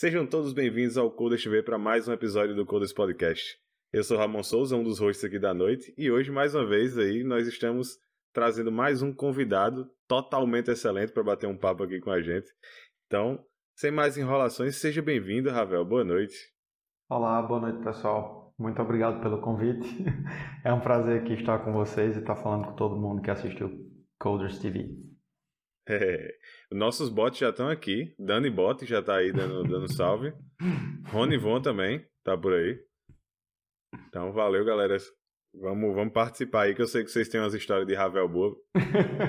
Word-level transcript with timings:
Sejam 0.00 0.26
todos 0.26 0.54
bem-vindos 0.54 0.96
ao 0.96 1.10
Coders 1.10 1.44
TV 1.44 1.62
para 1.62 1.76
mais 1.76 2.08
um 2.08 2.12
episódio 2.14 2.56
do 2.56 2.64
Coders 2.64 2.90
Podcast. 2.90 3.58
Eu 3.92 4.02
sou 4.02 4.16
Ramon 4.16 4.42
Souza, 4.42 4.74
um 4.74 4.82
dos 4.82 4.98
hosts 4.98 5.22
aqui 5.22 5.38
da 5.38 5.52
noite, 5.52 5.92
e 5.94 6.10
hoje, 6.10 6.32
mais 6.32 6.54
uma 6.54 6.64
vez, 6.64 6.96
aí, 6.96 7.22
nós 7.22 7.46
estamos 7.46 7.98
trazendo 8.32 8.72
mais 8.72 9.02
um 9.02 9.12
convidado 9.12 9.86
totalmente 10.08 10.70
excelente 10.70 11.12
para 11.12 11.22
bater 11.22 11.46
um 11.46 11.54
papo 11.54 11.82
aqui 11.82 12.00
com 12.00 12.10
a 12.10 12.22
gente. 12.22 12.48
Então, 13.06 13.44
sem 13.76 13.90
mais 13.90 14.16
enrolações, 14.16 14.76
seja 14.76 15.02
bem-vindo, 15.02 15.50
Ravel. 15.50 15.84
Boa 15.84 16.02
noite. 16.02 16.34
Olá, 17.06 17.42
boa 17.42 17.60
noite, 17.60 17.84
pessoal. 17.84 18.54
Muito 18.58 18.80
obrigado 18.80 19.20
pelo 19.20 19.42
convite. 19.42 19.86
É 20.64 20.72
um 20.72 20.80
prazer 20.80 21.20
aqui 21.20 21.34
estar 21.34 21.58
com 21.58 21.74
vocês 21.74 22.16
e 22.16 22.20
estar 22.20 22.36
falando 22.36 22.68
com 22.68 22.72
todo 22.72 22.98
mundo 22.98 23.20
que 23.20 23.30
assistiu 23.30 23.70
Coders 24.18 24.58
TV. 24.60 25.09
É, 25.92 26.38
nossos 26.70 27.08
bots 27.08 27.38
já 27.38 27.50
estão 27.50 27.68
aqui. 27.68 28.14
Dani 28.16 28.48
Bot 28.48 28.86
já 28.86 29.00
está 29.00 29.16
aí 29.16 29.32
dando, 29.32 29.64
dando 29.64 29.92
salve. 29.92 30.32
Rony 31.06 31.36
Von 31.36 31.60
também 31.60 32.06
tá 32.22 32.38
por 32.38 32.52
aí. 32.52 32.78
Então, 34.06 34.32
valeu, 34.32 34.64
galera. 34.64 34.96
Vamos, 35.52 35.92
vamos 35.94 36.12
participar 36.12 36.62
aí, 36.62 36.74
que 36.76 36.82
eu 36.82 36.86
sei 36.86 37.02
que 37.02 37.10
vocês 37.10 37.28
têm 37.28 37.40
umas 37.40 37.54
histórias 37.54 37.86
de 37.88 37.94
Ravel 37.94 38.28
boa 38.28 38.56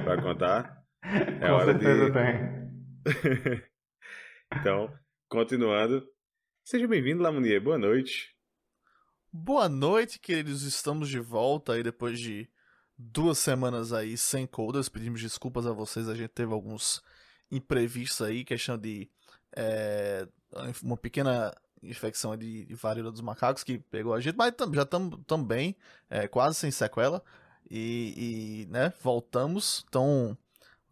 para 0.05 0.21
contar. 0.21 0.83
É 1.03 1.47
Com 1.47 1.53
hora 1.53 1.71
certeza 1.71 2.05
de... 2.05 2.13
tem. 2.13 3.63
então, 4.59 4.93
continuando. 5.27 6.07
Seja 6.63 6.87
bem-vindo, 6.87 7.23
Lamunier. 7.23 7.59
Boa 7.59 7.79
noite. 7.79 8.35
Boa 9.33 9.67
noite, 9.67 10.19
queridos. 10.19 10.61
Estamos 10.61 11.09
de 11.09 11.19
volta 11.19 11.73
aí 11.73 11.81
depois 11.81 12.19
de 12.19 12.47
duas 13.11 13.39
semanas 13.39 13.91
aí 13.93 14.17
sem 14.17 14.45
coders. 14.45 14.89
Pedimos 14.89 15.21
desculpas 15.21 15.65
a 15.65 15.71
vocês. 15.71 16.07
A 16.07 16.15
gente 16.15 16.29
teve 16.29 16.53
alguns 16.53 17.01
imprevistos 17.51 18.21
aí, 18.21 18.43
questão 18.43 18.77
de 18.77 19.09
é, 19.55 20.27
uma 20.83 20.97
pequena 20.97 21.53
infecção 21.83 22.37
de, 22.37 22.67
varíola 22.75 23.11
dos 23.11 23.21
macacos 23.21 23.63
que 23.63 23.79
pegou 23.79 24.13
a 24.13 24.19
gente, 24.19 24.35
mas 24.35 24.53
já 24.73 24.83
estamos 24.83 25.19
também 25.25 25.75
é, 26.09 26.27
quase 26.27 26.55
sem 26.57 26.69
sequela 26.69 27.23
e, 27.69 28.65
e, 28.67 28.71
né, 28.71 28.93
voltamos. 29.01 29.83
Então, 29.89 30.37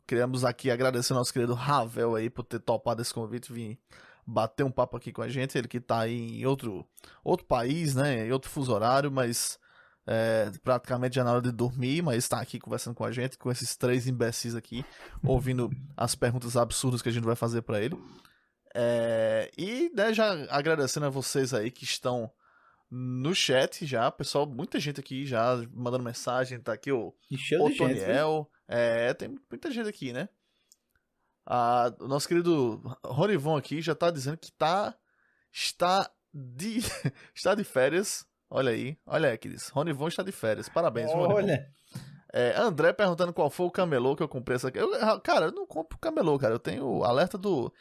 queremos 0.08 0.44
aqui 0.44 0.72
agradecer 0.72 1.14
ao 1.14 1.20
nosso 1.20 1.32
querido 1.32 1.54
Ravel 1.54 2.16
aí 2.16 2.30
por 2.30 2.44
ter 2.44 2.60
topado 2.60 3.02
esse 3.02 3.14
convite, 3.14 3.54
vir 3.54 3.80
bater 4.26 4.64
um 4.64 4.72
papo 4.72 4.98
aqui 4.98 5.12
com 5.12 5.22
a 5.22 5.30
gente. 5.30 5.58
Ele 5.58 5.68
que 5.68 5.78
está 5.78 6.00
aí 6.02 6.40
em 6.42 6.46
outro, 6.46 6.88
outro 7.24 7.46
país, 7.46 7.96
né, 7.96 8.28
em 8.28 8.32
outro 8.32 8.50
fuso 8.50 8.74
horário, 8.74 9.12
mas 9.12 9.60
é, 10.08 10.52
praticamente 10.64 11.16
já 11.16 11.24
na 11.24 11.32
hora 11.32 11.42
de 11.42 11.52
dormir, 11.52 12.02
mas 12.02 12.18
está 12.18 12.40
aqui 12.40 12.60
conversando 12.60 12.96
com 12.96 13.06
a 13.06 13.12
gente, 13.12 13.38
com 13.38 13.52
esses 13.52 13.76
três 13.76 14.08
imbecis 14.08 14.56
aqui, 14.56 14.86
ouvindo 15.24 15.70
as 15.96 16.16
perguntas 16.16 16.58
absurdas 16.58 17.02
que 17.02 17.10
a 17.10 17.12
gente 17.12 17.26
vai 17.26 17.36
fazer 17.36 17.62
para 17.62 17.82
ele. 17.82 17.98
É, 18.76 19.52
e 19.58 19.92
né, 19.96 20.14
já 20.14 20.32
agradecendo 20.50 21.06
a 21.06 21.10
vocês 21.10 21.54
aí 21.54 21.72
que 21.72 21.84
estão 21.84 22.32
no 22.90 23.36
chat 23.36 23.86
já, 23.86 24.10
pessoal, 24.12 24.48
muita 24.48 24.80
gente 24.80 25.00
aqui 25.00 25.26
já 25.26 25.58
mandando 25.74 26.04
mensagem, 26.04 26.60
tá 26.60 26.74
aqui 26.74 26.92
o, 26.92 27.14
o 27.62 27.78
Toniel, 27.78 28.50
é, 28.68 29.14
tem 29.14 29.38
muita 29.50 29.70
gente 29.70 29.88
aqui, 29.88 30.12
né? 30.12 30.28
Ah, 31.46 31.92
o 32.00 32.08
nosso 32.08 32.28
querido 32.28 32.82
Ronivon 33.04 33.58
aqui 33.58 33.82
já 33.82 33.96
tá 33.96 34.12
dizendo 34.12 34.38
que 34.38 34.52
tá 34.52 34.96
está 35.52 36.10
de 36.32 36.78
está 37.34 37.56
de 37.56 37.64
férias. 37.64 38.26
Olha 38.50 38.72
aí, 38.72 38.98
olha 39.06 39.30
aí, 39.30 39.38
queridos. 39.38 39.70
Ronivon 39.70 40.08
está 40.08 40.24
de 40.24 40.32
férias. 40.32 40.68
Parabéns, 40.68 41.12
Olha. 41.12 41.68
É, 42.32 42.54
André 42.58 42.94
perguntando 42.94 43.34
qual 43.34 43.50
foi 43.50 43.66
o 43.66 43.72
camelô 43.72 44.16
que 44.16 44.24
eu 44.24 44.28
comprei 44.28 44.56
essa 44.56 44.68
aqui. 44.68 44.80
Eu, 44.80 44.90
cara, 45.22 45.48
eu 45.48 45.52
não 45.52 45.66
compro 45.66 45.98
camelô, 45.98 46.38
cara. 46.38 46.54
Eu 46.54 46.60
tenho 46.60 47.04
alerta 47.04 47.38
do 47.38 47.72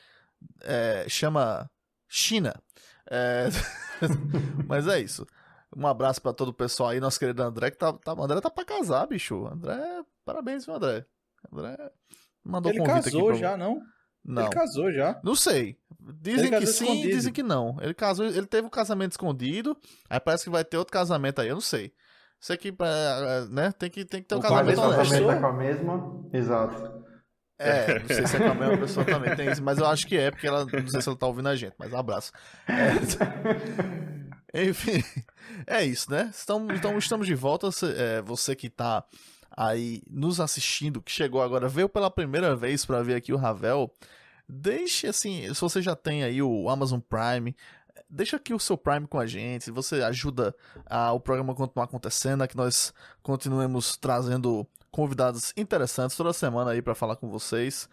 é, 0.62 1.06
chama 1.08 1.70
China. 2.08 2.54
É... 3.10 3.48
Mas 4.66 4.86
é 4.86 5.00
isso. 5.00 5.26
Um 5.76 5.86
abraço 5.86 6.20
para 6.22 6.32
todo 6.32 6.48
o 6.48 6.54
pessoal 6.54 6.90
aí, 6.90 7.00
nosso 7.00 7.18
querido 7.18 7.42
André, 7.42 7.70
que 7.70 7.76
tá, 7.76 7.92
tá, 7.92 8.12
André 8.12 8.40
tá 8.40 8.50
pra 8.50 8.64
casar, 8.64 9.06
bicho. 9.06 9.46
André, 9.46 9.78
parabéns, 10.24 10.64
viu, 10.64 10.74
André? 10.74 11.04
André 11.52 11.76
mandou 12.42 12.72
Ele 12.72 12.78
convite 12.80 13.04
casou 13.04 13.30
aqui 13.30 13.38
já, 13.38 13.56
não? 13.56 13.80
Não. 14.24 14.42
Ele 14.42 14.50
casou 14.50 14.92
já. 14.92 15.20
Não 15.22 15.34
sei. 15.34 15.76
Dizem 16.20 16.50
que 16.50 16.66
sim, 16.66 16.84
escondido. 16.84 17.14
dizem 17.14 17.32
que 17.32 17.42
não. 17.42 17.76
Ele 17.80 17.94
casou, 17.94 18.26
ele 18.26 18.46
teve 18.46 18.66
um 18.66 18.70
casamento 18.70 19.12
escondido, 19.12 19.76
aí 20.08 20.18
parece 20.18 20.44
que 20.44 20.50
vai 20.50 20.64
ter 20.64 20.76
outro 20.78 20.92
casamento 20.92 21.40
aí, 21.40 21.48
eu 21.48 21.54
não 21.54 21.60
sei. 21.60 21.92
Sei 22.40 22.56
que, 22.56 22.72
né, 23.50 23.72
tem 23.72 23.90
que, 23.90 24.04
tem 24.04 24.22
que 24.22 24.28
ter 24.28 24.34
um 24.36 24.38
o 24.38 24.42
casamento 24.42 24.80
honesto. 24.80 25.00
O 25.00 25.04
casamento 25.04 25.30
é 25.30 25.40
com 25.40 25.46
a 25.46 25.52
mesma, 25.52 26.24
exato. 26.32 27.04
É, 27.58 27.98
não 27.98 28.06
sei 28.06 28.26
se 28.26 28.36
é 28.36 28.38
com 28.38 28.50
a 28.50 28.54
mesma 28.54 28.78
pessoa 28.78 29.04
também 29.04 29.34
tem 29.34 29.50
isso, 29.50 29.62
mas 29.62 29.78
eu 29.78 29.86
acho 29.86 30.06
que 30.06 30.16
é, 30.16 30.30
porque 30.30 30.46
ela 30.46 30.64
não 30.64 30.88
sei 30.88 31.02
se 31.02 31.08
ela 31.08 31.18
tá 31.18 31.26
ouvindo 31.26 31.48
a 31.48 31.56
gente, 31.56 31.74
mas 31.76 31.92
um 31.92 31.96
abraço. 31.96 32.32
É, 34.50 34.64
enfim, 34.64 35.04
é 35.66 35.84
isso, 35.84 36.10
né? 36.10 36.32
Então, 36.42 36.66
então 36.74 36.96
estamos 36.96 37.26
de 37.26 37.34
volta. 37.34 37.68
É, 37.98 38.22
você 38.22 38.56
que 38.56 38.70
tá 38.70 39.04
aí 39.58 40.00
nos 40.08 40.38
assistindo, 40.38 41.02
que 41.02 41.10
chegou 41.10 41.42
agora, 41.42 41.68
veio 41.68 41.88
pela 41.88 42.08
primeira 42.08 42.54
vez 42.54 42.86
para 42.86 43.02
ver 43.02 43.16
aqui 43.16 43.32
o 43.32 43.36
Ravel, 43.36 43.92
deixe 44.48 45.08
assim, 45.08 45.52
se 45.52 45.60
você 45.60 45.82
já 45.82 45.96
tem 45.96 46.22
aí 46.22 46.40
o 46.40 46.70
Amazon 46.70 47.00
Prime, 47.00 47.56
deixa 48.08 48.36
aqui 48.36 48.54
o 48.54 48.60
seu 48.60 48.78
Prime 48.78 49.08
com 49.08 49.18
a 49.18 49.26
gente, 49.26 49.72
você 49.72 50.00
ajuda 50.04 50.54
a, 50.86 51.12
o 51.12 51.18
programa 51.18 51.56
continuar 51.56 51.86
acontecendo, 51.86 52.42
a 52.42 52.46
que 52.46 52.56
nós 52.56 52.94
continuemos 53.20 53.96
trazendo 53.96 54.64
convidados 54.92 55.52
interessantes 55.56 56.16
toda 56.16 56.32
semana 56.32 56.70
aí 56.70 56.80
para 56.80 56.94
falar 56.94 57.16
com 57.16 57.28
vocês. 57.28 57.88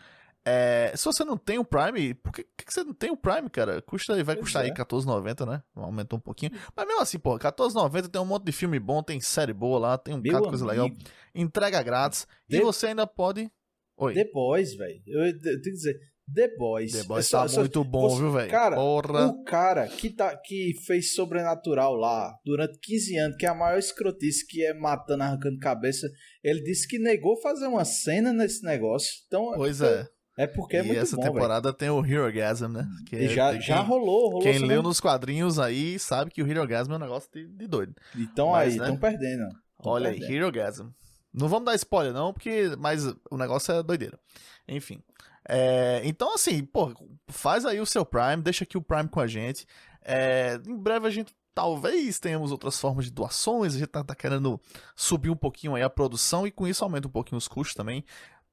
É, 0.47 0.93
se 0.95 1.03
você 1.05 1.25
não 1.25 1.37
tem 1.37 1.57
o 1.57 1.65
Prime, 1.65 2.13
por 2.13 2.31
que, 2.31 2.43
que 2.43 2.71
você 2.71 2.83
não 2.83 2.93
tem 2.93 3.09
o 3.09 3.17
Prime, 3.17 3.49
cara? 3.49 3.81
Custa, 3.81 4.13
vai 4.23 4.35
pois 4.35 4.45
custar 4.45 4.61
é. 4.61 4.65
aí 4.65 4.71
R$14,90, 4.71 5.43
né? 5.43 5.63
Aumentou 5.75 6.19
um 6.19 6.21
pouquinho. 6.21 6.51
Mas 6.75 6.87
mesmo 6.87 7.01
assim, 7.01 7.17
pô, 7.17 7.33
R$14,90 7.33 8.09
tem 8.09 8.21
um 8.21 8.25
monte 8.25 8.45
de 8.45 8.51
filme 8.51 8.79
bom, 8.79 9.01
tem 9.01 9.19
série 9.19 9.53
boa 9.53 9.79
lá, 9.79 9.97
tem 9.97 10.13
um 10.13 10.21
bocado 10.21 10.43
de 10.43 10.49
coisa 10.49 10.65
legal. 10.65 10.87
Entrega 11.33 11.81
grátis. 11.81 12.27
De... 12.47 12.57
E 12.57 12.61
você 12.61 12.87
ainda 12.87 13.07
pode. 13.07 13.51
Oi. 13.97 14.13
Depois, 14.13 14.75
velho. 14.75 15.01
Eu, 15.07 15.25
eu 15.25 15.41
tenho 15.41 15.61
que 15.61 15.71
dizer, 15.71 15.99
The 16.33 16.55
Boys. 16.57 16.91
The 16.91 17.03
Boys 17.03 17.27
é 17.27 17.31
tá 17.31 17.47
só, 17.47 17.59
muito 17.59 17.83
bom, 17.83 18.09
você, 18.09 18.21
viu, 18.21 18.31
velho? 18.31 18.51
Cara, 18.51 18.75
Porra. 18.75 19.27
o 19.27 19.43
cara 19.43 19.87
que, 19.87 20.09
tá, 20.09 20.35
que 20.37 20.73
fez 20.85 21.13
Sobrenatural 21.13 21.95
lá 21.95 22.35
durante 22.43 22.79
15 22.79 23.17
anos, 23.17 23.37
que 23.37 23.45
é 23.45 23.49
a 23.49 23.55
maior 23.55 23.77
escrotice 23.77 24.45
que 24.45 24.63
é 24.63 24.73
matando, 24.73 25.23
arrancando 25.23 25.57
cabeça, 25.59 26.07
ele 26.43 26.61
disse 26.61 26.87
que 26.87 26.97
negou 26.99 27.39
fazer 27.41 27.67
uma 27.67 27.85
cena 27.85 28.33
nesse 28.33 28.63
negócio. 28.63 29.09
Então, 29.27 29.53
pois 29.55 29.81
é. 29.81 30.07
É 30.37 30.45
porque 30.45 30.77
é 30.77 30.83
muito 30.83 30.99
essa 30.99 31.15
bom, 31.15 31.23
temporada 31.23 31.69
véio. 31.69 31.73
tem 31.73 31.89
o 31.89 32.05
Hero 32.05 32.31
Gasm, 32.31 32.67
né? 32.67 32.87
Que 33.05 33.15
e 33.15 33.29
já, 33.29 33.57
já 33.57 33.79
rolou, 33.79 34.31
rolou. 34.31 34.41
Quem 34.41 34.59
leu 34.59 34.83
nos 34.83 34.99
quadrinhos 34.99 35.57
aí 35.57 35.97
sabe 35.97 36.29
que 36.29 36.43
o 36.43 36.49
Hero 36.49 36.67
Gasm 36.67 36.91
é 36.91 36.95
um 36.95 36.99
negócio 36.99 37.29
de, 37.33 37.47
de 37.47 37.67
doido. 37.67 37.95
Então 38.15 38.51
Mas, 38.51 38.73
aí, 38.73 38.77
estão 38.77 38.93
né? 38.93 38.99
perdendo. 38.99 39.49
Tão 39.81 39.91
Olha 39.93 40.09
perdendo. 40.09 40.29
aí, 40.29 40.35
Hero 40.35 40.51
Gasm. 40.51 40.89
Não 41.33 41.47
vamos 41.47 41.65
dar 41.65 41.75
spoiler 41.75 42.13
não, 42.13 42.33
porque 42.33 42.75
mas 42.77 43.05
o 43.29 43.37
negócio 43.37 43.73
é 43.73 43.83
doideira. 43.83 44.19
Enfim. 44.67 45.01
É, 45.47 46.01
então, 46.03 46.33
assim, 46.33 46.65
pô, 46.65 46.93
faz 47.27 47.65
aí 47.65 47.79
o 47.79 47.85
seu 47.85 48.05
Prime, 48.05 48.41
deixa 48.41 48.63
aqui 48.63 48.77
o 48.77 48.81
Prime 48.81 49.07
com 49.07 49.19
a 49.19 49.27
gente. 49.27 49.65
É, 50.01 50.59
em 50.67 50.77
breve 50.77 51.07
a 51.07 51.09
gente 51.09 51.33
talvez 51.55 52.19
tenhamos 52.19 52.51
outras 52.51 52.77
formas 52.77 53.05
de 53.05 53.11
doações, 53.11 53.75
a 53.75 53.79
gente 53.79 53.87
tá, 53.87 54.03
tá, 54.03 54.13
querendo 54.13 54.59
subir 54.93 55.29
um 55.29 55.35
pouquinho 55.37 55.73
aí 55.73 55.81
a 55.81 55.89
produção 55.89 56.45
e 56.45 56.51
com 56.51 56.67
isso 56.67 56.83
aumenta 56.83 57.07
um 57.07 57.11
pouquinho 57.11 57.37
os 57.37 57.47
custos 57.47 57.73
também. 57.73 58.03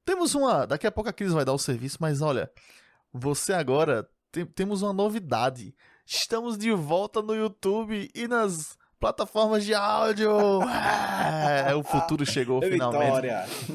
Temos 0.05 0.35
uma. 0.35 0.65
Daqui 0.65 0.87
a 0.87 0.91
pouco 0.91 1.09
a 1.09 1.13
Cris 1.13 1.31
vai 1.31 1.45
dar 1.45 1.53
o 1.53 1.59
serviço, 1.59 1.97
mas 1.99 2.21
olha, 2.21 2.51
você 3.11 3.53
agora 3.53 4.07
tem, 4.31 4.45
temos 4.45 4.81
uma 4.81 4.93
novidade. 4.93 5.75
Estamos 6.05 6.57
de 6.57 6.71
volta 6.71 7.21
no 7.21 7.33
YouTube 7.35 8.09
e 8.13 8.27
nas 8.27 8.77
plataformas 8.99 9.63
de 9.63 9.73
áudio. 9.73 10.31
É, 10.63 11.75
o 11.75 11.83
futuro 11.83 12.25
chegou 12.25 12.61
finalmente. 12.61 13.27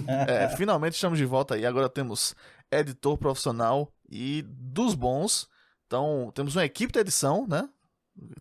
É, 0.07 0.49
finalmente 0.57 0.95
estamos 0.95 1.19
de 1.19 1.25
volta 1.25 1.55
aí. 1.55 1.65
Agora 1.65 1.89
temos 1.89 2.35
editor 2.71 3.17
profissional 3.17 3.93
e 4.11 4.43
dos 4.47 4.95
bons. 4.95 5.49
Então, 5.87 6.31
temos 6.35 6.55
uma 6.57 6.65
equipe 6.65 6.93
de 6.93 6.99
edição, 6.99 7.47
né? 7.49 7.69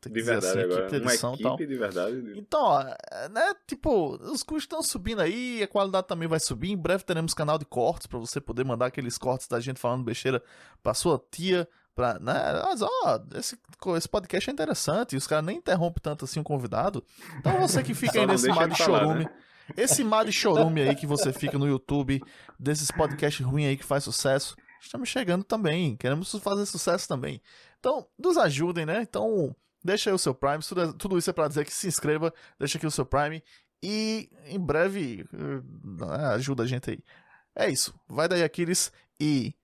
De 0.09 0.21
verdade 0.21 0.47
assim, 0.47 0.59
agora. 0.59 0.81
Equipe 0.81 1.00
de 1.00 1.06
edição, 1.07 1.29
uma 1.29 1.35
equipe 1.35 1.50
tal. 1.50 1.57
de 1.57 1.75
verdade. 1.75 2.33
Então, 2.35 2.62
ó, 2.62 2.83
né, 2.83 3.53
tipo, 3.68 4.15
os 4.15 4.41
custos 4.41 4.63
estão 4.63 4.81
subindo 4.81 5.21
aí, 5.21 5.62
a 5.62 5.68
qualidade 5.68 6.07
também 6.07 6.27
vai 6.27 6.39
subir. 6.39 6.71
Em 6.71 6.77
breve 6.77 7.03
teremos 7.03 7.33
canal 7.33 7.57
de 7.57 7.65
cortes 7.65 8.07
para 8.07 8.18
você 8.18 8.41
poder 8.41 8.65
mandar 8.65 8.88
aqueles 8.88 9.18
cortes 9.18 9.47
da 9.47 9.59
gente 9.59 9.79
falando 9.79 10.03
besteira 10.03 10.41
pra 10.81 10.94
sua 10.94 11.21
tia, 11.31 11.68
pra, 11.94 12.18
né, 12.19 12.33
mas 12.63 12.81
ó, 12.81 13.21
esse, 13.35 13.57
esse 13.95 14.09
podcast 14.09 14.50
é 14.50 14.53
interessante, 14.53 15.13
e 15.13 15.18
os 15.18 15.27
caras 15.27 15.45
nem 15.45 15.57
interrompem 15.57 16.01
tanto 16.01 16.25
assim 16.25 16.39
o 16.39 16.44
convidado. 16.44 17.03
então 17.38 17.59
você 17.59 17.83
que 17.83 17.94
fica 17.94 18.19
aí 18.19 18.25
nesse 18.27 18.47
mar 18.50 18.68
de 18.68 18.77
chorume, 18.77 19.25
né? 19.25 19.33
esse 19.75 20.03
mar 20.03 20.25
de 20.25 20.31
chorume 20.31 20.81
aí 20.81 20.95
que 20.95 21.06
você 21.06 21.31
fica 21.31 21.57
no 21.57 21.68
YouTube, 21.68 22.21
desses 22.59 22.89
podcasts 22.89 23.45
ruins 23.45 23.68
aí 23.68 23.77
que 23.77 23.83
faz 23.83 24.03
sucesso, 24.03 24.56
estamos 24.81 25.09
chegando 25.09 25.44
também, 25.44 25.95
queremos 25.95 26.31
fazer 26.39 26.65
sucesso 26.65 27.07
também. 27.07 27.41
Então, 27.79 28.07
nos 28.18 28.38
ajudem, 28.38 28.85
né? 28.85 29.01
Então, 29.01 29.56
deixa 29.88 30.10
aí 30.10 30.13
o 30.13 30.19
seu 30.19 30.36
Prime, 30.36 30.60
tudo, 30.60 30.94
tudo 30.94 31.18
isso 31.18 31.30
é 31.30 31.34
para 31.34 31.48
dizer 31.48 31.66
que 31.66 31.74
se 31.74 31.88
inscreva, 31.88 32.34
deixa 32.60 32.78
aqui 32.78 32.86
o 32.86 32.92
seu 32.92 33.06
Prime 33.06 33.42
e 33.81 34.30
em 34.45 34.60
breve 34.60 35.25
uh, 35.34 36.04
ajuda 36.34 36.63
a 36.63 36.68
gente 36.68 36.92
aí. 36.92 37.00
É 37.56 37.69
isso, 37.69 37.98
vai 38.07 38.28
daí 38.28 38.44
Aquiles 38.44 38.92
e 39.19 39.56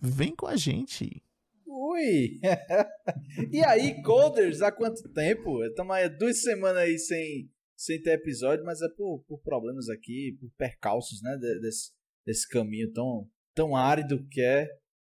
vem 0.00 0.34
com 0.34 0.46
a 0.46 0.56
gente. 0.56 1.22
fui! 1.64 2.40
e 3.50 3.64
aí, 3.64 4.00
Coders, 4.02 4.62
há 4.62 4.70
quanto 4.70 5.12
tempo? 5.12 5.64
Estamos 5.64 5.96
aí 5.96 6.08
duas 6.08 6.40
semanas 6.42 6.82
aí 6.82 6.96
sem, 6.98 7.50
sem 7.76 8.00
ter 8.00 8.12
episódio, 8.12 8.64
mas 8.64 8.80
é 8.80 8.88
por, 8.96 9.24
por 9.26 9.40
problemas 9.40 9.88
aqui, 9.88 10.38
por 10.40 10.50
percalços, 10.56 11.20
né? 11.22 11.36
Desse, 11.60 11.90
desse 12.24 12.48
caminho 12.48 12.92
tão, 12.92 13.28
tão 13.52 13.76
árido 13.76 14.26
que 14.30 14.40
é. 14.40 14.68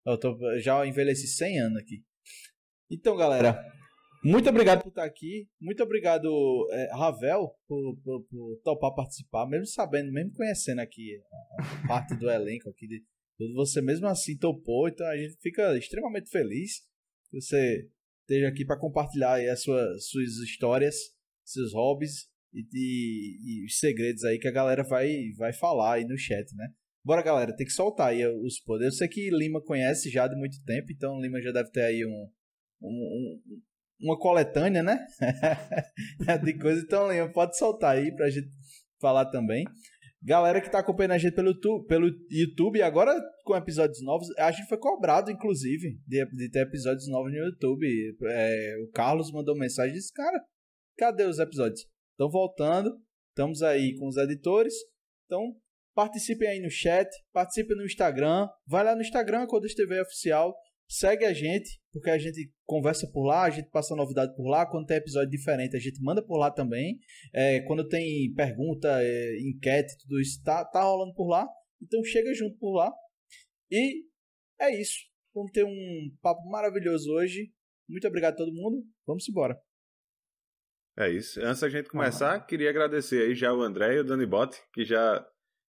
Eu 0.06 0.16
tô, 0.16 0.38
já 0.60 0.86
envelheci 0.86 1.26
100 1.26 1.60
anos 1.60 1.82
aqui. 1.82 2.02
Então, 2.90 3.16
galera, 3.16 3.62
muito 4.22 4.48
obrigado 4.48 4.82
por 4.82 4.90
estar 4.90 5.04
aqui. 5.04 5.48
Muito 5.60 5.82
obrigado, 5.82 6.28
é, 6.72 6.90
Ravel, 6.94 7.50
por, 7.66 7.96
por, 8.02 8.22
por, 8.24 8.60
topar 8.62 8.94
participar, 8.94 9.46
mesmo 9.46 9.66
sabendo, 9.66 10.12
mesmo 10.12 10.32
conhecendo 10.32 10.80
aqui 10.80 11.20
a 11.58 11.88
parte 11.88 12.14
do 12.16 12.30
elenco 12.30 12.68
aqui 12.68 12.86
de. 12.86 13.04
Você 13.54 13.80
mesmo 13.80 14.06
assim 14.06 14.36
topou, 14.36 14.86
então 14.86 15.06
a 15.06 15.16
gente 15.16 15.38
fica 15.40 15.74
extremamente 15.76 16.28
feliz 16.28 16.80
que 17.30 17.40
você 17.40 17.88
esteja 18.20 18.48
aqui 18.48 18.66
para 18.66 18.78
compartilhar 18.78 19.34
aí 19.34 19.48
as 19.48 19.62
suas, 19.62 20.08
suas 20.08 20.36
histórias, 20.44 20.94
seus 21.42 21.72
hobbies 21.72 22.28
e, 22.52 22.66
e, 22.72 23.62
e, 23.62 23.64
os 23.64 23.78
segredos 23.78 24.24
aí 24.24 24.38
que 24.38 24.46
a 24.48 24.52
galera 24.52 24.82
vai, 24.82 25.30
vai 25.38 25.52
falar 25.52 25.94
aí 25.94 26.04
no 26.04 26.18
chat, 26.18 26.54
né? 26.54 26.68
Bora, 27.02 27.22
galera, 27.22 27.56
tem 27.56 27.66
que 27.66 27.72
soltar 27.72 28.08
aí 28.08 28.26
os 28.26 28.60
poderes. 28.60 28.94
Eu 28.94 28.98
sei 28.98 29.08
que 29.08 29.30
Lima 29.30 29.62
conhece 29.62 30.10
já 30.10 30.28
de 30.28 30.36
muito 30.36 30.62
tempo, 30.64 30.92
então 30.92 31.20
Lima 31.20 31.40
já 31.40 31.50
deve 31.50 31.70
ter 31.70 31.82
aí 31.82 32.04
um, 32.04 32.30
um, 32.82 33.40
uma 34.00 34.18
coletânea, 34.18 34.82
né? 34.82 35.06
de 36.42 36.58
coisa. 36.58 36.82
Então, 36.82 37.06
Leon, 37.06 37.30
pode 37.30 37.56
soltar 37.56 37.96
aí 37.96 38.14
pra 38.14 38.30
gente 38.30 38.48
falar 39.00 39.26
também. 39.26 39.64
Galera 40.22 40.60
que 40.60 40.70
tá 40.70 40.80
acompanhando 40.80 41.12
a 41.12 41.18
gente 41.18 41.34
pelo 41.34 41.48
YouTube, 41.48 41.86
pelo 41.86 42.10
YouTube, 42.30 42.82
agora 42.82 43.18
com 43.42 43.56
episódios 43.56 44.02
novos, 44.02 44.28
a 44.36 44.50
gente 44.50 44.68
foi 44.68 44.76
cobrado, 44.76 45.30
inclusive, 45.30 45.98
de, 46.06 46.26
de 46.36 46.50
ter 46.50 46.60
episódios 46.60 47.08
novos 47.08 47.32
no 47.32 47.38
YouTube. 47.38 47.86
É, 48.24 48.76
o 48.82 48.90
Carlos 48.90 49.32
mandou 49.32 49.56
mensagem 49.56 49.92
e 49.92 49.98
disse, 49.98 50.12
cara, 50.12 50.38
cadê 50.98 51.24
os 51.24 51.38
episódios? 51.38 51.86
Estão 52.10 52.28
voltando, 52.28 53.00
estamos 53.30 53.62
aí 53.62 53.96
com 53.96 54.08
os 54.08 54.18
editores. 54.18 54.74
Então, 55.24 55.56
participem 55.94 56.48
aí 56.48 56.60
no 56.60 56.70
chat, 56.70 57.08
participem 57.32 57.76
no 57.76 57.86
Instagram, 57.86 58.46
vai 58.66 58.84
lá 58.84 58.94
no 58.94 59.00
Instagram, 59.00 59.46
Codas 59.46 59.72
TV 59.74 60.02
Oficial, 60.02 60.54
segue 60.90 61.24
a 61.24 61.32
gente, 61.32 61.80
porque 61.92 62.10
a 62.10 62.18
gente 62.18 62.52
conversa 62.66 63.08
por 63.12 63.24
lá, 63.24 63.44
a 63.44 63.50
gente 63.50 63.70
passa 63.70 63.94
novidade 63.94 64.34
por 64.34 64.48
lá. 64.48 64.66
Quando 64.66 64.86
tem 64.86 64.96
episódio 64.96 65.30
diferente, 65.30 65.76
a 65.76 65.80
gente 65.80 66.02
manda 66.02 66.20
por 66.20 66.36
lá 66.36 66.50
também. 66.50 66.98
É, 67.32 67.60
quando 67.60 67.86
tem 67.86 68.34
pergunta, 68.34 68.88
é, 69.00 69.38
enquete, 69.38 69.96
tudo 70.00 70.20
isso 70.20 70.42
tá, 70.42 70.64
tá 70.64 70.82
rolando 70.82 71.14
por 71.14 71.28
lá. 71.28 71.46
Então 71.80 72.02
chega 72.02 72.34
junto 72.34 72.58
por 72.58 72.74
lá. 72.74 72.92
E 73.70 74.04
é 74.60 74.80
isso. 74.80 74.98
Vamos 75.32 75.52
ter 75.52 75.64
um 75.64 76.16
papo 76.20 76.44
maravilhoso 76.50 77.08
hoje. 77.12 77.52
Muito 77.88 78.08
obrigado 78.08 78.34
a 78.34 78.38
todo 78.38 78.52
mundo. 78.52 78.84
Vamos 79.06 79.28
embora. 79.28 79.56
É 80.98 81.08
isso. 81.08 81.40
Antes 81.40 81.60
da 81.60 81.68
gente 81.68 81.88
começar, 81.88 82.34
ah. 82.34 82.40
queria 82.40 82.68
agradecer 82.68 83.22
aí 83.22 83.34
já 83.34 83.54
o 83.54 83.62
André 83.62 83.94
e 83.94 84.00
o 84.00 84.04
Dani 84.04 84.26
Bot, 84.26 84.60
que 84.72 84.84
já 84.84 85.24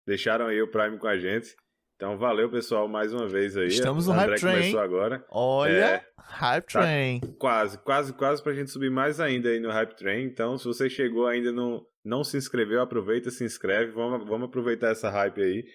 deixaram 0.07 0.48
aí 0.48 0.62
o 0.62 0.72
Prime 0.72 0.98
com 0.98 1.07
a 1.07 1.19
gente. 1.19 1.56
Então, 2.00 2.18
valeu, 2.18 2.50
pessoal, 2.50 2.88
mais 2.88 3.12
uma 3.12 3.28
vez 3.28 3.57
aí. 3.57 3.68
Estamos 3.68 4.07
no 4.07 4.13
Hype 4.13 4.40
Train. 4.40 4.56
começou 4.56 4.80
agora. 4.80 5.25
Olha, 5.30 5.74
é, 5.74 6.06
Hype 6.18 6.72
tá 6.72 6.80
Train. 6.80 7.19
quase, 7.38 7.78
quase, 7.80 8.13
quase 8.13 8.42
pra 8.42 8.54
gente 8.54 8.72
subir 8.72 8.90
mais 8.90 9.19
ainda 9.19 9.50
aí 9.50 9.60
no 9.60 9.69
Hype 9.69 9.98
Train. 9.98 10.24
Então, 10.24 10.57
se 10.57 10.63
você 10.63 10.90
chegou 10.90 11.28
ainda 11.28 11.51
não, 11.51 11.86
não 12.01 12.24
se 12.24 12.38
inscreveu, 12.38 12.80
aproveita, 12.80 13.30
se 13.30 13.44
inscreve. 13.44 13.92
Vamos, 13.92 14.25
vamos 14.25 14.48
aproveitar 14.48 14.92
essa 14.92 15.10
hype 15.10 15.42
aí, 15.42 15.66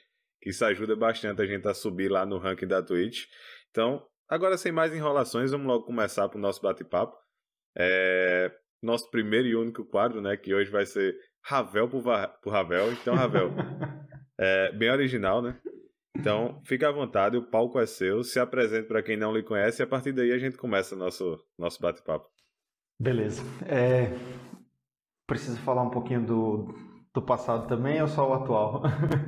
que 0.40 0.48
isso 0.48 0.64
ajuda 0.64 0.96
bastante 0.96 1.42
a 1.42 1.46
gente 1.46 1.68
a 1.68 1.74
subir 1.74 2.10
lá 2.10 2.24
no 2.24 2.38
ranking 2.38 2.68
da 2.68 2.82
Twitch. 2.82 3.24
Então, 3.70 4.02
agora 4.26 4.56
sem 4.56 4.72
mais 4.72 4.94
enrolações, 4.94 5.50
vamos 5.50 5.66
logo 5.66 5.84
começar 5.84 6.26
pro 6.30 6.40
nosso 6.40 6.62
bate-papo. 6.62 7.14
É, 7.76 8.50
nosso 8.82 9.10
primeiro 9.10 9.46
e 9.46 9.54
único 9.54 9.84
quadro, 9.84 10.22
né, 10.22 10.38
que 10.38 10.54
hoje 10.54 10.70
vai 10.70 10.86
ser 10.86 11.14
Ravel 11.42 11.86
por, 11.86 12.02
por 12.42 12.50
Ravel. 12.50 12.92
Então, 12.92 13.14
Ravel, 13.14 13.52
é 14.40 14.72
bem 14.72 14.90
original, 14.90 15.42
né? 15.42 15.60
Então, 16.16 16.60
fique 16.64 16.84
à 16.84 16.92
vontade, 16.92 17.36
o 17.36 17.42
palco 17.42 17.78
é 17.78 17.86
seu, 17.86 18.22
se 18.22 18.38
apresente 18.38 18.86
para 18.86 19.02
quem 19.02 19.16
não 19.16 19.32
lhe 19.34 19.42
conhece 19.42 19.82
e 19.82 19.84
a 19.84 19.86
partir 19.86 20.12
daí 20.12 20.32
a 20.32 20.38
gente 20.38 20.56
começa 20.56 20.94
nosso, 20.94 21.38
nosso 21.58 21.80
bate-papo. 21.80 22.28
Beleza. 22.98 23.42
É... 23.66 24.12
Preciso 25.26 25.58
falar 25.60 25.82
um 25.82 25.90
pouquinho 25.90 26.24
do, 26.24 26.74
do 27.12 27.20
passado 27.20 27.66
também 27.66 28.00
ou 28.00 28.06
só 28.06 28.28
o 28.28 28.34
atual? 28.34 28.82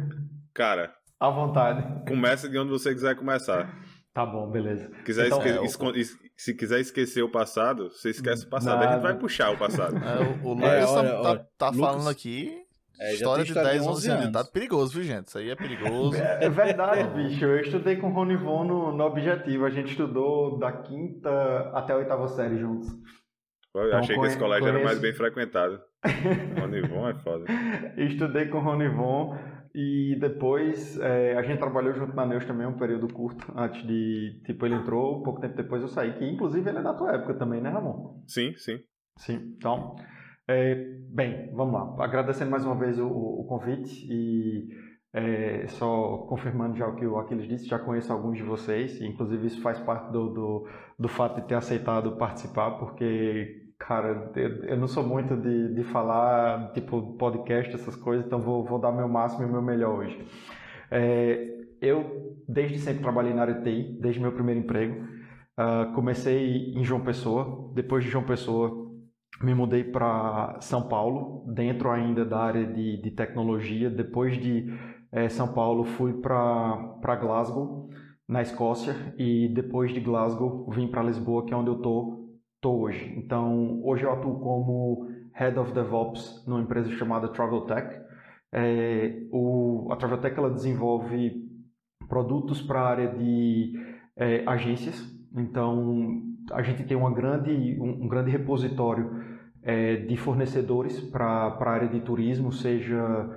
Cara, 0.55 0.95
à 1.19 1.29
vontade. 1.29 2.05
Começa 2.07 2.49
de 2.49 2.59
onde 2.59 2.71
você 2.71 2.95
quiser 2.95 3.17
começar. 3.17 3.75
Tá 4.15 4.25
bom, 4.25 4.51
beleza. 4.51 4.91
Quiser 5.05 5.27
então, 5.27 5.43
esque... 5.65 5.85
é, 5.85 6.05
Se 6.37 6.55
quiser 6.55 6.81
esquecer 6.81 7.23
o 7.23 7.31
passado, 7.31 7.91
você 7.91 8.11
esquece 8.11 8.47
o 8.47 8.49
passado. 8.49 8.79
Nada. 8.79 8.89
A 8.89 8.93
gente 8.95 9.03
vai 9.03 9.19
puxar 9.19 9.51
o 9.51 9.59
passado. 9.59 9.97
É, 9.97 10.43
o, 10.43 10.49
o 10.49 10.55
Lucas 10.55 10.73
é, 10.73 10.87
olha, 10.87 11.11
tá, 11.11 11.37
tá, 11.37 11.47
tá 11.59 11.69
Lucas... 11.71 11.81
falando 11.81 12.09
aqui 12.09 12.66
é, 12.99 13.15
história 13.15 13.45
de 13.45 13.53
10, 13.53 13.87
11 13.87 14.11
anos. 14.11 14.33
Tá 14.33 14.45
perigoso, 14.45 14.95
viu, 14.95 15.03
gente? 15.03 15.29
Isso 15.29 15.39
aí 15.39 15.51
é 15.51 15.57
perigoso. 15.57 16.17
É 16.41 16.49
verdade, 16.49 17.09
bicho. 17.15 17.45
Eu 17.45 17.61
estudei 17.61 17.97
com 17.97 18.09
o 18.09 18.13
Ronivon 18.13 18.65
no, 18.65 18.93
no 18.93 19.05
Objetivo. 19.05 19.65
A 19.65 19.71
gente 19.71 19.91
estudou 19.91 20.59
da 20.59 20.73
quinta 20.73 21.31
até 21.73 21.93
a 21.93 21.97
oitava 21.97 22.29
série 22.29 22.59
juntos. 22.59 22.89
Eu 23.75 23.87
então, 23.87 23.99
achei 23.99 24.19
que 24.19 24.27
esse 24.27 24.39
colégio 24.39 24.65
conheço... 24.65 24.79
era 24.79 24.85
mais 24.85 24.99
bem 24.99 25.13
frequentado. 25.13 25.81
Ronivon 26.61 27.09
é 27.09 27.15
foda. 27.15 27.45
Estudei 27.97 28.47
com 28.47 28.59
o 28.59 28.63
Ronivon 28.63 29.37
e 29.75 30.17
depois 30.19 30.99
é, 31.01 31.37
a 31.37 31.43
gente 31.43 31.59
trabalhou 31.59 31.93
junto 31.93 32.17
na 32.17 32.25
Neus 32.25 32.47
também 32.47 32.67
um 32.67 32.79
período 32.79 33.13
curto 33.13 33.53
antes 33.55 33.87
de. 33.87 34.41
Tipo, 34.47 34.65
ele 34.65 34.77
entrou, 34.77 35.23
pouco 35.23 35.41
tempo 35.41 35.55
depois 35.55 35.83
eu 35.83 35.89
saí. 35.89 36.15
Que 36.15 36.25
inclusive 36.25 36.69
ele 36.69 36.79
é 36.79 36.83
da 36.83 36.95
tua 36.95 37.15
época 37.15 37.35
também, 37.35 37.61
né, 37.61 37.69
Ramon? 37.69 38.23
Sim, 38.27 38.55
sim. 38.57 38.79
Sim. 39.19 39.55
Então. 39.57 39.97
É, 40.49 40.75
bem, 41.11 41.51
vamos 41.55 41.75
lá. 41.75 42.05
Agradecendo 42.05 42.51
mais 42.51 42.65
uma 42.65 42.77
vez 42.77 42.99
o, 42.99 43.07
o 43.09 43.45
convite 43.49 44.07
e 44.09 44.69
é, 45.13 45.67
só 45.69 46.19
confirmando 46.29 46.77
já 46.77 46.87
o 46.87 46.95
que 46.95 47.07
o 47.07 47.19
Aquiles 47.19 47.49
disse, 47.49 47.67
já 47.67 47.79
conheço 47.79 48.13
alguns 48.13 48.37
de 48.37 48.45
vocês, 48.45 49.01
inclusive 49.01 49.47
isso 49.47 49.61
faz 49.61 49.81
parte 49.81 50.13
do, 50.13 50.29
do, 50.29 50.69
do 50.99 51.09
fato 51.09 51.41
de 51.41 51.49
ter 51.49 51.55
aceitado 51.55 52.17
participar, 52.17 52.73
porque, 52.73 53.71
cara, 53.79 54.31
eu, 54.37 54.77
não 54.77 54.87
sou 54.87 55.03
muito 55.03 55.37
de, 55.37 55.75
de 55.75 55.83
falar, 55.85 56.71
tipo, 56.73 57.17
podcast, 57.17 57.75
essas 57.75 57.97
coisas, 57.97 58.27
então 58.27 58.41
vou, 58.41 58.65
vou 58.65 58.79
dar 58.79 58.93
meu 58.93 59.09
máximo 59.09 59.49
e 59.49 59.51
meu 59.51 59.63
melhor 59.63 59.99
hoje. 59.99 60.25
É, 60.91 61.57
eu, 61.81 62.37
desde 62.49 62.79
sempre, 62.79 63.03
trabalhei 63.03 63.35
na 63.35 63.43
área 63.43 63.63
TI, 63.63 63.99
desde 64.01 64.21
meu 64.21 64.33
primeiro 64.33 64.61
emprego. 64.61 65.17
Uh, 65.59 65.95
comecei 65.95 66.75
em 66.75 66.85
João 66.85 67.01
Pessoa, 67.01 67.73
depois 67.75 68.05
de 68.05 68.11
João 68.11 68.25
Pessoa 68.25 68.86
me 69.43 69.55
mudei 69.55 69.85
para 69.85 70.57
São 70.61 70.89
Paulo, 70.89 71.45
dentro 71.53 71.91
ainda 71.91 72.25
da 72.25 72.39
área 72.39 72.67
de, 72.67 73.01
de 73.01 73.11
tecnologia. 73.11 73.91
Depois 73.91 74.39
de 74.41 74.67
é, 75.13 75.29
São 75.29 75.53
Paulo, 75.53 75.85
fui 75.85 76.15
para 76.15 77.17
Glasgow, 77.21 77.91
na 78.29 78.43
Escócia, 78.43 78.95
e 79.19 79.49
depois 79.49 79.93
de 79.93 80.01
Glasgow, 80.01 80.69
vim 80.71 80.89
para 80.89 81.03
Lisboa, 81.03 81.45
que 81.45 81.53
é 81.53 81.57
onde 81.57 81.71
eu 81.71 81.81
tô, 81.81 82.29
tô 82.61 82.81
hoje. 82.81 83.15
Então, 83.17 83.81
hoje 83.85 84.05
eu 84.05 84.13
atuo 84.13 84.41
como 84.41 85.09
Head 85.35 85.59
of 85.59 85.73
DevOps 85.73 86.45
numa 86.47 86.63
empresa 86.63 86.91
chamada 86.93 87.29
Traveltech. 87.29 88.01
É, 88.53 89.23
o, 89.31 89.89
a 89.93 89.97
Traveltech 89.97 90.37
ela 90.39 90.51
desenvolve 90.51 91.45
produtos 92.09 92.63
para 92.63 92.81
a 92.81 92.89
área 92.89 93.09
de 93.09 93.75
é, 94.17 94.43
agências. 94.47 95.15
Então, 95.37 96.23
a 96.53 96.63
gente 96.63 96.85
tem 96.85 96.97
uma 96.97 97.13
grande, 97.13 97.79
um, 97.81 98.05
um 98.05 98.09
grande 98.09 98.31
repositório 98.31 99.26
é, 99.67 99.97
de 99.97 100.17
fornecedores 100.17 101.01
para 101.01 101.27
a 101.27 101.69
área 101.69 101.89
de 101.89 102.01
turismo, 102.01 102.53
seja 102.53 103.29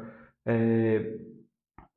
é, 0.45 1.17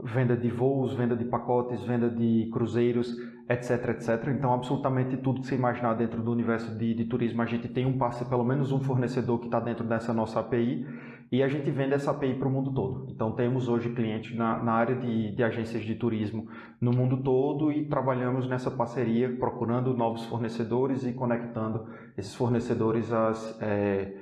venda 0.02 0.34
de 0.36 0.48
voos, 0.50 0.94
venda 0.94 1.14
de 1.14 1.24
pacotes, 1.26 1.84
venda 1.84 2.08
de 2.08 2.48
cruzeiros, 2.50 3.14
etc, 3.48 3.90
etc. 3.90 4.28
Então, 4.28 4.52
absolutamente 4.52 5.18
tudo 5.18 5.42
que 5.42 5.46
você 5.46 5.54
imaginar 5.54 5.94
dentro 5.94 6.22
do 6.22 6.32
universo 6.32 6.76
de, 6.76 6.94
de 6.94 7.04
turismo, 7.04 7.42
a 7.42 7.46
gente 7.46 7.68
tem 7.68 7.84
um 7.84 7.98
parceiro, 7.98 8.30
pelo 8.30 8.44
menos 8.44 8.72
um 8.72 8.80
fornecedor 8.80 9.38
que 9.38 9.46
está 9.46 9.60
dentro 9.60 9.84
dessa 9.84 10.14
nossa 10.14 10.40
API 10.40 10.86
e 11.30 11.42
a 11.42 11.48
gente 11.48 11.70
vende 11.70 11.94
essa 11.94 12.10
API 12.10 12.34
para 12.34 12.48
o 12.48 12.50
mundo 12.50 12.72
todo. 12.72 13.06
Então, 13.10 13.32
temos 13.32 13.68
hoje 13.68 13.90
clientes 13.90 14.34
na, 14.34 14.62
na 14.62 14.72
área 14.72 14.96
de, 14.96 15.34
de, 15.34 15.42
agências 15.42 15.84
de 15.84 15.94
turismo 15.94 16.48
no 16.80 16.90
mundo 16.90 17.22
todo 17.22 17.70
e 17.70 17.86
trabalhamos 17.86 18.48
nessa 18.48 18.70
parceria, 18.70 19.34
procurando 19.36 19.94
novos 19.94 20.24
fornecedores 20.24 21.06
e 21.06 21.12
conectando 21.12 21.86
esses 22.16 22.34
fornecedores 22.34 23.12
às, 23.12 23.60
é, 23.62 24.21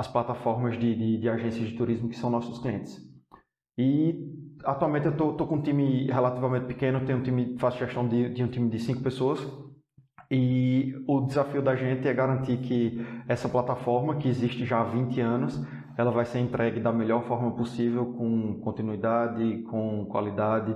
às 0.00 0.08
plataformas 0.08 0.78
de, 0.78 0.94
de, 0.94 1.18
de, 1.18 1.28
agências 1.28 1.68
de 1.68 1.76
turismo 1.76 2.08
que 2.08 2.16
são 2.16 2.30
nossos 2.30 2.58
clientes. 2.58 2.98
E 3.76 4.14
atualmente 4.64 5.04
eu 5.06 5.12
estou 5.12 5.46
com 5.46 5.56
um 5.56 5.62
time 5.62 6.06
relativamente 6.06 6.64
pequeno, 6.64 7.04
tenho 7.04 7.18
um 7.18 7.22
time, 7.22 7.58
faço 7.58 7.78
gestão 7.78 8.08
de, 8.08 8.30
de 8.30 8.42
um 8.42 8.48
time 8.48 8.70
de 8.70 8.78
cinco 8.78 9.02
pessoas. 9.02 9.46
E 10.30 10.94
o 11.06 11.20
desafio 11.20 11.60
da 11.60 11.76
gente 11.76 12.08
é 12.08 12.14
garantir 12.14 12.58
que 12.58 12.98
essa 13.28 13.46
plataforma, 13.46 14.16
que 14.16 14.28
existe 14.28 14.64
já 14.64 14.80
há 14.80 14.84
20 14.84 15.20
anos, 15.20 15.60
ela 15.98 16.10
vai 16.10 16.24
ser 16.24 16.38
entregue 16.38 16.80
da 16.80 16.92
melhor 16.92 17.26
forma 17.26 17.54
possível, 17.54 18.06
com 18.14 18.58
continuidade, 18.60 19.62
com 19.64 20.06
qualidade, 20.06 20.74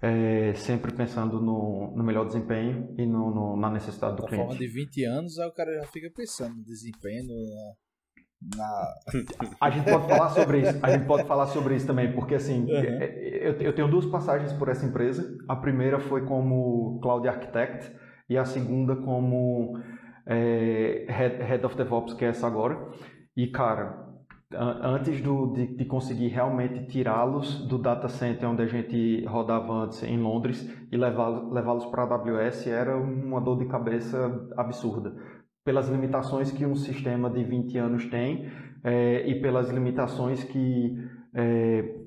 é, 0.00 0.54
sempre 0.54 0.94
pensando 0.94 1.42
no, 1.42 1.92
no, 1.94 2.02
melhor 2.02 2.26
desempenho 2.26 2.94
e 2.96 3.04
no, 3.04 3.34
no, 3.34 3.56
na 3.56 3.70
necessidade 3.70 4.16
do 4.16 4.22
da 4.22 4.28
cliente. 4.28 4.46
forma 4.46 4.58
de 4.58 4.66
20 4.66 5.04
anos, 5.04 5.38
aí 5.38 5.48
o 5.48 5.52
cara 5.52 5.74
já 5.74 5.86
fica 5.88 6.10
pensando 6.14 6.56
no 6.56 6.64
desempenho, 6.64 7.26
na, 7.26 7.74
na... 8.56 8.94
A 9.60 9.70
gente 9.70 9.90
pode 9.90 10.06
falar 10.08 10.30
sobre 10.30 10.60
isso. 10.60 10.78
A 10.82 10.90
gente 10.90 11.06
pode 11.06 11.24
falar 11.24 11.46
sobre 11.46 11.76
isso 11.76 11.86
também, 11.86 12.12
porque 12.12 12.34
assim, 12.34 12.62
uhum. 12.62 12.82
eu, 12.82 13.52
eu 13.60 13.74
tenho 13.74 13.88
duas 13.88 14.06
passagens 14.06 14.52
por 14.52 14.68
essa 14.68 14.84
empresa. 14.84 15.36
A 15.48 15.56
primeira 15.56 16.00
foi 16.00 16.24
como 16.24 17.00
Cloud 17.02 17.28
Architect 17.28 17.92
e 18.28 18.36
a 18.36 18.44
segunda 18.44 18.96
como 18.96 19.78
é, 20.26 21.06
Head, 21.08 21.42
Head 21.42 21.66
of 21.66 21.76
DevOps, 21.76 22.14
que 22.14 22.24
é 22.24 22.28
essa 22.28 22.46
agora. 22.46 22.78
E 23.36 23.46
cara, 23.46 24.12
antes 24.54 25.20
do, 25.20 25.52
de, 25.52 25.66
de, 25.76 25.84
conseguir 25.84 26.28
realmente 26.28 26.86
tirá-los 26.86 27.66
do 27.66 27.78
data 27.78 28.08
center 28.08 28.48
onde 28.48 28.62
a 28.62 28.66
gente 28.66 29.24
rodava 29.24 29.72
antes 29.84 30.02
em 30.02 30.18
Londres 30.18 30.68
e 30.90 30.96
levá-los 30.96 31.86
para 31.86 32.02
a 32.02 32.14
AWS 32.14 32.66
era 32.66 32.96
uma 32.96 33.40
dor 33.40 33.58
de 33.58 33.66
cabeça 33.66 34.48
absurda. 34.56 35.14
Pelas 35.64 35.88
limitações 35.88 36.50
que 36.50 36.66
um 36.66 36.74
sistema 36.74 37.30
de 37.30 37.44
20 37.44 37.78
anos 37.78 38.06
tem 38.06 38.50
é, 38.82 39.26
e 39.28 39.40
pelas 39.40 39.70
limitações 39.70 40.42
que 40.44 40.96
é, 41.34 42.02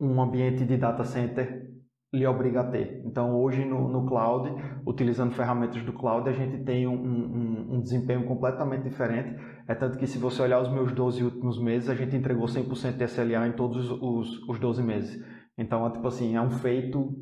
um 0.00 0.20
ambiente 0.20 0.64
de 0.64 0.76
data 0.76 1.04
center 1.04 1.72
lhe 2.14 2.26
obriga 2.26 2.60
a 2.60 2.70
ter. 2.70 3.02
Então, 3.04 3.34
hoje 3.34 3.64
no, 3.64 3.88
no 3.88 4.06
cloud, 4.06 4.48
utilizando 4.86 5.34
ferramentas 5.34 5.82
do 5.82 5.92
cloud, 5.92 6.28
a 6.28 6.32
gente 6.32 6.62
tem 6.62 6.86
um, 6.86 6.94
um, 6.94 7.74
um, 7.74 7.80
desempenho 7.80 8.24
completamente 8.24 8.84
diferente. 8.84 9.34
É 9.66 9.74
tanto 9.74 9.98
que 9.98 10.06
se 10.06 10.16
você 10.16 10.40
olhar 10.42 10.60
os 10.60 10.70
meus 10.70 10.92
12 10.92 11.24
últimos 11.24 11.60
meses, 11.60 11.88
a 11.88 11.94
gente 11.94 12.14
entregou 12.14 12.46
100% 12.46 12.96
de 12.96 13.04
SLA 13.04 13.48
em 13.48 13.52
todos 13.52 13.90
os, 13.90 14.48
os 14.48 14.58
12 14.60 14.82
meses. 14.82 15.24
Então, 15.58 15.84
é 15.86 15.90
tipo 15.90 16.06
assim, 16.06 16.36
é 16.36 16.40
um 16.40 16.50
feito 16.50 17.12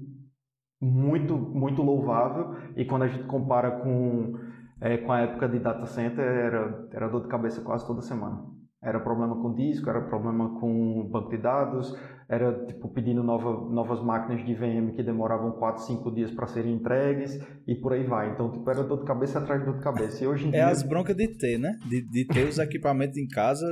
muito, 0.80 1.38
muito 1.38 1.80
louvável 1.80 2.56
e 2.76 2.84
quando 2.84 3.02
a 3.02 3.08
gente 3.08 3.24
compara 3.24 3.70
com, 3.70 4.34
é, 4.82 4.98
com 4.98 5.12
a 5.12 5.20
época 5.20 5.48
de 5.48 5.60
data 5.60 5.86
center, 5.86 6.24
era, 6.24 6.88
era 6.92 7.08
dor 7.08 7.22
de 7.22 7.28
cabeça 7.28 7.60
quase 7.62 7.86
toda 7.86 8.02
semana. 8.02 8.42
Era 8.82 8.98
problema 8.98 9.40
com 9.40 9.54
disco, 9.54 9.88
era 9.88 10.00
problema 10.00 10.58
com 10.58 11.08
banco 11.08 11.30
de 11.30 11.38
dados, 11.38 11.96
era 12.28 12.66
tipo 12.66 12.88
pedindo 12.88 13.22
nova, 13.22 13.70
novas 13.70 14.02
máquinas 14.02 14.44
de 14.44 14.52
VM 14.54 14.96
que 14.96 15.04
demoravam 15.04 15.52
4, 15.52 15.84
5 15.84 16.10
dias 16.12 16.32
para 16.32 16.48
serem 16.48 16.74
entregues 16.74 17.40
e 17.68 17.76
por 17.76 17.92
aí 17.92 18.04
vai. 18.04 18.32
Então, 18.32 18.50
tipo, 18.50 18.68
era 18.68 18.82
dor 18.82 18.98
de 18.98 19.06
cabeça 19.06 19.38
atrás 19.38 19.60
de 19.60 19.66
dor 19.66 19.76
de 19.76 19.84
cabeça. 19.84 20.24
E 20.24 20.26
hoje 20.26 20.46
em 20.46 20.48
é 20.48 20.52
dia... 20.52 20.66
as 20.66 20.82
broncas 20.82 21.14
de 21.14 21.28
ter, 21.28 21.58
né? 21.58 21.76
De, 21.88 22.02
de 22.02 22.26
ter 22.26 22.48
os 22.48 22.58
equipamentos 22.58 23.16
em 23.16 23.28
casa, 23.28 23.64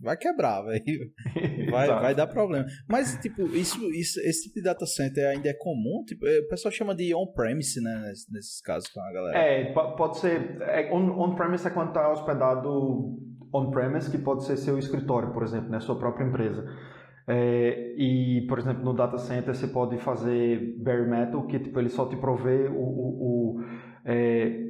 vai 0.00 0.16
quebrar, 0.16 0.62
velho. 0.62 0.82
Vai, 1.70 1.86
vai 1.86 2.14
dar 2.14 2.26
problema. 2.26 2.64
Mas, 2.88 3.18
tipo, 3.20 3.42
isso, 3.48 3.78
isso, 3.90 4.18
esse 4.20 4.44
tipo 4.44 4.54
de 4.54 4.62
data 4.62 4.86
center 4.86 5.28
ainda 5.28 5.50
é 5.50 5.52
comum? 5.52 6.02
Tipo, 6.06 6.26
é, 6.26 6.38
o 6.38 6.48
pessoal 6.48 6.72
chama 6.72 6.94
de 6.94 7.14
on-premise, 7.14 7.78
né? 7.82 8.04
Nesses, 8.06 8.26
nesses 8.32 8.60
casos 8.62 8.88
com 8.88 9.00
a 9.02 9.12
galera. 9.12 9.38
É, 9.38 9.72
pode 9.72 10.18
ser. 10.18 10.56
É, 10.62 10.90
on-premise 10.90 11.66
on 11.66 11.70
é 11.70 11.74
quando 11.74 11.88
está 11.88 12.10
hospedado 12.10 13.18
on-premise, 13.52 14.10
que 14.10 14.18
pode 14.18 14.44
ser 14.44 14.56
seu 14.56 14.78
escritório, 14.78 15.32
por 15.32 15.42
exemplo, 15.42 15.68
né, 15.68 15.80
sua 15.80 15.98
própria 15.98 16.24
empresa. 16.24 16.64
É, 17.26 17.94
e, 17.98 18.46
por 18.48 18.58
exemplo, 18.58 18.82
no 18.82 18.94
data 18.94 19.18
center 19.18 19.54
você 19.54 19.66
pode 19.68 19.98
fazer 19.98 20.76
bare 20.78 21.06
metal, 21.06 21.46
que 21.46 21.58
tipo, 21.58 21.78
ele 21.78 21.90
só 21.90 22.08
te 22.08 22.16
provê 22.16 22.68
o, 22.68 22.80
o, 22.80 23.58
o 23.58 23.64
é, 24.04 24.68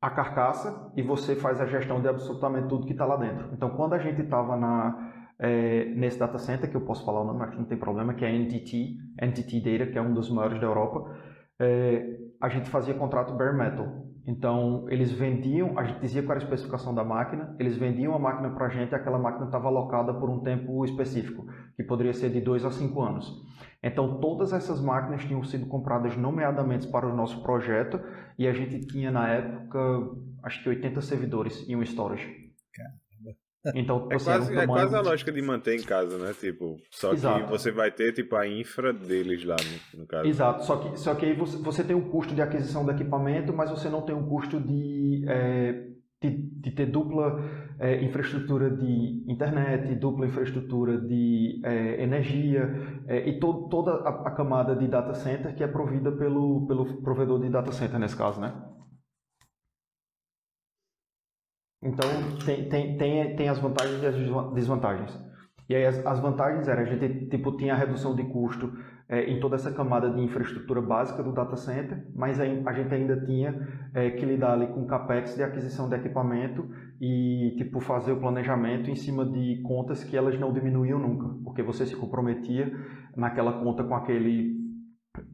a 0.00 0.10
carcaça 0.10 0.92
e 0.96 1.02
você 1.02 1.34
faz 1.34 1.60
a 1.60 1.66
gestão 1.66 2.00
de 2.00 2.08
absolutamente 2.08 2.68
tudo 2.68 2.86
que 2.86 2.92
está 2.92 3.04
lá 3.04 3.16
dentro. 3.16 3.48
Então, 3.52 3.70
quando 3.70 3.94
a 3.94 3.98
gente 3.98 4.22
estava 4.22 4.56
na 4.56 5.12
é, 5.38 5.84
nesse 5.94 6.18
data 6.18 6.38
center, 6.38 6.68
que 6.68 6.76
eu 6.76 6.80
posso 6.80 7.04
falar 7.04 7.20
o 7.20 7.24
nome, 7.24 7.50
que 7.50 7.56
não 7.56 7.64
tem 7.64 7.78
problema, 7.78 8.14
que 8.14 8.24
é 8.24 8.32
NTT, 8.32 8.96
NTT 9.22 9.60
Data, 9.60 9.90
que 9.90 9.98
é 9.98 10.02
um 10.02 10.12
dos 10.12 10.30
maiores 10.30 10.60
da 10.60 10.66
Europa, 10.66 11.16
é, 11.60 12.18
a 12.40 12.48
gente 12.48 12.68
fazia 12.68 12.94
contrato 12.94 13.34
bare 13.34 13.56
metal. 13.56 14.08
Então, 14.26 14.84
eles 14.90 15.10
vendiam, 15.10 15.78
a 15.78 15.84
gente 15.84 16.00
dizia 16.00 16.22
qual 16.22 16.32
era 16.32 16.40
a 16.40 16.44
especificação 16.44 16.94
da 16.94 17.02
máquina, 17.02 17.56
eles 17.58 17.78
vendiam 17.78 18.14
a 18.14 18.18
máquina 18.18 18.50
para 18.50 18.66
a 18.66 18.68
gente 18.68 18.92
e 18.92 18.94
aquela 18.94 19.18
máquina 19.18 19.46
estava 19.46 19.68
alocada 19.68 20.12
por 20.12 20.28
um 20.28 20.40
tempo 20.40 20.84
específico, 20.84 21.46
que 21.76 21.82
poderia 21.82 22.12
ser 22.12 22.30
de 22.30 22.40
2 22.40 22.64
a 22.64 22.70
5 22.70 23.00
anos. 23.00 23.42
Então, 23.82 24.18
todas 24.20 24.52
essas 24.52 24.80
máquinas 24.80 25.24
tinham 25.24 25.42
sido 25.44 25.66
compradas 25.66 26.16
nomeadamente 26.16 26.88
para 26.88 27.06
o 27.06 27.14
nosso 27.14 27.42
projeto 27.42 28.00
e 28.36 28.46
a 28.46 28.52
gente 28.52 28.86
tinha, 28.86 29.10
na 29.10 29.28
época, 29.28 29.78
acho 30.42 30.62
que 30.62 30.68
80 30.68 31.00
servidores 31.00 31.68
em 31.68 31.76
um 31.76 31.82
storage. 31.82 32.48
Então, 33.74 34.08
é, 34.10 34.18
quase, 34.18 34.54
um 34.54 34.60
é 34.60 34.66
quase 34.66 34.94
a 34.94 35.00
lógica 35.00 35.32
de 35.32 35.42
manter 35.42 35.78
em 35.78 35.82
casa, 35.82 36.16
né? 36.16 36.32
Tipo, 36.38 36.76
só 36.90 37.12
Exato. 37.12 37.44
que 37.44 37.50
você 37.50 37.70
vai 37.70 37.90
ter 37.90 38.12
tipo 38.12 38.36
a 38.36 38.46
infra 38.46 38.92
deles 38.92 39.44
lá 39.44 39.56
no, 39.92 40.00
no 40.00 40.06
caso. 40.06 40.28
Exato, 40.28 40.64
só 40.64 40.76
que, 40.76 40.98
só 40.98 41.14
que 41.14 41.26
aí 41.26 41.34
você, 41.34 41.56
você 41.58 41.84
tem 41.84 41.94
um 41.94 42.08
custo 42.08 42.34
de 42.34 42.40
aquisição 42.40 42.84
do 42.84 42.92
equipamento, 42.92 43.52
mas 43.52 43.70
você 43.70 43.88
não 43.88 44.02
tem 44.02 44.14
um 44.14 44.28
custo 44.28 44.60
de, 44.60 45.24
é, 45.28 45.86
de, 46.20 46.30
de, 46.30 46.70
ter 46.72 46.86
dupla 46.86 47.40
é, 47.78 48.02
infraestrutura 48.02 48.70
de 48.70 49.24
internet, 49.30 49.94
dupla 49.94 50.26
infraestrutura 50.26 51.00
de 51.00 51.60
é, 51.64 52.02
energia 52.02 52.68
é, 53.06 53.28
e 53.28 53.38
to, 53.38 53.68
toda 53.68 53.92
a, 53.92 54.28
a 54.28 54.30
camada 54.32 54.74
de 54.74 54.88
data 54.88 55.14
center 55.14 55.54
que 55.54 55.62
é 55.62 55.68
provida 55.68 56.10
pelo, 56.10 56.66
pelo 56.66 57.02
provedor 57.02 57.40
de 57.40 57.48
data 57.48 57.70
center 57.70 57.98
nesse 58.00 58.16
caso, 58.16 58.40
né? 58.40 58.52
Então, 61.80 62.08
tem, 62.44 62.68
tem, 62.68 62.98
tem, 62.98 63.36
tem 63.36 63.48
as 63.48 63.58
vantagens 63.60 64.02
e 64.02 64.06
as 64.06 64.52
desvantagens. 64.52 65.16
E 65.68 65.76
aí, 65.76 65.84
as, 65.86 66.04
as 66.04 66.18
vantagens 66.18 66.66
eram, 66.66 66.82
a 66.82 66.84
gente 66.84 67.28
tipo, 67.28 67.56
tinha 67.56 67.74
a 67.74 67.76
redução 67.76 68.16
de 68.16 68.24
custo 68.24 68.72
é, 69.08 69.30
em 69.30 69.40
toda 69.40 69.56
essa 69.56 69.72
camada 69.72 70.10
de 70.10 70.20
infraestrutura 70.20 70.82
básica 70.82 71.22
do 71.22 71.32
data 71.32 71.56
center, 71.56 72.06
mas 72.14 72.38
a 72.38 72.44
gente 72.44 72.94
ainda 72.94 73.18
tinha 73.24 73.66
é, 73.94 74.10
que 74.10 74.24
lidar 74.26 74.52
ali 74.52 74.66
com 74.66 74.86
capex 74.86 75.34
de 75.34 75.42
aquisição 75.42 75.88
de 75.88 75.96
equipamento 75.96 76.68
e 77.00 77.54
tipo, 77.56 77.80
fazer 77.80 78.12
o 78.12 78.20
planejamento 78.20 78.90
em 78.90 78.94
cima 78.94 79.24
de 79.24 79.62
contas 79.62 80.04
que 80.04 80.16
elas 80.16 80.38
não 80.38 80.52
diminuíam 80.52 80.98
nunca, 80.98 81.26
porque 81.42 81.62
você 81.62 81.86
se 81.86 81.96
comprometia 81.96 82.70
naquela 83.16 83.60
conta 83.62 83.82
com 83.82 83.94
aquele 83.94 84.58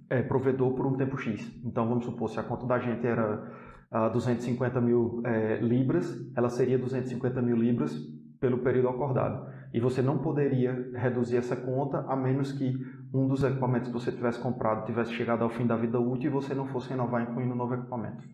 é, 0.08 0.22
provedor 0.22 0.74
por 0.74 0.86
um 0.86 0.96
tempo 0.96 1.16
X. 1.18 1.60
Então, 1.64 1.88
vamos 1.88 2.04
supor, 2.04 2.28
se 2.28 2.38
a 2.38 2.44
conta 2.44 2.66
da 2.66 2.78
gente 2.78 3.04
era 3.04 3.52
a 3.90 4.08
250 4.08 4.80
mil 4.80 5.20
é, 5.24 5.56
libras, 5.58 6.06
ela 6.36 6.48
seria 6.48 6.78
250 6.78 7.42
mil 7.42 7.56
libras 7.56 7.94
pelo 8.40 8.58
período 8.58 8.88
acordado. 8.88 9.46
E 9.72 9.80
você 9.80 10.02
não 10.02 10.18
poderia 10.18 10.72
reduzir 10.94 11.36
essa 11.36 11.56
conta 11.56 12.04
a 12.08 12.14
menos 12.14 12.52
que 12.52 12.74
um 13.14 13.28
dos 13.28 13.44
equipamentos 13.44 13.88
que 13.88 13.94
você 13.94 14.10
tivesse 14.10 14.38
comprado 14.40 14.86
tivesse 14.86 15.12
chegado 15.14 15.42
ao 15.42 15.50
fim 15.50 15.66
da 15.66 15.76
vida 15.76 15.98
útil 16.00 16.30
e 16.30 16.32
você 16.32 16.54
não 16.54 16.66
fosse 16.66 16.90
renovar 16.90 17.22
incluindo 17.22 17.54
um 17.54 17.56
novo 17.56 17.74
equipamento. 17.74 18.24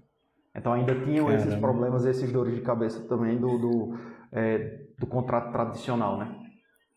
Então 0.56 0.72
ainda 0.72 0.94
tinham 0.94 1.26
Caramba. 1.26 1.46
esses 1.46 1.60
problemas, 1.60 2.04
esses 2.06 2.32
dores 2.32 2.54
de 2.54 2.62
cabeça 2.62 3.06
também 3.06 3.38
do, 3.38 3.58
do, 3.58 3.98
é, 4.32 4.86
do 4.98 5.06
contrato 5.06 5.52
tradicional, 5.52 6.18
né? 6.18 6.36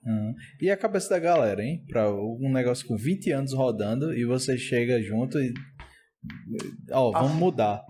Hum. 0.05 0.33
E 0.61 0.71
a 0.71 0.77
cabeça 0.77 1.09
da 1.09 1.19
galera, 1.19 1.61
hein? 1.61 1.85
Para 1.87 2.11
um 2.11 2.51
negócio 2.51 2.87
com 2.87 2.95
20 2.95 3.31
anos 3.31 3.53
rodando 3.53 4.13
e 4.13 4.25
você 4.25 4.57
chega 4.57 5.01
junto 5.01 5.37
e. 5.37 5.53
Ó, 6.91 7.09
oh, 7.09 7.11
vamos 7.11 7.31
ah. 7.31 7.35
mudar 7.35 7.83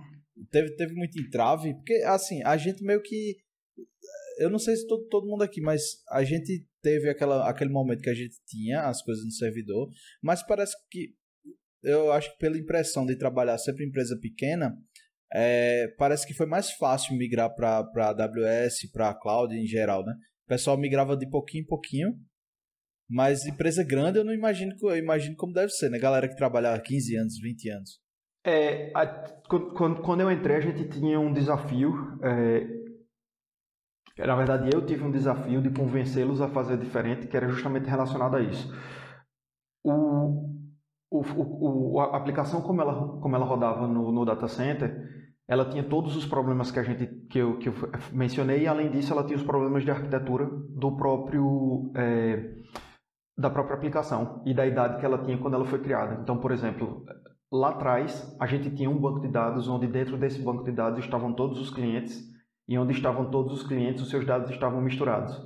teve, 0.53 0.75
teve 0.75 0.93
muito 0.93 1.19
entrave, 1.19 1.73
porque 1.73 1.95
assim, 2.05 2.41
a 2.43 2.55
gente 2.55 2.83
meio 2.83 3.01
que. 3.01 3.37
Eu 4.39 4.49
não 4.49 4.59
sei 4.59 4.75
se 4.75 4.87
todo, 4.87 5.07
todo 5.07 5.27
mundo 5.27 5.43
aqui, 5.43 5.61
mas 5.61 6.03
a 6.09 6.23
gente 6.23 6.65
teve 6.83 7.09
aquela, 7.09 7.49
aquele 7.49 7.71
momento 7.71 8.01
que 8.01 8.09
a 8.09 8.13
gente 8.13 8.35
tinha 8.45 8.81
as 8.81 9.01
coisas 9.01 9.23
no 9.23 9.31
servidor, 9.31 9.89
mas 10.21 10.43
parece 10.43 10.75
que. 10.91 11.15
Eu 11.81 12.11
acho 12.13 12.31
que 12.31 12.37
pela 12.37 12.57
impressão 12.57 13.05
de 13.05 13.17
trabalhar 13.17 13.57
sempre 13.57 13.83
em 13.83 13.89
empresa 13.89 14.17
pequena, 14.21 14.73
é, 15.33 15.87
parece 15.97 16.25
que 16.25 16.33
foi 16.33 16.45
mais 16.45 16.71
fácil 16.71 17.17
migrar 17.17 17.53
para 17.53 17.79
AWS, 17.79 18.89
para 18.93 19.13
cloud 19.15 19.53
em 19.53 19.65
geral, 19.65 20.05
né? 20.05 20.13
O 20.45 20.49
pessoal 20.49 20.77
migrava 20.77 21.17
de 21.17 21.29
pouquinho 21.29 21.63
em 21.63 21.67
pouquinho, 21.67 22.13
mas 23.09 23.45
empresa 23.45 23.83
grande 23.83 24.17
eu 24.17 24.23
não 24.23 24.33
imagino, 24.33 24.73
eu 24.81 24.95
imagino 24.95 25.35
como 25.35 25.53
deve 25.53 25.71
ser, 25.71 25.89
né? 25.89 25.99
Galera 25.99 26.27
que 26.27 26.37
trabalha 26.37 26.73
há 26.73 26.79
15 26.79 27.15
anos, 27.17 27.39
20 27.41 27.69
anos. 27.69 27.99
É, 28.45 28.91
a, 28.93 29.07
quando, 29.47 30.01
quando 30.01 30.21
eu 30.21 30.31
entrei, 30.31 30.57
a 30.57 30.61
gente 30.61 30.87
tinha 30.89 31.19
um 31.19 31.33
desafio. 31.33 31.93
É, 32.21 32.82
na 34.17 34.35
verdade, 34.35 34.69
eu 34.73 34.85
tive 34.85 35.03
um 35.03 35.11
desafio 35.11 35.61
de 35.61 35.69
convencê-los 35.69 36.41
a 36.41 36.47
fazer 36.47 36.77
diferente, 36.77 37.27
que 37.27 37.35
era 37.35 37.47
justamente 37.47 37.89
relacionado 37.89 38.35
a 38.35 38.41
isso. 38.41 38.73
O, 39.83 40.49
o, 41.11 41.93
o, 41.95 41.99
a 41.99 42.17
aplicação, 42.17 42.61
como 42.61 42.81
ela, 42.81 43.19
como 43.19 43.35
ela 43.35 43.45
rodava 43.45 43.87
no, 43.87 44.11
no 44.11 44.25
data 44.25 44.47
center, 44.47 45.31
ela 45.47 45.69
tinha 45.69 45.83
todos 45.83 46.15
os 46.15 46.25
problemas 46.25 46.71
que 46.71 46.79
a 46.79 46.83
gente 46.83 47.05
que 47.29 47.39
eu, 47.39 47.57
que 47.57 47.69
eu 47.69 47.73
mencionei 48.11 48.63
e 48.63 48.67
além 48.67 48.89
disso 48.89 49.11
ela 49.11 49.25
tinha 49.25 49.35
os 49.37 49.43
problemas 49.43 49.83
de 49.83 49.91
arquitetura 49.91 50.45
do 50.45 50.95
próprio 50.95 51.91
é, 51.95 52.55
da 53.37 53.49
própria 53.49 53.75
aplicação 53.75 54.41
e 54.45 54.53
da 54.53 54.65
idade 54.65 54.99
que 54.99 55.05
ela 55.05 55.17
tinha 55.17 55.37
quando 55.37 55.55
ela 55.55 55.65
foi 55.65 55.79
criada 55.79 56.21
então 56.21 56.37
por 56.37 56.51
exemplo 56.51 57.03
Lá 57.53 57.69
atrás, 57.69 58.35
a 58.39 58.47
gente 58.47 58.71
tinha 58.71 58.89
um 58.89 58.97
banco 58.99 59.19
de 59.19 59.27
dados 59.27 59.67
onde 59.67 59.85
dentro 59.85 60.17
desse 60.17 60.41
banco 60.41 60.63
de 60.63 60.71
dados 60.71 60.97
estavam 60.97 61.31
todos 61.33 61.59
os 61.59 61.69
clientes 61.69 62.32
e 62.67 62.77
onde 62.77 62.93
estavam 62.93 63.29
todos 63.29 63.53
os 63.53 63.67
clientes, 63.67 64.01
os 64.01 64.09
seus 64.09 64.25
dados 64.25 64.49
estavam 64.49 64.81
misturados. 64.81 65.39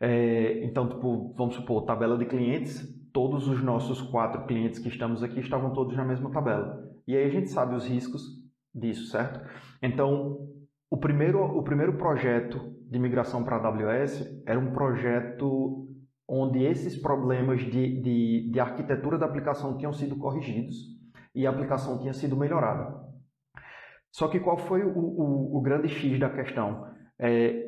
É, 0.00 0.64
então, 0.64 0.88
tipo, 0.88 1.34
vamos 1.36 1.54
supor, 1.54 1.84
tabela 1.84 2.18
de 2.18 2.26
clientes, 2.26 2.86
todos 3.12 3.48
os 3.48 3.62
nossos 3.62 4.02
quatro 4.02 4.44
clientes 4.46 4.78
que 4.78 4.88
estamos 4.88 5.22
aqui 5.22 5.40
estavam 5.40 5.72
todos 5.72 5.96
na 5.96 6.04
mesma 6.04 6.30
tabela. 6.30 6.82
E 7.06 7.16
aí 7.16 7.24
a 7.24 7.30
gente 7.30 7.50
sabe 7.50 7.74
os 7.74 7.86
riscos 7.86 8.22
disso, 8.74 9.10
certo? 9.10 9.40
Então, 9.82 10.38
o 10.90 10.96
primeiro, 10.96 11.42
o 11.42 11.62
primeiro 11.62 11.96
projeto 11.96 12.74
de 12.90 12.98
migração 12.98 13.44
para 13.44 13.56
a 13.56 13.66
AWS 13.68 14.42
era 14.46 14.58
um 14.58 14.72
projeto 14.72 15.88
onde 16.28 16.62
esses 16.62 16.96
problemas 17.00 17.60
de, 17.60 18.00
de, 18.00 18.50
de 18.50 18.60
arquitetura 18.60 19.18
da 19.18 19.26
aplicação 19.26 19.76
tinham 19.76 19.92
sido 19.92 20.16
corrigidos 20.16 20.74
e 21.34 21.46
a 21.46 21.50
aplicação 21.50 21.98
tinha 21.98 22.12
sido 22.12 22.36
melhorada. 22.36 23.03
Só 24.14 24.28
que 24.28 24.38
qual 24.38 24.56
foi 24.56 24.84
o, 24.84 24.96
o, 24.96 25.58
o 25.58 25.60
grande 25.60 25.88
X 25.88 26.20
da 26.20 26.30
questão? 26.30 26.86
É, 27.18 27.66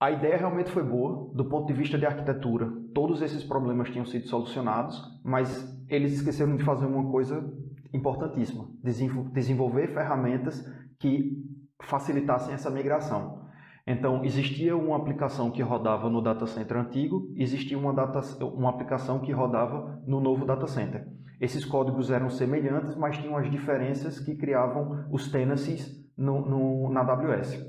a 0.00 0.12
ideia 0.12 0.36
realmente 0.36 0.70
foi 0.70 0.84
boa, 0.84 1.28
do 1.34 1.44
ponto 1.48 1.66
de 1.66 1.72
vista 1.72 1.98
de 1.98 2.06
arquitetura. 2.06 2.70
Todos 2.94 3.20
esses 3.20 3.42
problemas 3.42 3.90
tinham 3.90 4.06
sido 4.06 4.28
solucionados, 4.28 5.02
mas 5.24 5.68
eles 5.88 6.12
esqueceram 6.12 6.56
de 6.56 6.62
fazer 6.62 6.86
uma 6.86 7.10
coisa 7.10 7.52
importantíssima: 7.92 8.64
desenvolver 9.34 9.92
ferramentas 9.92 10.64
que 11.00 11.44
facilitassem 11.82 12.54
essa 12.54 12.70
migração. 12.70 13.39
Então, 13.90 14.24
existia 14.24 14.76
uma 14.76 14.96
aplicação 14.96 15.50
que 15.50 15.60
rodava 15.62 16.08
no 16.08 16.22
data 16.22 16.46
center 16.46 16.76
antigo, 16.76 17.28
existia 17.34 17.76
uma, 17.76 17.92
data, 17.92 18.20
uma 18.44 18.70
aplicação 18.70 19.18
que 19.18 19.32
rodava 19.32 20.00
no 20.06 20.20
novo 20.20 20.46
data 20.46 20.68
center. 20.68 21.08
Esses 21.40 21.64
códigos 21.64 22.08
eram 22.08 22.30
semelhantes, 22.30 22.94
mas 22.94 23.18
tinham 23.18 23.36
as 23.36 23.50
diferenças 23.50 24.20
que 24.20 24.36
criavam 24.36 25.06
os 25.10 25.32
tenancies 25.32 26.08
no, 26.16 26.40
no, 26.40 26.92
na 26.92 27.00
AWS. 27.00 27.66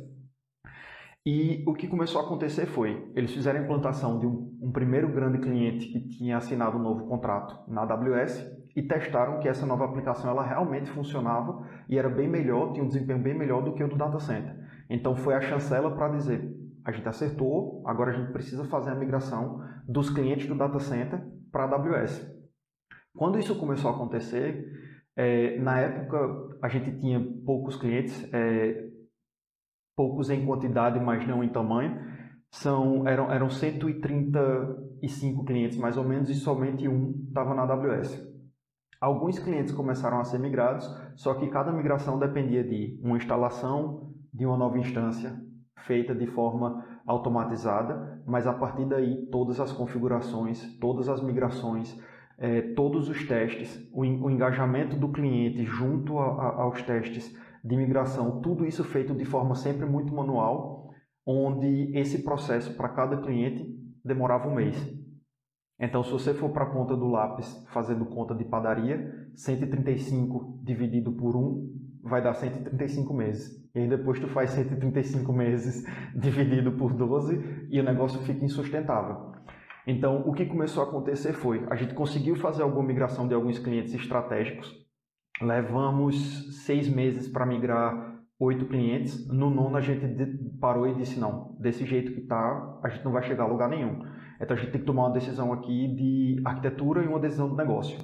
E 1.25 1.63
o 1.67 1.73
que 1.73 1.87
começou 1.87 2.21
a 2.21 2.25
acontecer 2.25 2.67
foi, 2.67 3.11
eles 3.15 3.33
fizeram 3.33 3.59
a 3.59 3.63
implantação 3.63 4.19
de 4.19 4.27
um, 4.27 4.59
um 4.61 4.71
primeiro 4.71 5.11
grande 5.11 5.39
cliente 5.39 5.87
que 5.87 6.07
tinha 6.07 6.37
assinado 6.37 6.77
um 6.77 6.83
novo 6.83 7.07
contrato 7.07 7.67
na 7.67 7.81
AWS 7.81 8.45
e 8.75 8.83
testaram 8.83 9.39
que 9.39 9.47
essa 9.47 9.65
nova 9.65 9.85
aplicação 9.85 10.29
ela 10.29 10.45
realmente 10.45 10.87
funcionava 10.91 11.67
e 11.89 11.97
era 11.97 12.09
bem 12.09 12.27
melhor, 12.27 12.73
tinha 12.73 12.83
um 12.83 12.87
desempenho 12.87 13.19
bem 13.19 13.35
melhor 13.35 13.63
do 13.63 13.73
que 13.73 13.83
o 13.83 13.87
do 13.87 13.97
data 13.97 14.19
center. 14.19 14.61
Então 14.91 15.15
foi 15.15 15.33
a 15.33 15.39
chancela 15.39 15.95
para 15.95 16.10
dizer, 16.10 16.53
a 16.83 16.91
gente 16.91 17.07
acertou, 17.07 17.81
agora 17.88 18.12
a 18.12 18.13
gente 18.13 18.33
precisa 18.33 18.65
fazer 18.65 18.91
a 18.91 18.95
migração 18.95 19.63
dos 19.88 20.10
clientes 20.10 20.45
do 20.48 20.55
data 20.55 20.79
center 20.79 21.25
para 21.50 21.63
a 21.63 21.75
AWS. 21.75 22.29
Quando 23.15 23.39
isso 23.39 23.57
começou 23.57 23.89
a 23.89 23.93
acontecer, 23.93 24.69
é, 25.15 25.57
na 25.60 25.79
época 25.79 26.17
a 26.62 26.67
gente 26.67 27.00
tinha 27.00 27.25
poucos 27.45 27.77
clientes, 27.77 28.27
é, 28.33 28.89
poucos 29.95 30.29
em 30.29 30.45
quantidade, 30.45 31.00
mas 31.00 31.25
não 31.25 31.41
em 31.41 31.48
tamanho. 31.50 32.12
São, 32.53 33.07
eram, 33.07 33.31
eram 33.31 33.50
135 33.50 35.45
clientes 35.45 35.77
mais 35.77 35.95
ou 35.95 36.03
menos 36.03 36.29
e 36.29 36.36
somente 36.36 36.86
um 36.86 37.24
estava 37.29 37.55
na 37.55 37.62
AWS. 37.62 38.29
Alguns 39.00 39.39
clientes 39.39 39.74
começaram 39.74 40.19
a 40.19 40.25
ser 40.25 40.38
migrados, 40.38 40.86
só 41.15 41.33
que 41.36 41.50
cada 41.50 41.71
migração 41.71 42.19
dependia 42.19 42.62
de 42.62 43.00
uma 43.01 43.15
instalação 43.15 44.10
de 44.33 44.45
uma 44.45 44.57
nova 44.57 44.77
instância 44.77 45.39
feita 45.85 46.13
de 46.13 46.27
forma 46.27 46.85
automatizada, 47.05 48.21
mas 48.25 48.47
a 48.47 48.53
partir 48.53 48.85
daí 48.85 49.25
todas 49.31 49.59
as 49.59 49.71
configurações, 49.71 50.77
todas 50.79 51.09
as 51.09 51.21
migrações, 51.21 52.00
é, 52.38 52.61
todos 52.73 53.09
os 53.09 53.27
testes, 53.27 53.89
o, 53.91 54.01
o, 54.01 54.29
engajamento 54.29 54.95
do 54.95 55.11
cliente 55.11 55.63
junto 55.63 56.17
a, 56.17 56.25
a, 56.25 56.61
aos 56.63 56.81
testes 56.81 57.35
de 57.63 57.75
migração, 57.75 58.41
tudo 58.41 58.65
isso 58.65 58.83
feito 58.83 59.13
de 59.13 59.25
forma 59.25 59.53
sempre 59.55 59.85
muito 59.85 60.13
manual, 60.13 60.89
onde 61.25 61.95
esse 61.95 62.23
processo 62.23 62.75
para 62.75 62.89
cada 62.89 63.17
cliente 63.17 63.65
demorava 64.03 64.47
um 64.47 64.55
mês. 64.55 64.75
Então, 65.79 66.03
se 66.03 66.11
você 66.11 66.33
for 66.33 66.50
para 66.50 66.63
a 66.63 66.69
ponta 66.69 66.95
do 66.95 67.07
lápis 67.07 67.65
fazendo 67.69 68.05
conta 68.05 68.35
de 68.35 68.46
padaria, 68.46 69.21
135 69.35 70.61
dividido 70.63 71.11
por 71.13 71.35
1 71.35 71.81
vai 72.03 72.22
dar 72.22 72.33
135 72.33 73.13
meses. 73.13 73.61
E 73.74 73.79
aí 73.79 73.87
depois 73.87 74.20
tu 74.20 74.27
faz 74.27 74.51
135 74.51 75.31
meses 75.31 75.85
dividido 76.15 76.74
por 76.74 76.94
12 76.94 77.67
e 77.70 77.79
o 77.79 77.83
negócio 77.83 78.20
fica 78.22 78.44
insustentável. 78.44 79.31
Então, 79.85 80.22
o 80.27 80.33
que 80.33 80.46
começou 80.46 80.83
a 80.83 80.87
acontecer 80.87 81.33
foi, 81.33 81.65
a 81.70 81.75
gente 81.75 81.94
conseguiu 81.94 82.35
fazer 82.35 82.61
alguma 82.61 82.85
migração 82.85 83.27
de 83.27 83.33
alguns 83.33 83.57
clientes 83.57 83.94
estratégicos, 83.94 84.72
levamos 85.41 86.63
seis 86.65 86.87
meses 86.87 87.27
para 87.27 87.48
migrar 87.48 88.11
oito 88.39 88.65
clientes, 88.65 89.27
no 89.27 89.50
nono 89.50 89.77
a 89.77 89.81
gente 89.81 90.05
parou 90.59 90.87
e 90.87 90.96
disse, 90.96 91.20
não, 91.20 91.55
desse 91.59 91.85
jeito 91.85 92.11
que 92.11 92.22
está, 92.22 92.79
a 92.83 92.89
gente 92.89 93.03
não 93.03 93.11
vai 93.11 93.24
chegar 93.24 93.44
a 93.44 93.48
lugar 93.48 93.70
nenhum. 93.70 94.03
Então, 94.39 94.55
a 94.55 94.59
gente 94.59 94.72
tem 94.72 94.81
que 94.81 94.87
tomar 94.87 95.03
uma 95.03 95.13
decisão 95.13 95.51
aqui 95.53 95.87
de 95.96 96.41
arquitetura 96.46 97.03
e 97.03 97.07
uma 97.07 97.20
decisão 97.20 97.50
de 97.50 97.55
negócio. 97.55 97.98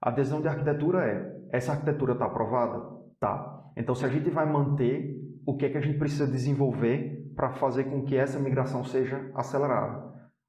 A 0.00 0.10
decisão 0.10 0.40
de 0.40 0.48
arquitetura 0.48 1.04
é, 1.04 1.36
essa 1.52 1.72
arquitetura 1.72 2.12
está 2.12 2.26
aprovada? 2.26 2.80
Tá. 3.18 3.64
Então, 3.76 3.94
se 3.94 4.04
a 4.04 4.08
gente 4.08 4.30
vai 4.30 4.50
manter, 4.50 5.16
o 5.46 5.56
que 5.56 5.66
é 5.66 5.70
que 5.70 5.78
a 5.78 5.80
gente 5.80 5.98
precisa 5.98 6.26
desenvolver 6.26 7.32
para 7.34 7.54
fazer 7.54 7.84
com 7.84 8.04
que 8.04 8.16
essa 8.16 8.38
migração 8.38 8.84
seja 8.84 9.30
acelerada? 9.34 10.06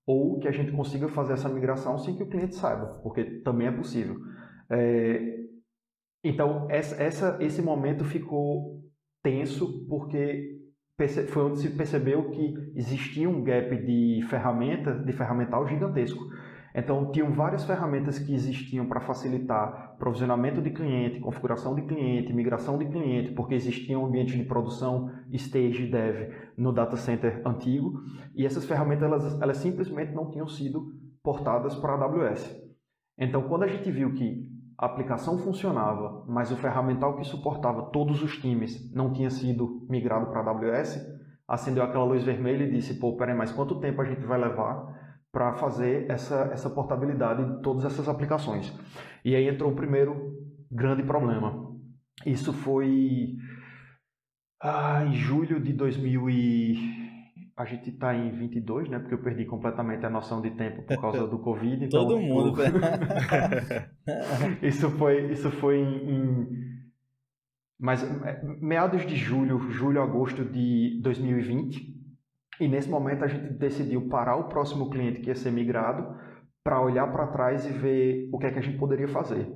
ou 0.08 0.40
que 0.40 0.48
a 0.48 0.52
gente 0.52 0.72
consiga 0.72 1.10
fazer 1.10 1.34
essa 1.34 1.50
migração 1.50 1.98
sem 2.00 2.16
que 2.16 2.24
o 2.24 2.30
cliente 2.30 2.56
saiba, 2.56 2.86
porque 3.04 3.26
também 3.42 3.68
é 3.68 3.72
possível. 3.72 4.16
É, 4.70 5.38
então, 6.24 6.66
essa, 6.70 6.96
essa, 7.04 7.38
esse 7.42 7.62
momento 7.62 8.06
ficou 8.06 8.82
tenso 9.22 9.86
porque 9.88 10.56
foi 11.28 11.44
onde 11.44 11.60
se 11.60 11.70
percebeu 11.76 12.32
que 12.32 12.54
existia 12.74 13.30
um 13.30 13.44
gap 13.44 13.76
de 13.86 14.26
ferramenta, 14.30 14.94
de 14.94 15.12
ferramental 15.12 15.68
gigantesco. 15.68 16.24
Então, 16.80 17.12
tinham 17.12 17.34
várias 17.34 17.64
ferramentas 17.64 18.20
que 18.20 18.32
existiam 18.36 18.86
para 18.86 19.02
facilitar 19.02 19.96
provisionamento 19.98 20.62
de 20.62 20.70
cliente, 20.70 21.20
configuração 21.20 21.74
de 21.74 21.82
cliente, 21.82 22.32
migração 22.32 22.78
de 22.78 22.86
cliente, 22.86 23.32
porque 23.32 23.56
existia 23.56 23.98
um 23.98 24.06
ambiente 24.06 24.38
de 24.38 24.44
produção 24.44 25.10
stage 25.32 25.88
dev 25.88 26.32
no 26.56 26.72
data 26.72 26.96
center 26.96 27.42
antigo, 27.44 28.00
e 28.36 28.46
essas 28.46 28.64
ferramentas 28.64 29.06
elas, 29.06 29.42
elas 29.42 29.58
simplesmente 29.58 30.14
não 30.14 30.30
tinham 30.30 30.48
sido 30.48 30.94
portadas 31.24 31.74
para 31.74 31.94
a 31.94 32.04
AWS. 32.04 32.56
Então, 33.18 33.42
quando 33.50 33.64
a 33.64 33.68
gente 33.68 33.90
viu 33.90 34.14
que 34.14 34.48
a 34.78 34.86
aplicação 34.86 35.40
funcionava, 35.40 36.24
mas 36.28 36.52
o 36.52 36.58
ferramental 36.58 37.16
que 37.16 37.24
suportava 37.24 37.90
todos 37.90 38.22
os 38.22 38.38
times 38.38 38.94
não 38.94 39.12
tinha 39.12 39.32
sido 39.32 39.84
migrado 39.90 40.28
para 40.28 40.42
a 40.42 40.52
AWS, 40.52 41.04
acendeu 41.48 41.84
aquela 41.84 42.06
luz 42.06 42.24
vermelha 42.24 42.66
e 42.66 42.72
disse: 42.72 43.00
pô, 43.00 43.18
peraí, 43.18 43.36
mas 43.36 43.52
quanto 43.52 43.80
tempo 43.80 44.00
a 44.00 44.06
gente 44.06 44.24
vai 44.28 44.40
levar 44.40 45.07
para 45.32 45.54
fazer 45.54 46.10
essa, 46.10 46.50
essa 46.52 46.70
portabilidade 46.70 47.46
de 47.46 47.62
todas 47.62 47.86
essas 47.86 48.08
aplicações. 48.08 48.74
E 49.24 49.36
aí 49.36 49.48
entrou 49.48 49.72
o 49.72 49.76
primeiro 49.76 50.36
grande 50.72 51.04
problema. 51.04 51.68
Isso 52.26 52.54
foi 52.54 53.36
ah, 54.62 55.04
em 55.06 55.14
julho 55.14 55.60
de 55.60 55.74
2000 55.74 56.30
e... 56.30 57.08
A 57.56 57.66
gente 57.66 57.90
está 57.90 58.16
em 58.16 58.32
22, 58.32 58.88
né? 58.88 59.00
Porque 59.00 59.16
eu 59.16 59.22
perdi 59.22 59.44
completamente 59.44 60.06
a 60.06 60.12
noção 60.12 60.42
de 60.42 60.52
tempo 60.52 60.84
por 60.84 61.02
causa 61.02 61.26
do 61.26 61.40
Covid. 61.40 61.86
Então, 61.86 62.08
Todo 62.08 62.20
mundo. 62.20 62.54
isso 64.62 64.92
foi, 64.92 65.32
isso 65.32 65.50
foi 65.50 65.80
em, 65.80 66.08
em 66.08 66.68
mas 67.80 68.04
meados 68.60 69.06
de 69.06 69.16
julho, 69.16 69.72
julho, 69.72 70.02
agosto 70.02 70.44
de 70.44 71.00
2020. 71.02 71.97
E 72.60 72.68
nesse 72.68 72.90
momento 72.90 73.24
a 73.24 73.28
gente 73.28 73.54
decidiu 73.54 74.08
parar 74.10 74.36
o 74.36 74.48
próximo 74.48 74.90
cliente 74.90 75.20
que 75.22 75.28
ia 75.28 75.36
ser 75.36 75.52
migrado 75.52 76.16
para 76.64 76.82
olhar 76.82 77.12
para 77.12 77.28
trás 77.28 77.66
e 77.66 77.72
ver 77.72 78.30
o 78.34 78.38
que 78.38 78.48
é 78.48 78.52
que 78.52 78.60
a 78.60 78.62
gente 78.62 78.78
poderia 78.78 79.08
fazer. 79.08 79.48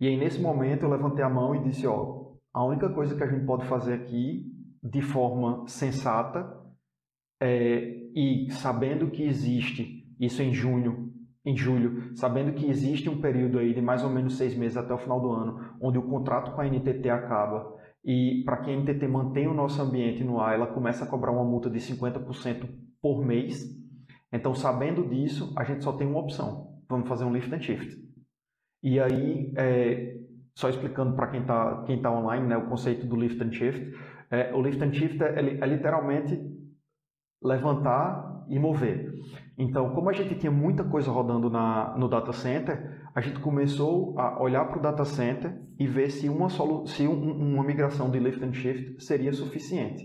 E 0.00 0.06
aí 0.06 0.16
nesse 0.16 0.40
momento 0.40 0.82
eu 0.84 0.90
levantei 0.90 1.24
a 1.24 1.28
mão 1.28 1.54
e 1.54 1.62
disse, 1.62 1.86
ó, 1.86 2.32
a 2.52 2.64
única 2.64 2.88
coisa 2.90 3.16
que 3.16 3.22
a 3.22 3.26
gente 3.26 3.46
pode 3.46 3.66
fazer 3.66 3.94
aqui 3.94 4.44
de 4.82 5.00
forma 5.00 5.66
sensata 5.66 6.46
é, 7.40 7.96
e 8.14 8.48
sabendo 8.50 9.10
que 9.10 9.22
existe 9.22 10.06
isso 10.20 10.42
em 10.42 10.52
junho, 10.52 11.12
em 11.44 11.56
julho, 11.56 12.16
sabendo 12.16 12.52
que 12.52 12.68
existe 12.68 13.08
um 13.08 13.20
período 13.20 13.58
aí 13.58 13.72
de 13.72 13.80
mais 13.80 14.02
ou 14.02 14.10
menos 14.10 14.36
seis 14.36 14.54
meses 14.56 14.76
até 14.76 14.92
o 14.92 14.98
final 14.98 15.20
do 15.20 15.30
ano, 15.30 15.76
onde 15.80 15.98
o 15.98 16.02
contrato 16.02 16.52
com 16.52 16.60
a 16.60 16.66
NTT 16.66 17.08
acaba 17.08 17.74
e 18.08 18.42
para 18.42 18.56
que 18.56 18.70
a 18.70 18.74
NTT 18.74 19.06
mantenha 19.06 19.50
o 19.50 19.54
nosso 19.54 19.82
ambiente 19.82 20.24
no 20.24 20.40
ar, 20.40 20.54
ela 20.54 20.66
começa 20.66 21.04
a 21.04 21.06
cobrar 21.06 21.30
uma 21.30 21.44
multa 21.44 21.68
de 21.68 21.78
50% 21.78 22.66
por 23.02 23.22
mês. 23.22 23.68
Então, 24.32 24.54
sabendo 24.54 25.06
disso, 25.06 25.52
a 25.58 25.62
gente 25.62 25.84
só 25.84 25.92
tem 25.92 26.06
uma 26.06 26.20
opção. 26.20 26.80
Vamos 26.88 27.06
fazer 27.06 27.24
um 27.24 27.32
lift 27.34 27.54
and 27.54 27.60
shift. 27.60 27.94
E 28.82 28.98
aí, 28.98 29.52
é, 29.58 30.16
só 30.56 30.70
explicando 30.70 31.14
para 31.16 31.26
quem 31.26 31.42
está 31.42 31.82
quem 31.84 32.00
tá 32.00 32.10
online, 32.10 32.46
né, 32.46 32.56
o 32.56 32.66
conceito 32.66 33.06
do 33.06 33.14
lift 33.14 33.42
and 33.42 33.52
shift. 33.52 33.94
É, 34.30 34.54
o 34.54 34.62
lift 34.62 34.82
and 34.82 34.94
shift 34.94 35.22
é, 35.22 35.40
é 35.40 35.66
literalmente 35.66 36.40
levantar 37.44 38.46
e 38.48 38.58
mover. 38.58 39.12
Então, 39.58 39.90
como 39.92 40.08
a 40.08 40.12
gente 40.12 40.36
tinha 40.36 40.52
muita 40.52 40.84
coisa 40.84 41.10
rodando 41.10 41.50
na, 41.50 41.96
no 41.98 42.08
data 42.08 42.32
center, 42.32 43.10
a 43.12 43.20
gente 43.20 43.40
começou 43.40 44.16
a 44.16 44.40
olhar 44.40 44.64
para 44.66 44.78
o 44.78 44.82
data 44.82 45.04
center 45.04 45.60
e 45.76 45.84
ver 45.84 46.10
se 46.10 46.28
uma, 46.28 46.48
solu 46.48 46.86
se 46.86 47.08
um, 47.08 47.54
uma 47.54 47.64
migração 47.64 48.08
de 48.08 48.20
lift 48.20 48.40
and 48.44 48.52
shift 48.52 49.02
seria 49.02 49.32
suficiente. 49.32 50.04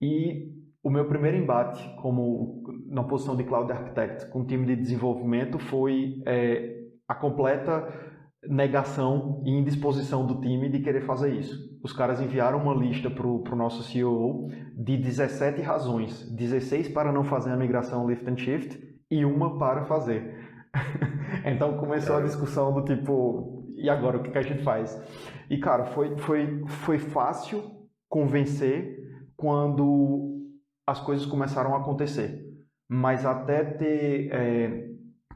E 0.00 0.52
o 0.80 0.90
meu 0.90 1.08
primeiro 1.08 1.36
embate 1.36 1.92
como 2.00 2.62
na 2.86 3.02
posição 3.02 3.36
de 3.36 3.42
cloud 3.42 3.70
architect 3.72 4.30
com 4.30 4.42
o 4.42 4.46
time 4.46 4.64
de 4.64 4.76
desenvolvimento 4.76 5.58
foi 5.58 6.22
é, 6.24 6.78
a 7.08 7.16
completa 7.16 8.07
negação 8.46 9.42
e 9.44 9.50
indisposição 9.50 10.26
do 10.26 10.40
time 10.40 10.68
de 10.68 10.80
querer 10.80 11.02
fazer 11.02 11.32
isso. 11.34 11.78
Os 11.82 11.92
caras 11.92 12.20
enviaram 12.20 12.58
uma 12.58 12.74
lista 12.74 13.10
para 13.10 13.26
o 13.26 13.56
nosso 13.56 13.82
CEO 13.82 14.48
de 14.76 14.96
17 14.96 15.60
razões, 15.62 16.30
16 16.30 16.88
para 16.88 17.12
não 17.12 17.24
fazer 17.24 17.50
a 17.50 17.56
migração 17.56 18.08
lift 18.08 18.28
and 18.28 18.36
shift 18.36 18.78
e 19.10 19.24
uma 19.24 19.58
para 19.58 19.84
fazer. 19.84 20.36
então 21.44 21.78
começou 21.78 22.16
a 22.16 22.22
discussão 22.22 22.72
do 22.72 22.84
tipo, 22.84 23.64
e 23.76 23.88
agora 23.90 24.18
o 24.18 24.22
que, 24.22 24.30
que 24.30 24.38
a 24.38 24.42
gente 24.42 24.62
faz? 24.62 25.00
E 25.50 25.58
cara, 25.58 25.86
foi, 25.86 26.16
foi, 26.18 26.64
foi 26.66 26.98
fácil 26.98 27.62
convencer 28.08 28.96
quando 29.36 30.38
as 30.86 31.00
coisas 31.00 31.26
começaram 31.26 31.74
a 31.74 31.78
acontecer. 31.78 32.44
Mas 32.88 33.26
até 33.26 33.64
ter 33.64 34.30
é, 34.32 34.87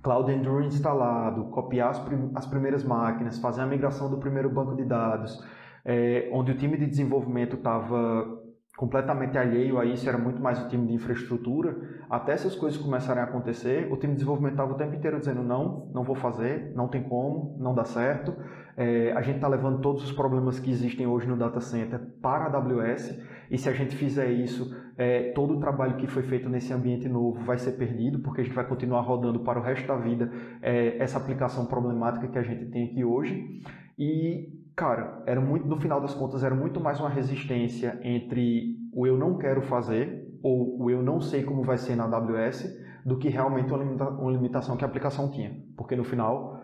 Cloud 0.03 0.31
Endure 0.33 0.67
instalado, 0.67 1.45
copiar 1.45 1.91
as, 1.91 1.99
prim 2.01 2.31
as, 2.35 2.47
primeiras 2.47 2.83
máquinas, 2.83 3.39
fazer 3.39 3.63
a 3.63 3.67
migração 3.67 4.11
do 4.11 4.19
primeiro 4.19 4.51
banco 4.51 4.75
de 4.75 4.85
dados, 4.85 5.43
é, 5.85 6.29
onde 6.33 6.51
o 6.51 6.57
time 6.57 6.77
de 6.77 6.87
desenvolvimento 6.87 7.57
estava 7.57 8.43
completamente 8.77 9.39
alheio 9.39 9.79
a 9.79 9.85
isso, 9.85 10.09
era 10.09 10.19
muito 10.19 10.41
mais 10.41 10.61
o 10.61 10.69
time 10.69 10.87
de 10.87 10.95
infraestrutura, 10.95 11.77
até 12.11 12.33
essas 12.33 12.57
coisas 12.57 12.81
começarem 12.81 13.23
a 13.23 13.27
acontecer, 13.27 13.87
o 13.93 13.97
time 13.97 14.13
de 14.13 14.19
desenvolvimento 14.19 14.55
estava 14.55 14.73
o 14.73 14.77
tempo 14.77 14.95
inteiro 14.97 15.19
dizendo 15.19 15.43
não, 15.43 15.91
não 15.95 16.03
vou 16.03 16.17
fazer, 16.17 16.73
não 16.75 16.89
tem 16.89 17.03
como, 17.03 17.57
não 17.61 17.75
dá 17.75 17.85
certo, 17.85 18.35
é, 18.77 19.13
a 19.13 19.21
gente 19.21 19.37
está 19.37 19.47
levando 19.47 19.81
todos 19.81 20.03
os 20.03 20.11
problemas 20.11 20.59
que 20.59 20.71
existem 20.71 21.07
hoje 21.07 21.29
no 21.29 21.37
data 21.37 21.61
center 21.61 22.01
para 22.21 22.47
a 22.47 22.57
AWS, 22.57 23.21
e 23.51 23.59
se 23.59 23.69
a 23.69 23.73
gente 23.73 23.95
fizer 23.95 24.31
isso, 24.31 24.75
é, 24.97 25.33
todo 25.33 25.55
o 25.55 25.61
trabalho 25.61 25.97
que 25.97 26.07
foi 26.07 26.23
feito 26.23 26.49
nesse 26.49 26.73
ambiente 26.73 27.09
novo 27.09 27.43
vai 27.45 27.59
ser 27.59 27.73
perdido, 27.73 28.19
porque 28.21 28.41
a 28.41 28.45
gente 28.45 28.55
vai 28.55 28.67
continuar 28.67 29.01
rodando 29.01 29.41
para 29.41 29.59
o 29.59 29.63
resto 29.63 29.87
da 29.87 29.97
vida 29.97 30.31
é, 30.61 30.99
essa 30.99 31.19
aplicação 31.19 31.67
problemática 31.67 32.29
que 32.29 32.39
a 32.39 32.43
gente 32.43 32.67
tem 32.67 32.85
aqui 32.85 33.05
hoje. 33.05 33.63
E, 33.99 34.49
cara, 34.77 35.23
era 35.27 35.41
muito, 35.41 35.67
no 35.67 35.77
final 35.77 36.01
das 36.01 36.15
contas, 36.15 36.45
era 36.45 36.55
muito 36.55 36.81
mais 36.81 37.01
uma 37.01 37.09
resistência 37.09 37.99
entre 38.03 38.77
o 38.93 39.07
eu 39.07 39.17
não 39.17 39.39
quero 39.39 39.63
fazer 39.63 40.29
ou 40.43 40.83
o 40.83 40.91
eu 40.91 41.03
não 41.03 41.21
sei 41.21 41.43
como 41.43 41.63
vai 41.63 41.79
ser 41.79 41.97
na 41.97 42.05
AWS 42.05 42.81
do 43.05 43.19
que 43.19 43.29
realmente 43.29 43.73
uma, 43.73 43.83
limita 43.83 44.09
uma 44.09 44.31
limitação 44.31 44.77
que 44.77 44.85
a 44.85 44.89
aplicação 44.89 45.31
tinha. 45.31 45.57
Porque 45.77 45.97
no 45.97 46.05
final, 46.05 46.61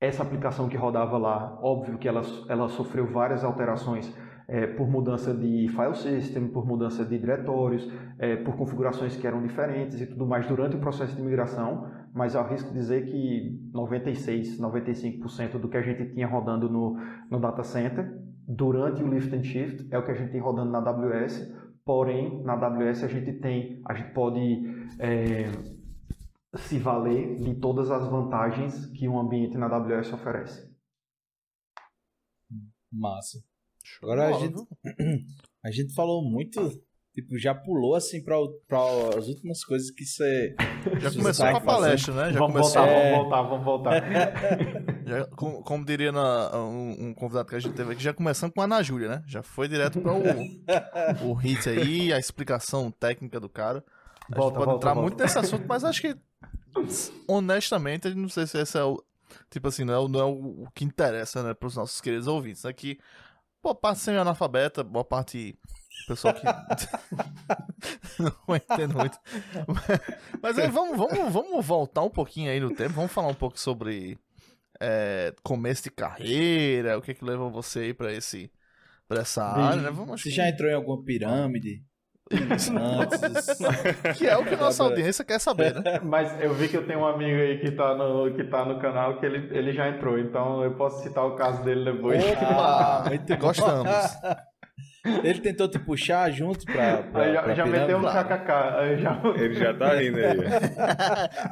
essa 0.00 0.22
aplicação 0.22 0.68
que 0.68 0.76
rodava 0.76 1.18
lá, 1.18 1.58
óbvio 1.62 1.98
que 1.98 2.08
ela, 2.08 2.22
ela 2.48 2.68
sofreu 2.68 3.06
várias 3.06 3.44
alterações 3.44 4.12
é, 4.52 4.66
por 4.66 4.86
mudança 4.86 5.32
de 5.32 5.66
file 5.68 5.94
system, 5.94 6.46
por 6.48 6.66
mudança 6.66 7.06
de 7.06 7.18
diretórios, 7.18 7.90
é, 8.18 8.36
por 8.36 8.54
configurações 8.54 9.16
que 9.16 9.26
eram 9.26 9.40
diferentes 9.40 9.98
e 9.98 10.06
tudo 10.06 10.26
mais 10.26 10.46
durante 10.46 10.76
o 10.76 10.78
processo 10.78 11.16
de 11.16 11.22
migração, 11.22 11.90
mas 12.12 12.34
eu 12.34 12.42
arrisco 12.42 12.70
dizer 12.70 13.06
que 13.06 13.58
96, 13.72 14.60
95% 14.60 15.58
do 15.58 15.70
que 15.70 15.78
a 15.78 15.80
gente 15.80 16.12
tinha 16.12 16.26
rodando 16.26 16.68
no, 16.68 16.98
no 17.30 17.40
data 17.40 17.64
center 17.64 18.14
durante 18.46 19.02
o 19.02 19.08
lift 19.08 19.34
and 19.34 19.42
shift 19.42 19.88
é 19.90 19.96
o 19.96 20.04
que 20.04 20.10
a 20.10 20.14
gente 20.14 20.32
tem 20.32 20.40
rodando 20.42 20.70
na 20.70 20.80
AWS, 20.80 21.50
porém 21.82 22.42
na 22.44 22.52
AWS 22.52 23.04
a 23.04 23.08
gente 23.08 23.32
tem, 23.40 23.80
a 23.86 23.94
gente 23.94 24.12
pode 24.12 24.38
é, 24.98 25.44
se 26.56 26.78
valer 26.78 27.36
de 27.36 27.54
todas 27.54 27.90
as 27.90 28.06
vantagens 28.06 28.84
que 28.84 29.08
um 29.08 29.18
ambiente 29.18 29.56
na 29.56 29.64
AWS 29.64 30.12
oferece. 30.12 30.70
Massa. 32.92 33.51
Agora 34.02 34.28
a 34.28 34.32
gente, 34.38 34.62
a 35.64 35.70
gente 35.70 35.94
falou 35.94 36.22
muito, 36.22 36.60
tipo, 37.12 37.38
já 37.38 37.54
pulou 37.54 37.94
assim 37.94 38.22
para 38.22 38.36
as 39.16 39.28
últimas 39.28 39.64
coisas 39.64 39.90
que 39.90 40.04
você. 40.04 40.54
Já 41.00 41.10
começou 41.12 41.50
com 41.50 41.56
a 41.56 41.60
palestra, 41.60 42.14
né? 42.14 42.32
Já 42.32 42.38
vamos 42.38 42.52
começou... 42.54 42.82
voltar, 42.82 42.88
é... 42.88 43.10
vamos 43.12 43.22
voltar, 43.22 43.42
vamos 43.42 43.64
voltar. 43.64 44.02
já, 45.06 45.26
como, 45.36 45.62
como, 45.62 45.84
diria 45.84 46.12
na, 46.12 46.56
um, 46.58 47.08
um, 47.08 47.14
convidado 47.14 47.48
que 47.48 47.54
a 47.54 47.60
gente 47.60 47.74
teve 47.74 47.92
aqui, 47.92 48.02
já 48.02 48.12
começando 48.12 48.52
com 48.52 48.60
a 48.60 48.64
Ana 48.64 48.82
Júlia, 48.82 49.08
né? 49.08 49.22
Já 49.26 49.42
foi 49.42 49.68
direto 49.68 50.00
para 50.00 50.12
o, 50.12 51.30
o 51.30 51.34
hit 51.34 51.68
aí, 51.68 52.12
a 52.12 52.18
explicação 52.18 52.90
técnica 52.90 53.38
do 53.38 53.48
cara. 53.48 53.84
A 54.30 54.36
volta, 54.36 54.42
gente 54.44 54.54
pode 54.54 54.66
volta, 54.66 54.76
entrar 54.76 54.94
volta. 54.94 55.08
muito 55.08 55.22
nesse 55.22 55.38
assunto, 55.38 55.64
mas 55.66 55.84
acho 55.84 56.00
que, 56.00 56.16
honestamente, 57.28 58.14
não 58.14 58.28
sei 58.28 58.46
se 58.46 58.58
esse 58.58 58.78
é 58.78 58.84
o. 58.84 59.02
Tipo 59.50 59.68
assim, 59.68 59.84
não 59.84 59.94
é, 59.94 60.08
não 60.08 60.20
é 60.20 60.24
o, 60.24 60.64
o 60.64 60.68
que 60.74 60.84
interessa, 60.84 61.42
né, 61.42 61.54
para 61.54 61.66
os 61.66 61.76
nossos 61.76 62.00
queridos 62.00 62.26
ouvintes. 62.26 62.64
Aqui. 62.64 62.98
Né? 62.98 63.04
Boa 63.62 63.74
parte 63.74 64.00
semi-analfabeta, 64.00 64.82
boa 64.82 65.04
parte 65.04 65.56
pessoal 66.06 66.34
que 66.34 66.42
não 68.18 68.56
entende 68.56 68.94
muito. 68.94 69.18
Mas 70.42 70.58
aí 70.58 70.68
vamos, 70.68 70.96
vamos, 70.96 71.32
vamos 71.32 71.64
voltar 71.64 72.02
um 72.02 72.10
pouquinho 72.10 72.50
aí 72.50 72.58
no 72.58 72.74
tempo, 72.74 72.94
vamos 72.94 73.12
falar 73.12 73.28
um 73.28 73.34
pouco 73.34 73.58
sobre 73.58 74.18
é, 74.80 75.32
começo 75.42 75.84
de 75.84 75.90
carreira, 75.90 76.98
o 76.98 77.02
que 77.02 77.14
que 77.14 77.24
levou 77.24 77.50
você 77.50 77.80
aí 77.80 77.94
pra, 77.94 78.12
esse, 78.12 78.50
pra 79.06 79.20
essa 79.20 79.44
área, 79.44 79.82
né? 79.82 79.90
Vamos, 79.90 80.20
você 80.20 80.30
já 80.30 80.48
entrou 80.48 80.68
em 80.68 80.74
alguma 80.74 81.02
pirâmide? 81.04 81.84
que 84.16 84.26
é 84.26 84.36
o 84.36 84.44
que 84.44 84.56
nossa 84.56 84.82
audiência 84.84 85.24
quer 85.24 85.38
saber, 85.38 85.74
né? 85.74 86.00
Mas 86.04 86.40
eu 86.40 86.54
vi 86.54 86.68
que 86.68 86.76
eu 86.76 86.86
tenho 86.86 87.00
um 87.00 87.06
amigo 87.06 87.40
aí 87.40 87.58
que 87.58 87.70
tá 87.72 87.94
no, 87.94 88.32
que 88.34 88.44
tá 88.44 88.64
no 88.64 88.78
canal 88.80 89.18
que 89.18 89.26
ele, 89.26 89.56
ele 89.56 89.72
já 89.72 89.88
entrou, 89.88 90.18
então 90.18 90.62
eu 90.62 90.74
posso 90.74 91.02
citar 91.02 91.26
o 91.26 91.34
caso 91.36 91.62
dele 91.62 91.92
depois. 91.92 92.24
Opa! 92.24 93.04
Gostamos. 93.38 93.90
Ele 95.04 95.40
tentou 95.40 95.68
te 95.68 95.80
puxar 95.80 96.30
junto 96.30 96.64
pra. 96.64 96.98
pra 97.02 97.32
já, 97.32 97.42
pra 97.42 97.54
já 97.54 97.66
meteu 97.66 97.98
um 97.98 98.02
kkk. 98.02 98.96
Já... 98.98 99.20
Ele 99.36 99.54
já 99.54 99.74
tá 99.74 99.94
rindo 99.94 100.18
aí. 100.18 100.38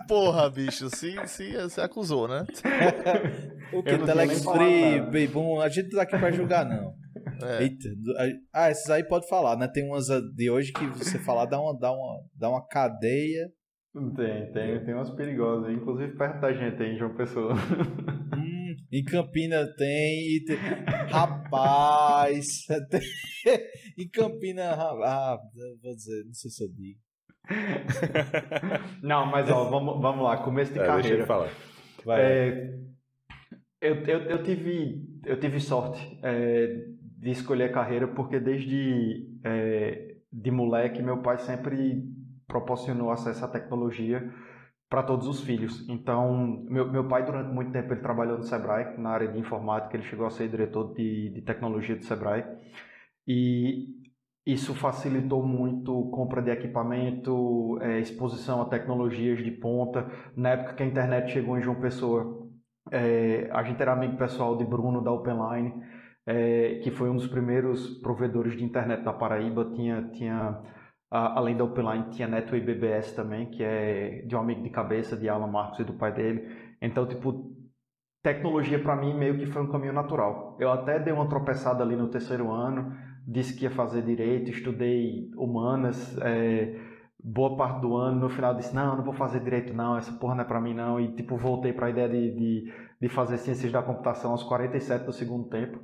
Porra, 0.07 0.49
bicho, 0.49 0.89
se, 0.89 1.17
se, 1.27 1.69
se 1.69 1.81
acusou, 1.81 2.29
né? 2.29 2.47
o 3.73 3.83
que? 3.83 3.99
Telex 3.99 4.45
Free, 4.45 5.01
Bebum, 5.01 5.61
a 5.61 5.69
gente 5.69 5.91
não 5.91 5.97
tá 5.97 6.03
aqui 6.03 6.17
pra 6.17 6.31
julgar, 6.31 6.65
não. 6.65 6.95
É. 7.43 7.63
Eita. 7.63 7.89
Ah, 8.53 8.71
esses 8.71 8.89
aí 8.91 9.05
pode 9.05 9.29
falar, 9.29 9.57
né? 9.57 9.69
Tem 9.69 9.85
umas 9.85 10.07
de 10.35 10.51
hoje 10.51 10.73
que 10.73 10.87
você 10.87 11.19
falar 11.19 11.47
dá 11.47 11.61
uma, 11.61 11.79
dá 11.79 11.93
uma, 11.93 12.21
dá 12.35 12.49
uma 12.49 12.67
cadeia. 12.67 13.51
Tem, 14.17 14.53
tem, 14.53 14.85
tem 14.85 14.95
umas 14.95 15.11
perigosas, 15.11 15.73
inclusive 15.73 16.17
perto 16.17 16.41
da 16.41 16.53
gente 16.53 16.81
aí 16.81 16.95
em 16.95 16.99
João 16.99 17.15
Pessoa. 17.17 17.55
Hum, 17.55 18.77
em 18.93 19.03
Campina 19.03 19.67
tem, 19.77 20.45
tem... 20.47 20.57
rapaz, 21.11 22.67
tem... 22.89 23.01
em 23.99 24.09
Campina, 24.09 24.75
ah, 24.75 25.37
vou 25.83 25.95
dizer, 25.97 26.25
não 26.25 26.33
sei 26.33 26.51
se 26.51 26.63
eu 26.63 26.69
digo. 26.69 27.01
não, 29.03 29.27
mas 29.27 29.51
ó, 29.51 29.69
vamos, 29.69 30.01
vamos 30.01 30.25
lá, 30.25 30.37
começo 30.37 30.73
de 30.73 30.79
é, 30.79 30.87
carreira. 30.87 31.09
Deixa 31.09 31.23
eu 31.23 31.27
falar. 31.27 31.51
Vai. 32.05 32.23
É, 32.23 32.75
eu, 33.81 33.95
eu, 34.05 34.21
eu, 34.21 34.43
tive, 34.43 35.05
eu 35.27 35.41
tive 35.41 35.59
sorte 35.59 36.19
é, 36.23 36.87
de 37.21 37.31
escolher 37.31 37.71
carreira 37.71 38.09
porque 38.09 38.41
desde 38.41 39.29
é, 39.45 40.17
de 40.33 40.51
moleque 40.51 41.03
meu 41.03 41.19
pai 41.19 41.39
sempre 41.39 42.03
proporcionou 42.47 43.11
acesso 43.11 43.45
à 43.45 43.49
tecnologia 43.49 44.33
para 44.89 45.03
todos 45.03 45.29
os 45.29 45.43
filhos. 45.43 45.89
Então, 45.89 46.65
meu, 46.69 46.91
meu 46.91 47.07
pai 47.07 47.25
durante 47.25 47.53
muito 47.53 47.71
tempo 47.71 47.93
ele 47.93 48.01
trabalhou 48.01 48.39
no 48.39 48.43
Sebrae, 48.43 48.99
na 48.99 49.11
área 49.11 49.29
de 49.29 49.39
informática, 49.39 49.97
ele 49.97 50.03
chegou 50.05 50.27
a 50.27 50.31
ser 50.31 50.49
diretor 50.49 50.95
de, 50.95 51.31
de 51.31 51.43
tecnologia 51.43 51.95
do 51.95 52.05
Sebrae. 52.05 52.45
E 53.29 53.87
isso 54.45 54.75
facilitou 54.75 55.47
muito 55.47 56.11
compra 56.11 56.43
de 56.43 56.51
equipamento, 56.51 57.79
é, 57.83 58.01
exposição 58.01 58.63
a 58.63 58.65
tecnologias 58.65 59.39
de 59.45 59.51
ponta. 59.51 60.11
Na 60.35 60.51
época 60.51 60.75
que 60.75 60.83
a 60.83 60.87
internet 60.87 61.31
chegou 61.31 61.57
em 61.57 61.63
João 61.63 61.81
Pessoa, 61.81 62.49
é, 62.91 63.49
a 63.53 63.63
gente 63.63 63.81
era 63.81 63.93
amigo 63.93 64.17
pessoal 64.17 64.57
de 64.57 64.65
Bruno 64.65 65.03
da 65.03 65.13
Openline, 65.13 65.75
é, 66.27 66.81
que 66.83 66.91
foi 66.91 67.09
um 67.11 67.17
dos 67.17 67.27
primeiros 67.27 67.99
provedores 68.01 68.57
de 68.57 68.65
internet 68.65 69.03
da 69.03 69.13
Paraíba. 69.13 69.71
Tinha, 69.75 70.03
tinha 70.13 70.61
a, 71.11 71.39
além 71.39 71.57
da 71.57 71.65
Openline, 71.65 72.11
tinha 72.11 72.29
Netway 72.29 72.61
BBS 72.61 73.13
também, 73.15 73.51
que 73.51 73.63
é 73.63 74.23
de 74.27 74.37
um 74.37 74.41
amigo 74.41 74.63
de 74.63 74.71
cabeça 74.71 75.17
de 75.17 75.29
Alan 75.29 75.47
Marcos 75.47 75.81
e 75.81 75.85
do 75.85 75.95
pai 75.95 76.13
dele. 76.13 76.47
Então, 76.81 77.07
tipo, 77.07 77.55
tecnologia 78.23 78.79
para 78.79 78.97
mim 78.97 79.17
meio 79.17 79.39
que 79.39 79.47
foi 79.47 79.63
um 79.63 79.71
caminho 79.71 79.93
natural. 79.93 80.57
Eu 80.61 80.71
até 80.71 80.99
dei 80.99 81.13
uma 81.13 81.29
tropeçada 81.29 81.83
ali 81.83 81.97
no 81.97 82.09
terceiro 82.09 82.51
ano, 82.51 82.95
disse 83.27 83.57
que 83.57 83.65
ia 83.65 83.71
fazer 83.71 84.03
direito, 84.03 84.51
estudei 84.51 85.31
humanas. 85.37 86.17
É, 86.19 86.91
boa 87.23 87.57
parte 87.57 87.81
do 87.81 87.97
ano, 87.97 88.21
no 88.21 88.29
final 88.29 88.55
disse, 88.55 88.75
não, 88.75 88.97
não 88.97 89.05
vou 89.05 89.13
fazer 89.13 89.41
direito 89.41 89.75
não, 89.75 89.97
essa 89.97 90.13
porra 90.13 90.35
não 90.35 90.43
é 90.43 90.47
para 90.47 90.61
mim 90.61 90.75
não, 90.75 90.99
e 90.99 91.15
tipo, 91.15 91.37
voltei 91.37 91.73
para 91.73 91.87
a 91.87 91.91
ideia 91.91 92.09
de, 92.09 92.35
de, 92.35 92.73
de, 93.01 93.09
fazer 93.09 93.39
ciências 93.39 93.73
da 93.73 93.83
computação 93.83 94.33
aos 94.33 94.43
47 94.43 95.05
do 95.05 95.13
segundo 95.13 95.49
tempo. 95.49 95.79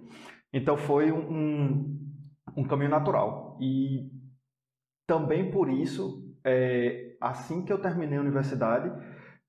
Então 0.52 0.76
foi 0.76 1.10
um, 1.12 1.98
um 2.56 2.64
caminho 2.64 2.90
natural. 2.90 3.58
E 3.60 4.10
também 5.06 5.50
por 5.50 5.68
isso, 5.68 6.24
é, 6.44 7.16
assim 7.20 7.64
que 7.64 7.72
eu 7.72 7.80
terminei 7.80 8.18
a 8.18 8.22
universidade, 8.22 8.90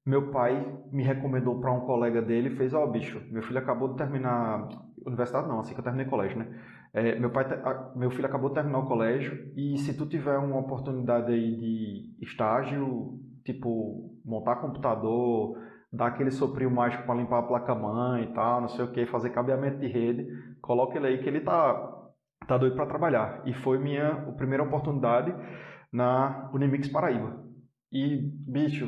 meu 0.06 0.32
pai 0.32 0.65
me 0.91 1.03
recomendou 1.03 1.60
para 1.60 1.71
um 1.71 1.82
colega 1.82 2.21
dele, 2.21 2.56
fez, 2.56 2.73
ó 2.73 2.84
oh, 2.84 2.88
bicho, 2.88 3.21
meu 3.30 3.43
filho 3.43 3.60
acabou 3.60 3.89
de 3.89 3.97
terminar 3.97 4.69
universidade 5.06 5.47
não, 5.47 5.60
assim 5.60 5.73
que 5.73 5.80
eu 5.80 5.84
terminei 5.84 6.06
colégio, 6.06 6.38
né? 6.38 6.47
É, 6.93 7.19
meu 7.19 7.30
pai, 7.30 7.45
meu 7.95 8.10
filho 8.10 8.25
acabou 8.25 8.49
de 8.49 8.56
terminar 8.56 8.80
o 8.80 8.88
colégio 8.88 9.51
e 9.56 9.77
se 9.77 9.95
tu 9.95 10.06
tiver 10.06 10.38
uma 10.38 10.60
oportunidade 10.60 11.32
aí 11.32 11.56
de 11.58 12.15
estágio, 12.21 13.19
tipo 13.43 14.17
montar 14.25 14.58
computador, 14.58 15.58
dar 15.91 16.08
aquele 16.08 16.32
soprio 16.32 16.69
mágico 16.69 17.06
para 17.06 17.15
limpar 17.15 17.39
a 17.39 17.43
placa-mãe 17.43 18.23
e 18.23 18.34
tal, 18.34 18.62
não 18.62 18.67
sei 18.67 18.86
o 18.86 18.91
que, 18.91 19.06
fazer 19.06 19.30
cabeamento 19.30 19.80
de 19.80 19.88
rede, 19.88 20.28
coloca 20.62 20.97
ele 20.97 21.08
aí 21.08 21.17
que 21.19 21.30
ele 21.30 21.41
tá, 21.41 21.73
tá 22.47 22.58
doido 22.58 22.76
para 22.76 22.86
trabalhar. 22.86 23.41
E 23.45 23.54
foi 23.54 23.78
minha 23.78 24.15
primeira 24.38 24.63
oportunidade 24.63 25.34
na 25.91 26.50
Unimix 26.54 26.89
Paraíba. 26.89 27.45
E, 27.91 28.17
bicho, 28.45 28.88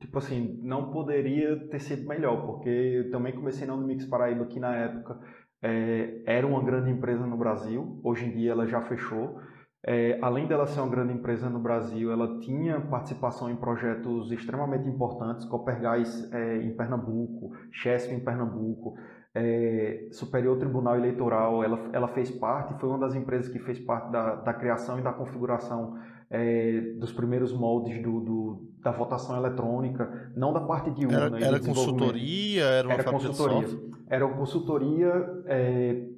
tipo 0.00 0.18
assim, 0.18 0.60
não 0.62 0.90
poderia 0.90 1.68
ter 1.68 1.80
sido 1.80 2.06
melhor, 2.06 2.46
porque 2.46 2.68
eu 2.68 3.10
também 3.10 3.34
comecei 3.34 3.66
na 3.66 3.74
Unimix 3.74 4.06
Paraíba 4.06 4.44
aqui 4.44 4.60
na 4.60 4.74
época, 4.74 5.18
é, 5.62 6.22
era 6.26 6.46
uma 6.46 6.62
grande 6.62 6.90
empresa 6.90 7.26
no 7.26 7.36
Brasil, 7.36 8.00
hoje 8.04 8.26
em 8.26 8.30
dia 8.30 8.52
ela 8.52 8.66
já 8.66 8.80
fechou, 8.82 9.40
é, 9.86 10.18
além 10.20 10.48
dela 10.48 10.66
ser 10.66 10.80
uma 10.80 10.90
grande 10.90 11.12
empresa 11.12 11.48
no 11.48 11.60
Brasil, 11.60 12.10
ela 12.10 12.40
tinha 12.40 12.80
participação 12.80 13.48
em 13.48 13.54
projetos 13.54 14.32
extremamente 14.32 14.88
importantes, 14.88 15.46
Copergás 15.46 16.28
é, 16.32 16.56
em 16.56 16.76
Pernambuco, 16.76 17.52
Chesf 17.70 18.12
em 18.12 18.18
Pernambuco, 18.18 18.96
é, 19.32 20.08
Superior 20.10 20.58
Tribunal 20.58 20.96
Eleitoral, 20.96 21.62
ela, 21.62 21.78
ela 21.92 22.08
fez 22.08 22.32
parte, 22.32 22.74
foi 22.80 22.88
uma 22.88 22.98
das 22.98 23.14
empresas 23.14 23.48
que 23.48 23.60
fez 23.60 23.78
parte 23.78 24.10
da, 24.10 24.34
da 24.34 24.52
criação 24.52 24.98
e 24.98 25.02
da 25.02 25.12
configuração 25.12 25.96
é, 26.30 26.80
dos 26.98 27.12
primeiros 27.12 27.52
moldes 27.52 28.02
do, 28.02 28.20
do, 28.20 28.70
da 28.80 28.90
votação 28.90 29.36
eletrônica, 29.36 30.32
não 30.34 30.52
da 30.52 30.62
parte 30.62 30.90
de 30.90 31.06
urna. 31.06 31.36
Era, 31.36 31.46
era 31.46 31.60
consultoria, 31.60 32.64
era 32.64 32.88
uma 32.88 32.94
era 32.94 33.04
consultoria. 33.04 33.78
Era 34.08 34.26
uma 34.26 34.36
consultoria 34.36 35.42
é, 35.46 36.08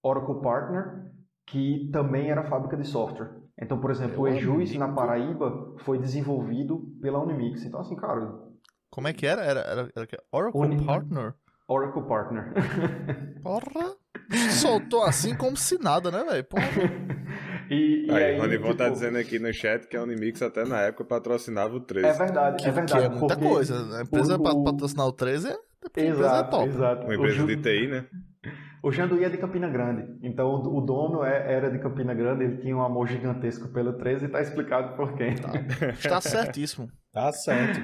Oracle 0.00 0.40
Partner, 0.40 1.10
que 1.50 1.90
também 1.92 2.30
era 2.30 2.44
fábrica 2.44 2.76
de 2.76 2.86
software. 2.86 3.30
Então, 3.60 3.78
por 3.80 3.90
exemplo, 3.90 4.22
o 4.22 4.28
Ejus 4.28 4.74
na 4.76 4.88
Paraíba 4.88 5.74
foi 5.84 5.98
desenvolvido 5.98 6.80
pela 7.02 7.20
Unimix. 7.20 7.64
Então, 7.64 7.80
assim, 7.80 7.96
cara. 7.96 8.32
Como 8.90 9.08
é 9.08 9.12
que 9.12 9.26
era? 9.26 9.42
Era, 9.42 9.60
era, 9.60 9.88
era 9.94 10.08
Oracle 10.32 10.60
Uni... 10.60 10.84
Partner? 10.84 11.34
Oracle 11.68 12.02
Partner. 12.02 12.52
Porra! 13.42 13.94
Soltou 14.50 15.04
assim 15.04 15.36
como 15.36 15.56
se 15.56 15.78
nada, 15.78 16.10
né, 16.10 16.24
velho? 16.24 16.46
E, 17.70 18.06
e 18.06 18.10
aí, 18.10 18.24
aí 18.24 18.38
Ronivon 18.40 18.64
tá 18.64 18.70
tipo... 18.70 18.78
tá 18.78 18.88
dizendo 18.88 19.18
aqui 19.18 19.38
no 19.38 19.52
chat 19.52 19.86
que 19.86 19.96
a 19.96 20.02
Unimix 20.02 20.42
até 20.42 20.64
na 20.64 20.80
época 20.80 21.04
patrocinava 21.04 21.76
o 21.76 21.80
13. 21.80 22.06
É 22.06 22.12
verdade, 22.12 22.62
que, 22.62 22.68
é 22.68 22.72
verdade. 22.72 23.00
Que 23.00 23.06
é 23.06 23.18
muita 23.18 23.36
coisa. 23.36 23.96
A 23.96 24.02
empresa 24.02 24.36
o... 24.36 24.42
para 24.42 24.60
patrocinar 24.60 25.06
o 25.06 25.12
13 25.12 25.46
é, 25.46 25.50
exato, 25.50 25.60
empresa 25.86 26.36
é 26.36 26.42
top. 26.42 26.68
Exato. 26.68 27.04
Uma 27.04 27.14
empresa 27.14 27.46
de 27.46 27.56
TI, 27.56 27.86
né? 27.86 28.06
O 28.82 28.90
Janduí 28.90 29.24
é 29.24 29.28
de 29.28 29.36
Campina 29.36 29.68
Grande, 29.68 30.18
então 30.22 30.54
o 30.54 30.80
dono 30.80 31.22
é, 31.22 31.52
era 31.52 31.70
de 31.70 31.78
Campina 31.78 32.14
Grande, 32.14 32.44
ele 32.44 32.56
tinha 32.58 32.74
um 32.74 32.82
amor 32.82 33.06
gigantesco 33.06 33.68
pelo 33.68 33.92
13 33.98 34.24
e 34.24 34.28
tá 34.28 34.40
explicado 34.40 34.96
por 34.96 35.14
quê. 35.16 35.34
Tá, 35.34 35.88
está 35.90 36.20
certíssimo. 36.20 36.90
Tá 37.12 37.30
certo. 37.32 37.78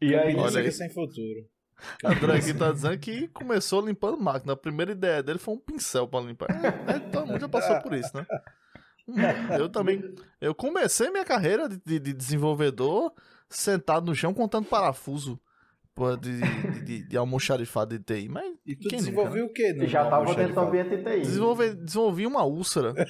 e 0.00 0.14
aí, 0.14 0.36
Olha 0.36 0.60
aí. 0.60 0.70
sem 0.70 0.88
futuro. 0.90 1.40
André 2.04 2.36
aqui 2.36 2.54
tá 2.54 2.70
dizendo 2.70 2.98
que 2.98 3.28
começou 3.28 3.84
limpando 3.84 4.16
máquina. 4.18 4.52
A 4.52 4.56
primeira 4.56 4.92
ideia 4.92 5.22
dele 5.22 5.38
foi 5.38 5.54
um 5.54 5.58
pincel 5.58 6.06
para 6.06 6.24
limpar. 6.24 6.48
É, 6.86 6.98
todo 6.98 7.26
mundo 7.26 7.40
já 7.40 7.48
passou 7.48 7.80
por 7.80 7.92
isso, 7.94 8.16
né? 8.16 8.26
Hum, 9.08 9.16
eu 9.58 9.68
também. 9.68 10.14
Eu 10.40 10.54
comecei 10.54 11.10
minha 11.10 11.24
carreira 11.24 11.68
de, 11.68 11.98
de 11.98 12.12
desenvolvedor 12.12 13.12
sentado 13.48 14.06
no 14.06 14.14
chão 14.14 14.32
contando 14.32 14.66
parafuso 14.66 15.38
de, 16.20 16.40
de, 16.84 17.08
de 17.08 17.16
almoxarifado 17.16 17.96
de 17.98 18.04
TI. 18.04 18.28
Mas 18.28 18.52
e 18.66 18.74
tu 18.74 18.88
desenvolveu 18.88 19.46
o 19.46 19.52
quê? 19.52 19.72
No 19.72 19.86
já 19.86 20.04
tava 20.08 20.34
dentro 20.34 20.54
do 20.54 20.60
ambiente 20.60 20.96
TI. 20.96 21.20
Desenvolvi, 21.20 21.74
desenvolvi 21.74 22.26
uma 22.26 22.44
úlcera. 22.44 22.92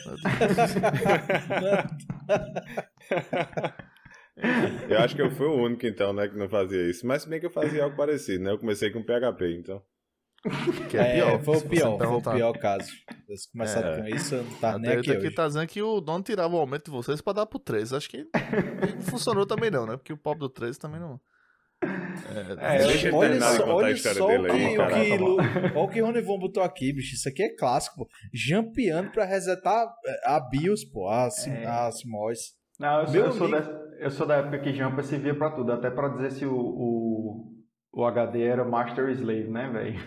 eu 4.88 4.99
acho 4.99 5.16
que 5.16 5.23
eu 5.23 5.31
fui 5.31 5.47
o 5.47 5.55
único, 5.64 5.87
então, 5.87 6.12
né, 6.12 6.29
que 6.29 6.37
não 6.37 6.49
fazia 6.49 6.90
isso. 6.90 7.07
Mas 7.07 7.25
bem 7.25 7.40
que 7.40 7.47
eu 7.47 7.51
fazia 7.51 7.85
algo 7.85 7.97
parecido, 7.97 8.44
né? 8.44 8.51
Eu 8.53 8.59
comecei 8.59 8.90
com 8.90 9.03
PHP, 9.03 9.57
então. 9.59 9.83
Que 10.90 10.99
é, 10.99 11.14
pior. 11.14 11.42
Foi 11.42 11.57
o 11.57 11.62
pior, 11.62 11.99
foi 11.99 12.07
o 12.07 12.20
pior 12.20 12.53
caso. 12.59 12.90
Se 13.35 13.51
começar 13.51 13.81
é. 13.81 13.97
com 13.97 14.09
isso, 14.09 14.37
não 14.37 14.55
tá 14.57 14.79
nem 14.79 14.92
aqui 14.92 15.11
aqui 15.11 15.31
tá 15.31 15.47
dizendo 15.47 15.66
que 15.66 15.81
o 15.81 16.03
dono 16.03 16.23
tirava 16.23 16.55
o 16.55 16.59
aumento 16.59 16.85
de 16.85 16.90
vocês 16.90 17.23
pra 17.23 17.33
dar 17.33 17.47
pro 17.47 17.59
13. 17.59 17.97
Acho 17.97 18.11
que 18.11 18.18
não 18.25 19.03
funcionou 19.03 19.47
também 19.47 19.70
não, 19.70 19.87
né? 19.87 19.97
Porque 19.97 20.12
o 20.12 20.18
pobre 20.18 20.40
do 20.40 20.51
13 20.51 20.79
também 20.79 21.01
não... 21.01 21.18
É, 22.61 22.77
é, 22.77 22.79
deixa 22.87 23.14
olha 23.14 23.40
só, 23.40 23.53
de 23.53 23.62
contar 23.62 23.87
a 23.87 23.90
história 23.90 24.27
dele 24.27 24.51
aí, 24.51 24.77
cara. 24.77 24.94
Olha 25.75 25.79
o 25.79 25.88
que 25.88 26.03
o 26.03 26.07
Ronivon 26.07 26.38
botou 26.38 26.62
aqui, 26.62 26.92
bicho. 26.92 27.14
Isso 27.14 27.29
aqui 27.29 27.42
é 27.42 27.55
clássico, 27.55 27.97
pô. 27.99 28.09
Jampeando 28.33 29.11
pra 29.11 29.25
resetar 29.25 29.87
é, 30.07 30.20
a 30.25 30.40
BIOS, 30.40 30.85
pô. 30.85 31.09
As, 31.09 31.47
é. 31.47 31.66
as 31.66 32.03
MOS. 32.05 32.55
Não, 32.79 33.01
eu 33.01 33.07
sou, 33.07 33.20
eu 33.20 33.33
sou, 33.33 33.51
da, 33.51 33.59
eu 34.01 34.11
sou 34.11 34.27
da 34.27 34.37
época 34.37 34.59
que 34.59 34.75
Jampa 34.75 35.03
servia 35.03 35.37
pra 35.37 35.51
tudo. 35.51 35.73
Até 35.73 35.90
pra 35.90 36.09
dizer 36.09 36.33
se 36.33 36.44
o, 36.44 36.57
o, 36.57 37.53
o 37.92 38.05
HD 38.05 38.42
era 38.42 38.64
Master 38.64 39.09
Slave, 39.11 39.49
né, 39.49 39.70
velho? 39.73 40.01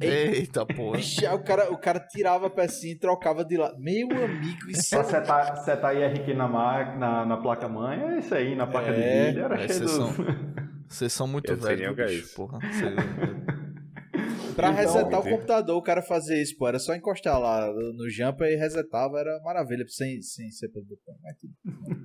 Eita, 0.00 0.66
porra. 0.66 0.98
Bicho, 0.98 1.24
o 1.34 1.42
cara, 1.42 1.72
o 1.72 1.78
cara 1.78 1.98
tirava 2.00 2.48
a 2.48 2.50
pecinha 2.50 2.92
e 2.92 2.98
trocava 2.98 3.44
de 3.44 3.56
lado. 3.56 3.78
Meu 3.78 4.08
amigo, 4.08 4.68
isso 4.68 4.90
Pra 4.94 5.04
setar, 5.04 5.56
setar 5.58 5.96
IRQ 5.96 6.34
na, 6.34 6.48
na, 6.48 7.24
na 7.24 7.36
placa-mãe, 7.38 8.02
é 8.02 8.18
isso 8.18 8.34
aí, 8.34 8.54
na 8.54 8.66
placa 8.66 8.90
é, 8.90 8.92
de 8.92 9.26
vídeo. 9.28 9.44
Era 9.44 9.68
cheio 9.68 9.80
dos... 9.80 9.92
Vocês 10.88 11.12
são 11.12 11.26
muito 11.26 11.54
velhos, 11.56 11.96
bicho, 11.96 12.34
porra. 12.34 12.58
pra 14.54 14.70
então, 14.70 14.72
resetar 14.72 15.20
o 15.20 15.22
computador, 15.22 15.76
o 15.76 15.82
cara 15.82 16.02
fazia 16.02 16.40
isso, 16.40 16.56
pô. 16.56 16.68
Era 16.68 16.78
só 16.78 16.94
encostar 16.94 17.38
lá 17.38 17.72
no 17.72 18.08
jumper 18.10 18.52
e 18.52 18.56
resetava, 18.56 19.18
era 19.18 19.40
maravilha, 19.42 19.84
sem, 19.88 20.20
sem 20.22 20.50
ser 20.50 20.68
pelo 20.68 20.84
botão. 20.84 21.14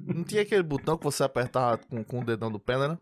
Não 0.06 0.24
tinha 0.24 0.42
aquele 0.42 0.64
botão 0.64 0.98
que 0.98 1.04
você 1.04 1.24
apertava 1.24 1.78
com, 1.78 2.04
com 2.04 2.20
o 2.20 2.26
dedão 2.26 2.52
do 2.52 2.60
pé, 2.60 2.78
né? 2.78 2.98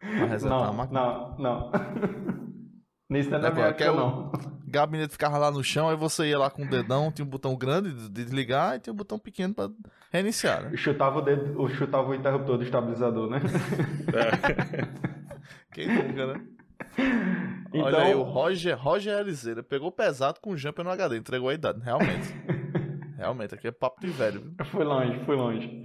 Pra 0.00 0.26
resetar 0.26 0.58
não, 0.58 0.64
a 0.64 0.72
máquina? 0.72 1.00
Não, 1.00 1.38
não. 1.38 1.72
Nisso 3.12 3.30
não 3.30 3.38
é 3.38 3.40
da 3.42 3.50
minha 3.50 3.66
época, 3.66 3.84
é 3.84 3.92
não. 3.92 4.32
gabinete 4.66 5.12
ficava 5.12 5.36
lá 5.36 5.50
no 5.50 5.62
chão, 5.62 5.90
aí 5.90 5.96
você 5.96 6.28
ia 6.28 6.38
lá 6.38 6.48
com 6.48 6.62
o 6.62 6.68
dedão, 6.68 7.12
tinha 7.12 7.26
um 7.26 7.28
botão 7.28 7.54
grande 7.54 7.92
de 7.92 8.08
desligar 8.08 8.76
e 8.76 8.80
tinha 8.80 8.92
um 8.92 8.96
botão 8.96 9.18
pequeno 9.18 9.52
pra 9.52 9.68
reiniciar, 10.10 10.62
né? 10.62 10.76
Chutava 10.76 11.18
o, 11.18 11.22
dedo, 11.22 11.68
chutava 11.68 12.08
o 12.08 12.14
interruptor 12.14 12.56
do 12.56 12.64
estabilizador, 12.64 13.28
né? 13.28 13.40
É. 14.08 14.88
Quem 15.72 15.88
nunca, 15.88 16.26
né? 16.26 16.40
Então... 17.68 17.82
Olha 17.82 17.98
aí, 17.98 18.14
o 18.14 18.22
Roger, 18.22 18.78
Roger 18.78 19.18
Elizeira 19.18 19.62
pegou 19.62 19.92
pesado 19.92 20.40
com 20.40 20.50
o 20.50 20.56
jumper 20.56 20.82
no 20.82 20.90
HD, 20.90 21.18
entregou 21.18 21.50
a 21.50 21.54
idade, 21.54 21.80
realmente. 21.82 22.34
realmente, 23.16 23.54
aqui 23.54 23.68
é 23.68 23.72
papo 23.72 24.00
de 24.00 24.08
velho. 24.08 24.54
Foi 24.70 24.84
longe, 24.84 25.22
foi 25.26 25.36
longe. 25.36 25.82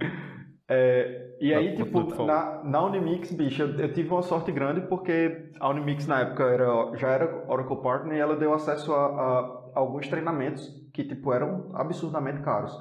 É, 0.70 1.36
e 1.40 1.54
aí, 1.54 1.74
tipo, 1.74 2.24
na, 2.26 2.62
na 2.62 2.84
Unimix, 2.84 3.32
bicho, 3.32 3.62
eu, 3.62 3.80
eu, 3.80 3.92
tive 3.92 4.10
uma 4.10 4.20
sorte 4.20 4.52
grande 4.52 4.82
porque 4.82 5.50
a 5.58 5.70
Unimix 5.70 6.06
na 6.06 6.20
época 6.20 6.44
era, 6.44 6.94
já 6.96 7.08
era 7.08 7.44
Oracle 7.48 7.80
Partner 7.80 8.18
e 8.18 8.20
ela 8.20 8.36
deu 8.36 8.52
acesso 8.52 8.92
a, 8.92 9.06
a, 9.06 9.38
a 9.74 9.78
alguns 9.78 10.06
treinamentos 10.08 10.68
que, 10.92 11.04
tipo, 11.04 11.32
eram 11.32 11.70
absurdamente 11.74 12.42
caros. 12.42 12.78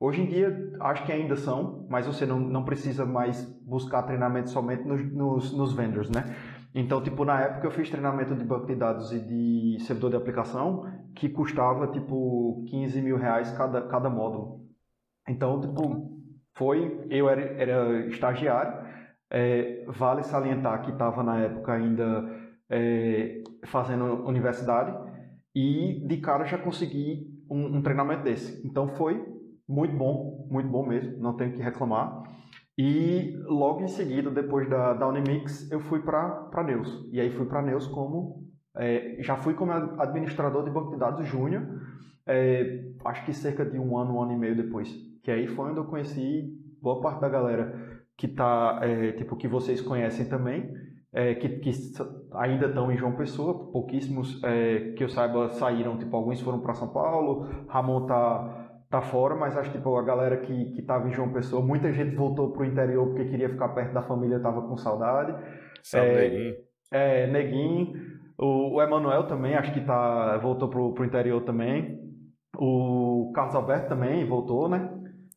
Hoje 0.00 0.22
em 0.22 0.26
dia, 0.26 0.72
acho 0.80 1.04
que 1.04 1.12
ainda 1.12 1.36
são, 1.36 1.86
mas 1.88 2.06
você 2.06 2.26
não, 2.26 2.40
não 2.40 2.64
precisa 2.64 3.04
mais 3.04 3.44
buscar 3.62 4.02
treinamento 4.02 4.50
somente 4.50 4.82
nos, 4.82 5.12
nos, 5.12 5.52
nos 5.56 5.72
vendors, 5.72 6.10
né? 6.10 6.34
Então, 6.74 7.02
tipo, 7.02 7.24
na 7.24 7.40
época 7.40 7.66
eu 7.66 7.70
fiz 7.70 7.88
treinamento 7.88 8.34
de 8.34 8.44
banco 8.44 8.66
de 8.66 8.74
dados 8.74 9.12
e 9.12 9.20
de 9.20 9.78
servidor 9.84 10.10
de 10.10 10.16
aplicação 10.16 10.84
que 11.14 11.28
custava, 11.28 11.88
tipo, 11.88 12.64
15 12.68 13.00
mil 13.00 13.16
reais 13.16 13.50
cada, 13.52 13.82
cada 13.82 14.10
módulo. 14.10 14.66
Então, 15.28 15.60
tipo, 15.60 16.17
foi, 16.58 17.06
eu 17.08 17.28
era, 17.28 17.40
era 17.40 18.06
estagiário, 18.08 18.84
é, 19.30 19.84
vale 19.86 20.24
salientar 20.24 20.82
que 20.82 20.90
estava 20.90 21.22
na 21.22 21.38
época 21.38 21.72
ainda 21.72 22.36
é, 22.68 23.42
fazendo 23.66 24.26
universidade 24.26 24.92
e 25.54 26.04
de 26.06 26.16
cara 26.18 26.44
já 26.44 26.58
consegui 26.58 27.26
um, 27.48 27.76
um 27.76 27.82
treinamento 27.82 28.24
desse. 28.24 28.66
Então 28.66 28.88
foi 28.88 29.24
muito 29.68 29.96
bom, 29.96 30.48
muito 30.50 30.68
bom 30.68 30.84
mesmo, 30.84 31.16
não 31.18 31.36
tenho 31.36 31.52
que 31.52 31.62
reclamar. 31.62 32.24
E 32.76 33.36
logo 33.46 33.82
em 33.82 33.88
seguida, 33.88 34.30
depois 34.30 34.68
da, 34.68 34.94
da 34.94 35.08
Unimix, 35.08 35.70
eu 35.70 35.80
fui 35.80 36.00
para 36.00 36.64
Neus. 36.64 37.08
E 37.12 37.20
aí 37.20 37.30
fui 37.30 37.46
para 37.46 37.62
Neus 37.62 37.86
como. 37.86 38.46
É, 38.76 39.16
já 39.20 39.36
fui 39.36 39.54
como 39.54 39.72
administrador 39.72 40.64
de 40.64 40.70
banco 40.70 40.92
de 40.92 40.98
dados 40.98 41.26
júnior, 41.26 41.66
é, 42.24 42.84
acho 43.04 43.24
que 43.24 43.32
cerca 43.32 43.64
de 43.64 43.76
um 43.76 43.98
ano, 43.98 44.14
um 44.14 44.22
ano 44.22 44.32
e 44.32 44.36
meio 44.36 44.54
depois. 44.54 45.07
Que 45.22 45.30
aí 45.30 45.46
foi 45.48 45.70
onde 45.70 45.78
eu 45.78 45.84
conheci 45.84 46.48
boa 46.80 47.00
parte 47.00 47.20
da 47.20 47.28
galera 47.28 47.98
que 48.16 48.26
tá, 48.26 48.80
é, 48.82 49.12
tipo, 49.12 49.36
que 49.36 49.46
vocês 49.46 49.80
conhecem 49.80 50.28
também, 50.28 50.68
é, 51.12 51.36
que, 51.36 51.48
que, 51.60 51.70
ainda 52.32 52.66
estão 52.66 52.90
em 52.90 52.96
João 52.96 53.14
Pessoa, 53.14 53.70
pouquíssimos 53.70 54.42
é, 54.42 54.92
que 54.96 55.04
eu 55.04 55.08
saiba 55.08 55.50
saíram, 55.50 55.96
tipo, 55.96 56.16
alguns 56.16 56.40
foram 56.40 56.60
para 56.60 56.74
São 56.74 56.88
Paulo, 56.88 57.48
Ramon 57.68 58.06
tá 58.06 58.68
tá 58.90 59.02
fora, 59.02 59.36
mas 59.36 59.56
acho 59.56 59.70
que 59.70 59.76
tipo, 59.76 59.96
a 59.96 60.02
galera 60.02 60.38
que, 60.38 60.72
que 60.72 60.82
tava 60.82 61.08
em 61.08 61.12
João 61.12 61.30
Pessoa, 61.32 61.64
muita 61.64 61.92
gente 61.92 62.16
voltou 62.16 62.52
pro 62.52 62.64
interior 62.64 63.08
porque 63.08 63.26
queria 63.26 63.48
ficar 63.48 63.68
perto 63.68 63.92
da 63.92 64.02
família, 64.02 64.40
tava 64.40 64.62
com 64.62 64.76
saudade. 64.76 65.34
Salve, 65.82 66.08
é, 66.08 66.16
Neguinho. 66.16 66.54
É, 66.90 67.26
Neguinho. 67.26 68.18
O, 68.38 68.76
o 68.76 68.82
Emanuel 68.82 69.26
também, 69.26 69.54
acho 69.56 69.72
que 69.72 69.80
tá, 69.82 70.38
voltou 70.38 70.68
pro, 70.68 70.94
pro 70.94 71.04
interior 71.04 71.42
também. 71.42 71.98
O 72.56 73.30
Carlos 73.34 73.54
Alberto 73.54 73.88
também 73.88 74.26
voltou, 74.26 74.68
né? 74.68 74.90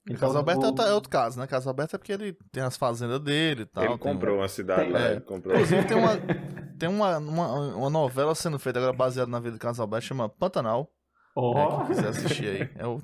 Então, 0.06 0.28
Casa 0.28 0.40
Alberto 0.40 0.82
é, 0.82 0.90
é 0.90 0.94
outro 0.94 1.10
caso, 1.10 1.40
né? 1.40 1.46
Casa 1.46 1.70
Alberto 1.70 1.96
é 1.96 2.00
porque 2.00 2.12
ele 2.12 2.36
tem 2.52 2.64
as 2.64 2.76
fazendas 2.76 3.20
dele 3.20 3.64
e 3.64 3.66
tal. 3.66 3.84
Ele 3.84 3.98
comprou 3.98 4.36
um... 4.36 4.40
uma 4.40 4.48
cidade 4.48 4.84
tem, 4.84 4.92
lá, 4.92 5.00
é. 5.00 5.12
ele 5.12 5.22
comprou. 5.22 5.54
Inclusive 5.54 5.86
tem 5.86 5.98
uma, 5.98 6.18
tem 6.80 6.90
uma, 6.90 7.18
uma, 7.20 7.76
uma, 7.76 7.90
novela 7.90 8.34
sendo 8.34 8.58
feita 8.58 8.80
agora 8.80 8.94
baseada 8.94 9.30
na 9.30 9.40
vida 9.40 9.54
de 9.54 9.60
Casa 9.60 9.84
Alberto, 9.84 10.08
chama 10.08 10.28
Pantanal. 10.28 10.92
Oh. 11.36 11.58
É, 11.58 11.78
quem 11.78 11.86
quiser 11.88 12.08
assistir 12.08 12.48
aí. 12.48 12.70
É, 12.76 12.88
o, 12.88 13.00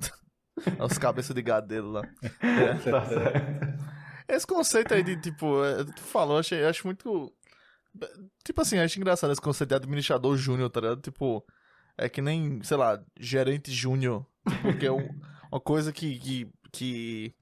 é 0.76 0.84
os 0.84 0.98
cabeças 0.98 1.34
de 1.34 1.42
gadeiro 1.42 1.88
lá. 1.88 2.02
É. 2.40 2.74
tá 2.90 3.06
certo. 3.06 3.88
Esse 4.28 4.46
conceito 4.46 4.92
aí 4.92 5.02
de, 5.02 5.16
tipo, 5.20 5.64
é, 5.64 5.84
tu 5.84 6.02
falou, 6.02 6.34
eu, 6.34 6.40
achei, 6.40 6.62
eu 6.62 6.68
acho 6.68 6.86
muito... 6.86 7.32
Tipo 8.44 8.60
assim, 8.60 8.78
acho 8.78 8.98
engraçado 8.98 9.32
esse 9.32 9.40
conceito 9.40 9.70
de 9.70 9.76
administrador 9.76 10.36
júnior, 10.36 10.68
tá 10.68 10.80
ligado? 10.80 11.00
Tipo, 11.00 11.44
é 11.96 12.08
que 12.08 12.20
nem, 12.20 12.62
sei 12.62 12.76
lá, 12.76 13.00
gerente 13.18 13.72
júnior. 13.72 14.26
Porque 14.62 14.86
é 14.86 14.92
um, 14.92 15.08
uma 15.50 15.60
coisa 15.60 15.92
que, 15.92 16.18
que, 16.18 16.48
que. 16.78 17.34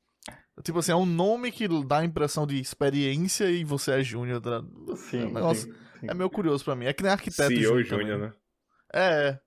Tipo 0.62 0.78
assim, 0.78 0.92
é 0.92 0.96
um 0.96 1.06
nome 1.06 1.52
que 1.52 1.68
dá 1.84 1.98
a 1.98 2.04
impressão 2.04 2.46
de 2.46 2.58
experiência 2.58 3.50
e 3.50 3.62
você 3.62 3.92
é 3.92 4.02
júnior. 4.02 4.40
Tá? 4.40 4.62
Sim, 4.96 5.20
é, 5.20 5.26
um 5.26 5.32
negócio, 5.32 5.72
sim, 5.72 5.78
sim. 6.00 6.06
é 6.08 6.14
meio 6.14 6.30
curioso 6.30 6.64
pra 6.64 6.74
mim. 6.74 6.86
É 6.86 6.92
que 6.92 7.02
nem 7.02 7.12
arquiteto. 7.12 7.48
CEO 7.48 7.82
júnior, 7.82 7.84
júnior, 7.84 8.18
né? 8.18 8.32
É. 8.92 9.38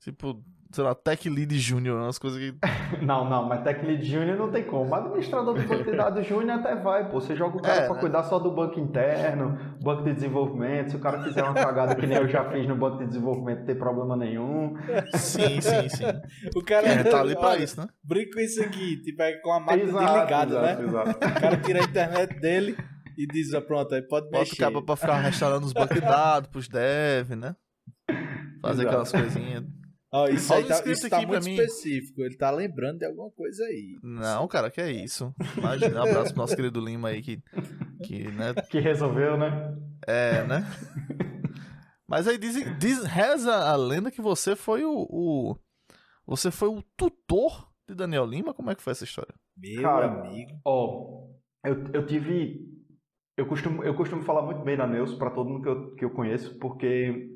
Tipo, 0.00 0.44
sei 0.72 0.84
lá, 0.84 0.94
Tech 0.94 1.28
Lead 1.28 1.58
Júnior, 1.58 1.98
umas 2.00 2.18
coisas 2.18 2.38
que. 2.38 2.54
Não, 3.04 3.28
não, 3.30 3.48
mas 3.48 3.62
Tech 3.62 3.84
Lead 3.86 4.04
Júnior 4.04 4.36
não 4.36 4.50
tem 4.50 4.64
como. 4.64 4.92
Administrador 4.94 5.54
do 5.54 5.62
banco 5.62 5.84
de 5.84 5.96
dados 5.96 6.26
Júnior 6.26 6.58
até 6.58 6.74
vai, 6.74 7.08
pô. 7.08 7.20
Você 7.20 7.36
joga 7.36 7.56
o 7.56 7.62
cara 7.62 7.82
É, 7.82 7.86
pra 7.86 7.94
né? 7.94 8.00
cuidar 8.00 8.24
só 8.24 8.38
do 8.38 8.50
banco 8.50 8.80
interno, 8.80 9.56
banco 9.80 10.02
de 10.02 10.12
desenvolvimento. 10.12 10.90
Se 10.90 10.96
o 10.96 11.00
cara 11.00 11.22
fizer 11.22 11.42
uma 11.44 11.54
cagada 11.54 11.94
que 11.94 12.04
nem 12.06 12.18
eu 12.18 12.28
já 12.28 12.50
fiz 12.50 12.66
no 12.66 12.74
banco 12.76 12.98
de 12.98 13.06
desenvolvimento, 13.06 13.60
não 13.60 13.66
tem 13.66 13.76
problema 13.76 14.16
nenhum. 14.16 14.74
Sim, 15.14 15.60
sim, 15.60 15.88
sim. 15.88 16.04
O 16.56 16.62
cara 16.64 16.88
É, 16.88 17.04
tá 17.04 17.20
ali 17.20 17.34
pra 17.36 17.50
olha, 17.50 17.62
isso, 17.62 17.80
né? 17.80 17.86
Brinca 18.02 18.30
com 18.34 18.40
isso 18.40 18.60
aqui, 18.62 19.00
tipo, 19.02 19.22
é 19.22 19.32
com 19.40 19.52
a 19.52 19.60
máquina 19.60 19.82
Exato, 19.84 20.04
desligada, 20.12 20.50
exato, 20.50 20.82
né? 20.82 20.88
exato. 20.88 21.10
O 21.10 21.40
cara 21.40 21.56
tira 21.58 21.80
a 21.80 21.84
internet 21.84 22.40
dele 22.40 22.76
e 23.16 23.26
diz, 23.28 23.54
ó, 23.54 23.60
pronto, 23.60 23.94
aí 23.94 24.02
pode 24.02 24.26
Bota 24.26 24.36
o 24.36 24.40
mexer. 24.40 24.56
cabo 24.56 24.82
pra 24.82 24.96
ficar 24.96 25.16
restaurando 25.20 25.64
os 25.64 25.72
bancos 25.72 25.94
de 25.94 26.00
dados 26.00 26.48
pros 26.50 26.68
dev, 26.68 27.30
né? 27.36 27.54
Fazer 28.60 28.82
Exato. 28.82 28.88
aquelas 28.88 29.12
coisinhas. 29.12 29.64
Ó, 30.12 30.26
isso 30.28 30.52
Olha 30.52 30.62
aí 30.62 30.82
tá, 30.82 30.90
isso 30.90 31.08
tá 31.08 31.16
aqui 31.18 31.26
pra 31.26 31.38
muito 31.38 31.44
mim. 31.44 31.54
específico. 31.54 32.22
Ele 32.22 32.36
tá 32.36 32.50
lembrando 32.50 32.98
de 32.98 33.06
alguma 33.06 33.30
coisa 33.30 33.64
aí. 33.64 33.96
Não, 34.02 34.48
cara, 34.48 34.70
que 34.70 34.80
é 34.80 34.90
isso. 34.90 35.32
Imagina, 35.56 36.00
um 36.00 36.08
abraço 36.08 36.30
pro 36.32 36.42
nosso 36.42 36.56
querido 36.56 36.80
Lima 36.84 37.10
aí 37.10 37.22
que, 37.22 37.40
que 38.04 38.28
né, 38.32 38.52
Que 38.70 38.80
resolveu, 38.80 39.36
né? 39.36 39.76
é, 40.06 40.44
né? 40.44 40.66
Mas 42.08 42.26
aí 42.26 42.36
diz, 42.38 42.56
diz 42.78 43.04
reza 43.04 43.54
a 43.54 43.76
lenda 43.76 44.10
que 44.10 44.20
você 44.20 44.56
foi 44.56 44.84
o, 44.84 45.06
o 45.08 45.56
você 46.26 46.50
foi 46.50 46.68
o 46.68 46.82
tutor 46.96 47.68
de 47.88 47.94
Daniel 47.94 48.26
Lima. 48.26 48.52
Como 48.52 48.70
é 48.70 48.74
que 48.74 48.82
foi 48.82 48.90
essa 48.92 49.04
história? 49.04 49.32
Meu 49.56 49.82
Cara, 49.82 50.06
amigo. 50.06 50.50
Ó, 50.64 51.28
eu, 51.64 51.84
eu 51.92 52.06
tive. 52.06 52.68
Eu 53.36 53.46
costumo, 53.46 53.84
eu 53.84 53.94
costumo 53.94 54.22
falar 54.22 54.42
muito 54.42 54.62
bem 54.62 54.76
da 54.76 54.86
Neus 54.88 55.14
para 55.14 55.30
todo 55.30 55.48
mundo 55.48 55.62
que 55.62 55.68
eu, 55.68 55.94
que 55.94 56.04
eu 56.04 56.10
conheço, 56.10 56.58
porque 56.58 57.30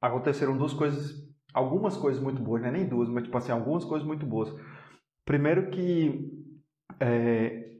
aconteceram 0.00 0.56
duas 0.58 0.72
coisas, 0.72 1.14
algumas 1.52 1.96
coisas 1.96 2.22
muito 2.22 2.42
boas, 2.42 2.62
né? 2.62 2.70
Nem 2.70 2.88
duas, 2.88 3.08
mas 3.08 3.24
tipo 3.24 3.36
assim, 3.36 3.52
algumas 3.52 3.84
coisas 3.84 4.06
muito 4.06 4.26
boas. 4.26 4.54
Primeiro 5.24 5.70
que 5.70 6.30
é, 6.98 7.70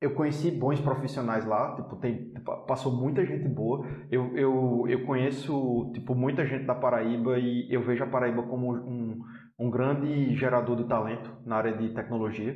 eu 0.00 0.14
conheci 0.14 0.50
bons 0.50 0.80
profissionais 0.80 1.46
lá, 1.46 1.74
tipo, 1.74 1.96
tem, 1.96 2.32
passou 2.66 2.92
muita 2.92 3.24
gente 3.24 3.48
boa. 3.48 3.86
Eu, 4.10 4.36
eu, 4.36 4.84
eu 4.88 5.06
conheço, 5.06 5.90
tipo, 5.94 6.14
muita 6.14 6.44
gente 6.46 6.64
da 6.64 6.74
Paraíba 6.74 7.38
e 7.38 7.66
eu 7.72 7.82
vejo 7.82 8.04
a 8.04 8.06
Paraíba 8.06 8.42
como 8.42 8.74
um, 8.74 9.18
um 9.58 9.70
grande 9.70 10.34
gerador 10.34 10.76
de 10.76 10.84
talento 10.84 11.30
na 11.44 11.56
área 11.56 11.76
de 11.76 11.94
tecnologia. 11.94 12.54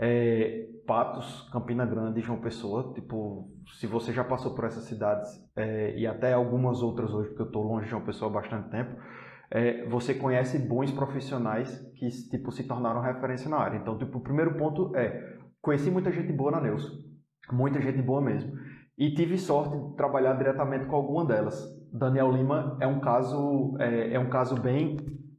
É, 0.00 0.66
Patos, 0.86 1.48
Campina 1.52 1.84
Grande 1.84 2.22
João 2.22 2.40
Pessoa, 2.40 2.94
tipo, 2.94 3.50
se 3.74 3.86
você 3.86 4.12
já 4.12 4.24
passou 4.24 4.54
por 4.54 4.64
essas 4.64 4.84
cidades 4.84 5.28
é, 5.54 5.94
e 5.98 6.06
até 6.06 6.32
algumas 6.32 6.82
outras 6.82 7.12
hoje, 7.12 7.28
porque 7.28 7.42
eu 7.42 7.46
estou 7.46 7.62
longe 7.62 7.84
de 7.84 7.90
João 7.90 8.04
Pessoa 8.04 8.30
há 8.30 8.34
bastante 8.34 8.70
tempo, 8.70 8.96
é, 9.50 9.86
você 9.86 10.14
conhece 10.14 10.58
bons 10.58 10.90
profissionais 10.92 11.78
que 11.96 12.08
tipo, 12.30 12.52
se 12.52 12.64
tornaram 12.64 13.00
referência 13.00 13.48
na 13.48 13.58
área. 13.58 13.78
Então, 13.78 13.96
tipo, 13.96 14.18
o 14.18 14.22
primeiro 14.22 14.54
ponto 14.56 14.94
é, 14.96 15.36
conheci 15.60 15.90
muita 15.90 16.12
gente 16.12 16.32
boa 16.32 16.50
na 16.50 16.60
Neus, 16.60 16.90
muita 17.50 17.80
gente 17.80 18.02
boa 18.02 18.20
mesmo, 18.20 18.52
e 18.96 19.14
tive 19.14 19.38
sorte 19.38 19.76
de 19.76 19.96
trabalhar 19.96 20.34
diretamente 20.34 20.86
com 20.86 20.96
alguma 20.96 21.24
delas. 21.24 21.56
Daniel 21.92 22.30
Lima 22.32 22.76
é 22.80 22.86
um 22.86 23.00
caso, 23.00 23.76
é, 23.78 24.14
é 24.14 24.18
um 24.18 24.28
caso 24.28 24.60
bem 24.60 24.96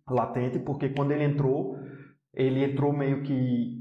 latente, 0.09 0.59
porque 0.59 0.89
quando 0.89 1.11
ele 1.11 1.23
entrou, 1.23 1.77
ele 2.33 2.63
entrou 2.63 2.91
meio 2.91 3.21
que 3.21 3.77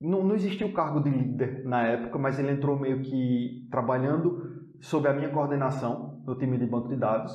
não, 0.00 0.24
não 0.24 0.34
existia 0.34 0.66
o 0.66 0.72
cargo 0.72 1.00
de 1.00 1.10
líder 1.10 1.64
na 1.64 1.86
época, 1.86 2.18
mas 2.18 2.38
ele 2.38 2.50
entrou 2.50 2.78
meio 2.78 3.02
que 3.02 3.68
trabalhando 3.70 4.40
sob 4.80 5.06
a 5.06 5.12
minha 5.12 5.28
coordenação 5.28 6.22
no 6.26 6.36
time 6.36 6.58
de 6.58 6.66
banco 6.66 6.88
de 6.88 6.96
dados. 6.96 7.32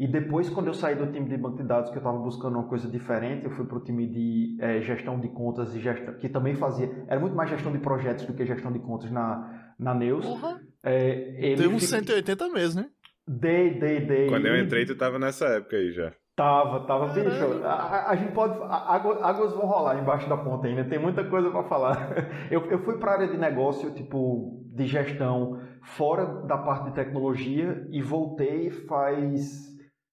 E 0.00 0.08
depois, 0.08 0.48
quando 0.48 0.68
eu 0.68 0.72
saí 0.74 0.94
do 0.96 1.12
time 1.12 1.28
de 1.28 1.36
banco 1.36 1.58
de 1.58 1.62
dados, 1.62 1.90
que 1.90 1.96
eu 1.96 2.00
estava 2.00 2.16
buscando 2.16 2.54
uma 2.58 2.66
coisa 2.66 2.88
diferente, 2.88 3.44
eu 3.44 3.50
fui 3.50 3.66
para 3.66 3.76
o 3.76 3.84
time 3.84 4.06
de 4.06 4.56
eh, 4.58 4.80
gestão 4.80 5.20
de 5.20 5.28
contas 5.28 5.74
e 5.76 5.78
gestão, 5.80 6.14
que 6.14 6.26
também 6.26 6.54
fazia, 6.54 6.90
era 7.06 7.20
muito 7.20 7.36
mais 7.36 7.50
gestão 7.50 7.70
de 7.70 7.78
projetos 7.78 8.24
do 8.24 8.32
que 8.32 8.46
gestão 8.46 8.72
de 8.72 8.78
contas 8.78 9.10
na, 9.10 9.72
na 9.78 9.94
Neus. 9.94 10.24
Porra. 10.24 10.58
Ele 10.82 11.56
Tem 11.56 11.66
uns 11.68 11.84
fica- 11.84 11.98
180 12.02 12.48
mesmo, 12.48 12.80
né? 12.80 12.88
Dei, 13.28 13.78
dei, 13.78 14.00
dei. 14.06 14.26
Quando 14.28 14.46
eu 14.46 14.58
entrei, 14.58 14.86
tu 14.86 14.96
tava 14.96 15.18
nessa 15.18 15.44
época 15.46 15.76
aí 15.76 15.92
já. 15.92 16.10
Tava, 16.34 16.80
tava, 16.86 17.08
bicho. 17.08 17.62
A, 17.62 18.10
a- 18.10 18.16
gente 18.16 18.32
pode. 18.32 18.54
a- 18.62 18.94
água- 18.94 19.22
águas 19.22 19.52
vão 19.52 19.66
rolar 19.66 20.00
embaixo 20.00 20.26
da 20.30 20.36
ponta 20.38 20.66
ainda, 20.66 20.82
tem 20.84 20.98
muita 20.98 21.22
coisa 21.24 21.50
para 21.50 21.64
falar. 21.64 22.16
Eu, 22.50 22.64
eu 22.70 22.78
fui 22.78 22.96
para 22.96 23.10
a 23.10 23.14
área 23.16 23.28
de 23.28 23.36
negócio, 23.36 23.90
tipo, 23.92 24.64
de 24.74 24.86
gestão, 24.86 25.60
fora 25.82 26.24
da 26.46 26.56
parte 26.56 26.86
de 26.86 26.94
tecnologia 26.94 27.86
e 27.90 28.00
voltei 28.00 28.70
faz. 28.70 29.68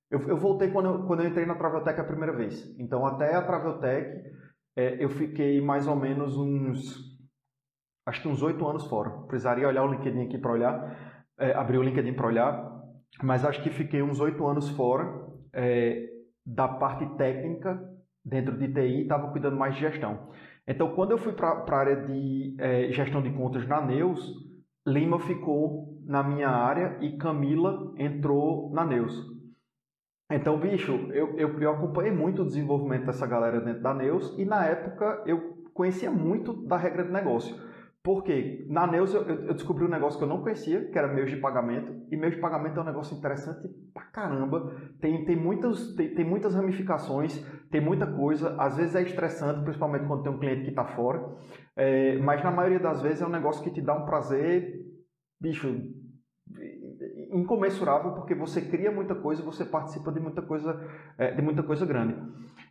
Eu, 0.10 0.22
eu 0.28 0.38
voltei 0.38 0.72
quando 0.72 0.86
eu, 0.86 1.06
quando 1.06 1.22
eu 1.22 1.28
entrei 1.28 1.46
na 1.46 1.56
Traveltech 1.56 2.00
a 2.00 2.04
primeira 2.04 2.36
vez. 2.36 2.76
Então, 2.80 3.06
até 3.06 3.36
a 3.36 3.42
Traveltech, 3.42 4.32
é, 4.76 5.04
eu 5.04 5.10
fiquei 5.10 5.60
mais 5.60 5.88
ou 5.88 5.96
menos 5.96 6.38
uns. 6.38 7.18
Acho 8.06 8.22
que 8.22 8.28
uns 8.28 8.42
oito 8.42 8.66
anos 8.66 8.86
fora. 8.88 9.10
Precisaria 9.28 9.68
olhar 9.68 9.84
o 9.84 9.92
LinkedIn 9.92 10.24
aqui 10.24 10.38
para 10.38 10.52
olhar, 10.52 11.26
é, 11.38 11.54
abrir 11.54 11.78
o 11.78 11.84
LinkedIn 11.84 12.14
para 12.14 12.28
olhar, 12.28 12.82
mas 13.22 13.44
acho 13.44 13.62
que 13.62 13.70
fiquei 13.70 14.02
uns 14.02 14.22
oito 14.22 14.48
anos 14.48 14.70
fora 14.70 15.28
é, 15.54 16.08
da 16.46 16.68
parte 16.68 17.06
técnica 17.18 17.78
dentro 18.24 18.58
de 18.58 18.74
TI 18.74 18.80
e 18.80 19.02
estava 19.02 19.30
cuidando 19.32 19.58
mais 19.58 19.76
de 19.76 19.82
gestão. 19.82 20.30
Então, 20.66 20.94
quando 20.96 21.12
eu 21.12 21.18
fui 21.18 21.34
para 21.34 21.50
a 21.50 21.76
área 21.76 21.96
de 21.96 22.56
é, 22.60 22.92
gestão 22.92 23.22
de 23.22 23.32
contas 23.32 23.68
na 23.68 23.82
Neus, 23.82 24.34
Lima 24.86 25.20
ficou 25.20 26.02
na 26.06 26.24
minha 26.24 26.50
área 26.50 26.98
e 27.02 27.18
Camila 27.18 27.94
entrou 27.98 28.72
na 28.74 28.86
Neus. 28.86 29.37
Então, 30.30 30.60
bicho, 30.60 30.92
eu, 31.14 31.38
eu, 31.38 31.60
eu 31.60 31.72
acompanhei 31.72 32.12
muito 32.12 32.42
o 32.42 32.46
desenvolvimento 32.46 33.06
dessa 33.06 33.26
galera 33.26 33.62
dentro 33.62 33.82
da 33.82 33.94
Neus 33.94 34.36
e 34.38 34.44
na 34.44 34.66
época 34.66 35.24
eu 35.26 35.64
conhecia 35.74 36.12
muito 36.12 36.66
da 36.66 36.76
regra 36.76 37.06
de 37.06 37.12
negócio. 37.12 37.56
Por 38.04 38.24
quê? 38.24 38.66
Na 38.70 38.88
Neus 38.88 39.14
eu, 39.14 39.22
eu 39.24 39.54
descobri 39.54 39.84
um 39.84 39.90
negócio 39.90 40.18
que 40.18 40.24
eu 40.24 40.30
não 40.30 40.42
conhecia, 40.42 40.90
que 40.90 40.98
era 40.98 41.14
meios 41.14 41.30
de 41.30 41.38
pagamento. 41.38 41.94
E 42.10 42.16
meios 42.16 42.36
de 42.36 42.42
pagamento 42.42 42.80
é 42.80 42.82
um 42.82 42.86
negócio 42.86 43.18
interessante 43.18 43.68
pra 43.94 44.04
caramba. 44.04 44.74
Tem, 45.02 45.26
tem, 45.26 45.36
muitas, 45.36 45.94
tem, 45.94 46.14
tem 46.14 46.26
muitas 46.26 46.56
ramificações, 46.56 47.38
tem 47.70 47.82
muita 47.82 48.08
coisa. 48.08 48.56
Às 48.58 48.78
vezes 48.78 48.96
é 48.96 49.02
estressante, 49.02 49.62
principalmente 49.62 50.08
quando 50.08 50.24
tem 50.24 50.32
um 50.32 50.40
cliente 50.40 50.64
que 50.64 50.70
está 50.70 50.86
fora. 50.86 51.22
É, 51.76 52.18
mas 52.20 52.42
na 52.42 52.52
maioria 52.52 52.80
das 52.80 53.02
vezes 53.02 53.22
é 53.22 53.26
um 53.26 53.30
negócio 53.30 53.62
que 53.62 53.72
te 53.72 53.82
dá 53.82 53.94
um 53.94 54.06
prazer, 54.06 54.74
bicho, 55.40 55.68
incomensurável, 57.32 58.12
porque 58.12 58.36
você 58.36 58.62
cria 58.62 58.92
muita 58.92 59.16
coisa, 59.16 59.44
você 59.44 59.66
participa 59.66 60.12
de 60.12 60.20
muita 60.20 60.42
coisa, 60.42 60.80
é, 61.18 61.32
de 61.32 61.42
muita 61.42 61.64
coisa 61.64 61.86
grande. 61.86 62.16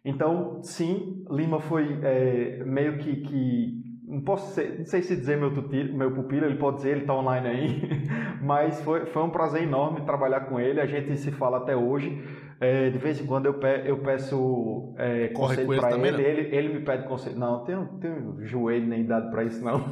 Então, 0.05 0.62
sim, 0.62 1.25
Lima 1.31 1.61
foi 1.61 1.99
é, 2.03 2.62
meio 2.64 2.99
que, 2.99 3.16
que 3.16 3.87
não 4.07 4.20
posso 4.20 4.55
ser, 4.55 4.78
não 4.78 4.87
sei 4.87 5.03
se 5.03 5.16
dizer 5.16 5.37
meu, 5.37 5.51
meu 5.51 6.12
pupilo, 6.12 6.47
ele 6.47 6.57
pode 6.57 6.76
dizer, 6.76 6.91
ele 6.91 7.01
está 7.01 7.14
online 7.14 7.49
aí, 7.49 7.83
mas 8.41 8.81
foi, 8.83 9.07
foi 9.07 9.22
um 9.22 9.31
prazer 9.31 9.62
enorme 9.62 10.03
trabalhar 10.03 10.43
com 10.43 10.61
ele, 10.61 10.81
a 10.81 10.87
gente 10.87 11.16
se 11.16 11.33
fala 11.33 11.59
até 11.59 11.74
hoje, 11.74 12.22
é, 12.61 12.89
de 12.89 12.99
vez 12.99 13.20
em 13.20 13.26
quando 13.26 13.47
eu, 13.47 13.55
pe, 13.55 13.83
eu 13.85 13.99
peço 13.99 14.95
é, 14.97 15.28
conselho 15.28 15.81
para 15.81 15.99
ele, 15.99 16.11
não? 16.12 16.20
ele, 16.20 16.57
ele 16.57 16.74
me 16.74 16.85
pede 16.85 17.09
conselho, 17.09 17.37
não, 17.37 17.64
tenho, 17.64 17.85
tenho 18.01 18.47
joelho 18.47 18.87
nem 18.87 19.03
idade 19.03 19.28
para 19.31 19.45
isso 19.45 19.64
não. 19.64 19.85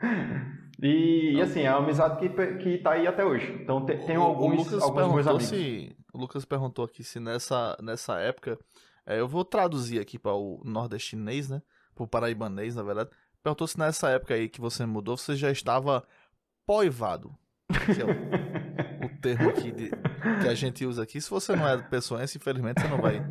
e, 0.82 1.34
e, 1.36 1.40
assim, 1.42 1.60
é 1.62 1.70
uma 1.70 1.84
amizade 1.84 2.18
que, 2.18 2.28
que 2.58 2.78
tá 2.78 2.92
aí 2.92 3.06
até 3.06 3.24
hoje, 3.24 3.52
então 3.62 3.84
te, 3.84 3.96
tenho 4.06 4.20
O- 4.20 4.24
alguns, 4.24 4.72
alguns 4.82 5.14
meus 5.14 5.26
amigos. 5.26 5.46
se 5.48 5.96
o 6.12 6.18
Lucas 6.18 6.44
perguntou 6.44 6.84
aqui 6.84 7.04
se 7.04 7.20
nessa 7.20 7.76
nessa 7.82 8.18
época 8.18 8.58
é, 9.06 9.18
eu 9.20 9.26
vou 9.28 9.44
traduzir 9.44 10.00
aqui 10.00 10.18
para 10.18 10.34
o 10.34 10.60
nordestinês, 10.64 11.48
né? 11.48 11.62
Para 11.94 12.04
o 12.04 12.08
paraibanês, 12.08 12.76
na 12.76 12.82
verdade. 12.82 13.10
Perguntou 13.42 13.66
se 13.66 13.78
nessa 13.78 14.08
época 14.10 14.34
aí 14.34 14.48
que 14.48 14.60
você 14.60 14.84
mudou, 14.86 15.16
você 15.16 15.34
já 15.34 15.50
estava 15.50 16.04
poivado. 16.66 17.34
Que 17.94 18.02
é 18.02 18.04
o, 18.04 19.06
o 19.06 19.20
termo 19.20 19.48
aqui 19.48 19.72
de, 19.72 19.90
que 20.20 20.48
a 20.48 20.54
gente 20.54 20.84
usa 20.84 21.02
aqui. 21.02 21.20
Se 21.20 21.30
você 21.30 21.54
não 21.56 21.68
é 21.68 21.78
pessoense, 21.78 22.38
infelizmente 22.38 22.80
você 22.80 22.88
não 22.88 23.00
vai 23.00 23.24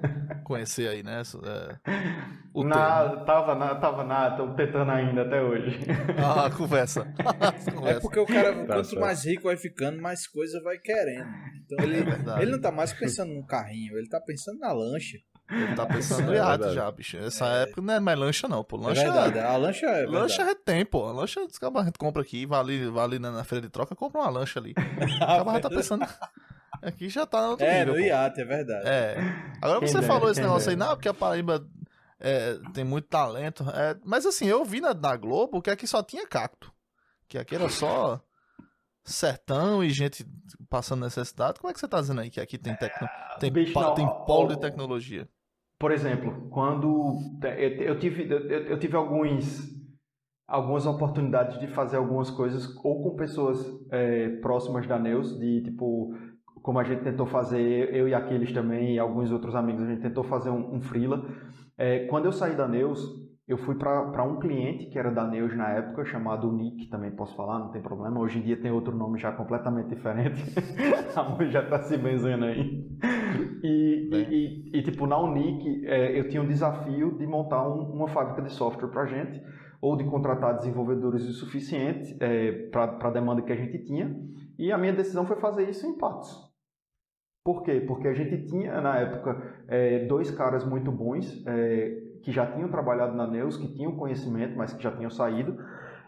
conhecer 0.44 0.90
aí, 0.90 1.04
né? 1.04 1.22
É, 1.22 1.92
o 2.54 2.64
na, 2.64 3.18
tava, 3.26 3.56
na, 3.56 3.76
tava 3.76 4.04
nada, 4.04 4.38
tô 4.38 4.54
tentando 4.56 4.92
ainda 4.92 5.22
até 5.22 5.42
hoje. 5.42 5.80
Ah, 6.18 6.50
conversa. 6.50 7.06
conversa. 7.74 7.98
É 7.98 8.00
porque 8.00 8.20
o 8.20 8.26
cara, 8.26 8.54
tá 8.66 8.74
quanto 8.74 8.88
certo. 8.88 9.00
mais 9.00 9.26
rico 9.26 9.44
vai 9.44 9.58
ficando, 9.58 10.02
mais 10.02 10.28
coisa 10.28 10.62
vai 10.64 10.78
querendo. 10.78 11.28
Então 11.66 11.86
ele, 11.86 12.00
é 12.00 12.42
ele 12.42 12.52
não 12.52 12.62
tá 12.62 12.72
mais 12.72 12.92
pensando 12.92 13.34
no 13.34 13.46
carrinho, 13.46 13.98
ele 13.98 14.10
tá 14.10 14.20
pensando 14.20 14.60
na 14.60 14.72
lancha. 14.74 15.18
Ele 15.52 15.76
tá 15.76 15.86
pensando 15.86 16.32
é 16.32 16.38
errado 16.38 16.72
já, 16.74 16.92
bicho. 16.92 17.18
Essa 17.18 17.48
é. 17.48 17.64
época 17.64 17.82
não 17.82 17.94
é 17.96 18.00
mais 18.00 18.20
lancha, 18.20 18.48
não, 18.48 18.64
pô. 18.64 18.78
Lancha 18.78 19.02
é 19.02 19.04
verdade, 19.06 19.40
a 19.40 19.58
lancha 19.58 19.86
é. 19.88 20.06
Lancha 20.06 20.42
é 20.44 20.56
tem, 20.56 20.86
pô. 20.86 21.06
A 21.06 21.12
lancha, 21.12 21.40
a 21.40 21.44
gente 21.44 21.98
compra 21.98 22.22
aqui, 22.22 22.46
vai 22.46 22.60
ali, 22.60 22.88
vai 22.88 23.04
ali 23.04 23.20
na, 23.20 23.44
feira 23.44 23.64
de 23.64 23.70
troca, 23.70 23.96
compra 23.96 24.22
uma 24.22 24.30
lancha 24.30 24.60
ali. 24.60 24.74
O 25.10 25.52
já 25.52 25.60
tá 25.60 25.70
pensando. 25.70 26.06
Aqui 26.82 27.10
já 27.10 27.26
tá 27.26 27.42
no 27.42 27.50
outro 27.52 27.66
é, 27.66 27.80
nível. 27.80 27.94
no 27.94 28.00
iate, 28.00 28.42
é 28.42 28.46
verdade. 28.46 28.88
É. 28.88 29.18
Agora 29.62 29.80
você 29.82 30.02
falou 30.02 30.30
esse 30.30 30.42
negócio 30.42 30.70
aí, 30.70 30.76
não, 30.76 30.90
porque 30.90 31.10
a 31.10 31.14
Paraíba 31.14 31.66
é, 32.20 32.58
tem 32.74 32.84
muito 32.84 33.08
talento. 33.08 33.64
É, 33.70 33.98
mas 34.04 34.26
assim, 34.26 34.46
eu 34.46 34.64
vi 34.66 34.82
na, 34.82 34.94
na 34.94 35.16
Globo 35.16 35.62
que 35.62 35.70
aqui 35.70 35.88
só 35.88 36.04
tinha 36.04 36.28
cacto. 36.28 36.72
Que 37.28 37.38
aqui 37.38 37.56
era 37.56 37.70
só 37.70 38.22
sertão 39.04 39.84
e 39.84 39.90
gente 39.90 40.26
passando 40.70 41.04
necessidade. 41.04 41.60
Como 41.60 41.70
é 41.70 41.74
que 41.74 41.80
você 41.80 41.88
tá 41.88 42.00
dizendo 42.00 42.22
aí 42.22 42.30
que 42.30 42.42
aqui 42.42 42.58
tem, 42.58 42.76
tecno... 42.76 43.08
tem, 43.40 43.52
Bicho, 43.52 43.80
não, 43.80 43.94
tem 43.94 44.08
polo 44.26 44.50
de 44.50 44.60
tecnologia? 44.60 45.28
Por 45.80 45.92
exemplo, 45.92 46.50
quando 46.50 47.18
eu 47.80 47.98
tive, 47.98 48.28
eu 48.30 48.78
tive 48.78 48.98
alguns, 48.98 49.62
algumas 50.46 50.86
oportunidades 50.86 51.58
de 51.60 51.68
fazer 51.68 51.96
algumas 51.96 52.30
coisas 52.30 52.76
ou 52.84 53.02
com 53.02 53.16
pessoas 53.16 53.66
é, 53.90 54.30
próximas 54.42 54.86
da 54.86 55.00
Neus, 55.00 55.40
de 55.40 55.64
tipo, 55.64 56.14
como 56.62 56.80
a 56.80 56.84
gente 56.84 57.01
tentou 57.03 57.26
fazer, 57.26 57.93
eu 57.93 58.07
e 58.07 58.14
aqueles 58.14 58.51
também, 58.51 58.95
e 58.95 58.99
alguns 58.99 59.32
outros 59.32 59.55
amigos, 59.55 59.84
a 59.84 59.88
gente 59.88 60.01
tentou 60.01 60.24
fazer 60.24 60.49
um, 60.49 60.76
um 60.76 60.82
freela. 60.82 61.26
É, 61.78 62.05
quando 62.07 62.26
eu 62.26 62.32
saí 62.32 62.55
da 62.55 62.68
Neus, 62.68 62.99
eu 63.49 63.57
fui 63.57 63.74
para 63.76 64.24
um 64.24 64.38
cliente 64.38 64.86
que 64.86 64.99
era 64.99 65.10
da 65.10 65.26
Neus 65.26 65.57
na 65.57 65.70
época, 65.70 66.05
chamado 66.05 66.51
Nick, 66.51 66.88
também 66.88 67.10
posso 67.10 67.36
falar, 67.36 67.57
não 67.57 67.72
tem 67.72 67.82
problema. 67.82 68.20
Hoje 68.20 68.38
em 68.38 68.43
dia 68.43 68.55
tem 68.55 68.70
outro 68.70 68.95
nome 68.95 69.18
já 69.18 69.32
completamente 69.32 69.89
diferente. 69.89 70.39
a 71.16 71.24
mãe 71.24 71.49
já 71.49 71.64
está 71.64 71.80
se 71.80 71.97
benzendo 71.97 72.45
aí. 72.45 72.88
E, 73.64 74.10
e, 74.14 74.78
e, 74.78 74.84
tipo, 74.84 75.07
na 75.07 75.18
Unic, 75.20 75.86
é, 75.88 76.20
eu 76.20 76.30
tinha 76.30 76.43
um 76.43 76.47
desafio 76.47 77.18
de 77.18 77.26
montar 77.26 77.68
um, 77.68 77.91
uma 77.91 78.07
fábrica 78.07 78.41
de 78.41 78.51
software 78.51 78.89
para 78.89 79.07
gente, 79.07 79.41
ou 79.82 79.95
de 79.95 80.03
contratar 80.03 80.55
desenvolvedores 80.55 81.28
o 81.28 81.34
suficiente 81.34 82.16
é, 82.20 82.51
para 82.70 82.99
a 83.01 83.12
demanda 83.12 83.41
que 83.41 83.51
a 83.51 83.55
gente 83.55 83.80
tinha. 83.80 84.16
E 84.60 84.72
a 84.72 84.78
minha 84.78 84.93
decisão 84.93 85.26
foi 85.26 85.38
fazer 85.38 85.68
isso 85.70 85.88
em 85.88 85.97
Patos. 85.97 86.49
Por 87.50 87.64
quê? 87.64 87.82
Porque 87.82 88.08
a 88.08 88.14
gente 88.14 88.45
tinha, 88.45 88.80
na 88.80 89.00
época, 89.00 89.41
é, 89.68 90.06
dois 90.06 90.30
caras 90.30 90.64
muito 90.64 90.91
bons, 90.91 91.43
é, 91.47 92.00
que 92.22 92.32
já 92.32 92.45
tinham 92.45 92.70
trabalhado 92.70 93.18
na 93.18 93.26
Neus, 93.26 93.58
que 93.58 93.74
tinham 93.74 93.95
conhecimento, 93.95 94.56
mas 94.56 94.72
que 94.72 94.84
já 94.84 94.91
tinham 94.91 95.10
saído. 95.10 95.58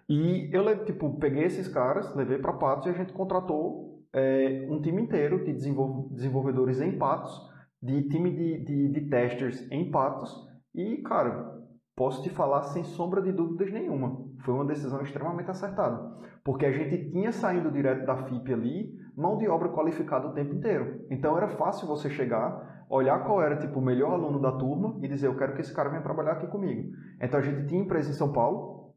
E 0.07 0.51
eu 0.53 0.85
tipo, 0.85 1.17
peguei 1.17 1.45
esses 1.45 1.67
caras, 1.67 2.15
levei 2.15 2.37
para 2.37 2.53
Patos 2.53 2.85
e 2.85 2.89
a 2.91 2.93
gente 2.93 3.11
contratou 3.11 4.03
é, 4.13 4.67
um 4.69 4.79
time 4.83 5.01
inteiro 5.01 5.43
de 5.43 5.51
desenvolvedores 5.51 6.79
em 6.79 6.95
Patos, 6.99 7.41
de 7.81 8.03
time 8.03 8.29
de, 8.29 8.63
de, 8.63 8.89
de 8.89 9.09
testers 9.09 9.67
em 9.71 9.89
Patos. 9.89 10.47
E, 10.75 10.97
cara, 10.97 11.59
posso 11.95 12.21
te 12.21 12.29
falar 12.29 12.61
sem 12.65 12.83
sombra 12.83 13.19
de 13.19 13.31
dúvidas 13.31 13.73
nenhuma. 13.73 14.27
Foi 14.45 14.53
uma 14.53 14.65
decisão 14.65 15.01
extremamente 15.01 15.49
acertada. 15.49 16.21
Porque 16.43 16.67
a 16.67 16.71
gente 16.71 17.09
tinha 17.09 17.31
saído 17.31 17.71
direto 17.71 18.05
da 18.05 18.27
FIP 18.27 18.53
ali, 18.53 19.00
mão 19.16 19.38
de 19.38 19.47
obra 19.47 19.70
qualificada 19.70 20.28
o 20.28 20.34
tempo 20.34 20.53
inteiro. 20.53 21.05
Então 21.09 21.38
era 21.38 21.47
fácil 21.49 21.88
você 21.88 22.09
chegar 22.09 22.72
olhar 22.91 23.24
qual 23.24 23.41
era 23.41 23.57
tipo, 23.57 23.80
o 23.80 23.82
melhor 23.82 24.12
aluno 24.12 24.39
da 24.39 24.51
turma 24.51 24.99
e 25.01 25.07
dizer, 25.07 25.28
eu 25.28 25.38
quero 25.38 25.55
que 25.55 25.62
esse 25.62 25.74
cara 25.74 25.89
venha 25.89 26.03
trabalhar 26.03 26.34
aqui 26.34 26.47
comigo. 26.47 26.91
Então 27.22 27.39
a 27.39 27.41
gente 27.41 27.66
tinha 27.66 27.82
empresa 27.82 28.09
em 28.09 28.14
São 28.14 28.34
Paulo, 28.34 28.93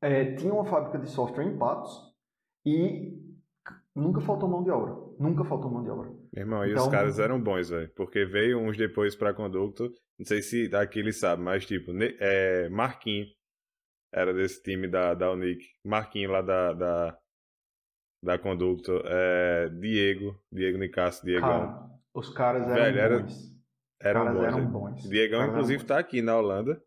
é, 0.00 0.34
tinha 0.36 0.54
uma 0.54 0.64
fábrica 0.64 0.98
de 0.98 1.10
software 1.10 1.44
em 1.44 1.58
Patos 1.58 1.90
e 2.64 3.12
nunca 3.94 4.20
faltou 4.20 4.48
mão 4.48 4.62
de 4.62 4.70
obra. 4.70 4.94
Nunca 5.18 5.44
faltou 5.44 5.70
mão 5.70 5.82
de 5.82 5.90
obra. 5.90 6.10
Meu 6.32 6.44
irmão, 6.44 6.64
então, 6.64 6.84
e 6.84 6.86
os 6.86 6.88
caras 6.88 7.18
eram 7.18 7.40
bons, 7.40 7.70
velho. 7.70 7.90
Porque 7.96 8.24
veio 8.24 8.58
uns 8.58 8.76
depois 8.76 9.16
pra 9.16 9.34
Conducto, 9.34 9.90
não 10.18 10.24
sei 10.24 10.40
se 10.40 10.68
daqui 10.68 11.00
ele 11.00 11.12
sabe, 11.12 11.42
mas 11.42 11.66
tipo, 11.66 11.90
é, 12.20 12.68
Marquinho 12.68 13.26
era 14.12 14.32
desse 14.32 14.62
time 14.62 14.86
da, 14.86 15.12
da 15.12 15.32
Unic. 15.32 15.64
Marquinho 15.84 16.30
lá 16.30 16.40
da, 16.40 16.72
da, 16.72 17.18
da 18.24 18.38
Conducto. 18.38 19.02
É, 19.04 19.68
Diego, 19.68 20.36
Diego 20.50 20.78
Nicasso, 20.78 21.24
Diegão. 21.24 21.48
Cara, 21.48 21.90
os 22.14 22.30
caras 22.30 22.68
eram 22.68 22.94
Velho, 22.94 23.20
bons. 23.20 23.54
Eram, 24.00 24.24
caras 24.24 24.36
bons, 24.36 24.44
eram 24.44 24.66
bons. 24.66 25.08
Diegão, 25.08 25.46
inclusive, 25.46 25.76
eram... 25.76 25.86
tá 25.86 25.98
aqui 25.98 26.22
na 26.22 26.36
Holanda. 26.36 26.82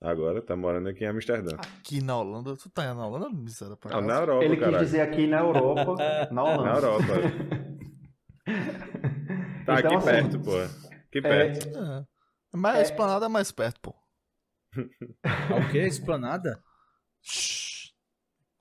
Agora, 0.00 0.42
tá 0.42 0.56
morando 0.56 0.88
aqui 0.88 1.04
em 1.04 1.06
Amsterdã. 1.08 1.56
Aqui 1.56 2.02
na 2.02 2.16
Holanda? 2.16 2.56
Tu 2.56 2.68
tá 2.70 2.92
na 2.92 3.06
Holanda, 3.06 3.30
miséria? 3.30 3.78
Não, 3.84 4.00
na 4.00 4.14
Europa, 4.14 4.44
Ele 4.44 4.56
caralho. 4.56 4.78
quis 4.78 4.86
dizer 4.86 5.00
aqui 5.00 5.26
na 5.28 5.38
Europa, 5.38 5.94
na 6.32 6.42
Holanda. 6.42 6.62
Na 6.64 6.74
Europa. 6.74 7.06
tá 9.64 9.74
então, 9.74 9.74
aqui 9.74 9.94
assim, 9.94 10.06
perto, 10.06 10.40
pô. 10.40 10.56
Aqui 10.56 11.18
é, 11.18 11.20
perto. 11.20 11.68
É, 11.68 11.98
é. 11.98 12.04
Mas 12.52 12.76
a 12.76 12.82
esplanada 12.82 13.26
é 13.26 13.28
mais 13.28 13.52
perto, 13.52 13.80
pô. 13.80 13.94
o 14.74 15.70
que? 15.70 15.78
Esplanada? 15.78 16.60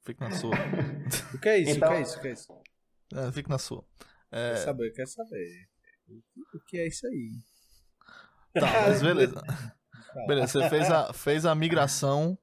Fica 0.04 0.28
na 0.28 0.36
sua. 0.36 0.56
O 1.34 1.40
que 1.40 1.50
é 1.50 1.60
isso? 1.60 1.72
Então, 1.72 1.90
o 1.90 1.92
que 1.92 1.98
é 1.98 2.02
isso? 2.02 2.18
O 2.18 2.22
que 2.22 2.28
é 2.28 2.32
isso? 2.34 2.62
É, 3.14 3.32
fica 3.32 3.50
na 3.50 3.58
sua. 3.58 3.86
É... 4.32 4.52
Quer 4.52 4.58
saber, 4.58 4.92
quer 4.94 5.08
saber. 5.08 5.70
O 6.54 6.60
que 6.66 6.78
é 6.78 6.88
isso 6.88 7.06
aí? 7.08 7.32
Tá, 8.54 8.68
mas 8.88 9.02
beleza. 9.02 9.42
beleza, 10.28 10.48
você 10.48 10.70
fez 10.70 10.92
a, 10.92 11.14
fez 11.14 11.46
a 11.46 11.56
migração 11.56 12.38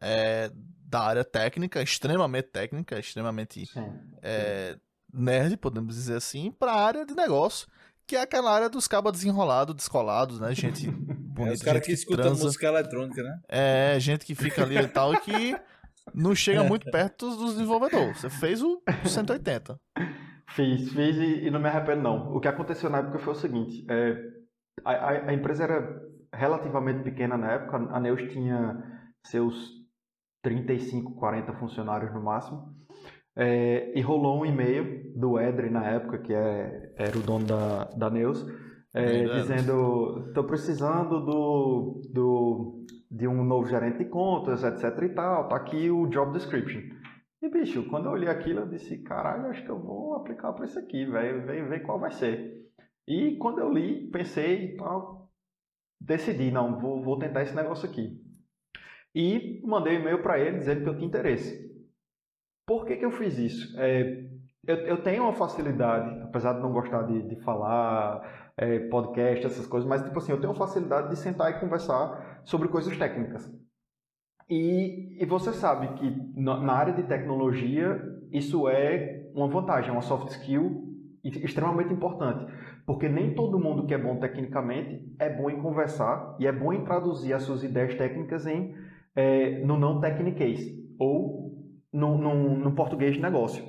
é, 0.00 0.50
da 0.84 1.00
área 1.00 1.24
técnica, 1.24 1.82
extremamente 1.82 2.48
técnica, 2.48 2.98
extremamente 2.98 3.64
é, 4.22 4.78
nerd, 5.12 5.56
podemos 5.56 5.94
dizer 5.94 6.16
assim, 6.16 6.50
para 6.50 6.72
a 6.72 6.82
área 6.82 7.04
de 7.04 7.14
negócio, 7.14 7.68
que 8.06 8.16
é 8.16 8.22
aquela 8.22 8.50
área 8.50 8.70
dos 8.70 8.88
cabos 8.88 9.12
desenrolados, 9.12 9.74
descolados, 9.74 10.40
né? 10.40 10.54
Gente 10.54 10.88
bonita, 10.90 11.52
é, 11.52 11.54
os 11.56 11.62
caras 11.62 11.82
que, 11.82 11.88
que 11.88 11.92
escutam 11.92 12.30
música 12.30 12.68
eletrônica, 12.68 13.22
né? 13.22 13.40
É, 13.48 14.00
gente 14.00 14.24
que 14.24 14.34
fica 14.34 14.62
ali 14.62 14.78
e 14.78 14.88
tal, 14.88 15.12
e 15.12 15.20
que 15.20 15.56
não 16.14 16.34
chega 16.34 16.64
muito 16.64 16.90
perto 16.90 17.28
dos 17.28 17.54
desenvolvedores. 17.54 18.20
Você 18.20 18.30
fez 18.30 18.62
o 18.62 18.82
180. 19.04 19.78
Fiz, 20.50 20.92
fiz 20.92 21.16
e, 21.16 21.46
e, 21.46 21.50
não 21.50 21.60
me 21.60 21.68
arrependo 21.68 22.02
não. 22.02 22.34
O 22.34 22.40
que 22.40 22.48
aconteceu 22.48 22.88
na 22.88 22.98
época 22.98 23.18
foi 23.18 23.32
o 23.32 23.36
seguinte, 23.36 23.84
é, 23.88 24.16
a, 24.84 24.92
a, 24.92 25.10
a, 25.28 25.34
empresa 25.34 25.64
era 25.64 26.02
relativamente 26.32 27.02
pequena 27.02 27.36
na 27.36 27.52
época, 27.52 27.76
a 27.76 28.00
Neus 28.00 28.22
tinha 28.32 28.82
seus 29.24 29.72
35, 30.42 31.14
40 31.14 31.52
funcionários 31.54 32.12
no 32.14 32.22
máximo, 32.22 32.74
é, 33.36 33.92
e 33.96 34.00
rolou 34.00 34.40
um 34.40 34.46
e-mail 34.46 35.12
do 35.14 35.38
Edre 35.38 35.70
na 35.70 35.84
época, 35.84 36.18
que 36.18 36.32
é, 36.32 36.92
era 36.96 37.16
o 37.16 37.22
dono 37.22 37.46
da, 37.46 37.84
da 37.84 38.10
Neus, 38.10 38.44
é, 38.94 39.24
dizendo, 39.40 40.24
estou 40.28 40.44
precisando 40.44 41.20
do, 41.20 42.00
do, 42.12 42.86
de 43.10 43.26
um 43.26 43.42
novo 43.44 43.68
gerente 43.68 43.98
de 43.98 44.04
contas, 44.06 44.62
etc 44.64 45.02
e 45.02 45.08
tal, 45.10 45.48
tá 45.48 45.56
aqui 45.56 45.90
o 45.90 46.06
job 46.08 46.32
description. 46.32 46.80
E, 47.40 47.48
bicho, 47.48 47.88
quando 47.88 48.06
eu 48.06 48.12
olhei 48.12 48.28
aquilo, 48.28 48.60
eu 48.60 48.68
disse, 48.68 49.02
caralho, 49.02 49.46
acho 49.46 49.64
que 49.64 49.70
eu 49.70 49.78
vou 49.78 50.14
aplicar 50.14 50.52
para 50.52 50.64
isso 50.64 50.78
aqui, 50.78 51.06
velho, 51.06 51.46
ver, 51.46 51.68
ver 51.68 51.80
qual 51.80 51.98
vai 51.98 52.10
ser. 52.10 52.66
E 53.06 53.36
quando 53.36 53.60
eu 53.60 53.72
li, 53.72 54.10
pensei 54.10 54.74
e 54.74 54.76
tal, 54.76 55.30
decidi, 56.00 56.50
não, 56.50 56.78
vou, 56.78 57.02
vou 57.02 57.18
tentar 57.18 57.42
esse 57.42 57.54
negócio 57.54 57.88
aqui. 57.88 58.20
E 59.14 59.62
mandei 59.64 59.96
um 59.96 60.00
e-mail 60.00 60.22
para 60.22 60.38
ele 60.38 60.58
dizendo 60.58 60.82
que 60.82 60.88
eu 60.88 60.96
tinha 60.96 61.08
interesse. 61.08 61.68
Por 62.66 62.84
que, 62.84 62.96
que 62.96 63.04
eu 63.04 63.10
fiz 63.12 63.38
isso? 63.38 63.80
É, 63.80 64.28
eu, 64.68 64.76
eu, 64.76 65.02
tenho 65.02 65.22
uma 65.22 65.32
facilidade, 65.32 66.20
apesar 66.22 66.52
de 66.52 66.60
não 66.60 66.70
gostar 66.70 67.02
de, 67.04 67.22
de 67.22 67.36
falar 67.36 68.52
é, 68.54 68.78
podcast, 68.90 69.46
essas 69.46 69.66
coisas, 69.66 69.88
mas 69.88 70.02
tipo 70.02 70.18
assim, 70.18 70.30
eu 70.30 70.40
tenho 70.40 70.52
facilidade 70.52 71.08
de 71.08 71.16
sentar 71.16 71.50
e 71.50 71.58
conversar 71.58 72.42
sobre 72.44 72.68
coisas 72.68 72.94
técnicas. 72.96 73.50
E, 74.48 75.22
e 75.22 75.26
você 75.26 75.54
sabe 75.54 75.88
que 75.94 76.40
na 76.40 76.72
área 76.72 76.92
de 76.92 77.02
tecnologia 77.02 77.98
isso 78.30 78.68
é 78.68 79.26
uma 79.34 79.48
vantagem, 79.48 79.88
é 79.88 79.92
uma 79.92 80.02
soft 80.02 80.28
skill 80.28 80.84
extremamente 81.24 81.92
importante. 81.92 82.44
Porque 82.86 83.08
nem 83.08 83.34
todo 83.34 83.58
mundo 83.58 83.86
que 83.86 83.94
é 83.94 83.98
bom 83.98 84.16
tecnicamente 84.16 85.14
é 85.18 85.30
bom 85.30 85.50
em 85.50 85.60
conversar 85.60 86.36
e 86.38 86.46
é 86.46 86.52
bom 86.52 86.72
em 86.72 86.84
traduzir 86.84 87.32
as 87.32 87.42
suas 87.42 87.62
ideias 87.62 87.94
técnicas 87.94 88.46
em, 88.46 88.74
é, 89.16 89.64
no 89.64 89.78
não 89.78 90.00
technicase 90.00 90.78
ou 90.98 91.54
no, 91.92 92.16
no, 92.18 92.56
no 92.56 92.72
português 92.74 93.14
de 93.14 93.22
negócio. 93.22 93.67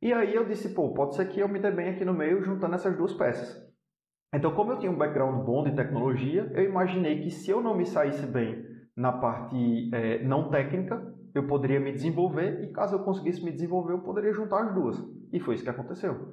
E 0.00 0.12
aí 0.12 0.34
eu 0.34 0.44
disse, 0.46 0.74
pô, 0.74 0.92
pode 0.92 1.16
ser 1.16 1.26
que 1.28 1.40
eu 1.40 1.48
me 1.48 1.58
dê 1.58 1.70
bem 1.70 1.90
aqui 1.90 2.04
no 2.04 2.12
meio 2.12 2.42
juntando 2.42 2.74
essas 2.74 2.96
duas 2.96 3.14
peças. 3.14 3.64
Então, 4.34 4.52
como 4.54 4.72
eu 4.72 4.78
tinha 4.78 4.92
um 4.92 4.98
background 4.98 5.44
bom 5.44 5.64
de 5.64 5.74
tecnologia, 5.74 6.50
eu 6.54 6.64
imaginei 6.64 7.20
que 7.22 7.30
se 7.30 7.50
eu 7.50 7.62
não 7.62 7.76
me 7.76 7.86
saísse 7.86 8.26
bem 8.26 8.64
na 8.94 9.12
parte 9.12 9.90
é, 9.94 10.22
não 10.24 10.50
técnica, 10.50 11.14
eu 11.34 11.46
poderia 11.46 11.80
me 11.80 11.92
desenvolver 11.92 12.62
e 12.64 12.72
caso 12.72 12.96
eu 12.96 13.00
conseguisse 13.00 13.44
me 13.44 13.52
desenvolver, 13.52 13.92
eu 13.92 14.00
poderia 14.00 14.32
juntar 14.32 14.64
as 14.64 14.74
duas. 14.74 14.98
E 15.32 15.40
foi 15.40 15.54
isso 15.54 15.64
que 15.64 15.70
aconteceu. 15.70 16.32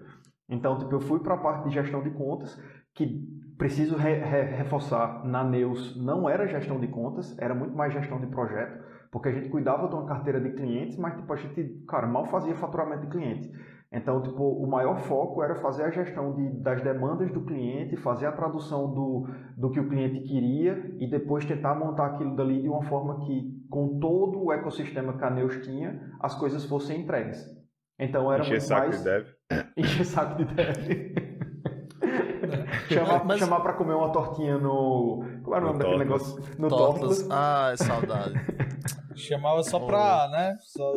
Então, 0.50 0.78
tipo, 0.78 0.94
eu 0.94 1.02
fui 1.02 1.20
para 1.20 1.36
a 1.36 1.38
parte 1.38 1.68
de 1.68 1.74
gestão 1.74 2.04
de 2.04 2.12
contas, 2.12 2.62
que 2.94 3.22
preciso 3.58 3.96
re, 3.96 4.16
re, 4.16 4.42
reforçar, 4.56 5.26
na 5.26 5.44
Neus 5.44 5.96
não 6.02 6.30
era 6.30 6.48
gestão 6.48 6.80
de 6.80 6.88
contas, 6.88 7.38
era 7.40 7.56
muito 7.56 7.76
mais 7.76 7.94
gestão 7.94 8.20
de 8.20 8.28
projeto, 8.28 8.84
porque 9.14 9.30
a 9.30 9.32
gente 9.32 9.48
cuidava 9.48 9.88
de 9.88 9.94
uma 9.94 10.08
carteira 10.08 10.42
de 10.42 10.50
clientes, 10.54 10.98
mas 10.98 11.16
tipo, 11.16 11.32
a 11.32 11.36
gente, 11.36 11.64
cara, 11.88 12.08
mal 12.08 12.26
fazia 12.26 12.56
faturamento 12.56 13.04
de 13.04 13.10
cliente. 13.10 13.52
Então, 13.92 14.20
tipo, 14.24 14.44
o 14.44 14.68
maior 14.68 14.98
foco 15.02 15.44
era 15.44 15.54
fazer 15.62 15.84
a 15.84 15.92
gestão 15.92 16.34
de, 16.34 16.50
das 16.64 16.82
demandas 16.82 17.32
do 17.32 17.46
cliente, 17.46 17.96
fazer 17.96 18.26
a 18.26 18.32
tradução 18.32 18.92
do, 18.92 19.28
do 19.56 19.70
que 19.70 19.80
o 19.80 19.88
cliente 19.88 20.20
queria 20.22 20.96
e 20.98 21.08
depois 21.08 21.46
tentar 21.46 21.76
montar 21.76 22.08
aquilo 22.08 22.36
dali 22.36 22.60
de 22.64 22.68
uma 22.68 22.82
forma 22.86 23.20
que, 23.20 23.52
com 23.70 24.00
todo 24.00 24.46
o 24.46 24.52
ecossistema 24.52 25.16
que 25.16 25.24
a 25.24 25.30
Neus 25.30 25.58
tinha, 25.58 26.12
as 26.20 26.34
coisas 26.34 26.66
fossem 26.66 27.02
entregues. 27.02 27.46
Então 28.00 28.34
era 28.34 28.42
Encher 28.42 28.54
muito 28.54 28.64
saco 28.64 28.88
mais... 28.88 28.98
de 28.98 29.04
dev. 29.04 29.28
Encher 29.78 30.06
saco 30.06 30.44
de 30.44 30.46
dev. 30.46 31.34
chamar 32.90 33.26
Mas- 33.26 33.40
chamar 33.40 33.60
para 33.60 33.74
comer 33.74 33.94
uma 33.94 34.12
tortinha 34.12 34.58
no... 34.58 35.24
Como 35.44 35.56
era 35.56 35.66
o 35.66 35.68
No 35.68 35.74
nome 35.74 35.84
daquele 35.84 36.00
negócio? 36.00 36.42
No 36.58 36.68
Tortas. 36.68 37.20
Tortas. 37.20 37.28
Ai, 37.30 37.78
saudade. 37.78 38.34
Chamava 39.28 39.64
só 39.64 39.80
pra, 39.80 40.28
né? 40.30 40.58
Só... 40.62 40.94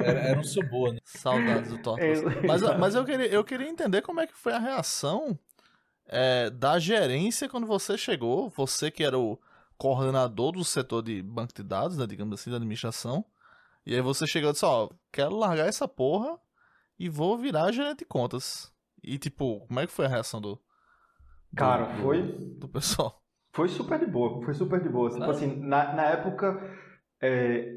Era, 0.00 0.20
era 0.20 0.40
um 0.40 0.44
suborno. 0.44 0.98
Saudades 1.04 1.70
do 1.70 1.78
Tortas. 1.78 2.22
É, 2.22 2.22
Mas, 2.46 2.62
mas 2.78 2.94
eu, 2.94 3.04
queria, 3.04 3.26
eu 3.26 3.44
queria 3.44 3.68
entender 3.68 4.02
como 4.02 4.20
é 4.20 4.26
que 4.26 4.36
foi 4.36 4.52
a 4.52 4.58
reação 4.58 5.38
é, 6.06 6.48
da 6.50 6.78
gerência 6.78 7.48
quando 7.48 7.66
você 7.66 7.96
chegou, 7.98 8.48
você 8.50 8.90
que 8.90 9.02
era 9.02 9.18
o 9.18 9.38
coordenador 9.76 10.52
do 10.52 10.64
setor 10.64 11.02
de 11.02 11.20
banco 11.22 11.52
de 11.54 11.62
dados, 11.62 11.96
né, 11.98 12.06
digamos 12.06 12.38
assim, 12.40 12.50
da 12.50 12.56
administração, 12.56 13.24
e 13.84 13.94
aí 13.94 14.00
você 14.00 14.26
chegou 14.26 14.50
e 14.50 14.52
disse, 14.52 14.64
ó, 14.64 14.88
quero 15.12 15.36
largar 15.36 15.66
essa 15.68 15.86
porra 15.86 16.38
e 16.98 17.08
vou 17.08 17.36
virar 17.36 17.72
gerente 17.72 17.98
de 18.00 18.04
contas. 18.04 18.72
E 19.02 19.18
tipo, 19.18 19.60
como 19.66 19.80
é 19.80 19.86
que 19.86 19.92
foi 19.92 20.06
a 20.06 20.08
reação 20.08 20.40
do, 20.40 20.54
do- 20.54 20.60
Cara, 21.56 21.84
do- 21.86 22.02
foi... 22.02 22.22
do 22.58 22.68
pessoal? 22.68 23.22
Foi 23.52 23.68
super 23.68 23.98
de 23.98 24.06
boa, 24.06 24.42
foi 24.44 24.54
super 24.54 24.80
de 24.82 24.88
boa. 24.88 25.10
Tipo 25.10 25.24
É. 25.24 25.30
assim, 25.30 25.46
na, 25.56 25.94
na 25.94 26.02
época, 26.04 26.60
é, 27.26 27.76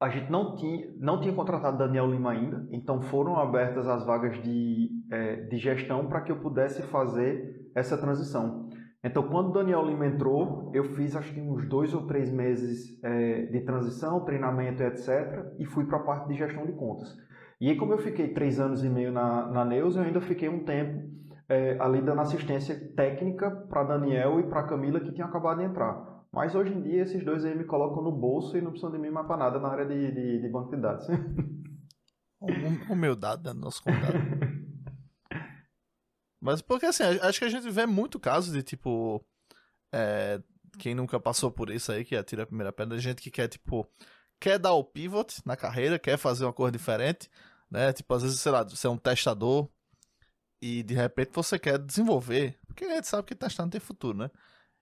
a 0.00 0.08
gente 0.08 0.30
não 0.30 0.54
tinha, 0.56 0.88
não 0.98 1.20
tinha 1.20 1.34
contratado 1.34 1.78
Daniel 1.78 2.10
Lima 2.10 2.32
ainda, 2.32 2.66
então 2.70 3.00
foram 3.02 3.36
abertas 3.36 3.86
as 3.88 4.04
vagas 4.04 4.42
de, 4.42 4.90
é, 5.10 5.36
de 5.42 5.56
gestão 5.56 6.06
para 6.06 6.20
que 6.20 6.32
eu 6.32 6.36
pudesse 6.36 6.82
fazer 6.82 7.70
essa 7.74 7.96
transição. 7.96 8.68
Então, 9.02 9.22
quando 9.28 9.52
Daniel 9.52 9.86
Lima 9.86 10.06
entrou, 10.06 10.70
eu 10.74 10.84
fiz 10.84 11.16
acho 11.16 11.32
que 11.32 11.40
uns 11.40 11.66
dois 11.66 11.94
ou 11.94 12.06
três 12.06 12.30
meses 12.30 13.02
é, 13.02 13.46
de 13.46 13.60
transição, 13.62 14.24
treinamento 14.24 14.82
etc., 14.82 15.54
e 15.58 15.64
fui 15.64 15.86
para 15.86 15.98
a 15.98 16.02
parte 16.02 16.28
de 16.28 16.34
gestão 16.34 16.66
de 16.66 16.72
contas. 16.72 17.16
E 17.58 17.70
aí, 17.70 17.76
como 17.76 17.92
eu 17.92 17.98
fiquei 17.98 18.28
três 18.28 18.60
anos 18.60 18.84
e 18.84 18.88
meio 18.90 19.10
na, 19.10 19.46
na 19.50 19.64
Neus, 19.64 19.96
eu 19.96 20.02
ainda 20.02 20.20
fiquei 20.20 20.48
um 20.48 20.64
tempo 20.64 21.08
é, 21.48 21.76
ali 21.80 22.00
dando 22.02 22.20
assistência 22.20 22.74
técnica 22.94 23.50
para 23.50 23.84
Daniel 23.84 24.38
e 24.38 24.44
para 24.44 24.64
Camila 24.64 25.00
que 25.00 25.12
tinham 25.12 25.28
acabado 25.28 25.58
de 25.58 25.64
entrar. 25.64 26.19
Mas 26.32 26.54
hoje 26.54 26.72
em 26.72 26.82
dia 26.82 27.02
esses 27.02 27.24
dois 27.24 27.44
aí 27.44 27.56
me 27.56 27.64
colocam 27.64 28.02
no 28.02 28.12
bolso 28.12 28.56
e 28.56 28.60
não 28.60 28.70
precisam 28.70 28.92
de 28.92 28.98
mim 28.98 29.10
mais 29.10 29.26
para 29.26 29.36
nada 29.36 29.58
na 29.58 29.68
área 29.68 29.86
de, 29.86 30.12
de, 30.12 30.40
de 30.40 30.48
banco 30.48 30.74
de 30.74 30.80
dados. 30.82 31.06
Hum- 32.42 32.80
Humildade, 32.88 33.44
né, 33.44 33.52
do 33.52 33.60
nosso 33.60 33.82
convidado. 33.82 34.14
Mas 36.40 36.62
porque 36.62 36.86
assim, 36.86 37.02
acho 37.02 37.38
que 37.38 37.44
a 37.44 37.50
gente 37.50 37.68
vê 37.70 37.84
muito 37.84 38.18
caso 38.18 38.50
de 38.50 38.62
tipo. 38.62 39.22
é, 39.92 40.40
quem 40.78 40.94
nunca 40.94 41.20
passou 41.20 41.50
por 41.50 41.68
isso 41.68 41.92
aí, 41.92 42.02
que 42.02 42.16
atira 42.16 42.44
a 42.44 42.46
primeira 42.46 42.72
pedra, 42.72 42.98
gente 42.98 43.20
que 43.20 43.30
quer, 43.30 43.46
tipo, 43.48 43.86
quer 44.40 44.58
dar 44.58 44.72
o 44.72 44.82
pivot 44.82 45.42
na 45.44 45.54
carreira, 45.56 45.98
quer 45.98 46.16
fazer 46.16 46.44
uma 46.46 46.52
coisa 46.52 46.72
diferente, 46.72 47.28
né? 47.70 47.92
Tipo, 47.92 48.14
às 48.14 48.22
vezes, 48.22 48.40
sei 48.40 48.52
lá, 48.52 48.62
você 48.62 48.86
é 48.86 48.90
um 48.90 48.96
testador 48.96 49.68
e 50.62 50.82
de 50.82 50.94
repente 50.94 51.32
você 51.34 51.58
quer 51.58 51.78
desenvolver, 51.78 52.58
porque 52.66 52.84
a 52.84 52.94
gente 52.94 53.06
sabe 53.06 53.24
que 53.26 53.34
testar 53.34 53.64
não 53.64 53.70
tem 53.70 53.80
futuro, 53.80 54.16
né? 54.16 54.30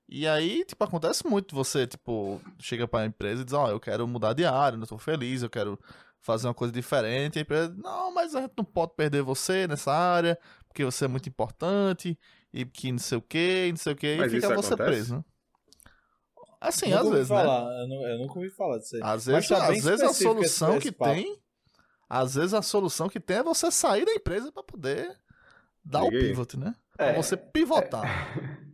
E 0.08 0.26
aí, 0.26 0.64
tipo, 0.64 0.82
acontece 0.82 1.26
muito, 1.26 1.54
você, 1.54 1.86
tipo, 1.86 2.40
chega 2.58 2.88
pra 2.88 3.04
empresa 3.04 3.42
e 3.42 3.44
diz, 3.44 3.52
ó, 3.52 3.68
eu 3.70 3.78
quero 3.78 4.06
mudar 4.08 4.32
de 4.32 4.44
área, 4.44 4.78
não 4.78 4.86
tô 4.86 4.96
feliz, 4.96 5.42
eu 5.42 5.50
quero 5.50 5.78
fazer 6.20 6.46
uma 6.48 6.54
coisa 6.54 6.72
diferente, 6.72 7.36
e 7.36 7.38
a 7.40 7.42
empresa, 7.42 7.74
não, 7.76 8.12
mas 8.12 8.34
a 8.34 8.40
gente 8.40 8.54
não 8.56 8.64
pode 8.64 8.94
perder 8.94 9.22
você 9.22 9.66
nessa 9.68 9.92
área, 9.92 10.38
porque 10.66 10.82
você 10.84 11.04
é 11.04 11.08
muito 11.08 11.28
importante, 11.28 12.18
e 12.52 12.64
que 12.64 12.90
não 12.90 12.98
sei 12.98 13.18
o 13.18 13.22
que, 13.22 13.68
não 13.70 13.76
sei 13.76 13.92
o 13.92 13.96
que, 13.96 14.06
e 14.14 14.16
Mas 14.18 14.32
fica 14.32 14.46
isso 14.46 14.56
você 14.56 14.74
acontece? 14.74 14.90
preso, 14.90 15.16
né? 15.16 15.24
Assim, 16.60 16.92
às 16.92 17.08
vezes, 17.08 17.30
né? 17.30 17.36
falar, 17.36 17.70
eu, 17.82 17.88
nu- 17.88 18.06
eu 18.06 18.18
nunca 18.18 18.34
ouvi 18.38 18.50
falar 18.50 18.78
disso 18.78 18.96
aí. 18.96 19.02
Às 19.02 19.26
vezes, 19.26 19.48
tá 19.48 19.68
às 19.68 19.84
vezes 19.84 20.02
a 20.02 20.12
solução 20.14 20.78
que 20.80 20.90
papo. 20.90 21.14
tem, 21.14 21.38
às 22.08 22.34
vezes 22.34 22.54
a 22.54 22.62
solução 22.62 23.08
que 23.08 23.20
tem 23.20 23.36
é 23.36 23.42
você 23.42 23.70
sair 23.70 24.04
da 24.04 24.12
empresa 24.12 24.50
pra 24.50 24.62
poder 24.62 25.16
dar 25.84 26.02
o 26.02 26.10
pivot, 26.10 26.56
né? 26.56 26.74
É, 26.98 27.04
Pra 27.12 27.12
você 27.22 27.36
pivotar. 27.36 28.34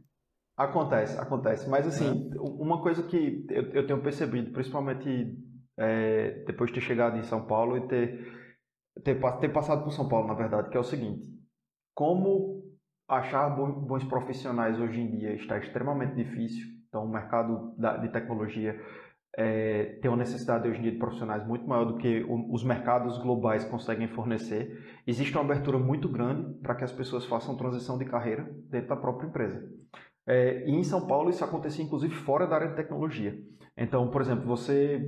Acontece, 0.56 1.18
acontece. 1.18 1.68
Mas 1.68 1.86
assim, 1.86 2.30
uma 2.38 2.80
coisa 2.80 3.02
que 3.02 3.44
eu, 3.50 3.62
eu 3.72 3.86
tenho 3.86 4.00
percebido, 4.02 4.52
principalmente 4.52 5.36
é, 5.76 6.44
depois 6.46 6.70
de 6.70 6.74
ter 6.74 6.80
chegado 6.86 7.16
em 7.18 7.24
São 7.24 7.44
Paulo 7.44 7.76
e 7.76 7.88
ter, 7.88 8.32
ter, 9.02 9.20
ter 9.40 9.48
passado 9.52 9.82
por 9.82 9.90
São 9.92 10.08
Paulo, 10.08 10.28
na 10.28 10.34
verdade, 10.34 10.70
que 10.70 10.76
é 10.76 10.80
o 10.80 10.84
seguinte: 10.84 11.26
como 11.92 12.62
achar 13.08 13.50
bo- 13.50 13.80
bons 13.80 14.04
profissionais 14.04 14.78
hoje 14.78 15.00
em 15.00 15.10
dia 15.10 15.34
está 15.34 15.58
extremamente 15.58 16.14
difícil. 16.14 16.66
Então, 16.88 17.04
o 17.04 17.08
mercado 17.10 17.74
da- 17.76 17.96
de 17.96 18.08
tecnologia 18.10 18.80
é, 19.36 19.98
tem 20.00 20.08
uma 20.08 20.16
necessidade 20.18 20.68
hoje 20.68 20.78
em 20.78 20.82
dia 20.82 20.92
de 20.92 20.98
profissionais 20.98 21.44
muito 21.44 21.66
maior 21.66 21.84
do 21.86 21.98
que 21.98 22.24
os 22.52 22.62
mercados 22.62 23.18
globais 23.18 23.64
conseguem 23.64 24.06
fornecer. 24.06 25.00
Existe 25.04 25.36
uma 25.36 25.42
abertura 25.42 25.76
muito 25.76 26.08
grande 26.08 26.54
para 26.60 26.76
que 26.76 26.84
as 26.84 26.92
pessoas 26.92 27.24
façam 27.26 27.56
transição 27.56 27.98
de 27.98 28.04
carreira 28.04 28.48
dentro 28.70 28.90
da 28.90 28.96
própria 28.96 29.26
empresa. 29.26 29.68
É, 30.26 30.68
e 30.68 30.72
em 30.72 30.82
São 30.82 31.06
Paulo 31.06 31.30
isso 31.30 31.44
acontecia 31.44 31.84
inclusive 31.84 32.14
fora 32.14 32.46
da 32.46 32.56
área 32.56 32.68
de 32.68 32.76
tecnologia. 32.76 33.36
Então, 33.76 34.10
por 34.10 34.20
exemplo, 34.20 34.46
você. 34.46 35.04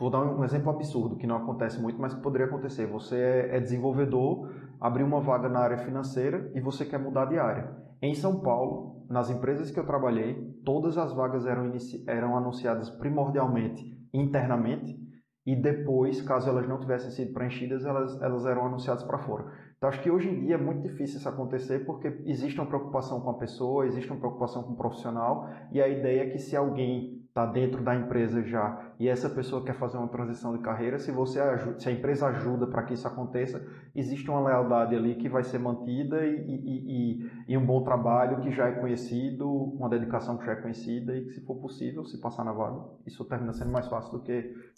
Vou 0.00 0.10
dar 0.10 0.20
um 0.20 0.44
exemplo 0.44 0.70
absurdo 0.70 1.16
que 1.16 1.26
não 1.26 1.36
acontece 1.36 1.80
muito, 1.80 2.00
mas 2.00 2.14
que 2.14 2.22
poderia 2.22 2.46
acontecer. 2.46 2.86
Você 2.86 3.16
é, 3.16 3.56
é 3.56 3.60
desenvolvedor, 3.60 4.48
abriu 4.80 5.04
uma 5.04 5.20
vaga 5.20 5.48
na 5.48 5.58
área 5.58 5.78
financeira 5.78 6.52
e 6.54 6.60
você 6.60 6.84
quer 6.84 6.98
mudar 6.98 7.24
de 7.24 7.36
área. 7.36 7.76
Em 8.00 8.14
São 8.14 8.40
Paulo, 8.40 9.04
nas 9.10 9.28
empresas 9.28 9.72
que 9.72 9.80
eu 9.80 9.84
trabalhei, 9.84 10.36
todas 10.64 10.96
as 10.96 11.12
vagas 11.12 11.46
eram, 11.46 11.72
eram 12.06 12.36
anunciadas 12.36 12.88
primordialmente 12.90 13.82
internamente 14.14 14.96
e 15.44 15.56
depois, 15.56 16.20
caso 16.20 16.48
elas 16.48 16.68
não 16.68 16.78
tivessem 16.78 17.10
sido 17.10 17.32
preenchidas, 17.32 17.84
elas, 17.84 18.20
elas 18.20 18.44
eram 18.44 18.66
anunciadas 18.66 19.02
para 19.02 19.18
fora. 19.18 19.46
Então, 19.78 19.88
acho 19.88 20.02
que 20.02 20.10
hoje 20.10 20.28
em 20.28 20.40
dia 20.44 20.56
é 20.56 20.58
muito 20.58 20.82
difícil 20.82 21.18
isso 21.18 21.28
acontecer 21.28 21.86
porque 21.86 22.08
existe 22.26 22.58
uma 22.60 22.66
preocupação 22.66 23.20
com 23.20 23.30
a 23.30 23.34
pessoa, 23.38 23.86
existe 23.86 24.10
uma 24.10 24.18
preocupação 24.18 24.64
com 24.64 24.72
o 24.72 24.76
profissional 24.76 25.48
e 25.70 25.80
a 25.80 25.86
ideia 25.88 26.22
é 26.24 26.30
que 26.30 26.38
se 26.40 26.56
alguém 26.56 27.22
está 27.28 27.46
dentro 27.46 27.84
da 27.84 27.94
empresa 27.94 28.42
já 28.42 28.92
e 28.98 29.06
essa 29.08 29.30
pessoa 29.30 29.62
quer 29.64 29.74
fazer 29.74 29.96
uma 29.96 30.08
transição 30.08 30.56
de 30.56 30.62
carreira, 30.64 30.98
se 30.98 31.12
você 31.12 31.38
ajuda, 31.38 31.78
se 31.78 31.88
a 31.88 31.92
empresa 31.92 32.26
ajuda 32.26 32.66
para 32.66 32.82
que 32.82 32.94
isso 32.94 33.06
aconteça, 33.06 33.64
existe 33.94 34.28
uma 34.28 34.40
lealdade 34.44 34.96
ali 34.96 35.14
que 35.14 35.28
vai 35.28 35.44
ser 35.44 35.60
mantida 35.60 36.26
e, 36.26 36.34
e, 36.40 37.20
e, 37.22 37.30
e 37.52 37.56
um 37.56 37.64
bom 37.64 37.84
trabalho 37.84 38.40
que 38.40 38.50
já 38.50 38.66
é 38.66 38.72
conhecido, 38.72 39.48
uma 39.48 39.88
dedicação 39.88 40.36
que 40.36 40.44
já 40.44 40.52
é 40.52 40.56
conhecida 40.56 41.16
e 41.16 41.24
que 41.24 41.30
se 41.34 41.40
for 41.46 41.54
possível, 41.60 42.04
se 42.04 42.20
passar 42.20 42.42
na 42.44 42.52
vaga, 42.52 42.80
isso 43.06 43.24
termina 43.26 43.52
sendo 43.52 43.70
mais 43.70 43.86
fácil 43.86 44.10
do 44.18 44.24
que 44.24 44.32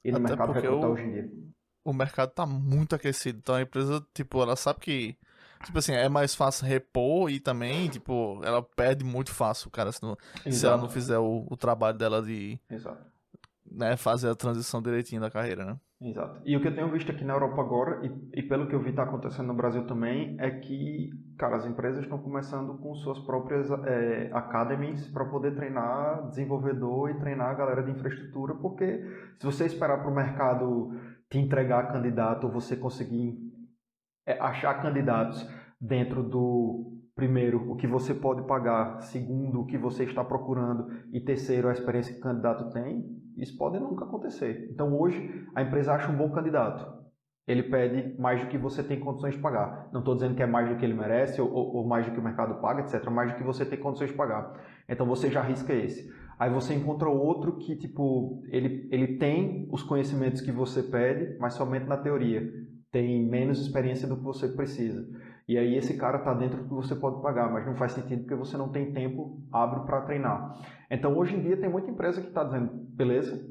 ir 0.04 0.12
no 0.12 0.18
Até 0.18 0.28
mercado 0.28 0.52
recrutar 0.52 0.90
o- 0.90 0.92
hoje 0.92 1.04
em 1.04 1.12
dia. 1.12 1.30
O 1.84 1.92
mercado 1.92 2.30
tá 2.30 2.44
muito 2.46 2.94
aquecido. 2.94 3.38
Então 3.38 3.54
a 3.54 3.62
empresa, 3.62 4.04
tipo, 4.14 4.42
ela 4.42 4.56
sabe 4.56 4.80
que. 4.80 5.16
Tipo 5.64 5.78
assim, 5.78 5.92
é 5.92 6.08
mais 6.08 6.34
fácil 6.34 6.66
repor 6.66 7.30
e 7.30 7.38
também, 7.38 7.88
tipo, 7.90 8.40
ela 8.42 8.62
perde 8.62 9.04
muito 9.04 9.30
fácil, 9.30 9.70
cara, 9.70 9.92
se, 9.92 10.02
não- 10.02 10.16
se 10.50 10.64
ela 10.66 10.78
não 10.78 10.88
fizer 10.88 11.18
o, 11.18 11.46
o 11.50 11.54
trabalho 11.56 11.98
dela 11.98 12.22
de 12.22 12.58
Exato. 12.70 13.04
né, 13.70 13.94
fazer 13.94 14.30
a 14.30 14.34
transição 14.34 14.80
direitinho 14.80 15.20
da 15.20 15.30
carreira, 15.30 15.64
né? 15.66 15.76
Exato. 16.02 16.40
E 16.46 16.56
o 16.56 16.62
que 16.62 16.68
eu 16.68 16.74
tenho 16.74 16.90
visto 16.90 17.10
aqui 17.12 17.22
na 17.24 17.34
Europa 17.34 17.60
agora, 17.60 18.00
e, 18.06 18.40
e 18.40 18.42
pelo 18.42 18.66
que 18.68 18.74
eu 18.74 18.82
vi 18.82 18.90
tá 18.94 19.02
acontecendo 19.02 19.48
no 19.48 19.54
Brasil 19.54 19.86
também, 19.86 20.34
é 20.40 20.48
que, 20.50 21.10
cara, 21.36 21.56
as 21.56 21.66
empresas 21.66 22.02
estão 22.04 22.16
começando 22.16 22.78
com 22.78 22.94
suas 22.94 23.18
próprias 23.18 23.70
é, 23.70 24.30
academies 24.32 25.06
para 25.08 25.26
poder 25.26 25.54
treinar 25.54 26.26
desenvolvedor 26.30 27.10
e 27.10 27.18
treinar 27.18 27.50
a 27.50 27.54
galera 27.54 27.82
de 27.82 27.90
infraestrutura, 27.90 28.54
porque 28.54 29.04
se 29.38 29.44
você 29.44 29.66
esperar 29.66 29.98
para 30.00 30.10
o 30.10 30.14
mercado 30.14 30.98
te 31.30 31.38
entregar 31.38 31.92
candidato 31.92 32.50
você 32.50 32.76
conseguir 32.76 33.38
é, 34.26 34.38
achar 34.40 34.82
candidatos 34.82 35.48
dentro 35.80 36.22
do 36.22 37.00
primeiro 37.14 37.70
o 37.70 37.76
que 37.76 37.86
você 37.86 38.14
pode 38.14 38.46
pagar, 38.46 39.00
segundo 39.02 39.60
o 39.60 39.66
que 39.66 39.78
você 39.78 40.04
está 40.04 40.24
procurando 40.24 40.88
e 41.12 41.20
terceiro 41.20 41.68
a 41.68 41.72
experiência 41.72 42.14
que 42.14 42.20
o 42.20 42.22
candidato 42.22 42.70
tem, 42.70 43.04
isso 43.36 43.56
pode 43.56 43.78
nunca 43.78 44.04
acontecer. 44.04 44.68
Então 44.72 44.98
hoje 44.98 45.46
a 45.54 45.62
empresa 45.62 45.92
acha 45.92 46.10
um 46.10 46.16
bom 46.16 46.30
candidato. 46.30 46.99
Ele 47.50 47.64
pede 47.64 48.14
mais 48.16 48.40
do 48.40 48.46
que 48.46 48.56
você 48.56 48.80
tem 48.80 49.00
condições 49.00 49.34
de 49.34 49.40
pagar. 49.40 49.88
Não 49.92 49.98
estou 49.98 50.14
dizendo 50.14 50.36
que 50.36 50.42
é 50.42 50.46
mais 50.46 50.68
do 50.68 50.76
que 50.76 50.84
ele 50.84 50.94
merece 50.94 51.40
ou, 51.40 51.50
ou 51.52 51.84
mais 51.84 52.06
do 52.06 52.12
que 52.12 52.20
o 52.20 52.22
mercado 52.22 52.60
paga, 52.60 52.82
etc. 52.82 53.10
Mais 53.10 53.32
do 53.32 53.36
que 53.36 53.42
você 53.42 53.64
tem 53.64 53.76
condições 53.76 54.10
de 54.10 54.16
pagar. 54.16 54.54
Então 54.88 55.04
você 55.04 55.28
já 55.28 55.40
arrisca 55.40 55.72
esse. 55.72 56.08
Aí 56.38 56.48
você 56.48 56.74
encontra 56.74 57.08
outro 57.08 57.56
que, 57.56 57.74
tipo, 57.74 58.42
ele, 58.50 58.88
ele 58.92 59.18
tem 59.18 59.68
os 59.72 59.82
conhecimentos 59.82 60.40
que 60.40 60.52
você 60.52 60.80
pede, 60.80 61.36
mas 61.40 61.54
somente 61.54 61.86
na 61.86 61.96
teoria. 61.96 62.48
Tem 62.92 63.28
menos 63.28 63.60
experiência 63.60 64.06
do 64.06 64.16
que 64.16 64.22
você 64.22 64.46
precisa. 64.48 65.06
E 65.48 65.58
aí 65.58 65.76
esse 65.76 65.96
cara 65.96 66.18
está 66.18 66.32
dentro 66.32 66.58
do 66.58 66.68
que 66.68 66.74
você 66.74 66.94
pode 66.94 67.20
pagar, 67.20 67.52
mas 67.52 67.66
não 67.66 67.74
faz 67.74 67.90
sentido 67.90 68.20
porque 68.20 68.36
você 68.36 68.56
não 68.56 68.68
tem 68.68 68.92
tempo 68.92 69.42
hábil 69.52 69.80
para 69.80 70.02
treinar. 70.02 70.56
Então 70.88 71.18
hoje 71.18 71.34
em 71.34 71.42
dia 71.42 71.56
tem 71.56 71.68
muita 71.68 71.90
empresa 71.90 72.20
que 72.20 72.28
está 72.28 72.44
dizendo, 72.44 72.70
beleza, 72.72 73.44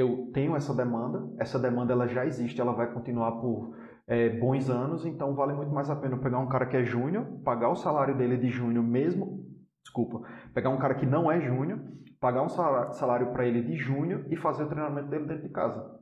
eu 0.00 0.30
tenho 0.32 0.56
essa 0.56 0.74
demanda, 0.74 1.28
essa 1.38 1.58
demanda 1.58 1.92
ela 1.92 2.06
já 2.06 2.26
existe, 2.26 2.60
ela 2.60 2.72
vai 2.72 2.92
continuar 2.92 3.32
por 3.40 3.76
é, 4.06 4.28
bons 4.38 4.68
anos, 4.68 5.06
então 5.06 5.34
vale 5.34 5.52
muito 5.52 5.72
mais 5.72 5.88
a 5.88 5.96
pena 5.96 6.18
pegar 6.18 6.38
um 6.38 6.48
cara 6.48 6.66
que 6.66 6.76
é 6.76 6.84
júnior, 6.84 7.24
pagar 7.44 7.70
o 7.70 7.76
salário 7.76 8.16
dele 8.16 8.36
de 8.36 8.48
júnior 8.48 8.84
mesmo, 8.84 9.46
desculpa, 9.84 10.22
pegar 10.52 10.70
um 10.70 10.78
cara 10.78 10.94
que 10.94 11.06
não 11.06 11.30
é 11.30 11.40
júnior, 11.40 11.80
pagar 12.20 12.42
um 12.42 12.48
salário 12.48 13.32
para 13.32 13.46
ele 13.46 13.62
de 13.62 13.76
júnior 13.76 14.26
e 14.30 14.36
fazer 14.36 14.64
o 14.64 14.68
treinamento 14.68 15.08
dele 15.08 15.26
dentro 15.26 15.44
de 15.44 15.52
casa. 15.52 15.98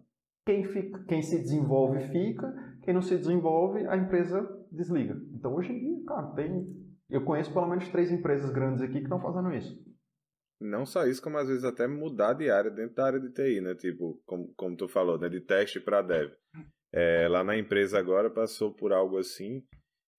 Quem, 0.46 0.64
fica, 0.64 1.04
quem 1.06 1.20
se 1.20 1.38
desenvolve 1.38 2.00
fica, 2.08 2.52
quem 2.82 2.94
não 2.94 3.02
se 3.02 3.16
desenvolve, 3.16 3.86
a 3.86 3.96
empresa 3.96 4.48
desliga. 4.72 5.14
Então 5.34 5.54
hoje 5.54 5.72
em 5.72 5.78
dia, 5.78 6.04
cara, 6.06 6.26
tem. 6.28 6.66
Eu 7.10 7.24
conheço 7.24 7.52
pelo 7.52 7.68
menos 7.68 7.88
três 7.88 8.10
empresas 8.10 8.50
grandes 8.50 8.82
aqui 8.82 8.94
que 8.94 9.02
estão 9.02 9.20
fazendo 9.20 9.52
isso. 9.52 9.78
Não 10.60 10.84
só 10.84 11.06
isso, 11.06 11.22
como 11.22 11.38
às 11.38 11.48
vezes 11.48 11.64
até 11.64 11.86
mudar 11.86 12.32
de 12.32 12.50
área 12.50 12.70
dentro 12.70 12.96
da 12.96 13.06
área 13.06 13.20
de 13.20 13.30
TI, 13.30 13.60
né? 13.60 13.74
Tipo, 13.74 14.20
como, 14.26 14.52
como 14.54 14.76
tu 14.76 14.88
falou, 14.88 15.18
né? 15.18 15.28
De 15.28 15.40
teste 15.40 15.78
para 15.78 16.02
dev. 16.02 16.32
É, 16.92 17.28
lá 17.28 17.44
na 17.44 17.56
empresa 17.56 17.98
agora 17.98 18.30
passou 18.30 18.74
por 18.74 18.92
algo 18.92 19.18
assim, 19.18 19.64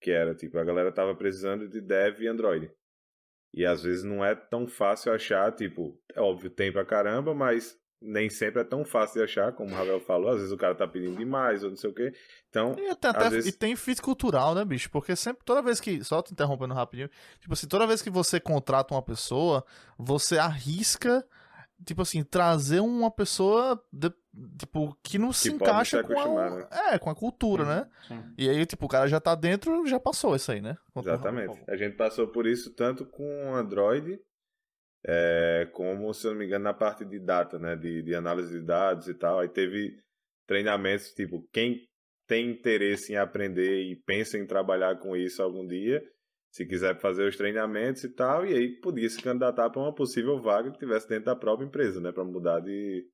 que 0.00 0.10
era 0.10 0.34
tipo, 0.34 0.58
a 0.58 0.64
galera 0.64 0.92
tava 0.92 1.14
precisando 1.14 1.68
de 1.68 1.80
dev 1.80 2.20
e 2.20 2.28
Android. 2.28 2.70
E 3.52 3.66
às 3.66 3.82
vezes 3.82 4.04
não 4.04 4.24
é 4.24 4.34
tão 4.34 4.66
fácil 4.66 5.12
achar, 5.12 5.52
tipo, 5.52 6.00
é 6.14 6.20
óbvio, 6.20 6.50
tem 6.50 6.72
pra 6.72 6.84
caramba, 6.84 7.34
mas 7.34 7.79
nem 8.00 8.30
sempre 8.30 8.62
é 8.62 8.64
tão 8.64 8.84
fácil 8.84 9.18
de 9.18 9.24
achar, 9.24 9.52
como 9.52 9.70
o 9.70 9.74
Ravel 9.74 10.00
falou. 10.00 10.30
Às 10.30 10.36
vezes 10.36 10.52
o 10.52 10.56
cara 10.56 10.74
tá 10.74 10.88
pedindo 10.88 11.16
demais 11.16 11.62
ou 11.62 11.70
não 11.70 11.76
sei 11.76 11.90
o 11.90 11.94
quê. 11.94 12.12
Então, 12.48 12.74
e, 12.78 12.88
até, 12.88 13.08
até, 13.08 13.28
vezes... 13.28 13.52
e 13.52 13.56
tem 13.56 13.76
fit 13.76 14.00
cultural, 14.00 14.54
né, 14.54 14.64
bicho? 14.64 14.90
Porque 14.90 15.14
sempre, 15.14 15.44
toda 15.44 15.60
vez 15.60 15.80
que. 15.80 16.02
Só 16.02 16.22
te 16.22 16.32
interrompendo 16.32 16.74
rapidinho. 16.74 17.10
Tipo 17.40 17.52
assim, 17.52 17.68
toda 17.68 17.86
vez 17.86 18.00
que 18.00 18.10
você 18.10 18.40
contrata 18.40 18.94
uma 18.94 19.02
pessoa, 19.02 19.64
você 19.98 20.38
arrisca, 20.38 21.24
tipo 21.84 22.00
assim, 22.02 22.24
trazer 22.24 22.80
uma 22.80 23.10
pessoa. 23.10 23.82
De, 23.92 24.10
tipo, 24.56 24.96
que 25.02 25.18
não 25.18 25.28
que 25.28 25.36
se 25.36 25.52
encaixa 25.52 26.02
com 26.02 26.18
a, 26.38 26.50
né? 26.50 26.68
é, 26.92 26.98
com 26.98 27.10
a 27.10 27.14
cultura, 27.14 27.64
sim, 27.64 27.70
né? 27.70 27.88
Sim. 28.08 28.34
E 28.38 28.48
aí, 28.48 28.64
tipo, 28.64 28.86
o 28.86 28.88
cara 28.88 29.08
já 29.08 29.20
tá 29.20 29.34
dentro, 29.34 29.86
já 29.86 30.00
passou 30.00 30.34
isso 30.34 30.50
aí, 30.50 30.62
né? 30.62 30.76
Exatamente. 30.96 31.60
A 31.68 31.76
gente 31.76 31.96
passou 31.96 32.28
por 32.28 32.46
isso 32.46 32.70
tanto 32.70 33.04
com 33.04 33.54
Android 33.54 34.18
é, 35.06 35.68
como, 35.72 36.12
se 36.12 36.26
eu 36.26 36.32
não 36.32 36.38
me 36.38 36.46
engano, 36.46 36.64
na 36.64 36.74
parte 36.74 37.04
de 37.04 37.18
data, 37.18 37.58
né, 37.58 37.76
de, 37.76 38.02
de 38.02 38.14
análise 38.14 38.58
de 38.58 38.64
dados 38.64 39.08
e 39.08 39.14
tal. 39.14 39.40
Aí 39.40 39.48
teve 39.48 39.98
treinamentos, 40.46 41.12
tipo, 41.12 41.46
quem 41.52 41.88
tem 42.26 42.50
interesse 42.50 43.12
em 43.12 43.16
aprender 43.16 43.82
e 43.90 43.96
pensa 43.96 44.38
em 44.38 44.46
trabalhar 44.46 44.98
com 44.98 45.16
isso 45.16 45.42
algum 45.42 45.66
dia, 45.66 46.02
se 46.52 46.66
quiser 46.66 47.00
fazer 47.00 47.26
os 47.26 47.36
treinamentos 47.36 48.04
e 48.04 48.08
tal, 48.08 48.44
e 48.44 48.54
aí 48.54 48.80
podia 48.80 49.08
se 49.08 49.22
candidatar 49.22 49.70
para 49.70 49.80
uma 49.80 49.94
possível 49.94 50.40
vaga 50.40 50.70
que 50.70 50.78
tivesse 50.78 51.08
dentro 51.08 51.26
da 51.26 51.36
própria 51.36 51.66
empresa, 51.66 52.00
né, 52.00 52.12
para 52.12 52.24
mudar 52.24 52.60
de, 52.60 53.06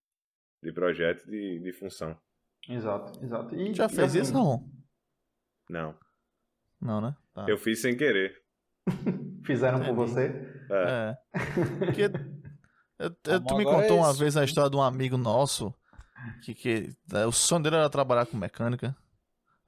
de 0.62 0.72
projeto, 0.72 1.24
de, 1.26 1.60
de 1.60 1.72
função. 1.72 2.18
Exato, 2.68 3.24
exato. 3.24 3.54
E, 3.54 3.72
Já 3.74 3.88
fez 3.88 4.10
assim, 4.10 4.20
isso, 4.20 4.34
não? 4.34 4.68
Não. 5.68 5.98
Não, 6.80 7.00
né? 7.00 7.16
Tá. 7.32 7.46
Eu 7.48 7.56
fiz 7.56 7.80
sem 7.80 7.96
querer. 7.96 8.34
Fizeram 9.44 9.78
Entendi. 9.78 9.94
por 9.94 10.06
você? 10.06 10.55
É. 10.70 11.16
é. 11.34 11.38
Porque 11.78 12.02
eu, 12.98 13.16
eu, 13.24 13.40
tu 13.40 13.56
me 13.56 13.64
contou 13.64 13.98
é 13.98 14.00
uma 14.00 14.12
vez 14.12 14.36
a 14.36 14.44
história 14.44 14.70
de 14.70 14.76
um 14.76 14.82
amigo 14.82 15.16
nosso 15.16 15.74
que, 16.42 16.54
que 16.54 16.96
é, 17.12 17.26
o 17.26 17.32
sonho 17.32 17.62
dele 17.62 17.76
era 17.76 17.90
trabalhar 17.90 18.26
com 18.26 18.36
mecânica. 18.36 18.96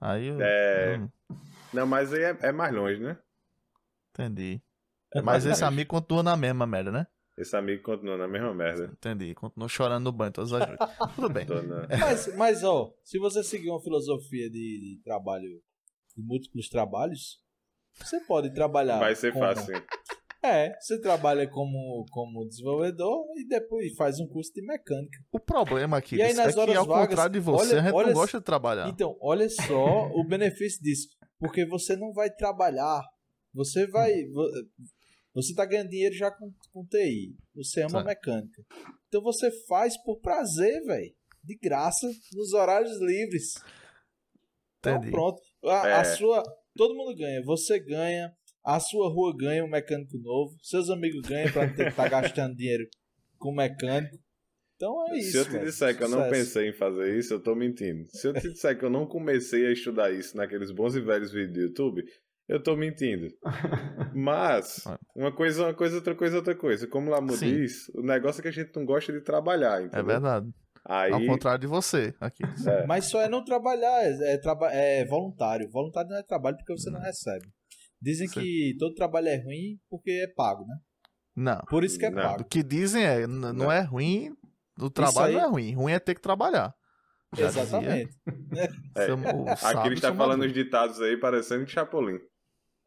Aí 0.00 0.28
eu, 0.28 0.40
É. 0.40 0.98
Hum. 0.98 1.36
Não, 1.72 1.86
mas 1.86 2.12
aí 2.12 2.22
é, 2.22 2.38
é, 2.42 2.52
mais 2.52 2.74
longe, 2.74 3.00
né? 3.00 3.18
Entendi. 4.10 4.62
É 5.14 5.20
mas 5.20 5.44
esse 5.44 5.62
longe. 5.62 5.74
amigo 5.74 5.90
continua 5.90 6.22
na 6.22 6.36
mesma 6.36 6.66
merda, 6.66 6.90
né? 6.90 7.06
Esse 7.36 7.56
amigo 7.56 7.82
continua 7.82 8.16
na 8.16 8.26
mesma 8.26 8.52
merda. 8.52 8.90
Entendi. 8.92 9.34
Continua 9.34 9.68
chorando 9.68 10.04
no 10.04 10.12
banho 10.12 10.32
todas 10.32 10.52
as 10.52 10.66
noites. 10.66 10.86
Tudo 11.14 11.30
bem. 11.30 11.46
Mas, 12.00 12.34
mas, 12.36 12.64
ó, 12.64 12.92
se 13.04 13.18
você 13.18 13.44
seguir 13.44 13.70
uma 13.70 13.80
filosofia 13.80 14.50
de, 14.50 14.96
de 14.96 15.00
trabalho, 15.04 15.48
de 16.16 16.22
múltiplos 16.22 16.68
trabalhos, 16.68 17.40
você 17.94 18.20
pode 18.24 18.52
trabalhar. 18.52 18.98
Vai 18.98 19.14
ser 19.14 19.32
como... 19.32 19.44
fácil. 19.44 19.74
É, 20.42 20.72
você 20.80 21.00
trabalha 21.00 21.48
como, 21.48 22.06
como 22.10 22.46
desenvolvedor 22.46 23.26
e 23.36 23.46
depois 23.46 23.92
faz 23.96 24.20
um 24.20 24.26
curso 24.28 24.52
de 24.52 24.62
mecânica. 24.62 25.18
O 25.32 25.40
problema 25.40 25.98
aqui 25.98 26.16
e 26.16 26.22
aí, 26.22 26.32
nas 26.32 26.56
é 26.56 26.60
horas 26.60 26.72
que, 26.72 26.78
ao 26.78 26.86
vagas, 26.86 27.08
contrário 27.08 27.32
de 27.32 27.40
você, 27.40 27.72
olha, 27.72 27.80
a 27.80 27.84
gente 27.84 27.94
olha, 27.94 28.06
não 28.06 28.14
gosta 28.14 28.38
de 28.38 28.44
trabalhar. 28.44 28.88
Então, 28.88 29.16
olha 29.20 29.48
só 29.48 30.06
o 30.14 30.24
benefício 30.24 30.80
disso. 30.82 31.08
Porque 31.40 31.66
você 31.66 31.96
não 31.96 32.12
vai 32.12 32.30
trabalhar, 32.30 33.02
você 33.52 33.86
vai. 33.86 34.12
Você 35.34 35.54
tá 35.54 35.64
ganhando 35.64 35.90
dinheiro 35.90 36.14
já 36.14 36.30
com, 36.30 36.52
com 36.72 36.84
TI. 36.86 37.36
Você 37.54 37.82
ama 37.82 38.02
mecânica. 38.02 38.62
Então 39.08 39.22
você 39.22 39.50
faz 39.66 39.96
por 40.02 40.20
prazer, 40.20 40.82
velho. 40.84 41.14
De 41.42 41.56
graça, 41.56 42.08
nos 42.32 42.52
horários 42.52 43.00
livres. 43.00 43.54
Então 44.78 44.96
Entendi. 44.96 45.10
pronto. 45.12 45.40
A, 45.64 45.88
é. 45.88 45.92
a 45.94 46.04
sua 46.04 46.42
Todo 46.78 46.94
mundo 46.94 47.12
ganha. 47.16 47.42
Você 47.42 47.80
ganha, 47.80 48.32
a 48.64 48.80
sua 48.80 49.08
rua 49.08 49.34
ganha 49.36 49.64
um 49.64 49.70
mecânico 49.70 50.18
novo, 50.18 50.56
seus 50.62 50.90
amigos 50.90 51.26
ganham 51.26 51.50
para 51.52 51.66
não 51.66 51.74
ter 51.74 51.84
que 51.84 51.90
estar 51.90 52.10
tá 52.10 52.20
gastando 52.20 52.56
dinheiro 52.56 52.84
com 53.38 53.52
mecânico. 53.52 54.18
Então 54.76 54.94
é 55.08 55.18
isso. 55.18 55.32
Se 55.32 55.38
eu 55.38 55.44
te 55.44 55.58
disser 55.58 55.96
que 55.96 56.04
eu 56.04 56.08
não 56.08 56.28
pensei 56.30 56.68
em 56.68 56.72
fazer 56.72 57.18
isso, 57.18 57.34
eu 57.34 57.40
tô 57.40 57.54
mentindo. 57.54 58.04
Se 58.10 58.28
eu 58.28 58.32
te 58.32 58.48
disser 58.52 58.78
que 58.78 58.84
eu 58.84 58.90
não 58.90 59.06
comecei 59.06 59.66
a 59.66 59.72
estudar 59.72 60.12
isso 60.12 60.36
naqueles 60.36 60.70
bons 60.70 60.94
e 60.94 61.00
velhos 61.00 61.32
vídeos 61.32 61.52
do 61.52 61.60
YouTube, 61.60 62.04
eu 62.48 62.62
tô 62.62 62.76
mentindo. 62.76 63.28
Mas, 64.14 64.84
uma 65.14 65.32
coisa, 65.34 65.64
uma 65.64 65.74
coisa, 65.74 65.96
outra 65.96 66.14
coisa, 66.14 66.36
outra 66.36 66.54
coisa. 66.54 66.86
Como 66.86 67.10
Lamu 67.10 67.36
diz, 67.36 67.88
o 67.94 68.02
negócio 68.02 68.40
é 68.40 68.42
que 68.42 68.48
a 68.48 68.52
gente 68.52 68.74
não 68.74 68.84
gosta 68.84 69.12
de 69.12 69.20
trabalhar, 69.20 69.82
é 69.82 69.86
entendeu? 69.86 70.00
É 70.00 70.04
verdade. 70.04 70.54
Aí... 70.84 71.12
Ao 71.12 71.26
contrário 71.26 71.60
de 71.60 71.66
você 71.66 72.14
aqui. 72.20 72.42
É. 72.66 72.86
Mas 72.86 73.06
só 73.06 73.20
é 73.20 73.28
não 73.28 73.44
trabalhar, 73.44 74.02
é, 74.04 74.34
é, 74.34 74.38
traba 74.38 74.72
é 74.72 75.04
voluntário. 75.04 75.68
Voluntário 75.70 76.10
não 76.10 76.18
é 76.18 76.22
trabalho 76.22 76.56
porque 76.56 76.72
você 76.72 76.88
não 76.88 77.00
recebe. 77.00 77.46
Dizem 78.00 78.28
Sim. 78.28 78.40
que 78.40 78.76
todo 78.78 78.94
trabalho 78.94 79.28
é 79.28 79.36
ruim 79.36 79.78
porque 79.90 80.10
é 80.10 80.26
pago, 80.28 80.64
né? 80.66 80.76
Não. 81.34 81.60
Por 81.68 81.84
isso 81.84 81.98
que 81.98 82.06
é 82.06 82.10
não. 82.10 82.22
pago. 82.22 82.42
O 82.42 82.44
que 82.44 82.62
dizem 82.62 83.04
é, 83.04 83.26
não, 83.26 83.52
não. 83.52 83.72
é 83.72 83.80
ruim, 83.80 84.34
o 84.78 84.90
trabalho 84.90 85.28
aí... 85.28 85.34
não 85.34 85.40
é 85.40 85.48
ruim. 85.48 85.74
Ruim 85.74 85.92
é 85.92 85.98
ter 85.98 86.14
que 86.14 86.20
trabalhar. 86.20 86.74
Já 87.36 87.46
Exatamente. 87.46 88.10
É. 88.56 88.68
Aqui 89.66 89.88
ele 89.88 89.94
está 89.94 90.14
falando 90.14 90.44
os 90.44 90.52
ditados 90.52 91.00
aí 91.00 91.16
parecendo 91.16 91.64
de 91.64 91.72
Chapolin. 91.72 92.18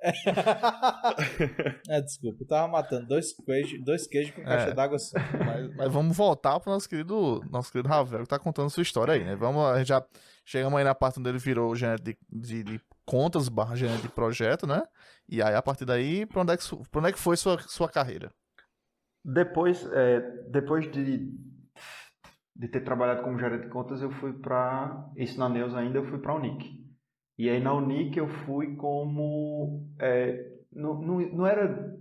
é, 1.90 2.02
desculpa, 2.02 2.42
eu 2.42 2.48
tava 2.48 2.68
matando 2.68 3.06
dois 3.08 3.34
queijos, 3.46 3.80
dois 3.86 4.08
queijos 4.08 4.34
com 4.34 4.44
caixa 4.44 4.70
é, 4.70 4.74
d'água 4.74 4.98
só. 4.98 5.16
Mas, 5.46 5.76
mas, 5.76 5.94
vamos 5.94 6.18
voltar 6.18 6.60
pro 6.60 6.72
nosso 6.72 6.90
querido, 6.90 7.40
nosso 7.52 7.72
querido 7.72 7.88
Ravel, 7.88 8.24
que 8.24 8.30
tá 8.30 8.40
contando 8.40 8.72
sua 8.72 8.82
história 8.82 9.14
aí, 9.14 9.24
né? 9.24 9.36
Vamos, 9.36 9.64
a 9.64 9.78
gente 9.78 9.90
já 9.90 10.04
chegamos 10.44 10.80
aí 10.80 10.84
na 10.84 10.96
parte 10.96 11.20
onde 11.20 11.30
ele 11.30 11.38
virou 11.38 11.76
gerente 11.76 12.02
de, 12.02 12.18
de, 12.32 12.64
de 12.64 12.82
contas 13.06 13.48
barra 13.48 13.76
gerente 13.76 14.02
de 14.02 14.10
projeto, 14.10 14.66
né? 14.66 14.82
E 15.32 15.42
aí, 15.42 15.56
a 15.56 15.62
partir 15.62 15.86
daí, 15.86 16.26
pra 16.26 16.42
onde 16.42 16.52
é 16.52 16.58
que, 16.58 16.64
onde 16.76 17.08
é 17.08 17.12
que 17.14 17.18
foi 17.18 17.38
sua, 17.38 17.58
sua 17.62 17.88
carreira? 17.88 18.30
Depois, 19.24 19.90
é, 19.94 20.20
depois 20.50 20.92
de, 20.92 21.34
de 22.54 22.68
ter 22.68 22.82
trabalhado 22.82 23.24
como 23.24 23.40
gerente 23.40 23.64
de 23.64 23.70
contas, 23.70 24.02
eu 24.02 24.12
fui 24.12 24.34
para 24.34 25.10
isso 25.16 25.40
na 25.40 25.48
Neus 25.48 25.74
ainda, 25.74 26.00
eu 26.00 26.06
fui 26.06 26.20
para 26.20 26.34
a 26.34 26.36
Unic. 26.36 26.86
E 27.38 27.50
aí 27.50 27.62
na 27.62 27.74
Unic 27.74 28.18
eu 28.18 28.28
fui 28.28 28.76
como. 28.76 29.88
É, 30.00 30.52
não, 30.70 31.02
não, 31.02 31.20
não 31.20 31.48
era. 31.48 31.98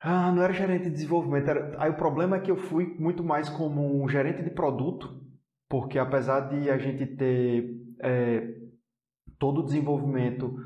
Ah, 0.00 0.32
não 0.32 0.42
era 0.42 0.52
gerente 0.54 0.84
de 0.84 0.90
desenvolvimento. 0.90 1.48
Era, 1.50 1.76
aí 1.82 1.90
o 1.90 1.96
problema 1.96 2.36
é 2.36 2.40
que 2.40 2.50
eu 2.50 2.56
fui 2.56 2.86
muito 2.98 3.22
mais 3.22 3.50
como 3.50 4.02
um 4.02 4.08
gerente 4.08 4.42
de 4.42 4.50
produto, 4.50 5.22
porque 5.68 5.98
apesar 5.98 6.48
de 6.48 6.70
a 6.70 6.78
gente 6.78 7.04
ter 7.04 7.70
é, 8.00 8.54
todo 9.38 9.60
o 9.60 9.64
desenvolvimento 9.64 10.56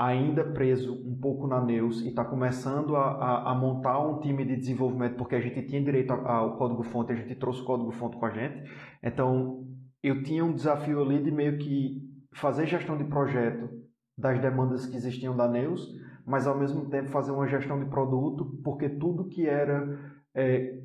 ainda 0.00 0.42
preso 0.42 0.94
um 1.06 1.14
pouco 1.20 1.46
na 1.46 1.62
Neus 1.62 2.00
e 2.00 2.08
está 2.08 2.24
começando 2.24 2.96
a, 2.96 3.10
a, 3.10 3.50
a, 3.50 3.54
montar 3.54 4.00
um 4.00 4.18
time 4.18 4.46
de 4.46 4.56
desenvolvimento, 4.56 5.14
porque 5.16 5.34
a 5.34 5.40
gente 5.40 5.60
tinha 5.66 5.84
direito 5.84 6.10
ao 6.10 6.56
código-fonte, 6.56 7.12
a 7.12 7.16
gente 7.16 7.34
trouxe 7.34 7.60
o 7.60 7.66
código-fonte 7.66 8.16
com 8.16 8.24
a 8.24 8.30
gente. 8.30 8.66
Então, 9.02 9.68
eu 10.02 10.22
tinha 10.22 10.42
um 10.42 10.54
desafio 10.54 11.02
ali 11.02 11.22
de 11.22 11.30
meio 11.30 11.58
que 11.58 12.00
fazer 12.32 12.66
gestão 12.66 12.96
de 12.96 13.04
projeto 13.04 13.68
das 14.16 14.40
demandas 14.40 14.86
que 14.86 14.96
existiam 14.96 15.36
da 15.36 15.46
Neus, 15.46 15.86
mas 16.24 16.46
ao 16.46 16.58
mesmo 16.58 16.88
tempo 16.88 17.10
fazer 17.10 17.32
uma 17.32 17.46
gestão 17.46 17.78
de 17.78 17.90
produto, 17.90 18.58
porque 18.64 18.88
tudo 18.88 19.28
que 19.28 19.46
era 19.46 20.16
é, 20.34 20.80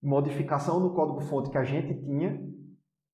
modificação 0.00 0.78
no 0.78 0.94
código-fonte 0.94 1.50
que 1.50 1.58
a 1.58 1.64
gente 1.64 1.92
tinha, 2.00 2.40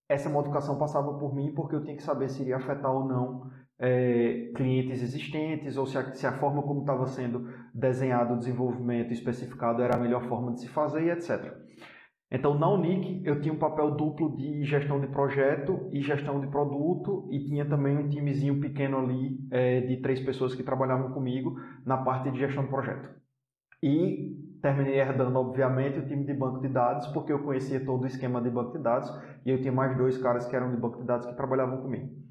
essa 0.07 0.29
modificação 0.29 0.77
passava 0.77 1.15
por 1.15 1.35
mim, 1.35 1.55
porque 1.55 1.75
eu 1.75 1.83
tinha 1.83 1.97
que 1.97 2.03
saber 2.03 2.29
se 2.29 2.43
iria 2.43 2.57
afetar 2.57 2.93
ou 2.93 3.09
não 3.09 3.49
é, 3.81 4.51
clientes 4.57 5.03
existentes, 5.03 5.77
ou 5.77 5.87
se 5.87 5.97
a, 5.97 6.13
se 6.13 6.27
a 6.27 6.33
forma 6.33 6.63
como 6.63 6.81
estava 6.81 7.07
sendo 7.07 7.49
desenhado 7.73 8.35
o 8.35 8.39
desenvolvimento 8.39 9.13
especificado 9.13 9.83
era 9.83 9.97
a 9.97 10.01
melhor 10.01 10.25
forma 10.29 10.53
de 10.53 10.61
se 10.61 10.69
fazer, 10.69 11.05
e 11.05 11.11
etc. 11.11 11.55
Então, 12.31 12.59
na 12.59 12.69
Unic, 12.69 13.23
eu 13.25 13.41
tinha 13.41 13.55
um 13.55 13.59
papel 13.59 13.93
duplo 13.93 14.37
de 14.37 14.63
gestão 14.65 15.01
de 15.01 15.07
projeto 15.07 15.89
e 15.93 16.03
gestão 16.03 16.41
de 16.41 16.47
produto, 16.49 17.27
e 17.31 17.43
tinha 17.45 17.65
também 17.65 17.97
um 17.97 18.09
timezinho 18.09 18.61
pequeno 18.61 18.99
ali 18.99 19.39
é, 19.51 19.81
de 19.81 19.97
três 20.03 20.21
pessoas 20.21 20.55
que 20.55 20.63
trabalhavam 20.63 21.13
comigo 21.13 21.57
na 21.87 21.97
parte 21.99 22.31
de 22.31 22.39
gestão 22.39 22.65
de 22.65 22.71
projeto. 22.71 23.09
E 23.83 24.37
terminei 24.61 24.99
herdando, 24.99 25.39
obviamente, 25.39 26.01
o 26.01 26.07
time 26.07 26.27
de 26.27 26.35
banco 26.35 26.61
de 26.61 26.69
dados, 26.69 27.07
porque 27.09 27.33
eu 27.33 27.43
conhecia 27.45 27.83
todo 27.83 28.03
o 28.03 28.07
esquema 28.07 28.43
de 28.43 28.51
banco 28.51 28.77
de 28.77 28.83
dados, 28.83 29.09
e 29.47 29.51
eu 29.51 29.61
tinha 29.63 29.73
mais 29.73 29.97
dois 29.97 30.19
caras 30.19 30.45
que 30.47 30.55
eram 30.55 30.71
de 30.75 30.77
banco 30.77 30.99
de 30.99 31.07
dados 31.07 31.27
que 31.27 31.35
trabalhavam 31.35 31.81
comigo. 31.81 32.28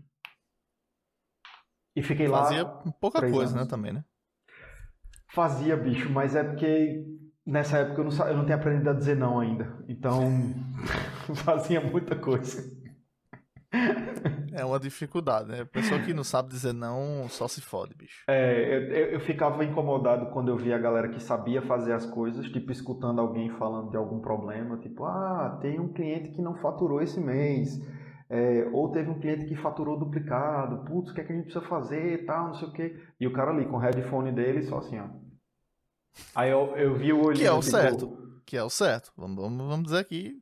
E 1.97 2.03
fiquei 2.03 2.27
Fazia 2.27 2.63
lá. 2.63 2.69
Fazia 2.69 2.91
pouca 3.01 3.19
coisa, 3.21 3.33
né, 3.33 3.41
anos. 3.41 3.53
né, 3.55 3.65
também, 3.65 3.91
né? 3.91 4.05
Fazia, 5.33 5.75
bicho, 5.75 6.11
mas 6.11 6.35
é 6.35 6.43
porque 6.43 7.03
nessa 7.43 7.79
época 7.79 8.01
eu 8.01 8.05
não, 8.05 8.27
eu 8.27 8.37
não 8.37 8.45
tinha 8.45 8.55
aprendido 8.55 8.91
a 8.91 8.93
dizer 8.93 9.15
não 9.15 9.39
ainda. 9.39 9.83
Então, 9.89 10.21
fazia 11.43 11.81
muita 11.81 12.15
coisa. 12.15 12.71
É 14.53 14.63
uma 14.63 14.79
dificuldade, 14.79 15.49
né? 15.49 15.61
A 15.61 15.65
pessoa 15.65 15.99
que 15.99 16.13
não 16.13 16.23
sabe 16.23 16.49
dizer 16.49 16.71
não 16.71 17.27
só 17.29 17.47
se 17.47 17.61
fode, 17.61 17.95
bicho. 17.95 18.25
É, 18.27 18.75
eu, 18.75 19.13
eu, 19.13 19.19
ficava 19.19 19.65
incomodado 19.65 20.27
quando 20.27 20.49
eu 20.49 20.55
via 20.55 20.75
a 20.75 20.79
galera 20.79 21.09
que 21.09 21.19
sabia 21.19 21.63
fazer 21.63 21.93
as 21.93 22.05
coisas, 22.05 22.45
tipo, 22.51 22.71
escutando 22.71 23.19
alguém 23.19 23.49
falando 23.57 23.89
de 23.89 23.97
algum 23.97 24.19
problema, 24.19 24.77
tipo, 24.77 25.03
ah, 25.03 25.57
tem 25.63 25.79
um 25.79 25.91
cliente 25.91 26.29
que 26.29 26.43
não 26.43 26.55
faturou 26.57 27.01
esse 27.01 27.19
mês. 27.19 27.81
É, 28.29 28.67
ou 28.73 28.91
teve 28.91 29.09
um 29.09 29.19
cliente 29.19 29.45
que 29.45 29.55
faturou 29.55 29.97
duplicado, 29.97 30.83
putz, 30.85 31.11
o 31.11 31.13
que 31.13 31.21
é 31.21 31.23
que 31.23 31.31
a 31.31 31.35
gente 31.35 31.45
precisa 31.45 31.65
fazer 31.65 32.13
e 32.21 32.25
tal, 32.25 32.47
não 32.47 32.53
sei 32.55 32.67
o 32.67 32.71
que. 32.71 32.99
E 33.19 33.25
o 33.25 33.31
cara 33.31 33.51
ali 33.51 33.65
com 33.65 33.77
o 33.77 33.79
headphone 33.79 34.31
dele, 34.33 34.63
só 34.63 34.79
assim, 34.79 34.99
ó. 34.99 35.07
Aí 36.35 36.49
eu, 36.49 36.75
eu 36.75 36.95
vi 36.95 37.13
o 37.13 37.23
olho. 37.23 37.37
Que 37.37 37.45
é 37.45 37.51
o 37.51 37.59
tipo, 37.59 37.71
certo. 37.71 38.17
Que 38.45 38.57
é 38.57 38.63
o 38.63 38.69
certo. 38.69 39.13
Vamos, 39.15 39.37
vamos, 39.37 39.83
dizer 39.83 39.99
aqui. 39.99 40.41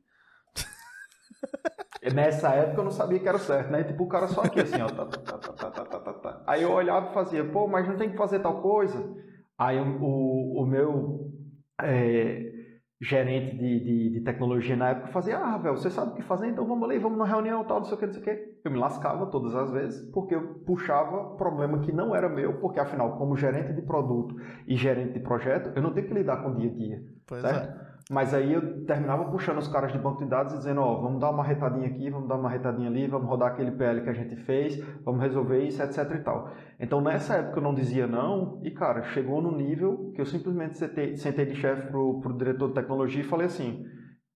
Nessa 2.12 2.50
época 2.50 2.80
eu 2.80 2.84
não 2.84 2.90
sabia 2.90 3.18
que 3.18 3.28
era 3.28 3.36
o 3.36 3.40
certo, 3.40 3.70
né? 3.70 3.84
Tipo, 3.84 4.04
o 4.04 4.08
cara 4.08 4.26
só 4.28 4.42
aqui 4.42 4.60
assim, 4.60 4.80
ó. 4.80 4.86
Tá, 4.86 5.06
tá, 5.06 6.12
tá, 6.14 6.42
Aí 6.46 6.62
eu 6.62 6.72
olhava 6.72 7.10
e 7.10 7.14
fazia, 7.14 7.44
pô, 7.44 7.66
mas 7.68 7.86
não 7.86 7.96
tem 7.96 8.10
que 8.10 8.16
fazer 8.16 8.40
tal 8.40 8.62
coisa. 8.62 9.14
Aí 9.58 9.78
o, 9.78 10.02
o, 10.02 10.62
o 10.62 10.66
meu 10.66 11.32
é, 11.80 12.52
gerente 13.00 13.56
de, 13.56 13.80
de, 13.80 14.10
de, 14.10 14.20
tecnologia 14.22 14.74
na 14.74 14.90
época 14.90 15.08
fazia, 15.08 15.38
ah, 15.38 15.58
velho, 15.58 15.76
você 15.76 15.90
sabe 15.90 16.12
o 16.12 16.14
que 16.14 16.22
fazer, 16.22 16.48
então 16.48 16.66
vamos 16.66 16.88
ali, 16.88 16.98
vamos 16.98 17.18
na 17.18 17.26
reunião, 17.26 17.62
tal, 17.64 17.78
não 17.78 17.84
sei 17.84 17.94
o 17.94 17.98
que, 17.98 18.06
não 18.06 18.12
sei 18.14 18.22
o 18.22 18.24
que. 18.24 18.56
Eu 18.64 18.70
me 18.70 18.78
lascava 18.78 19.26
todas 19.26 19.54
as 19.54 19.70
vezes, 19.70 20.10
porque 20.12 20.34
eu 20.34 20.54
puxava 20.66 21.36
problema 21.36 21.80
que 21.80 21.92
não 21.92 22.16
era 22.16 22.28
meu, 22.28 22.54
porque 22.54 22.80
afinal, 22.80 23.18
como 23.18 23.36
gerente 23.36 23.74
de 23.74 23.82
produto 23.82 24.34
e 24.66 24.76
gerente 24.76 25.12
de 25.12 25.20
projeto, 25.20 25.72
eu 25.76 25.82
não 25.82 25.92
tenho 25.92 26.08
que 26.08 26.14
lidar 26.14 26.42
com 26.42 26.50
o 26.50 26.54
dia 26.56 26.70
a 26.70 26.74
dia. 26.74 27.04
Pois 27.26 27.42
certo? 27.42 27.80
é. 27.82 27.85
Mas 28.08 28.32
aí 28.32 28.52
eu 28.52 28.84
terminava 28.84 29.24
puxando 29.32 29.58
os 29.58 29.66
caras 29.66 29.92
de 29.92 29.98
banco 29.98 30.22
de 30.22 30.30
dados 30.30 30.54
e 30.54 30.58
dizendo, 30.58 30.80
ó, 30.80 30.92
oh, 30.92 31.02
vamos 31.02 31.20
dar 31.20 31.30
uma 31.30 31.42
retadinha 31.42 31.88
aqui, 31.88 32.08
vamos 32.08 32.28
dar 32.28 32.36
uma 32.36 32.48
retadinha 32.48 32.88
ali, 32.88 33.08
vamos 33.08 33.28
rodar 33.28 33.50
aquele 33.50 33.72
PL 33.72 34.02
que 34.02 34.10
a 34.10 34.12
gente 34.12 34.36
fez, 34.36 34.78
vamos 35.04 35.20
resolver 35.20 35.64
isso, 35.64 35.82
etc 35.82 36.12
e 36.14 36.20
tal. 36.20 36.52
Então 36.78 37.00
nessa 37.00 37.34
época 37.34 37.58
eu 37.58 37.62
não 37.64 37.74
dizia 37.74 38.06
não 38.06 38.60
e, 38.62 38.70
cara, 38.70 39.02
chegou 39.02 39.42
no 39.42 39.50
nível 39.50 40.12
que 40.14 40.20
eu 40.20 40.26
simplesmente 40.26 40.78
sentei, 40.78 41.16
sentei 41.16 41.46
de 41.46 41.56
chefe 41.56 41.88
pro, 41.88 42.20
pro 42.20 42.38
diretor 42.38 42.68
de 42.68 42.74
tecnologia 42.74 43.22
e 43.22 43.26
falei 43.26 43.46
assim, 43.46 43.84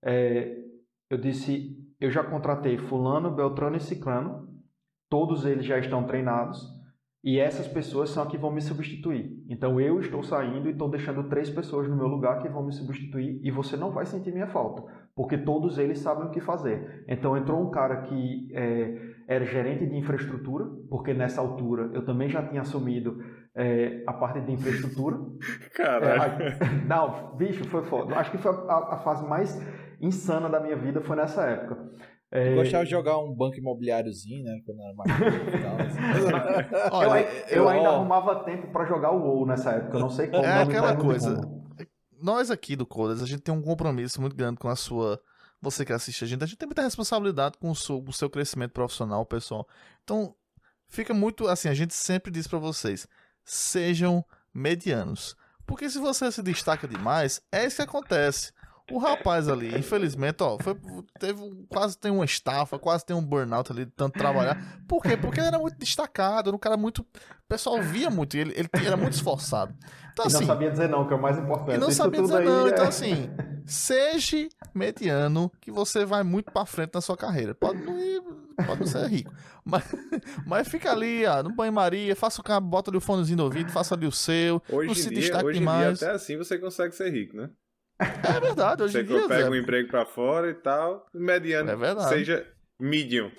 é, 0.02 0.56
eu 1.08 1.16
disse, 1.16 1.76
eu 2.00 2.10
já 2.10 2.24
contratei 2.24 2.76
fulano, 2.76 3.30
beltrano 3.30 3.76
e 3.76 3.80
ciclano, 3.80 4.48
todos 5.08 5.46
eles 5.46 5.64
já 5.64 5.78
estão 5.78 6.02
treinados, 6.02 6.66
e 7.22 7.38
essas 7.38 7.68
pessoas 7.68 8.10
são 8.10 8.22
as 8.22 8.28
que 8.30 8.38
vão 8.38 8.50
me 8.50 8.62
substituir. 8.62 9.44
Então 9.48 9.78
eu 9.78 10.00
estou 10.00 10.22
saindo 10.22 10.68
e 10.68 10.72
estou 10.72 10.88
deixando 10.88 11.28
três 11.28 11.50
pessoas 11.50 11.86
no 11.88 11.96
meu 11.96 12.06
lugar 12.06 12.40
que 12.40 12.48
vão 12.48 12.64
me 12.64 12.72
substituir 12.72 13.38
e 13.42 13.50
você 13.50 13.76
não 13.76 13.90
vai 13.90 14.06
sentir 14.06 14.32
minha 14.32 14.46
falta, 14.46 14.82
porque 15.14 15.36
todos 15.36 15.78
eles 15.78 15.98
sabem 15.98 16.26
o 16.26 16.30
que 16.30 16.40
fazer. 16.40 17.04
Então 17.06 17.36
entrou 17.36 17.60
um 17.60 17.70
cara 17.70 18.02
que 18.02 18.48
é, 18.54 19.10
era 19.28 19.44
gerente 19.44 19.86
de 19.86 19.96
infraestrutura, 19.96 20.64
porque 20.88 21.12
nessa 21.12 21.40
altura 21.42 21.90
eu 21.92 22.04
também 22.04 22.28
já 22.28 22.42
tinha 22.42 22.62
assumido 22.62 23.22
é, 23.54 24.02
a 24.06 24.12
parte 24.14 24.40
de 24.40 24.52
infraestrutura. 24.52 25.18
Caralho. 25.76 26.42
É, 26.42 26.58
não, 26.88 27.36
bicho, 27.36 27.64
foi 27.64 27.84
foda. 27.84 28.16
Acho 28.16 28.30
que 28.30 28.38
foi 28.38 28.50
a, 28.50 28.94
a 28.94 28.96
fase 28.96 29.28
mais 29.28 29.60
insana 30.00 30.48
da 30.48 30.58
minha 30.58 30.76
vida 30.76 31.02
foi 31.02 31.16
nessa 31.16 31.44
época. 31.44 31.78
É... 32.32 32.52
Eu 32.52 32.56
gostava 32.56 32.84
de 32.84 32.90
jogar 32.90 33.18
um 33.18 33.34
banco 33.34 33.56
imobiliáriozinho, 33.56 34.44
né? 34.44 34.60
Quando 34.64 34.80
era 34.80 34.94
mais 34.94 35.10
e 35.10 35.62
tal. 35.62 35.80
Assim. 35.80 36.90
Olha, 37.10 37.20
eu, 37.48 37.62
eu, 37.62 37.68
ainda 37.68 37.88
arrumava 37.88 38.44
tempo 38.44 38.70
para 38.70 38.84
jogar 38.86 39.10
o 39.10 39.20
WoW 39.20 39.46
nessa 39.46 39.72
época. 39.72 39.96
Eu 39.96 40.00
não 40.00 40.10
sei 40.10 40.28
como. 40.28 40.44
É 40.44 40.62
aquela 40.62 40.96
coisa. 40.96 41.40
Nós 42.22 42.50
aqui 42.50 42.76
do 42.76 42.86
Codas, 42.86 43.22
a 43.22 43.26
gente 43.26 43.40
tem 43.40 43.52
um 43.52 43.62
compromisso 43.62 44.20
muito 44.20 44.36
grande 44.36 44.58
com 44.58 44.68
a 44.68 44.76
sua. 44.76 45.20
Você 45.60 45.84
que 45.84 45.92
assiste 45.92 46.24
a 46.24 46.26
gente, 46.26 46.42
a 46.42 46.46
gente 46.46 46.56
tem 46.56 46.66
muita 46.66 46.82
responsabilidade 46.82 47.58
com 47.58 47.70
o 47.70 47.74
seu, 47.74 47.98
o 47.98 48.12
seu 48.12 48.30
crescimento 48.30 48.72
profissional, 48.72 49.26
pessoal. 49.26 49.68
Então, 50.02 50.34
fica 50.88 51.12
muito 51.12 51.48
assim, 51.48 51.68
a 51.68 51.74
gente 51.74 51.92
sempre 51.92 52.30
diz 52.30 52.46
para 52.46 52.58
vocês, 52.58 53.06
sejam 53.44 54.24
medianos. 54.54 55.36
Porque 55.66 55.90
se 55.90 55.98
você 55.98 56.32
se 56.32 56.42
destaca 56.42 56.88
demais, 56.88 57.42
é 57.52 57.66
isso 57.66 57.76
que 57.76 57.82
acontece. 57.82 58.52
O 58.90 58.98
rapaz 58.98 59.48
ali, 59.48 59.76
infelizmente, 59.78 60.42
ó, 60.42 60.58
foi, 60.58 60.76
teve, 61.18 61.40
quase 61.68 61.96
tem 61.96 62.10
uma 62.10 62.24
estafa, 62.24 62.78
quase 62.78 63.04
tem 63.04 63.14
um 63.16 63.24
burnout 63.24 63.70
ali 63.70 63.84
de 63.84 63.92
tanto 63.92 64.18
trabalhar. 64.18 64.82
Por 64.88 65.02
quê? 65.02 65.16
Porque 65.16 65.38
ele 65.40 65.48
era 65.48 65.58
muito 65.58 65.78
destacado, 65.78 66.50
era 66.50 66.56
um 66.56 66.58
cara 66.58 66.76
muito. 66.76 67.02
O 67.02 67.48
pessoal 67.48 67.80
via 67.82 68.10
muito, 68.10 68.36
ele, 68.36 68.52
ele 68.56 68.68
era 68.86 68.96
muito 68.96 69.14
esforçado. 69.14 69.74
Então, 70.12 70.24
e 70.24 70.28
assim, 70.28 70.38
não 70.40 70.46
sabia 70.46 70.70
dizer 70.70 70.88
não, 70.88 71.06
que 71.06 71.12
é 71.12 71.16
o 71.16 71.22
mais 71.22 71.38
importante. 71.38 71.76
E 71.76 71.78
não 71.78 71.88
Isso 71.88 71.98
sabia 71.98 72.20
dizer 72.20 72.44
não. 72.44 72.66
É... 72.66 72.70
Então, 72.70 72.88
assim, 72.88 73.30
seja 73.64 74.48
mediano 74.74 75.50
que 75.60 75.70
você 75.70 76.04
vai 76.04 76.22
muito 76.22 76.50
pra 76.50 76.66
frente 76.66 76.90
na 76.94 77.00
sua 77.00 77.16
carreira. 77.16 77.54
Pode 77.54 77.80
não 77.82 77.98
ir, 77.98 78.22
pode 78.66 78.80
não 78.80 78.86
ser 78.86 79.06
rico. 79.06 79.32
Mas, 79.64 79.84
mas 80.46 80.68
fica 80.68 80.90
ali, 80.90 81.24
ó, 81.26 81.42
no 81.42 81.54
banho-maria, 81.54 82.16
faça 82.16 82.40
o 82.40 82.44
cara, 82.44 82.60
bota 82.60 82.90
ali 82.90 82.98
o 82.98 83.00
fonezinho 83.00 83.38
no 83.38 83.44
ouvido, 83.44 83.70
faça 83.70 83.94
ali 83.94 84.06
o 84.06 84.12
seu. 84.12 84.62
Hoje 84.68 84.88
não 84.88 84.94
se 84.94 85.08
dia, 85.08 85.20
destaque 85.20 85.46
hoje 85.46 85.58
demais. 85.58 85.98
Dia, 85.98 86.08
até 86.08 86.16
assim 86.16 86.36
você 86.36 86.58
consegue 86.58 86.94
ser 86.94 87.10
rico, 87.10 87.36
né? 87.36 87.50
É 88.00 88.40
verdade, 88.40 88.82
hoje 88.82 88.92
você 88.94 89.02
em 89.02 89.06
dia. 89.06 89.28
pega 89.28 89.42
Zé, 89.44 89.50
um 89.50 89.54
emprego 89.54 89.88
pra 89.88 90.06
fora 90.06 90.50
e 90.50 90.54
tal, 90.54 91.06
mediano. 91.14 91.70
É 91.70 91.76
verdade. 91.76 92.08
Seja 92.08 92.46
medium. 92.78 93.30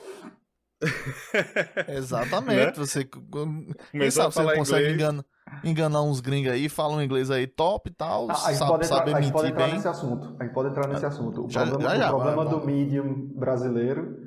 Exatamente. 1.87 2.57
Né? 2.57 2.71
Você, 2.75 3.05
quem 3.05 4.11
sabe 4.11 4.33
você 4.33 4.55
consegue 4.55 4.81
inglês. 4.91 4.95
enganar, 4.95 5.25
enganar 5.63 6.01
uns 6.03 6.19
gringos 6.19 6.51
aí, 6.51 6.69
falam 6.69 6.97
um 6.97 7.01
inglês 7.01 7.29
aí 7.29 7.45
top 7.47 7.89
e 7.89 7.93
tal, 7.93 8.27
Ah, 8.29 8.33
a 8.33 8.49
gente 8.49 8.57
sabe, 8.57 8.71
pode 8.71 8.85
entrar, 8.85 8.97
sabe 8.97 9.13
a 9.13 9.21
gente 9.21 9.31
pode 9.31 9.43
mentir 9.45 9.51
entrar 9.53 9.65
bem. 9.65 9.73
nesse 9.75 9.87
assunto. 9.87 10.35
A 10.39 10.43
gente 10.43 10.53
pode 10.53 10.69
entrar 10.69 10.87
nesse 10.87 11.05
assunto. 11.05 11.45
O 11.45 11.49
Já- 11.49 11.65
problema, 11.65 11.89
já, 11.89 11.97
já, 11.97 12.05
o 12.05 12.09
problema 12.09 12.45
do 12.45 12.65
medium 12.65 13.13
brasileiro 13.35 14.17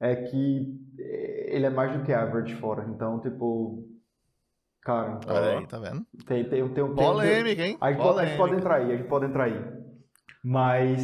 é 0.00 0.14
que 0.16 0.76
eh, 0.98 1.56
ele 1.56 1.66
é 1.66 1.70
mais 1.70 1.92
do 1.96 2.04
que 2.04 2.12
average 2.12 2.54
fora. 2.56 2.84
Então, 2.90 3.18
tipo, 3.20 3.88
cara, 4.82 5.18
Olha 5.26 5.58
aí, 5.58 5.66
tá 5.66 5.78
vendo? 5.78 6.04
tem, 6.26 6.44
tem, 6.44 6.68
tem, 6.68 6.68
tem, 6.74 6.94
Polêmica, 6.94 7.62
hein? 7.66 7.76
A 7.80 7.90
gente, 7.92 8.02
pode, 8.02 8.18
a 8.20 8.24
gente 8.26 8.36
pode 8.36 8.54
entrar 8.54 8.74
aí, 8.76 8.92
a 8.92 8.96
gente 8.96 9.08
pode 9.08 9.24
entrar 9.26 9.44
aí. 9.44 9.83
Mas 10.44 11.00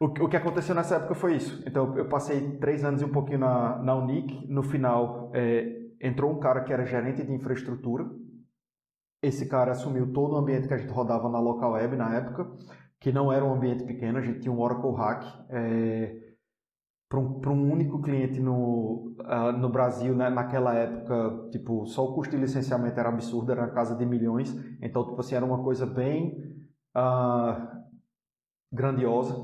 o, 0.00 0.04
o 0.04 0.28
que 0.28 0.36
aconteceu 0.36 0.76
nessa 0.76 0.94
época 0.94 1.14
foi 1.16 1.34
isso. 1.36 1.60
Então 1.66 1.98
eu 1.98 2.08
passei 2.08 2.56
três 2.58 2.84
anos 2.84 3.02
e 3.02 3.04
um 3.04 3.10
pouquinho 3.10 3.40
na, 3.40 3.78
na 3.82 3.96
Unic. 3.96 4.46
No 4.48 4.62
final 4.62 5.32
é, 5.34 5.88
entrou 6.00 6.30
um 6.30 6.38
cara 6.38 6.62
que 6.62 6.72
era 6.72 6.86
gerente 6.86 7.24
de 7.24 7.32
infraestrutura. 7.32 8.08
Esse 9.20 9.48
cara 9.48 9.72
assumiu 9.72 10.12
todo 10.12 10.34
o 10.34 10.36
ambiente 10.36 10.68
que 10.68 10.74
a 10.74 10.78
gente 10.78 10.92
rodava 10.92 11.28
na 11.28 11.40
local 11.40 11.72
web 11.72 11.96
na 11.96 12.14
época, 12.14 12.48
que 13.00 13.12
não 13.12 13.32
era 13.32 13.44
um 13.44 13.54
ambiente 13.54 13.84
pequeno. 13.84 14.18
A 14.18 14.22
gente 14.22 14.40
tinha 14.40 14.52
um 14.52 14.60
Oracle 14.60 14.94
Hack. 14.94 15.24
para 17.08 17.18
um, 17.20 17.40
um 17.46 17.72
único 17.72 18.00
cliente 18.00 18.40
no, 18.40 19.16
ah, 19.24 19.52
no 19.52 19.68
Brasil, 19.68 20.14
né, 20.14 20.30
naquela 20.30 20.74
época, 20.74 21.48
tipo, 21.50 21.86
só 21.86 22.04
o 22.04 22.14
custo 22.14 22.34
de 22.34 22.40
licenciamento 22.40 22.98
era 22.98 23.08
absurdo, 23.08 23.52
era 23.52 23.66
na 23.66 23.72
casa 23.72 23.96
de 23.96 24.06
milhões. 24.06 24.52
Então, 24.80 25.04
tipo 25.04 25.20
assim, 25.20 25.34
era 25.34 25.44
uma 25.44 25.62
coisa 25.62 25.86
bem 25.86 26.36
ah, 26.94 27.82
grandiosa. 28.72 29.34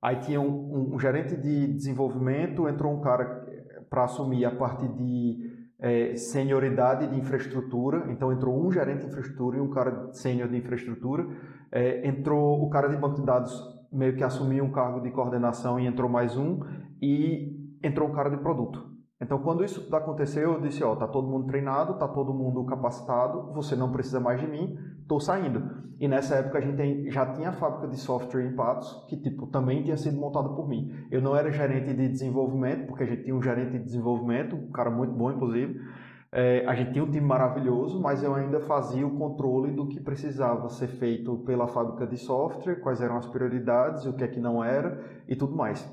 Aí 0.00 0.16
tinha 0.16 0.40
um, 0.40 0.94
um- 0.94 0.98
gerente 0.98 1.36
de 1.36 1.66
desenvolvimento, 1.74 2.68
entrou 2.68 2.92
um 2.92 3.00
cara 3.00 3.44
para 3.90 4.04
assumir 4.04 4.44
a 4.44 4.50
parte 4.50 4.86
de 4.86 5.58
eh, 5.80 6.14
senioridade 6.16 7.06
de 7.08 7.18
infraestrutura. 7.18 8.06
Então 8.10 8.32
entrou 8.32 8.54
um 8.64 8.70
gerente 8.70 9.00
de 9.00 9.06
infraestrutura 9.06 9.58
e 9.58 9.60
um 9.60 9.70
cara 9.70 10.12
sênior 10.12 10.48
de 10.48 10.56
infraestrutura. 10.56 11.26
Eh, 11.72 12.06
entrou 12.06 12.62
o 12.62 12.70
cara 12.70 12.88
de 12.88 12.96
banco 12.96 13.16
de 13.16 13.26
dados 13.26 13.52
meio 13.92 14.14
que 14.16 14.22
assumiu 14.22 14.64
um 14.64 14.70
cargo 14.72 15.00
de 15.00 15.10
coordenação 15.10 15.80
e 15.80 15.86
entrou 15.86 16.08
mais 16.10 16.36
um 16.36 16.60
e 17.00 17.56
entrou 17.82 18.08
um 18.08 18.12
cara 18.12 18.28
de 18.30 18.36
produto. 18.38 18.97
Então, 19.20 19.38
quando 19.40 19.64
isso 19.64 19.94
aconteceu, 19.94 20.52
eu 20.54 20.60
disse, 20.60 20.82
ó, 20.84 20.94
tá 20.94 21.06
todo 21.08 21.28
mundo 21.28 21.46
treinado, 21.46 21.98
tá 21.98 22.06
todo 22.06 22.32
mundo 22.32 22.64
capacitado, 22.64 23.52
você 23.52 23.74
não 23.74 23.90
precisa 23.90 24.20
mais 24.20 24.40
de 24.40 24.46
mim, 24.46 24.78
tô 25.08 25.18
saindo. 25.18 25.68
E 25.98 26.06
nessa 26.06 26.36
época 26.36 26.58
a 26.58 26.60
gente 26.60 27.10
já 27.10 27.26
tinha 27.32 27.48
a 27.48 27.52
fábrica 27.52 27.88
de 27.88 27.96
software 27.96 28.44
em 28.46 28.54
Patos, 28.54 29.04
que 29.08 29.16
tipo 29.16 29.48
também 29.48 29.82
tinha 29.82 29.96
sido 29.96 30.16
montada 30.16 30.48
por 30.50 30.68
mim. 30.68 30.92
Eu 31.10 31.20
não 31.20 31.34
era 31.36 31.50
gerente 31.50 31.92
de 31.94 32.08
desenvolvimento, 32.08 32.86
porque 32.86 33.02
a 33.02 33.06
gente 33.06 33.24
tinha 33.24 33.34
um 33.34 33.42
gerente 33.42 33.72
de 33.72 33.84
desenvolvimento, 33.84 34.54
um 34.54 34.70
cara 34.70 34.90
muito 34.90 35.12
bom 35.14 35.30
inclusive, 35.32 35.80
É, 36.30 36.64
a 36.66 36.74
gente 36.74 36.92
tinha 36.92 37.02
um 37.04 37.10
time 37.10 37.26
maravilhoso, 37.26 38.00
mas 38.00 38.22
eu 38.22 38.34
ainda 38.34 38.60
fazia 38.60 39.06
o 39.06 39.16
controle 39.16 39.72
do 39.72 39.88
que 39.88 39.98
precisava 40.00 40.68
ser 40.68 40.88
feito 40.88 41.38
pela 41.38 41.66
fábrica 41.66 42.06
de 42.06 42.18
software, 42.18 42.76
quais 42.80 43.00
eram 43.00 43.16
as 43.16 43.26
prioridades, 43.26 44.04
o 44.04 44.14
que 44.14 44.22
é 44.24 44.28
que 44.28 44.38
não 44.40 44.62
era 44.62 45.02
e 45.26 45.34
tudo 45.34 45.56
mais. 45.56 45.90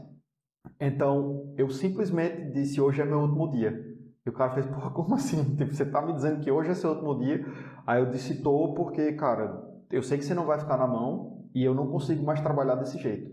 Então, 0.80 1.54
eu 1.58 1.70
simplesmente 1.70 2.52
disse: 2.52 2.82
hoje 2.82 3.02
é 3.02 3.06
meu 3.06 3.20
último 3.20 3.50
dia. 3.52 3.96
E 4.26 4.30
o 4.30 4.34
cara 4.34 4.52
fez: 4.52 4.66
porra, 4.66 4.92
como 4.92 5.16
assim? 5.16 5.44
Tipo, 5.56 5.74
você 5.74 5.86
tá 5.86 6.02
me 6.02 6.14
dizendo 6.14 6.42
que 6.42 6.52
hoje 6.52 6.72
é 6.72 6.74
seu 6.74 6.92
último 6.92 7.18
dia? 7.20 7.46
Aí 7.86 8.02
eu 8.02 8.10
disse: 8.10 8.42
tô, 8.42 8.74
porque, 8.74 9.14
cara, 9.14 9.64
eu 9.92 10.04
sei 10.04 10.18
que 10.18 10.26
você 10.26 10.34
não 10.34 10.46
vai 10.46 10.60
ficar 10.60 10.78
na 10.78 10.88
mão 10.88 11.50
e 11.54 11.64
eu 11.64 11.74
não 11.74 11.88
consigo 11.88 12.24
mais 12.24 12.42
trabalhar 12.42 12.76
desse 12.76 12.98
jeito. 12.98 13.32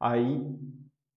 Aí, 0.00 0.42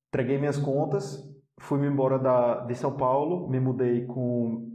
entreguei 0.10 0.38
minhas 0.38 0.58
contas, 0.58 1.24
fui-me 1.60 1.88
embora 1.88 2.18
da, 2.18 2.66
de 2.66 2.76
São 2.76 2.98
Paulo, 2.98 3.50
me 3.50 3.60
mudei 3.60 4.06
com 4.06 4.72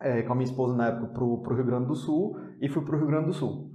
é, 0.00 0.22
com 0.22 0.32
a 0.32 0.34
minha 0.34 0.48
esposa 0.48 0.74
na 0.74 0.88
época 0.88 1.08
pro, 1.08 1.42
pro 1.42 1.54
Rio 1.54 1.66
Grande 1.66 1.86
do 1.86 1.94
Sul 1.94 2.36
e 2.60 2.68
fui 2.68 2.82
pro 2.82 2.96
Rio 2.96 3.06
Grande 3.06 3.26
do 3.26 3.32
Sul. 3.34 3.69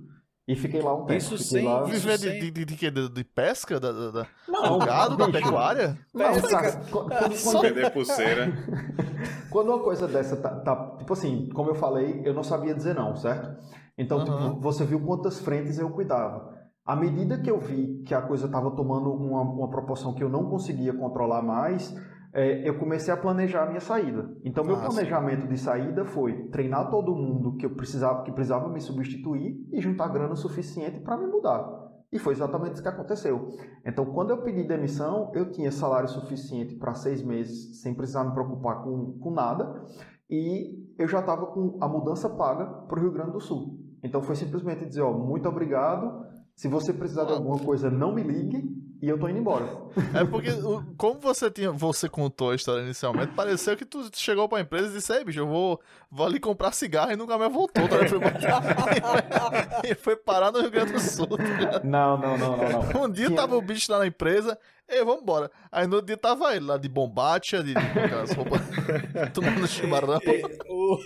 E 0.48 0.56
fiquei 0.56 0.80
lá 0.82 0.94
um 0.94 1.06
tempo. 1.06 1.14
Isso 1.14 1.38
fiquei 1.38 1.62
sem- 1.62 1.66
lá... 1.66 1.84
Viver 1.84 2.20
sem- 2.20 2.40
de, 2.40 2.52
de, 2.52 2.66
de, 2.66 2.76
quê? 2.76 2.92
de, 2.92 3.10
de 3.10 3.24
pesca? 3.24 3.80
Da, 3.80 3.92
da, 3.92 4.12
da- 4.12 4.28
Não, 4.48 4.78
do 4.78 4.86
gado, 4.86 5.18
da 5.18 5.28
pecuária? 5.32 5.98
Não, 6.14 6.34
Pesca. 6.34 6.82
quando, 6.92 7.10
quando- 7.10 7.36
Só- 7.36 7.62
Perder 7.62 7.90
pulseira. 7.92 8.54
quando 9.50 9.70
uma 9.70 9.80
coisa 9.80 10.08
dessa 10.08 10.36
tá, 10.38 10.50
tá- 10.60 10.96
Tipo 11.00 11.14
assim, 11.14 11.50
como 11.50 11.72
eu 11.72 11.76
falei, 11.76 12.22
eu 12.24 12.34
não 12.34 12.44
sabia 12.44 12.76
dizer 12.76 12.94
não, 12.94 13.16
certo? 13.16 13.56
Então, 13.98 14.24
tipo, 14.24 14.60
você 14.62 14.86
viu 14.86 15.00
quantas 15.00 15.40
frentes 15.40 15.80
eu 15.80 15.90
cuidava. 15.90 16.54
À 16.86 16.96
medida 16.96 17.40
que 17.40 17.50
eu 17.50 17.60
vi 17.60 18.04
que 18.06 18.14
a 18.14 18.22
coisa 18.22 18.46
estava 18.46 18.70
tomando 18.70 19.12
uma, 19.12 19.42
uma 19.42 19.70
proporção 19.70 20.14
que 20.14 20.24
eu 20.24 20.30
não 20.30 20.48
conseguia 20.50 20.94
controlar 20.94 21.42
mais, 21.42 21.92
é, 22.36 22.68
eu 22.68 22.78
comecei 22.78 23.14
a 23.14 23.18
planejar 23.18 23.64
a 23.64 23.68
minha 23.68 23.80
saída. 23.80 24.30
Então, 24.44 24.66
meu 24.66 24.76
Ah, 24.76 24.82
planejamento 24.82 25.48
de 25.48 25.58
saída 25.58 26.04
foi 26.04 26.50
treinar 26.50 26.90
todo 26.90 27.16
mundo 27.16 27.56
que 27.56 27.66
eu 27.66 27.74
precisava, 27.74 28.24
que 28.24 28.32
precisava 28.34 28.68
me 28.68 28.82
substituir 28.82 29.66
e 29.72 29.80
juntar 29.80 30.10
grana 30.10 30.34
o 30.34 30.36
suficiente 30.36 31.00
para 31.00 31.18
me 31.18 31.28
mudar. 31.28 31.66
E 32.12 32.20
foi 32.20 32.34
exatamente 32.34 32.74
isso 32.74 32.84
que 32.84 32.90
aconteceu. 32.90 33.48
Então, 33.86 34.06
quando 34.08 34.32
eu 34.32 34.44
pedi 34.44 34.68
demissão, 34.68 35.32
eu 35.34 35.50
tinha 35.50 35.72
salário 35.72 36.10
suficiente 36.10 36.76
para 36.76 36.94
seis 36.94 37.24
meses, 37.24 37.82
sem 37.82 37.96
precisar 37.96 38.26
me 38.26 38.34
preocupar 38.34 38.84
com, 38.84 39.18
com 39.18 39.32
nada, 39.32 39.82
e 40.30 40.84
eu 41.00 41.08
já 41.08 41.22
estava 41.22 41.46
com 41.46 41.78
a 41.80 41.88
mudança 41.88 42.30
paga 42.30 42.66
para 42.66 43.00
o 43.00 43.02
Rio 43.02 43.14
Grande 43.14 43.32
do 43.32 43.40
Sul. 43.40 43.80
Então, 44.04 44.22
foi 44.22 44.36
simplesmente 44.36 44.86
dizer: 44.86 45.04
ó, 45.04 45.14
muito 45.14 45.48
obrigado. 45.48 46.26
Se 46.54 46.68
você 46.68 46.92
precisar 46.92 47.24
de 47.24 47.32
alguma 47.32 47.60
coisa, 47.60 47.90
não 47.90 48.14
me 48.14 48.24
ligue 48.24 48.85
e 49.06 49.10
eu 49.10 49.20
tô 49.20 49.30
indo 49.30 49.38
embora. 49.38 49.68
É 50.16 50.26
porque, 50.26 50.50
como 50.98 51.20
você 51.20 51.52
tinha, 51.52 51.72
você 51.72 52.10
contou 52.10 52.50
a 52.50 52.56
história 52.56 52.82
inicialmente, 52.82 53.34
pareceu 53.34 53.78
que 53.78 53.86
tu 53.86 54.10
chegou 54.16 54.50
pra 54.50 54.62
empresa 54.62 54.90
e 54.90 54.94
disse, 54.94 55.14
ei, 55.16 55.24
bicho, 55.24 55.38
eu 55.38 55.48
vou, 55.48 55.80
vou 56.10 56.26
ali 56.26 56.40
comprar 56.40 56.72
cigarro 56.72 57.12
e 57.12 57.16
nunca 57.16 57.38
mais 57.38 57.54
voltou. 57.54 57.88
Tá? 57.88 57.98
Foi, 58.08 58.18
e 59.88 59.94
foi 59.94 60.16
parar 60.16 60.52
no 60.52 60.60
Rio 60.60 60.72
Grande 60.72 60.94
do 60.94 61.00
Sul. 61.00 61.28
tá? 61.28 61.82
Não, 61.84 62.18
não, 62.18 62.36
não, 62.36 62.58
não, 62.58 62.70
não. 62.94 63.04
Um 63.04 63.10
dia 63.12 63.28
Tinha- 63.28 63.38
tava 63.38 63.56
o 63.56 63.62
bicho 63.62 63.92
lá 63.92 64.00
na 64.00 64.08
empresa, 64.08 64.58
ei, 64.90 65.06
vambora. 65.06 65.52
Aí 65.72 65.86
no 65.86 65.98
outro 65.98 66.08
dia 66.08 66.18
tava 66.18 66.56
ele 66.56 66.66
lá 66.66 66.78
de 66.80 66.90
bombacha, 66.90 67.62
de, 67.64 67.76
de 67.76 67.78
aquelas 67.80 68.32
roupas, 68.32 68.62
tomando 69.36 69.68
chimarrão. 69.68 70.20
O, 70.68 70.98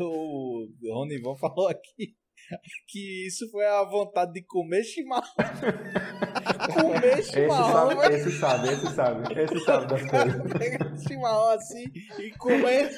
o 0.00 0.94
Ronivon 0.94 1.36
falou 1.36 1.68
aqui 1.68 2.16
que 2.88 3.26
isso 3.26 3.50
foi 3.50 3.64
a 3.66 3.82
vontade 3.84 4.32
de 4.32 4.42
comer 4.44 4.82
chimarrão. 4.84 5.24
comer 6.74 7.18
Esse 7.18 7.32
chimarrão, 7.32 7.88
sabe, 7.88 7.94
velho. 8.00 8.14
esse 8.14 8.30
sabe, 8.38 8.68
esse 8.68 8.94
sabe, 8.94 9.40
esse 9.42 9.60
sabe 9.64 9.86
das 9.86 10.02
coisas. 10.10 10.52
Pegar 10.58 10.96
chimarrão 10.98 11.48
assim 11.50 11.84
e 12.18 12.30
comer. 12.38 12.90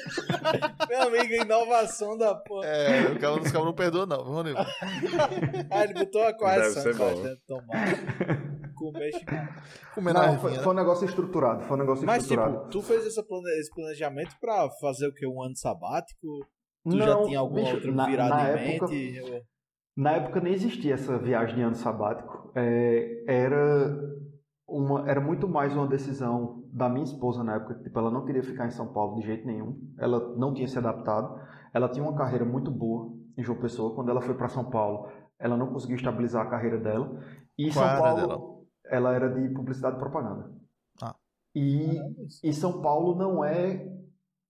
Meu 0.89 1.01
amigo, 1.03 1.33
inovação 1.33 2.17
da 2.17 2.35
porra. 2.35 2.67
É, 2.67 3.11
o 3.11 3.19
cara, 3.19 3.33
os 3.33 3.51
caras 3.51 3.65
não 3.65 3.73
perdoam 3.73 4.05
não, 4.05 4.43
viu? 4.43 4.55
Ah, 4.57 5.83
ele 5.83 5.93
botou 5.93 6.23
a 6.23 6.33
correção. 6.33 6.83
Deve 6.83 6.93
ser 6.93 6.97
cara, 6.97 7.15
bom. 7.15 7.23
deve 7.23 7.41
tomar. 7.47 8.73
Comer 8.75 9.11
chimarrão. 9.11 9.47
Na 10.13 10.27
Não, 10.27 10.39
foi, 10.39 10.51
né? 10.51 10.59
foi 10.59 10.73
um 10.73 10.75
negócio 10.75 11.05
estruturado, 11.05 11.63
foi 11.63 11.75
um 11.75 11.79
negócio 11.79 12.05
Mas, 12.05 12.23
estruturado. 12.23 12.57
tipo, 12.59 12.69
tu 12.69 12.81
fez 12.83 13.05
esse 13.05 13.21
planejamento 13.73 14.35
pra 14.39 14.69
fazer 14.79 15.07
o 15.07 15.13
que? 15.13 15.25
Um 15.25 15.41
ano 15.41 15.55
sabático? 15.55 16.27
Tu 16.89 16.97
já 16.97 17.05
Não, 17.15 17.25
tinha 17.25 17.39
alguma 17.39 17.61
bicho, 17.61 17.75
outra 17.75 17.91
na- 17.91 18.05
virada 18.05 18.35
na 18.35 18.43
em 18.63 18.75
época- 18.75 18.87
mente? 18.91 19.43
Na 19.95 20.11
época 20.11 20.39
nem 20.41 20.53
existia 20.53 20.93
essa 20.93 21.17
viagem 21.17 21.55
de 21.55 21.61
ano 21.63 21.75
sabático. 21.75 22.51
É, 22.55 23.23
era, 23.27 23.99
uma, 24.67 25.09
era 25.09 25.19
muito 25.19 25.47
mais 25.47 25.73
uma 25.75 25.87
decisão 25.87 26.63
da 26.71 26.87
minha 26.87 27.03
esposa 27.03 27.43
na 27.43 27.55
época. 27.55 27.75
Tipo, 27.83 27.97
ela 27.99 28.11
não 28.11 28.23
queria 28.25 28.43
ficar 28.43 28.67
em 28.67 28.71
São 28.71 28.93
Paulo 28.93 29.15
de 29.19 29.25
jeito 29.25 29.45
nenhum. 29.47 29.79
Ela 29.97 30.35
não 30.37 30.53
tinha 30.53 30.67
se 30.67 30.77
adaptado. 30.77 31.39
Ela 31.73 31.89
tinha 31.89 32.03
uma 32.05 32.15
carreira 32.15 32.45
muito 32.45 32.69
boa 32.69 33.11
em 33.37 33.43
João 33.43 33.59
Pessoa. 33.59 33.95
Quando 33.95 34.09
ela 34.09 34.21
foi 34.21 34.35
para 34.35 34.47
São 34.49 34.69
Paulo, 34.69 35.09
ela 35.39 35.57
não 35.57 35.67
conseguiu 35.73 35.95
estabilizar 35.97 36.45
a 36.45 36.49
carreira 36.49 36.77
dela. 36.79 37.19
E 37.57 37.71
Qual 37.73 37.85
São 37.87 37.97
Paulo, 37.99 38.27
dela? 38.27 38.39
ela 38.85 39.13
era 39.15 39.29
de 39.33 39.49
publicidade 39.53 39.95
e 39.95 39.99
propaganda. 39.99 40.51
Ah. 41.01 41.15
E, 41.55 41.97
e 42.43 42.53
São 42.53 42.81
Paulo 42.83 43.15
não 43.15 43.43
é 43.43 43.91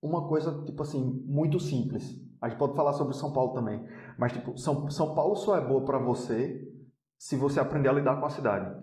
uma 0.02 0.28
coisa, 0.28 0.64
tipo 0.66 0.82
assim, 0.84 1.24
muito 1.26 1.58
simples. 1.60 2.22
A 2.42 2.50
gente 2.50 2.58
pode 2.58 2.76
falar 2.76 2.94
sobre 2.94 3.16
São 3.16 3.32
Paulo 3.34 3.54
também. 3.54 3.84
Mas, 4.18 4.32
tipo, 4.34 4.58
São, 4.58 4.90
São 4.90 5.16
Paulo 5.16 5.36
só 5.36 5.58
é 5.58 5.62
boa 5.62 5.84
para 5.84 5.98
você 5.98 6.68
se 7.18 7.36
você 7.36 7.60
aprender 7.60 7.90
a 7.90 7.94
lidar 7.94 8.20
com 8.20 8.26
a 8.26 8.30
cidade. 8.30 8.76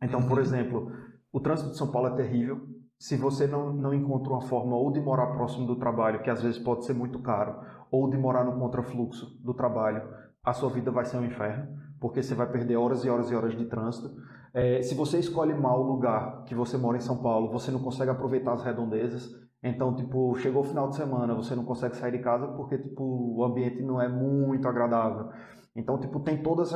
Então, 0.00 0.22
por 0.22 0.38
Uhum. 0.38 0.42
exemplo, 0.44 0.92
o 1.32 1.40
trânsito 1.40 1.70
de 1.70 1.76
São 1.78 1.90
Paulo 1.90 2.08
é 2.08 2.14
terrível. 2.16 2.60
Se 2.98 3.16
você 3.16 3.46
não, 3.46 3.72
não 3.72 3.92
encontra 3.92 4.32
uma 4.32 4.40
forma 4.42 4.76
ou 4.76 4.90
de 4.92 5.00
morar 5.00 5.26
próximo 5.28 5.66
do 5.66 5.76
trabalho, 5.76 6.22
que 6.22 6.30
às 6.30 6.42
vezes 6.42 6.58
pode 6.58 6.84
ser 6.84 6.94
muito 6.94 7.18
caro, 7.20 7.60
ou 7.90 8.08
de 8.08 8.16
morar 8.16 8.44
no 8.44 8.58
contrafluxo 8.58 9.36
do 9.42 9.52
trabalho, 9.52 10.02
a 10.42 10.52
sua 10.52 10.70
vida 10.70 10.90
vai 10.90 11.04
ser 11.04 11.18
um 11.18 11.24
inferno, 11.24 11.76
porque 12.00 12.22
você 12.22 12.34
vai 12.34 12.46
perder 12.50 12.76
horas 12.76 13.04
e 13.04 13.10
horas 13.10 13.30
e 13.30 13.34
horas 13.34 13.56
de 13.56 13.64
trânsito. 13.66 14.14
É, 14.54 14.80
se 14.80 14.94
você 14.94 15.18
escolhe 15.18 15.52
mal 15.52 15.82
o 15.82 15.86
lugar 15.92 16.44
que 16.44 16.54
você 16.54 16.78
mora 16.78 16.96
em 16.96 17.00
São 17.00 17.18
Paulo, 17.18 17.50
você 17.52 17.70
não 17.70 17.80
consegue 17.80 18.10
aproveitar 18.10 18.52
as 18.54 18.62
redondezas. 18.62 19.28
Então, 19.62 19.94
tipo, 19.96 20.34
chegou 20.36 20.62
o 20.62 20.66
final 20.66 20.88
de 20.88 20.96
semana, 20.96 21.34
você 21.34 21.54
não 21.54 21.64
consegue 21.64 21.96
sair 21.96 22.12
de 22.12 22.18
casa 22.22 22.46
porque, 22.48 22.78
tipo, 22.78 23.02
o 23.02 23.44
ambiente 23.44 23.82
não 23.82 24.00
é 24.00 24.08
muito 24.08 24.68
agradável. 24.68 25.30
Então, 25.74 25.98
tipo, 25.98 26.20
tem 26.20 26.42
todos 26.42 26.72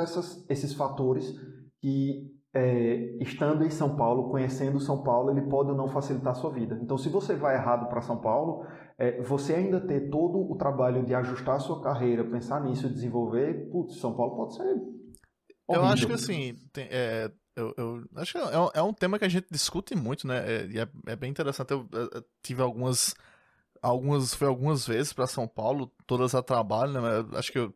esses 0.48 0.74
fatores 0.74 1.32
que, 1.80 2.26
é, 2.52 3.16
estando 3.22 3.64
em 3.64 3.70
São 3.70 3.96
Paulo, 3.96 4.30
conhecendo 4.30 4.80
São 4.80 5.02
Paulo, 5.02 5.30
ele 5.30 5.42
pode 5.42 5.70
ou 5.70 5.76
não 5.76 5.88
facilitar 5.88 6.32
a 6.32 6.34
sua 6.34 6.50
vida. 6.50 6.78
Então, 6.82 6.98
se 6.98 7.08
você 7.08 7.34
vai 7.34 7.54
errado 7.54 7.88
para 7.88 8.00
São 8.02 8.20
Paulo, 8.20 8.64
é, 8.98 9.22
você 9.22 9.54
ainda 9.54 9.80
ter 9.80 10.10
todo 10.10 10.38
o 10.50 10.56
trabalho 10.56 11.04
de 11.06 11.14
ajustar 11.14 11.56
a 11.56 11.60
sua 11.60 11.80
carreira, 11.80 12.24
pensar 12.24 12.62
nisso, 12.62 12.88
desenvolver, 12.92 13.70
putz, 13.70 13.98
São 14.00 14.14
Paulo 14.14 14.36
pode 14.36 14.56
ser 14.56 14.64
Eu 15.70 15.84
acho 15.84 16.06
que 16.06 16.12
horrível. 16.12 16.14
assim, 16.14 16.54
tem- 16.72 16.88
é, 16.90 17.30
eu, 17.60 17.74
eu 17.76 18.04
acho 18.16 18.32
que 18.32 18.38
é 18.38 18.42
é 18.74 18.82
um 18.82 18.92
tema 18.92 19.18
que 19.18 19.24
a 19.24 19.28
gente 19.28 19.46
discute 19.50 19.94
muito, 19.94 20.26
né? 20.26 20.38
É, 20.46 20.66
e 20.66 20.78
é, 20.78 20.88
é 21.06 21.16
bem 21.16 21.30
interessante. 21.30 21.70
Eu, 21.72 21.86
eu- 21.92 22.10
eu 22.14 22.24
tive 22.42 22.62
algumas. 22.62 23.14
Algumas. 23.82 24.34
Foi 24.34 24.48
algumas 24.48 24.86
vezes 24.86 25.12
pra 25.12 25.26
São 25.26 25.46
Paulo, 25.48 25.90
todas 26.06 26.34
a 26.34 26.42
trabalho, 26.42 26.92
né? 27.00 27.26
acho 27.38 27.52
que 27.52 27.70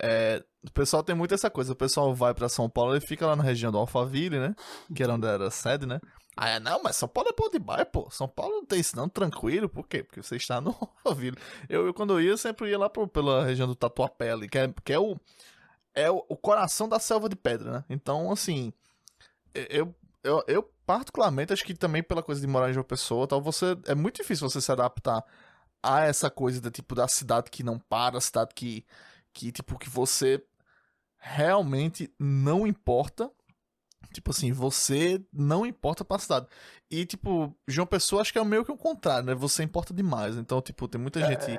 é, 0.00 0.42
o 0.66 0.70
pessoal 0.72 1.02
tem 1.02 1.14
muito 1.14 1.34
essa 1.34 1.50
coisa. 1.50 1.72
O 1.72 1.76
pessoal 1.76 2.14
vai 2.14 2.34
pra 2.34 2.48
São 2.48 2.68
Paulo 2.68 2.96
e 2.96 3.00
fica 3.00 3.26
lá 3.26 3.36
na 3.36 3.42
região 3.42 3.70
do 3.72 3.78
Alphaville, 3.78 4.38
né? 4.38 4.54
Que 4.94 5.02
era 5.02 5.14
onde 5.14 5.26
era 5.26 5.48
a 5.48 5.50
sede, 5.50 5.86
né? 5.86 6.00
Ah, 6.36 6.48
é, 6.48 6.58
não, 6.60 6.82
mas 6.82 6.96
São 6.96 7.08
Paulo 7.08 7.28
é 7.30 7.34
bom 7.38 7.50
demais, 7.50 7.84
pô. 7.92 8.08
São 8.10 8.26
Paulo 8.26 8.54
não 8.56 8.64
tem 8.64 8.80
isso 8.80 8.96
não, 8.96 9.08
tranquilo. 9.08 9.68
Por 9.68 9.86
quê? 9.86 10.02
Porque 10.02 10.22
você 10.22 10.36
está 10.36 10.60
no 10.60 10.70
Alphaville. 11.04 11.36
Eu, 11.68 11.92
quando 11.92 12.14
eu 12.14 12.20
ia, 12.22 12.30
eu 12.30 12.38
sempre 12.38 12.70
ia 12.70 12.78
lá 12.78 12.88
pro, 12.88 13.06
pela 13.06 13.44
região 13.44 13.68
do 13.68 13.74
Tatuapé 13.74 14.32
ali, 14.32 14.48
que 14.48 14.58
é, 14.58 14.72
que 14.84 14.92
é 14.92 14.98
o 14.98 15.16
é 15.94 16.10
o 16.10 16.22
coração 16.36 16.88
da 16.88 16.98
selva 16.98 17.28
de 17.28 17.36
pedra, 17.36 17.70
né? 17.70 17.84
Então, 17.90 18.32
assim, 18.32 18.72
eu, 19.54 19.94
eu, 20.22 20.44
eu 20.46 20.62
particularmente 20.86 21.52
acho 21.52 21.64
que 21.64 21.74
também 21.74 22.02
pela 22.02 22.22
coisa 22.22 22.40
de 22.40 22.46
morar 22.46 22.70
em 22.70 22.72
João 22.72 22.84
Pessoa, 22.84 23.26
tal, 23.26 23.40
você 23.40 23.76
é 23.86 23.94
muito 23.94 24.16
difícil 24.16 24.48
você 24.48 24.60
se 24.60 24.72
adaptar 24.72 25.24
a 25.82 26.02
essa 26.02 26.30
coisa 26.30 26.60
da 26.60 26.70
tipo 26.70 26.94
da 26.94 27.08
cidade 27.08 27.50
que 27.50 27.62
não 27.62 27.78
para, 27.78 28.20
cidade 28.20 28.54
que 28.54 28.84
que 29.32 29.50
tipo 29.50 29.78
que 29.78 29.88
você 29.88 30.44
realmente 31.18 32.12
não 32.18 32.66
importa. 32.66 33.30
Tipo 34.12 34.30
assim, 34.30 34.52
você 34.52 35.22
não 35.32 35.64
importa 35.64 36.04
pra 36.04 36.18
cidade. 36.18 36.46
E, 36.90 37.06
tipo, 37.06 37.54
João 37.66 37.86
Pessoa 37.86 38.20
acho 38.20 38.32
que 38.32 38.38
é 38.38 38.44
meio 38.44 38.64
que 38.64 38.70
o 38.72 38.76
contrário, 38.76 39.24
né? 39.26 39.34
Você 39.34 39.62
importa 39.62 39.94
demais. 39.94 40.36
Então, 40.36 40.60
tipo, 40.60 40.86
tem 40.86 41.00
muita 41.00 41.22
gente. 41.24 41.58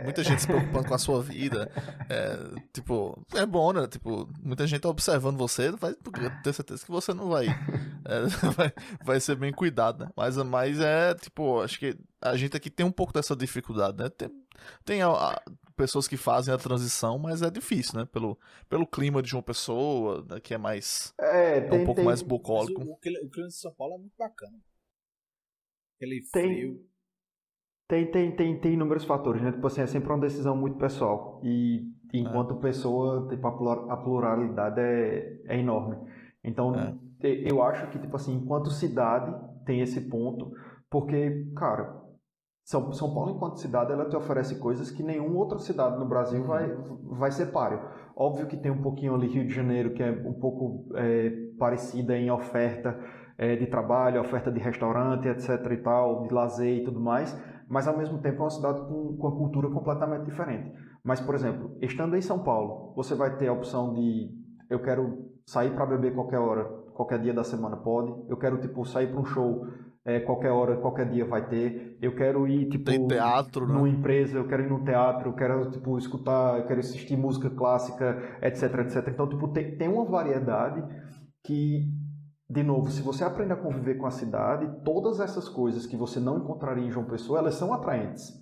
Muita 0.00 0.22
gente 0.22 0.40
se 0.40 0.46
preocupando 0.46 0.86
com 0.86 0.94
a 0.94 0.98
sua 0.98 1.20
vida. 1.22 1.68
É, 2.08 2.38
tipo, 2.72 3.20
é 3.34 3.44
bom, 3.44 3.72
né? 3.72 3.86
Tipo, 3.88 4.28
muita 4.40 4.66
gente 4.66 4.80
tá 4.80 4.88
observando 4.88 5.36
você, 5.36 5.70
vai 5.72 5.94
ter 6.42 6.52
certeza 6.52 6.84
que 6.84 6.90
você 6.90 7.12
não 7.12 7.28
vai. 7.30 7.46
é, 7.48 8.20
vai, 8.56 8.72
vai 9.02 9.20
ser 9.20 9.34
bem 9.34 9.52
cuidado, 9.52 10.04
né? 10.04 10.10
Mas, 10.16 10.36
mas 10.36 10.78
é, 10.78 11.14
tipo, 11.14 11.60
acho 11.60 11.78
que 11.78 11.96
a 12.22 12.36
gente 12.36 12.56
aqui 12.56 12.70
tem 12.70 12.86
um 12.86 12.92
pouco 12.92 13.12
dessa 13.12 13.34
dificuldade, 13.34 13.98
né? 13.98 14.08
Tem, 14.10 14.30
tem 14.84 15.02
a- 15.02 15.08
a- 15.08 15.42
pessoas 15.78 16.06
que 16.08 16.16
fazem 16.16 16.52
a 16.52 16.58
transição, 16.58 17.18
mas 17.18 17.40
é 17.40 17.48
difícil, 17.50 17.98
né? 17.98 18.06
Pelo, 18.12 18.36
pelo 18.68 18.86
clima 18.86 19.22
de 19.22 19.30
João 19.30 19.42
Pessoa, 19.42 20.24
né? 20.28 20.40
que 20.40 20.52
é 20.52 20.58
mais. 20.58 21.14
É, 21.18 21.58
É 21.58 21.60
tem, 21.62 21.80
um 21.80 21.84
pouco 21.84 21.96
tem- 22.00 22.04
mais 22.04 22.20
bucólico. 22.20 22.82
o, 22.82 22.92
o, 22.92 22.96
cli- 22.96 23.24
o 23.24 23.30
clima 23.30 23.48
de 23.48 23.54
São 23.54 23.72
Paulo 23.72 23.94
é 23.94 23.98
muito 23.98 24.14
bacana. 24.18 24.58
Aquele 25.96 26.20
Tem- 26.32 26.54
frio. 26.54 26.84
Tem, 27.88 28.10
tem, 28.10 28.36
tem, 28.36 28.60
tem 28.60 28.72
inúmeros 28.74 29.04
fatores, 29.04 29.40
né? 29.40 29.50
Tipo 29.50 29.66
assim, 29.66 29.80
é 29.80 29.86
sempre 29.86 30.10
uma 30.10 30.20
decisão 30.20 30.54
muito 30.54 30.76
pessoal. 30.76 31.40
E 31.42 31.90
enquanto 32.12 32.54
é. 32.54 32.60
pessoa, 32.60 33.26
tipo, 33.30 33.46
a 33.48 33.96
pluralidade 33.96 34.78
é, 34.78 35.40
é 35.46 35.58
enorme. 35.58 35.96
Então, 36.44 36.74
é. 36.74 36.94
eu 37.50 37.62
acho 37.62 37.90
que, 37.90 37.98
tipo 37.98 38.14
assim, 38.14 38.34
enquanto 38.34 38.70
cidade 38.70 39.34
tem 39.64 39.80
esse 39.80 40.02
ponto, 40.02 40.52
porque, 40.90 41.46
cara, 41.56 41.98
São, 42.68 42.92
São 42.92 43.14
Paulo, 43.14 43.30
enquanto 43.30 43.58
cidade, 43.58 43.90
ela 43.90 44.04
te 44.04 44.14
oferece 44.14 44.58
coisas 44.58 44.90
que 44.90 45.02
nenhuma 45.02 45.38
outra 45.38 45.58
cidade 45.58 45.98
no 45.98 46.04
Brasil 46.04 46.44
vai, 46.44 46.70
vai 47.02 47.30
ser 47.30 47.46
páreo. 47.46 47.80
Óbvio 48.14 48.46
que 48.46 48.58
tem 48.58 48.70
um 48.70 48.82
pouquinho 48.82 49.14
ali 49.14 49.26
Rio 49.26 49.46
de 49.46 49.54
Janeiro, 49.54 49.94
que 49.94 50.02
é 50.02 50.10
um 50.10 50.34
pouco 50.34 50.86
é, 50.94 51.30
parecida 51.58 52.14
em 52.14 52.30
oferta 52.30 52.94
é, 53.38 53.56
de 53.56 53.66
trabalho, 53.68 54.20
oferta 54.20 54.52
de 54.52 54.60
restaurante, 54.60 55.26
etc 55.28 55.48
e 55.72 55.76
tal, 55.78 56.24
de 56.24 56.34
lazer 56.34 56.82
e 56.82 56.84
tudo 56.84 57.00
mais, 57.00 57.34
mas 57.66 57.88
ao 57.88 57.96
mesmo 57.96 58.18
tempo 58.18 58.40
é 58.40 58.44
uma 58.44 58.50
cidade 58.50 58.82
com, 58.82 59.16
com 59.16 59.26
uma 59.26 59.36
cultura 59.38 59.70
completamente 59.70 60.26
diferente. 60.26 60.70
Mas, 61.02 61.22
por 61.22 61.34
exemplo, 61.34 61.74
estando 61.80 62.18
em 62.18 62.20
São 62.20 62.40
Paulo, 62.40 62.92
você 62.94 63.14
vai 63.14 63.34
ter 63.38 63.48
a 63.48 63.52
opção 63.54 63.94
de 63.94 64.30
eu 64.68 64.82
quero 64.82 65.30
sair 65.46 65.70
para 65.70 65.86
beber 65.86 66.14
qualquer 66.14 66.38
hora, 66.38 66.64
qualquer 66.92 67.18
dia 67.18 67.32
da 67.32 67.44
semana 67.44 67.78
pode, 67.78 68.14
eu 68.28 68.36
quero 68.36 68.60
tipo 68.60 68.84
sair 68.84 69.06
para 69.06 69.20
um 69.20 69.24
show 69.24 69.66
é, 70.08 70.20
qualquer 70.20 70.50
hora, 70.50 70.76
qualquer 70.76 71.10
dia 71.10 71.26
vai 71.26 71.46
ter. 71.46 71.98
Eu 72.00 72.16
quero 72.16 72.48
ir, 72.48 72.68
tipo, 72.70 72.86
Tem 72.86 73.06
teatro, 73.06 73.66
né? 73.66 73.74
numa 73.74 73.88
empresa, 73.88 74.38
eu 74.38 74.48
quero 74.48 74.62
ir 74.62 74.70
no 74.70 74.82
teatro, 74.82 75.28
eu 75.28 75.34
quero, 75.34 75.70
tipo, 75.70 75.98
escutar, 75.98 76.58
eu 76.58 76.66
quero 76.66 76.80
assistir 76.80 77.16
música 77.16 77.50
clássica, 77.50 78.16
etc, 78.40 78.62
etc. 78.80 79.08
Então, 79.08 79.28
tipo, 79.28 79.48
tem, 79.48 79.76
tem 79.76 79.88
uma 79.88 80.06
variedade 80.06 80.82
que 81.44 81.86
de 82.50 82.62
novo, 82.62 82.90
se 82.90 83.02
você 83.02 83.24
aprende 83.24 83.52
a 83.52 83.56
conviver 83.56 83.96
com 83.96 84.06
a 84.06 84.10
cidade, 84.10 84.82
todas 84.82 85.20
essas 85.20 85.50
coisas 85.50 85.84
que 85.84 85.98
você 85.98 86.18
não 86.18 86.38
encontraria 86.38 86.86
em 86.86 86.90
João 86.90 87.04
Pessoa, 87.04 87.40
elas 87.40 87.56
são 87.56 87.74
atraentes. 87.74 88.32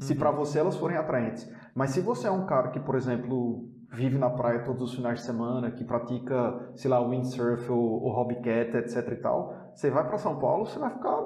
Se 0.00 0.14
uhum. 0.14 0.18
para 0.18 0.32
você 0.32 0.58
elas 0.58 0.76
forem 0.76 0.96
atraentes. 0.96 1.48
Mas 1.72 1.90
se 1.90 2.00
você 2.00 2.26
é 2.26 2.30
um 2.32 2.44
cara 2.44 2.70
que, 2.70 2.80
por 2.80 2.96
exemplo, 2.96 3.70
vive 3.92 4.18
na 4.18 4.30
praia 4.30 4.64
todos 4.64 4.82
os 4.82 4.94
finais 4.96 5.20
de 5.20 5.26
semana, 5.26 5.70
que 5.70 5.84
pratica, 5.84 6.72
sei 6.74 6.90
lá, 6.90 7.06
windsurf 7.06 7.70
ou, 7.70 8.02
ou 8.02 8.12
hobbycat, 8.12 8.76
etc 8.78 9.12
e 9.12 9.16
tal, 9.16 9.54
você 9.74 9.90
vai 9.90 10.06
para 10.06 10.18
São 10.18 10.38
Paulo, 10.38 10.66
você 10.66 10.78
vai 10.78 10.90
ficar 10.90 11.20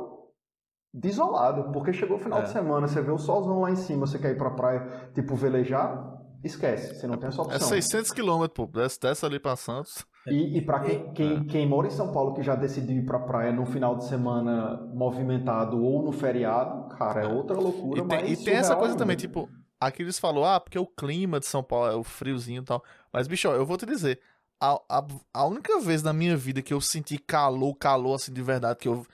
desolado, 0.93 1.73
porque 1.73 1.93
chegou 1.93 2.17
o 2.17 2.21
final 2.21 2.41
é. 2.41 2.43
de 2.43 2.51
semana, 2.51 2.89
você 2.89 3.03
vê 3.03 3.11
o 3.11 3.19
solzão 3.19 3.61
lá 3.61 3.71
em 3.71 3.77
cima, 3.77 4.07
você 4.07 4.19
quer 4.19 4.31
ir 4.31 4.39
pra 4.39 4.51
praia, 4.51 5.11
tipo, 5.15 5.35
velejar, 5.35 6.17
esquece, 6.43 6.95
você 6.95 7.07
não 7.07 7.19
tem 7.19 7.29
essa 7.29 7.43
opção. 7.43 7.57
É 7.57 7.61
600 7.61 8.13
km, 8.13 8.47
pô, 8.55 8.67
desce, 8.67 8.99
desce 9.01 9.27
ali 9.27 9.39
pra 9.39 9.57
Santos. 9.57 10.07
E, 10.27 10.59
e 10.59 10.61
para 10.63 10.81
quem, 10.81 11.13
quem, 11.13 11.37
é. 11.37 11.45
quem, 11.45 11.69
mora 11.69 11.87
em 11.87 11.91
São 11.91 12.13
Paulo 12.13 12.35
que 12.35 12.43
já 12.43 12.55
decidiu 12.57 12.97
ir 12.97 13.05
pra 13.05 13.19
praia 13.21 13.53
no 13.53 13.67
final 13.67 13.97
de 13.97 14.07
semana 14.07 14.81
movimentado 14.93 15.81
ou 15.81 16.03
no 16.03 16.13
feriado, 16.13 16.89
cara, 16.97 17.23
é 17.25 17.29
outra 17.29 17.57
loucura. 17.57 18.01
E 18.01 18.09
tem, 18.09 18.33
e 18.33 18.37
tem 18.37 18.55
essa 18.55 18.75
coisa 18.75 18.97
também, 18.97 19.17
tipo, 19.17 19.49
aqui 19.81 20.03
eles 20.03 20.19
falou, 20.19 20.45
ah, 20.45 20.59
porque 20.59 20.79
o 20.79 20.87
clima 20.87 21.39
de 21.39 21.47
São 21.47 21.63
Paulo 21.63 21.93
é 21.93 21.95
o 21.95 22.03
friozinho 22.03 22.63
e 22.63 22.65
tal. 22.65 22.83
Mas, 23.13 23.29
bicho, 23.29 23.49
eu 23.49 23.67
vou 23.67 23.77
te 23.77 23.87
dizer, 23.87 24.21
a, 24.61 24.81
a, 24.89 25.07
a 25.35 25.47
única 25.47 25.81
vez 25.81 26.03
na 26.03 26.13
minha 26.13 26.37
vida 26.37 26.63
que 26.63 26.73
eu 26.73 26.81
senti 26.81 27.19
calor, 27.19 27.75
calor 27.75 28.15
assim 28.15 28.33
de 28.33 28.43
verdade, 28.43 28.79
que 28.79 28.89
eu 28.89 29.07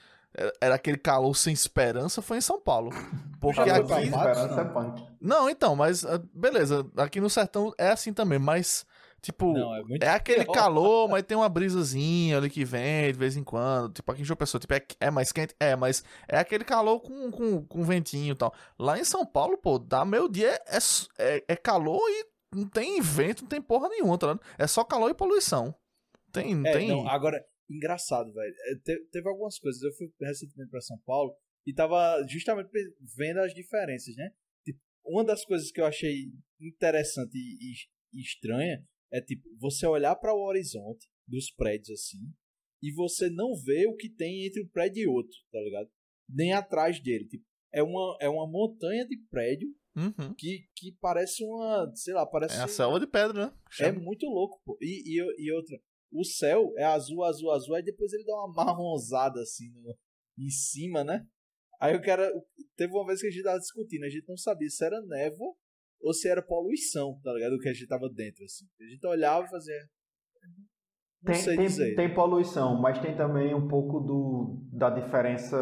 era 0.61 0.77
aquele 0.77 0.97
calor 0.97 1.35
sem 1.37 1.53
esperança 1.53 2.23
foi 2.23 2.39
em 2.39 2.41
São 2.41 2.61
Paulo. 2.61 2.91
Porque 3.41 3.61
aqui. 3.61 3.93
Esperança 4.05 4.61
é 4.61 4.65
punk. 4.65 5.05
Não, 5.21 5.51
então, 5.51 5.77
mas 5.77 6.05
ah, 6.05 6.21
beleza, 6.33 6.87
aqui 6.97 7.21
no 7.21 7.29
sertão 7.29 7.73
é 7.77 7.89
assim 7.89 8.13
também, 8.13 8.39
mas 8.39 8.87
Tipo, 9.23 9.53
não, 9.53 9.77
é, 9.77 9.83
é, 10.01 10.09
aquele 10.09 10.43
pior. 10.43 10.53
calor, 10.53 11.09
mas 11.09 11.23
tem 11.23 11.37
uma 11.37 11.49
brisazinha 11.49 12.39
ali 12.39 12.51
que 12.51 12.65
vem 12.65 13.13
de 13.13 13.17
vez 13.17 13.37
em 13.37 13.45
quando. 13.45 13.93
Tipo, 13.93 14.11
aqui 14.11 14.23
em 14.23 14.25
João 14.25 14.37
Pessoa, 14.37 14.61
tipo, 14.61 14.75
é, 14.75 14.83
é 14.99 15.11
mais 15.13 15.31
quente? 15.31 15.55
É, 15.61 15.77
mas 15.77 16.03
é 16.27 16.41
aquele 16.41 16.65
calor 16.65 16.99
com, 16.99 17.31
com, 17.31 17.63
com 17.65 17.85
ventinho 17.85 18.33
e 18.33 18.35
tal. 18.35 18.53
Lá 18.77 18.99
em 18.99 19.05
São 19.05 19.25
Paulo, 19.25 19.57
pô, 19.57 19.79
dá 19.79 20.05
meio 20.05 20.29
dia 20.29 20.61
é, 20.67 20.79
é, 21.21 21.45
é 21.47 21.57
calor 21.57 22.01
e 22.09 22.27
não 22.55 22.69
tem 22.69 23.01
vento, 23.01 23.43
não 23.43 23.49
tem 23.49 23.63
porra 23.63 23.89
nenhuma, 23.89 24.19
tá 24.19 24.29
ligado? 24.29 24.47
É 24.59 24.67
só 24.67 24.85
calor 24.85 25.11
e 25.11 25.15
poluição. 25.15 25.75
Tem, 26.33 26.67
é, 26.67 26.73
tem... 26.73 26.89
Não, 26.89 27.09
agora, 27.09 27.45
engraçado, 27.69 28.33
velho. 28.33 28.55
É, 28.67 28.75
Te, 28.77 29.07
teve 29.11 29.29
algumas 29.29 29.59
coisas. 29.59 29.83
Eu 29.83 29.93
fui 29.93 30.11
recentemente 30.21 30.71
pra 30.71 30.81
São 30.81 30.99
Paulo 31.05 31.35
e 31.67 31.73
tava 31.73 32.25
justamente 32.29 32.71
vendo 33.17 33.41
as 33.41 33.55
diferenças, 33.55 34.15
né? 34.17 34.33
Tipo, 34.65 34.81
uma 35.05 35.25
das 35.25 35.45
coisas 35.45 35.71
que 35.71 35.81
eu 35.81 35.87
achei 35.87 36.33
interessante 36.61 37.37
e, 37.37 37.75
e 38.13 38.21
estranha 38.21 38.85
é 39.13 39.21
tipo, 39.21 39.49
você 39.59 39.87
olhar 39.87 40.17
para 40.17 40.35
o 40.35 40.43
horizonte 40.43 41.09
dos 41.27 41.51
prédios 41.51 41.91
assim 41.91 42.33
e 42.83 42.93
você 42.93 43.31
não 43.31 43.55
vê 43.55 43.87
o 43.87 43.95
que 43.95 44.09
tem 44.09 44.47
entre 44.47 44.63
um 44.63 44.69
prédio 44.69 45.03
e 45.03 45.07
outro, 45.07 45.37
tá 45.53 45.61
ligado? 45.61 45.91
Nem 46.29 46.53
atrás 46.53 47.01
dele. 47.01 47.29
Tipo, 47.29 47.45
é 47.73 47.83
uma, 47.83 48.17
é 48.21 48.29
uma 48.29 48.47
montanha 48.47 49.07
de 49.07 49.17
prédio 49.31 49.69
uhum. 49.97 50.35
que, 50.37 50.69
que 50.75 50.97
parece 51.01 51.45
uma, 51.45 51.91
sei 51.95 52.15
lá, 52.15 52.27
parece... 52.27 52.57
É 52.57 52.63
a 52.63 52.69
selva 52.69 53.01
de 53.01 53.07
pedra, 53.07 53.47
né? 53.47 53.53
Chama. 53.71 53.89
É 53.89 53.93
muito 53.93 54.27
louco, 54.27 54.61
pô. 54.65 54.79
E, 54.81 55.19
e, 55.19 55.47
e, 55.47 55.53
outra, 55.53 55.79
o 56.13 56.25
céu 56.25 56.73
é 56.77 56.85
azul, 56.85 57.25
azul, 57.25 57.51
azul, 57.51 57.75
aí 57.75 57.83
depois 57.83 58.13
ele 58.13 58.25
dá 58.25 58.35
uma 58.35 58.53
marronzada 58.53 59.41
assim 59.41 59.71
no, 59.73 59.97
em 60.39 60.51
cima, 60.51 61.03
né? 61.03 61.27
Aí 61.81 61.97
o 61.97 62.03
cara, 62.03 62.31
teve 62.77 62.93
uma 62.93 63.07
vez 63.07 63.21
que 63.21 63.27
a 63.27 63.31
gente 63.31 63.43
tava 63.43 63.59
discutindo, 63.59 64.05
a 64.05 64.09
gente 64.09 64.29
não 64.29 64.37
sabia 64.37 64.69
se 64.69 64.85
era 64.85 65.01
névoa 65.03 65.53
ou 66.01 66.13
se 66.13 66.29
era 66.29 66.43
poluição, 66.43 67.19
tá 67.23 67.33
ligado? 67.33 67.55
O 67.55 67.59
que 67.59 67.69
a 67.69 67.73
gente 67.73 67.87
tava 67.87 68.09
dentro, 68.09 68.45
assim. 68.45 68.67
A 68.81 68.85
gente 68.85 69.07
olhava 69.07 69.47
e 69.47 69.51
fazia. 69.51 69.89
Não 71.23 71.33
tem, 71.33 71.45
tem, 71.45 71.59
dizer. 71.59 71.95
tem 71.95 72.15
poluição, 72.15 72.81
mas 72.81 73.01
tem 73.01 73.17
também 73.17 73.55
um 73.55 73.69
pouco 73.69 74.01
do, 74.01 74.61
da 74.73 74.91
diferença. 74.91 75.57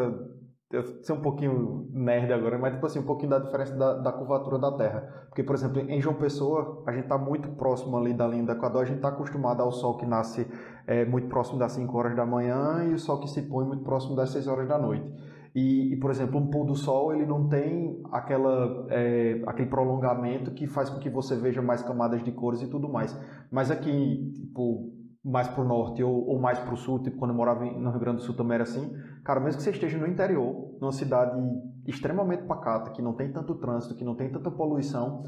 Eu 0.73 0.85
sei 1.03 1.17
um 1.17 1.21
pouquinho 1.21 1.89
nerd 1.93 2.33
agora, 2.33 2.57
mas 2.57 2.75
tipo 2.75 2.87
assim, 2.87 3.01
um 3.01 3.05
pouquinho 3.05 3.31
da 3.31 3.41
diferença 3.41 3.75
da, 3.77 3.95
da 3.95 4.13
curvatura 4.13 4.57
da 4.57 4.71
Terra. 4.77 5.27
Porque, 5.29 5.43
por 5.43 5.57
exemplo, 5.57 5.81
em 5.81 6.01
João 6.01 6.15
Pessoa, 6.15 6.85
a 6.87 6.93
gente 6.93 7.05
está 7.05 7.19
muito 7.19 7.49
próximo 7.57 7.97
ali 7.97 8.15
da 8.15 8.25
linha 8.29 8.45
do 8.45 8.53
Equador, 8.53 8.83
a 8.83 8.85
gente 8.85 8.99
está 8.99 9.09
acostumado 9.09 9.61
ao 9.63 9.73
sol 9.73 9.97
que 9.97 10.07
nasce 10.07 10.47
é, 10.87 11.05
muito 11.05 11.27
próximo 11.27 11.59
das 11.59 11.73
5 11.73 11.99
horas 11.99 12.15
da 12.15 12.25
manhã 12.25 12.85
e 12.89 12.95
o 12.95 12.99
sol 13.01 13.19
que 13.19 13.29
se 13.29 13.43
põe 13.43 13.65
muito 13.65 13.83
próximo 13.83 14.15
das 14.15 14.31
6 14.31 14.47
horas 14.47 14.69
da 14.69 14.79
noite. 14.79 15.13
E, 15.53 15.93
e, 15.93 15.97
por 15.97 16.09
exemplo, 16.13 16.39
um 16.39 16.47
pôr 16.47 16.65
do 16.65 16.77
sol 16.77 17.13
ele 17.13 17.27
não 17.27 17.49
tem 17.49 18.01
aquela, 18.13 18.87
é, 18.91 19.43
aquele 19.49 19.69
prolongamento 19.69 20.53
que 20.53 20.69
faz 20.69 20.89
com 20.89 21.01
que 21.01 21.11
você 21.11 21.35
veja 21.35 21.61
mais 21.61 21.83
camadas 21.83 22.23
de 22.23 22.31
cores 22.31 22.63
e 22.63 22.69
tudo 22.69 22.89
mais. 22.89 23.19
Mas 23.51 23.73
aqui, 23.73 24.33
tipo, 24.37 25.00
mais 25.25 25.49
para 25.49 25.63
o 25.63 25.67
norte 25.67 26.03
ou, 26.03 26.29
ou 26.29 26.39
mais 26.39 26.59
para 26.59 26.73
o 26.73 26.77
sul, 26.77 27.03
tipo 27.03 27.19
quando 27.19 27.33
eu 27.33 27.37
morava 27.37 27.65
no 27.65 27.91
Rio 27.91 28.01
Grande 28.01 28.19
do 28.19 28.23
Sul 28.23 28.35
também 28.35 28.55
era 28.55 28.65
assim, 28.65 28.91
cara, 29.25 29.39
mesmo 29.39 29.59
que 29.59 29.65
você 29.65 29.71
esteja 29.71 29.99
no 29.99 30.07
interior, 30.07 30.77
numa 30.81 30.93
cidade 30.93 31.39
extremamente 31.87 32.45
pacata, 32.45 32.91
que 32.91 33.03
não 33.03 33.13
tem 33.13 33.31
tanto 33.31 33.55
trânsito, 33.57 33.95
que 33.95 34.05
não 34.05 34.15
tem 34.15 34.31
tanta 34.31 34.51
poluição, 34.51 35.25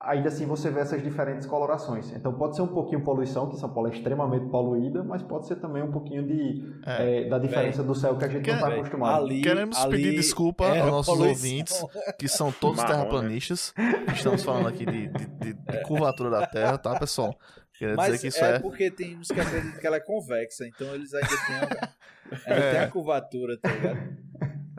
ainda 0.00 0.28
assim 0.28 0.46
você 0.46 0.70
vê 0.70 0.80
essas 0.80 1.02
diferentes 1.02 1.46
colorações. 1.46 2.14
Então 2.14 2.32
pode 2.32 2.54
ser 2.54 2.62
um 2.62 2.68
pouquinho 2.68 3.02
poluição, 3.02 3.48
que 3.48 3.56
São 3.56 3.68
Paulo 3.68 3.88
é 3.88 3.92
extremamente 3.92 4.46
poluída, 4.48 5.02
mas 5.02 5.22
pode 5.22 5.46
ser 5.48 5.56
também 5.56 5.82
um 5.82 5.90
pouquinho 5.90 6.24
de, 6.24 6.80
é, 6.86 7.26
é, 7.26 7.28
da 7.28 7.38
diferença 7.38 7.82
do 7.82 7.94
céu 7.96 8.16
que 8.16 8.24
a 8.24 8.28
gente 8.28 8.44
que, 8.44 8.50
não 8.52 8.58
está 8.58 8.68
acostumado. 8.68 9.24
Ali, 9.24 9.42
Queremos 9.42 9.76
ali 9.76 9.96
pedir 9.96 10.14
desculpa 10.14 10.64
é 10.64 10.80
aos 10.80 10.90
nossos 10.90 11.12
poluição. 11.12 11.48
ouvintes, 11.48 11.86
que 12.18 12.28
são 12.28 12.52
todos 12.52 12.84
terraplanistas. 12.84 13.74
Estamos 14.14 14.44
falando 14.44 14.68
aqui 14.68 14.86
de, 14.86 15.08
de, 15.08 15.26
de, 15.26 15.52
de 15.54 15.82
curvatura 15.82 16.30
da 16.30 16.46
Terra, 16.46 16.78
tá, 16.78 16.96
pessoal? 16.98 17.34
Quer 17.78 17.94
mas 17.94 18.24
é, 18.24 18.56
é 18.56 18.58
porque 18.58 18.90
tem 18.90 19.16
uns 19.16 19.28
que 19.28 19.40
acreditam 19.40 19.80
que 19.80 19.86
ela 19.86 19.96
é 19.96 20.00
convexa, 20.00 20.66
então 20.66 20.94
eles 20.94 21.14
ainda 21.14 21.28
têm 21.28 21.56
a, 21.56 21.94
ainda 22.52 22.66
é. 22.76 22.80
a 22.80 22.90
curvatura, 22.90 23.56
tá 23.58 23.70
ligado? 23.70 24.18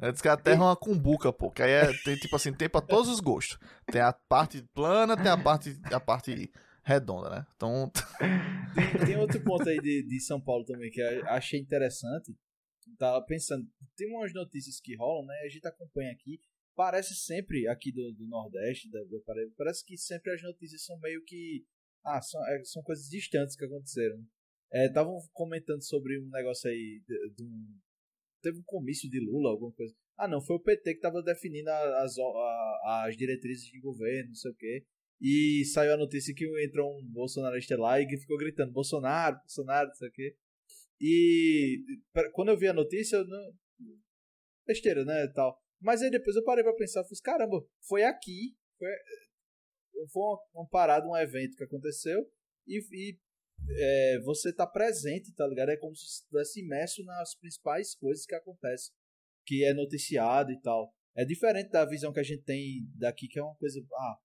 É, 0.02 0.12
diz 0.12 0.22
que 0.22 0.28
a 0.28 0.38
Terra 0.38 0.62
é 0.62 0.66
uma 0.66 0.76
cumbuca, 0.76 1.32
pô. 1.32 1.52
Que 1.52 1.62
aí 1.62 1.72
é, 1.72 1.92
tem, 2.04 2.16
tipo 2.16 2.36
assim, 2.36 2.54
tem 2.54 2.70
pra 2.70 2.82
todos 2.82 3.10
os 3.10 3.20
gostos. 3.20 3.58
Tem 3.92 4.02
a 4.02 4.14
parte 4.14 4.62
plana, 4.74 5.18
tem 5.18 5.30
a 5.30 5.38
parte, 5.38 5.78
a 5.92 6.00
parte 6.00 6.50
redonda, 6.84 7.30
né? 7.30 7.46
Então. 7.56 7.92
Tem, 8.76 9.08
tem 9.08 9.18
outro 9.18 9.44
ponto 9.44 9.68
aí 9.68 9.80
de, 9.80 10.04
de 10.08 10.20
São 10.22 10.40
Paulo 10.40 10.64
também 10.64 10.92
que 10.92 11.02
eu 11.02 11.28
achei 11.28 11.60
interessante. 11.60 12.36
Tava 12.98 13.24
pensando, 13.26 13.68
tem 13.98 14.08
umas 14.16 14.32
notícias 14.34 14.80
que 14.80 14.96
rolam, 14.96 15.26
né? 15.26 15.34
A 15.44 15.50
gente 15.50 15.68
acompanha 15.68 16.12
aqui. 16.12 16.40
Parece 16.76 17.16
sempre 17.16 17.68
aqui 17.68 17.92
do, 17.92 18.14
do 18.14 18.28
Nordeste, 18.28 18.90
da, 18.90 19.00
do 19.04 19.22
parece 19.58 19.84
que 19.84 19.98
sempre 19.98 20.32
as 20.34 20.42
notícias 20.42 20.86
são 20.86 21.00
meio 21.00 21.24
que. 21.26 21.66
Ah, 22.10 22.22
são, 22.22 22.46
é, 22.48 22.64
são 22.64 22.82
coisas 22.84 23.06
distantes 23.08 23.56
que 23.56 23.66
aconteceram. 23.66 24.24
Estavam 24.72 25.18
é, 25.18 25.22
comentando 25.34 25.82
sobre 25.84 26.20
um 26.20 26.30
negócio 26.30 26.70
aí 26.70 27.02
de, 27.08 27.34
de 27.36 27.44
um 27.44 27.80
teve 28.42 28.60
um 28.60 28.64
comício 28.64 29.10
de 29.10 29.20
Lula, 29.20 29.52
alguma 29.52 29.72
coisa. 29.74 29.94
Ah, 30.18 30.28
não, 30.28 30.42
foi 30.42 30.56
o 30.56 30.62
PT 30.62 30.92
que 30.92 30.98
estava 30.98 31.22
definindo 31.22 31.70
as, 31.70 32.16
as 32.86 33.18
diretrizes 33.18 33.66
de 33.66 33.80
governo, 33.80 34.30
não 34.30 34.36
sei 34.36 34.52
o 34.52 34.56
quê. 34.56 34.86
E 35.22 35.66
saiu 35.66 35.94
a 35.94 35.98
notícia 35.98 36.34
que 36.34 36.46
entrou 36.64 36.98
um 36.98 37.06
bolsonarista 37.12 37.78
lá 37.78 38.00
e 38.00 38.08
ficou 38.18 38.38
gritando: 38.38 38.72
Bolsonaro, 38.72 39.38
Bolsonaro, 39.38 39.88
não 39.88 39.96
sei 39.96 40.08
o 40.08 40.12
quê. 40.12 40.36
E 41.02 41.84
quando 42.34 42.50
eu 42.50 42.58
vi 42.58 42.68
a 42.68 42.74
notícia, 42.74 43.18
eu 43.18 43.28
não. 43.28 43.54
Besteira, 44.66 45.04
né? 45.04 45.28
Tal. 45.34 45.58
Mas 45.82 46.02
aí 46.02 46.10
depois 46.10 46.36
eu 46.36 46.44
parei 46.44 46.64
pra 46.64 46.74
pensar, 46.74 47.04
fiz, 47.06 47.22
caramba, 47.22 47.66
foi 47.88 48.04
aqui. 48.04 48.56
Foi, 48.78 48.90
foi 50.08 50.22
uma, 50.24 50.40
uma 50.54 50.68
parada, 50.68 51.08
um 51.08 51.18
evento 51.18 51.56
que 51.56 51.64
aconteceu. 51.64 52.26
E, 52.68 52.80
e 52.92 53.20
é, 53.70 54.20
você 54.24 54.54
tá 54.54 54.66
presente, 54.66 55.34
tá 55.34 55.46
ligado? 55.48 55.70
É 55.70 55.78
como 55.78 55.96
se 55.96 56.06
estivesse 56.06 56.62
imerso 56.62 57.04
nas 57.04 57.36
principais 57.36 57.96
coisas 57.96 58.26
que 58.26 58.36
acontecem, 58.36 58.94
que 59.46 59.64
é 59.64 59.74
noticiado 59.74 60.52
e 60.52 60.62
tal. 60.62 60.94
É 61.16 61.26
diferente 61.26 61.70
da 61.72 61.86
visão 61.86 62.14
que 62.14 62.20
a 62.20 62.24
gente 62.24 62.44
tem 62.44 62.88
daqui, 62.96 63.28
que 63.28 63.40
é 63.40 63.44
uma 63.44 63.56
coisa. 63.56 63.80
Ah, 63.94 64.20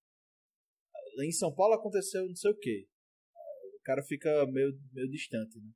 em 1.23 1.31
São 1.31 1.53
Paulo 1.53 1.73
aconteceu 1.73 2.27
não 2.27 2.35
sei 2.35 2.51
o 2.51 2.57
quê. 2.57 2.87
O 3.79 3.83
cara 3.83 4.01
fica 4.03 4.45
meio, 4.47 4.79
meio 4.93 5.09
distante, 5.09 5.59
né? 5.59 5.71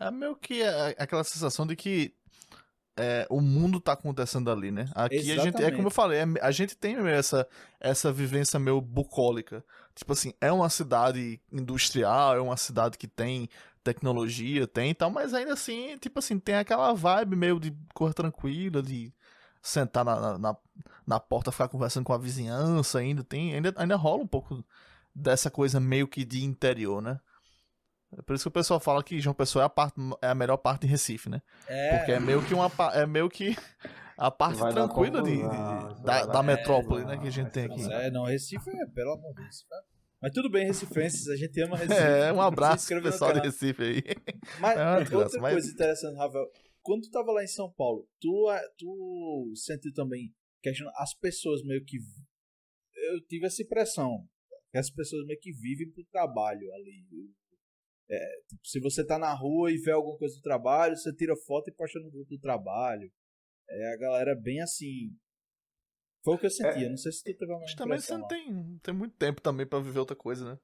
É 0.00 0.10
meio 0.10 0.36
que 0.36 0.62
aquela 0.98 1.22
sensação 1.22 1.66
de 1.66 1.76
que 1.76 2.14
é, 2.96 3.26
o 3.30 3.40
mundo 3.40 3.80
tá 3.80 3.92
acontecendo 3.92 4.50
ali, 4.50 4.70
né? 4.70 4.90
Aqui 4.94 5.16
Exatamente. 5.16 5.40
a 5.40 5.44
gente, 5.44 5.64
é 5.64 5.70
como 5.70 5.86
eu 5.86 5.90
falei, 5.90 6.20
é, 6.20 6.24
a 6.40 6.50
gente 6.50 6.76
tem 6.76 6.96
essa, 7.08 7.46
essa 7.80 8.12
vivência 8.12 8.58
meio 8.58 8.80
bucólica. 8.80 9.64
Tipo 9.94 10.12
assim, 10.12 10.32
é 10.40 10.50
uma 10.52 10.68
cidade 10.68 11.40
industrial, 11.50 12.36
é 12.36 12.40
uma 12.40 12.56
cidade 12.56 12.98
que 12.98 13.06
tem 13.06 13.48
tecnologia, 13.82 14.66
tem 14.66 14.90
e 14.90 14.94
tal, 14.94 15.10
mas 15.10 15.34
ainda 15.34 15.54
assim, 15.54 15.98
tipo 15.98 16.18
assim, 16.18 16.38
tem 16.38 16.54
aquela 16.54 16.92
vibe 16.92 17.34
meio 17.34 17.58
de 17.58 17.76
cor 17.94 18.14
tranquila, 18.14 18.82
de 18.82 19.12
sentar 19.60 20.04
na, 20.04 20.38
na, 20.38 20.56
na 21.06 21.20
porta, 21.20 21.50
ficar 21.50 21.68
conversando 21.68 22.04
com 22.04 22.12
a 22.12 22.18
vizinhança 22.18 22.98
ainda, 22.98 23.24
tem, 23.24 23.54
ainda, 23.54 23.72
ainda 23.76 23.96
rola 23.96 24.22
um 24.22 24.26
pouco 24.26 24.64
dessa 25.14 25.50
coisa 25.50 25.80
meio 25.80 26.06
que 26.06 26.24
de 26.24 26.44
interior, 26.44 27.02
né? 27.02 27.18
É 28.16 28.22
por 28.22 28.34
isso 28.34 28.44
que 28.44 28.48
o 28.48 28.52
pessoal 28.52 28.78
fala 28.78 29.02
que 29.02 29.20
João 29.20 29.34
Pessoa 29.34 29.62
é 29.62 29.66
a, 29.66 29.70
parte, 29.70 29.94
é 30.20 30.28
a 30.28 30.34
melhor 30.34 30.58
parte 30.58 30.86
em 30.86 30.88
Recife, 30.88 31.30
né? 31.30 31.40
É. 31.66 31.96
Porque 31.96 32.12
é 32.12 32.20
meio 32.20 32.44
que 32.44 32.52
uma 32.52 32.70
é 32.94 33.06
meio 33.06 33.28
que 33.28 33.56
a 34.16 34.30
parte 34.30 34.58
vai 34.58 34.72
tranquila 34.72 35.22
de, 35.22 35.36
de, 35.36 35.38
de, 35.38 36.02
da, 36.02 36.26
da 36.26 36.42
metrópole, 36.42 37.04
né, 37.04 37.18
que 37.18 37.26
a 37.26 37.30
gente 37.30 37.50
tem 37.50 37.64
aqui. 37.64 37.92
É, 37.92 38.10
não, 38.10 38.24
Recife 38.24 38.70
é, 38.70 38.86
pelo 38.86 39.12
amor 39.12 39.34
de 39.34 39.42
Deus. 39.42 39.66
Mas 40.20 40.32
tudo 40.32 40.50
bem, 40.50 40.66
recifenses, 40.66 41.28
a 41.28 41.36
gente 41.36 41.60
ama 41.60 41.76
Recife. 41.76 42.00
É, 42.00 42.32
um 42.32 42.40
abraço 42.40 42.86
pro 42.86 43.02
pessoal 43.02 43.32
de 43.32 43.40
Recife 43.40 43.82
aí. 43.82 44.02
Mas 44.60 44.78
é 45.10 45.16
outra 45.16 45.40
mas... 45.40 45.52
coisa 45.54 45.70
interessante, 45.70 46.16
Ravel, 46.16 46.46
quando 46.82 47.02
tu 47.02 47.10
tava 47.10 47.32
lá 47.32 47.42
em 47.42 47.48
São 47.48 47.72
Paulo, 47.72 48.06
tu, 48.20 48.46
tu 48.78 49.52
sentiu 49.56 49.92
também 49.94 50.32
que 50.62 50.70
as 50.96 51.14
pessoas 51.14 51.62
meio 51.64 51.84
que 51.84 51.96
eu 51.96 53.20
tive 53.26 53.46
essa 53.46 53.62
impressão 53.62 54.24
que 54.72 54.78
as 54.78 54.90
pessoas 54.90 55.26
meio 55.26 55.38
que 55.38 55.52
vivem 55.52 55.90
pro 55.90 56.02
trabalho 56.04 56.72
ali. 56.72 57.04
É, 58.12 58.40
tipo, 58.46 58.66
se 58.66 58.78
você 58.78 59.06
tá 59.06 59.18
na 59.18 59.32
rua 59.32 59.72
e 59.72 59.78
vê 59.78 59.90
alguma 59.90 60.18
coisa 60.18 60.36
do 60.36 60.42
trabalho, 60.42 60.94
você 60.94 61.14
tira 61.14 61.34
foto 61.46 61.70
e 61.70 61.72
posta 61.72 61.98
no 61.98 62.10
grupo 62.10 62.28
do 62.28 62.38
trabalho. 62.38 63.10
É 63.70 63.94
a 63.94 63.96
galera 63.96 64.34
bem 64.34 64.60
assim. 64.60 65.16
Foi 66.22 66.34
o 66.34 66.38
que 66.38 66.44
eu 66.44 66.50
sentia. 66.50 66.86
É, 66.86 66.90
não 66.90 66.96
sei 66.98 67.10
se 67.10 67.22
tu 67.22 67.38
teve 67.38 67.50
uma 67.50 67.60
Mas 67.60 67.74
também 67.74 67.98
você 67.98 68.16
não 68.16 68.28
tem, 68.28 68.78
tem 68.82 68.94
muito 68.94 69.16
tempo 69.16 69.40
também 69.40 69.66
para 69.66 69.80
viver 69.80 69.98
outra 69.98 70.14
coisa, 70.14 70.44
né? 70.44 70.58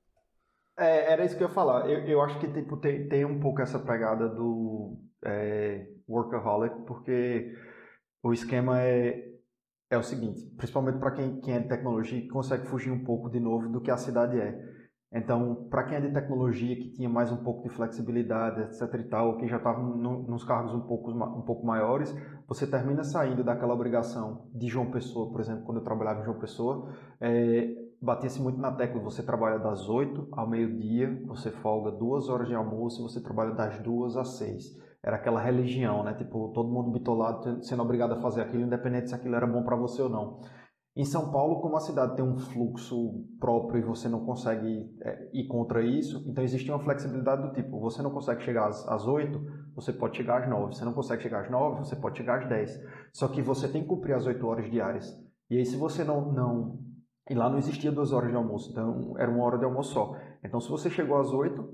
É, 0.79 1.13
era 1.13 1.25
isso 1.25 1.37
que 1.39 1.43
eu 1.43 1.49
ia 1.49 1.55
falar. 1.55 1.89
Eu, 1.91 2.07
eu 2.07 2.21
acho 2.21 2.39
que 2.39 2.53
tipo, 2.53 2.77
tem, 2.77 3.09
tem 3.09 3.25
um 3.25 3.41
pouco 3.41 3.63
essa 3.63 3.79
pegada 3.79 4.29
do 4.29 4.99
é, 5.25 5.89
workaholic, 6.07 6.85
porque 6.87 7.57
o 8.23 8.33
esquema 8.33 8.83
é, 8.83 9.27
é 9.91 9.97
o 9.97 10.03
seguinte, 10.03 10.45
principalmente 10.57 10.99
para 10.99 11.13
quem, 11.13 11.41
quem 11.41 11.55
é 11.55 11.61
de 11.61 11.69
tecnologia, 11.69 12.29
consegue 12.29 12.67
fugir 12.67 12.91
um 12.91 13.05
pouco 13.05 13.31
de 13.31 13.41
novo 13.41 13.71
do 13.71 13.81
que 13.81 13.91
a 13.91 13.97
cidade 13.97 14.39
é. 14.39 14.78
Então, 15.11 15.67
para 15.71 15.85
quem 15.85 15.97
é 15.97 16.01
de 16.01 16.13
tecnologia, 16.13 16.77
que 16.77 16.91
tinha 16.91 17.09
mais 17.09 17.33
um 17.33 17.39
pouco 17.39 17.63
de 17.63 17.75
flexibilidade, 17.75 18.61
etc 18.61 18.95
e 19.01 19.05
tal, 19.05 19.39
que 19.39 19.47
já 19.47 19.57
estava 19.57 19.83
nos 19.83 20.45
cargos 20.45 20.75
um 20.75 20.81
pouco, 20.81 21.11
um 21.11 21.43
pouco 21.43 21.67
maiores, 21.67 22.15
você 22.47 22.67
termina 22.67 23.03
saindo 23.03 23.43
daquela 23.43 23.73
obrigação 23.73 24.49
de 24.53 24.69
João 24.69 24.91
Pessoa, 24.91 25.31
por 25.33 25.41
exemplo, 25.41 25.65
quando 25.65 25.79
eu 25.79 25.85
trabalhava 25.85 26.21
em 26.21 26.25
João 26.25 26.39
Pessoa, 26.39 26.93
é, 27.23 27.75
batia-se 28.03 28.41
muito 28.41 28.61
na 28.61 28.71
tecla, 28.71 29.01
você 29.01 29.23
trabalha 29.23 29.59
das 29.59 29.89
8 29.89 30.29
ao 30.33 30.47
meio-dia, 30.47 31.23
você 31.27 31.51
folga 31.51 31.91
duas 31.91 32.29
horas 32.29 32.47
de 32.47 32.55
almoço 32.55 33.01
e 33.01 33.03
você 33.03 33.23
trabalha 33.23 33.53
das 33.53 33.79
duas 33.81 34.15
às 34.15 34.37
6. 34.37 34.89
Era 35.03 35.17
aquela 35.17 35.41
religião, 35.41 36.03
né? 36.03 36.13
Tipo, 36.15 36.49
todo 36.49 36.69
mundo 36.69 36.91
bitolado 36.91 37.65
sendo 37.65 37.83
obrigado 37.83 38.13
a 38.13 38.21
fazer 38.21 38.43
aquilo, 38.43 38.65
independente 38.65 39.09
se 39.09 39.15
aquilo 39.15 39.37
era 39.37 39.47
bom 39.47 39.63
para 39.63 39.77
você 39.77 40.03
ou 40.03 40.09
não. 40.09 40.41
Em 40.99 41.05
São 41.05 41.31
Paulo, 41.31 41.61
como 41.61 41.77
a 41.77 41.81
cidade 41.81 42.17
tem 42.17 42.25
um 42.25 42.37
fluxo 42.37 43.25
próprio 43.39 43.79
e 43.79 43.85
você 43.85 44.09
não 44.09 44.27
consegue 44.27 44.85
é, 45.01 45.31
ir 45.33 45.47
contra 45.47 45.81
isso, 45.81 46.29
então 46.29 46.43
existe 46.43 46.69
uma 46.73 46.81
flexibilidade 46.81 47.41
do 47.41 47.53
tipo, 47.53 47.79
você 47.79 48.03
não 48.03 48.11
consegue 48.11 48.43
chegar 48.43 48.67
às, 48.67 48.85
às 48.89 49.07
8, 49.07 49.41
você 49.77 49.93
pode 49.93 50.17
chegar 50.17 50.43
às 50.43 50.51
9. 50.51 50.75
Você 50.75 50.85
não 50.85 50.93
consegue 50.93 51.23
chegar 51.23 51.43
às 51.43 51.51
9, 51.53 51.85
você 51.85 51.95
pode 51.95 52.19
chegar 52.19 52.43
às 52.43 52.49
10. 52.49 52.81
Só 53.13 53.29
que 53.29 53.41
você 53.41 53.69
tem 53.69 53.83
que 53.83 53.89
cumprir 53.89 54.15
as 54.15 54.27
8 54.27 54.45
horas 54.45 54.69
diárias. 54.69 55.17
E 55.49 55.57
aí, 55.57 55.65
se 55.65 55.77
você 55.77 56.03
não, 56.03 56.33
não 56.33 56.81
e 57.31 57.35
lá 57.35 57.49
não 57.49 57.59
existia 57.59 57.93
duas 57.93 58.13
horas 58.13 58.31
de 58.31 58.37
almoço, 58.37 58.73
então 58.73 59.15
era 59.19 59.31
uma 59.31 59.45
hora 59.45 59.57
de 59.57 59.65
almoço 59.65 59.93
só. 59.93 60.17
Então, 60.43 60.59
se 60.61 60.69
você 60.69 60.91
chegou 60.91 61.17
às 61.17 61.33
8, 61.33 61.65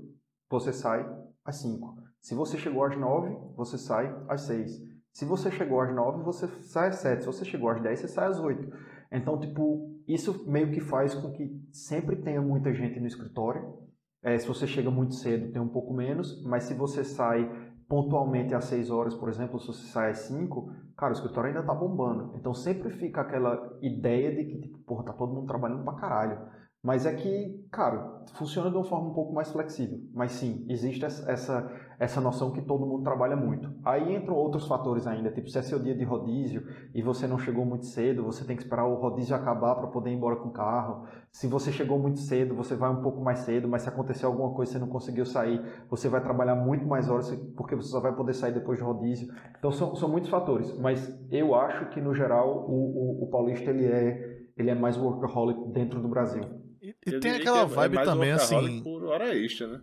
você 0.51 0.71
sai 0.71 1.03
às 1.43 1.61
5. 1.63 1.97
Se 2.21 2.35
você 2.35 2.59
chegou 2.59 2.83
às 2.83 2.95
9, 2.95 3.35
você 3.55 3.75
sai 3.75 4.15
às 4.29 4.41
6. 4.41 4.95
Se 5.11 5.23
você 5.23 5.49
chegou 5.49 5.79
às 5.79 5.95
9, 5.95 6.23
você 6.23 6.47
sai 6.61 6.89
às 6.89 6.97
7. 6.97 7.21
Se 7.21 7.25
você 7.25 7.45
chegou 7.45 7.69
às 7.69 7.81
10, 7.81 8.01
você 8.01 8.07
sai 8.07 8.27
às 8.27 8.37
8. 8.37 8.69
Então, 9.11 9.39
tipo, 9.39 10.01
isso 10.07 10.49
meio 10.49 10.71
que 10.71 10.79
faz 10.79 11.13
com 11.13 11.31
que 11.31 11.49
sempre 11.71 12.15
tenha 12.17 12.41
muita 12.41 12.73
gente 12.73 12.99
no 12.99 13.07
escritório. 13.07 13.85
É, 14.23 14.37
se 14.37 14.47
você 14.47 14.65
chega 14.65 14.89
muito 14.89 15.15
cedo, 15.15 15.51
tem 15.51 15.61
um 15.61 15.67
pouco 15.67 15.93
menos, 15.93 16.43
mas 16.43 16.63
se 16.63 16.73
você 16.73 17.03
sai 17.03 17.49
pontualmente 17.87 18.55
às 18.55 18.65
6 18.65 18.89
horas, 18.89 19.13
por 19.13 19.29
exemplo, 19.29 19.59
se 19.59 19.67
você 19.67 19.87
sai 19.87 20.11
às 20.11 20.19
5, 20.19 20.71
cara, 20.97 21.11
o 21.11 21.15
escritório 21.15 21.49
ainda 21.49 21.63
tá 21.63 21.73
bombando. 21.73 22.35
Então 22.35 22.53
sempre 22.53 22.89
fica 22.89 23.21
aquela 23.21 23.77
ideia 23.81 24.35
de 24.35 24.45
que, 24.45 24.61
tipo, 24.61 24.79
porra, 24.79 25.03
tá 25.03 25.13
todo 25.13 25.33
mundo 25.33 25.47
trabalhando 25.47 25.83
pra 25.83 25.93
caralho. 25.93 26.39
Mas 26.85 27.07
é 27.07 27.13
que, 27.15 27.65
cara, 27.71 28.21
funciona 28.35 28.69
de 28.69 28.75
uma 28.75 28.83
forma 28.83 29.09
um 29.09 29.13
pouco 29.13 29.33
mais 29.33 29.51
flexível. 29.51 29.99
Mas 30.13 30.33
sim, 30.33 30.63
existe 30.69 31.03
essa, 31.03 31.71
essa 31.97 32.21
noção 32.21 32.51
que 32.51 32.61
todo 32.61 32.85
mundo 32.85 33.03
trabalha 33.03 33.35
muito. 33.35 33.71
Aí 33.83 34.15
entram 34.15 34.35
outros 34.35 34.67
fatores 34.67 35.07
ainda, 35.07 35.31
tipo 35.31 35.49
se 35.49 35.57
é 35.57 35.63
seu 35.63 35.79
dia 35.79 35.95
de 35.95 36.03
rodízio 36.03 36.61
e 36.93 37.01
você 37.01 37.25
não 37.25 37.39
chegou 37.39 37.65
muito 37.65 37.87
cedo, 37.87 38.23
você 38.23 38.45
tem 38.45 38.55
que 38.55 38.61
esperar 38.61 38.85
o 38.85 38.93
rodízio 39.01 39.35
acabar 39.35 39.73
para 39.73 39.87
poder 39.87 40.11
ir 40.11 40.13
embora 40.13 40.35
com 40.35 40.49
o 40.49 40.53
carro. 40.53 41.07
Se 41.31 41.47
você 41.47 41.71
chegou 41.71 41.97
muito 41.97 42.19
cedo, 42.19 42.53
você 42.53 42.75
vai 42.75 42.91
um 42.91 43.01
pouco 43.01 43.19
mais 43.19 43.39
cedo, 43.39 43.67
mas 43.67 43.81
se 43.81 43.89
acontecer 43.89 44.27
alguma 44.27 44.53
coisa 44.53 44.69
e 44.69 44.73
você 44.73 44.79
não 44.79 44.87
conseguiu 44.87 45.25
sair, 45.25 45.59
você 45.89 46.07
vai 46.07 46.21
trabalhar 46.21 46.53
muito 46.53 46.85
mais 46.85 47.09
horas 47.09 47.33
porque 47.57 47.75
você 47.75 47.89
só 47.89 47.99
vai 47.99 48.15
poder 48.15 48.33
sair 48.33 48.53
depois 48.53 48.77
do 48.77 48.85
rodízio. 48.85 49.33
Então 49.57 49.71
são, 49.71 49.95
são 49.95 50.07
muitos 50.07 50.29
fatores, 50.29 50.77
mas 50.77 51.11
eu 51.31 51.55
acho 51.55 51.89
que 51.89 51.99
no 51.99 52.13
geral 52.13 52.69
o, 52.69 53.21
o, 53.21 53.23
o 53.23 53.29
paulista 53.31 53.71
ele 53.71 53.87
é, 53.87 54.45
ele 54.55 54.69
é 54.69 54.75
mais 54.75 54.95
workaholic 54.97 55.71
dentro 55.71 55.99
do 55.99 56.07
Brasil. 56.07 56.64
E, 57.05 57.15
e 57.15 57.19
tem 57.19 57.31
aquela 57.31 57.61
é 57.61 57.65
vibe 57.65 57.97
é 57.97 58.03
também 58.03 58.31
assim. 58.31 58.83
Por 58.83 59.03
hora 59.05 59.35
extra, 59.35 59.67
né? 59.67 59.81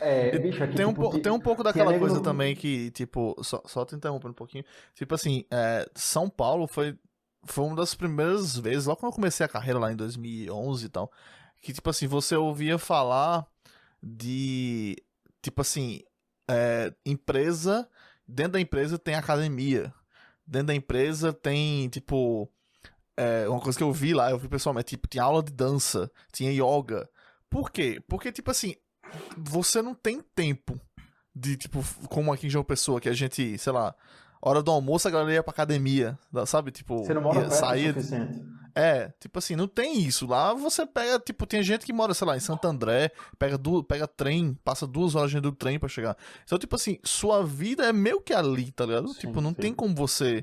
É, 0.00 0.36
bicho, 0.38 0.62
aqui, 0.62 0.74
tem, 0.74 0.86
um, 0.86 0.94
tipo, 0.94 1.18
tem 1.20 1.32
um 1.32 1.40
pouco 1.40 1.62
daquela 1.62 1.98
coisa 1.98 2.16
no... 2.16 2.22
também 2.22 2.54
que, 2.54 2.90
tipo, 2.92 3.36
só, 3.42 3.62
só 3.66 3.84
te 3.84 3.94
interrompendo 3.94 4.30
um 4.30 4.34
pouquinho. 4.34 4.64
Tipo 4.94 5.14
assim, 5.14 5.44
é, 5.50 5.88
São 5.94 6.28
Paulo 6.28 6.66
foi, 6.66 6.96
foi 7.44 7.64
uma 7.64 7.76
das 7.76 7.94
primeiras 7.94 8.56
vezes, 8.56 8.86
logo 8.86 9.00
quando 9.00 9.12
eu 9.12 9.16
comecei 9.16 9.44
a 9.44 9.48
carreira 9.48 9.78
lá 9.78 9.92
em 9.92 9.96
2011 9.96 10.86
e 10.86 10.88
tal, 10.88 11.12
que, 11.60 11.72
tipo 11.72 11.90
assim, 11.90 12.06
você 12.06 12.34
ouvia 12.36 12.78
falar 12.78 13.46
de, 14.02 14.96
tipo 15.42 15.60
assim, 15.60 16.00
é, 16.48 16.92
empresa, 17.04 17.88
dentro 18.26 18.52
da 18.52 18.60
empresa 18.60 18.98
tem 18.98 19.14
academia, 19.14 19.92
dentro 20.46 20.68
da 20.68 20.74
empresa 20.74 21.32
tem, 21.32 21.88
tipo, 21.88 22.50
é, 23.22 23.48
uma 23.48 23.60
coisa 23.60 23.78
que 23.78 23.84
eu 23.84 23.92
vi 23.92 24.12
lá, 24.12 24.30
eu 24.30 24.38
vi 24.38 24.48
pessoalmente, 24.48 24.90
tipo, 24.90 25.06
tinha 25.06 25.22
aula 25.22 25.42
de 25.42 25.52
dança, 25.52 26.10
tinha 26.32 26.50
yoga. 26.50 27.08
Por 27.48 27.70
quê? 27.70 28.02
Porque, 28.08 28.32
tipo 28.32 28.50
assim, 28.50 28.74
você 29.36 29.80
não 29.80 29.94
tem 29.94 30.20
tempo 30.34 30.80
de, 31.34 31.56
tipo, 31.56 31.84
como 32.08 32.32
aqui 32.32 32.46
em 32.46 32.50
João 32.50 32.64
Pessoa, 32.64 33.00
que 33.00 33.08
a 33.08 33.12
gente, 33.12 33.56
sei 33.58 33.72
lá, 33.72 33.94
hora 34.40 34.62
do 34.62 34.70
almoço 34.70 35.06
a 35.06 35.10
galera 35.10 35.34
ia 35.34 35.42
pra 35.42 35.52
academia, 35.52 36.18
sabe? 36.46 36.70
Tipo, 36.70 37.04
você 37.04 37.14
não 37.14 37.22
mora 37.22 37.40
perto 37.40 37.52
sair... 37.52 37.90
o 37.90 37.94
suficiente. 37.94 38.42
É, 38.74 39.12
tipo 39.20 39.38
assim, 39.38 39.54
não 39.54 39.68
tem 39.68 40.00
isso. 40.00 40.26
Lá 40.26 40.54
você 40.54 40.86
pega, 40.86 41.18
tipo, 41.20 41.46
tem 41.46 41.62
gente 41.62 41.84
que 41.84 41.92
mora, 41.92 42.14
sei 42.14 42.26
lá, 42.26 42.36
em 42.36 42.40
Santo 42.40 42.66
André, 42.66 43.10
pega, 43.38 43.58
du 43.58 43.84
pega 43.84 44.08
trem, 44.08 44.54
passa 44.64 44.86
duas 44.86 45.14
horas 45.14 45.30
dentro 45.30 45.50
do 45.50 45.56
trem 45.56 45.78
pra 45.78 45.90
chegar. 45.90 46.16
Então, 46.42 46.58
tipo 46.58 46.74
assim, 46.74 46.98
sua 47.04 47.44
vida 47.44 47.84
é 47.84 47.92
meio 47.92 48.20
que 48.20 48.32
ali, 48.32 48.72
tá 48.72 48.86
ligado? 48.86 49.08
Sim, 49.08 49.20
tipo, 49.20 49.42
não 49.42 49.50
sim. 49.50 49.56
tem 49.56 49.74
como 49.74 49.94
você 49.94 50.42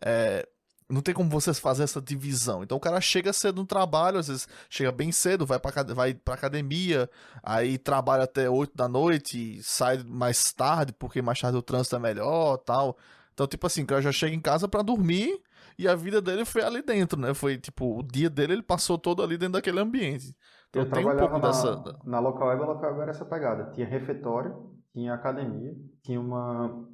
é, 0.00 0.46
não 0.94 1.02
tem 1.02 1.12
como 1.12 1.28
vocês 1.28 1.58
fazer 1.58 1.82
essa 1.82 2.00
divisão. 2.00 2.62
Então 2.62 2.76
o 2.78 2.80
cara 2.80 3.00
chega 3.00 3.32
cedo 3.32 3.56
no 3.56 3.66
trabalho, 3.66 4.18
às 4.18 4.28
vezes 4.28 4.48
chega 4.70 4.92
bem 4.92 5.10
cedo, 5.10 5.44
vai 5.44 5.58
pra, 5.58 5.82
vai 5.92 6.14
pra 6.14 6.34
academia, 6.34 7.10
aí 7.42 7.76
trabalha 7.76 8.24
até 8.24 8.48
8 8.48 8.76
da 8.76 8.88
noite, 8.88 9.60
sai 9.62 10.02
mais 10.04 10.52
tarde, 10.52 10.92
porque 10.92 11.20
mais 11.20 11.40
tarde 11.40 11.58
o 11.58 11.62
trânsito 11.62 11.96
é 11.96 11.98
melhor 11.98 12.58
tal. 12.58 12.96
Então, 13.32 13.46
tipo 13.46 13.66
assim, 13.66 13.82
o 13.82 13.86
cara 13.86 14.00
já 14.00 14.12
chega 14.12 14.34
em 14.34 14.40
casa 14.40 14.68
para 14.68 14.82
dormir 14.82 15.42
e 15.76 15.88
a 15.88 15.96
vida 15.96 16.22
dele 16.22 16.44
foi 16.44 16.62
ali 16.62 16.80
dentro, 16.80 17.20
né? 17.20 17.34
Foi 17.34 17.58
tipo, 17.58 17.98
o 17.98 18.02
dia 18.02 18.30
dele 18.30 18.52
ele 18.52 18.62
passou 18.62 18.96
todo 18.96 19.20
ali 19.20 19.36
dentro 19.36 19.54
daquele 19.54 19.80
ambiente. 19.80 20.32
Então 20.70 20.82
Eu 20.82 20.90
tem 20.90 21.04
um 21.04 21.16
pouco 21.16 21.38
na, 21.38 21.48
dessa. 21.48 21.98
Na 22.04 22.20
Local 22.20 22.48
Web, 22.48 22.62
a 22.62 22.66
Local 22.66 22.90
Web 22.90 23.02
era 23.02 23.10
essa 23.10 23.24
pegada. 23.24 23.72
Tinha 23.72 23.86
refeitório, 23.86 24.70
tinha 24.92 25.12
academia, 25.12 25.74
tinha 26.04 26.20
uma, 26.20 26.86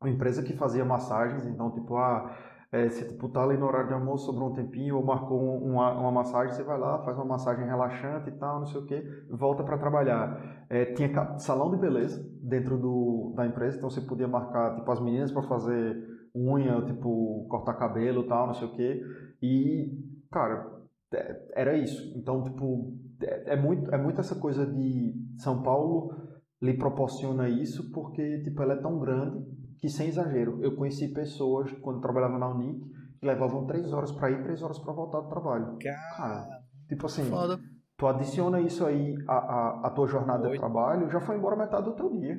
uma 0.00 0.08
empresa 0.08 0.44
que 0.44 0.56
fazia 0.56 0.84
massagens, 0.84 1.44
então, 1.44 1.72
tipo, 1.72 1.96
ah 1.96 2.54
é, 2.70 2.88
se 2.90 3.08
tipo, 3.08 3.28
tá 3.30 3.42
ali 3.42 3.56
no 3.56 3.66
horário 3.66 3.88
de 3.88 3.94
almoço, 3.94 4.26
sobrou 4.26 4.50
um 4.50 4.54
tempinho, 4.54 4.96
ou 4.96 5.04
marcou 5.04 5.40
uma, 5.40 5.98
uma 5.98 6.12
massagem, 6.12 6.54
você 6.54 6.62
vai 6.62 6.78
lá, 6.78 7.02
faz 7.02 7.16
uma 7.16 7.24
massagem 7.24 7.64
relaxante 7.64 8.28
e 8.28 8.32
tal, 8.32 8.60
não 8.60 8.66
sei 8.66 8.80
o 8.80 8.84
que, 8.84 9.02
volta 9.30 9.64
para 9.64 9.78
trabalhar. 9.78 10.66
É, 10.68 10.92
tinha 10.92 11.38
salão 11.38 11.70
de 11.70 11.78
beleza 11.78 12.22
dentro 12.42 12.76
do, 12.76 13.32
da 13.34 13.46
empresa, 13.46 13.78
então 13.78 13.88
você 13.88 14.02
podia 14.02 14.28
marcar 14.28 14.76
tipo, 14.76 14.90
as 14.90 15.00
meninas 15.00 15.32
para 15.32 15.42
fazer 15.44 15.96
unha, 16.34 16.82
tipo, 16.82 17.46
cortar 17.48 17.72
cabelo 17.74 18.22
e 18.22 18.28
tal, 18.28 18.48
não 18.48 18.54
sei 18.54 18.68
o 18.68 18.72
quê. 18.74 19.02
E, 19.42 19.90
cara, 20.30 20.70
é, 21.14 21.48
era 21.54 21.76
isso. 21.76 22.12
Então, 22.18 22.42
tipo, 22.44 22.94
é, 23.22 23.54
é 23.54 23.56
muito, 23.56 23.90
é 23.90 23.96
muito 23.96 24.20
essa 24.20 24.34
coisa 24.34 24.66
de 24.66 25.14
São 25.38 25.62
Paulo 25.62 26.14
lhe 26.60 26.76
proporciona 26.76 27.48
isso 27.48 27.90
porque, 27.92 28.42
tipo, 28.42 28.62
ela 28.62 28.74
é 28.74 28.82
tão 28.82 28.98
grande 28.98 29.42
que, 29.80 29.88
sem 29.88 30.08
exagero, 30.08 30.58
eu 30.62 30.74
conheci 30.76 31.08
pessoas, 31.08 31.70
quando 31.82 32.00
trabalhava 32.00 32.38
na 32.38 32.48
Unic, 32.48 32.80
que 33.20 33.26
levavam 33.26 33.66
três 33.66 33.92
horas 33.92 34.12
para 34.12 34.30
ir, 34.30 34.42
três 34.42 34.62
horas 34.62 34.78
para 34.78 34.92
voltar 34.92 35.20
do 35.20 35.28
trabalho. 35.28 35.76
Cara, 35.80 36.48
tipo 36.88 37.06
assim, 37.06 37.24
Foda. 37.24 37.58
tu 37.96 38.06
adiciona 38.06 38.60
isso 38.60 38.84
aí 38.86 39.14
à, 39.26 39.34
à, 39.36 39.86
à 39.86 39.90
tua 39.90 40.06
jornada 40.06 40.44
Foi. 40.44 40.52
de 40.52 40.58
trabalho, 40.58 41.10
já 41.10 41.20
foi 41.20 41.36
embora 41.36 41.56
metade 41.56 41.84
do 41.84 41.94
teu 41.94 42.10
dia. 42.10 42.36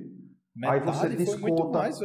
Metade 0.56 0.86
você 0.86 1.10
foi 1.26 1.38
muito 1.40 1.56
desconta- 1.56 1.78
mais. 1.80 2.00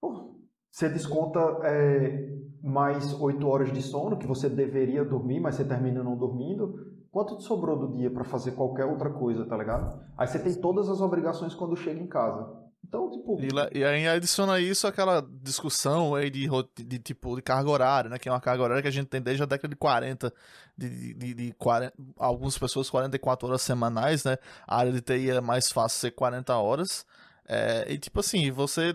Pô, 0.00 0.34
Você 0.70 0.88
desconta 0.88 1.40
é, 1.64 2.28
mais 2.62 3.12
oito 3.20 3.46
horas 3.48 3.72
de 3.72 3.80
sono 3.80 4.18
que 4.18 4.26
você 4.26 4.48
deveria 4.48 5.04
dormir, 5.04 5.40
mas 5.40 5.54
você 5.54 5.64
termina 5.64 6.02
não 6.02 6.16
dormindo. 6.16 6.74
Quanto 7.10 7.38
te 7.38 7.44
sobrou 7.44 7.78
do 7.78 7.92
dia 7.96 8.10
para 8.10 8.24
fazer 8.24 8.52
qualquer 8.52 8.84
outra 8.84 9.08
coisa, 9.10 9.46
tá 9.46 9.56
ligado? 9.56 9.98
Aí 10.18 10.26
você 10.26 10.38
tem 10.38 10.52
todas 10.60 10.90
as 10.90 11.00
obrigações 11.00 11.54
quando 11.54 11.74
chega 11.76 11.98
em 11.98 12.06
casa. 12.06 12.46
Então, 12.84 13.10
tipo, 13.10 13.38
E, 13.74 13.78
e 13.80 13.84
aí 13.84 14.06
adiciona 14.08 14.60
isso 14.60 14.86
aquela 14.86 15.20
discussão 15.42 16.14
aí 16.14 16.30
de, 16.30 16.46
ro- 16.46 16.68
de, 16.76 16.98
tipo 16.98 17.34
de 17.34 17.42
carga 17.42 17.68
horária, 17.68 18.08
né? 18.10 18.18
Que 18.18 18.28
é 18.28 18.32
uma 18.32 18.40
carga 18.40 18.62
horária 18.62 18.82
que 18.82 18.88
a 18.88 18.92
gente 18.92 19.08
tem 19.08 19.20
desde 19.20 19.42
a 19.42 19.46
década 19.46 19.68
de 19.68 19.76
40, 19.76 20.32
de, 20.78 21.14
de, 21.14 21.34
de 21.34 21.52
40, 21.54 21.92
algumas 22.16 22.56
pessoas 22.56 22.88
44 22.88 23.48
horas 23.48 23.62
semanais, 23.62 24.24
né? 24.24 24.36
A 24.66 24.78
área 24.78 24.92
de 24.92 25.00
TI 25.00 25.30
é 25.30 25.40
mais 25.40 25.70
fácil 25.72 25.98
ser 25.98 26.10
40 26.12 26.56
horas. 26.56 27.04
É, 27.48 27.86
e 27.92 27.98
tipo 27.98 28.20
assim, 28.20 28.50
você 28.50 28.94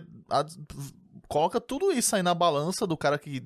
coloca 1.28 1.60
tudo 1.60 1.92
isso 1.92 2.14
aí 2.14 2.22
na 2.22 2.34
balança 2.34 2.86
do 2.86 2.96
cara 2.96 3.18
que, 3.18 3.42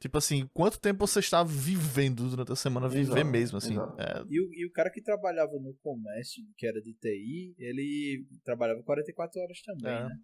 tipo 0.00 0.18
assim, 0.18 0.48
quanto 0.52 0.80
tempo 0.80 1.06
você 1.06 1.20
está 1.20 1.44
vivendo 1.44 2.28
durante 2.28 2.50
a 2.50 2.56
semana, 2.56 2.88
viver 2.88 3.12
Exato, 3.12 3.26
mesmo, 3.30 3.58
assim. 3.58 3.76
É, 3.98 4.24
E 4.28 4.40
o, 4.40 4.52
e 4.54 4.66
o 4.66 4.72
cara 4.72 4.90
que 4.90 5.00
trabalhava 5.02 5.52
no 5.60 5.74
comércio, 5.82 6.42
que 6.56 6.66
era 6.66 6.80
de 6.82 6.94
TI, 6.94 7.54
ele 7.58 8.26
trabalhava 8.42 8.82
44 8.82 9.40
horas 9.40 9.60
também, 9.62 9.92
É. 9.94 10.04
né? 10.04 10.16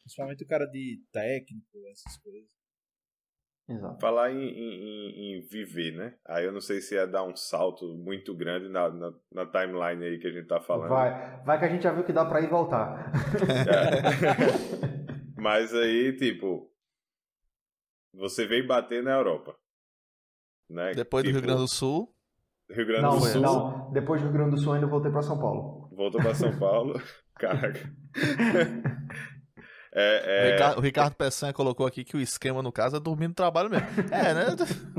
Principalmente 0.00 0.44
o 0.44 0.46
cara 0.46 0.64
de 0.66 1.02
técnico, 1.12 1.78
essas 1.90 2.16
coisas. 2.18 2.50
exato. 3.68 3.98
Falar 4.00 4.30
em, 4.32 4.38
em- 4.48 5.38
em- 5.38 5.46
viver, 5.48 5.92
né? 5.96 6.14
Aí 6.26 6.44
eu 6.44 6.52
não 6.52 6.60
sei 6.60 6.80
se 6.82 6.94
ia 6.94 7.06
dar 7.06 7.24
um 7.24 7.34
salto 7.34 7.96
muito 7.96 8.34
grande 8.36 8.68
na, 8.68 8.90
na, 8.90 9.12
na 9.32 9.46
timeline 9.46 10.04
aí 10.04 10.18
que 10.18 10.26
a 10.26 10.30
gente 10.30 10.46
tá 10.46 10.60
falando. 10.60 10.90
Vai, 10.90 11.42
vai 11.42 11.58
que 11.58 11.64
a 11.64 11.68
gente 11.70 11.82
já 11.82 11.92
viu 11.92 12.04
que 12.04 12.12
dá 12.12 12.24
pra 12.26 12.42
ir 12.42 12.44
e 12.44 12.48
voltar. 12.48 13.10
Mas 15.36 15.74
aí, 15.74 16.16
tipo, 16.16 16.70
você 18.16 18.46
veio 18.46 18.66
bater 18.66 19.02
na 19.02 19.12
Europa. 19.12 19.54
Né? 20.70 20.92
depois 20.94 21.22
do 21.24 21.28
Tipo, 21.28 21.38
Rio 21.38 21.46
Grande 21.46 21.60
do 21.62 21.68
Sul. 21.68 22.14
Rio 22.70 22.86
Grande 22.86 23.02
Não, 23.02 23.18
do 23.18 23.26
Sul, 23.26 23.40
não. 23.42 23.92
Depois 23.92 24.20
do 24.20 24.24
Rio 24.28 24.32
Grande 24.32 24.50
do 24.52 24.58
Sul, 24.58 24.68
eu 24.68 24.74
ainda 24.76 24.86
voltei 24.86 25.10
pra 25.12 25.20
São 25.22 25.38
Paulo. 25.38 25.88
voltou 25.92 26.20
pra 26.22 26.34
São 26.34 26.58
Paulo. 26.58 27.00
Caraca. 27.38 27.80
É, 29.96 30.00
O 30.00 30.28
é, 30.28 30.50
Ricardo, 30.50 30.78
o 30.78 30.80
Ricardo 30.80 31.14
Peçanha 31.14 31.52
colocou 31.52 31.86
aqui 31.86 32.02
que 32.02 32.16
o 32.16 32.20
esquema, 32.20 32.60
no 32.60 32.72
caso, 32.72 32.96
é 32.96 32.98
dormir 33.00 33.28
no 33.28 33.34
trabalho 33.34 33.70
mesmo. 33.70 33.86
É, 34.10 34.34
né? 34.34 34.46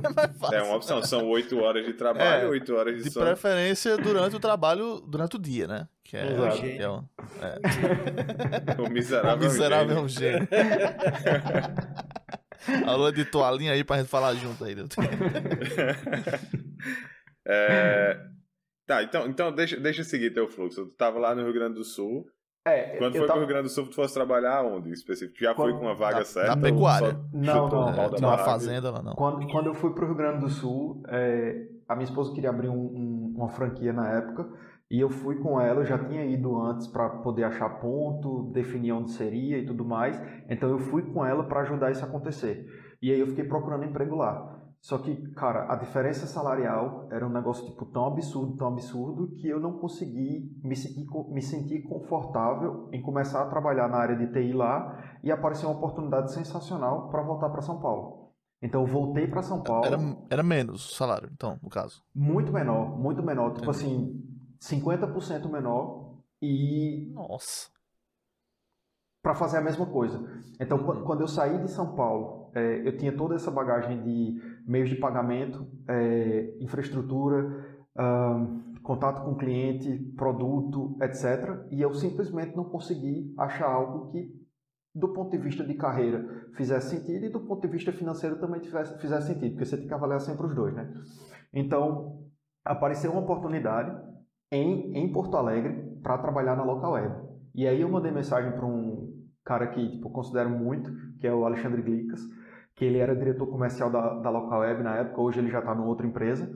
É 0.02 0.10
mais 0.14 0.38
fácil. 0.38 0.56
é 0.56 0.64
uma 0.64 0.76
opção. 0.78 1.04
São 1.04 1.28
oito 1.28 1.60
horas 1.60 1.86
de 1.86 1.92
trabalho, 1.96 2.46
É, 2.46 2.48
oito 2.48 2.74
horas 2.74 2.96
de, 2.96 3.04
De 3.04 3.10
sono. 3.12 3.26
preferência 3.26 3.98
durante 3.98 4.38
o 4.38 4.40
trabalho, 4.40 5.02
durante 5.02 5.36
o 5.36 5.40
dia, 5.40 5.68
né? 5.68 5.90
Que 6.02 6.16
é, 6.16 6.32
Exato. 6.32 6.62
que 6.62 6.78
é 6.78 6.90
um, 6.90 7.04
O 8.80 8.84
o 8.86 8.90
miserável. 8.90 9.44
miserável 9.46 9.98
é 9.98 10.00
um 10.00 10.08
gênio. 10.08 10.48
Alô, 12.86 13.12
de 13.12 13.26
toalhinha 13.26 13.74
aí 13.74 13.84
pra 13.84 13.98
gente 13.98 14.08
falar 14.10 14.34
junto 14.36 14.64
aí. 14.64 14.76
É, 17.48 18.18
Tá, 18.88 19.02
então, 19.02 19.26
então 19.28 19.52
deixa, 19.52 19.80
deixa 19.80 20.02
eu 20.02 20.06
seguir 20.06 20.32
teu 20.32 20.48
fluxo. 20.48 20.86
Tu 20.86 20.96
tava 20.96 21.18
lá 21.18 21.34
no 21.34 21.42
Rio 21.44 21.54
Grande 21.54 21.74
do 21.76 21.84
Sul. 21.84 22.24
É, 22.68 22.98
Quando 22.98 23.14
foi 23.18 23.22
tava- 23.22 23.32
pro 23.34 23.40
Rio 23.40 23.48
Grande 23.48 23.64
do 23.64 23.70
Sul, 23.70 23.88
tu 23.88 23.96
fosse 23.96 24.14
trabalhar 24.14 24.64
onde, 24.64 24.92
específico? 24.92 25.38
Tu 25.38 25.44
já 25.44 25.56
foi 25.56 25.72
Quando- 25.72 25.80
com 25.80 25.86
uma 25.88 25.96
vaga 25.96 26.20
na- 26.20 26.26
certa? 26.26 26.56
na 26.56 26.62
pecuária. 26.62 27.12
só 27.14 27.18
Não, 27.34 27.64
chutou 27.64 27.80
não, 27.86 27.96
da 27.96 28.10
Tinha 28.16 28.28
uma 28.30 28.38
fazenda 28.38 28.92
lá, 28.92 29.02
não. 29.02 29.14
Quando, 29.14 29.48
quando 29.48 29.68
eu 29.68 29.74
fui 29.74 29.92
pro 29.94 30.06
Rio 30.06 30.16
Grande 30.16 30.40
do 30.42 30.50
Sul, 30.50 31.02
é, 31.08 31.66
a 31.88 31.96
minha 31.96 32.06
esposa 32.06 32.32
queria 32.34 32.50
abrir 32.52 32.70
um- 32.70 32.74
um- 32.76 33.34
uma 33.38 33.50
franquia 33.50 33.92
na 33.92 34.08
época 34.18 34.48
e 34.96 35.00
eu 35.02 35.10
fui 35.10 35.36
com 35.40 35.60
ela, 35.60 35.82
eu 35.82 35.86
já 35.86 35.98
tinha 35.98 36.24
ido 36.24 36.58
antes 36.58 36.88
para 36.88 37.10
poder 37.10 37.44
achar 37.44 37.82
ponto, 37.82 38.50
definir 38.54 38.94
onde 38.94 39.12
seria 39.12 39.58
e 39.58 39.66
tudo 39.66 39.84
mais. 39.84 40.18
Então 40.50 40.70
eu 40.70 40.80
fui 40.80 41.02
com 41.12 41.26
ela 41.26 41.44
para 41.44 41.60
ajudar 41.64 41.92
isso 41.92 42.06
a 42.06 42.08
acontecer. 42.08 42.66
E 43.02 43.12
aí 43.12 43.20
eu 43.20 43.28
fiquei 43.28 43.44
procurando 43.44 43.84
emprego 43.84 44.16
lá. 44.16 44.58
Só 44.80 44.98
que, 45.00 45.14
cara, 45.34 45.70
a 45.70 45.76
diferença 45.76 46.26
salarial 46.28 47.10
era 47.12 47.28
um 47.28 47.30
negócio 47.30 47.66
tipo 47.66 47.86
tão 47.88 48.06
absurdo, 48.06 48.56
tão 48.56 48.70
absurdo 48.70 49.36
que 49.36 49.50
eu 49.50 49.60
não 49.60 49.80
consegui 49.80 50.50
me 50.64 50.78
sentir, 50.78 51.06
me 51.30 51.42
sentir 51.42 51.82
confortável 51.84 52.88
em 52.94 53.02
começar 53.02 53.42
a 53.42 53.50
trabalhar 53.50 53.90
na 53.90 53.98
área 53.98 54.16
de 54.16 54.32
TI 54.32 54.54
lá 54.54 55.18
e 55.22 55.30
apareceu 55.30 55.68
uma 55.68 55.78
oportunidade 55.78 56.32
sensacional 56.32 57.10
para 57.10 57.22
voltar 57.22 57.50
para 57.50 57.62
São 57.62 57.82
Paulo. 57.82 58.32
Então 58.62 58.80
eu 58.80 58.88
voltei 58.88 59.28
para 59.28 59.42
São 59.42 59.62
Paulo, 59.62 59.86
Era, 59.86 59.98
era 60.30 60.44
menos 60.44 60.90
o 60.90 60.96
salário, 60.96 61.30
então, 61.34 61.60
no 61.62 61.70
caso. 61.70 62.02
muito 62.16 62.54
menor, 62.54 62.98
muito 62.98 63.22
menor, 63.22 63.50
tipo 63.54 63.70
Entendi. 63.70 63.86
assim, 63.86 64.35
50% 64.60 65.50
menor 65.50 66.16
e 66.42 67.12
Nossa. 67.14 67.70
para 69.22 69.34
fazer 69.36 69.58
a 69.58 69.62
mesma 69.62 69.86
coisa. 69.86 70.24
Então, 70.60 70.78
Uhum. 70.78 71.04
quando 71.04 71.22
eu 71.22 71.28
saí 71.28 71.58
de 71.62 71.70
São 71.72 71.96
Paulo, 71.96 72.52
é, 72.54 72.88
eu 72.88 72.96
tinha 72.98 73.16
toda 73.16 73.36
essa 73.36 73.50
bagagem 73.52 74.04
de 74.04 74.40
meios 74.68 74.90
de 74.90 74.96
pagamento, 74.96 75.68
é, 75.88 76.56
infraestrutura, 76.60 77.80
ahn, 77.98 78.64
contato 78.84 79.24
com 79.26 79.36
cliente, 79.36 79.98
produto, 80.16 80.96
etc. 81.02 81.66
E 81.72 81.82
eu 81.82 81.94
simplesmente 81.96 82.56
não 82.56 82.66
consegui 82.66 83.34
achar 83.38 83.68
algo 83.68 84.12
que, 84.12 84.32
do 84.94 85.12
ponto 85.12 85.32
de 85.32 85.40
vista 85.40 85.64
de 85.66 85.74
carreira, 85.74 86.48
fizesse 86.56 86.96
sentido 86.96 87.26
e 87.26 87.30
do 87.30 87.40
ponto 87.40 87.62
de 87.62 87.68
vista 87.68 87.92
financeiro 87.92 88.40
também 88.40 88.62
tivesse, 88.62 88.98
fizesse 89.00 89.28
sentido, 89.28 89.52
porque 89.54 89.66
você 89.66 89.78
tem 89.78 89.88
que 89.88 89.94
avaliar 89.94 90.22
sempre 90.22 90.46
os 90.46 90.54
dois, 90.54 90.74
né? 90.76 90.94
Então, 91.52 92.24
apareceu 92.64 93.12
uma 93.12 93.22
oportunidade 93.22 94.05
em, 94.52 94.96
em 94.98 95.12
Porto 95.12 95.38
Alegre 95.38 95.74
para 96.02 96.18
trabalhar 96.18 96.56
na 96.56 96.64
Local 96.64 96.94
Web. 96.94 97.16
E 97.54 97.68
aí 97.68 97.82
eu 97.82 97.90
mandei 97.90 98.12
mensagem 98.12 98.52
para 98.52 98.66
um 98.66 99.14
cara 99.44 99.68
que 99.68 99.90
tipo, 99.92 100.08
eu 100.08 100.12
considero 100.12 100.50
muito, 100.50 100.92
que 101.20 101.28
é 101.28 101.34
o 101.34 101.46
Alexandre 101.46 101.82
Glicas, 101.82 102.22
que 102.76 102.84
ele 102.84 102.98
era 102.98 103.16
diretor 103.16 103.48
comercial 103.48 103.90
da, 103.90 104.16
da 104.20 104.30
Local 104.30 104.60
Web 104.60 104.84
na 104.84 104.96
época, 104.98 105.22
hoje 105.22 105.40
ele 105.40 105.50
já 105.50 105.60
está 105.60 105.74
numa 105.74 105.88
outra 105.88 106.06
empresa, 106.06 106.52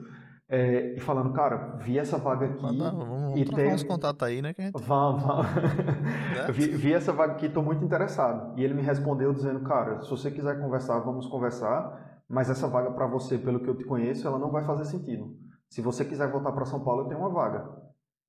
é, 0.52 0.96
e 0.96 1.00
falando, 1.00 1.32
cara, 1.32 1.76
vi 1.78 1.96
essa 1.96 2.18
vaga 2.18 2.46
aqui, 2.46 2.60
Manda, 2.60 2.90
vamos 2.90 3.38
e 3.38 3.44
trocar 3.44 3.62
tem- 3.62 3.72
uns 3.72 3.84
contatos 3.84 4.26
aí, 4.26 4.42
né? 4.42 4.52
Que 4.52 4.60
a 4.60 4.64
gente... 4.64 4.82
Vamos, 4.82 5.22
vamos. 5.22 5.46
vi, 6.52 6.66
vi 6.70 6.92
essa 6.92 7.12
vaga 7.12 7.34
aqui, 7.34 7.46
estou 7.46 7.62
muito 7.62 7.84
interessado. 7.84 8.58
E 8.58 8.64
ele 8.64 8.74
me 8.74 8.82
respondeu 8.82 9.32
dizendo, 9.32 9.60
cara, 9.60 10.02
se 10.02 10.10
você 10.10 10.28
quiser 10.28 10.60
conversar, 10.60 10.98
vamos 10.98 11.26
conversar, 11.28 12.22
mas 12.28 12.50
essa 12.50 12.66
vaga 12.66 12.90
para 12.90 13.06
você, 13.06 13.38
pelo 13.38 13.60
que 13.60 13.68
eu 13.70 13.76
te 13.76 13.84
conheço, 13.84 14.26
ela 14.26 14.40
não 14.40 14.50
vai 14.50 14.64
fazer 14.64 14.86
sentido. 14.86 15.32
Se 15.70 15.80
você 15.80 16.04
quiser 16.04 16.30
voltar 16.30 16.52
para 16.52 16.64
São 16.64 16.82
Paulo, 16.82 17.02
eu 17.02 17.08
tenho 17.08 17.20
uma 17.20 17.30
vaga. 17.30 17.64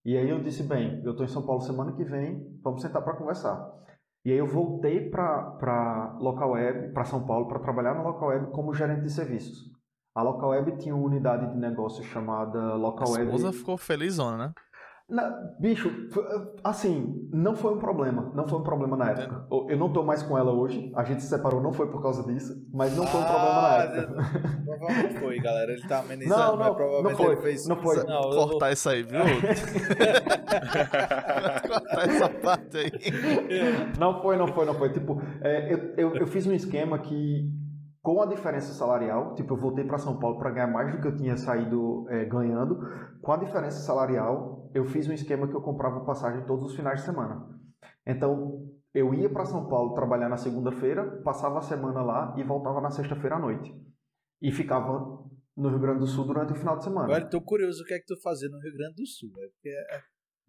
E 0.05 0.15
aí 0.18 0.30
eu 0.30 0.41
disse, 0.41 0.63
bem, 0.63 1.01
eu 1.03 1.11
estou 1.11 1.26
em 1.26 1.30
São 1.30 1.45
Paulo 1.45 1.61
semana 1.61 1.91
que 1.93 2.03
vem, 2.03 2.59
vamos 2.63 2.81
sentar 2.81 3.03
para 3.03 3.15
conversar. 3.15 3.72
E 4.23 4.31
aí 4.31 4.38
eu 4.38 4.45
voltei 4.45 5.09
para 5.09 6.18
Local 6.19 6.51
Web, 6.51 6.93
para 6.93 7.03
São 7.03 7.26
Paulo, 7.26 7.47
para 7.47 7.59
trabalhar 7.59 7.95
na 7.95 8.03
Local 8.03 8.30
Web 8.30 8.51
como 8.51 8.73
gerente 8.73 9.01
de 9.01 9.09
serviços. 9.09 9.72
A 10.15 10.22
Local 10.22 10.49
Web 10.49 10.77
tinha 10.77 10.95
uma 10.95 11.05
unidade 11.05 11.51
de 11.51 11.57
negócio 11.57 12.03
chamada 12.03 12.59
A 12.59 12.76
Local 12.76 13.09
Web. 13.11 13.26
esposa 13.26 13.53
ficou 13.53 13.77
felizona, 13.77 14.38
né? 14.38 14.53
Na- 15.11 15.29
bicho, 15.59 15.91
assim, 16.63 17.27
não 17.33 17.53
foi 17.53 17.73
um 17.73 17.79
problema. 17.79 18.31
Não 18.33 18.47
foi 18.47 18.59
um 18.59 18.63
problema 18.63 18.95
na 18.95 19.09
época. 19.11 19.45
Eu 19.69 19.77
não 19.77 19.91
tô 19.91 20.03
mais 20.03 20.23
com 20.23 20.38
ela 20.38 20.53
hoje. 20.53 20.89
A 20.95 21.03
gente 21.03 21.21
se 21.21 21.27
separou, 21.27 21.61
não 21.61 21.73
foi 21.73 21.91
por 21.91 22.01
causa 22.01 22.23
disso. 22.23 22.53
Mas 22.73 22.95
não 22.95 23.05
foi 23.05 23.19
um 23.19 23.25
problema 23.25 23.61
na 23.61 23.75
Ah, 23.75 23.83
época. 23.83 24.23
Provavelmente 24.65 25.19
foi, 25.19 25.38
galera. 25.39 25.73
Ele 25.73 25.85
tá 25.85 25.99
amenizando, 25.99 26.39
Não, 26.41 26.55
mas 26.57 26.67
não, 26.67 26.75
provavelmente 26.75 27.11
não 27.11 27.17
foi, 27.25 27.33
ele 27.33 27.41
fez. 27.41 27.67
não 27.67 27.75
foi. 27.75 28.03
Não, 28.05 28.21
vou- 28.21 28.47
Cortar 28.51 28.71
isso 28.71 28.89
aí, 28.89 29.03
viu? 29.03 29.19
Cortar 31.67 32.09
essa 32.09 32.29
parte 32.29 32.77
aí. 32.77 32.91
Não 33.99 34.21
foi, 34.21 34.38
não 34.38 34.47
foi, 34.47 34.65
não 34.65 34.73
foi. 34.75 34.91
Tipo, 34.93 35.21
é, 35.41 35.73
eu, 35.73 35.77
eu, 35.97 36.15
eu 36.15 36.27
fiz 36.27 36.45
um 36.47 36.53
esquema 36.53 36.99
que, 36.99 37.49
com 38.01 38.21
a 38.21 38.25
diferença 38.25 38.73
salarial, 38.73 39.35
tipo, 39.35 39.53
eu 39.53 39.57
voltei 39.59 39.83
para 39.85 39.97
São 39.97 40.17
Paulo 40.19 40.39
para 40.39 40.51
ganhar 40.51 40.67
mais 40.67 40.91
do 40.91 41.01
que 41.01 41.07
eu 41.07 41.15
tinha 41.15 41.38
saído 41.38 42.05
é, 42.09 42.25
ganhando. 42.25 42.79
Com 43.21 43.31
a 43.33 43.38
diferença 43.38 43.79
salarial, 43.81 44.60
eu 44.73 44.85
fiz 44.85 45.07
um 45.07 45.14
esquema 45.14 45.48
que 45.48 45.56
eu 45.56 45.61
comprava 45.61 46.03
passagem 46.06 46.45
todos 46.45 46.65
os 46.65 46.76
finais 46.76 46.99
de 46.99 47.06
semana. 47.06 47.48
Então, 48.06 48.69
eu 48.93 49.14
ia 49.14 49.30
para 49.30 49.45
São 49.45 49.68
Paulo 49.68 49.93
trabalhar 49.93 50.30
na 50.30 50.38
segunda-feira, 50.38 51.22
passava 51.23 51.60
a 51.60 51.61
semana 51.61 52.02
lá 52.02 52.34
e 52.38 52.43
voltava 52.43 52.81
na 52.81 52.89
sexta-feira 52.89 53.35
à 53.35 53.39
noite. 53.39 53.73
E 54.41 54.52
ficava 54.52 55.23
no 55.56 55.69
Rio 55.69 55.80
Grande 55.80 55.99
do 55.99 56.07
Sul 56.07 56.26
durante 56.26 56.52
o 56.53 56.56
final 56.56 56.77
de 56.77 56.84
semana. 56.84 57.06
Agora 57.06 57.30
tô 57.30 57.41
curioso 57.41 57.84
o 57.84 57.85
que 57.85 57.93
é 57.93 57.99
que 57.99 58.06
tu 58.06 58.19
fazia 58.22 58.49
no 58.49 58.60
Rio 58.60 58.73
Grande 58.76 58.95
do 58.95 59.06
Sul, 59.06 59.30
velho. 59.35 59.52
Porque 59.52 59.69
é- 59.69 59.99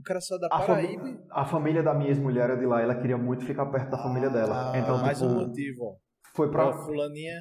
o 0.00 0.02
cara 0.02 0.20
só 0.20 0.38
da 0.38 0.48
fami- 0.48 0.66
Paraíba. 0.66 1.24
a 1.30 1.44
família 1.44 1.82
da 1.82 1.94
minha 1.94 2.08
ex-mulher 2.08 2.50
é 2.50 2.56
de 2.56 2.64
lá, 2.66 2.80
ela 2.80 2.94
queria 2.94 3.18
muito 3.18 3.44
ficar 3.44 3.66
perto 3.66 3.90
da 3.90 3.98
família 3.98 4.30
dela. 4.30 4.72
Ah, 4.72 4.78
então, 4.78 4.98
mais 4.98 5.18
tipo, 5.20 5.30
um 5.30 5.46
motivo, 5.46 5.84
ó. 5.84 5.96
Foi 6.34 6.50
para 6.50 6.68
Ó, 6.68 6.72
fulaninha. 6.72 7.38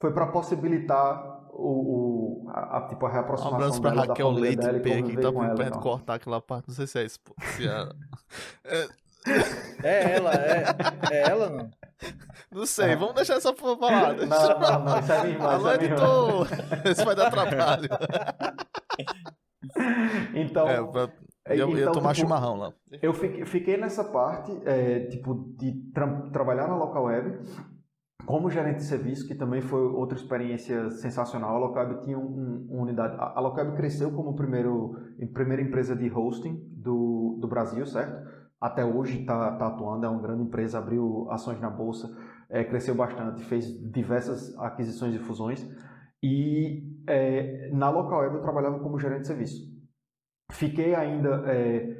foi 0.00 0.12
para 0.14 0.28
possibilitar 0.28 1.41
o, 1.52 2.44
o 2.46 2.50
a, 2.50 2.78
a- 2.78 2.88
tipo 2.88 3.04
a 3.06 3.08
Um 3.08 3.12
reaproximação 3.12 3.56
abraço 3.58 3.80
pra 3.80 3.90
dela 3.90 4.02
da 4.02 4.08
Raquel 4.12 4.30
Leite 4.30 4.56
dela 4.56 4.80
P 4.80 5.02
que 5.02 5.16
tá 5.16 5.28
então. 5.28 5.80
cortar 5.80 6.14
aquela 6.14 6.40
parte. 6.40 6.68
Não 6.68 6.74
sei 6.74 6.86
se 6.86 6.98
é 6.98 7.04
isso. 7.04 7.20
pô, 7.20 7.34
Se 7.56 7.68
é... 7.68 7.88
É 9.84 10.14
ela, 10.16 10.32
é, 10.34 10.64
é 11.12 11.30
ela 11.30 11.48
não? 11.48 11.70
Não 12.50 12.66
sei, 12.66 12.96
vamos 12.96 13.14
deixar 13.14 13.34
essa 13.34 13.52
porra 13.52 13.76
pra 13.76 13.86
lá. 13.86 14.12
Não, 14.14 14.26
não, 14.26 14.84
não, 14.84 14.98
isso 14.98 15.12
é 15.12 15.20
minha 15.22 15.32
irmã, 15.34 15.48
Alô, 15.52 15.68
é 15.70 15.74
irmã. 15.74 15.84
editor! 15.86 16.48
Isso 16.90 17.04
vai 17.04 17.14
dar 17.14 17.30
trabalho. 17.30 17.88
Então, 20.34 20.68
É, 20.68 20.82
pra... 20.84 21.08
é, 21.46 21.60
eu 21.60 21.70
ia 21.70 21.82
então, 21.82 21.92
tomar 21.92 22.14
tipo, 22.14 22.26
chimarrão 22.26 22.56
lá. 22.56 22.72
Eu 23.00 23.14
fiquei, 23.14 23.44
fiquei 23.46 23.76
nessa 23.76 24.04
parte, 24.04 24.50
é, 24.64 25.06
tipo, 25.06 25.54
de 25.56 25.72
tra- 25.92 26.28
trabalhar 26.32 26.66
na 26.66 26.76
local 26.76 27.04
web 27.04 27.38
como 28.26 28.50
gerente 28.50 28.76
de 28.76 28.84
serviço, 28.84 29.26
que 29.26 29.34
também 29.34 29.60
foi 29.60 29.80
outra 29.80 30.16
experiência 30.16 30.90
sensacional. 30.90 31.56
A 31.56 31.58
local 31.58 31.88
web 31.88 32.04
tinha 32.04 32.18
um- 32.18 32.22
um- 32.22 32.66
uma 32.70 32.82
unidade. 32.82 33.16
A, 33.18 33.40
web 33.40 33.76
cresceu 33.76 34.12
como 34.12 34.34
primeiro, 34.34 34.96
primeira 35.34 35.62
empresa 35.62 35.94
de 35.96 36.08
hosting 36.10 36.56
do, 36.72 37.38
do 37.40 37.48
Brasil, 37.48 37.84
certo? 37.86 38.16
Até 38.60 38.84
hoje 38.84 39.20
está 39.20 39.48
atuando, 39.56 40.06
é 40.06 40.08
uma 40.08 40.22
grande 40.22 40.44
empresa, 40.44 40.78
abriu 40.78 41.28
ações 41.30 41.60
na 41.60 41.68
bolsa, 41.68 42.08
é, 42.48 42.62
cresceu 42.62 42.94
bastante, 42.94 43.42
fez 43.44 43.66
diversas 43.90 44.56
aquisições 44.58 45.14
e 45.14 45.18
fusões. 45.18 45.66
E 46.22 46.84
é, 47.08 47.70
na 47.72 47.90
local 47.90 48.20
web 48.20 48.36
eu 48.36 48.40
trabalhava 48.40 48.78
como 48.78 48.98
gerente 49.00 49.22
de 49.22 49.26
serviço. 49.26 49.72
Fiquei 50.52 50.94
ainda 50.94 51.42
é, 51.46 51.96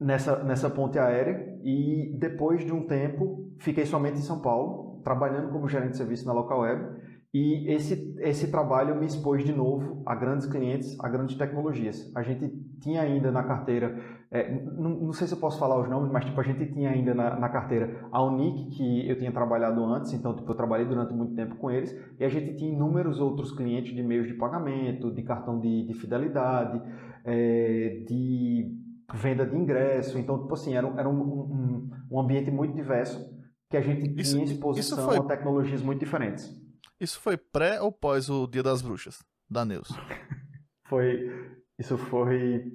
nessa, 0.00 0.44
nessa 0.44 0.70
ponte 0.70 0.96
aérea 0.98 1.58
e 1.64 2.16
depois 2.20 2.64
de 2.64 2.72
um 2.72 2.86
tempo 2.86 3.50
fiquei 3.58 3.84
somente 3.84 4.18
em 4.18 4.22
São 4.22 4.40
Paulo, 4.40 4.85
trabalhando 5.06 5.52
como 5.52 5.68
gerente 5.68 5.92
de 5.92 5.98
serviço 5.98 6.26
na 6.26 6.32
local 6.32 6.62
web 6.62 6.96
e 7.32 7.70
esse, 7.72 8.16
esse 8.18 8.50
trabalho 8.50 8.96
me 8.96 9.06
expôs 9.06 9.44
de 9.44 9.52
novo 9.52 10.02
a 10.04 10.16
grandes 10.16 10.46
clientes, 10.46 10.98
a 10.98 11.08
grandes 11.08 11.36
tecnologias. 11.36 12.10
A 12.16 12.22
gente 12.22 12.48
tinha 12.80 13.02
ainda 13.02 13.30
na 13.30 13.44
carteira, 13.44 13.96
é, 14.32 14.50
não, 14.52 14.90
não 14.90 15.12
sei 15.12 15.28
se 15.28 15.34
eu 15.34 15.38
posso 15.38 15.60
falar 15.60 15.80
os 15.80 15.88
nomes, 15.88 16.10
mas 16.10 16.24
tipo, 16.24 16.40
a 16.40 16.42
gente 16.42 16.72
tinha 16.72 16.90
ainda 16.90 17.14
na, 17.14 17.38
na 17.38 17.48
carteira 17.48 18.08
a 18.10 18.20
Unique, 18.20 18.76
que 18.76 19.08
eu 19.08 19.16
tinha 19.16 19.30
trabalhado 19.30 19.84
antes, 19.84 20.12
então 20.12 20.34
tipo, 20.34 20.50
eu 20.50 20.56
trabalhei 20.56 20.86
durante 20.86 21.14
muito 21.14 21.36
tempo 21.36 21.54
com 21.54 21.70
eles, 21.70 21.96
e 22.18 22.24
a 22.24 22.28
gente 22.28 22.56
tinha 22.56 22.72
inúmeros 22.72 23.20
outros 23.20 23.52
clientes 23.52 23.94
de 23.94 24.02
meios 24.02 24.26
de 24.26 24.34
pagamento, 24.34 25.14
de 25.14 25.22
cartão 25.22 25.60
de, 25.60 25.86
de 25.86 25.94
fidelidade, 25.94 26.82
é, 27.24 28.02
de 28.08 28.74
venda 29.14 29.46
de 29.46 29.56
ingresso. 29.56 30.18
Então, 30.18 30.40
tipo 30.40 30.52
assim, 30.54 30.74
era, 30.74 30.88
era 30.98 31.08
um, 31.08 31.20
um, 31.20 31.90
um 32.10 32.18
ambiente 32.18 32.50
muito 32.50 32.74
diverso 32.74 33.35
que 33.82 33.90
a 33.90 33.94
gente 33.94 34.20
Isso- 34.20 34.32
tinha 34.32 34.44
isso 34.44 34.54
exposição 34.54 35.04
foi- 35.04 35.18
a 35.18 35.22
tecnologias 35.22 35.82
muito 35.82 36.00
diferentes. 36.00 36.54
Isso 37.00 37.20
foi 37.20 37.36
pré 37.36 37.80
ou 37.80 37.92
pós 37.92 38.28
o 38.30 38.46
Dia 38.46 38.62
das 38.62 38.80
Bruxas? 38.82 39.22
Da 39.48 39.64
Neus. 39.64 39.88
Foi. 40.88 41.30
Isso 41.78 41.98
foi. 41.98 42.72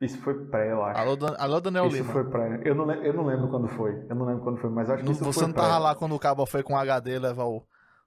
Isso 0.00 0.18
foi 0.22 0.46
pré, 0.46 0.72
eu 0.72 0.82
acho. 0.82 0.98
Alô, 0.98 1.14
Dan- 1.16 1.36
Alô 1.38 1.60
Daniel 1.60 1.86
isso 1.88 1.96
Lima. 1.98 2.12
foi 2.12 2.24
pré. 2.30 2.62
Eu 2.64 2.74
não, 2.74 2.90
eu 2.90 3.12
não 3.12 3.26
lembro 3.26 3.48
quando 3.48 3.68
foi. 3.68 4.06
Eu 4.08 4.16
não 4.16 4.24
lembro 4.24 4.42
quando 4.42 4.56
foi, 4.58 4.70
mas 4.70 4.88
acho 4.88 5.00
que 5.00 5.04
Não- 5.04 5.12
isso 5.12 5.22
você 5.24 5.40
foi 5.40 5.46
não 5.48 5.52
pré. 5.54 5.62
tava 5.62 5.78
lá 5.78 5.94
quando 5.94 6.14
o 6.14 6.18
cabo 6.18 6.46
foi 6.46 6.62
com 6.62 6.76
HD 6.78 7.18
levar 7.18 7.44
o- 7.44 7.62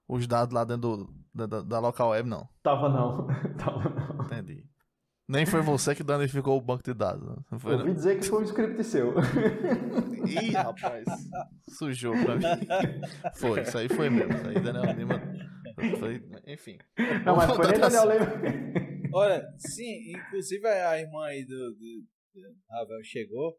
os 0.08 0.26
dados 0.26 0.52
lá 0.52 0.64
dentro 0.64 0.96
do- 0.96 1.14
da, 1.32 1.46
da- 1.46 1.60
da 1.62 1.78
local 1.78 2.10
web, 2.10 2.28
não. 2.28 2.48
Tava 2.62 2.88
não. 2.88 3.26
Tava 3.56 3.88
não. 3.88 4.24
Entendi. 4.26 4.66
Nem 5.26 5.46
foi 5.46 5.62
você 5.62 5.94
que 5.94 6.02
danificou 6.02 6.56
o 6.58 6.60
banco 6.60 6.82
de 6.84 6.92
dados. 6.92 7.26
né? 7.26 7.36
Não 7.50 7.58
foi, 7.58 7.72
não? 7.72 7.80
Ouvi 7.80 7.94
dizer 7.94 8.18
que 8.18 8.26
foi 8.26 8.42
um 8.42 8.44
script 8.44 8.84
seu. 8.84 9.14
Ih, 10.26 10.50
rapaz. 10.50 11.04
Sujou 11.68 12.12
pra 12.24 12.36
mim. 12.36 12.42
Foi, 13.36 13.62
isso 13.62 13.78
aí 13.78 13.88
foi 13.88 14.10
mesmo. 14.10 14.32
Isso 14.34 14.48
aí 14.48 14.60
Daniel 14.60 14.94
Lima. 14.94 15.22
Foi, 15.98 16.22
enfim. 16.46 16.76
Não, 17.24 17.36
mas 17.36 17.50
foi 17.56 17.66
nem 17.68 17.80
Daniel 17.80 18.04
Lima. 18.10 18.26
Olha, 19.14 19.46
sim, 19.58 20.12
inclusive 20.12 20.66
a 20.66 20.98
irmã 21.00 21.24
aí 21.26 21.44
do, 21.46 21.54
do, 21.72 22.04
do 22.34 22.56
Ravel 22.70 23.02
chegou. 23.04 23.56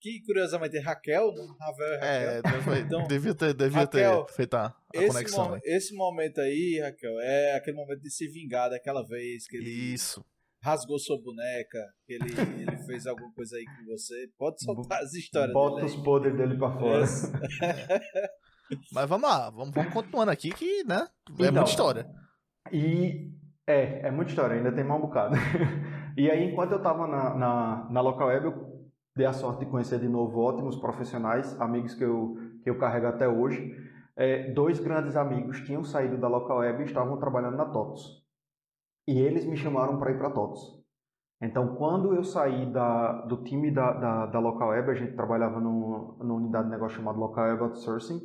Que 0.00 0.20
curiosamente 0.26 0.76
é 0.76 0.80
Raquel, 0.80 1.32
né? 1.32 1.46
Ravel 1.60 1.86
e 1.86 1.96
É, 2.04 2.36
Raquel. 2.44 2.62
foi- 2.62 2.78
Então, 2.80 3.06
devia 3.06 3.34
ter, 3.36 3.54
devia 3.54 3.78
Raquel, 3.82 4.24
ter 4.24 4.32
feito 4.34 4.54
a, 4.54 4.66
a 4.66 4.74
esse, 4.94 5.06
conexão. 5.06 5.44
mo- 5.48 5.54
né? 5.54 5.60
esse 5.64 5.94
momento 5.94 6.40
aí, 6.40 6.80
Raquel, 6.82 7.20
é 7.20 7.54
aquele 7.54 7.76
momento 7.76 8.00
de 8.02 8.10
se 8.10 8.26
vingar 8.28 8.68
daquela 8.68 9.06
vez 9.06 9.46
que 9.46 9.56
ele 9.58 9.70
Isso. 9.70 10.24
Rasgou 10.62 10.98
sua 10.98 11.16
boneca, 11.22 11.78
que 12.06 12.14
ele, 12.14 12.30
ele 12.60 12.76
fez 12.86 13.06
alguma 13.06 13.32
coisa 13.34 13.56
aí 13.56 13.64
com 13.64 13.92
você. 13.92 14.28
Pode 14.38 14.62
soltar 14.62 15.02
as 15.02 15.12
histórias 15.14 15.52
Bota 15.52 15.76
dele 15.76 15.86
os 15.86 15.94
aí. 15.96 16.02
podres 16.04 16.36
dele 16.36 16.56
pra 16.56 16.70
fora. 16.70 17.00
Esse- 17.02 17.32
Mas 18.92 19.08
vamos 19.08 19.28
lá, 19.28 19.50
vamos, 19.50 19.70
vamos 19.74 19.92
continuando 19.92 20.30
aqui 20.30 20.50
que, 20.50 20.82
né? 20.84 21.06
É 21.28 21.32
Então, 21.32 21.52
muita 21.52 21.70
história. 21.70 22.06
E 22.72 23.30
é, 23.66 24.06
é 24.06 24.10
muita 24.10 24.30
história, 24.30 24.56
ainda 24.56 24.72
tem 24.72 24.84
mais 24.84 24.98
um 25.02 25.06
bocado. 25.06 25.34
e 26.16 26.30
aí, 26.30 26.50
enquanto 26.50 26.72
eu 26.72 26.78
estava 26.78 27.06
na, 27.06 27.34
na, 27.34 27.88
na 27.90 28.00
local 28.00 28.28
web, 28.28 28.46
eu 28.46 28.82
dei 29.14 29.26
a 29.26 29.32
sorte 29.32 29.64
de 29.64 29.70
conhecer 29.70 29.98
de 30.00 30.08
novo 30.08 30.40
ótimos 30.40 30.76
profissionais, 30.76 31.60
amigos 31.60 31.94
que 31.94 32.04
eu, 32.04 32.34
que 32.62 32.70
eu 32.70 32.78
carrego 32.78 33.08
até 33.08 33.28
hoje. 33.28 33.76
É, 34.16 34.50
dois 34.52 34.78
grandes 34.78 35.16
amigos 35.16 35.60
tinham 35.62 35.84
saído 35.84 36.16
da 36.18 36.28
local 36.28 36.58
web 36.58 36.82
e 36.82 36.86
estavam 36.86 37.18
trabalhando 37.18 37.56
na 37.56 37.66
TOTOS. 37.66 38.21
E 39.06 39.18
eles 39.18 39.44
me 39.44 39.56
chamaram 39.56 39.98
para 39.98 40.12
ir 40.12 40.18
para 40.18 40.28
a 40.28 40.32
TOTOS. 40.32 40.82
Então, 41.42 41.74
quando 41.74 42.14
eu 42.14 42.22
saí 42.22 42.72
da, 42.72 43.22
do 43.22 43.42
time 43.42 43.70
da, 43.70 43.92
da, 43.92 44.26
da 44.26 44.38
local 44.38 44.68
web, 44.68 44.90
a 44.90 44.94
gente 44.94 45.16
trabalhava 45.16 45.60
no, 45.60 46.16
numa 46.20 46.34
unidade 46.34 46.66
de 46.66 46.70
negócio 46.70 46.98
chamada 46.98 47.18
Local 47.18 47.44
Web 47.44 47.62
Outsourcing, 47.62 48.20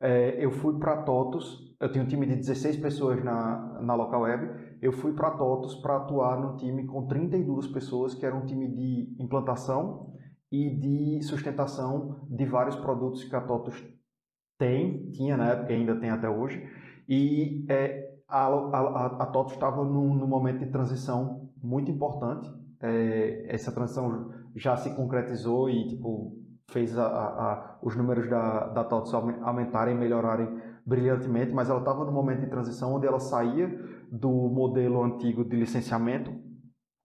é, 0.00 0.44
eu 0.44 0.52
fui 0.52 0.78
para 0.78 1.02
TOTOS, 1.02 1.74
eu 1.80 1.90
tenho 1.90 2.04
um 2.04 2.08
time 2.08 2.26
de 2.26 2.36
16 2.36 2.76
pessoas 2.76 3.24
na, 3.24 3.80
na 3.80 3.94
local 3.94 4.22
web, 4.22 4.76
eu 4.82 4.92
fui 4.92 5.12
para 5.14 5.30
TOTOS 5.30 5.76
para 5.76 5.96
atuar 5.96 6.38
num 6.38 6.56
time 6.56 6.86
com 6.86 7.06
32 7.06 7.68
pessoas, 7.68 8.14
que 8.14 8.26
era 8.26 8.36
um 8.36 8.44
time 8.44 8.68
de 8.68 9.16
implantação 9.18 10.12
e 10.52 10.70
de 10.78 11.22
sustentação 11.22 12.26
de 12.28 12.44
vários 12.44 12.76
produtos 12.76 13.24
que 13.24 13.34
a 13.34 13.40
TOTOS 13.40 13.82
tem, 14.58 15.10
tinha 15.10 15.36
na 15.36 15.52
época 15.52 15.72
e 15.72 15.76
ainda 15.76 15.98
tem 15.98 16.10
até 16.10 16.28
hoje, 16.28 16.62
e 17.08 17.64
é, 17.68 18.03
a, 18.28 18.46
a, 18.46 19.06
a 19.22 19.26
TOTOS 19.26 19.52
estava 19.52 19.84
num, 19.84 20.14
num 20.14 20.26
momento 20.26 20.60
de 20.60 20.70
transição 20.70 21.50
muito 21.62 21.90
importante, 21.90 22.50
é, 22.80 23.46
essa 23.48 23.72
transição 23.72 24.30
já 24.54 24.76
se 24.76 24.94
concretizou 24.94 25.68
e 25.70 25.88
tipo 25.88 26.38
fez 26.70 26.96
a, 26.98 27.06
a, 27.06 27.78
os 27.82 27.94
números 27.96 28.28
da, 28.28 28.68
da 28.68 28.88
aumen- 29.12 29.38
aumentarem 29.42 29.94
e 29.94 29.98
melhorarem 29.98 30.60
brilhantemente, 30.84 31.52
mas 31.52 31.70
ela 31.70 31.78
estava 31.78 32.04
num 32.04 32.12
momento 32.12 32.40
de 32.40 32.50
transição 32.50 32.94
onde 32.94 33.06
ela 33.06 33.20
saía 33.20 33.68
do 34.10 34.30
modelo 34.30 35.02
antigo 35.02 35.44
de 35.44 35.56
licenciamento, 35.56 36.32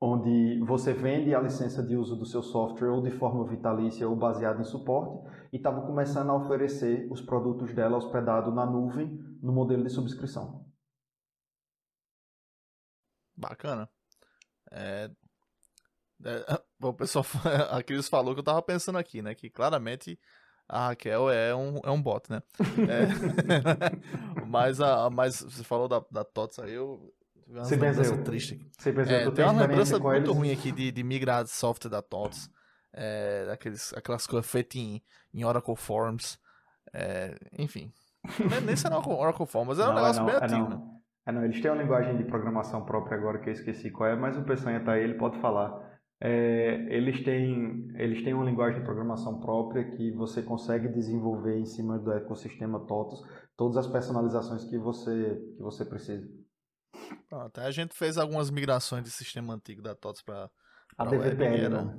onde 0.02 0.60
você 0.66 0.94
vende 0.94 1.36
a 1.36 1.42
licença 1.42 1.84
de 1.84 1.96
uso 1.96 2.16
do 2.16 2.26
seu 2.26 2.42
software 2.42 2.90
ou 2.90 3.02
de 3.02 3.12
forma 3.12 3.46
vitalícia 3.46 4.08
ou 4.08 4.16
baseada 4.16 4.62
em 4.62 4.66
suporte, 4.66 5.20
e 5.52 5.58
estava 5.58 5.82
começando 5.82 6.30
a 6.30 6.36
oferecer 6.36 7.08
os 7.12 7.22
produtos 7.22 7.74
dela 7.74 7.98
hospedados 7.98 8.54
na 8.54 8.66
nuvem 8.66 9.20
no 9.42 9.52
modelo 9.52 9.84
de 9.84 9.90
subscrição. 9.90 10.69
Bacana. 13.40 13.90
É, 14.72 15.10
é, 16.26 16.62
o 16.82 16.94
pessoal, 16.94 17.26
a 17.72 17.82
Cris 17.82 18.10
falou 18.10 18.34
que 18.34 18.40
eu 18.40 18.44
tava 18.44 18.62
pensando 18.62 18.98
aqui, 18.98 19.22
né? 19.22 19.34
Que 19.34 19.50
claramente 19.50 20.20
a 20.68 20.88
Raquel 20.88 21.30
é 21.30 21.56
um, 21.56 21.80
é 21.84 21.90
um 21.90 22.02
bot, 22.02 22.30
né? 22.30 22.42
É, 22.88 23.08
mas, 24.46 24.82
a, 24.82 25.10
mas 25.10 25.42
você 25.42 25.64
falou 25.64 25.88
da, 25.88 26.04
da 26.12 26.24
TOTS 26.24 26.60
aí, 26.60 26.74
eu. 26.74 27.14
Você 27.48 27.76
benzeu. 27.78 28.24
triste 28.24 28.54
aqui. 28.56 28.72
Você 28.78 28.94
pensa, 28.94 29.12
É, 29.12 29.32
tem 29.32 29.44
uma 29.44 29.62
lembrança 29.66 29.98
muito 29.98 30.32
eles? 30.32 30.38
ruim 30.38 30.52
aqui 30.52 30.72
de, 30.72 30.92
de 30.92 31.04
migrar 31.04 31.44
de 31.44 31.50
software 31.50 31.90
da 31.90 32.02
TOTS. 32.02 32.50
É, 32.94 33.46
daqueles, 33.46 33.94
aquelas 33.94 34.28
coisas 34.28 34.50
feitas 34.50 34.76
em, 34.80 35.02
em 35.34 35.44
Oracle 35.46 35.76
Forms. 35.76 36.38
É, 36.94 37.36
enfim. 37.58 37.92
Nem, 38.40 38.62
nem 38.62 38.76
será 38.76 38.98
Oracle, 38.98 39.14
Oracle 39.14 39.46
Forms, 39.48 39.70
mas 39.70 39.80
é 39.80 39.84
um 39.90 39.94
Não, 39.94 39.96
negócio 39.96 40.22
não, 40.22 40.28
bem 40.28 40.36
é 40.36 40.44
antigo, 40.44 40.70
não. 40.70 40.78
né? 40.78 40.99
É, 41.30 41.32
não, 41.32 41.46
eles 41.46 41.62
têm 41.62 41.70
uma 41.70 41.80
linguagem 41.84 42.18
de 42.18 42.24
programação 42.24 42.84
própria 42.84 43.16
agora 43.16 43.38
que 43.38 43.50
eu 43.50 43.54
esqueci 43.54 43.92
qual 43.92 44.10
é, 44.10 44.16
mas 44.16 44.36
o 44.36 44.44
Peçanha 44.44 44.84
tá 44.84 44.94
aí, 44.94 45.04
ele 45.04 45.14
pode 45.14 45.40
falar. 45.40 45.88
É, 46.20 46.74
eles, 46.90 47.24
têm, 47.24 47.88
eles 47.96 48.24
têm 48.24 48.34
uma 48.34 48.44
linguagem 48.44 48.80
de 48.80 48.86
programação 48.86 49.40
própria 49.40 49.92
que 49.96 50.12
você 50.12 50.42
consegue 50.42 50.88
desenvolver 50.88 51.56
em 51.60 51.66
cima 51.66 52.00
do 52.00 52.12
ecossistema 52.14 52.80
TOTOS 52.80 53.24
todas 53.56 53.78
as 53.78 53.86
personalizações 53.86 54.66
que 54.66 54.78
você, 54.80 55.40
que 55.56 55.62
você 55.62 55.86
precisa. 55.86 56.28
Pronto, 57.30 57.62
a 57.62 57.70
gente 57.70 57.94
fez 57.96 58.18
algumas 58.18 58.50
migrações 58.50 59.04
de 59.04 59.12
sistema 59.12 59.54
antigo 59.54 59.84
da 59.84 59.94
TOTS 59.94 60.24
para 60.24 60.50
A 60.98 61.06
DVPL, 61.06 61.64
era- 61.64 61.84
né? 61.84 61.98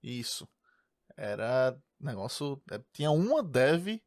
Isso. 0.00 0.48
Era 1.16 1.76
negócio. 2.00 2.62
é, 2.70 2.80
Tinha 2.92 3.10
uma 3.10 3.42
dev 3.42 4.00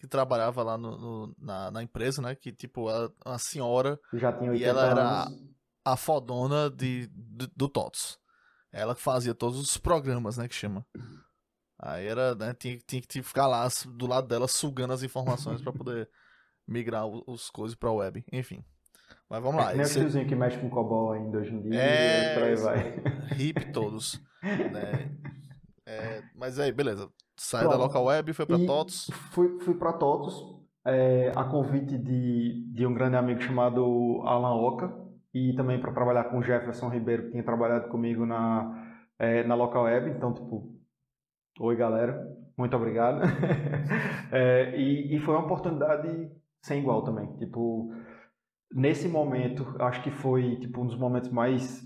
que 0.00 0.06
trabalhava 0.08 0.62
lá 0.62 0.76
no, 0.78 0.96
no- 0.98 1.34
na, 1.38 1.70
na 1.70 1.82
empresa, 1.82 2.20
né? 2.22 2.34
Que 2.34 2.50
tipo, 2.50 2.88
era 2.90 3.12
uma 3.24 3.38
senhora, 3.38 4.00
Já 4.14 4.32
tinha 4.32 4.50
80 4.50 4.66
E 4.66 4.68
ela 4.68 4.86
era- 4.86 5.22
anos. 5.26 5.38
a 5.84 5.96
fodona 5.96 6.68
de, 6.70 7.06
do, 7.12 7.46
do 7.54 7.68
TOTS. 7.68 8.18
Ela 8.72 8.94
que 8.94 9.02
fazia 9.02 9.34
todos 9.34 9.60
os 9.60 9.76
programas, 9.76 10.36
né? 10.38 10.48
Que 10.48 10.54
chama. 10.54 10.86
Aí 11.78 12.06
era, 12.06 12.34
né, 12.34 12.54
tinha, 12.54 12.78
tinha 12.86 13.00
que 13.02 13.22
ficar 13.22 13.46
lá 13.46 13.66
do 13.88 14.06
lado 14.06 14.26
dela 14.26 14.46
sugando 14.48 14.92
as 14.92 15.02
informações 15.02 15.60
para 15.62 15.72
poder 15.72 16.08
migrar 16.66 17.06
os 17.06 17.50
coisas 17.50 17.74
pra 17.76 17.90
web. 17.92 18.24
Enfim. 18.32 18.64
Mas 19.28 19.42
vamos 19.42 19.62
lá. 19.62 19.72
É 19.74 19.78
esse... 19.82 19.98
tiozinho 20.00 20.26
que 20.26 20.34
mexe 20.34 20.58
com 20.58 20.68
COBOL 20.70 21.12
ainda 21.12 21.38
hoje 21.38 21.54
em 21.54 21.62
dia. 21.62 21.80
É, 21.80 22.34
por 22.34 22.42
aí 22.44 22.56
vai. 22.56 23.02
Hip 23.38 23.72
todos. 23.72 24.20
né? 24.42 25.10
É, 25.86 26.22
mas 26.36 26.56
aí, 26.60 26.70
beleza. 26.70 27.10
Saiu 27.42 27.70
da 27.70 27.76
local 27.76 28.04
web, 28.04 28.34
foi 28.34 28.44
para 28.44 28.58
TOTOS. 28.58 29.10
Fui, 29.32 29.58
fui 29.60 29.74
para 29.74 29.94
TOTOS, 29.94 30.44
é, 30.84 31.32
a 31.34 31.42
convite 31.42 31.96
de, 31.96 32.70
de 32.70 32.86
um 32.86 32.92
grande 32.92 33.16
amigo 33.16 33.40
chamado 33.40 34.20
Alan 34.26 34.56
Oca, 34.56 34.94
e 35.32 35.54
também 35.54 35.80
para 35.80 35.90
trabalhar 35.90 36.24
com 36.24 36.42
Jefferson 36.42 36.90
Ribeiro, 36.90 37.24
que 37.24 37.30
tinha 37.30 37.42
trabalhado 37.42 37.88
comigo 37.88 38.26
na, 38.26 38.94
é, 39.18 39.42
na 39.44 39.54
local 39.54 39.84
web. 39.84 40.10
Então, 40.10 40.34
tipo, 40.34 40.78
oi 41.58 41.74
galera, 41.76 42.22
muito 42.58 42.76
obrigado. 42.76 43.22
é, 44.30 44.78
e, 44.78 45.16
e 45.16 45.18
foi 45.20 45.34
uma 45.34 45.44
oportunidade 45.46 46.30
sem 46.62 46.80
igual 46.80 47.02
também. 47.04 47.34
Tipo, 47.38 47.90
nesse 48.70 49.08
momento, 49.08 49.64
acho 49.78 50.02
que 50.02 50.10
foi 50.10 50.56
tipo 50.60 50.82
um 50.82 50.86
dos 50.86 50.98
momentos 50.98 51.30
mais 51.30 51.82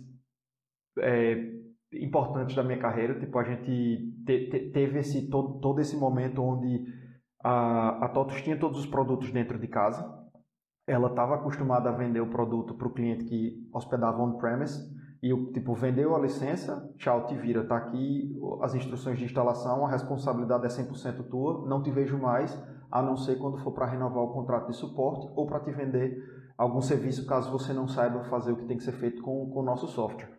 é, 0.98 1.53
importantes 2.02 2.54
da 2.56 2.62
minha 2.62 2.78
carreira. 2.78 3.18
Tipo, 3.18 3.38
a 3.38 3.44
gente 3.44 3.64
te, 4.26 4.50
te, 4.50 4.70
teve 4.70 5.00
esse 5.00 5.28
todo, 5.28 5.60
todo 5.60 5.80
esse 5.80 5.96
momento 5.96 6.42
onde 6.42 6.84
a, 7.42 8.06
a 8.06 8.08
TOTUS 8.08 8.42
tinha 8.42 8.58
todos 8.58 8.78
os 8.78 8.86
produtos 8.86 9.30
dentro 9.30 9.58
de 9.58 9.68
casa. 9.68 10.22
Ela 10.86 11.08
estava 11.08 11.36
acostumada 11.36 11.88
a 11.88 11.92
vender 11.92 12.20
o 12.20 12.30
produto 12.30 12.74
para 12.74 12.88
o 12.88 12.92
cliente 12.92 13.24
que 13.24 13.68
hospedava 13.72 14.22
on-premise 14.22 14.94
e 15.24 15.32
o 15.32 15.50
tipo 15.52 15.72
vendeu 15.72 16.14
a 16.14 16.18
licença, 16.18 16.92
tchau, 16.98 17.26
te 17.26 17.34
vira, 17.34 17.64
tá 17.66 17.78
aqui 17.78 18.38
as 18.60 18.74
instruções 18.74 19.18
de 19.18 19.24
instalação, 19.24 19.86
a 19.86 19.90
responsabilidade 19.90 20.66
é 20.66 20.68
100% 20.68 21.30
tua, 21.30 21.66
não 21.66 21.82
te 21.82 21.90
vejo 21.90 22.18
mais, 22.18 22.54
a 22.90 23.00
não 23.00 23.16
ser 23.16 23.36
quando 23.36 23.56
for 23.56 23.72
para 23.72 23.86
renovar 23.86 24.22
o 24.22 24.34
contrato 24.34 24.66
de 24.66 24.76
suporte 24.76 25.26
ou 25.34 25.46
para 25.46 25.60
te 25.60 25.72
vender 25.72 26.22
algum 26.58 26.82
serviço 26.82 27.26
caso 27.26 27.50
você 27.50 27.72
não 27.72 27.88
saiba 27.88 28.22
fazer 28.24 28.52
o 28.52 28.56
que 28.56 28.66
tem 28.66 28.76
que 28.76 28.84
ser 28.84 28.92
feito 28.92 29.22
com, 29.22 29.48
com 29.48 29.60
o 29.60 29.64
nosso 29.64 29.88
software. 29.88 30.34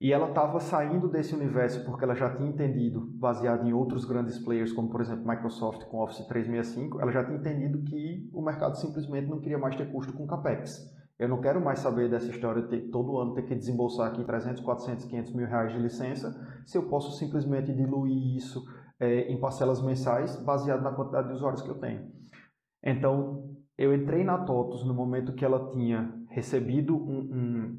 E 0.00 0.12
ela 0.12 0.28
estava 0.28 0.60
saindo 0.60 1.08
desse 1.08 1.34
universo 1.34 1.84
porque 1.84 2.04
ela 2.04 2.14
já 2.14 2.36
tinha 2.36 2.48
entendido, 2.48 3.00
baseado 3.14 3.66
em 3.66 3.72
outros 3.72 4.04
grandes 4.04 4.38
players, 4.38 4.72
como 4.72 4.88
por 4.88 5.00
exemplo 5.00 5.26
Microsoft 5.26 5.84
com 5.86 5.98
Office 5.98 6.24
365, 6.28 7.00
ela 7.00 7.10
já 7.10 7.24
tinha 7.24 7.36
entendido 7.36 7.82
que 7.82 8.30
o 8.32 8.40
mercado 8.40 8.76
simplesmente 8.76 9.28
não 9.28 9.40
queria 9.40 9.58
mais 9.58 9.74
ter 9.74 9.90
custo 9.90 10.12
com 10.12 10.26
CAPEX. 10.26 10.96
Eu 11.18 11.28
não 11.28 11.40
quero 11.40 11.60
mais 11.60 11.80
saber 11.80 12.08
dessa 12.08 12.30
história 12.30 12.62
de 12.62 12.68
ter, 12.68 12.90
todo 12.90 13.18
ano 13.18 13.34
ter 13.34 13.42
que 13.42 13.56
desembolsar 13.56 14.06
aqui 14.06 14.22
300, 14.22 14.62
400, 14.62 15.04
500 15.06 15.34
mil 15.34 15.48
reais 15.48 15.72
de 15.72 15.78
licença, 15.80 16.32
se 16.64 16.78
eu 16.78 16.88
posso 16.88 17.18
simplesmente 17.18 17.74
diluir 17.74 18.36
isso 18.36 18.64
é, 19.00 19.22
em 19.22 19.40
parcelas 19.40 19.82
mensais, 19.82 20.36
baseado 20.44 20.82
na 20.82 20.92
quantidade 20.92 21.26
de 21.26 21.34
usuários 21.34 21.60
que 21.60 21.68
eu 21.68 21.78
tenho. 21.78 22.06
Então, 22.84 23.50
eu 23.76 23.92
entrei 23.92 24.22
na 24.22 24.38
TOTOS 24.44 24.86
no 24.86 24.94
momento 24.94 25.32
que 25.32 25.44
ela 25.44 25.72
tinha 25.72 26.14
recebido 26.30 26.96
um, 26.96 27.18
um 27.18 27.78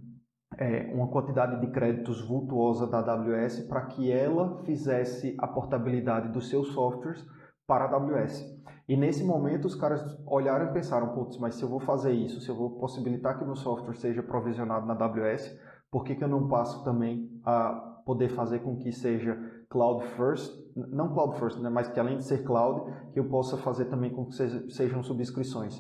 é, 0.58 0.92
uma 0.94 1.08
quantidade 1.08 1.60
de 1.60 1.68
créditos 1.68 2.22
vultuosa 2.28 2.88
da 2.88 3.00
AWS 3.00 3.62
para 3.68 3.86
que 3.86 4.12
ela 4.12 4.58
fizesse 4.64 5.36
a 5.38 5.48
portabilidade 5.48 6.30
dos 6.30 6.50
seus 6.50 6.70
softwares 6.74 7.26
para 7.68 7.86
a 7.86 7.96
AWS. 7.96 8.44
E 8.88 8.98
nesse 8.98 9.24
momento 9.24 9.66
os 9.66 9.76
caras 9.76 10.02
olharam 10.26 10.66
e 10.66 10.74
pensaram, 10.74 11.10
putz, 11.10 11.38
mas 11.38 11.56
se 11.56 11.64
eu 11.64 11.70
vou 11.70 11.80
fazer 11.80 12.12
isso, 12.12 12.42
se 12.42 12.50
eu 12.50 12.56
vou 12.56 12.72
possibilitar 12.80 13.38
que 13.38 13.46
meu 13.46 13.56
software 13.56 13.96
seja 13.96 14.24
provisionado 14.24 14.88
na 14.88 14.94
AWS, 14.94 15.56
por 15.92 16.04
que, 16.04 16.16
que 16.16 16.24
eu 16.24 16.28
não 16.28 16.48
passo 16.48 16.84
também 16.84 17.30
a 17.46 18.02
poder 18.06 18.30
fazer 18.30 18.60
com 18.60 18.76
que 18.78 18.92
seja 18.92 19.38
cloud 19.70 20.04
first, 20.16 20.52
não 20.76 21.14
cloud 21.14 21.38
first, 21.38 21.60
né, 21.60 21.70
mas 21.70 21.88
que 21.88 22.00
além 22.00 22.18
de 22.18 22.24
ser 22.24 22.44
cloud, 22.44 22.92
que 23.14 23.20
eu 23.20 23.30
possa 23.30 23.58
fazer 23.58 23.86
também 23.86 24.12
com 24.12 24.26
que 24.26 24.34
sejam 24.72 25.04
subscrições. 25.04 25.80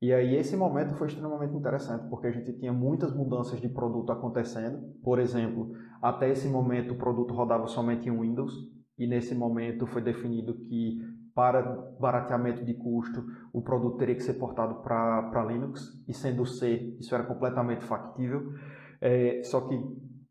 E 0.00 0.12
aí 0.12 0.36
esse 0.36 0.56
momento 0.56 0.94
foi 0.94 1.06
extremamente 1.06 1.56
interessante, 1.56 2.08
porque 2.10 2.26
a 2.26 2.30
gente 2.30 2.52
tinha 2.58 2.72
muitas 2.72 3.14
mudanças 3.14 3.60
de 3.60 3.68
produto 3.68 4.12
acontecendo. 4.12 4.78
Por 5.02 5.18
exemplo, 5.18 5.72
até 6.02 6.30
esse 6.30 6.48
momento 6.48 6.92
o 6.94 6.98
produto 6.98 7.32
rodava 7.32 7.66
somente 7.66 8.08
em 8.08 8.18
Windows, 8.18 8.52
e 8.98 9.06
nesse 9.06 9.34
momento 9.34 9.86
foi 9.86 10.02
definido 10.02 10.54
que 10.58 10.98
para 11.34 11.62
barateamento 12.00 12.64
de 12.64 12.72
custo 12.74 13.22
o 13.52 13.60
produto 13.60 13.98
teria 13.98 14.14
que 14.14 14.22
ser 14.22 14.34
portado 14.34 14.82
para 14.82 15.44
Linux, 15.46 16.02
e 16.08 16.12
sendo 16.12 16.44
C, 16.46 16.96
isso 16.98 17.14
era 17.14 17.24
completamente 17.24 17.84
factível. 17.84 18.52
É, 19.00 19.42
só 19.44 19.62
que 19.62 19.78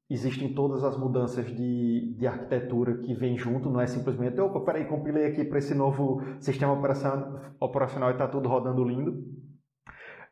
existem 0.09 0.53
todas 0.53 0.83
as 0.83 0.97
mudanças 0.97 1.45
de, 1.47 2.15
de 2.17 2.27
arquitetura 2.27 2.97
que 2.99 3.13
vem 3.13 3.37
junto, 3.37 3.69
não 3.69 3.81
é 3.81 3.87
simplesmente, 3.87 4.39
opa, 4.39 4.59
peraí, 4.61 4.85
compilei 4.85 5.25
aqui 5.25 5.43
para 5.43 5.57
esse 5.57 5.73
novo 5.73 6.21
sistema 6.39 6.73
operacional 6.73 8.09
e 8.09 8.13
está 8.13 8.27
tudo 8.27 8.47
rodando 8.47 8.83
lindo. 8.83 9.23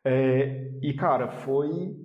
É, 0.04 0.70
e, 0.82 0.94
cara, 0.94 1.30
foi 1.30 1.96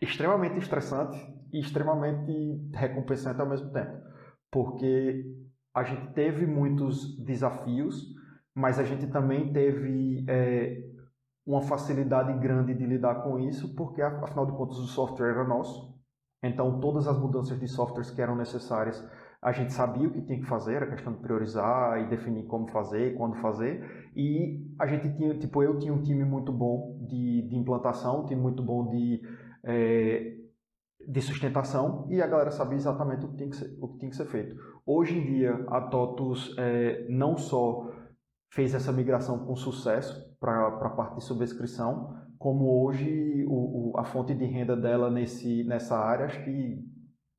extremamente 0.00 0.58
estressante 0.58 1.18
e 1.52 1.60
extremamente 1.60 2.70
recompensante 2.72 3.40
ao 3.40 3.48
mesmo 3.48 3.72
tempo. 3.72 4.00
Porque 4.50 5.24
a 5.74 5.82
gente 5.82 6.12
teve 6.12 6.46
muitos 6.46 7.18
desafios, 7.24 8.14
mas 8.54 8.78
a 8.78 8.84
gente 8.84 9.06
também 9.08 9.52
teve 9.52 10.24
é, 10.28 10.82
uma 11.46 11.62
facilidade 11.62 12.38
grande 12.40 12.74
de 12.74 12.86
lidar 12.86 13.22
com 13.22 13.38
isso, 13.38 13.74
porque 13.74 14.02
afinal 14.02 14.46
de 14.46 14.52
contas 14.52 14.76
o 14.78 14.86
software 14.86 15.30
era 15.30 15.44
nosso. 15.44 15.92
Então 16.42 16.80
todas 16.80 17.06
as 17.06 17.18
mudanças 17.18 17.58
de 17.58 17.68
softwares 17.68 18.10
que 18.10 18.20
eram 18.20 18.36
necessárias 18.36 19.02
a 19.42 19.50
gente 19.50 19.72
sabia 19.72 20.06
o 20.06 20.12
que 20.12 20.22
tinha 20.22 20.38
que 20.38 20.46
fazer, 20.46 20.74
era 20.74 20.86
questão 20.86 21.12
de 21.12 21.18
priorizar 21.18 22.00
e 22.00 22.08
definir 22.08 22.44
como 22.44 22.68
fazer, 22.68 23.16
quando 23.16 23.34
fazer. 23.38 24.10
E 24.14 24.64
a 24.78 24.86
gente 24.86 25.12
tinha, 25.16 25.36
tipo, 25.36 25.60
eu 25.64 25.80
tinha 25.80 25.92
um 25.92 26.00
time 26.00 26.24
muito 26.24 26.52
bom 26.52 27.04
de, 27.08 27.42
de 27.48 27.56
implantação, 27.56 28.20
um 28.20 28.26
time 28.26 28.40
muito 28.40 28.62
bom 28.62 28.88
de, 28.88 29.20
é, 29.64 30.36
de 31.08 31.20
sustentação 31.20 32.06
e 32.08 32.22
a 32.22 32.26
galera 32.28 32.52
sabia 32.52 32.76
exatamente 32.76 33.26
o 33.26 33.30
que 33.30 33.36
tinha 33.36 33.50
que 33.50 33.56
ser, 33.56 33.76
o 33.80 33.88
que 33.88 33.98
tinha 33.98 34.10
que 34.10 34.16
ser 34.16 34.26
feito. 34.26 34.54
Hoje 34.86 35.18
em 35.18 35.24
dia, 35.24 35.66
a 35.68 35.80
TOTUS 35.80 36.54
é, 36.56 37.04
não 37.08 37.36
só 37.36 37.90
fez 38.52 38.74
essa 38.74 38.92
migração 38.92 39.44
com 39.44 39.56
sucesso 39.56 40.36
para 40.38 40.68
a 40.68 40.90
parte 40.90 41.16
de 41.16 41.24
subscrição, 41.24 42.16
como 42.38 42.84
hoje 42.84 43.44
o, 43.48 43.90
o, 43.90 43.98
a 43.98 44.04
fonte 44.04 44.34
de 44.34 44.44
renda 44.44 44.76
dela 44.76 45.10
nesse, 45.10 45.64
nessa 45.64 45.98
área, 45.98 46.26
acho 46.26 46.44
que 46.44 46.78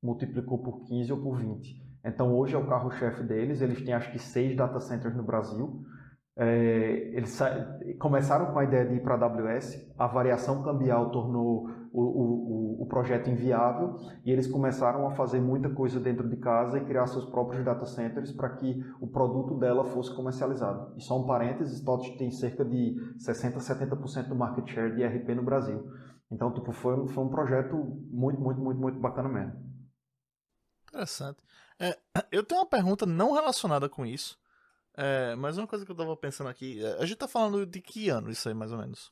multiplicou 0.01 0.57
por 0.57 0.83
15 0.83 1.13
ou 1.13 1.21
por 1.21 1.37
20. 1.37 1.82
Então 2.03 2.35
hoje 2.35 2.55
é 2.55 2.57
o 2.57 2.67
carro-chefe 2.67 3.23
deles, 3.23 3.61
eles 3.61 3.81
têm 3.81 3.93
acho 3.93 4.11
que 4.11 4.19
seis 4.19 4.55
data 4.55 4.79
centers 4.79 5.15
no 5.15 5.23
Brasil. 5.23 5.83
É, 6.35 7.11
eles 7.13 7.39
começaram 7.99 8.51
com 8.51 8.57
a 8.57 8.63
ideia 8.63 8.87
de 8.87 8.95
ir 8.95 9.03
para 9.03 9.13
a 9.15 9.25
AWS, 9.25 9.93
a 9.97 10.07
variação 10.07 10.63
cambial 10.63 11.11
tornou 11.11 11.69
o, 11.93 12.01
o, 12.01 12.81
o, 12.81 12.85
projeto 12.87 13.29
inviável 13.29 13.95
e 14.25 14.31
eles 14.31 14.47
começaram 14.47 15.07
a 15.07 15.11
fazer 15.11 15.39
muita 15.39 15.69
coisa 15.69 15.99
dentro 15.99 16.27
de 16.27 16.37
casa 16.37 16.79
e 16.79 16.85
criar 16.85 17.05
seus 17.05 17.25
próprios 17.25 17.63
data 17.63 17.85
centers 17.85 18.31
para 18.31 18.49
que 18.49 18.83
o 18.99 19.05
produto 19.05 19.59
dela 19.59 19.85
fosse 19.85 20.13
comercializado. 20.15 20.95
E 20.97 21.01
só 21.03 21.21
um 21.21 21.27
parênteses, 21.27 21.81
TOTS 21.81 22.17
tem 22.17 22.31
cerca 22.31 22.65
de 22.65 22.95
60, 23.19 23.59
70% 23.59 24.27
do 24.27 24.35
market 24.35 24.67
share 24.67 24.95
de 24.95 25.05
RP 25.05 25.35
no 25.35 25.43
Brasil. 25.43 25.87
Então, 26.31 26.51
tipo, 26.51 26.71
foi, 26.71 27.07
foi 27.09 27.23
um 27.23 27.29
projeto 27.29 27.75
muito, 28.09 28.41
muito, 28.41 28.59
muito, 28.59 28.81
muito 28.81 28.99
bacana 28.99 29.29
mesmo. 29.29 29.53
Interessante. 30.89 31.37
É, 31.79 31.97
eu 32.31 32.43
tenho 32.43 32.61
uma 32.61 32.67
pergunta 32.67 33.05
não 33.05 33.33
relacionada 33.33 33.89
com 33.89 34.05
isso, 34.05 34.37
é, 34.95 35.35
mas 35.35 35.57
uma 35.57 35.67
coisa 35.67 35.85
que 35.85 35.91
eu 35.91 35.95
tava 35.95 36.15
pensando 36.15 36.49
aqui, 36.49 36.83
é, 36.83 36.97
a 37.01 37.05
gente 37.05 37.17
tá 37.17 37.27
falando 37.27 37.65
de 37.65 37.81
que 37.81 38.09
ano 38.09 38.29
isso 38.29 38.47
aí, 38.47 38.55
mais 38.55 38.71
ou 38.71 38.77
menos? 38.77 39.11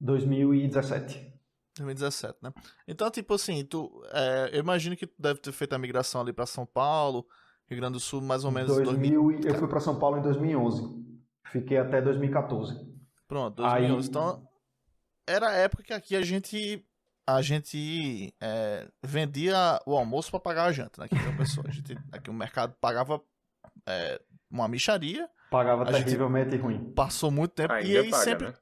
2017. 0.00 1.32
2017, 1.76 2.38
né? 2.42 2.52
Então, 2.86 3.10
tipo 3.10 3.34
assim, 3.34 3.64
tu, 3.64 4.02
é, 4.12 4.50
eu 4.52 4.60
imagino 4.60 4.96
que 4.96 5.06
tu 5.06 5.20
deve 5.20 5.40
ter 5.40 5.52
feito 5.52 5.72
a 5.72 5.78
migração 5.78 6.20
ali 6.20 6.32
para 6.32 6.46
São 6.46 6.64
Paulo, 6.64 7.26
Rio 7.66 7.80
Grande 7.80 7.94
do 7.94 8.00
Sul, 8.00 8.20
mais 8.20 8.44
ou 8.44 8.50
menos 8.50 8.68
2000, 8.68 9.22
2000... 9.22 9.48
Eu 9.48 9.58
fui 9.58 9.68
para 9.68 9.80
São 9.80 9.98
Paulo 9.98 10.18
em 10.18 10.22
2011. 10.22 11.04
Fiquei 11.50 11.78
até 11.78 12.00
2014. 12.00 12.94
Pronto, 13.26 13.56
2011. 13.56 13.94
Aí... 13.94 14.08
Então, 14.08 14.48
era 15.26 15.48
a 15.48 15.54
época 15.54 15.82
que 15.82 15.92
aqui 15.92 16.14
a 16.14 16.22
gente 16.22 16.84
a 17.26 17.40
gente 17.42 18.34
é, 18.40 18.86
vendia 19.02 19.80
o 19.86 19.96
almoço 19.96 20.30
para 20.30 20.40
pagar 20.40 20.64
a 20.64 20.72
janta, 20.72 21.02
né? 21.02 21.08
Aqui, 21.10 21.36
pessoa. 21.36 21.66
A 21.68 21.70
gente, 21.70 21.96
aqui 22.12 22.30
o 22.30 22.34
mercado 22.34 22.74
pagava 22.80 23.22
é, 23.86 24.20
uma 24.50 24.68
micharia. 24.68 25.28
Pagava 25.50 25.86
terrivelmente 25.86 26.56
ruim. 26.56 26.92
Passou 26.92 27.30
muito 27.30 27.52
tempo 27.52 27.72
ainda 27.72 27.88
e 27.88 27.96
aí 27.96 28.10
paga, 28.10 28.24
sempre. 28.24 28.46
Né? 28.48 28.54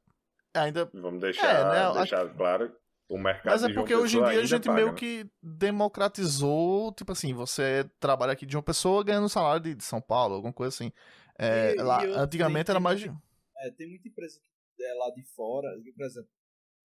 Ainda... 0.55 0.91
Vamos 0.93 1.21
deixar, 1.21 1.49
é, 1.49 1.65
né? 1.65 1.99
deixar 1.99 2.29
claro. 2.35 2.75
O 3.09 3.19
mercado 3.19 3.53
Mas 3.53 3.65
é 3.65 3.75
porque 3.75 3.95
hoje 3.95 4.19
em 4.19 4.25
dia 4.25 4.41
a 4.41 4.45
gente 4.45 4.65
paga, 4.65 4.75
meio 4.75 4.89
né? 4.89 4.95
que 4.95 5.27
democratizou, 5.43 6.93
tipo 6.93 7.13
assim, 7.13 7.35
você 7.35 7.89
trabalha 8.01 8.33
aqui 8.33 8.47
de 8.47 8.57
uma 8.57 8.63
pessoa 8.63 9.05
ganhando 9.05 9.29
salário 9.29 9.61
de, 9.61 9.75
de 9.75 9.85
São 9.85 10.01
Paulo, 10.01 10.37
alguma 10.37 10.53
coisa 10.53 10.75
assim. 10.75 10.91
É, 11.39 11.75
e, 11.75 11.83
lá, 11.83 12.07
e 12.07 12.13
antigamente 12.15 12.67
tem, 12.67 12.73
era 12.73 12.81
mais 12.81 13.01
de. 13.01 13.13
É, 13.59 13.71
tem 13.73 13.89
muita 13.89 14.09
empresa 14.09 14.39
que 14.77 14.83
é 14.83 14.95
lá 14.95 15.11
de 15.11 15.23
fora, 15.35 15.69
por 15.95 16.05
exemplo, 16.07 16.31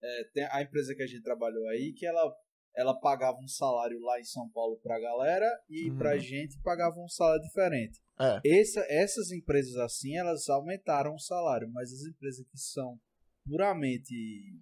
é, 0.04 0.24
tem 0.34 0.44
a 0.52 0.62
empresa 0.62 0.94
que 0.96 1.04
a 1.04 1.08
gente 1.08 1.24
trabalhou 1.24 1.68
aí, 1.68 1.94
que 1.94 2.06
ela 2.06 2.34
ela 2.76 2.94
pagava 3.00 3.40
um 3.40 3.48
salário 3.48 4.00
lá 4.02 4.20
em 4.20 4.24
São 4.24 4.48
Paulo 4.50 4.78
pra 4.84 5.00
galera 5.00 5.48
e 5.68 5.90
Uhum. 5.90 5.98
pra 5.98 6.16
gente 6.20 6.60
pagava 6.62 6.96
um 7.00 7.08
salário 7.08 7.42
diferente. 7.42 8.00
É. 8.20 8.40
Essa, 8.46 8.86
essas 8.88 9.32
empresas 9.32 9.76
assim, 9.78 10.16
elas 10.16 10.48
aumentaram 10.48 11.16
o 11.16 11.20
salário, 11.20 11.68
mas 11.74 11.92
as 11.92 12.02
empresas 12.06 12.46
que 12.46 12.58
são 12.60 13.00
puramente 13.48 14.14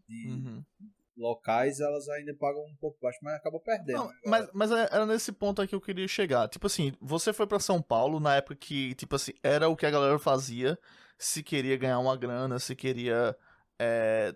de 0.08 0.28
Uhum. 0.30 0.64
locais, 1.18 1.80
elas 1.82 2.08
ainda 2.10 2.34
pagam 2.36 2.62
um 2.64 2.76
pouco 2.80 2.98
baixo, 3.02 3.20
mas 3.22 3.36
acaba 3.36 3.60
perdendo. 3.60 3.98
Não, 3.98 4.12
mas, 4.26 4.50
mas 4.54 4.72
é- 4.72 4.88
era 4.92 5.06
nesse 5.06 5.32
ponto 5.34 5.62
aí 5.62 5.68
que 5.68 5.76
eu 5.76 5.82
queria 5.82 6.08
chegar. 6.08 6.48
Tipo 6.48 6.68
assim, 6.68 6.94
você 7.02 7.34
foi 7.34 7.46
pra 7.48 7.60
São 7.60 7.82
Paulo 7.82 8.20
na 8.22 8.38
época 8.38 8.56
que, 8.56 8.96
tipo 8.96 9.16
assim, 9.16 9.34
era 9.44 9.68
o 9.68 9.76
que 9.76 9.86
a 9.86 9.92
galera 9.92 10.18
fazia 10.20 10.78
se 11.18 11.44
queria 11.44 11.76
ganhar 11.78 12.00
uma 12.00 12.16
grana, 12.18 12.60
se 12.60 12.76
queria 12.76 13.36
é, 13.78 14.34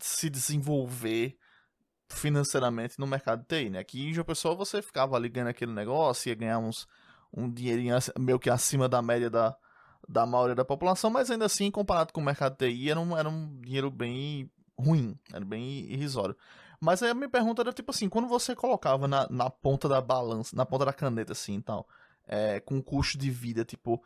se 0.00 0.28
desenvolver 0.28 1.36
financeiramente 2.08 2.98
no 2.98 3.06
mercado 3.06 3.44
TI, 3.44 3.70
né? 3.70 3.78
Aqui 3.78 4.08
em 4.08 4.12
João 4.12 4.24
Pessoa 4.24 4.54
você 4.54 4.80
ficava 4.82 5.16
ali 5.16 5.28
ganhando 5.28 5.48
aquele 5.48 5.72
negócio, 5.72 6.28
ia 6.28 6.34
ganhar 6.34 6.58
uns, 6.58 6.86
um 7.32 7.50
dinheirinho 7.50 7.96
meio 8.18 8.38
que 8.38 8.50
acima 8.50 8.88
da 8.88 9.02
média 9.02 9.30
da, 9.30 9.56
da 10.08 10.26
maioria 10.26 10.54
da 10.54 10.64
população, 10.64 11.10
mas 11.10 11.30
ainda 11.30 11.46
assim, 11.46 11.70
comparado 11.70 12.12
com 12.12 12.20
o 12.20 12.24
mercado 12.24 12.56
TI, 12.56 12.90
era 12.90 13.00
um, 13.00 13.16
era 13.16 13.28
um 13.28 13.60
dinheiro 13.60 13.90
bem 13.90 14.50
ruim, 14.78 15.18
era 15.32 15.44
bem 15.44 15.90
irrisório. 15.90 16.36
Mas 16.80 17.02
aí 17.02 17.10
a 17.10 17.14
minha 17.14 17.28
pergunta 17.28 17.62
era 17.62 17.72
tipo 17.72 17.90
assim, 17.90 18.08
quando 18.08 18.28
você 18.28 18.54
colocava 18.54 19.08
na, 19.08 19.26
na 19.30 19.48
ponta 19.48 19.88
da 19.88 20.00
balança, 20.00 20.54
na 20.54 20.66
ponta 20.66 20.84
da 20.84 20.92
caneta 20.92 21.32
assim 21.32 21.56
e 21.56 21.62
tal, 21.62 21.88
é, 22.26 22.60
com 22.60 22.82
custo 22.82 23.18
de 23.18 23.30
vida, 23.30 23.64
tipo, 23.64 24.02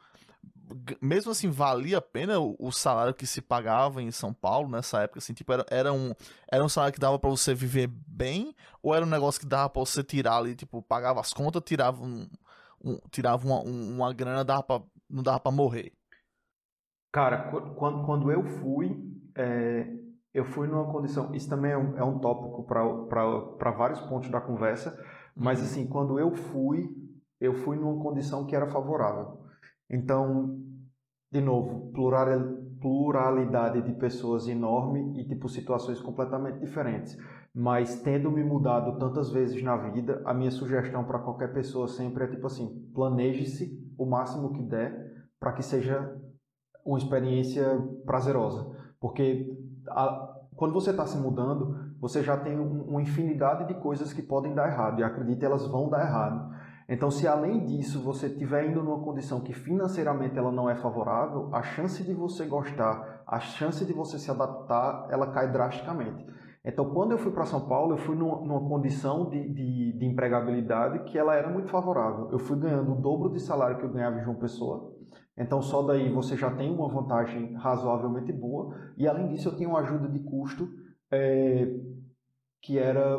mesmo 1.00 1.32
assim, 1.32 1.50
valia 1.50 1.98
a 1.98 2.02
pena 2.02 2.38
o, 2.38 2.56
o 2.58 2.70
salário 2.72 3.14
que 3.14 3.26
se 3.26 3.40
pagava 3.40 4.02
em 4.02 4.10
São 4.10 4.32
Paulo 4.32 4.68
nessa 4.68 5.02
época, 5.02 5.18
assim, 5.18 5.32
tipo, 5.34 5.52
era, 5.52 5.64
era, 5.70 5.92
um, 5.92 6.12
era 6.50 6.64
um 6.64 6.68
salário 6.68 6.92
que 6.94 7.00
dava 7.00 7.18
pra 7.18 7.30
você 7.30 7.54
viver 7.54 7.88
bem, 8.06 8.54
ou 8.82 8.94
era 8.94 9.04
um 9.04 9.08
negócio 9.08 9.40
que 9.40 9.46
dava 9.46 9.68
pra 9.70 9.80
você 9.80 10.02
tirar 10.04 10.36
ali, 10.36 10.54
tipo, 10.54 10.82
pagava 10.82 11.20
as 11.20 11.32
contas, 11.32 11.62
tirava 11.64 12.02
um, 12.04 12.28
um- 12.84 12.98
tirava 13.10 13.46
uma, 13.46 13.60
um- 13.60 13.96
uma 13.96 14.12
grana, 14.12 14.44
dava 14.44 14.62
pra, 14.62 14.82
não 15.08 15.22
dava 15.22 15.40
pra 15.40 15.52
morrer? 15.52 15.92
Cara, 17.12 17.50
qu- 17.50 17.74
quando, 17.74 18.04
quando 18.04 18.30
eu 18.32 18.44
fui, 18.44 19.12
é, 19.36 19.86
eu 20.34 20.44
fui 20.44 20.66
numa 20.68 20.90
condição. 20.92 21.34
Isso 21.34 21.48
também 21.48 21.72
é 21.72 21.78
um, 21.78 21.96
é 21.96 22.04
um 22.04 22.18
tópico 22.18 22.64
para 22.64 23.70
vários 23.72 24.00
pontos 24.02 24.30
da 24.30 24.40
conversa, 24.40 24.98
mas 25.34 25.62
assim, 25.62 25.86
quando 25.86 26.18
eu 26.18 26.34
fui, 26.34 26.94
eu 27.40 27.54
fui 27.54 27.76
numa 27.76 28.02
condição 28.02 28.46
que 28.46 28.54
era 28.54 28.66
favorável. 28.66 29.37
Então, 29.90 30.58
de 31.30 31.40
novo, 31.40 31.90
plural- 31.92 32.56
pluralidade 32.80 33.82
de 33.82 33.92
pessoas 33.92 34.46
enorme 34.46 35.20
e 35.20 35.24
tipo 35.26 35.48
situações 35.48 36.00
completamente 36.00 36.60
diferentes. 36.60 37.16
Mas 37.54 38.00
tendo 38.02 38.30
me 38.30 38.44
mudado 38.44 38.98
tantas 38.98 39.30
vezes 39.30 39.62
na 39.62 39.76
vida, 39.76 40.22
a 40.24 40.32
minha 40.32 40.50
sugestão 40.50 41.04
para 41.04 41.18
qualquer 41.18 41.52
pessoa 41.52 41.88
sempre 41.88 42.24
é 42.24 42.28
tipo 42.28 42.46
assim: 42.46 42.88
planeje-se 42.94 43.76
o 43.98 44.06
máximo 44.06 44.52
que 44.52 44.62
der 44.62 45.26
para 45.40 45.52
que 45.52 45.62
seja 45.62 46.16
uma 46.84 46.98
experiência 46.98 47.64
prazerosa. 48.06 48.70
Porque 49.00 49.58
a- 49.88 50.34
quando 50.56 50.72
você 50.74 50.90
está 50.90 51.06
se 51.06 51.18
mudando, 51.18 51.76
você 52.00 52.22
já 52.22 52.36
tem 52.36 52.58
um- 52.58 52.84
uma 52.84 53.02
infinidade 53.02 53.66
de 53.66 53.74
coisas 53.80 54.12
que 54.12 54.22
podem 54.22 54.54
dar 54.54 54.68
errado, 54.68 55.00
e 55.00 55.04
acredite, 55.04 55.44
elas 55.44 55.66
vão 55.66 55.88
dar 55.88 56.00
errado. 56.00 56.57
Então, 56.88 57.10
se 57.10 57.28
além 57.28 57.66
disso 57.66 58.02
você 58.02 58.28
estiver 58.28 58.70
indo 58.70 58.82
numa 58.82 59.04
condição 59.04 59.42
que 59.42 59.52
financeiramente 59.52 60.38
ela 60.38 60.50
não 60.50 60.70
é 60.70 60.74
favorável, 60.74 61.54
a 61.54 61.62
chance 61.62 62.02
de 62.02 62.14
você 62.14 62.46
gostar, 62.46 63.22
a 63.26 63.38
chance 63.38 63.84
de 63.84 63.92
você 63.92 64.18
se 64.18 64.30
adaptar, 64.30 65.06
ela 65.10 65.30
cai 65.30 65.52
drasticamente. 65.52 66.24
Então, 66.64 66.90
quando 66.90 67.12
eu 67.12 67.18
fui 67.18 67.30
para 67.30 67.44
São 67.44 67.68
Paulo, 67.68 67.92
eu 67.92 67.98
fui 67.98 68.16
numa, 68.16 68.60
condição 68.68 69.28
de, 69.28 69.52
de, 69.52 69.98
de 69.98 70.06
empregabilidade 70.06 71.04
que 71.04 71.18
ela 71.18 71.34
era 71.34 71.50
muito 71.50 71.68
favorável. 71.68 72.30
Eu 72.30 72.38
fui 72.38 72.58
ganhando 72.58 72.92
o 72.92 73.00
dobro 73.00 73.32
de 73.32 73.40
salário 73.40 73.78
que 73.78 73.84
eu 73.84 73.92
ganhava 73.92 74.18
em 74.18 74.24
João 74.24 74.36
Pessoa. 74.36 74.94
Então, 75.36 75.60
só 75.62 75.82
daí 75.82 76.10
você 76.10 76.36
já 76.36 76.50
tem 76.50 76.74
uma 76.74 76.88
vantagem 76.88 77.54
razoavelmente 77.54 78.32
boa. 78.32 78.74
E, 78.96 79.06
além 79.06 79.28
disso, 79.28 79.48
eu 79.50 79.56
tinha 79.56 79.68
uma 79.68 79.80
ajuda 79.80 80.08
de 80.08 80.18
custo 80.20 80.68
eh, 81.12 81.68
que 82.60 82.78
era 82.78 83.18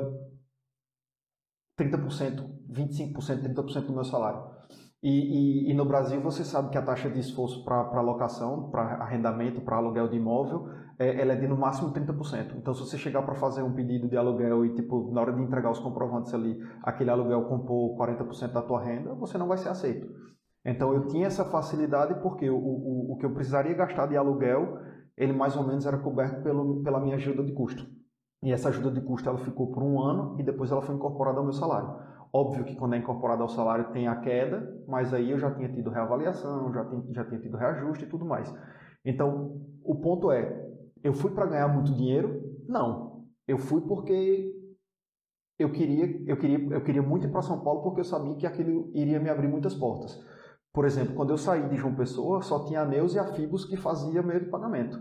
30%, 1.79 2.45
25%, 2.69 3.41
30% 3.55 3.85
do 3.85 3.93
meu 3.93 4.03
salário. 4.03 4.59
E, 5.01 5.67
e, 5.67 5.71
e 5.71 5.73
no 5.73 5.85
Brasil 5.85 6.19
você 6.19 6.43
sabe 6.43 6.69
que 6.69 6.77
a 6.77 6.81
taxa 6.81 7.09
de 7.09 7.19
esforço 7.21 7.63
para 7.63 8.01
locação, 8.01 8.69
para 8.69 9.01
arrendamento, 9.01 9.61
para 9.61 9.77
aluguel 9.77 10.09
de 10.09 10.17
imóvel, 10.17 10.67
é, 10.99 11.21
ela 11.21 11.31
é 11.31 11.35
de 11.37 11.47
no 11.47 11.57
máximo 11.57 11.93
30%. 11.93 12.57
Então 12.57 12.73
se 12.73 12.81
você 12.81 12.97
chegar 12.97 13.21
para 13.21 13.33
fazer 13.35 13.63
um 13.63 13.73
pedido 13.73 14.09
de 14.09 14.17
aluguel 14.17 14.65
e 14.65 14.75
tipo 14.75 15.09
na 15.13 15.21
hora 15.21 15.31
de 15.31 15.41
entregar 15.41 15.71
os 15.71 15.79
comprovantes 15.79 16.33
ali, 16.33 16.59
aquele 16.83 17.09
aluguel 17.09 17.45
compor 17.45 17.97
40% 17.97 18.51
da 18.51 18.61
tua 18.61 18.83
renda, 18.83 19.15
você 19.15 19.37
não 19.37 19.47
vai 19.47 19.57
ser 19.57 19.69
aceito. 19.69 20.05
Então 20.65 20.93
eu 20.93 21.07
tinha 21.07 21.27
essa 21.27 21.45
facilidade 21.45 22.21
porque 22.21 22.49
o, 22.49 22.57
o, 22.57 23.13
o 23.13 23.17
que 23.17 23.25
eu 23.25 23.33
precisaria 23.33 23.73
gastar 23.73 24.07
de 24.07 24.17
aluguel, 24.17 24.79
ele 25.15 25.31
mais 25.31 25.55
ou 25.55 25.65
menos 25.65 25.85
era 25.85 25.97
coberto 25.97 26.43
pelo, 26.43 26.83
pela 26.83 26.99
minha 26.99 27.15
ajuda 27.15 27.41
de 27.41 27.53
custo. 27.53 27.87
E 28.41 28.51
essa 28.51 28.69
ajuda 28.69 28.91
de 28.91 29.01
custo 29.01 29.27
ela 29.27 29.37
ficou 29.37 29.71
por 29.71 29.83
um 29.83 29.99
ano 29.99 30.39
e 30.39 30.43
depois 30.43 30.71
ela 30.71 30.81
foi 30.81 30.95
incorporada 30.95 31.39
ao 31.39 31.43
meu 31.43 31.53
salário. 31.53 31.99
Óbvio 32.31 32.63
que 32.63 32.75
quando 32.75 32.93
é 32.93 32.97
incorporado 32.97 33.41
ao 33.41 33.49
salário 33.49 33.91
tem 33.91 34.07
a 34.07 34.15
queda, 34.15 34.83
mas 34.87 35.13
aí 35.13 35.31
eu 35.31 35.39
já 35.39 35.53
tinha 35.53 35.67
tido 35.67 35.89
reavaliação, 35.89 36.71
já, 36.71 36.85
tinha, 36.85 37.03
já 37.11 37.25
tinha 37.25 37.39
tido 37.39 37.57
reajuste 37.57 38.05
e 38.05 38.07
tudo 38.07 38.23
mais. 38.23 38.53
Então, 39.03 39.59
o 39.83 39.95
ponto 39.95 40.31
é, 40.31 40.69
eu 41.03 41.13
fui 41.13 41.31
para 41.31 41.47
ganhar 41.47 41.67
muito 41.67 41.93
dinheiro? 41.93 42.41
Não. 42.67 43.25
Eu 43.47 43.57
fui 43.57 43.81
porque 43.81 44.55
eu 45.57 45.71
queria, 45.71 46.23
eu 46.25 46.37
queria, 46.37 46.59
eu 46.73 46.81
queria 46.81 47.01
muito 47.01 47.25
ir 47.25 47.31
para 47.31 47.41
São 47.41 47.61
Paulo 47.61 47.81
porque 47.81 48.01
eu 48.01 48.05
sabia 48.05 48.35
que 48.35 48.45
aquilo 48.45 48.91
iria 48.93 49.19
me 49.19 49.29
abrir 49.29 49.47
muitas 49.47 49.73
portas. 49.73 50.23
Por 50.71 50.85
exemplo, 50.85 51.15
quando 51.15 51.31
eu 51.31 51.37
saí 51.37 51.67
de 51.67 51.75
João 51.75 51.95
Pessoa, 51.95 52.41
só 52.41 52.63
tinha 52.65 52.81
a 52.81 52.85
Neus 52.85 53.15
e 53.15 53.19
a 53.19 53.25
que 53.25 53.75
fazia 53.75 54.21
meio 54.21 54.41
de 54.41 54.49
pagamento. 54.49 54.99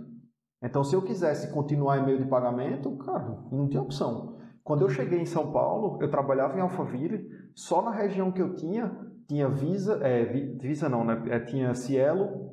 Então, 0.63 0.83
se 0.83 0.95
eu 0.95 1.03
quisesse 1.03 1.53
continuar 1.53 1.99
em 1.99 2.05
meio 2.05 2.19
de 2.19 2.29
pagamento, 2.29 2.97
cara, 2.99 3.39
não 3.51 3.69
tinha 3.69 3.83
opção. 3.83 4.39
Quando 4.65 4.83
eu 4.83 4.89
cheguei 4.89 5.21
em 5.21 5.27
São 5.27 5.53
Paulo, 5.53 5.99
eu 6.03 6.11
trabalhava 6.11 6.59
em 6.59 6.61
Alphaville, 6.61 7.29
só 7.55 7.81
na 7.81 7.91
região 7.91 8.33
que 8.33 8.43
eu 8.43 8.55
tinha, 8.55 8.91
tinha 9.29 9.49
Visa, 9.49 9.99
é, 10.03 10.25
Visa 10.25 10.89
não, 10.89 11.05
né? 11.05 11.23
É, 11.29 11.41
tinha 11.41 11.75
Cielo, 11.75 12.51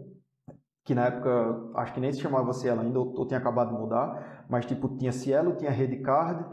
que 0.85 0.93
na 0.93 1.05
época, 1.05 1.71
acho 1.75 1.93
que 1.93 1.99
nem 1.99 2.13
se 2.13 2.21
chamava 2.21 2.53
Cielo 2.53 2.81
ainda, 2.81 2.99
eu 2.99 3.25
tinha 3.27 3.39
acabado 3.39 3.73
de 3.73 3.81
mudar, 3.81 4.45
mas 4.47 4.65
tipo, 4.65 4.95
tinha 4.97 5.11
Cielo, 5.11 5.55
tinha 5.55 5.71
Redcard, 5.71 6.45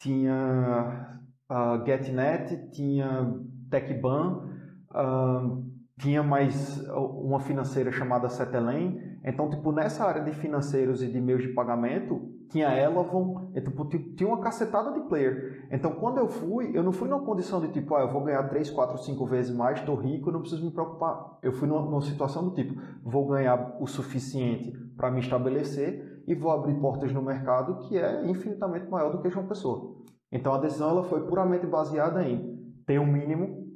tinha 0.00 1.20
uh, 1.50 1.86
GetNet, 1.86 2.70
tinha 2.72 3.32
TechBan, 3.70 4.50
uh, 4.90 5.64
tinha 5.98 6.22
mais 6.22 6.78
uma 6.90 7.40
financeira 7.40 7.90
chamada 7.92 8.28
Cetelem. 8.28 9.00
Então, 9.24 9.50
tipo, 9.50 9.72
nessa 9.72 10.04
área 10.04 10.22
de 10.22 10.32
financeiros 10.32 11.02
e 11.02 11.08
de 11.08 11.20
meios 11.20 11.42
de 11.42 11.48
pagamento, 11.48 12.36
tinha 12.48 12.72
Elavon, 12.72 13.50
e, 13.54 13.60
tipo, 13.60 13.84
tinha 13.86 14.28
uma 14.28 14.40
cacetada 14.40 14.92
de 14.92 15.00
player. 15.08 15.66
Então, 15.70 15.92
quando 15.92 16.18
eu 16.18 16.28
fui, 16.28 16.70
eu 16.76 16.82
não 16.82 16.92
fui 16.92 17.08
numa 17.08 17.24
condição 17.24 17.60
de 17.60 17.68
tipo, 17.68 17.94
ah, 17.94 18.02
eu 18.02 18.12
vou 18.12 18.22
ganhar 18.22 18.42
3, 18.44 18.70
4, 18.70 18.98
5 18.98 19.26
vezes 19.26 19.54
mais, 19.54 19.80
estou 19.80 19.96
rico, 19.96 20.30
não 20.30 20.40
preciso 20.40 20.64
me 20.64 20.70
preocupar. 20.70 21.38
Eu 21.42 21.52
fui 21.52 21.66
numa, 21.66 21.82
numa 21.82 22.00
situação 22.02 22.48
do 22.48 22.54
tipo, 22.54 22.80
vou 23.02 23.26
ganhar 23.26 23.76
o 23.80 23.86
suficiente 23.86 24.72
para 24.96 25.10
me 25.10 25.20
estabelecer 25.20 26.22
e 26.26 26.34
vou 26.34 26.50
abrir 26.50 26.74
portas 26.80 27.12
no 27.12 27.22
mercado 27.22 27.80
que 27.80 27.98
é 27.98 28.24
infinitamente 28.26 28.88
maior 28.88 29.10
do 29.10 29.20
que 29.20 29.30
João 29.30 29.46
Pessoa. 29.46 29.96
Então, 30.30 30.54
a 30.54 30.58
decisão 30.58 30.90
ela 30.90 31.04
foi 31.04 31.26
puramente 31.26 31.66
baseada 31.66 32.22
em 32.22 32.56
ter 32.86 33.00
um 33.00 33.06
mínimo, 33.06 33.66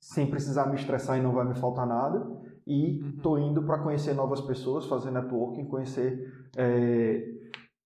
sem 0.00 0.26
precisar 0.26 0.66
me 0.66 0.76
estressar 0.76 1.18
e 1.18 1.22
não 1.22 1.32
vai 1.32 1.46
me 1.46 1.54
faltar 1.54 1.86
nada, 1.86 2.26
e 2.70 3.00
estou 3.16 3.36
indo 3.36 3.64
para 3.64 3.82
conhecer 3.82 4.14
novas 4.14 4.40
pessoas, 4.40 4.86
fazer 4.86 5.10
networking, 5.10 5.66
conhecer 5.66 6.48
é, 6.56 7.20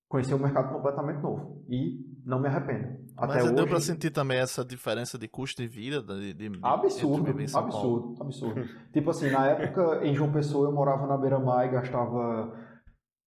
conhecer 0.07 0.35
um 0.35 0.39
mercado 0.39 0.75
completamente 0.75 1.23
novo 1.23 1.65
e 1.71 2.05
não 2.25 2.39
me 2.39 2.49
arrependo. 2.49 2.99
Até 3.17 3.35
Mas 3.35 3.45
hoje... 3.45 3.55
deu 3.55 3.67
para 3.67 3.81
sentir 3.81 4.11
também 4.11 4.39
essa 4.39 4.63
diferença 4.63 5.19
de 5.19 5.27
custo 5.27 5.63
de 5.63 5.69
vida? 5.69 6.03
De, 6.03 6.35
de, 6.35 6.59
absurdo, 6.63 7.31
absurdo, 7.31 8.15
absurdo. 8.21 8.63
tipo 8.93 9.09
assim, 9.09 9.31
na 9.31 9.47
época 9.47 10.05
em 10.05 10.15
João 10.15 10.31
Pessoa 10.31 10.69
eu 10.69 10.75
morava 10.75 11.07
na 11.07 11.17
beira-mar 11.17 11.67
e 11.67 11.71
gastava 11.71 12.55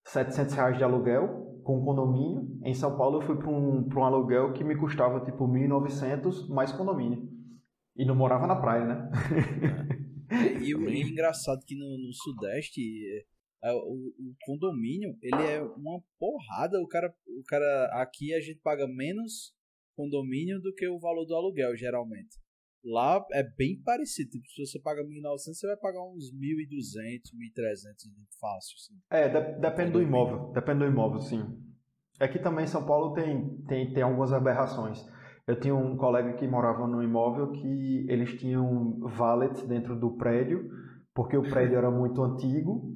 700 0.05 0.53
reais 0.53 0.77
de 0.77 0.84
aluguel 0.84 1.59
com 1.63 1.79
um 1.79 1.84
condomínio. 1.84 2.47
Em 2.63 2.73
São 2.75 2.95
Paulo 2.95 3.17
eu 3.17 3.21
fui 3.25 3.35
para 3.35 3.49
um, 3.49 3.89
um 3.91 4.03
aluguel 4.03 4.53
que 4.53 4.63
me 4.63 4.75
custava 4.77 5.21
tipo 5.21 5.47
1.900 5.47 6.47
mais 6.49 6.71
condomínio. 6.71 7.27
E 7.95 8.05
não 8.05 8.15
morava 8.15 8.45
na 8.45 8.55
praia, 8.55 8.85
né? 8.85 9.09
É. 10.03 10.06
E 10.67 10.75
o 10.75 10.89
engraçado 10.89 11.63
que 11.65 11.75
no, 11.75 11.97
no 11.97 12.13
Sudeste 12.13 12.81
o, 13.63 14.29
o, 14.29 14.35
condomínio 14.41 15.17
ele 15.21 15.41
é 15.43 15.61
uma 15.61 16.01
porrada. 16.19 16.79
O 16.81 16.87
cara, 16.87 17.13
o 17.27 17.43
cara 17.47 18.01
aqui 18.01 18.33
a 18.33 18.39
gente 18.39 18.59
paga 18.61 18.87
menos 18.87 19.55
condomínio 19.95 20.61
do 20.61 20.73
que 20.73 20.87
o 20.87 20.99
valor 20.99 21.25
do 21.25 21.35
aluguel 21.35 21.75
geralmente. 21.75 22.37
Lá 22.83 23.25
é 23.33 23.43
bem 23.43 23.81
parecido. 23.83 24.29
Tipo, 24.29 24.47
se 24.47 24.65
você 24.65 24.79
paga 24.79 25.03
1.900, 25.03 25.37
você 25.37 25.67
vai 25.67 25.77
pagar 25.77 26.01
uns 26.03 26.31
1.200, 26.31 27.33
1.300 27.33 28.39
fácil. 28.39 28.75
Assim. 28.77 28.93
É, 29.09 29.27
de, 29.27 29.59
depende 29.59 29.91
do 29.91 30.01
imóvel. 30.01 30.51
Depende 30.53 30.79
do 30.79 30.85
imóvel, 30.85 31.19
sim. 31.19 31.43
Aqui 32.19 32.39
também 32.39 32.65
em 32.65 32.67
São 32.67 32.85
Paulo 32.85 33.13
tem, 33.13 33.61
tem, 33.67 33.93
tem 33.93 34.03
algumas 34.03 34.31
aberrações. 34.31 35.05
Eu 35.48 35.57
tinha 35.60 35.74
um 35.76 35.95
colega 35.95 36.34
que 36.34 36.45
morava 36.48 36.86
no 36.86 37.02
imóvel 37.02 37.52
que 37.52 38.06
eles 38.10 38.34
tinham 38.38 38.99
valet 38.99 39.65
dentro 39.65 39.98
do 39.98 40.11
prédio, 40.18 40.69
porque 41.15 41.38
o 41.38 41.41
prédio 41.49 41.78
era 41.78 41.90
muito 41.91 42.22
antigo 42.22 42.94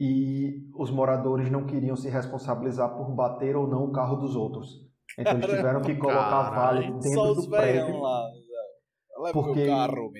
e 0.00 0.66
os 0.76 0.90
moradores 0.90 1.48
não 1.50 1.64
queriam 1.64 1.94
se 1.94 2.08
responsabilizar 2.08 2.96
por 2.96 3.14
bater 3.14 3.54
ou 3.56 3.68
não 3.68 3.84
o 3.84 3.92
carro 3.92 4.16
dos 4.16 4.34
outros. 4.34 4.68
Então 5.16 5.34
eles 5.34 5.46
tiveram 5.46 5.80
que 5.80 5.94
colocar 5.94 6.50
valet 6.50 6.90
dentro 6.90 7.12
Só 7.12 7.32
os 7.32 7.44
do 7.44 7.50
prédio. 7.50 8.00
lá. 8.00 8.22
Porque- 9.32 9.66
carro. 9.66 10.10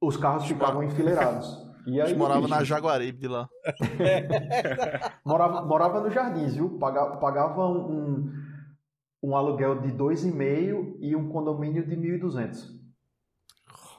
Os 0.00 0.16
carros 0.16 0.44
ficavam 0.46 0.82
enfileirados. 0.84 1.72
E 1.86 2.00
A 2.00 2.04
aí, 2.04 2.10
gente 2.10 2.18
morava 2.18 2.40
bicho, 2.42 2.50
na 2.54 2.62
Jaguaribe 2.62 3.18
de 3.18 3.26
lá. 3.28 3.48
morava, 5.26 5.62
morava 5.66 6.00
no 6.00 6.10
Jardins, 6.10 6.54
viu? 6.54 6.78
Pagava, 6.78 7.16
pagava 7.16 7.66
um, 7.68 8.30
um 9.22 9.36
aluguel 9.36 9.80
de 9.80 9.88
2,5 9.92 10.96
e 11.00 11.14
um 11.14 11.28
condomínio 11.28 11.86
de 11.86 11.96
1.200. 11.96 12.80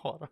Ora. 0.04 0.30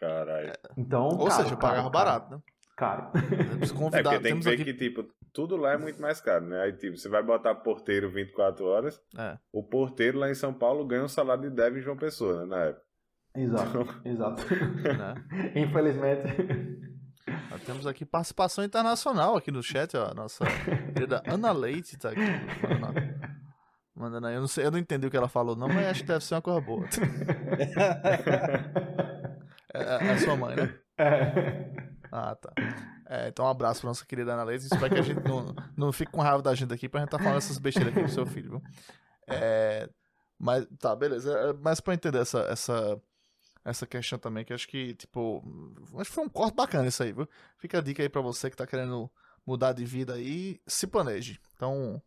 Caralho. 0.00 0.52
Então, 0.76 1.04
Ou 1.08 1.28
caro, 1.28 1.42
seja, 1.42 1.54
eu 1.54 1.58
pagava 1.58 1.76
caro, 1.82 1.90
barato, 1.90 2.30
né? 2.34 2.40
Caro. 2.76 3.10
Temos 3.12 3.70
É, 3.70 3.74
convidado, 3.74 4.08
porque 4.16 4.18
tem 4.28 4.38
que 4.38 4.44
ver 4.44 4.54
aqui. 4.54 4.64
que, 4.64 4.74
tipo, 4.74 5.04
tudo 5.32 5.56
lá 5.56 5.72
é 5.74 5.78
muito 5.78 6.00
mais 6.02 6.20
caro, 6.20 6.46
né? 6.46 6.62
Aí, 6.62 6.72
tipo, 6.72 6.96
você 6.96 7.08
vai 7.08 7.22
botar 7.22 7.54
porteiro 7.56 8.10
24 8.10 8.64
horas, 8.66 9.00
É, 9.18 9.38
o 9.52 9.62
porteiro 9.62 10.18
lá 10.18 10.30
em 10.30 10.34
São 10.34 10.52
Paulo 10.52 10.84
ganha 10.86 11.04
um 11.04 11.08
salário 11.08 11.42
de 11.48 11.50
dev 11.54 11.76
em 11.76 11.82
João 11.82 11.96
Pessoa, 11.96 12.40
né? 12.40 12.46
Na 12.46 12.64
época. 12.64 12.84
Exato, 13.36 13.78
exato. 14.04 14.42
né? 14.98 15.14
Infelizmente. 15.54 16.80
Nós 17.48 17.62
temos 17.62 17.86
aqui 17.86 18.04
participação 18.04 18.64
internacional 18.64 19.36
aqui 19.36 19.52
no 19.52 19.62
chat, 19.62 19.96
ó. 19.96 20.12
Nossa 20.14 20.44
querida 20.94 21.22
Ana 21.28 21.52
Leite 21.52 21.96
tá 21.96 22.08
aqui. 22.10 22.20
Mandando, 24.00 24.26
aí. 24.26 24.34
Eu 24.34 24.40
não, 24.40 24.48
sei, 24.48 24.64
eu 24.64 24.70
não 24.70 24.78
entendi 24.78 25.06
o 25.06 25.10
que 25.10 25.16
ela 25.16 25.28
falou, 25.28 25.54
não, 25.54 25.68
mas 25.68 25.86
acho 25.86 26.00
que 26.00 26.08
deve 26.08 26.24
ser 26.24 26.34
uma 26.34 26.42
coisa 26.42 26.60
boa. 26.60 26.86
É, 29.72 29.82
é 29.82 30.10
a 30.10 30.18
sua 30.18 30.34
mãe, 30.34 30.56
né? 30.56 30.74
É. 30.98 31.70
Ah, 32.10 32.34
tá. 32.34 32.52
É, 33.08 33.28
então 33.28 33.44
um 33.44 33.48
abraço 33.48 33.80
pra 33.82 33.90
nossa 33.90 34.04
querida 34.04 34.32
Ana 34.32 34.42
Leite. 34.42 34.64
Espero 34.64 34.92
que 34.92 34.98
a 35.00 35.02
gente 35.02 35.22
não, 35.22 35.54
não 35.76 35.92
fique 35.92 36.10
com 36.10 36.20
raiva 36.20 36.42
da 36.42 36.52
gente 36.56 36.74
aqui 36.74 36.88
pra 36.88 37.00
gente 37.00 37.10
tá 37.10 37.18
falando 37.20 37.36
essas 37.36 37.56
besteiras 37.56 37.92
aqui 37.92 38.02
pro 38.02 38.12
seu 38.12 38.26
filho, 38.26 38.50
viu? 38.50 38.62
É, 39.28 39.88
mas, 40.36 40.66
tá, 40.78 40.96
beleza. 40.96 41.32
É, 41.32 41.52
Mas 41.52 41.80
pra 41.80 41.94
entender 41.94 42.18
essa, 42.18 42.40
essa, 42.50 43.00
essa 43.64 43.86
questão 43.86 44.18
também, 44.18 44.44
que 44.44 44.52
acho 44.52 44.66
que, 44.66 44.94
tipo, 44.94 45.40
acho 45.98 46.10
que 46.10 46.14
foi 46.16 46.24
um 46.24 46.28
corte 46.28 46.56
bacana 46.56 46.88
isso 46.88 47.02
aí, 47.02 47.12
viu? 47.12 47.28
Fica 47.58 47.78
a 47.78 47.80
dica 47.80 48.02
aí 48.02 48.08
pra 48.08 48.22
você 48.22 48.50
que 48.50 48.56
tá 48.56 48.66
querendo 48.66 49.08
mudar 49.46 49.72
de 49.72 49.84
vida 49.84 50.14
aí, 50.14 50.60
se 50.66 50.86
planeje. 50.86 51.38
Então, 51.54 52.02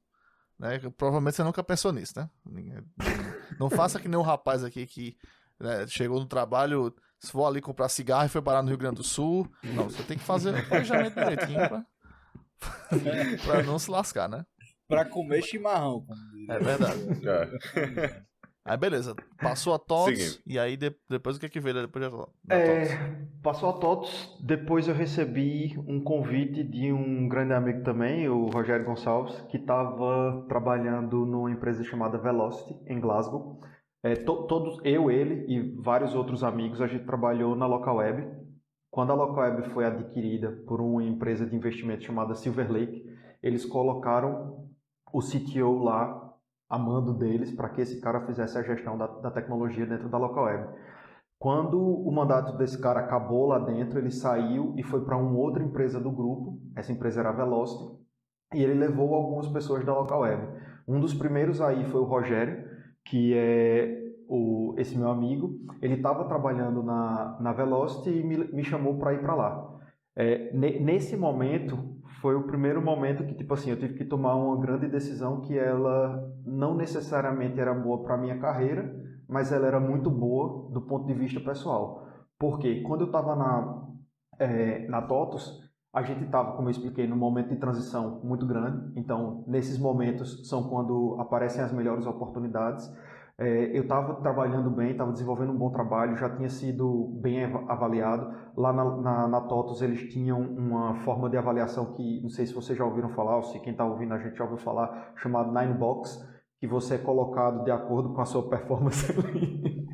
né, 0.59 0.80
provavelmente 0.97 1.35
você 1.35 1.43
nunca 1.43 1.63
pensou 1.63 1.91
nisso, 1.91 2.13
né? 2.15 2.30
Não 3.59 3.69
faça 3.69 3.99
que 3.99 4.07
nem 4.07 4.17
o 4.17 4.23
rapaz 4.23 4.63
aqui 4.63 4.85
que 4.85 5.17
né, 5.59 5.85
chegou 5.88 6.19
no 6.19 6.25
trabalho, 6.25 6.93
se 7.19 7.31
for 7.31 7.45
ali 7.45 7.61
comprar 7.61 7.89
cigarro 7.89 8.25
e 8.25 8.30
foi 8.30 8.41
parar 8.41 8.61
no 8.61 8.69
Rio 8.69 8.77
Grande 8.77 8.97
do 8.97 9.03
Sul. 9.03 9.49
Não, 9.63 9.85
você 9.85 10.03
tem 10.03 10.17
que 10.17 10.23
fazer 10.23 10.55
o 10.55 10.67
planejamento 10.67 11.15
direitinho 11.15 11.69
pra, 11.69 11.85
pra 13.45 13.63
não 13.63 13.77
se 13.77 13.89
lascar, 13.89 14.27
né? 14.27 14.45
Pra 14.88 15.05
comer 15.05 15.41
chimarrão. 15.41 16.05
É 16.49 16.59
verdade. 16.59 17.01
É. 17.27 18.23
Aí 18.65 18.77
beleza, 18.77 19.14
passou 19.41 19.73
a 19.73 19.80
TOTS 19.80 20.41
e 20.48 20.57
aí 20.57 20.77
de- 20.77 20.95
depois 21.10 21.35
o 21.35 21.40
que 21.40 21.45
é 21.48 21.49
que 21.49 21.60
veio 21.60 21.81
depois 21.81 22.06
da, 22.06 22.10
da 22.10 22.26
TOTS? 22.65 22.91
É, 22.91 23.26
passou 23.41 23.69
a 23.69 23.73
TOTS, 23.73 24.38
depois 24.41 24.88
eu 24.88 24.95
recebi 24.95 25.77
um 25.85 26.02
convite 26.02 26.64
de 26.64 26.94
um 26.94 27.27
grande 27.27 27.52
amigo 27.53 27.84
também, 27.84 28.30
o 28.30 28.45
Rogério 28.45 28.85
Gonçalves, 28.85 29.38
que 29.49 29.57
estava 29.57 30.45
trabalhando 30.48 31.26
numa 31.26 31.52
empresa 31.52 31.84
chamada 31.84 32.18
Velocity, 32.18 32.73
em 32.88 33.02
Glasgow. 33.02 33.60
É, 34.02 34.15
to- 34.15 34.48
todos, 34.48 34.80
eu, 34.85 35.11
ele 35.11 35.45
e 35.48 35.76
vários 35.81 36.15
outros 36.15 36.41
amigos, 36.44 36.80
a 36.81 36.88
gente 36.88 37.06
trabalhou 37.06 37.56
na 37.56 37.65
Local 37.65 37.98
Web. 37.98 38.26
Quando 38.90 39.11
a 39.11 39.15
Local 39.15 39.44
Web 39.44 39.69
foi 39.73 39.85
adquirida 39.85 40.52
por 40.68 40.80
uma 40.80 41.03
empresa 41.03 41.45
de 41.45 41.53
investimento 41.56 42.03
chamada 42.03 42.34
Silver 42.35 42.72
Lake, 42.72 43.03
eles 43.41 43.65
colocaram 43.65 44.68
o 45.11 45.19
CTO 45.22 45.84
lá 45.84 46.23
a 46.74 46.78
mando 46.80 47.14
deles 47.14 47.52
para 47.52 47.70
que 47.70 47.82
esse 47.82 48.02
cara 48.02 48.26
fizesse 48.26 48.58
a 48.58 48.64
gestão 48.64 48.98
da, 48.98 49.06
da 49.06 49.30
tecnologia 49.30 49.86
dentro 49.86 50.10
da 50.10 50.18
Local 50.18 50.45
Web. 50.45 50.68
Quando 51.38 51.80
o 51.80 52.12
mandato 52.12 52.58
desse 52.58 52.82
cara 52.82 53.02
acabou 53.02 53.45
lá 53.45 53.60
dentro, 53.60 54.00
ele 54.00 54.10
saiu 54.10 54.74
e 54.76 54.82
foi 54.82 55.06
para 55.06 55.16
uma 55.16 55.38
outra 55.38 55.64
empresa 55.64 56.00
do 56.00 56.10
grupo. 56.10 56.60
Essa 56.76 56.91
empresa 56.91 57.20
era 57.20 57.30
a 57.30 57.34
Velocity. 57.34 58.02
E 58.56 58.64
ele 58.64 58.74
levou 58.74 59.14
algumas 59.14 59.48
pessoas 59.48 59.86
da 59.86 59.94
Local 59.94 60.22
Web. 60.22 60.48
Um 60.88 61.00
dos 61.00 61.14
primeiros 61.14 61.62
aí 61.62 61.86
foi 61.86 62.02
o 62.02 62.06
Rogério, 62.06 62.68
que 63.06 63.34
é 63.36 64.16
o, 64.28 64.74
esse 64.78 64.98
meu 64.98 65.12
amigo. 65.12 65.60
Ele 65.80 65.94
estava 65.94 66.26
trabalhando 66.26 66.82
na, 66.82 67.38
na 67.40 67.54
Velocity 67.54 68.10
e 68.10 68.24
me, 68.24 68.38
me 68.52 68.64
chamou 68.64 68.98
para 68.98 69.14
ir 69.14 69.22
para 69.22 69.36
lá. 69.36 69.80
É, 70.16 70.52
ne- 70.56 70.80
nesse 70.80 71.16
momento, 71.16 71.93
foi 72.24 72.36
o 72.36 72.44
primeiro 72.44 72.82
momento 72.82 73.26
que, 73.26 73.36
tipo 73.36 73.54
assim, 73.54 73.70
eu 73.70 73.78
tive 73.78 73.95
que 73.95 74.06
tomar 74.06 74.34
uma 74.36 74.58
grande 74.58 74.88
decisão 74.88 75.41
que 75.41 75.60
ela 75.60 76.24
não 76.45 76.74
necessariamente 76.74 77.60
era 77.60 77.74
boa 77.74 78.02
para 78.02 78.18
minha 78.18 78.40
carreira, 78.40 78.95
mas 79.28 79.52
ela 79.52 79.68
era 79.68 79.78
muito 79.78 80.10
boa 80.10 80.72
do 80.72 80.80
ponto 80.80 81.06
de 81.06 81.14
vista 81.14 81.41
pessoal. 81.41 82.08
Porque 82.40 82.80
quando 82.84 83.02
eu 83.02 83.08
estava 83.08 83.36
na, 83.36 83.88
é, 84.40 84.88
na 84.88 85.02
TOTUS, 85.02 85.70
a 85.94 86.02
gente 86.02 86.24
estava, 86.24 86.54
como 86.54 86.70
eu 86.70 86.72
expliquei, 86.72 87.06
num 87.06 87.18
momento 87.18 87.50
de 87.50 87.58
transição 87.58 88.22
muito 88.24 88.45
grande. 88.45 88.98
Então, 88.98 89.44
nesses 89.45 89.78
momentos 89.78 90.48
são 90.48 90.70
quando 90.70 91.18
aparecem 91.20 91.62
as 91.62 91.74
melhores 91.74 92.06
oportunidades. 92.06 92.90
É, 93.39 93.76
eu 93.76 93.84
estava 93.84 94.15
trabalhando 94.22 94.69
bem, 94.69 94.91
estava 94.91 95.11
desenvolvendo 95.11 95.51
um 95.51 95.57
bom 95.57 95.72
trabalho, 95.72 96.15
já 96.15 96.30
tinha 96.30 96.49
sido 96.49 97.19
bem 97.22 97.45
ava- 97.45 97.72
avaliado. 97.72 98.31
Lá 98.55 98.72
na, 98.72 98.84
na, 99.01 99.27
na 99.27 99.41
TOTUS 99.41 99.81
eles 99.81 100.14
tinham 100.14 100.39
uma 100.39 100.95
forma 101.03 101.30
de 101.30 101.38
avaliação 101.38 101.93
que, 101.93 102.22
não 102.22 102.30
sei 102.30 102.45
se 102.45 102.53
vocês 102.53 102.77
já 102.77 102.85
ouviram 102.85 103.10
falar, 103.10 103.38
ou 103.38 103.43
se 103.43 103.60
quem 103.60 103.72
está 103.72 103.85
ouvindo 103.85 104.14
a 104.14 104.19
gente 104.19 104.38
já 104.38 104.43
ouviu 104.43 104.60
falar, 104.60 105.14
chamado 105.15 105.51
Nine 105.51 105.73
Box, 105.73 106.19
que 106.60 106.68
você 106.68 106.95
é 106.95 106.97
colocado 106.99 107.64
de 107.64 107.72
acordo 107.72 108.14
com 108.14 108.22
a 108.22 108.26
sua 108.26 108.47
performance 108.49 109.11
ali. 109.11 109.88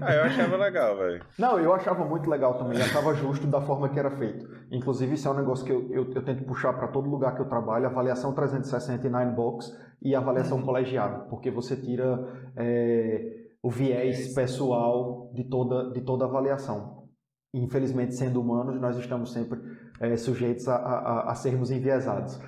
Ah, 0.00 0.14
eu 0.14 0.22
achava 0.24 0.56
legal, 0.56 0.96
velho. 0.96 1.24
Não, 1.38 1.58
eu 1.58 1.72
achava 1.72 2.04
muito 2.04 2.28
legal 2.28 2.58
também, 2.58 2.80
achava 2.80 3.14
justo 3.14 3.46
da 3.46 3.60
forma 3.60 3.88
que 3.88 3.98
era 3.98 4.10
feito. 4.16 4.48
Inclusive, 4.70 5.14
isso 5.14 5.28
é 5.28 5.30
um 5.30 5.36
negócio 5.36 5.64
que 5.64 5.72
eu, 5.72 5.90
eu, 5.90 6.12
eu 6.12 6.24
tento 6.24 6.44
puxar 6.44 6.72
para 6.72 6.88
todo 6.88 7.08
lugar 7.08 7.34
que 7.34 7.42
eu 7.42 7.48
trabalho, 7.48 7.86
avaliação 7.86 8.34
360 8.34 9.06
e 9.06 9.10
Nine 9.10 9.32
Box 9.32 9.76
e 10.00 10.14
avaliação 10.14 10.62
colegiada, 10.62 11.20
porque 11.26 11.50
você 11.50 11.76
tira 11.76 12.50
é, 12.56 13.48
o 13.62 13.70
viés 13.70 14.34
pessoal 14.34 15.30
de 15.34 15.44
toda, 15.44 15.90
de 15.92 16.00
toda 16.00 16.24
avaliação. 16.24 17.08
Infelizmente, 17.54 18.14
sendo 18.14 18.40
humanos, 18.40 18.80
nós 18.80 18.96
estamos 18.96 19.32
sempre 19.32 19.60
é, 20.00 20.16
sujeitos 20.16 20.68
a, 20.68 20.76
a, 20.76 21.30
a 21.30 21.34
sermos 21.34 21.70
enviesados. 21.70 22.38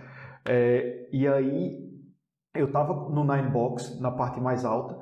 É, 0.46 1.08
e 1.12 1.26
aí, 1.26 1.90
eu 2.54 2.66
estava 2.66 2.92
no 3.10 3.24
Nine 3.24 3.50
Box, 3.50 4.00
na 4.00 4.10
parte 4.10 4.40
mais 4.40 4.64
alta, 4.64 4.98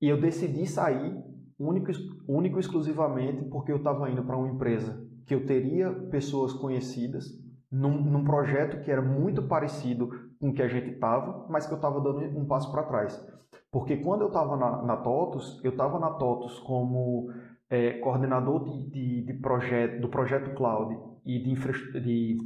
e 0.00 0.08
eu 0.08 0.20
decidi 0.20 0.66
sair 0.66 1.31
único, 1.66 1.90
único 2.26 2.58
exclusivamente 2.58 3.44
porque 3.44 3.72
eu 3.72 3.76
estava 3.76 4.10
indo 4.10 4.22
para 4.22 4.36
uma 4.36 4.48
empresa 4.48 5.06
que 5.26 5.34
eu 5.34 5.46
teria 5.46 5.90
pessoas 6.10 6.52
conhecidas 6.52 7.26
num, 7.70 8.02
num 8.02 8.24
projeto 8.24 8.82
que 8.82 8.90
era 8.90 9.00
muito 9.00 9.42
parecido 9.42 10.10
com 10.40 10.50
o 10.50 10.52
que 10.52 10.62
a 10.62 10.68
gente 10.68 10.90
estava, 10.90 11.46
mas 11.48 11.66
que 11.66 11.72
eu 11.72 11.76
estava 11.76 12.00
dando 12.00 12.38
um 12.38 12.44
passo 12.44 12.70
para 12.70 12.82
trás. 12.82 13.24
Porque 13.70 13.96
quando 13.96 14.20
eu 14.20 14.28
estava 14.28 14.56
na, 14.56 14.82
na 14.82 14.96
TOTUS, 14.98 15.60
eu 15.64 15.70
estava 15.70 15.98
na 15.98 16.10
TOTUS 16.10 16.58
como 16.58 17.30
é, 17.70 17.92
coordenador 18.00 18.64
de, 18.64 18.90
de, 18.90 19.22
de 19.22 19.34
projeto, 19.34 20.00
do 20.02 20.08
projeto 20.08 20.54
Cloud 20.54 20.94
e 21.24 21.38
de, 21.38 21.50
infra, 21.50 21.72
de 21.98 22.36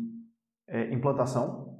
é, 0.68 0.94
implantação. 0.94 1.75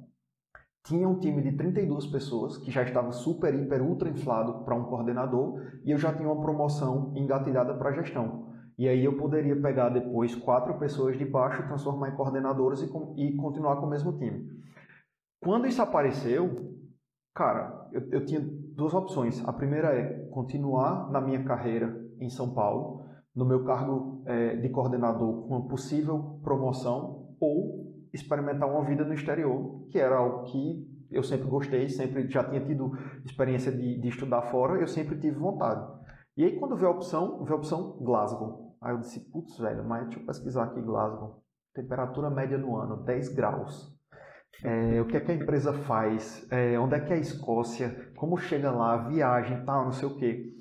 Tinha 0.87 1.07
um 1.07 1.19
time 1.19 1.41
de 1.41 1.51
32 1.51 2.07
pessoas 2.07 2.57
que 2.57 2.71
já 2.71 2.81
estava 2.81 3.11
super, 3.11 3.53
hiper, 3.53 3.83
ultra 3.83 4.07
inflado 4.07 4.63
para 4.63 4.73
um 4.73 4.85
coordenador 4.85 5.61
e 5.83 5.91
eu 5.91 5.97
já 5.97 6.13
tinha 6.13 6.29
uma 6.29 6.41
promoção 6.41 7.11
engatilhada 7.13 7.73
para 7.73 7.91
gestão. 7.91 8.53
E 8.77 8.87
aí 8.87 9.03
eu 9.03 9.17
poderia 9.17 9.59
pegar 9.61 9.89
depois 9.89 10.33
quatro 10.33 10.79
pessoas 10.79 11.17
de 11.17 11.25
baixo, 11.25 11.67
transformar 11.67 12.09
em 12.09 12.15
coordenadoras 12.15 12.81
e, 12.81 12.85
e 13.17 13.35
continuar 13.35 13.75
com 13.77 13.85
o 13.85 13.89
mesmo 13.89 14.17
time. 14.17 14.47
Quando 15.43 15.67
isso 15.67 15.81
apareceu, 15.81 16.73
cara, 17.35 17.89
eu, 17.91 18.07
eu 18.09 18.25
tinha 18.25 18.39
duas 18.39 18.93
opções. 18.93 19.45
A 19.45 19.51
primeira 19.51 19.89
é 19.89 20.29
continuar 20.29 21.11
na 21.11 21.19
minha 21.19 21.43
carreira 21.43 22.01
em 22.17 22.29
São 22.29 22.53
Paulo, 22.53 23.03
no 23.35 23.43
meu 23.43 23.65
cargo 23.65 24.23
é, 24.25 24.55
de 24.55 24.69
coordenador 24.69 25.47
com 25.47 25.57
uma 25.57 25.67
possível 25.67 26.39
promoção, 26.41 27.35
ou 27.41 27.86
experimentar 28.17 28.69
uma 28.69 28.83
vida 28.83 29.03
no 29.03 29.13
exterior, 29.13 29.87
que 29.89 29.99
era 29.99 30.17
algo 30.17 30.43
que 30.43 30.87
eu 31.09 31.23
sempre 31.23 31.47
gostei, 31.47 31.87
sempre 31.89 32.29
já 32.29 32.43
tinha 32.43 32.63
tido 32.63 32.91
experiência 33.25 33.71
de, 33.71 33.99
de 33.99 34.07
estudar 34.07 34.41
fora, 34.43 34.79
eu 34.79 34.87
sempre 34.87 35.17
tive 35.19 35.37
vontade. 35.37 35.85
E 36.35 36.43
aí 36.43 36.59
quando 36.59 36.75
veio 36.75 36.89
a 36.89 36.95
opção, 36.95 37.43
veio 37.43 37.55
a 37.55 37.57
opção 37.57 37.97
Glasgow. 38.01 38.75
Aí 38.81 38.93
eu 38.93 38.99
disse, 38.99 39.19
putz, 39.31 39.57
velho, 39.57 39.83
mas 39.83 40.05
deixa 40.05 40.19
eu 40.19 40.25
pesquisar 40.25 40.65
aqui 40.65 40.81
Glasgow. 40.81 41.43
Temperatura 41.73 42.29
média 42.29 42.57
no 42.57 42.75
ano, 42.75 43.03
10 43.03 43.33
graus. 43.33 43.95
É, 44.63 45.01
o 45.01 45.05
que 45.05 45.17
é 45.17 45.19
que 45.19 45.31
a 45.31 45.35
empresa 45.35 45.73
faz? 45.73 46.47
É, 46.51 46.79
onde 46.79 46.95
é 46.95 46.99
que 46.99 47.13
é 47.13 47.15
a 47.15 47.19
Escócia? 47.19 48.11
Como 48.15 48.37
chega 48.37 48.71
lá? 48.71 49.07
Viagem, 49.07 49.63
tal, 49.65 49.85
não 49.85 49.91
sei 49.91 50.07
o 50.07 50.15
quê. 50.15 50.53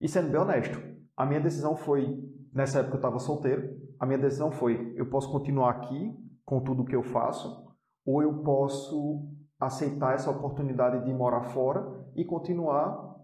E 0.00 0.08
sendo 0.08 0.30
bem 0.30 0.40
honesto, 0.40 0.78
a 1.16 1.26
minha 1.26 1.40
decisão 1.40 1.76
foi, 1.76 2.18
nessa 2.52 2.80
época 2.80 2.94
eu 2.94 2.98
estava 2.98 3.18
solteiro, 3.18 3.76
a 4.00 4.06
minha 4.06 4.18
decisão 4.18 4.50
foi, 4.50 4.92
eu 4.96 5.08
posso 5.08 5.30
continuar 5.30 5.70
aqui 5.70 6.12
com 6.52 6.60
tudo 6.60 6.84
que 6.84 6.94
eu 6.94 7.02
faço, 7.02 7.66
ou 8.04 8.22
eu 8.22 8.42
posso 8.42 9.26
aceitar 9.58 10.12
essa 10.12 10.30
oportunidade 10.30 11.02
de 11.02 11.14
morar 11.14 11.44
fora 11.44 11.82
e 12.14 12.26
continuar 12.26 13.16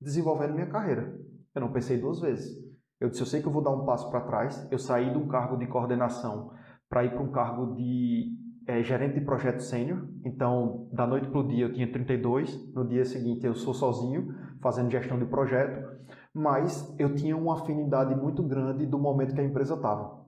desenvolvendo 0.00 0.54
minha 0.54 0.70
carreira. 0.70 1.14
Eu 1.54 1.60
não 1.60 1.70
pensei 1.70 2.00
duas 2.00 2.18
vezes. 2.18 2.50
Eu 2.98 3.10
disse, 3.10 3.20
eu 3.20 3.26
sei 3.26 3.42
que 3.42 3.46
eu 3.46 3.52
vou 3.52 3.62
dar 3.62 3.72
um 3.72 3.84
passo 3.84 4.08
para 4.10 4.22
trás. 4.22 4.66
Eu 4.70 4.78
saí 4.78 5.10
de 5.10 5.18
um 5.18 5.28
cargo 5.28 5.58
de 5.58 5.66
coordenação 5.66 6.50
para 6.88 7.04
ir 7.04 7.10
para 7.10 7.20
um 7.20 7.30
cargo 7.30 7.74
de 7.74 8.38
é, 8.66 8.82
gerente 8.82 9.18
de 9.18 9.26
projeto 9.26 9.60
sênior. 9.60 10.08
Então, 10.24 10.88
da 10.94 11.06
noite 11.06 11.28
para 11.28 11.40
o 11.40 11.46
dia 11.46 11.66
eu 11.66 11.74
tinha 11.74 11.92
32. 11.92 12.72
No 12.72 12.88
dia 12.88 13.04
seguinte 13.04 13.44
eu 13.44 13.54
sou 13.54 13.74
sozinho, 13.74 14.34
fazendo 14.62 14.90
gestão 14.90 15.18
de 15.18 15.26
projeto. 15.26 16.00
Mas 16.32 16.98
eu 16.98 17.14
tinha 17.14 17.36
uma 17.36 17.60
afinidade 17.60 18.14
muito 18.14 18.42
grande 18.42 18.86
do 18.86 18.98
momento 18.98 19.34
que 19.34 19.40
a 19.42 19.44
empresa 19.44 19.74
estava. 19.74 20.22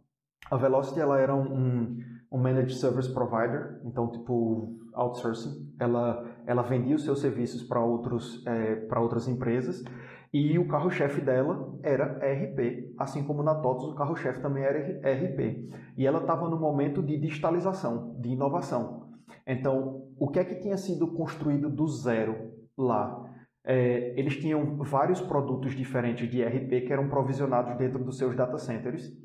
A 0.51 0.57
Velocity 0.59 1.01
ela 1.01 1.19
era 1.19 1.35
um, 1.35 1.41
um, 1.41 1.99
um 2.35 2.39
managed 2.39 2.75
service 2.75 3.09
provider, 3.15 3.81
então 3.85 4.11
tipo 4.11 4.77
outsourcing. 4.93 5.73
Ela, 5.79 6.25
ela 6.47 6.63
vendia 6.63 6.97
os 6.97 7.05
seus 7.05 7.21
serviços 7.21 7.63
para 7.63 7.81
outros 7.81 8.45
é, 8.45 8.75
para 8.75 9.01
outras 9.01 9.29
empresas 9.29 9.85
e 10.33 10.59
o 10.59 10.67
carro-chefe 10.67 11.21
dela 11.21 11.79
era 11.81 12.19
RP, 12.19 12.93
assim 12.99 13.23
como 13.23 13.41
na 13.41 13.55
TOTOS 13.55 13.93
o 13.93 13.95
carro-chefe 13.95 14.41
também 14.41 14.65
era 14.65 14.81
RP. 14.81 15.71
E 15.97 16.05
ela 16.05 16.19
estava 16.19 16.51
no 16.51 16.59
momento 16.59 17.01
de 17.01 17.17
digitalização, 17.17 18.17
de 18.21 18.31
inovação. 18.31 19.11
Então, 19.47 20.03
o 20.19 20.29
que 20.29 20.41
é 20.41 20.45
que 20.45 20.57
tinha 20.57 20.77
sido 20.77 21.07
construído 21.15 21.71
do 21.71 21.87
zero 21.87 22.51
lá? 22.77 23.33
É, 23.65 24.13
eles 24.19 24.37
tinham 24.37 24.79
vários 24.79 25.21
produtos 25.21 25.73
diferentes 25.73 26.29
de 26.29 26.43
RP 26.43 26.85
que 26.85 26.93
eram 26.93 27.09
provisionados 27.09 27.79
dentro 27.79 28.03
dos 28.03 28.19
seus 28.19 28.35
data 28.35 28.59
centers 28.59 29.17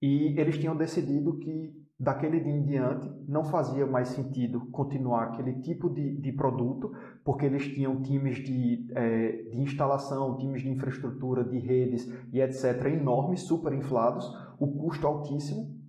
e 0.00 0.38
eles 0.40 0.56
tinham 0.58 0.76
decidido 0.76 1.38
que 1.38 1.81
daquele 2.02 2.40
dia 2.40 2.52
em 2.52 2.64
diante 2.64 3.08
não 3.28 3.44
fazia 3.44 3.86
mais 3.86 4.08
sentido 4.08 4.66
continuar 4.72 5.28
aquele 5.28 5.60
tipo 5.60 5.88
de, 5.88 6.16
de 6.16 6.32
produto, 6.32 6.92
porque 7.24 7.46
eles 7.46 7.64
tinham 7.68 8.02
times 8.02 8.38
de, 8.38 8.88
é, 8.92 9.44
de 9.52 9.60
instalação, 9.60 10.36
times 10.36 10.62
de 10.62 10.68
infraestrutura, 10.68 11.44
de 11.44 11.60
redes 11.60 12.12
e 12.32 12.40
etc. 12.40 12.86
enormes, 12.86 13.42
super 13.42 13.72
inflados, 13.72 14.28
o 14.58 14.66
custo 14.66 15.06
altíssimo 15.06 15.80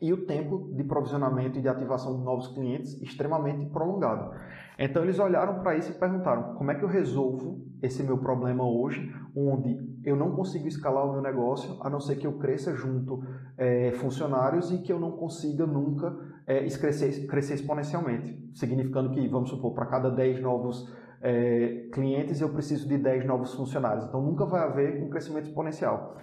e 0.00 0.10
o 0.10 0.24
tempo 0.24 0.72
de 0.74 0.84
provisionamento 0.84 1.58
e 1.58 1.62
de 1.62 1.68
ativação 1.68 2.16
de 2.16 2.24
novos 2.24 2.48
clientes 2.48 3.00
extremamente 3.02 3.66
prolongado. 3.66 4.34
Então 4.78 5.02
eles 5.02 5.18
olharam 5.18 5.60
para 5.60 5.76
isso 5.76 5.90
e 5.90 5.94
perguntaram: 5.94 6.54
como 6.54 6.70
é 6.70 6.74
que 6.74 6.84
eu 6.84 6.88
resolvo 6.88 7.66
esse 7.82 8.02
meu 8.02 8.18
problema 8.18 8.64
hoje, 8.64 9.12
onde 9.34 9.76
eu 10.04 10.16
não 10.16 10.34
consigo 10.34 10.68
escalar 10.68 11.04
o 11.04 11.12
meu 11.12 11.20
negócio, 11.20 11.76
a 11.82 11.90
não 11.90 12.00
ser 12.00 12.16
que 12.16 12.26
eu 12.26 12.38
cresça 12.38 12.74
junto 12.74 13.22
é, 13.56 13.92
funcionários 13.92 14.70
e 14.70 14.78
que 14.78 14.92
eu 14.92 14.98
não 14.98 15.12
consiga 15.12 15.66
nunca 15.66 16.16
é, 16.46 16.64
crescer, 16.68 17.26
crescer 17.26 17.54
exponencialmente. 17.54 18.50
Significando 18.54 19.10
que, 19.10 19.26
vamos 19.28 19.50
supor, 19.50 19.74
para 19.74 19.86
cada 19.86 20.10
10 20.10 20.40
novos 20.40 20.88
é, 21.20 21.88
clientes 21.92 22.40
eu 22.40 22.52
preciso 22.52 22.88
de 22.88 22.96
10 22.96 23.26
novos 23.26 23.54
funcionários. 23.54 24.04
Então 24.04 24.22
nunca 24.22 24.46
vai 24.46 24.62
haver 24.62 25.02
um 25.02 25.10
crescimento 25.10 25.48
exponencial. 25.48 26.16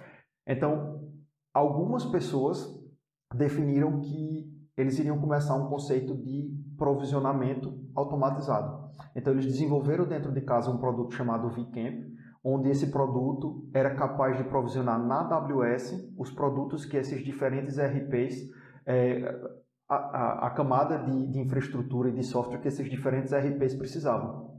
Então, 0.46 1.00
algumas 1.52 2.04
pessoas 2.06 2.66
definiram 3.34 4.00
que 4.00 4.55
eles 4.76 4.98
iriam 4.98 5.18
começar 5.18 5.54
um 5.54 5.68
conceito 5.68 6.14
de 6.14 6.50
provisionamento 6.76 7.78
automatizado. 7.94 8.90
Então 9.14 9.32
eles 9.32 9.46
desenvolveram 9.46 10.06
dentro 10.06 10.32
de 10.32 10.40
casa 10.42 10.70
um 10.70 10.78
produto 10.78 11.14
chamado 11.14 11.48
vCamp, 11.48 12.04
onde 12.44 12.68
esse 12.68 12.90
produto 12.90 13.68
era 13.74 13.94
capaz 13.94 14.36
de 14.36 14.44
provisionar 14.44 15.02
na 15.04 15.22
AWS 15.22 16.14
os 16.16 16.30
produtos 16.30 16.84
que 16.84 16.96
esses 16.96 17.24
diferentes 17.24 17.78
RPs, 17.78 18.36
é, 18.86 19.34
a, 19.88 19.96
a, 19.96 20.46
a, 20.46 20.50
camada 20.50 20.98
de, 20.98 21.26
de 21.26 21.40
infraestrutura 21.40 22.10
e 22.10 22.12
de 22.12 22.22
software 22.22 22.60
que 22.60 22.68
esses 22.68 22.88
diferentes 22.88 23.32
RPs 23.32 23.74
precisavam. 23.74 24.55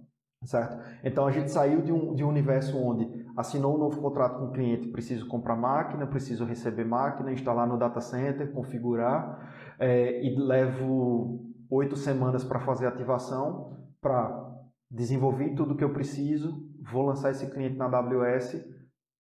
Certo? 0.48 0.78
Então 1.04 1.28
a 1.28 1.32
gente 1.32 1.52
saiu 1.52 1.82
de 1.82 1.92
um, 1.92 2.16
de 2.16 2.24
um 2.24 2.30
universo 2.30 2.78
onde 2.78 3.06
assinou 3.36 3.76
um 3.76 3.78
novo 3.78 4.02
contrato 4.02 4.40
com 4.40 4.46
o 4.46 4.52
cliente, 4.52 4.88
preciso 4.88 5.28
comprar 5.28 5.58
máquina, 5.58 6.08
preciso 6.08 6.46
receber 6.46 6.86
máquina, 6.86 7.34
instalar 7.34 7.68
no 7.68 7.78
data 7.78 8.00
center, 8.00 8.54
configurar, 8.54 9.76
é, 9.78 10.26
e 10.26 10.40
levo 10.40 11.46
oito 11.70 11.98
semanas 11.98 12.46
para 12.46 12.62
fazer 12.62 12.88
ativação, 12.88 13.78
para 14.02 14.50
desenvolver 14.90 15.54
tudo 15.54 15.74
o 15.74 15.76
que 15.76 15.84
eu 15.84 15.92
preciso, 15.92 16.66
vou 16.82 17.06
lançar 17.06 17.32
esse 17.32 17.52
cliente 17.52 17.76
na 17.76 17.86
AWS, 17.86 18.66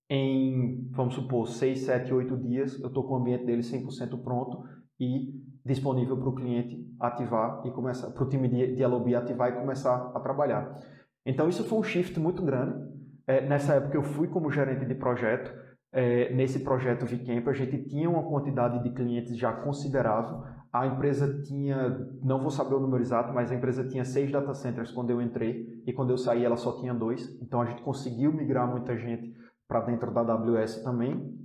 em, 0.09 0.89
vamos 0.91 1.13
supor, 1.13 1.45
6, 1.45 1.79
7, 1.79 2.13
8 2.13 2.37
dias, 2.37 2.79
eu 2.79 2.87
estou 2.87 3.03
com 3.03 3.15
o 3.15 3.17
ambiente 3.17 3.45
dele 3.45 3.61
100% 3.61 4.23
pronto 4.23 4.63
e 4.97 5.33
disponível 5.65 6.15
para 6.15 6.29
o 6.29 6.35
cliente 6.35 6.87
ativar 6.97 7.61
e 7.65 7.71
começar, 7.71 8.11
para 8.11 8.23
o 8.23 8.29
time 8.29 8.47
de, 8.47 8.75
de 8.75 8.85
LOB 8.85 9.13
ativar 9.13 9.49
e 9.49 9.59
começar 9.59 10.11
a 10.15 10.19
trabalhar. 10.21 10.96
Então 11.27 11.49
isso 11.49 11.65
foi 11.65 11.77
um 11.77 11.83
shift 11.83 12.17
muito 12.19 12.41
grande. 12.41 12.87
É, 13.27 13.45
nessa 13.45 13.73
época 13.73 13.97
eu 13.97 14.03
fui 14.03 14.29
como 14.29 14.49
gerente 14.49 14.85
de 14.85 14.95
projeto. 14.95 15.53
É, 15.91 16.33
nesse 16.33 16.59
projeto 16.59 17.05
VCamp 17.05 17.49
a 17.49 17.53
gente 17.53 17.83
tinha 17.83 18.09
uma 18.09 18.23
quantidade 18.23 18.81
de 18.81 18.91
clientes 18.91 19.37
já 19.37 19.51
considerável. 19.51 20.41
A 20.71 20.87
empresa 20.87 21.41
tinha, 21.43 22.07
não 22.23 22.39
vou 22.41 22.49
saber 22.49 22.75
o 22.75 22.79
número 22.79 23.03
exato, 23.03 23.33
mas 23.33 23.51
a 23.51 23.55
empresa 23.55 23.85
tinha 23.87 24.05
seis 24.05 24.31
data 24.31 24.53
centers 24.53 24.91
quando 24.91 25.09
eu 25.09 25.21
entrei 25.21 25.83
e 25.85 25.91
quando 25.91 26.11
eu 26.11 26.17
saí 26.17 26.45
ela 26.45 26.55
só 26.55 26.79
tinha 26.79 26.93
dois. 26.93 27.37
Então 27.41 27.61
a 27.61 27.65
gente 27.65 27.81
conseguiu 27.81 28.31
migrar 28.31 28.69
muita 28.69 28.97
gente 28.97 29.33
para 29.67 29.81
dentro 29.81 30.13
da 30.13 30.21
AWS 30.21 30.81
também. 30.81 31.35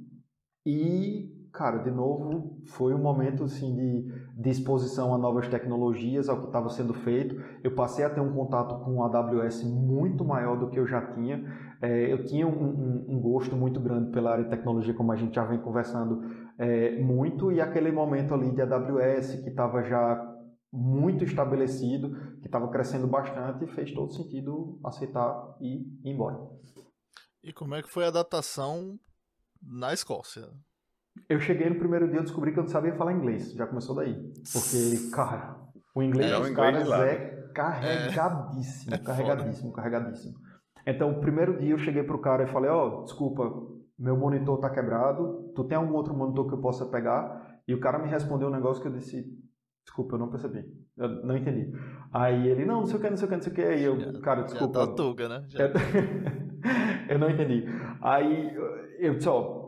E 0.64 1.28
cara, 1.52 1.78
de 1.78 1.90
novo, 1.90 2.62
foi 2.66 2.94
um 2.94 2.98
momento 2.98 3.44
assim, 3.44 3.74
de, 3.74 4.42
de 4.42 4.50
exposição 4.50 5.14
a 5.14 5.18
novas 5.18 5.46
tecnologias, 5.48 6.28
ao 6.28 6.40
que 6.40 6.46
estava 6.46 6.70
sendo 6.70 6.94
feito. 6.94 7.36
Eu 7.62 7.74
passei 7.74 8.04
a 8.04 8.10
ter 8.10 8.20
um 8.20 8.32
contato 8.32 8.82
com 8.82 9.02
a 9.02 9.06
AWS 9.06 9.62
muito 9.64 10.24
maior 10.24 10.58
do 10.58 10.70
que 10.70 10.78
eu 10.78 10.86
já 10.86 11.02
tinha. 11.12 11.44
É, 11.80 12.10
eu 12.10 12.24
tinha 12.24 12.46
um, 12.46 12.50
um, 12.50 13.06
um, 13.08 13.20
gosto 13.20 13.54
muito 13.54 13.78
grande 13.80 14.10
pela 14.10 14.32
área 14.32 14.44
de 14.44 14.50
tecnologia, 14.50 14.94
como 14.94 15.12
a 15.12 15.16
gente 15.16 15.34
já 15.34 15.44
vem 15.44 15.58
conversando 15.58 16.22
é, 16.58 16.98
muito, 17.00 17.52
e 17.52 17.60
aquele 17.60 17.92
momento 17.92 18.32
ali 18.32 18.50
de 18.50 18.62
AWS, 18.62 19.42
que 19.42 19.50
estava 19.50 19.82
já 19.82 20.28
muito 20.72 21.22
estabelecido, 21.22 22.38
que 22.40 22.46
estava 22.46 22.68
crescendo 22.68 23.06
bastante, 23.06 23.66
fez 23.66 23.92
todo 23.92 24.10
sentido 24.10 24.80
aceitar 24.82 25.54
e 25.60 25.82
ir 26.02 26.10
embora. 26.10 26.38
E 27.44 27.52
como 27.52 27.74
é 27.74 27.82
que 27.82 27.90
foi 27.90 28.04
a 28.04 28.08
adaptação 28.08 28.98
na 29.60 29.92
Escócia? 29.92 30.48
Eu 31.28 31.40
cheguei 31.40 31.68
no 31.68 31.76
primeiro 31.76 32.08
dia 32.08 32.20
e 32.20 32.22
descobri 32.22 32.52
que 32.52 32.58
eu 32.58 32.62
não 32.62 32.70
sabia 32.70 32.94
falar 32.94 33.12
inglês. 33.12 33.52
Já 33.52 33.66
começou 33.66 33.94
daí. 33.94 34.14
Porque, 34.52 35.10
cara, 35.14 35.56
o 35.94 36.02
inglês 36.02 36.32
é, 36.32 36.38
dos 36.38 36.50
caras 36.50 36.90
é 36.90 37.32
carregadíssimo, 37.54 38.94
é. 38.94 38.98
carregadíssimo, 38.98 39.72
carregadíssimo. 39.72 40.34
Então, 40.86 41.12
o 41.12 41.20
primeiro 41.20 41.58
dia 41.58 41.70
eu 41.70 41.78
cheguei 41.78 42.02
pro 42.02 42.20
cara 42.20 42.44
e 42.44 42.46
falei, 42.48 42.70
ó, 42.70 43.00
oh, 43.00 43.04
desculpa, 43.04 43.50
meu 43.98 44.16
monitor 44.16 44.58
tá 44.58 44.68
quebrado, 44.70 45.52
tu 45.54 45.64
tem 45.64 45.76
algum 45.76 45.94
outro 45.94 46.14
monitor 46.14 46.48
que 46.48 46.54
eu 46.54 46.60
possa 46.60 46.86
pegar? 46.86 47.60
E 47.68 47.74
o 47.74 47.80
cara 47.80 47.98
me 47.98 48.08
respondeu 48.08 48.48
um 48.48 48.52
negócio 48.52 48.82
que 48.82 48.88
eu 48.88 48.92
disse, 48.92 49.24
desculpa, 49.84 50.16
eu 50.16 50.18
não 50.18 50.28
percebi, 50.28 50.64
eu 50.96 51.08
não 51.08 51.36
entendi. 51.36 51.72
Aí 52.12 52.48
ele, 52.48 52.64
não, 52.64 52.80
não 52.80 52.86
sei 52.86 52.96
o 52.96 53.00
que, 53.00 53.10
não 53.10 53.16
sei 53.16 53.26
o 53.26 53.28
que, 53.28 53.36
não 53.36 53.42
sei 53.42 53.52
o 53.52 53.54
que. 53.54 53.62
Aí 53.62 53.82
eu, 53.84 54.20
cara, 54.20 54.42
desculpa. 54.42 54.80
Já 54.80 54.86
tá 54.86 54.92
tuga, 54.94 55.28
né? 55.28 55.44
Já... 55.48 55.70
eu 57.08 57.18
não 57.20 57.30
entendi. 57.30 57.64
Aí 58.00 58.56
eu 58.98 59.14
disse, 59.14 59.28
ó, 59.28 59.61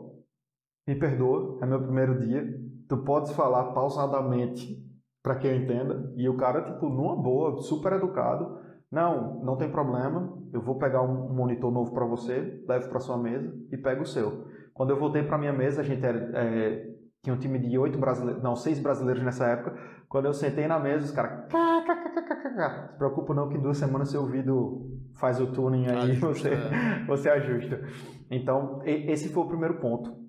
me 0.87 0.95
perdoa, 0.95 1.57
é 1.61 1.65
meu 1.65 1.81
primeiro 1.81 2.19
dia. 2.19 2.45
Tu 2.87 2.97
podes 2.97 3.31
falar 3.31 3.73
pausadamente 3.73 4.83
para 5.23 5.35
que 5.35 5.47
eu 5.47 5.55
entenda. 5.55 6.13
E 6.15 6.29
o 6.29 6.37
cara, 6.37 6.61
tipo, 6.61 6.87
numa 6.87 7.15
boa, 7.15 7.57
super 7.61 7.93
educado. 7.93 8.59
Não, 8.91 9.43
não 9.43 9.57
tem 9.57 9.69
problema. 9.69 10.37
Eu 10.53 10.61
vou 10.61 10.77
pegar 10.77 11.01
um 11.01 11.33
monitor 11.33 11.71
novo 11.71 11.91
para 11.91 12.05
você, 12.05 12.63
levo 12.67 12.89
para 12.89 12.99
sua 12.99 13.17
mesa 13.17 13.51
e 13.71 13.77
pego 13.77 14.03
o 14.03 14.05
seu. 14.05 14.45
Quando 14.73 14.91
eu 14.91 14.99
voltei 14.99 15.23
para 15.23 15.37
minha 15.37 15.51
mesa, 15.51 15.81
a 15.81 15.83
gente 15.83 16.05
era, 16.05 16.31
é, 16.39 16.87
tinha 17.23 17.35
um 17.35 17.39
time 17.39 17.57
de 17.57 17.77
oito 17.77 17.97
brasileiros, 17.97 18.43
não, 18.43 18.55
seis 18.55 18.79
brasileiros 18.79 19.23
nessa 19.23 19.47
época. 19.47 19.75
Quando 20.07 20.25
eu 20.25 20.33
sentei 20.33 20.67
na 20.67 20.79
mesa, 20.79 21.05
os 21.05 21.11
caras. 21.11 21.51
Se 21.51 22.97
preocupa 22.97 23.33
não 23.33 23.49
que 23.49 23.57
em 23.57 23.61
duas 23.61 23.77
semanas 23.77 24.09
seu 24.09 24.21
ouvido 24.21 24.91
faz 25.15 25.41
o 25.41 25.47
tuning 25.47 25.87
aí 25.87 26.11
e 26.11 26.15
você, 26.19 26.49
é. 26.49 27.05
você 27.07 27.29
ajusta. 27.29 27.81
Então, 28.29 28.81
esse 28.85 29.29
foi 29.29 29.43
o 29.43 29.47
primeiro 29.47 29.79
ponto 29.79 30.24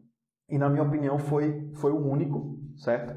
e 0.49 0.59
na 0.59 0.69
minha 0.69 0.83
opinião 0.83 1.19
foi, 1.19 1.71
foi 1.75 1.93
o 1.93 2.07
único, 2.07 2.59
certo? 2.77 3.15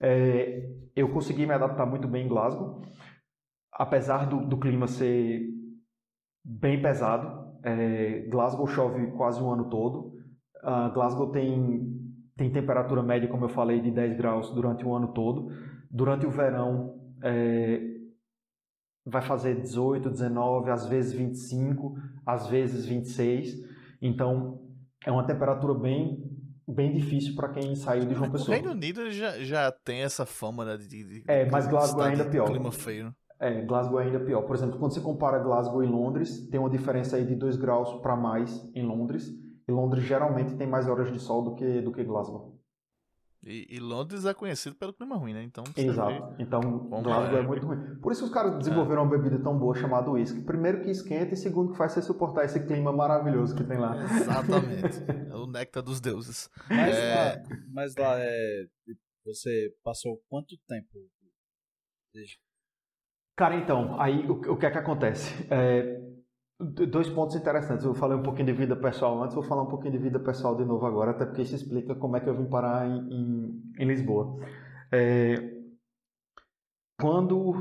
É, 0.00 0.68
eu 0.94 1.10
consegui 1.12 1.46
me 1.46 1.52
adaptar 1.52 1.86
muito 1.86 2.06
bem 2.06 2.26
em 2.26 2.28
Glasgow, 2.28 2.82
apesar 3.72 4.26
do, 4.26 4.46
do 4.46 4.58
clima 4.58 4.86
ser 4.86 5.48
bem 6.44 6.80
pesado. 6.80 7.46
É, 7.62 8.20
Glasgow 8.28 8.66
chove 8.66 9.06
quase 9.12 9.42
o 9.42 9.50
ano 9.50 9.68
todo. 9.68 10.14
Uh, 10.62 10.92
Glasgow 10.92 11.30
tem, 11.30 12.00
tem 12.36 12.50
temperatura 12.50 13.02
média, 13.02 13.28
como 13.28 13.44
eu 13.44 13.48
falei, 13.48 13.80
de 13.80 13.90
10 13.90 14.16
graus 14.16 14.50
durante 14.50 14.84
o 14.84 14.94
ano 14.94 15.08
todo. 15.08 15.48
Durante 15.90 16.26
o 16.26 16.30
verão 16.30 16.98
é, 17.22 17.80
vai 19.04 19.22
fazer 19.22 19.60
18, 19.60 20.10
19, 20.10 20.70
às 20.70 20.86
vezes 20.86 21.12
25, 21.12 21.94
às 22.24 22.48
vezes 22.48 22.86
26. 22.86 23.54
Então 24.02 24.60
é 25.04 25.10
uma 25.10 25.26
temperatura 25.26 25.74
bem 25.74 26.25
bem 26.66 26.92
difícil 26.92 27.34
para 27.34 27.48
quem 27.50 27.74
saiu 27.76 28.06
de 28.06 28.14
João 28.14 28.30
Pessoa. 28.30 28.50
O 28.50 28.52
Reino 28.52 28.72
Unido 28.72 29.10
já, 29.10 29.38
já 29.38 29.70
tem 29.70 30.02
essa 30.02 30.26
fama 30.26 30.64
né, 30.64 30.76
de, 30.76 30.86
de 30.86 31.24
É, 31.26 31.48
mas 31.50 31.66
Glasgow 31.66 32.04
é 32.04 32.10
ainda 32.10 32.24
pior. 32.24 32.46
Clima 32.46 32.72
feio. 32.72 33.14
É, 33.38 33.62
Glasgow 33.62 34.00
é 34.00 34.04
ainda 34.04 34.20
pior. 34.20 34.42
Por 34.42 34.56
exemplo, 34.56 34.78
quando 34.78 34.92
você 34.92 35.00
compara 35.00 35.38
Glasgow 35.38 35.82
e 35.84 35.86
Londres, 35.86 36.48
tem 36.48 36.58
uma 36.58 36.70
diferença 36.70 37.16
aí 37.16 37.24
de 37.24 37.34
2 37.34 37.56
graus 37.56 38.00
para 38.00 38.16
mais 38.16 38.68
em 38.74 38.84
Londres. 38.84 39.30
E 39.68 39.72
Londres 39.72 40.04
geralmente 40.04 40.54
tem 40.54 40.66
mais 40.66 40.88
horas 40.88 41.12
de 41.12 41.18
sol 41.18 41.42
do 41.42 41.54
que, 41.54 41.80
do 41.82 41.92
que 41.92 42.02
Glasgow. 42.02 42.55
E, 43.46 43.76
e 43.76 43.78
Londres 43.78 44.24
é 44.24 44.34
conhecido 44.34 44.74
pelo 44.74 44.92
clima 44.92 45.16
ruim, 45.16 45.32
né? 45.32 45.40
Então, 45.44 45.62
Exato. 45.76 46.34
Então, 46.36 46.60
Glasgow 46.88 47.38
é. 47.38 47.40
é. 47.40 47.46
muito 47.46 47.64
ruim. 47.64 47.96
Por 48.02 48.10
isso 48.10 48.24
os 48.24 48.30
caras 48.32 48.58
desenvolveram 48.58 49.02
é. 49.02 49.04
uma 49.04 49.10
bebida 49.16 49.40
tão 49.40 49.56
boa 49.56 49.72
chamada 49.76 50.10
whisky. 50.10 50.42
Primeiro 50.42 50.82
que 50.82 50.90
esquenta 50.90 51.34
e 51.34 51.36
segundo 51.36 51.70
que 51.70 51.78
faz 51.78 51.92
você 51.92 52.02
suportar 52.02 52.44
esse 52.44 52.66
clima 52.66 52.92
maravilhoso 52.92 53.54
que 53.54 53.62
tem 53.62 53.78
lá. 53.78 53.96
Exatamente. 54.02 54.98
é 55.30 55.34
o 55.36 55.46
néctar 55.46 55.80
dos 55.80 56.00
deuses. 56.00 56.50
Mas, 56.68 56.96
é... 56.96 57.14
lá, 57.14 57.42
mas 57.72 57.94
lá 57.94 58.18
é... 58.18 58.66
você 59.24 59.72
passou 59.84 60.20
quanto 60.28 60.56
tempo? 60.66 60.88
Cara, 63.36 63.54
então, 63.54 64.00
aí 64.00 64.26
o, 64.26 64.32
o 64.32 64.56
que 64.56 64.66
é 64.66 64.70
que 64.72 64.78
acontece? 64.78 65.46
É, 65.50 66.00
Dois 66.58 67.10
pontos 67.10 67.36
interessantes. 67.36 67.84
Eu 67.84 67.94
falei 67.94 68.16
um 68.16 68.22
pouquinho 68.22 68.46
de 68.46 68.52
vida 68.54 68.74
pessoal 68.74 69.22
antes, 69.22 69.34
vou 69.34 69.44
falar 69.44 69.62
um 69.62 69.68
pouquinho 69.68 69.92
de 69.92 69.98
vida 69.98 70.18
pessoal 70.18 70.56
de 70.56 70.64
novo 70.64 70.86
agora, 70.86 71.10
até 71.10 71.26
porque 71.26 71.42
isso 71.42 71.54
explica 71.54 71.94
como 71.94 72.16
é 72.16 72.20
que 72.20 72.28
eu 72.30 72.34
vim 72.34 72.46
parar 72.46 72.88
em, 72.88 73.12
em, 73.12 73.62
em 73.78 73.86
Lisboa. 73.86 74.38
É, 74.90 75.54
quando 76.98 77.54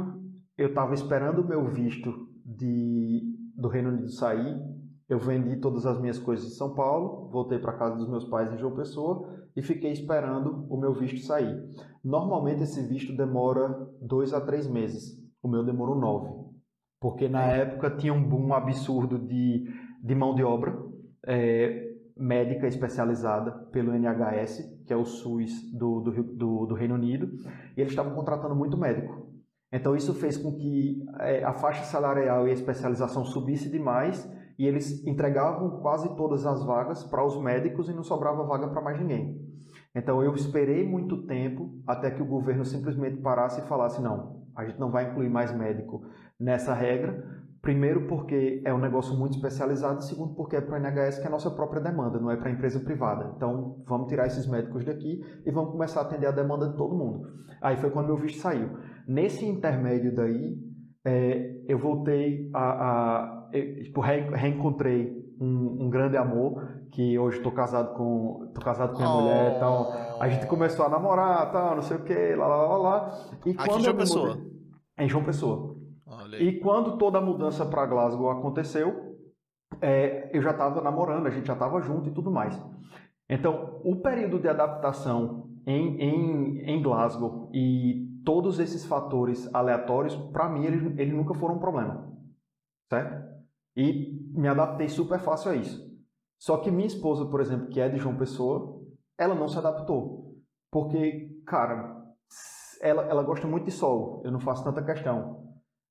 eu 0.58 0.70
estava 0.70 0.94
esperando 0.94 1.42
o 1.42 1.48
meu 1.48 1.66
visto 1.66 2.30
de, 2.46 3.22
do 3.58 3.68
Reino 3.68 3.90
Unido 3.90 4.10
sair, 4.12 4.58
eu 5.10 5.20
vendi 5.20 5.58
todas 5.58 5.86
as 5.86 6.00
minhas 6.00 6.18
coisas 6.18 6.48
em 6.48 6.56
São 6.56 6.74
Paulo, 6.74 7.30
voltei 7.30 7.60
para 7.60 7.74
casa 7.74 7.98
dos 7.98 8.08
meus 8.08 8.24
pais 8.24 8.54
em 8.54 8.58
João 8.58 8.78
Pessoa 8.78 9.30
e 9.58 9.62
fiquei 9.62 9.92
esperando 9.92 10.66
o 10.70 10.78
meu 10.78 10.94
visto 10.94 11.20
sair. 11.20 11.62
Normalmente 12.02 12.64
esse 12.64 12.82
visto 12.88 13.14
demora 13.14 13.90
dois 14.02 14.34
a 14.34 14.40
três 14.40 14.66
meses, 14.68 15.22
o 15.44 15.50
meu 15.50 15.66
demorou 15.66 16.00
nove 16.00 16.45
porque 17.06 17.30
na 17.30 17.44
época 17.44 17.92
tinha 17.92 18.12
um 18.12 18.28
boom 18.28 18.52
absurdo 18.52 19.20
de, 19.20 19.72
de 20.02 20.16
mão 20.16 20.34
de 20.34 20.44
obra 20.44 20.76
é, 21.24 21.94
médica 22.18 22.66
especializada 22.66 23.52
pelo 23.72 23.94
NHS, 23.94 24.82
que 24.88 24.92
é 24.92 24.96
o 24.98 25.06
SUS 25.06 25.72
do, 25.72 26.00
do, 26.00 26.24
do, 26.24 26.66
do 26.66 26.74
Reino 26.74 26.96
Unido, 26.96 27.30
e 27.78 27.82
eles 27.82 27.92
estavam 27.92 28.16
contratando 28.16 28.56
muito 28.56 28.76
médico. 28.76 29.32
Então 29.72 29.96
isso 29.96 30.16
fez 30.16 30.36
com 30.36 30.56
que 30.56 31.00
é, 31.20 31.44
a 31.44 31.54
faixa 31.54 31.84
salarial 31.84 32.48
e 32.48 32.50
a 32.50 32.54
especialização 32.54 33.24
subisse 33.24 33.70
demais 33.70 34.28
e 34.58 34.66
eles 34.66 35.06
entregavam 35.06 35.82
quase 35.82 36.10
todas 36.16 36.44
as 36.44 36.66
vagas 36.66 37.04
para 37.04 37.24
os 37.24 37.40
médicos 37.40 37.88
e 37.88 37.94
não 37.94 38.02
sobrava 38.02 38.44
vaga 38.48 38.68
para 38.68 38.82
mais 38.82 39.00
ninguém. 39.00 39.40
Então 39.94 40.24
eu 40.24 40.34
esperei 40.34 40.84
muito 40.90 41.28
tempo 41.28 41.70
até 41.86 42.10
que 42.10 42.24
o 42.24 42.26
governo 42.26 42.66
simplesmente 42.66 43.22
parasse 43.22 43.62
e 43.62 43.68
falasse 43.68 44.02
não, 44.02 44.44
a 44.56 44.66
gente 44.66 44.80
não 44.80 44.90
vai 44.90 45.12
incluir 45.12 45.30
mais 45.30 45.56
médico 45.56 46.02
nessa 46.40 46.74
regra. 46.74 47.36
Primeiro, 47.62 48.08
porque 48.08 48.62
é 48.64 48.72
um 48.72 48.78
negócio 48.78 49.18
muito 49.18 49.36
especializado, 49.36 50.00
e 50.00 50.04
segundo, 50.04 50.36
porque 50.36 50.56
é 50.56 50.62
para 50.62 50.78
a 50.78 50.80
NHS 50.80 51.18
que 51.18 51.24
é 51.24 51.28
a 51.28 51.32
nossa 51.32 51.50
própria 51.50 51.82
demanda, 51.82 52.20
não 52.20 52.30
é 52.30 52.38
para 52.38 52.50
a 52.50 52.52
empresa 52.52 52.80
privada. 52.80 53.34
Então, 53.36 53.84
vamos 53.88 54.08
tirar 54.08 54.28
esses 54.28 54.48
médicos 54.48 54.86
daqui 54.86 55.20
e 55.44 55.52
vamos 55.52 55.72
começar 55.72 56.02
a 56.02 56.04
atender 56.04 56.28
a 56.28 56.32
demanda 56.32 56.70
de 56.70 56.78
todo 56.78 56.96
mundo. 56.96 57.28
Aí 57.60 57.76
foi 57.78 57.90
quando 57.90 58.06
meu 58.06 58.18
visto 58.18 58.40
saiu. 58.40 58.70
Nesse 59.08 59.46
intermédio 59.46 60.14
daí, 60.14 60.60
é, 61.04 61.56
eu 61.68 61.80
voltei 61.80 62.50
a. 62.54 62.60
a 62.60 63.50
eu, 63.52 63.84
tipo, 63.84 64.02
reencontrei 64.02 65.26
um, 65.40 65.86
um, 65.86 65.90
grande 65.90 66.18
amor, 66.18 66.62
que 66.92 67.18
hoje 67.18 67.38
estou 67.38 67.52
casado 67.52 67.96
com 67.96 68.52
tô 68.54 68.62
casado 68.62 68.94
com 68.94 69.00
minha 69.00 69.10
oh. 69.10 69.22
mulher, 69.22 69.56
então 69.56 69.92
a 70.20 70.30
gente 70.30 70.46
começou 70.48 70.86
a 70.86 70.90
namorar, 70.90 71.52
tal, 71.52 71.76
não 71.76 71.82
sei 71.82 71.98
o 71.98 72.04
que, 72.04 72.36
lá, 72.36 72.48
lá, 72.48 72.56
lá, 72.68 72.78
lá. 72.78 73.18
E 73.46 73.52
Aqui 73.52 73.68
quando 73.68 73.80
em 73.80 73.84
João 73.84 73.98
Pessoa? 73.98 74.28
Mudei, 74.28 74.52
em 75.00 75.10
João 75.10 75.24
Pessoa. 75.24 75.75
E 76.42 76.60
quando 76.60 76.98
toda 76.98 77.18
a 77.18 77.22
mudança 77.22 77.66
para 77.66 77.86
Glasgow 77.86 78.30
aconteceu, 78.30 79.18
é, 79.82 80.30
eu 80.36 80.42
já 80.42 80.52
estava 80.52 80.82
namorando, 80.82 81.28
a 81.28 81.30
gente 81.30 81.48
já 81.48 81.54
estava 81.54 81.80
junto 81.82 82.10
e 82.10 82.14
tudo 82.14 82.32
mais. 82.32 82.60
Então, 83.30 83.82
o 83.84 83.98
período 83.98 84.40
de 84.40 84.48
adaptação 84.48 85.50
em, 85.66 86.00
em, 86.00 86.60
em 86.70 86.82
Glasgow 86.82 87.50
e 87.54 88.22
todos 88.24 88.60
esses 88.60 88.86
fatores 88.86 89.54
aleatórios, 89.54 90.16
para 90.16 90.50
mim, 90.50 90.66
eles, 90.66 91.00
eles 91.00 91.14
nunca 91.14 91.34
foram 91.34 91.56
um 91.56 91.60
problema. 91.60 92.12
Certo? 92.90 93.36
E 93.76 94.32
me 94.34 94.48
adaptei 94.48 94.88
super 94.88 95.20
fácil 95.20 95.52
a 95.52 95.56
isso. 95.56 95.86
Só 96.40 96.58
que 96.58 96.72
minha 96.72 96.88
esposa, 96.88 97.26
por 97.26 97.42
exemplo, 97.42 97.68
que 97.70 97.80
é 97.80 97.90
de 97.90 97.98
João 97.98 98.18
Pessoa, 98.18 98.82
ela 99.18 99.34
não 99.34 99.48
se 99.48 99.58
adaptou. 99.58 100.36
Porque, 100.72 101.42
cara, 101.46 102.04
ela, 102.82 103.04
ela 103.04 103.24
gosta 103.24 103.48
muito 103.48 103.66
de 103.66 103.72
sol, 103.72 104.22
eu 104.24 104.32
não 104.32 104.40
faço 104.40 104.64
tanta 104.64 104.84
questão 104.84 105.45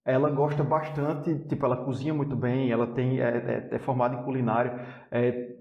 ela 0.04 0.30
gosta 0.30 0.62
bastante, 0.62 1.38
tipo, 1.48 1.64
ela 1.64 1.84
cozinha 1.84 2.12
muito 2.12 2.36
bem, 2.36 2.70
ela 2.70 2.94
tem 2.94 3.20
é, 3.20 3.68
é, 3.70 3.76
é 3.76 3.78
formada 3.78 4.16
em 4.16 4.24
culinária, 4.24 5.06
é, 5.10 5.56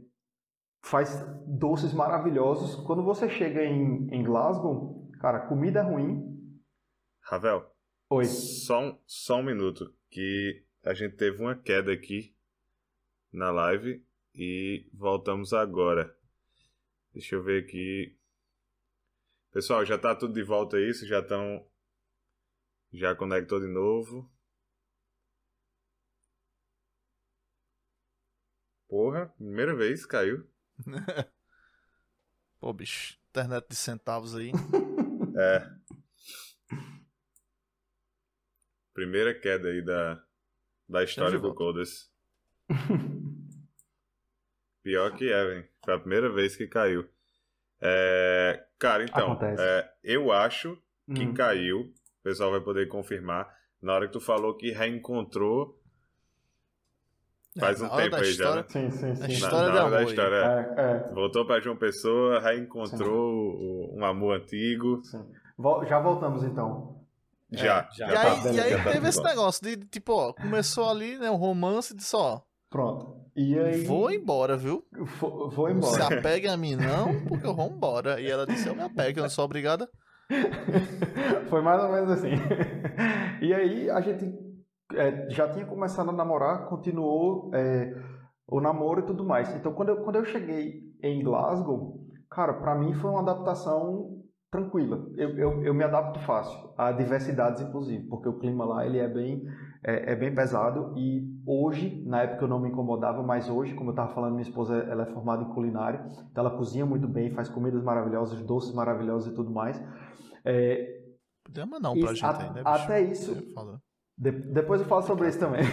faz 0.84 1.26
doces 1.48 1.94
maravilhosos. 1.94 2.76
Quando 2.86 3.04
você 3.04 3.30
chega 3.30 3.64
em, 3.64 4.10
em 4.14 4.24
Glasgow, 4.24 5.10
cara, 5.22 5.48
comida 5.48 5.80
é 5.80 5.84
ruim. 5.84 6.22
Ravel. 7.22 7.66
Oi. 8.10 8.26
Só 8.26 8.82
um, 8.82 9.00
só 9.08 9.38
um 9.38 9.44
minuto, 9.44 9.94
que 10.10 10.66
a 10.84 10.94
gente 10.94 11.16
teve 11.16 11.42
uma 11.42 11.56
queda 11.56 11.94
aqui 11.94 12.36
na 13.32 13.50
live 13.50 14.06
e 14.36 14.90
voltamos 14.94 15.54
agora. 15.54 16.14
Deixa 17.14 17.36
eu 17.36 17.44
ver 17.44 17.64
aqui. 17.64 18.18
Pessoal, 19.54 19.86
já 19.86 19.98
tá 19.98 20.14
tudo 20.14 20.34
de 20.34 20.44
volta 20.44 20.78
aí, 20.78 20.94
vocês 20.94 21.08
já 21.08 21.20
estão 21.20 21.66
já 22.92 23.16
conectou 23.16 23.60
de 23.60 23.68
novo. 23.68 24.30
Porra, 28.94 29.34
primeira 29.40 29.74
vez 29.76 30.06
caiu. 30.06 30.48
Pô, 32.60 32.72
bicho, 32.72 33.18
internet 33.32 33.68
de 33.68 33.76
centavos 33.76 34.36
aí. 34.36 34.52
é. 35.36 35.68
Primeira 38.94 39.34
queda 39.34 39.70
aí 39.70 39.82
da, 39.82 40.24
da 40.88 41.04
história 41.04 41.40
do 41.40 41.56
Codas. 41.56 42.14
Pior 44.84 45.18
que 45.18 45.28
é, 45.28 45.44
velho. 45.44 45.68
Foi 45.84 45.96
a 45.96 46.00
primeira 46.00 46.32
vez 46.32 46.56
que 46.56 46.68
caiu. 46.68 47.10
É, 47.82 48.64
cara, 48.78 49.06
então, 49.06 49.40
é, 49.42 49.92
eu 50.04 50.32
acho 50.32 50.80
que 51.16 51.26
hum. 51.26 51.34
caiu. 51.34 51.80
O 51.80 52.24
pessoal 52.24 52.52
vai 52.52 52.62
poder 52.62 52.88
confirmar. 52.90 53.52
Na 53.82 53.96
hora 53.96 54.06
que 54.06 54.14
tu 54.14 54.22
falou 54.22 54.56
que 54.56 54.70
reencontrou 54.70 55.83
Faz 57.60 57.82
um 57.82 57.90
tempo 57.90 58.16
aí 58.16 58.34
já, 58.34 58.56
né? 58.56 58.66
Sim, 58.68 58.90
sim, 58.90 59.16
sim. 59.16 59.24
A 59.24 59.28
história 59.28 59.74
na, 59.74 59.84
na 59.84 59.90
da 59.90 60.04
história. 60.04 60.36
É, 60.36 60.82
é. 60.82 61.14
Voltou 61.14 61.46
para 61.46 61.62
João 61.62 61.78
Pessoa, 61.78 62.40
reencontrou 62.40 63.96
um 63.96 64.04
amor 64.04 64.38
antigo. 64.38 65.02
Sim. 65.04 65.24
Já 65.88 66.00
voltamos 66.00 66.44
então. 66.44 67.04
Já, 67.52 67.88
é, 67.92 67.96
já. 67.96 68.08
E 68.08 68.16
aí, 68.18 68.44
tá 68.44 68.52
e 68.52 68.60
aí 68.60 68.84
tá 68.84 68.92
teve 68.92 69.08
esse 69.08 69.22
negócio 69.22 69.64
de, 69.64 69.78
tipo, 69.86 70.14
ó, 70.14 70.34
começou 70.34 70.90
ali, 70.90 71.20
né, 71.20 71.30
um 71.30 71.36
romance 71.36 71.96
de 71.96 72.04
só. 72.04 72.44
Pronto. 72.70 73.16
E 73.36 73.58
aí... 73.60 73.84
Vou 73.84 74.12
embora, 74.12 74.58
viu? 74.58 74.84
Vou, 75.20 75.52
vou 75.52 75.70
embora. 75.70 75.94
Se 75.94 76.14
apegue 76.14 76.48
a 76.48 76.58
mim 76.58 76.76
não, 76.76 77.24
porque 77.28 77.46
eu 77.46 77.56
vou 77.56 77.68
embora. 77.68 78.20
E 78.20 78.28
ela 78.28 78.48
disse, 78.48 78.68
eu 78.68 78.76
me 78.76 78.82
apego, 78.82 79.20
eu 79.20 79.24
não 79.24 79.30
sou 79.30 79.46
obrigada. 79.46 79.88
Foi 81.50 81.62
mais 81.62 81.84
ou 81.84 81.92
menos 81.92 82.10
assim. 82.10 82.32
E 83.42 83.54
aí 83.54 83.90
a 83.92 84.02
gente 84.02 84.53
é, 84.96 85.30
já 85.30 85.50
tinha 85.50 85.66
começado 85.66 86.10
a 86.10 86.14
namorar, 86.14 86.68
continuou 86.68 87.52
é, 87.54 87.96
o 88.48 88.60
namoro 88.60 89.02
e 89.02 89.06
tudo 89.06 89.24
mais. 89.24 89.54
Então, 89.56 89.74
quando 89.74 89.90
eu, 89.90 90.04
quando 90.04 90.18
eu 90.18 90.26
cheguei 90.26 90.82
em 91.02 91.24
Glasgow, 91.24 92.00
cara, 92.30 92.54
para 92.54 92.76
mim 92.76 92.94
foi 92.94 93.10
uma 93.10 93.22
adaptação 93.22 94.24
tranquila. 94.52 95.08
Eu, 95.18 95.30
eu, 95.38 95.64
eu, 95.64 95.74
me 95.74 95.84
adapto 95.84 96.20
fácil 96.20 96.74
a 96.78 96.92
diversidades, 96.92 97.62
inclusive, 97.62 98.08
porque 98.08 98.30
o 98.30 98.38
clima 98.38 98.64
lá 98.64 98.86
ele 98.86 99.00
é 99.00 99.08
bem 99.08 99.44
é, 99.84 100.14
é, 100.14 100.16
bem 100.16 100.34
pesado 100.34 100.94
e 100.96 101.28
hoje, 101.46 102.04
na 102.06 102.22
época 102.22 102.46
eu 102.46 102.48
não 102.48 102.60
me 102.60 102.70
incomodava, 102.70 103.24
mas 103.24 103.50
hoje, 103.50 103.74
como 103.74 103.90
eu 103.90 103.94
estava 103.94 104.14
falando, 104.14 104.34
minha 104.34 104.44
esposa 104.44 104.78
ela 104.78 105.04
é 105.04 105.06
formada 105.08 105.44
em 105.44 105.54
culinária, 105.54 106.06
então 106.32 106.46
ela 106.46 106.56
cozinha 106.56 106.86
muito 106.86 107.08
bem, 107.08 107.32
faz 107.32 107.50
comidas 107.50 107.84
maravilhosas, 107.84 108.42
doces 108.44 108.74
maravilhosos 108.74 109.32
e 109.32 109.36
tudo 109.36 109.52
mais. 109.52 109.84
É, 110.46 111.02
Podia 111.44 111.66
mandar 111.66 111.92
um 111.92 112.00
pra 112.00 112.14
gente 112.14 112.26
a, 112.26 112.38
aí, 112.38 112.54
né, 112.54 112.64
bicho? 112.64 112.84
Até 112.84 113.02
isso, 113.02 113.54
de, 114.18 114.32
depois 114.32 114.82
eu 114.82 114.88
falo 114.88 115.02
sobre 115.04 115.28
isso 115.28 115.40
também. 115.40 115.64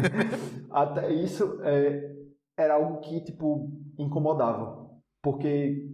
Até 0.70 1.10
isso 1.12 1.60
é, 1.62 2.14
era 2.56 2.74
algo 2.74 3.00
que, 3.00 3.20
tipo, 3.20 3.70
incomodava. 3.98 4.90
Porque, 5.22 5.88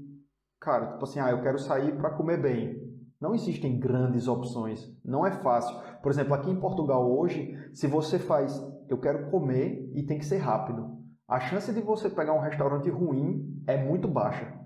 cara, 0.61 0.93
tipo 0.93 1.05
assim, 1.05 1.21
ah, 1.21 1.31
eu 1.31 1.43
quero 1.43 1.59
sair 1.59 1.97
para 1.97 2.11
comer 2.11 2.41
bem. 2.41 2.89
Não 3.21 3.35
existem 3.35 3.79
grandes 3.79 4.29
opções. 4.29 4.89
Não 5.05 5.27
é 5.27 5.33
fácil. 5.33 5.77
Por 6.03 6.11
exemplo, 6.11 6.35
aqui 6.35 6.51
em 6.51 6.61
Portugal 6.61 7.11
hoje, 7.11 7.57
se 7.73 7.87
você 7.87 8.19
faz, 8.19 8.61
eu 8.89 8.99
quero 8.99 9.31
comer 9.31 9.91
e 9.95 10.05
tem 10.05 10.19
que 10.19 10.27
ser 10.27 10.39
rápido. 10.39 10.97
a 11.27 11.41
chance 11.41 11.73
de 11.73 11.81
você 11.81 12.09
pegar 12.09 12.33
um 12.33 12.41
restaurante 12.41 12.89
ruim 12.89 13.63
é 13.67 13.77
muito 13.77 14.09
baixa. 14.09 14.57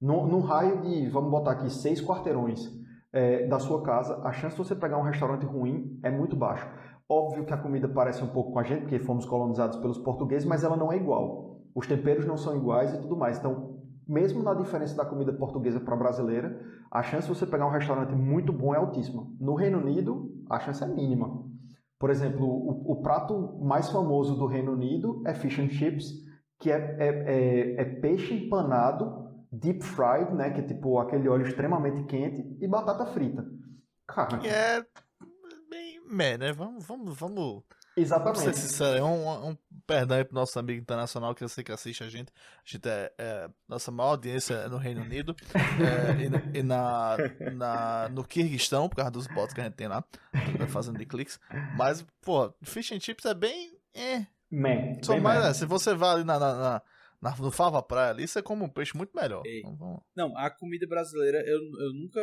No, 0.00 0.26
no 0.26 0.40
raio 0.40 0.82
de, 0.82 1.08
vamos 1.08 1.30
botar 1.30 1.52
aqui, 1.52 1.70
seis 1.70 2.00
quarteirões 2.00 2.81
é, 3.12 3.46
da 3.46 3.58
sua 3.58 3.82
casa, 3.82 4.20
a 4.24 4.32
chance 4.32 4.56
de 4.56 4.64
você 4.64 4.74
pegar 4.74 4.98
um 4.98 5.02
restaurante 5.02 5.44
ruim 5.44 5.98
é 6.02 6.10
muito 6.10 6.34
baixa. 6.34 6.70
Óbvio 7.08 7.44
que 7.44 7.52
a 7.52 7.58
comida 7.58 7.88
parece 7.88 8.24
um 8.24 8.28
pouco 8.28 8.52
com 8.52 8.58
a 8.58 8.62
gente, 8.62 8.82
porque 8.82 8.98
fomos 8.98 9.26
colonizados 9.26 9.76
pelos 9.76 9.98
portugueses, 9.98 10.48
mas 10.48 10.64
ela 10.64 10.76
não 10.76 10.90
é 10.90 10.96
igual. 10.96 11.60
Os 11.74 11.86
temperos 11.86 12.26
não 12.26 12.36
são 12.36 12.56
iguais 12.56 12.94
e 12.94 13.00
tudo 13.00 13.16
mais. 13.16 13.38
Então, 13.38 13.78
mesmo 14.08 14.42
na 14.42 14.54
diferença 14.54 14.96
da 14.96 15.04
comida 15.04 15.32
portuguesa 15.32 15.78
para 15.78 15.96
brasileira, 15.96 16.58
a 16.90 17.02
chance 17.02 17.28
de 17.28 17.34
você 17.34 17.46
pegar 17.46 17.66
um 17.66 17.70
restaurante 17.70 18.14
muito 18.14 18.52
bom 18.52 18.74
é 18.74 18.78
altíssima. 18.78 19.26
No 19.38 19.54
Reino 19.54 19.78
Unido, 19.78 20.30
a 20.48 20.58
chance 20.58 20.82
é 20.82 20.86
mínima. 20.86 21.44
Por 21.98 22.10
exemplo, 22.10 22.46
o, 22.46 22.92
o 22.92 23.02
prato 23.02 23.58
mais 23.62 23.90
famoso 23.90 24.36
do 24.36 24.46
Reino 24.46 24.72
Unido 24.72 25.22
é 25.26 25.34
fish 25.34 25.58
and 25.58 25.68
chips, 25.68 26.12
que 26.58 26.70
é, 26.70 26.96
é, 26.98 27.08
é, 27.08 27.82
é 27.82 27.84
peixe 27.84 28.34
empanado, 28.34 29.31
deep 29.52 29.84
fried, 29.84 30.32
né, 30.32 30.50
que 30.50 30.60
é 30.60 30.64
tipo 30.64 30.98
aquele 30.98 31.28
óleo 31.28 31.46
extremamente 31.46 32.04
quente, 32.04 32.42
e 32.60 32.66
batata 32.66 33.06
frita. 33.06 33.44
Cara. 34.06 34.40
É 34.46 34.84
bem 35.68 36.00
meh, 36.08 36.38
né? 36.38 36.52
Vamos, 36.52 36.84
vamos, 36.84 37.18
vamos 37.18 37.62
Exatamente. 37.96 38.38
Vamos 38.38 38.58
ser 38.58 38.68
sincero, 38.68 38.96
é 38.96 39.02
um, 39.02 39.50
um 39.50 39.56
perdão 39.86 40.16
aí 40.16 40.24
pro 40.24 40.34
nosso 40.34 40.58
amigo 40.58 40.80
internacional 40.80 41.34
que 41.34 41.44
eu 41.44 41.48
sei 41.48 41.62
que 41.62 41.72
assiste 41.72 42.02
a 42.02 42.08
gente. 42.08 42.32
A 42.32 42.62
gente 42.64 42.88
é, 42.88 43.12
é 43.18 43.50
nossa 43.68 43.90
maior 43.90 44.10
audiência 44.10 44.54
é 44.54 44.68
no 44.68 44.78
Reino 44.78 45.02
Unido 45.02 45.36
é, 45.54 46.54
e, 46.54 46.58
e, 46.60 46.62
na, 46.62 47.16
na, 47.54 48.08
no 48.08 48.24
Kirguistão, 48.24 48.88
por 48.88 48.96
causa 48.96 49.10
dos 49.10 49.26
bots 49.26 49.52
que 49.52 49.60
a 49.60 49.64
gente 49.64 49.74
tem 49.74 49.88
lá, 49.88 50.02
fazendo 50.68 50.98
de 50.98 51.04
cliques. 51.04 51.38
Mas, 51.76 52.04
pô, 52.22 52.52
fish 52.62 52.92
and 52.92 53.00
chips 53.00 53.26
é 53.26 53.34
bem. 53.34 53.76
É. 53.94 54.26
Man, 54.50 55.02
Só 55.02 55.18
mais, 55.18 55.44
é, 55.44 55.54
se 55.54 55.66
você 55.66 55.94
vai 55.94 56.10
ali 56.10 56.24
na, 56.24 56.38
na, 56.38 56.82
na, 57.22 57.36
no 57.36 57.52
Fava 57.52 57.80
Praia 57.80 58.10
ali, 58.10 58.26
você 58.26 58.42
come 58.42 58.64
um 58.64 58.68
peixe 58.68 58.96
muito 58.96 59.16
melhor. 59.16 59.42
Então, 59.46 60.04
não, 60.14 60.36
a 60.36 60.50
comida 60.50 60.86
brasileira, 60.88 61.38
eu, 61.46 61.60
eu 61.80 61.92
nunca 61.94 62.20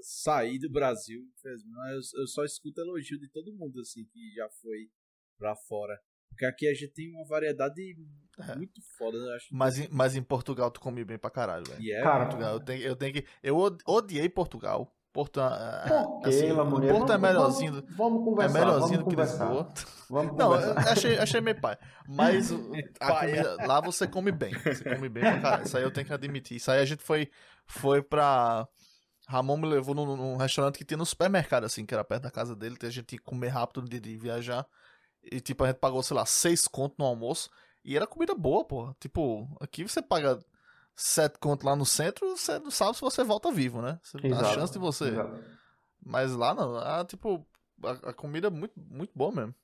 sair 0.00 0.58
do 0.58 0.68
Brasil, 0.68 1.22
eu, 1.44 2.20
eu 2.20 2.26
só 2.26 2.44
escuto 2.44 2.80
elogio 2.80 3.18
de 3.18 3.28
todo 3.30 3.54
mundo, 3.54 3.80
assim, 3.80 4.04
que 4.06 4.34
já 4.34 4.48
foi 4.60 4.90
pra 5.38 5.54
fora. 5.54 5.96
Porque 6.28 6.46
aqui 6.46 6.66
a 6.66 6.74
gente 6.74 6.92
tem 6.92 7.10
uma 7.10 7.26
variedade 7.26 7.96
é. 8.38 8.56
muito 8.56 8.80
foda, 8.98 9.16
eu 9.18 9.34
acho. 9.34 9.46
Mas 9.52 9.78
em, 9.78 9.88
mas 9.92 10.16
em 10.16 10.22
Portugal 10.22 10.70
tu 10.70 10.80
come 10.80 11.04
bem 11.04 11.18
pra 11.18 11.30
caralho, 11.30 11.64
velho. 11.64 11.80
Yeah, 11.80 12.02
Cara, 12.02 12.24
Portugal, 12.24 12.54
eu 12.54 12.60
tenho, 12.60 12.82
eu 12.82 12.96
tenho 12.96 13.12
que. 13.12 13.24
Eu 13.42 13.56
odiei 13.86 14.28
Portugal. 14.28 14.96
Porto, 15.12 15.40
ah, 15.40 15.84
Por 15.86 16.28
assim, 16.28 16.54
Porto 16.54 16.70
vamos, 16.70 17.10
é 17.10 17.18
melhorzinho. 17.18 17.72
Vamos, 17.72 17.96
vamos 17.96 18.24
conversar. 18.24 18.58
É 18.58 18.64
melhorzinho 18.64 18.98
do 19.00 19.06
que 19.06 19.16
Lisboa. 19.16 19.72
Vamos 20.08 20.36
Não, 20.36 20.52
achei, 20.52 21.18
achei 21.18 21.40
meio 21.40 21.58
pai. 21.58 21.76
Mas 22.06 22.50
a 23.00 23.20
comida, 23.20 23.56
lá 23.66 23.80
você 23.80 24.06
come 24.06 24.30
bem. 24.30 24.52
Você 24.52 24.94
come 24.94 25.08
bem 25.08 25.22
pra 25.22 25.40
caralho. 25.40 25.64
Isso 25.64 25.76
aí 25.76 25.82
eu 25.82 25.90
tenho 25.90 26.06
que 26.06 26.12
admitir. 26.12 26.56
Isso 26.56 26.70
aí 26.70 26.80
a 26.80 26.84
gente 26.84 27.02
foi, 27.02 27.30
foi 27.66 28.02
pra 28.02 28.68
Ramon 29.26 29.56
me 29.56 29.66
levou 29.66 29.94
num, 29.94 30.16
num, 30.16 30.36
restaurante 30.36 30.76
que 30.76 30.84
tinha 30.84 30.98
no 30.98 31.06
supermercado, 31.06 31.64
assim, 31.64 31.86
que 31.86 31.94
era 31.94 32.04
perto 32.04 32.24
da 32.24 32.30
casa 32.30 32.54
dele. 32.54 32.76
A 32.82 32.90
gente 32.90 33.06
tinha 33.06 33.18
que 33.18 33.24
comer 33.24 33.48
rápido 33.48 33.88
de, 33.88 34.00
de 34.00 34.16
viajar. 34.16 34.66
E, 35.22 35.40
tipo, 35.40 35.64
a 35.64 35.68
gente 35.68 35.78
pagou, 35.78 36.02
sei 36.02 36.16
lá, 36.16 36.26
seis 36.26 36.66
conto 36.66 36.96
no 36.98 37.06
almoço. 37.06 37.50
E 37.84 37.96
era 37.96 38.06
comida 38.06 38.34
boa, 38.34 38.64
pô. 38.64 38.94
Tipo, 39.00 39.48
aqui 39.60 39.82
você 39.82 40.02
paga 40.02 40.38
sete 40.94 41.38
conto 41.38 41.64
lá 41.64 41.74
no 41.74 41.86
centro, 41.86 42.36
você 42.36 42.58
não 42.58 42.70
sabe 42.70 42.94
se 42.96 43.00
você 43.00 43.24
volta 43.24 43.50
vivo, 43.50 43.80
né? 43.80 43.98
Você, 44.02 44.18
exato, 44.26 44.44
a 44.44 44.54
chance 44.54 44.72
de 44.72 44.78
você. 44.78 45.08
Exato. 45.08 45.44
Mas 46.04 46.34
lá 46.34 46.54
não, 46.54 47.04
tipo, 47.04 47.46
a, 47.84 48.10
a, 48.10 48.12
comida 48.12 48.48
é 48.48 48.50
muito, 48.50 48.74
muito 48.76 49.12
boa 49.14 49.32
mesmo. 49.32 49.54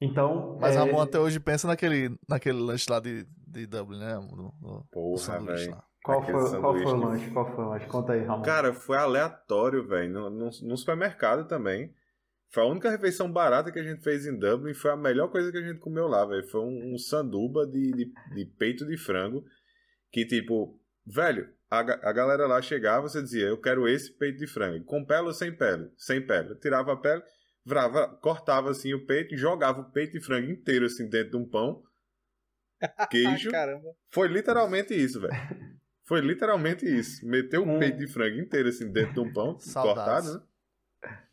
Então. 0.00 0.56
Mas 0.60 0.76
é... 0.76 0.78
Ramon 0.78 1.00
até 1.00 1.18
hoje 1.18 1.40
pensa 1.40 1.66
naquele, 1.66 2.16
naquele 2.28 2.58
lanche 2.58 2.90
lá 2.90 3.00
de, 3.00 3.26
de 3.46 3.66
Dublin, 3.66 3.98
né? 3.98 4.14
No, 4.14 4.54
no, 4.60 4.86
Porra, 4.90 5.40
velho. 5.40 5.76
Qual 6.04 6.22
foi, 6.22 6.60
qual 6.60 6.74
foi 6.74 6.84
o 6.84 6.96
lanche? 6.96 7.30
Qual 7.30 7.54
foi 7.54 7.64
o 7.64 7.68
lanche? 7.68 7.86
Conta 7.86 8.12
aí, 8.12 8.24
Ramon. 8.24 8.42
Cara, 8.42 8.72
foi 8.72 8.96
aleatório, 8.96 9.86
velho. 9.86 10.12
No, 10.12 10.30
no, 10.30 10.44
no, 10.44 10.76
supermercado 10.76 11.46
também. 11.46 11.92
Foi 12.50 12.62
a 12.62 12.66
única 12.66 12.90
refeição 12.90 13.30
barata 13.30 13.70
que 13.70 13.78
a 13.78 13.82
gente 13.82 14.02
fez 14.02 14.24
em 14.24 14.38
Dublin. 14.38 14.72
Foi 14.72 14.92
a 14.92 14.96
melhor 14.96 15.28
coisa 15.28 15.50
que 15.50 15.58
a 15.58 15.62
gente 15.62 15.80
comeu 15.80 16.06
lá, 16.06 16.24
velho. 16.24 16.48
Foi 16.48 16.60
um, 16.60 16.94
um 16.94 16.98
sanduba 16.98 17.66
de, 17.66 17.90
de, 17.90 18.12
de, 18.34 18.46
peito 18.56 18.86
de 18.86 18.96
frango. 18.96 19.44
Que, 20.10 20.24
tipo, 20.24 20.80
velho, 21.06 21.52
a, 21.70 21.78
a 21.80 22.12
galera 22.12 22.46
lá 22.46 22.60
chegava, 22.62 23.08
você 23.08 23.22
dizia, 23.22 23.46
eu 23.46 23.60
quero 23.60 23.86
esse 23.86 24.10
peito 24.12 24.38
de 24.38 24.46
frango. 24.46 24.84
Com 24.84 25.04
pele 25.04 25.26
ou 25.26 25.34
sem 25.34 25.54
pele? 25.54 25.90
Sem 25.96 26.26
pele. 26.26 26.54
tirava 26.56 26.92
a 26.92 26.96
pele, 26.96 27.22
vrava, 27.64 28.08
cortava 28.22 28.70
assim 28.70 28.94
o 28.94 29.04
peito 29.06 29.34
e 29.34 29.38
jogava 29.38 29.80
o 29.80 29.90
peito 29.90 30.12
de 30.12 30.20
frango 30.20 30.50
inteiro 30.50 30.86
assim 30.86 31.08
dentro 31.08 31.32
de 31.32 31.36
um 31.36 31.48
pão. 31.48 31.82
Queijo. 33.10 33.50
Caramba. 33.50 33.94
Foi 34.10 34.28
literalmente 34.28 34.94
isso, 34.94 35.20
velho. 35.20 35.34
Foi 36.04 36.20
literalmente 36.20 36.86
isso. 36.86 37.26
Meteu 37.26 37.62
um 37.62 37.78
peito 37.78 37.98
de 37.98 38.06
frango 38.06 38.38
inteiro 38.38 38.70
assim 38.70 38.90
dentro 38.90 39.14
de 39.14 39.20
um 39.20 39.32
pão 39.32 39.58
cortado, 39.74 40.34
né? 40.34 40.42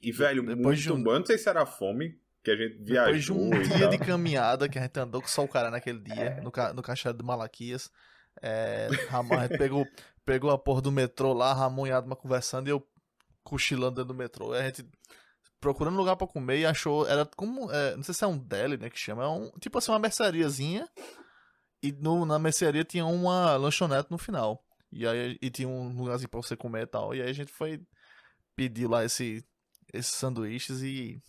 E, 0.01 0.11
velho, 0.11 0.41
Depois 0.43 0.61
muito 0.61 0.81
de 0.81 0.91
um... 0.91 1.01
bom. 1.01 1.11
Eu 1.13 1.19
não 1.19 1.25
sei 1.25 1.37
se 1.37 1.49
era 1.49 1.65
fome 1.65 2.19
que 2.43 2.51
a 2.51 2.55
gente 2.55 2.83
viajou. 2.83 3.49
Depois 3.49 3.67
de 3.67 3.73
um 3.73 3.77
dia 3.77 3.87
de 3.87 3.97
caminhada 3.97 4.69
que 4.69 4.77
a 4.77 4.81
gente 4.81 4.99
andou 4.99 5.21
com 5.21 5.27
só 5.27 5.43
o 5.43 5.47
cara 5.47 5.71
naquele 5.71 5.99
dia, 5.99 6.13
é. 6.13 6.41
no, 6.41 6.51
ca... 6.51 6.73
no 6.73 6.83
Caixa 6.83 7.13
de 7.13 7.23
Malaquias. 7.23 7.89
É, 8.41 8.87
Ramon, 9.09 9.39
a 9.39 9.47
gente 9.47 9.57
pegou, 9.57 9.87
pegou 10.25 10.51
a 10.51 10.57
porra 10.57 10.81
do 10.81 10.91
metrô 10.91 11.33
lá, 11.33 11.53
Ramon 11.53 11.87
e 11.87 11.91
Adma 11.91 12.15
conversando 12.15 12.67
e 12.67 12.71
eu 12.71 12.85
cochilando 13.43 13.95
dentro 13.95 14.13
do 14.13 14.13
metrô. 14.13 14.53
E 14.55 14.59
a 14.59 14.63
gente 14.63 14.85
procurando 15.59 15.97
lugar 15.97 16.15
para 16.15 16.27
comer 16.27 16.59
e 16.59 16.65
achou. 16.65 17.07
Era 17.07 17.25
como. 17.25 17.71
É, 17.71 17.95
não 17.95 18.03
sei 18.03 18.13
se 18.13 18.23
é 18.23 18.27
um 18.27 18.37
deli, 18.37 18.77
né? 18.77 18.89
Que 18.89 18.99
chama. 18.99 19.23
É 19.23 19.27
um, 19.27 19.49
tipo 19.59 19.77
assim, 19.77 19.91
uma 19.91 19.99
merceariazinha. 19.99 20.87
E 21.81 21.91
no, 21.91 22.25
na 22.25 22.37
mercearia 22.39 22.83
tinha 22.83 23.05
uma 23.05 23.55
lanchonete 23.55 24.11
no 24.11 24.17
final. 24.17 24.63
E 24.91 25.07
aí 25.07 25.37
e 25.41 25.49
tinha 25.49 25.67
um 25.67 25.95
lugarzinho 25.95 26.29
pra 26.29 26.41
você 26.41 26.55
comer 26.55 26.83
e 26.83 26.87
tal. 26.87 27.13
E 27.15 27.21
aí 27.21 27.29
a 27.29 27.33
gente 27.33 27.51
foi 27.51 27.81
pedir 28.55 28.87
lá 28.87 29.03
esse, 29.03 29.43
esses 29.93 30.13
sanduíches 30.13 30.81
e. 30.81 31.21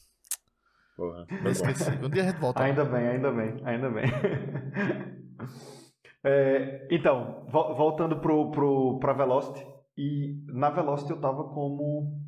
Porra. 0.97 1.27
Eu 1.31 1.51
esqueci. 1.51 1.91
Um 2.03 2.09
dia 2.09 2.23
a 2.23 2.27
gente 2.27 2.41
volta. 2.41 2.63
Ainda 2.63 2.85
bem, 2.85 3.09
ainda 3.09 3.33
bem, 3.33 3.61
ainda 3.65 3.91
bem. 3.91 4.07
é, 6.27 6.89
então, 6.91 7.47
voltando 7.49 8.21
pro, 8.21 8.51
pro, 8.51 8.99
pra 8.99 9.13
Velocity. 9.13 9.65
E 9.97 10.45
na 10.49 10.71
Velocity 10.71 11.13
eu 11.13 11.21
tava 11.21 11.45
como 11.45 12.21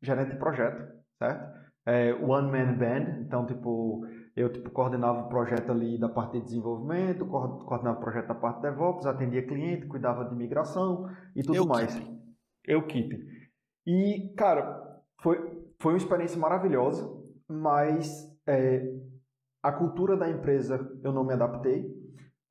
gerente 0.00 0.30
de 0.30 0.38
projeto, 0.38 0.80
certo? 1.18 1.60
É, 1.84 2.14
One 2.14 2.50
Man 2.50 2.78
Band, 2.78 3.22
então, 3.22 3.44
tipo, 3.44 4.06
eu 4.36 4.52
tipo, 4.52 4.70
coordenava 4.70 5.22
o 5.22 5.28
projeto 5.28 5.72
ali 5.72 5.98
da 5.98 6.08
parte 6.08 6.38
de 6.38 6.44
desenvolvimento, 6.44 7.26
coordenava 7.26 7.98
o 7.98 8.00
projeto 8.00 8.28
da 8.28 8.34
parte 8.34 8.56
de 8.56 8.70
DevOps, 8.70 9.06
atendia 9.06 9.46
cliente, 9.46 9.86
cuidava 9.86 10.24
de 10.26 10.34
migração 10.36 11.08
e 11.34 11.42
tudo 11.42 11.56
eu 11.56 11.66
mais. 11.66 11.92
Keep. 11.92 12.20
Eu 12.66 12.86
keep. 12.86 13.18
E, 13.84 14.32
cara, 14.36 14.80
foi, 15.20 15.38
foi 15.80 15.94
uma 15.94 15.98
experiência 15.98 16.38
maravilhosa, 16.38 17.10
mas 17.48 18.08
é, 18.46 18.84
a 19.62 19.72
cultura 19.72 20.16
da 20.16 20.30
empresa 20.30 20.78
eu 21.02 21.12
não 21.12 21.24
me 21.24 21.32
adaptei. 21.34 21.99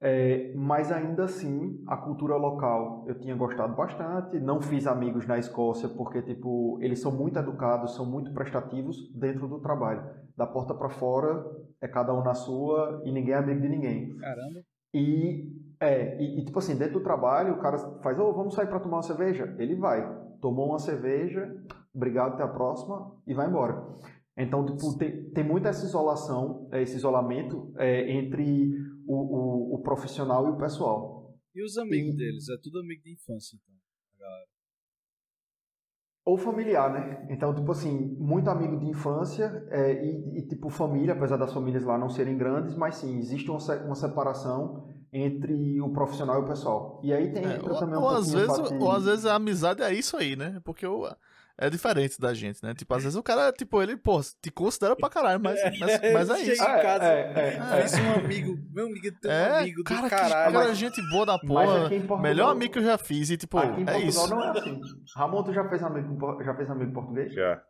É, 0.01 0.53
mas 0.55 0.93
ainda 0.93 1.25
assim, 1.25 1.83
a 1.85 1.97
cultura 1.97 2.37
local 2.37 3.03
eu 3.05 3.19
tinha 3.19 3.35
gostado 3.35 3.75
bastante. 3.75 4.39
Não 4.39 4.61
fiz 4.61 4.87
amigos 4.87 5.27
na 5.27 5.37
Escócia 5.37 5.89
porque 5.89 6.21
tipo 6.21 6.79
eles 6.81 7.01
são 7.01 7.11
muito 7.11 7.37
educados, 7.37 7.95
são 7.95 8.05
muito 8.05 8.33
prestativos 8.33 9.11
dentro 9.13 9.47
do 9.47 9.59
trabalho. 9.59 10.01
Da 10.37 10.47
porta 10.47 10.73
para 10.73 10.89
fora 10.89 11.45
é 11.81 11.87
cada 11.87 12.13
um 12.13 12.23
na 12.23 12.33
sua 12.33 13.01
e 13.03 13.11
ninguém 13.11 13.33
é 13.33 13.37
amigo 13.37 13.59
de 13.59 13.67
ninguém. 13.67 14.15
Caramba. 14.15 14.61
E 14.93 15.51
é 15.81 16.17
e, 16.21 16.39
e 16.39 16.45
tipo 16.45 16.59
assim 16.59 16.77
dentro 16.77 16.99
do 16.99 17.03
trabalho 17.03 17.55
o 17.55 17.59
cara 17.59 17.77
faz, 18.01 18.17
oh, 18.17 18.31
vamos 18.31 18.53
sair 18.53 18.67
para 18.67 18.79
tomar 18.79 18.97
uma 18.97 19.03
cerveja. 19.03 19.53
Ele 19.59 19.75
vai, 19.75 20.01
tomou 20.39 20.69
uma 20.69 20.79
cerveja, 20.79 21.53
obrigado 21.93 22.35
até 22.35 22.43
a 22.43 22.47
próxima 22.47 23.11
e 23.27 23.33
vai 23.33 23.49
embora. 23.49 23.85
Então 24.37 24.65
tipo 24.65 24.97
tem, 24.97 25.29
tem 25.31 25.43
muita 25.43 25.67
essa 25.67 25.85
isolação, 25.85 26.69
esse 26.71 26.95
isolamento 26.95 27.73
é, 27.75 28.09
entre 28.13 28.71
o, 29.09 29.73
o, 29.73 29.75
o 29.75 29.81
profissional 29.81 30.45
e 30.47 30.51
o 30.51 30.57
pessoal. 30.57 31.35
E 31.55 31.63
os 31.63 31.77
amigos 31.77 32.13
e... 32.13 32.17
deles? 32.17 32.47
É 32.47 32.57
tudo 32.61 32.79
amigo 32.79 33.01
de 33.01 33.13
infância, 33.13 33.55
então, 33.55 33.75
galera. 34.19 34.47
Ou 36.25 36.37
familiar, 36.37 36.93
né? 36.93 37.27
Então, 37.31 37.55
tipo 37.55 37.71
assim, 37.71 38.15
muito 38.19 38.49
amigo 38.51 38.77
de 38.77 38.85
infância 38.85 39.65
é, 39.71 40.05
e, 40.05 40.37
e, 40.37 40.47
tipo, 40.47 40.69
família, 40.69 41.15
apesar 41.15 41.37
das 41.37 41.51
famílias 41.51 41.83
lá 41.83 41.97
não 41.97 42.09
serem 42.09 42.37
grandes, 42.37 42.75
mas 42.75 42.97
sim, 42.97 43.17
existe 43.17 43.49
uma, 43.49 43.57
uma 43.83 43.95
separação 43.95 44.87
entre 45.11 45.81
o 45.81 45.91
profissional 45.91 46.39
e 46.39 46.45
o 46.45 46.47
pessoal. 46.47 47.01
E 47.03 47.11
aí 47.11 47.33
tem 47.33 47.43
é, 47.43 47.59
ou, 47.63 47.79
também 47.79 47.97
um 47.97 48.03
ou 48.03 48.09
às 48.09 48.31
vezes, 48.31 48.59
Ou 48.79 48.91
às 48.91 49.05
vezes 49.05 49.25
a 49.25 49.33
amizade 49.33 49.81
é 49.81 49.91
isso 49.91 50.15
aí, 50.15 50.35
né? 50.35 50.61
Porque 50.63 50.85
eu, 50.85 51.07
é 51.61 51.69
diferente 51.69 52.19
da 52.19 52.33
gente, 52.33 52.63
né? 52.63 52.73
Tipo, 52.73 52.93
às 52.95 53.03
vezes 53.03 53.17
o 53.17 53.21
cara, 53.21 53.51
tipo, 53.51 53.81
ele, 53.83 53.97
pô, 53.97 54.21
te 54.41 54.49
considera 54.49 54.95
pra 54.95 55.09
caralho, 55.09 55.41
mas, 55.43 55.59
é, 55.59 55.71
mas, 55.77 56.13
mas 56.13 56.29
é 56.29 56.39
isso. 56.53 56.63
Chega 56.63 56.79
em 56.79 56.81
casa, 56.81 57.05
é, 57.05 57.33
é, 57.35 57.47
é, 57.57 57.87
fez 57.87 57.93
um 57.95 58.13
amigo, 58.13 58.57
meu 58.71 58.85
amigo 58.85 59.11
tem 59.21 59.29
um 59.29 59.55
amigo 59.55 59.83
cara, 59.83 60.01
do 60.01 60.09
caralho. 60.09 60.53
Cara, 60.53 60.73
gente 60.73 61.01
boa 61.09 61.25
da 61.25 61.37
porra, 61.37 61.89
Portugal, 61.89 62.19
melhor 62.21 62.51
amigo 62.51 62.71
que 62.71 62.79
eu 62.79 62.83
já 62.83 62.97
fiz, 62.97 63.29
e 63.29 63.35
tipo, 63.35 63.57
aqui 63.57 63.81
em 63.81 63.89
é 63.89 63.99
isso. 63.99 64.29
não 64.29 64.41
é 64.41 64.57
assim. 64.57 64.79
Ramon, 65.15 65.43
tu 65.43 65.53
já 65.53 65.67
fez 65.67 65.83
amigo, 65.83 66.43
já 66.43 66.55
fez 66.55 66.69
amigo 66.69 66.93
português? 66.93 67.33
Já. 67.33 67.61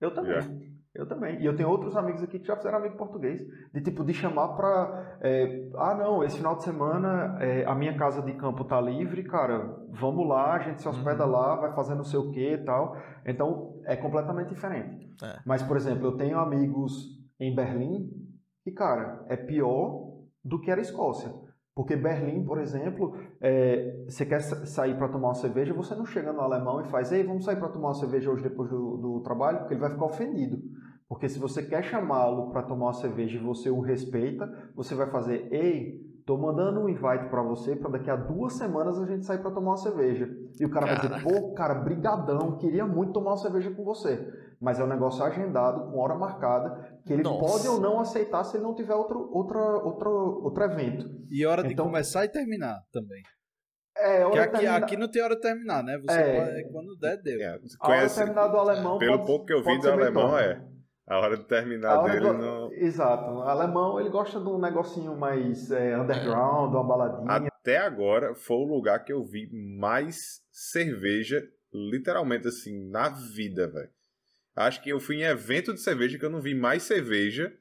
Eu 0.00 0.14
também. 0.14 0.40
Já. 0.40 0.48
Eu 0.94 1.06
também. 1.06 1.40
E 1.40 1.46
eu 1.46 1.56
tenho 1.56 1.70
outros 1.70 1.96
amigos 1.96 2.22
aqui 2.22 2.38
que 2.38 2.46
já 2.46 2.54
fizeram 2.54 2.78
amigo 2.78 2.98
português. 2.98 3.40
De 3.72 3.80
tipo, 3.80 4.04
de 4.04 4.12
chamar 4.12 4.48
pra. 4.48 5.18
É, 5.22 5.70
ah, 5.76 5.94
não, 5.94 6.22
esse 6.22 6.36
final 6.36 6.56
de 6.56 6.64
semana 6.64 7.38
é, 7.40 7.64
a 7.64 7.74
minha 7.74 7.96
casa 7.96 8.20
de 8.20 8.32
campo 8.34 8.64
tá 8.64 8.78
livre, 8.80 9.24
cara. 9.24 9.74
Vamos 9.88 10.28
lá, 10.28 10.54
a 10.54 10.58
gente 10.58 10.82
se 10.82 10.88
hospeda 10.88 11.24
uhum. 11.24 11.32
lá, 11.32 11.56
vai 11.56 11.74
fazer 11.74 11.94
não 11.94 12.04
sei 12.04 12.18
o 12.18 12.30
que 12.30 12.52
e 12.52 12.64
tal. 12.64 12.96
Então, 13.24 13.80
é 13.86 13.96
completamente 13.96 14.50
diferente. 14.50 15.10
É. 15.22 15.38
Mas, 15.46 15.62
por 15.62 15.76
exemplo, 15.78 16.08
eu 16.08 16.16
tenho 16.16 16.38
amigos 16.38 17.18
em 17.40 17.54
Berlim 17.54 18.10
que, 18.62 18.70
cara, 18.70 19.24
é 19.28 19.36
pior 19.36 20.12
do 20.44 20.60
que 20.60 20.70
era 20.70 20.80
a 20.80 20.82
Escócia. 20.82 21.32
Porque 21.74 21.96
Berlim, 21.96 22.44
por 22.44 22.58
exemplo, 22.58 23.16
é, 23.40 24.04
você 24.04 24.26
quer 24.26 24.40
sair 24.40 24.94
para 24.98 25.08
tomar 25.08 25.28
uma 25.28 25.34
cerveja, 25.34 25.72
você 25.72 25.94
não 25.94 26.04
chega 26.04 26.30
no 26.30 26.40
alemão 26.40 26.82
e 26.82 26.88
faz, 26.90 27.10
ei, 27.12 27.24
vamos 27.24 27.46
sair 27.46 27.56
para 27.56 27.70
tomar 27.70 27.88
uma 27.88 27.94
cerveja 27.94 28.30
hoje 28.30 28.42
depois 28.42 28.68
do, 28.68 28.98
do 28.98 29.20
trabalho, 29.22 29.60
porque 29.60 29.72
ele 29.72 29.80
vai 29.80 29.90
ficar 29.90 30.04
ofendido. 30.04 30.58
Porque 31.12 31.28
se 31.28 31.38
você 31.38 31.62
quer 31.62 31.84
chamá-lo 31.84 32.50
para 32.52 32.62
tomar 32.62 32.86
uma 32.86 32.94
cerveja 32.94 33.36
e 33.36 33.42
você 33.42 33.68
o 33.68 33.80
respeita, 33.80 34.50
você 34.74 34.94
vai 34.94 35.10
fazer, 35.10 35.46
ei, 35.52 36.00
tô 36.24 36.38
mandando 36.38 36.80
um 36.80 36.88
invite 36.88 37.28
para 37.28 37.42
você 37.42 37.76
para 37.76 37.90
daqui 37.90 38.08
a 38.10 38.16
duas 38.16 38.54
semanas 38.54 38.98
a 38.98 39.04
gente 39.04 39.26
sair 39.26 39.36
para 39.42 39.50
tomar 39.50 39.72
uma 39.72 39.76
cerveja. 39.76 40.26
E 40.58 40.64
o 40.64 40.70
cara 40.70 40.86
Caraca. 40.86 41.08
vai 41.08 41.18
dizer, 41.18 41.30
pô, 41.30 41.52
cara, 41.52 41.74
brigadão, 41.74 42.56
queria 42.56 42.86
muito 42.86 43.12
tomar 43.12 43.32
uma 43.32 43.36
cerveja 43.36 43.70
com 43.72 43.84
você. 43.84 44.26
Mas 44.58 44.80
é 44.80 44.84
um 44.84 44.86
negócio 44.86 45.22
agendado, 45.22 45.92
com 45.92 45.98
hora 45.98 46.14
marcada, 46.14 46.98
que 47.04 47.12
ele 47.12 47.22
Nossa. 47.22 47.40
pode 47.40 47.68
ou 47.68 47.78
não 47.78 48.00
aceitar 48.00 48.42
se 48.44 48.56
ele 48.56 48.64
não 48.64 48.74
tiver 48.74 48.94
outro, 48.94 49.28
outra, 49.34 49.60
outro, 49.84 50.40
outro 50.42 50.64
evento. 50.64 51.10
E 51.30 51.44
hora 51.44 51.62
de 51.62 51.74
então, 51.74 51.84
começar 51.84 52.24
e 52.24 52.30
terminar 52.30 52.80
também. 52.90 53.22
É, 53.98 54.24
hora 54.24 54.44
aqui, 54.44 54.52
terminar... 54.52 54.82
aqui 54.82 54.96
não 54.96 55.10
tem 55.10 55.22
hora 55.22 55.34
de 55.34 55.42
terminar, 55.42 55.84
né? 55.84 55.98
Você 55.98 56.18
é. 56.18 56.40
pode, 56.40 56.72
quando 56.72 56.96
der, 56.96 57.18
deu. 57.18 57.38
É, 57.38 57.58
a 57.80 57.88
hora 57.90 58.06
de 58.06 58.14
terminar 58.14 58.48
do 58.48 58.56
alemão. 58.56 58.96
Pelo 58.96 59.18
pode, 59.18 59.26
pouco 59.26 59.44
que 59.44 59.52
eu 59.52 59.62
vi 59.62 59.78
do 59.78 59.90
alemão, 59.90 60.38
é. 60.38 60.71
A 61.06 61.18
hora 61.18 61.36
de 61.36 61.44
terminar 61.44 61.98
hora 61.98 62.12
dele 62.12 62.26
do... 62.26 62.32
não. 62.34 62.72
Exato. 62.72 63.30
O 63.30 63.42
alemão 63.42 63.98
ele 63.98 64.08
gosta 64.08 64.40
de 64.40 64.48
um 64.48 64.58
negocinho 64.58 65.16
mais 65.16 65.70
é, 65.70 65.98
underground, 65.98 66.72
uma 66.72 66.84
baladinha. 66.84 67.48
Até 67.48 67.78
agora 67.78 68.34
foi 68.34 68.56
o 68.56 68.64
lugar 68.64 69.04
que 69.04 69.12
eu 69.12 69.22
vi 69.22 69.48
mais 69.52 70.42
cerveja, 70.50 71.42
literalmente 71.72 72.48
assim, 72.48 72.88
na 72.88 73.08
vida, 73.08 73.68
velho. 73.68 73.90
Acho 74.54 74.82
que 74.82 74.90
eu 74.90 75.00
fui 75.00 75.16
em 75.16 75.22
evento 75.22 75.72
de 75.72 75.80
cerveja 75.80 76.18
que 76.18 76.24
eu 76.24 76.30
não 76.30 76.40
vi 76.40 76.54
mais 76.54 76.82
cerveja 76.82 77.52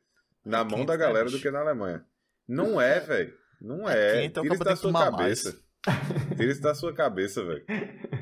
na 0.45 0.63
mão 0.63 0.85
da 0.85 0.95
galera 0.95 1.29
do 1.29 1.39
que 1.39 1.49
na 1.49 1.59
Alemanha. 1.59 2.05
Não 2.47 2.81
é, 2.81 2.99
velho. 2.99 3.33
Não 3.61 3.87
é. 3.87 4.27
Tira 4.29 4.53
isso 4.53 4.63
da 4.63 4.75
sua 4.75 4.91
cabeça. 4.91 5.59
Tira 6.35 6.51
isso 6.51 6.61
da 6.61 6.75
sua 6.75 6.93
cabeça, 6.93 7.43
velho. 7.43 7.63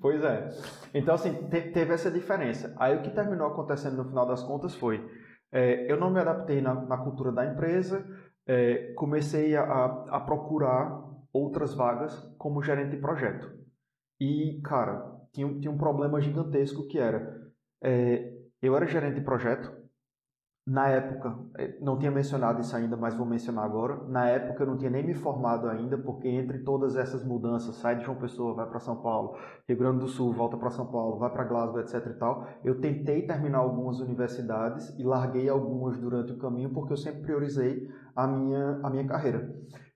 Pois 0.00 0.22
é. 0.22 0.48
Então, 0.94 1.14
assim, 1.14 1.32
te, 1.48 1.60
teve 1.72 1.92
essa 1.92 2.10
diferença. 2.10 2.74
Aí 2.78 2.96
o 2.96 3.02
que 3.02 3.10
terminou 3.10 3.48
acontecendo 3.48 3.96
no 3.96 4.08
final 4.08 4.26
das 4.26 4.42
contas 4.42 4.74
foi: 4.74 5.04
é, 5.52 5.90
eu 5.90 5.98
não 5.98 6.10
me 6.10 6.20
adaptei 6.20 6.60
na, 6.60 6.74
na 6.74 6.98
cultura 6.98 7.32
da 7.32 7.44
empresa, 7.46 8.04
é, 8.46 8.92
comecei 8.94 9.56
a, 9.56 9.84
a 10.10 10.20
procurar 10.20 11.02
outras 11.32 11.74
vagas 11.74 12.14
como 12.38 12.62
gerente 12.62 12.90
de 12.90 12.98
projeto. 12.98 13.50
E, 14.20 14.60
cara, 14.64 15.04
tinha, 15.32 15.48
tinha 15.60 15.70
um 15.70 15.78
problema 15.78 16.20
gigantesco 16.20 16.86
que 16.86 16.98
era: 16.98 17.50
é, 17.82 18.32
eu 18.62 18.76
era 18.76 18.86
gerente 18.86 19.16
de 19.16 19.24
projeto, 19.24 19.72
na 20.68 20.86
época, 20.86 21.34
eh, 21.56 21.78
não 21.80 21.98
tinha 21.98 22.10
mencionado 22.10 22.60
isso 22.60 22.76
ainda, 22.76 22.94
mas 22.94 23.16
vou 23.16 23.26
mencionar 23.26 23.64
agora. 23.64 24.04
Na 24.06 24.28
época 24.28 24.62
eu 24.62 24.66
não 24.66 24.76
tinha 24.76 24.90
nem 24.90 25.02
me 25.02 25.14
formado 25.14 25.66
ainda, 25.66 25.96
porque 25.96 26.28
entre 26.28 26.58
todas 26.58 26.94
essas 26.94 27.24
mudanças, 27.24 27.76
sai 27.76 27.96
de 27.96 28.04
João 28.04 28.18
Pessoa, 28.18 28.54
vai 28.54 28.68
para 28.68 28.78
São 28.78 28.96
Paulo, 28.96 29.34
Rio 29.66 29.78
Grande 29.78 30.00
do 30.00 30.08
Sul, 30.08 30.30
volta 30.34 30.58
para 30.58 30.68
São 30.68 30.84
Paulo, 30.86 31.18
vai 31.18 31.32
para 31.32 31.44
Glasgow, 31.44 31.80
etc 31.80 32.06
e 32.08 32.18
tal, 32.18 32.46
eu 32.62 32.78
tentei 32.82 33.26
terminar 33.26 33.60
algumas 33.60 33.98
universidades 34.00 34.90
e 34.98 35.04
larguei 35.04 35.48
algumas 35.48 35.98
durante 35.98 36.32
o 36.32 36.38
caminho, 36.38 36.68
porque 36.74 36.92
eu 36.92 36.98
sempre 36.98 37.22
priorizei 37.22 37.88
a 38.14 38.26
minha, 38.26 38.78
a 38.82 38.90
minha 38.90 39.06
carreira. 39.06 39.50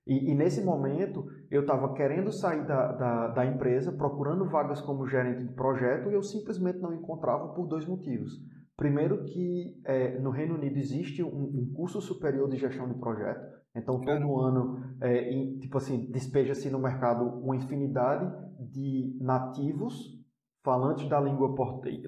E, 0.07 0.33
e 0.33 0.35
nesse 0.35 0.65
momento 0.65 1.27
eu 1.51 1.61
estava 1.61 1.93
querendo 1.93 2.33
sair 2.33 2.67
da, 2.67 2.93
da, 2.93 3.29
da 3.29 3.45
empresa, 3.45 3.93
procurando 3.93 4.49
vagas 4.49 4.81
como 4.81 5.07
gerente 5.07 5.45
de 5.45 5.53
projeto 5.53 6.09
e 6.11 6.15
eu 6.15 6.23
simplesmente 6.23 6.79
não 6.79 6.95
encontrava 6.95 7.49
por 7.49 7.67
dois 7.67 7.85
motivos. 7.85 8.33
Primeiro 8.77 9.25
que 9.25 9.81
é, 9.85 10.19
no 10.19 10.31
Reino 10.31 10.55
Unido 10.55 10.79
existe 10.79 11.23
um, 11.23 11.29
um, 11.29 11.73
curso 11.75 12.01
superior 12.01 12.49
de 12.49 12.57
gestão 12.57 12.89
de 12.89 12.99
projeto, 12.99 13.41
então 13.75 14.01
todo 14.01 14.41
ano, 14.41 14.97
é, 15.01 15.31
em, 15.31 15.59
tipo 15.59 15.77
assim, 15.77 16.11
despeja-se 16.11 16.71
no 16.71 16.79
mercado 16.79 17.25
uma 17.25 17.57
infinidade 17.57 18.31
de 18.59 19.17
nativos 19.21 20.21
falantes 20.65 21.09
da 21.09 21.21
língua, 21.21 21.55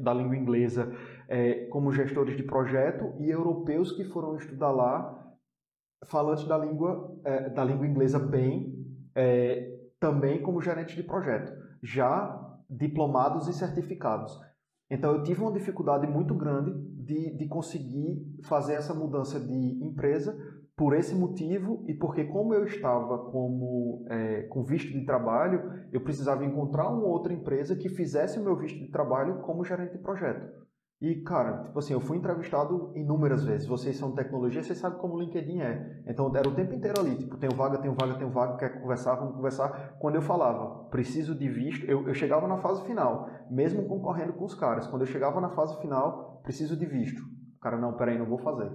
da 0.00 0.14
língua 0.14 0.36
inglesa 0.36 0.92
é, 1.28 1.66
como 1.66 1.92
gestores 1.92 2.36
de 2.36 2.42
projeto 2.42 3.14
e 3.18 3.28
europeus 3.28 3.92
que 3.92 4.04
foram 4.04 4.36
estudar 4.36 4.70
lá 4.70 5.20
falantes 6.06 6.44
da 6.46 6.56
língua, 6.56 7.18
é, 7.24 7.50
da 7.50 7.64
língua 7.64 7.86
inglesa 7.86 8.18
bem, 8.18 8.74
é, 9.14 9.74
também 9.98 10.42
como 10.42 10.60
gerentes 10.60 10.94
de 10.94 11.02
projeto, 11.02 11.52
já 11.82 12.40
diplomados 12.68 13.48
e 13.48 13.52
certificados. 13.52 14.38
Então 14.90 15.14
eu 15.14 15.22
tive 15.22 15.40
uma 15.40 15.52
dificuldade 15.52 16.06
muito 16.06 16.34
grande 16.34 16.72
de, 17.04 17.36
de 17.36 17.48
conseguir 17.48 18.22
fazer 18.44 18.74
essa 18.74 18.94
mudança 18.94 19.40
de 19.40 19.84
empresa 19.84 20.36
por 20.76 20.94
esse 20.94 21.14
motivo 21.14 21.84
e 21.86 21.94
porque 21.94 22.24
como 22.24 22.52
eu 22.52 22.64
estava 22.64 23.30
como 23.30 24.04
é, 24.08 24.42
com 24.42 24.64
visto 24.64 24.92
de 24.92 25.04
trabalho, 25.04 25.86
eu 25.92 26.00
precisava 26.00 26.44
encontrar 26.44 26.88
uma 26.88 27.06
outra 27.06 27.32
empresa 27.32 27.76
que 27.76 27.88
fizesse 27.88 28.38
o 28.38 28.42
meu 28.42 28.56
visto 28.56 28.78
de 28.78 28.90
trabalho 28.90 29.40
como 29.42 29.64
gerente 29.64 29.92
de 29.92 29.98
projeto. 29.98 30.63
E, 31.04 31.16
cara, 31.16 31.64
tipo 31.64 31.78
assim, 31.78 31.92
eu 31.92 32.00
fui 32.00 32.16
entrevistado 32.16 32.90
inúmeras 32.96 33.44
vezes. 33.44 33.68
Vocês 33.68 33.94
são 33.94 34.14
tecnologia, 34.14 34.62
vocês 34.62 34.78
sabem 34.78 34.98
como 34.98 35.16
o 35.16 35.20
LinkedIn 35.20 35.60
é. 35.60 36.02
Então, 36.06 36.34
era 36.34 36.48
o 36.48 36.54
tempo 36.54 36.72
inteiro 36.72 36.98
ali. 36.98 37.14
Tipo, 37.14 37.36
tenho 37.36 37.54
vaga, 37.54 37.76
tenho 37.76 37.92
vaga, 37.92 38.14
tenho 38.14 38.30
vaga, 38.30 38.56
quer 38.56 38.80
conversar, 38.80 39.16
vamos 39.16 39.36
conversar. 39.36 39.98
Quando 39.98 40.14
eu 40.14 40.22
falava, 40.22 40.88
preciso 40.88 41.34
de 41.34 41.46
visto, 41.46 41.84
eu, 41.84 42.08
eu 42.08 42.14
chegava 42.14 42.48
na 42.48 42.56
fase 42.56 42.82
final, 42.86 43.28
mesmo 43.50 43.86
concorrendo 43.86 44.32
com 44.32 44.46
os 44.46 44.54
caras. 44.54 44.86
Quando 44.86 45.02
eu 45.02 45.06
chegava 45.06 45.42
na 45.42 45.50
fase 45.50 45.78
final, 45.82 46.40
preciso 46.42 46.74
de 46.74 46.86
visto. 46.86 47.20
O 47.20 47.60
cara, 47.60 47.76
não, 47.76 47.92
peraí, 47.92 48.16
não 48.16 48.24
vou 48.24 48.38
fazer. 48.38 48.72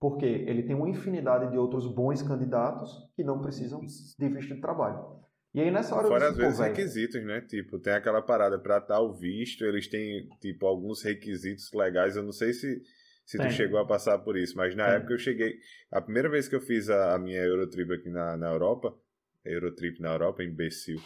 Porque 0.00 0.26
ele 0.26 0.64
tem 0.64 0.74
uma 0.74 0.88
infinidade 0.88 1.48
de 1.52 1.56
outros 1.56 1.86
bons 1.86 2.22
candidatos 2.22 3.08
que 3.14 3.22
não 3.22 3.40
precisam 3.40 3.78
de 3.78 4.28
visto 4.28 4.56
de 4.56 4.60
trabalho. 4.60 5.21
E 5.54 5.60
aí 5.60 5.70
nessa 5.70 5.94
hora 5.94 6.08
Fora 6.08 6.28
às 6.28 6.36
vezes 6.36 6.58
requisitos, 6.58 7.22
né? 7.22 7.42
Tipo, 7.42 7.78
tem 7.78 7.92
aquela 7.92 8.22
parada 8.22 8.58
para 8.58 8.80
tal 8.80 9.12
visto, 9.12 9.64
eles 9.64 9.86
têm 9.86 10.28
tipo 10.40 10.66
alguns 10.66 11.02
requisitos 11.02 11.70
legais. 11.72 12.16
Eu 12.16 12.22
não 12.22 12.32
sei 12.32 12.52
se 12.52 12.82
se 13.24 13.38
tu 13.38 13.50
chegou 13.50 13.78
a 13.78 13.86
passar 13.86 14.18
por 14.18 14.36
isso, 14.36 14.56
mas 14.56 14.74
na 14.74 14.86
tem. 14.86 14.94
época 14.96 15.14
eu 15.14 15.18
cheguei, 15.18 15.58
a 15.90 16.00
primeira 16.00 16.28
vez 16.28 16.48
que 16.48 16.56
eu 16.56 16.60
fiz 16.60 16.90
a, 16.90 17.14
a 17.14 17.18
minha 17.18 17.40
Eurotrip 17.40 17.92
aqui 17.92 18.10
na, 18.10 18.36
na 18.36 18.48
Europa, 18.48 18.94
Eurotrip 19.44 20.00
na 20.00 20.10
Europa, 20.12 20.42
imbecil. 20.42 21.00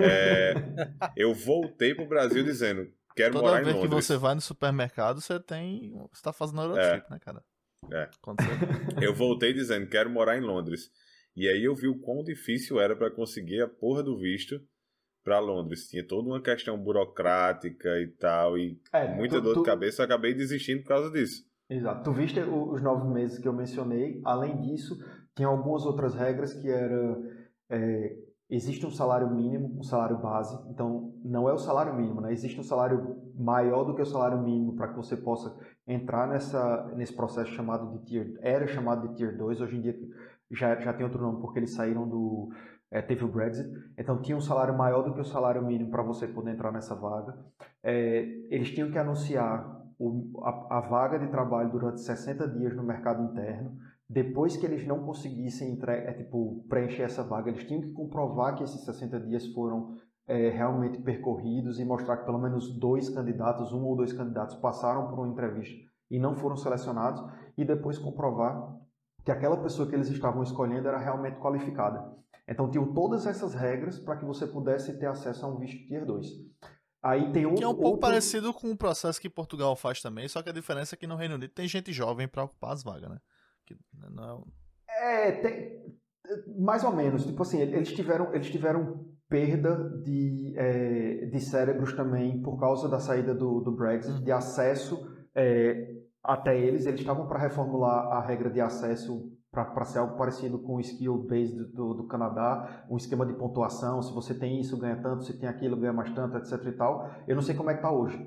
É, 0.00 0.54
eu 1.16 1.34
voltei 1.34 1.94
pro 1.94 2.06
Brasil 2.06 2.42
dizendo, 2.42 2.90
quero 3.14 3.34
Toda 3.34 3.46
morar 3.46 3.60
em 3.60 3.64
Londres. 3.64 3.82
Toda 3.82 3.94
vez 3.96 4.06
que 4.06 4.12
você 4.12 4.18
vai 4.18 4.34
no 4.34 4.40
supermercado, 4.40 5.20
você 5.20 5.38
tem, 5.38 5.92
você 6.12 6.22
tá 6.22 6.32
fazendo 6.32 6.62
Eurotrip, 6.62 7.06
é. 7.06 7.12
né, 7.12 7.18
cara? 7.20 7.44
É. 7.92 8.08
Eu 9.00 9.14
voltei 9.14 9.52
dizendo, 9.52 9.86
quero 9.86 10.10
morar 10.10 10.36
em 10.36 10.40
Londres. 10.40 10.90
E 11.38 11.48
aí 11.48 11.62
eu 11.62 11.74
vi 11.76 11.86
o 11.86 12.00
quão 12.00 12.24
difícil 12.24 12.80
era 12.80 12.96
para 12.96 13.12
conseguir 13.12 13.62
a 13.62 13.68
porra 13.68 14.02
do 14.02 14.18
visto 14.18 14.60
para 15.24 15.38
Londres. 15.38 15.86
Tinha 15.86 16.04
toda 16.04 16.28
uma 16.28 16.42
questão 16.42 16.76
burocrática 16.76 17.88
e 18.00 18.08
tal, 18.08 18.58
e 18.58 18.76
é, 18.92 19.14
muita 19.14 19.36
tu, 19.36 19.42
dor 19.42 19.54
de 19.54 19.60
tu... 19.60 19.62
cabeça. 19.62 20.02
Eu 20.02 20.06
acabei 20.06 20.34
desistindo 20.34 20.82
por 20.82 20.88
causa 20.88 21.12
disso. 21.12 21.44
Exato. 21.70 22.02
Tu 22.02 22.12
viste 22.12 22.40
os 22.40 22.82
nove 22.82 23.08
meses 23.14 23.38
que 23.38 23.46
eu 23.46 23.52
mencionei. 23.52 24.20
Além 24.24 24.60
disso, 24.62 24.98
tinha 25.36 25.46
algumas 25.46 25.84
outras 25.86 26.16
regras 26.16 26.54
que 26.54 26.68
era 26.68 27.16
é, 27.70 28.16
existe 28.50 28.84
um 28.84 28.90
salário 28.90 29.30
mínimo, 29.30 29.78
um 29.78 29.82
salário 29.84 30.18
base. 30.18 30.58
Então, 30.70 31.14
não 31.24 31.48
é 31.48 31.52
o 31.52 31.58
salário 31.58 31.94
mínimo, 31.94 32.20
né? 32.20 32.32
Existe 32.32 32.58
um 32.58 32.64
salário 32.64 33.16
maior 33.36 33.84
do 33.84 33.94
que 33.94 34.02
o 34.02 34.06
salário 34.06 34.42
mínimo 34.42 34.74
para 34.74 34.88
que 34.88 34.96
você 34.96 35.16
possa 35.16 35.56
entrar 35.86 36.26
nessa, 36.26 36.90
nesse 36.96 37.14
processo 37.14 37.52
chamado 37.52 37.92
de 37.92 38.04
Tier... 38.06 38.38
Era 38.40 38.66
chamado 38.66 39.06
de 39.06 39.14
Tier 39.14 39.36
2. 39.36 39.60
Hoje 39.60 39.76
em 39.76 39.80
dia 39.82 39.96
já, 40.50 40.76
já 40.80 40.92
tem 40.92 41.04
outro 41.04 41.20
nome 41.20 41.40
porque 41.40 41.58
eles 41.58 41.74
saíram 41.74 42.08
do. 42.08 42.50
É, 42.90 43.02
teve 43.02 43.22
o 43.22 43.28
Brexit, 43.28 43.68
então 43.98 44.22
tinha 44.22 44.34
um 44.36 44.40
salário 44.40 44.76
maior 44.76 45.02
do 45.02 45.12
que 45.12 45.20
o 45.20 45.24
salário 45.24 45.62
mínimo 45.62 45.90
para 45.90 46.02
você 46.02 46.26
poder 46.26 46.52
entrar 46.52 46.72
nessa 46.72 46.94
vaga. 46.94 47.36
É, 47.82 48.22
eles 48.48 48.70
tinham 48.70 48.90
que 48.90 48.98
anunciar 48.98 49.78
o, 49.98 50.40
a, 50.42 50.78
a, 50.78 50.80
vaga 50.80 51.18
de 51.18 51.26
trabalho 51.26 51.70
durante 51.70 52.00
60 52.00 52.48
dias 52.48 52.74
no 52.74 52.82
mercado 52.82 53.22
interno. 53.22 53.76
Depois 54.08 54.56
que 54.56 54.64
eles 54.64 54.86
não 54.86 55.04
conseguissem 55.04 55.72
entre, 55.72 55.92
é, 55.92 56.12
tipo, 56.14 56.64
preencher 56.66 57.02
essa 57.02 57.22
vaga, 57.22 57.50
eles 57.50 57.64
tinham 57.64 57.82
que 57.82 57.92
comprovar 57.92 58.56
que 58.56 58.64
esses 58.64 58.80
60 58.86 59.20
dias 59.20 59.46
foram 59.48 59.98
é, 60.26 60.48
realmente 60.48 60.98
percorridos 61.02 61.78
e 61.78 61.84
mostrar 61.84 62.16
que 62.16 62.24
pelo 62.24 62.38
menos 62.38 62.78
dois 62.78 63.10
candidatos, 63.10 63.72
um 63.72 63.84
ou 63.84 63.96
dois 63.96 64.14
candidatos, 64.14 64.56
passaram 64.56 65.08
por 65.08 65.18
uma 65.18 65.28
entrevista 65.28 65.76
e 66.10 66.18
não 66.18 66.34
foram 66.36 66.56
selecionados, 66.56 67.22
e 67.56 67.66
depois 67.66 67.98
comprovar 67.98 68.78
que 69.28 69.32
aquela 69.32 69.58
pessoa 69.58 69.86
que 69.86 69.94
eles 69.94 70.08
estavam 70.08 70.42
escolhendo 70.42 70.88
era 70.88 70.96
realmente 70.96 71.38
qualificada. 71.38 72.02
Então 72.48 72.70
tinham 72.70 72.94
todas 72.94 73.26
essas 73.26 73.52
regras 73.52 73.98
para 73.98 74.16
que 74.16 74.24
você 74.24 74.46
pudesse 74.46 74.98
ter 74.98 75.04
acesso 75.04 75.44
a 75.44 75.48
um 75.50 75.58
visto 75.58 75.86
Tier 75.86 76.06
2. 76.06 76.26
Aí 77.02 77.30
tem 77.30 77.44
outro, 77.44 77.58
que 77.58 77.64
é 77.64 77.68
um 77.68 77.74
pouco 77.74 77.88
outro... 77.88 78.00
parecido 78.00 78.54
com 78.54 78.70
o 78.70 78.76
processo 78.76 79.20
que 79.20 79.28
Portugal 79.28 79.76
faz 79.76 80.00
também, 80.00 80.26
só 80.28 80.42
que 80.42 80.48
a 80.48 80.52
diferença 80.52 80.94
é 80.94 80.98
que 80.98 81.06
no 81.06 81.14
Reino 81.14 81.34
Unido 81.34 81.52
tem 81.52 81.68
gente 81.68 81.92
jovem 81.92 82.26
para 82.26 82.44
ocupar 82.44 82.72
as 82.72 82.82
vagas, 82.82 83.10
né? 83.10 83.18
Que 83.66 83.76
não 83.92 84.46
é... 84.88 85.28
é, 85.28 85.32
tem... 85.32 85.94
mais 86.58 86.82
ou 86.82 86.96
menos. 86.96 87.26
Tipo 87.26 87.42
assim, 87.42 87.60
eles 87.60 87.92
tiveram, 87.92 88.34
eles 88.34 88.50
tiveram 88.50 89.10
perda 89.28 89.90
de, 90.02 90.54
é, 90.56 91.26
de 91.26 91.38
cérebros 91.38 91.92
também 91.92 92.40
por 92.40 92.58
causa 92.58 92.88
da 92.88 92.98
saída 92.98 93.34
do, 93.34 93.60
do 93.60 93.72
Brexit, 93.72 94.14
uhum. 94.14 94.24
de 94.24 94.32
acesso 94.32 95.06
é, 95.34 95.97
até 96.28 96.58
eles. 96.58 96.84
Eles 96.84 97.00
estavam 97.00 97.26
para 97.26 97.38
reformular 97.38 98.12
a 98.12 98.20
regra 98.20 98.50
de 98.50 98.60
acesso 98.60 99.32
para 99.50 99.84
ser 99.86 99.98
algo 99.98 100.16
parecido 100.18 100.58
com 100.58 100.76
o 100.76 100.80
skill 100.80 101.26
base 101.26 101.56
do, 101.72 101.94
do, 101.94 102.06
Canadá, 102.06 102.84
um 102.88 102.98
esquema 102.98 103.24
de 103.24 103.32
pontuação, 103.32 104.02
se 104.02 104.12
você 104.14 104.34
tem 104.34 104.60
isso, 104.60 104.78
ganha 104.78 105.00
tanto, 105.02 105.24
se 105.24 105.36
tem 105.40 105.48
aquilo, 105.48 105.74
ganha 105.74 105.92
mais 105.92 106.12
tanto, 106.12 106.36
etc 106.36 106.66
e 106.66 106.72
tal. 106.72 107.10
Eu 107.26 107.34
não 107.34 107.42
sei 107.42 107.56
como 107.56 107.70
é 107.70 107.72
que 107.72 107.80
está 107.80 107.90
hoje, 107.90 108.22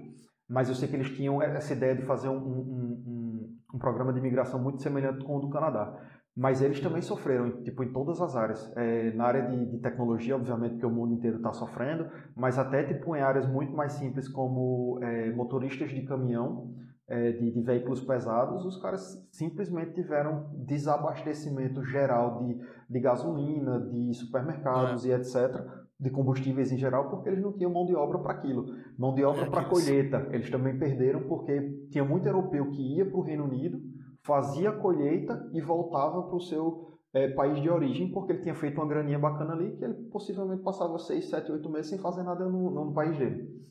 mas 0.49 0.67
eu 0.67 0.73
sei 0.73 0.89
que 0.89 0.95
eles 0.95 1.11
tinham 1.11 1.39
essa 1.41 1.73
ideia 1.73 1.95
de 1.95 2.01
fazer 2.01 2.27
um, 2.27 2.37
um, 2.37 3.03
um, 3.07 3.57
um 3.75 3.79
programa 3.79 4.11
de 4.11 4.19
imigração 4.19 4.59
muito 4.59 4.81
semelhante 4.81 5.23
com 5.23 5.37
o 5.37 5.39
do 5.39 5.49
Canadá. 5.49 5.95
Mas 6.35 6.61
eles 6.61 6.79
também 6.79 7.01
sofreram, 7.01 7.61
tipo, 7.61 7.83
em 7.83 7.91
todas 7.91 8.19
as 8.21 8.35
áreas. 8.35 8.71
É, 8.75 9.11
na 9.13 9.25
área 9.25 9.47
de, 9.47 9.65
de, 9.65 9.77
tecnologia, 9.79 10.35
obviamente, 10.35 10.77
que 10.77 10.85
o 10.85 10.89
mundo 10.89 11.13
inteiro 11.13 11.37
está 11.37 11.51
sofrendo, 11.51 12.09
mas 12.35 12.57
até, 12.57 12.83
tipo, 12.83 13.15
em 13.15 13.21
áreas 13.21 13.45
muito 13.45 13.75
mais 13.75 13.93
simples, 13.93 14.27
como 14.29 14.99
é, 15.03 15.31
motoristas 15.33 15.89
de 15.91 16.01
caminhão, 16.03 16.73
é, 17.11 17.33
de, 17.33 17.51
de, 17.51 17.61
veículos 17.61 17.99
pesados, 17.99 18.65
os 18.65 18.81
caras 18.81 19.21
simplesmente 19.33 19.95
tiveram 19.95 20.49
desabastecimento 20.65 21.83
geral 21.83 22.39
de, 22.39 22.57
de 22.89 22.99
gasolina, 23.01 23.81
de 23.81 24.13
supermercados 24.13 25.05
é. 25.05 25.09
e 25.09 25.11
etc., 25.11 25.61
de 25.99 26.09
combustíveis 26.09 26.71
em 26.71 26.77
geral, 26.77 27.09
porque 27.09 27.27
eles 27.27 27.43
não 27.43 27.51
tinham 27.51 27.69
mão 27.69 27.85
de 27.85 27.93
obra 27.93 28.17
para 28.19 28.31
aquilo. 28.31 28.65
Mão 28.97 29.13
de 29.13 29.25
obra 29.25 29.41
é 29.41 29.49
para 29.49 29.65
colheita. 29.65 30.29
Eles 30.31 30.49
também 30.49 30.79
perderam 30.79 31.27
porque 31.27 31.85
tinha 31.91 32.03
muito 32.03 32.25
europeu 32.25 32.71
que 32.71 32.95
ia 32.95 33.05
para 33.05 33.17
o 33.17 33.21
Reino 33.21 33.43
Unido, 33.43 33.79
fazia 34.23 34.69
a 34.69 34.77
colheita 34.77 35.49
e 35.51 35.59
voltava 35.59 36.23
para 36.23 36.35
o 36.37 36.39
seu 36.39 36.97
é, 37.13 37.27
país 37.27 37.61
de 37.61 37.69
origem, 37.69 38.09
porque 38.09 38.31
ele 38.31 38.41
tinha 38.41 38.55
feito 38.55 38.79
uma 38.79 38.87
graninha 38.87 39.19
bacana 39.19 39.51
ali, 39.51 39.75
que 39.75 39.83
ele 39.83 39.95
possivelmente 40.09 40.63
passava 40.63 40.97
6, 40.97 41.29
7, 41.29 41.51
8 41.51 41.69
meses 41.69 41.89
sem 41.89 41.99
fazer 41.99 42.23
nada 42.23 42.45
no, 42.45 42.71
no 42.71 42.93
país 42.93 43.17
dele. 43.17 43.61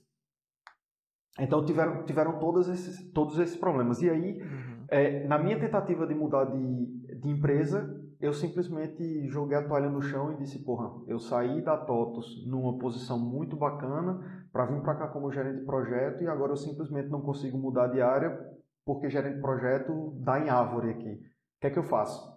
Então 1.38 1.64
tiveram, 1.64 2.04
tiveram 2.04 2.38
todos, 2.38 2.68
esses, 2.68 3.10
todos 3.12 3.38
esses 3.38 3.56
problemas. 3.56 4.02
E 4.02 4.10
aí, 4.10 4.42
uhum. 4.42 4.84
é, 4.88 5.26
na 5.26 5.38
minha 5.38 5.58
tentativa 5.58 6.06
de 6.06 6.14
mudar 6.14 6.44
de, 6.44 7.18
de 7.20 7.28
empresa, 7.28 7.88
eu 8.20 8.32
simplesmente 8.32 9.26
joguei 9.28 9.56
a 9.56 9.66
toalha 9.66 9.88
no 9.88 10.02
chão 10.02 10.32
e 10.32 10.36
disse, 10.36 10.62
porra, 10.62 10.90
eu 11.06 11.18
saí 11.18 11.62
da 11.62 11.76
TOTOS 11.76 12.46
numa 12.46 12.78
posição 12.78 13.18
muito 13.18 13.56
bacana 13.56 14.20
para 14.52 14.66
vir 14.66 14.82
para 14.82 14.94
cá 14.94 15.08
como 15.08 15.32
gerente 15.32 15.60
de 15.60 15.64
projeto 15.64 16.22
e 16.22 16.26
agora 16.26 16.52
eu 16.52 16.56
simplesmente 16.56 17.08
não 17.08 17.22
consigo 17.22 17.56
mudar 17.56 17.86
de 17.88 18.02
área 18.02 18.38
porque 18.84 19.08
gerente 19.08 19.36
de 19.36 19.40
projeto 19.40 20.14
dá 20.20 20.38
em 20.38 20.50
árvore 20.50 20.90
aqui. 20.90 21.12
O 21.12 21.60
que 21.60 21.66
é 21.68 21.70
que 21.70 21.78
eu 21.78 21.84
faço? 21.84 22.30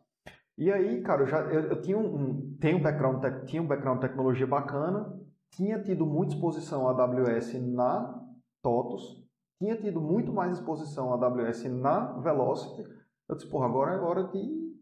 E 0.57 0.71
aí, 0.71 1.01
cara, 1.01 1.23
eu, 1.23 1.27
já, 1.27 1.39
eu, 1.39 1.61
eu 1.61 1.81
tinha 1.81 1.97
um, 1.97 2.55
tenho 2.61 2.77
um 2.77 2.81
background, 2.81 3.23
tinha 3.45 3.61
um 3.61 3.67
background 3.67 3.99
de 3.99 4.07
tecnologia 4.07 4.45
bacana, 4.45 5.11
tinha 5.51 5.81
tido 5.81 6.05
muita 6.05 6.35
exposição 6.35 6.87
à 6.87 6.91
AWS 6.91 7.55
na 7.73 8.22
TOTOS, 8.63 9.23
tinha 9.59 9.77
tido 9.77 10.01
muito 10.01 10.33
mais 10.33 10.57
exposição 10.57 11.13
à 11.13 11.15
AWS 11.15 11.65
na 11.65 12.19
Velocity. 12.19 12.81
Eu 13.29 13.35
disse, 13.35 13.49
porra, 13.49 13.67
agora 13.67 13.93
é 13.93 13.99
hora 13.99 14.23
de 14.23 14.73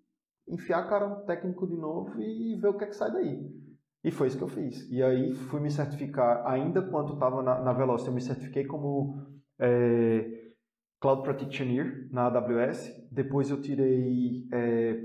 enfiar 0.48 0.80
a 0.80 0.88
cara 0.88 1.08
no 1.10 1.26
técnico 1.26 1.68
de 1.68 1.76
novo 1.76 2.20
e 2.22 2.56
ver 2.56 2.70
o 2.70 2.78
que 2.78 2.86
é 2.86 2.88
que 2.88 2.96
sai 2.96 3.12
daí. 3.12 3.62
E 4.04 4.12
foi 4.12 4.28
isso 4.28 4.38
que 4.38 4.44
eu 4.44 4.48
fiz. 4.48 4.90
E 4.90 5.04
aí 5.04 5.34
fui 5.34 5.60
me 5.60 5.70
certificar, 5.70 6.46
ainda 6.48 6.82
quando 6.82 7.14
estava 7.14 7.44
na, 7.44 7.62
na 7.62 7.74
Velocity, 7.74 8.10
eu 8.10 8.16
me 8.16 8.22
certifiquei 8.22 8.66
como 8.66 9.28
é, 9.60 10.52
Cloud 11.00 11.24
Practitioner 11.24 12.08
na 12.12 12.26
AWS. 12.26 13.10
Depois 13.12 13.50
eu 13.50 13.62
tirei 13.62 14.48
é, 14.52 15.04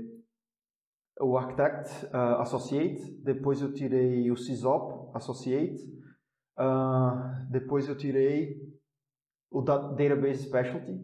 o 1.21 1.37
Architect 1.37 2.05
uh, 2.07 2.41
Associate. 2.41 3.21
Depois 3.23 3.61
eu 3.61 3.73
tirei 3.73 4.31
o 4.31 4.37
CISOP 4.37 5.15
Associate. 5.15 5.79
Uh, 6.59 7.51
depois 7.51 7.87
eu 7.87 7.95
tirei 7.95 8.57
o 9.51 9.61
Database 9.61 10.43
Specialty, 10.43 10.99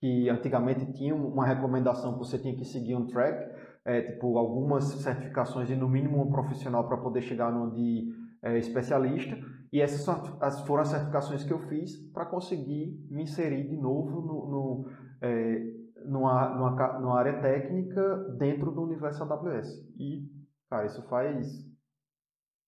que 0.00 0.28
antigamente 0.28 0.92
tinha 0.92 1.14
uma 1.14 1.46
recomendação 1.46 2.12
que 2.12 2.18
você 2.18 2.38
tinha 2.38 2.56
que 2.56 2.64
seguir 2.64 2.94
um 2.94 3.06
track, 3.06 3.54
é, 3.84 4.02
tipo 4.02 4.36
algumas 4.36 4.84
certificações 4.84 5.68
de 5.68 5.76
no 5.76 5.88
mínimo 5.88 6.20
um 6.20 6.30
profissional 6.30 6.86
para 6.86 6.98
poder 6.98 7.22
chegar 7.22 7.52
no 7.52 7.72
de 7.72 8.12
é, 8.42 8.58
especialista. 8.58 9.36
E 9.72 9.80
essas 9.80 10.60
foram 10.66 10.82
as 10.82 10.88
certificações 10.88 11.44
que 11.44 11.52
eu 11.52 11.58
fiz 11.68 11.96
para 12.12 12.26
conseguir 12.26 13.06
me 13.10 13.22
inserir 13.22 13.68
de 13.68 13.76
novo 13.76 14.20
no, 14.20 14.50
no 14.50 14.90
é, 15.20 15.78
numa, 16.04 16.54
numa, 16.54 16.98
numa 17.00 17.18
área 17.18 17.40
técnica 17.40 18.34
dentro 18.38 18.70
do 18.70 18.82
universo 18.82 19.22
AWS. 19.22 19.68
E, 19.98 20.26
cara, 20.70 20.86
isso 20.86 21.02
faz 21.08 21.67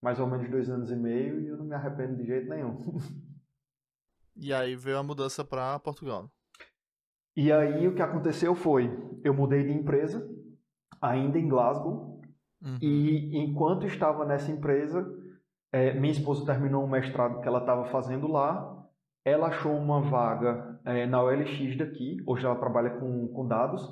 mais 0.03 0.19
ou 0.19 0.27
menos 0.27 0.49
dois 0.51 0.69
anos 0.69 0.91
e 0.91 0.97
meio 0.97 1.41
e 1.41 1.49
eu 1.49 1.57
não 1.57 1.65
me 1.65 1.75
arrependo 1.75 2.17
de 2.17 2.27
jeito 2.27 2.49
nenhum. 2.49 2.79
E 4.37 4.55
aí 4.55 4.75
veio 4.75 4.99
a 4.99 5.03
mudança 5.03 5.45
para 5.45 5.79
Portugal. 5.81 6.31
E 7.37 7.53
aí 7.53 7.87
o 7.87 7.95
que 7.95 8.03
aconteceu 8.03 8.55
foi, 8.55 8.91
eu 9.23 9.35
mudei 9.35 9.63
de 9.65 9.73
empresa, 9.73 10.27
ainda 11.01 11.39
em 11.39 11.49
Glasgow, 11.49 12.21
uhum. 12.63 12.79
e 12.81 13.37
enquanto 13.37 13.87
estava 13.87 14.25
nessa 14.25 14.51
empresa, 14.51 15.07
é, 15.73 15.95
minha 15.95 16.13
esposa 16.13 16.45
terminou 16.45 16.85
um 16.85 16.89
mestrado 16.89 17.41
que 17.41 17.49
ela 17.49 17.61
estava 17.61 17.87
fazendo 17.87 18.27
lá, 18.27 18.81
ela 19.25 19.49
achou 19.49 19.77
uma 19.77 20.01
vaga 20.01 20.81
é, 20.85 21.07
na 21.07 21.23
OLX 21.23 21.77
daqui, 21.77 22.23
hoje 22.27 22.45
ela 22.45 22.57
trabalha 22.57 22.91
com, 22.99 23.29
com 23.29 23.47
dados, 23.47 23.89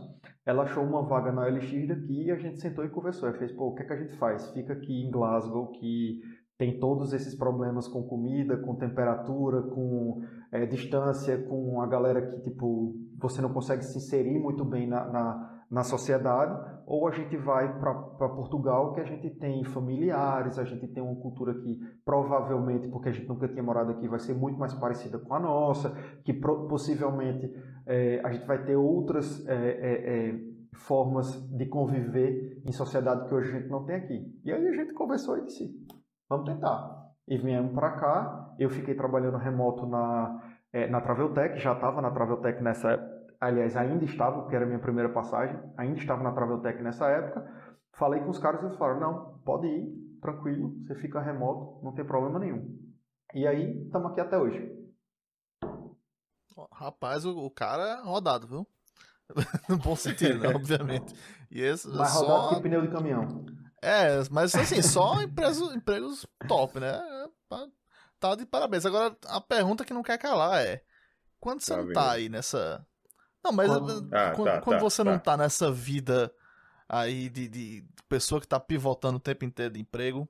ela 0.46 0.62
achou 0.62 0.82
uma 0.84 1.02
vaga 1.02 1.30
na 1.30 1.42
OLX 1.42 1.88
daqui 1.88 2.24
e 2.24 2.30
a 2.30 2.36
gente 2.36 2.60
sentou 2.60 2.84
e 2.84 2.88
conversou. 2.88 3.28
Ela 3.28 3.38
fez, 3.38 3.52
pô, 3.52 3.68
o 3.68 3.74
que, 3.74 3.82
é 3.82 3.86
que 3.86 3.92
a 3.92 3.96
gente 3.96 4.16
faz? 4.16 4.50
Fica 4.52 4.72
aqui 4.72 5.04
em 5.04 5.10
Glasgow, 5.10 5.70
que 5.72 6.20
tem 6.58 6.80
todos 6.80 7.12
esses 7.12 7.36
problemas 7.36 7.86
com 7.86 8.02
comida, 8.02 8.56
com 8.56 8.74
temperatura, 8.74 9.62
com 9.62 10.22
é, 10.50 10.66
distância, 10.66 11.38
com 11.44 11.80
a 11.80 11.86
galera 11.86 12.20
que, 12.26 12.40
tipo, 12.40 12.96
você 13.16 13.40
não 13.40 13.52
consegue 13.52 13.84
se 13.84 13.96
inserir 13.96 14.38
muito 14.40 14.64
bem 14.64 14.88
na, 14.88 15.06
na, 15.06 15.62
na 15.70 15.84
sociedade, 15.84 16.78
ou 16.86 17.06
a 17.06 17.12
gente 17.12 17.36
vai 17.36 17.78
para 17.78 18.28
Portugal, 18.30 18.92
que 18.94 19.00
a 19.00 19.04
gente 19.04 19.30
tem 19.30 19.62
familiares, 19.62 20.58
a 20.58 20.64
gente 20.64 20.88
tem 20.88 21.02
uma 21.02 21.14
cultura 21.20 21.54
que 21.54 21.78
provavelmente, 22.04 22.88
porque 22.88 23.10
a 23.10 23.12
gente 23.12 23.28
nunca 23.28 23.46
tinha 23.46 23.62
morado 23.62 23.92
aqui, 23.92 24.08
vai 24.08 24.18
ser 24.18 24.34
muito 24.34 24.58
mais 24.58 24.72
parecida 24.74 25.18
com 25.18 25.34
a 25.34 25.38
nossa, 25.38 25.90
que 26.24 26.32
possivelmente 26.32 27.52
é, 27.88 28.20
a 28.22 28.30
gente 28.30 28.46
vai 28.46 28.62
ter 28.64 28.76
outras 28.76 29.46
é, 29.48 29.54
é, 29.54 30.28
é, 30.28 30.40
formas 30.74 31.26
de 31.50 31.66
conviver 31.66 32.62
em 32.64 32.72
sociedade 32.72 33.26
que 33.26 33.34
hoje 33.34 33.48
a 33.50 33.58
gente 33.58 33.68
não 33.68 33.84
tem 33.84 33.96
aqui. 33.96 34.40
E 34.44 34.52
aí 34.52 34.68
a 34.68 34.72
gente 34.72 34.92
conversou 34.92 35.38
e 35.38 35.46
disse, 35.46 35.74
vamos 36.28 36.44
tentar. 36.44 37.08
E 37.26 37.36
viemos 37.36 37.72
para 37.72 37.92
cá, 37.92 38.54
eu 38.58 38.70
fiquei 38.70 38.94
trabalhando 38.94 39.38
remoto 39.38 39.86
na, 39.86 40.40
é, 40.72 40.86
na 40.86 41.00
Traveltech, 41.00 41.58
já 41.58 41.72
estava 41.72 42.00
na 42.00 42.10
Traveltech 42.10 42.62
nessa 42.62 42.96
aliás, 43.40 43.76
ainda 43.76 44.04
estava, 44.04 44.42
porque 44.42 44.56
era 44.56 44.64
a 44.64 44.68
minha 44.68 44.80
primeira 44.80 45.08
passagem, 45.10 45.58
ainda 45.76 45.98
estava 45.98 46.22
na 46.22 46.32
Traveltech 46.32 46.82
nessa 46.82 47.08
época. 47.08 47.46
Falei 47.96 48.20
com 48.20 48.30
os 48.30 48.38
caras 48.38 48.62
e 48.62 48.66
eles 48.66 48.76
falaram: 48.76 49.00
não, 49.00 49.38
pode 49.44 49.66
ir, 49.66 50.18
tranquilo, 50.20 50.74
você 50.84 50.94
fica 50.96 51.20
remoto, 51.20 51.82
não 51.84 51.92
tem 51.92 52.04
problema 52.04 52.38
nenhum. 52.38 52.76
E 53.34 53.46
aí, 53.46 53.84
estamos 53.84 54.10
aqui 54.10 54.20
até 54.20 54.38
hoje. 54.38 54.77
Rapaz, 56.72 57.24
o, 57.24 57.36
o 57.36 57.50
cara 57.50 57.82
é 57.82 58.02
rodado, 58.02 58.46
viu? 58.46 58.66
no 59.68 59.76
bom 59.78 59.94
sentido, 59.96 60.38
né? 60.38 60.48
obviamente. 60.54 61.14
E 61.50 61.60
esse, 61.60 61.88
Mais 61.88 62.12
só... 62.12 62.24
rodado 62.26 62.56
que 62.56 62.62
pneu 62.62 62.82
de 62.82 62.88
caminhão. 62.88 63.44
É, 63.82 64.08
mas 64.30 64.54
assim, 64.54 64.82
só 64.82 65.22
empregos, 65.22 65.74
empregos 65.74 66.26
top, 66.48 66.80
né? 66.80 67.00
Tá 68.18 68.34
de 68.34 68.44
parabéns. 68.44 68.84
Agora, 68.84 69.16
a 69.26 69.40
pergunta 69.40 69.84
que 69.84 69.94
não 69.94 70.02
quer 70.02 70.18
calar 70.18 70.64
é: 70.64 70.82
quando 71.38 71.60
você 71.60 71.74
tá 71.74 71.82
não 71.82 71.92
tá 71.92 72.10
aí 72.10 72.28
nessa, 72.28 72.84
não, 73.44 73.52
mas 73.52 73.68
quando, 73.68 74.08
ah, 74.12 74.32
quando, 74.34 74.46
tá, 74.46 74.60
quando 74.60 74.76
tá, 74.78 74.82
você 74.82 75.04
tá. 75.04 75.10
não 75.10 75.18
tá 75.18 75.36
nessa 75.36 75.70
vida 75.70 76.32
aí 76.88 77.28
de, 77.28 77.48
de, 77.48 77.84
pessoa 78.08 78.40
que 78.40 78.48
tá 78.48 78.58
pivotando 78.58 79.16
o 79.16 79.20
tempo 79.20 79.44
inteiro 79.44 79.74
de 79.74 79.80
emprego, 79.80 80.28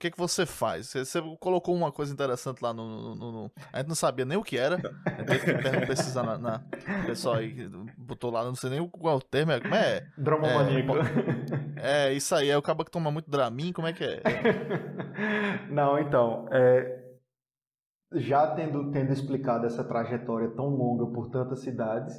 que 0.00 0.10
que 0.10 0.18
você 0.18 0.46
faz? 0.46 0.86
Você, 0.86 1.04
você 1.04 1.20
colocou 1.38 1.74
uma 1.74 1.92
coisa 1.92 2.10
interessante 2.10 2.62
lá 2.62 2.72
no, 2.72 3.14
no, 3.14 3.32
no, 3.32 3.52
A 3.70 3.78
gente 3.78 3.88
não 3.88 3.94
sabia 3.94 4.24
nem 4.24 4.38
o 4.38 4.42
que 4.42 4.56
era. 4.56 4.78
Teve 4.78 5.80
que 5.80 5.86
pesquisar 5.86 6.22
na, 6.22 6.38
na. 6.38 6.64
O 7.02 7.06
pessoal 7.06 7.36
aí 7.36 7.68
botou 7.98 8.30
lá, 8.30 8.42
não 8.42 8.54
sei 8.54 8.70
nem 8.70 8.88
qual 8.88 9.18
o 9.18 9.22
termo. 9.22 9.52
É, 9.52 9.60
como 9.60 9.74
é? 9.74 10.06
Dromomaníaco. 10.16 10.92
É, 11.76 12.08
é, 12.08 12.12
isso 12.14 12.34
aí. 12.34 12.48
É 12.48 12.56
o 12.56 12.62
que 12.62 12.90
toma 12.90 13.10
muito 13.10 13.30
Dramin, 13.30 13.72
como 13.72 13.88
é 13.88 13.92
que 13.92 14.04
é? 14.04 14.22
não, 15.70 15.98
então. 15.98 16.48
É, 16.50 17.04
já 18.14 18.46
tendo, 18.54 18.90
tendo 18.90 19.12
explicado 19.12 19.66
essa 19.66 19.84
trajetória 19.84 20.48
tão 20.48 20.68
longa 20.68 21.12
por 21.12 21.28
tantas 21.28 21.60
cidades, 21.60 22.16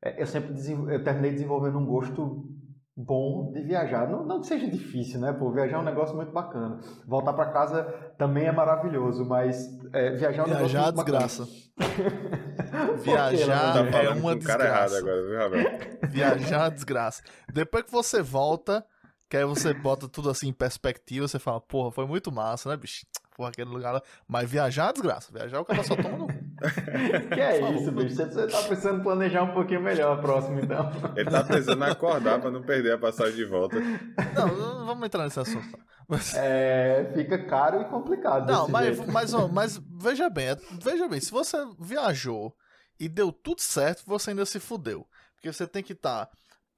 é, 0.00 0.22
eu 0.22 0.26
sempre 0.26 0.54
eu 0.88 1.02
terminei 1.02 1.32
desenvolvendo 1.32 1.78
um 1.78 1.84
gosto 1.84 2.48
bom 2.96 3.50
de 3.52 3.60
viajar. 3.62 4.08
Não, 4.08 4.24
não 4.24 4.40
que 4.40 4.46
seja 4.46 4.68
difícil, 4.68 5.20
né? 5.20 5.32
Pô, 5.32 5.50
viajar 5.50 5.76
é 5.76 5.80
um 5.80 5.84
negócio 5.84 6.14
muito 6.14 6.32
bacana. 6.32 6.78
Voltar 7.06 7.32
para 7.32 7.52
casa 7.52 7.82
também 8.16 8.46
é 8.46 8.52
maravilhoso, 8.52 9.24
mas 9.24 9.68
é, 9.92 10.10
viajar 10.12 10.42
é 10.42 10.44
um 10.44 10.46
viajar 10.46 10.92
negócio 10.92 10.94
muito 10.94 10.96
desgraça. 10.96 11.48
viajar 13.02 13.90
tá 13.90 14.02
é 14.02 14.08
uma 14.10 14.36
com 14.36 14.44
cara 14.44 14.64
errado 14.64 14.90
desgraça. 14.90 14.98
agora, 14.98 15.48
viu? 15.50 16.10
Viajar 16.10 16.56
é 16.56 16.58
uma 16.58 16.70
desgraça. 16.70 17.22
Depois 17.52 17.84
que 17.84 17.90
você 17.90 18.22
volta, 18.22 18.84
que 19.28 19.36
aí 19.36 19.44
você 19.44 19.74
bota 19.74 20.08
tudo 20.08 20.30
assim 20.30 20.48
em 20.48 20.52
perspectiva, 20.52 21.26
você 21.26 21.38
fala, 21.38 21.60
porra, 21.60 21.90
foi 21.90 22.06
muito 22.06 22.30
massa, 22.30 22.68
né, 22.68 22.76
bicho? 22.76 23.04
Porra, 23.36 23.48
aquele 23.48 23.70
lugar 23.70 23.90
lá. 23.90 24.02
Mas 24.28 24.48
viajar 24.48 24.82
é 24.82 24.86
uma 24.86 24.92
desgraça. 24.92 25.32
Viajar 25.32 25.60
o 25.60 25.64
cara 25.64 25.82
só 25.82 25.96
toma 25.96 26.16
no 26.16 26.26
cu. 26.28 26.43
Que 27.34 27.40
é 27.40 27.72
isso, 27.72 27.90
bicho? 27.92 28.14
Você, 28.14 28.46
tá 28.46 28.62
precisando 28.62 29.02
planejar 29.02 29.42
um 29.42 29.52
pouquinho 29.52 29.82
melhor 29.82 30.18
a 30.18 30.20
próxima, 30.20 30.60
então. 30.60 30.90
Ele 31.16 31.30
tá 31.30 31.42
precisando 31.44 31.82
acordar 31.82 32.40
pra 32.40 32.50
não 32.50 32.62
perder 32.62 32.92
a 32.92 32.98
passagem 32.98 33.34
de 33.36 33.44
volta. 33.44 33.76
Não, 33.80 34.46
não 34.56 34.86
vamos 34.86 35.04
entrar 35.06 35.24
nesse 35.24 35.40
assunto. 35.40 35.78
Mas- 36.08 36.34
É, 36.34 37.10
fica 37.14 37.44
caro 37.46 37.80
e 37.80 37.84
complicado. 37.86 38.46
Não, 38.46 38.60
desse 38.62 38.72
mas, 38.72 38.96
jeito. 38.96 39.12
mas, 39.12 39.34
ó, 39.34 39.48
mas 39.52 39.80
veja 40.00 40.28
bem, 40.30 40.48
é- 40.50 40.58
veja 40.82 41.08
bem, 41.08 41.20
se 41.20 41.30
você 41.30 41.56
viajou 41.80 42.54
e 43.00 43.08
deu 43.08 43.32
tudo 43.32 43.60
certo, 43.60 44.04
você 44.06 44.30
ainda 44.30 44.46
se 44.46 44.60
fudeu. 44.60 45.06
Porque 45.34 45.52
você 45.52 45.66
tem 45.66 45.82
que 45.82 45.92
estar 45.92 46.28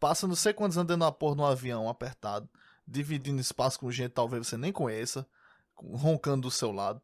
passando 0.01 0.31
não 0.31 0.37
sei 0.37 0.53
quantos 0.53 0.77
anos 0.77 0.89
dentro 0.89 1.01
da 1.05 1.13
porra 1.13 1.35
no 1.37 1.47
avião 1.47 1.89
apertado, 1.89 2.49
dividindo 2.87 3.41
espaço 3.41 3.79
com 3.81 3.91
gente 3.91 4.11
talvez 4.13 4.47
você 4.47 4.57
nem 4.57 4.73
conheça, 4.73 5.27
roncando 5.75 6.43
do 6.43 6.51
seu 6.51 6.73
lado. 6.73 7.01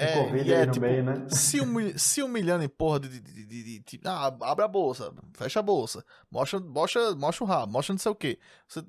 Um 0.00 0.24
Covid 0.24 0.52
é, 0.52 0.66
no 0.66 0.72
tipo, 0.72 0.86
meio, 0.86 1.02
né? 1.02 1.26
se, 1.28 1.60
humilha- 1.60 1.98
se 1.98 2.22
humilhando 2.22 2.62
em 2.64 2.68
porra 2.68 3.00
de, 3.00 3.08
de, 3.08 3.20
de- 3.20 3.46
de- 3.46 3.78
de- 3.80 4.00
Ah, 4.04 4.26
abre 4.42 4.64
a 4.64 4.68
bolsa, 4.68 5.12
fecha 5.34 5.58
a 5.60 5.62
bolsa, 5.62 6.04
mostra, 6.30 6.60
mostra, 6.60 7.14
mostra 7.16 7.44
o 7.44 7.46
rabo, 7.46 7.72
mostra 7.72 7.92
não 7.92 7.98
sei 7.98 8.12
o 8.12 8.14
quê. 8.14 8.38
Você- 8.68 8.84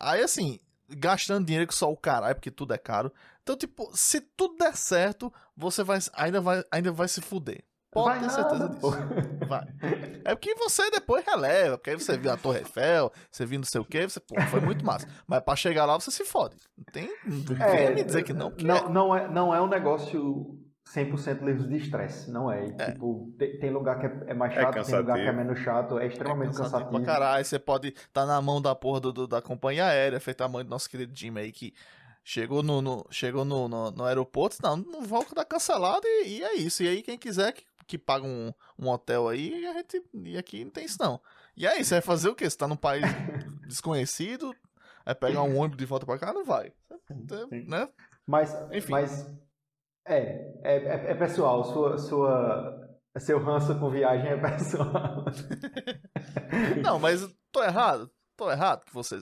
aí 0.00 0.22
assim, 0.22 0.58
gastando 0.88 1.44
dinheiro 1.46 1.66
que 1.68 1.74
só 1.74 1.90
o 1.92 1.96
caralho, 1.96 2.34
porque 2.34 2.50
tudo 2.50 2.72
é 2.74 2.78
caro. 2.78 3.12
Então, 3.42 3.56
tipo, 3.56 3.90
se 3.94 4.20
tudo 4.20 4.56
der 4.56 4.74
certo, 4.76 5.32
você 5.56 5.82
vai, 5.84 5.98
ainda, 6.14 6.40
vai, 6.40 6.64
ainda 6.70 6.90
vai 6.92 7.08
se 7.08 7.20
fuder. 7.20 7.62
Pode 7.94 8.08
Vai 8.08 8.18
ter 8.18 8.26
nada, 8.26 8.42
certeza 8.50 8.68
pô. 8.80 8.90
disso. 8.90 9.48
Vai. 9.48 9.66
É 10.24 10.34
porque 10.34 10.54
você 10.56 10.90
depois 10.90 11.24
releva, 11.24 11.78
porque 11.78 11.90
aí 11.90 11.96
você 11.96 12.16
viu 12.18 12.32
a 12.32 12.36
Torre 12.36 12.58
Eiffel, 12.58 13.12
você 13.30 13.46
viu 13.46 13.58
não 13.58 13.64
sei 13.64 13.80
o 13.80 13.84
quê, 13.84 14.08
você, 14.08 14.18
pô, 14.20 14.34
foi 14.50 14.60
muito 14.60 14.84
massa. 14.84 15.06
Mas 15.26 15.40
pra 15.42 15.54
chegar 15.54 15.84
lá 15.86 15.94
você 15.98 16.10
se 16.10 16.24
fode. 16.24 16.56
Não 16.76 16.84
tem. 16.92 17.08
Não 17.24 17.64
É, 17.66 17.94
me 17.94 18.02
dizer 18.04 18.24
que 18.24 18.32
não, 18.32 18.52
não, 18.60 18.88
não, 18.88 19.14
é, 19.16 19.28
não 19.28 19.54
é 19.54 19.62
um 19.62 19.68
negócio 19.68 20.58
100% 20.92 21.42
livre 21.42 21.68
de 21.68 21.76
estresse, 21.76 22.30
não 22.30 22.50
é. 22.50 22.66
É. 22.78 22.92
Tipo, 22.92 23.32
tem, 23.38 23.58
tem 23.58 23.70
lugar 23.70 23.98
que 23.98 24.06
é, 24.06 24.30
é 24.32 24.34
mais 24.34 24.52
É 24.52 24.60
chato, 24.60 24.84
tem 24.84 24.96
lugar 24.96 25.16
que 25.16 25.22
é 25.28 25.32
menos 25.32 25.58
chato, 25.60 25.98
é 25.98 26.06
extremamente 26.06 26.48
cansativo 26.48 26.72
cansativo. 26.90 26.90
pra 27.04 27.14
caralho. 27.14 27.44
Você 27.44 27.58
pode 27.58 27.88
estar 27.88 28.08
tá 28.12 28.26
na 28.26 28.40
mão 28.42 28.60
da 28.60 28.74
porra 28.74 29.00
do, 29.00 29.12
do- 29.12 29.26
da 29.26 29.40
companhia 29.40 29.86
aérea, 29.86 30.18
feito 30.20 30.42
a 30.42 30.48
mãe 30.48 30.64
do 30.64 30.70
nosso 30.70 30.88
querido 30.90 31.12
Jimmy 31.16 31.40
aí, 31.40 31.52
que 31.52 31.72
chegou 32.22 32.62
no, 32.62 32.80
no- 32.82 33.06
chegou 33.10 33.44
no, 33.44 33.68
no, 33.68 33.90
no 33.90 34.04
aeroporto, 34.04 34.56
não, 34.62 34.76
não 34.76 35.02
voo 35.02 35.24
que 35.24 35.34
tá 35.34 35.44
cancelado 35.44 36.06
e, 36.06 36.38
e 36.38 36.42
é 36.42 36.54
isso. 36.54 36.82
E 36.82 36.88
aí, 36.88 37.02
quem 37.02 37.18
quiser 37.18 37.52
que, 37.52 37.62
que 37.86 37.98
paga 37.98 38.24
um, 38.26 38.52
um 38.78 38.88
hotel 38.88 39.28
aí, 39.28 39.66
a 39.66 39.72
gente. 39.74 40.02
E 40.14 40.36
aqui 40.38 40.64
não 40.64 40.70
tem 40.70 40.84
isso, 40.84 40.98
não. 41.00 41.20
E 41.56 41.66
aí, 41.66 41.84
você 41.84 41.94
vai 41.96 42.02
fazer 42.02 42.28
o 42.28 42.34
quê? 42.34 42.48
Você 42.48 42.56
tá 42.56 42.66
num 42.66 42.76
país 42.76 43.04
desconhecido, 43.66 44.54
vai 45.04 45.14
pegar 45.14 45.42
um 45.42 45.56
ônibus 45.58 45.78
de 45.78 45.86
volta 45.86 46.04
pra 46.06 46.18
cá? 46.18 46.32
Não 46.32 46.44
vai. 46.44 46.72
Sim. 47.08 47.66
Né? 47.68 47.88
Mas, 48.26 48.54
Enfim. 48.72 48.90
mas 48.90 49.26
é, 50.06 50.18
é, 50.62 50.76
é, 50.76 51.10
é 51.10 51.14
pessoal, 51.14 51.64
sua, 51.64 51.98
sua, 51.98 52.98
seu 53.18 53.38
ranço 53.38 53.78
com 53.78 53.90
viagem 53.90 54.28
é 54.28 54.36
pessoal. 54.36 55.24
Não, 56.82 56.98
mas 56.98 57.26
tô 57.52 57.62
errado. 57.62 58.10
Tô 58.36 58.50
errado 58.50 58.84
que 58.84 58.94
você 58.94 59.20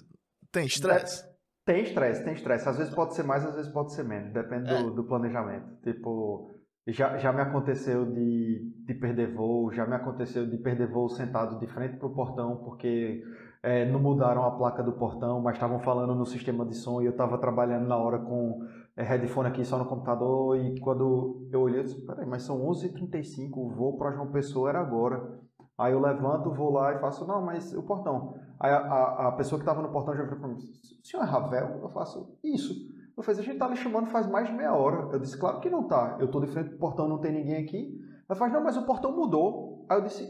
tem 0.51 0.66
estresse. 0.66 1.30
Tem 1.64 1.82
estresse, 1.84 2.24
tem 2.24 2.34
estresse. 2.34 2.68
Às 2.68 2.78
vezes 2.78 2.94
pode 2.94 3.14
ser 3.14 3.22
mais, 3.22 3.44
às 3.44 3.55
vezes 3.55 3.72
pode 3.72 3.93
ser 3.94 4.05
menos. 4.05 4.32
Depende 4.32 4.70
É. 4.70 4.82
do, 4.82 4.90
do 4.90 5.05
planejamento. 5.05 5.76
Tipo, 5.82 6.51
já, 6.86 7.16
já 7.18 7.32
me 7.32 7.40
aconteceu 7.40 8.04
de, 8.04 8.72
de 8.84 8.94
perder 8.94 9.32
voo, 9.34 9.72
já 9.72 9.86
me 9.86 9.94
aconteceu 9.94 10.46
de 10.48 10.59
perder 10.59 10.88
voo 10.88 11.09
sentado 11.09 11.59
de 11.59 11.66
frente 11.66 11.96
pro 11.96 12.10
portão, 12.10 12.56
porque 12.56 13.22
é, 13.62 13.88
não 13.90 14.00
mudaram 14.00 14.44
a 14.44 14.50
placa 14.50 14.82
do 14.82 14.92
portão, 14.92 15.40
mas 15.40 15.54
estavam 15.54 15.78
falando 15.78 16.14
no 16.14 16.26
sistema 16.26 16.66
de 16.66 16.74
som 16.74 17.00
e 17.00 17.06
eu 17.06 17.12
estava 17.12 17.38
trabalhando 17.38 17.86
na 17.86 17.96
hora 17.96 18.18
com 18.18 18.66
é, 18.96 19.02
headphone 19.04 19.48
aqui 19.48 19.64
só 19.64 19.78
no 19.78 19.86
computador 19.86 20.56
e 20.56 20.80
quando 20.80 21.48
eu 21.52 21.60
olhei, 21.60 21.78
eu 21.80 21.84
disse, 21.84 22.04
peraí, 22.04 22.26
mas 22.26 22.42
são 22.42 22.59
11h35, 22.66 23.50
o 23.56 23.70
voo 23.70 23.96
para 23.96 24.12
João 24.12 24.32
Pessoa 24.32 24.68
era 24.68 24.80
agora. 24.80 25.40
Aí 25.78 25.92
eu 25.92 26.00
levanto, 26.00 26.52
vou 26.52 26.72
lá 26.72 26.94
e 26.94 27.00
faço, 27.00 27.26
não, 27.26 27.40
mas 27.42 27.72
o 27.74 27.82
portão. 27.82 28.34
Aí 28.59 28.70
a, 28.70 28.78
a, 28.78 29.28
a 29.28 29.32
pessoa 29.32 29.59
que 29.59 29.62
estava 29.62 29.82
no 29.82 29.92
portão 29.92 30.14
já 30.14 30.22
virou 30.24 30.38
para 30.38 30.48
mim, 30.48 30.56
o 30.56 31.06
senhor 31.06 31.22
é 31.22 31.26
Ravel? 31.26 31.80
Eu 31.80 31.88
faço, 31.90 32.36
isso. 32.42 32.74
Eu 33.16 33.22
falei, 33.22 33.40
a 33.40 33.44
gente 33.44 33.59
tá 33.59 33.68
lhe 33.68 33.76
chamando 33.76 34.09
faz 34.09 34.26
mais 34.26 34.48
de 34.48 34.55
meia 34.55 34.74
hora. 34.74 35.09
Eu 35.12 35.18
disse, 35.18 35.39
claro 35.39 35.60
que 35.60 35.68
não 35.68 35.86
tá. 35.86 36.16
Eu 36.18 36.30
tô 36.30 36.40
de 36.40 36.47
frente 36.47 36.70
pro 36.70 36.78
portão, 36.78 37.09
não 37.09 37.18
tem 37.18 37.32
ninguém 37.32 37.62
aqui. 37.62 37.98
Ela 38.28 38.39
faz, 38.39 38.52
não, 38.52 38.62
mas 38.62 38.76
o 38.76 38.86
portão 38.86 39.14
mudou. 39.14 39.84
Aí 39.89 39.98
eu 39.98 40.02
disse, 40.02 40.26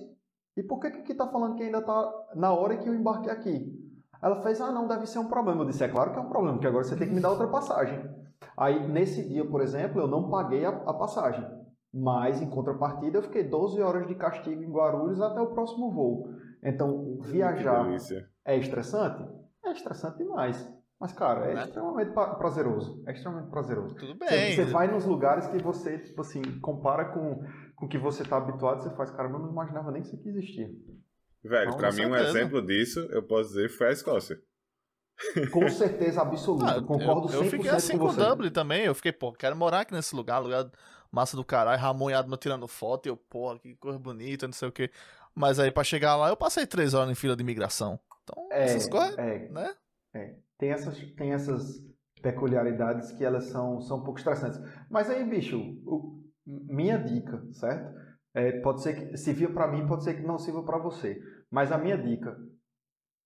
e 0.56 0.62
por 0.62 0.80
que 0.80 0.90
que 0.90 1.14
tá 1.14 1.26
falando 1.28 1.54
que 1.54 1.62
ainda 1.62 1.80
tá 1.80 2.12
na 2.34 2.52
hora 2.52 2.76
que 2.76 2.88
eu 2.88 2.94
embarquei 2.94 3.30
aqui? 3.30 3.78
Ela 4.20 4.42
fez, 4.42 4.60
ah, 4.60 4.70
não, 4.70 4.86
deve 4.86 5.06
ser 5.06 5.18
um 5.18 5.28
problema. 5.28 5.62
Eu 5.62 5.66
disse, 5.66 5.82
é 5.82 5.88
claro 5.88 6.12
que 6.12 6.18
é 6.18 6.22
um 6.22 6.28
problema, 6.28 6.54
porque 6.54 6.66
agora 6.66 6.84
você 6.84 6.96
tem 6.96 7.08
que 7.08 7.14
me 7.14 7.20
dar 7.20 7.30
outra 7.30 7.48
passagem. 7.48 8.04
Aí, 8.56 8.86
nesse 8.88 9.28
dia, 9.28 9.48
por 9.48 9.60
exemplo, 9.60 10.00
eu 10.00 10.06
não 10.06 10.28
paguei 10.28 10.64
a, 10.64 10.70
a 10.70 10.94
passagem. 10.94 11.44
Mas, 11.92 12.40
em 12.40 12.48
contrapartida, 12.48 13.18
eu 13.18 13.22
fiquei 13.22 13.44
12 13.44 13.80
horas 13.80 14.06
de 14.06 14.14
castigo 14.14 14.62
em 14.62 14.70
Guarulhos 14.70 15.20
até 15.20 15.40
o 15.40 15.48
próximo 15.48 15.90
voo. 15.90 16.28
Então, 16.62 17.18
viajar 17.20 17.86
é 18.44 18.56
estressante? 18.56 19.28
É 19.64 19.72
estressante 19.72 20.18
demais. 20.18 20.72
Mas, 21.02 21.12
cara, 21.12 21.46
é 21.50 21.54
Né? 21.54 21.64
extremamente 21.64 22.12
prazeroso. 22.12 23.02
É 23.08 23.12
extremamente 23.12 23.50
prazeroso. 23.50 23.96
Tudo 23.96 24.14
Você, 24.16 24.30
bem. 24.36 24.54
você 24.54 24.64
vai 24.66 24.86
nos 24.86 25.04
lugares 25.04 25.48
que 25.48 25.58
você, 25.58 25.98
tipo 25.98 26.20
assim, 26.20 26.40
compara 26.60 27.06
com 27.06 27.42
com 27.74 27.86
o 27.86 27.88
que 27.88 27.98
você 27.98 28.22
tá 28.22 28.36
habituado, 28.36 28.80
você 28.80 28.94
faz, 28.94 29.10
cara, 29.10 29.28
eu 29.28 29.36
não 29.40 29.50
imaginava 29.50 29.90
nem 29.90 30.00
que 30.02 30.06
isso 30.06 30.16
aqui 30.16 30.28
existia. 30.28 30.70
Velho, 31.42 31.70
Não, 31.72 31.76
pra 31.76 31.90
mim 31.90 32.04
um 32.06 32.14
exemplo 32.14 32.64
disso, 32.64 33.00
eu 33.10 33.24
posso 33.24 33.48
dizer, 33.48 33.68
foi 33.70 33.88
a 33.88 33.90
Escócia. 33.90 34.38
Com 35.50 35.68
certeza 35.68 36.22
absoluta. 36.22 36.76
Ah, 36.78 36.80
Concordo 36.80 37.32
eu, 37.32 37.40
100% 37.40 37.44
eu 37.44 37.50
fiquei 37.50 37.70
assim 37.70 37.98
com 37.98 38.06
com 38.06 38.12
você. 38.12 38.20
Dublin 38.20 38.50
também. 38.52 38.84
Eu 38.84 38.94
fiquei, 38.94 39.10
pô, 39.10 39.32
quero 39.32 39.56
morar 39.56 39.80
aqui 39.80 39.92
nesse 39.92 40.14
lugar, 40.14 40.38
lugar 40.38 40.70
massa 41.10 41.36
do 41.36 41.44
caralho. 41.44 41.80
Ramon 41.80 42.10
e 42.10 42.14
Adma 42.14 42.36
tirando 42.36 42.68
foto. 42.68 43.06
E 43.06 43.08
eu, 43.08 43.16
porra, 43.16 43.58
que 43.58 43.74
coisa 43.74 43.98
bonita, 43.98 44.46
não 44.46 44.52
sei 44.52 44.68
o 44.68 44.72
quê. 44.72 44.88
Mas 45.34 45.58
aí 45.58 45.72
pra 45.72 45.82
chegar 45.82 46.14
lá, 46.14 46.28
eu 46.28 46.36
passei 46.36 46.64
três 46.64 46.94
horas 46.94 47.10
em 47.10 47.16
fila 47.16 47.34
de 47.34 47.42
imigração. 47.42 47.98
Então, 48.22 48.46
É, 48.52 48.62
essas 48.62 48.88
coisas, 48.88 49.18
é, 49.18 49.48
né? 49.48 49.74
Tem 50.62 50.70
essas, 50.70 50.96
tem 51.16 51.32
essas 51.32 51.84
peculiaridades 52.22 53.10
que 53.10 53.24
elas 53.24 53.46
são, 53.46 53.80
são 53.80 53.98
um 53.98 54.04
pouco 54.04 54.20
estressantes. 54.20 54.60
Mas 54.88 55.10
aí, 55.10 55.28
bicho, 55.28 55.58
o- 55.84 56.22
minha 56.46 56.96
dica, 56.96 57.44
certo? 57.50 57.92
É, 58.32 58.60
pode 58.60 58.80
ser 58.80 58.94
que 58.94 59.16
se 59.16 59.32
vir 59.32 59.52
para 59.52 59.66
mim, 59.66 59.88
pode 59.88 60.04
ser 60.04 60.14
que 60.14 60.22
não 60.22 60.38
sirva 60.38 60.62
para 60.62 60.78
você. 60.78 61.20
Mas 61.50 61.72
a 61.72 61.78
minha 61.78 61.98
dica, 61.98 62.38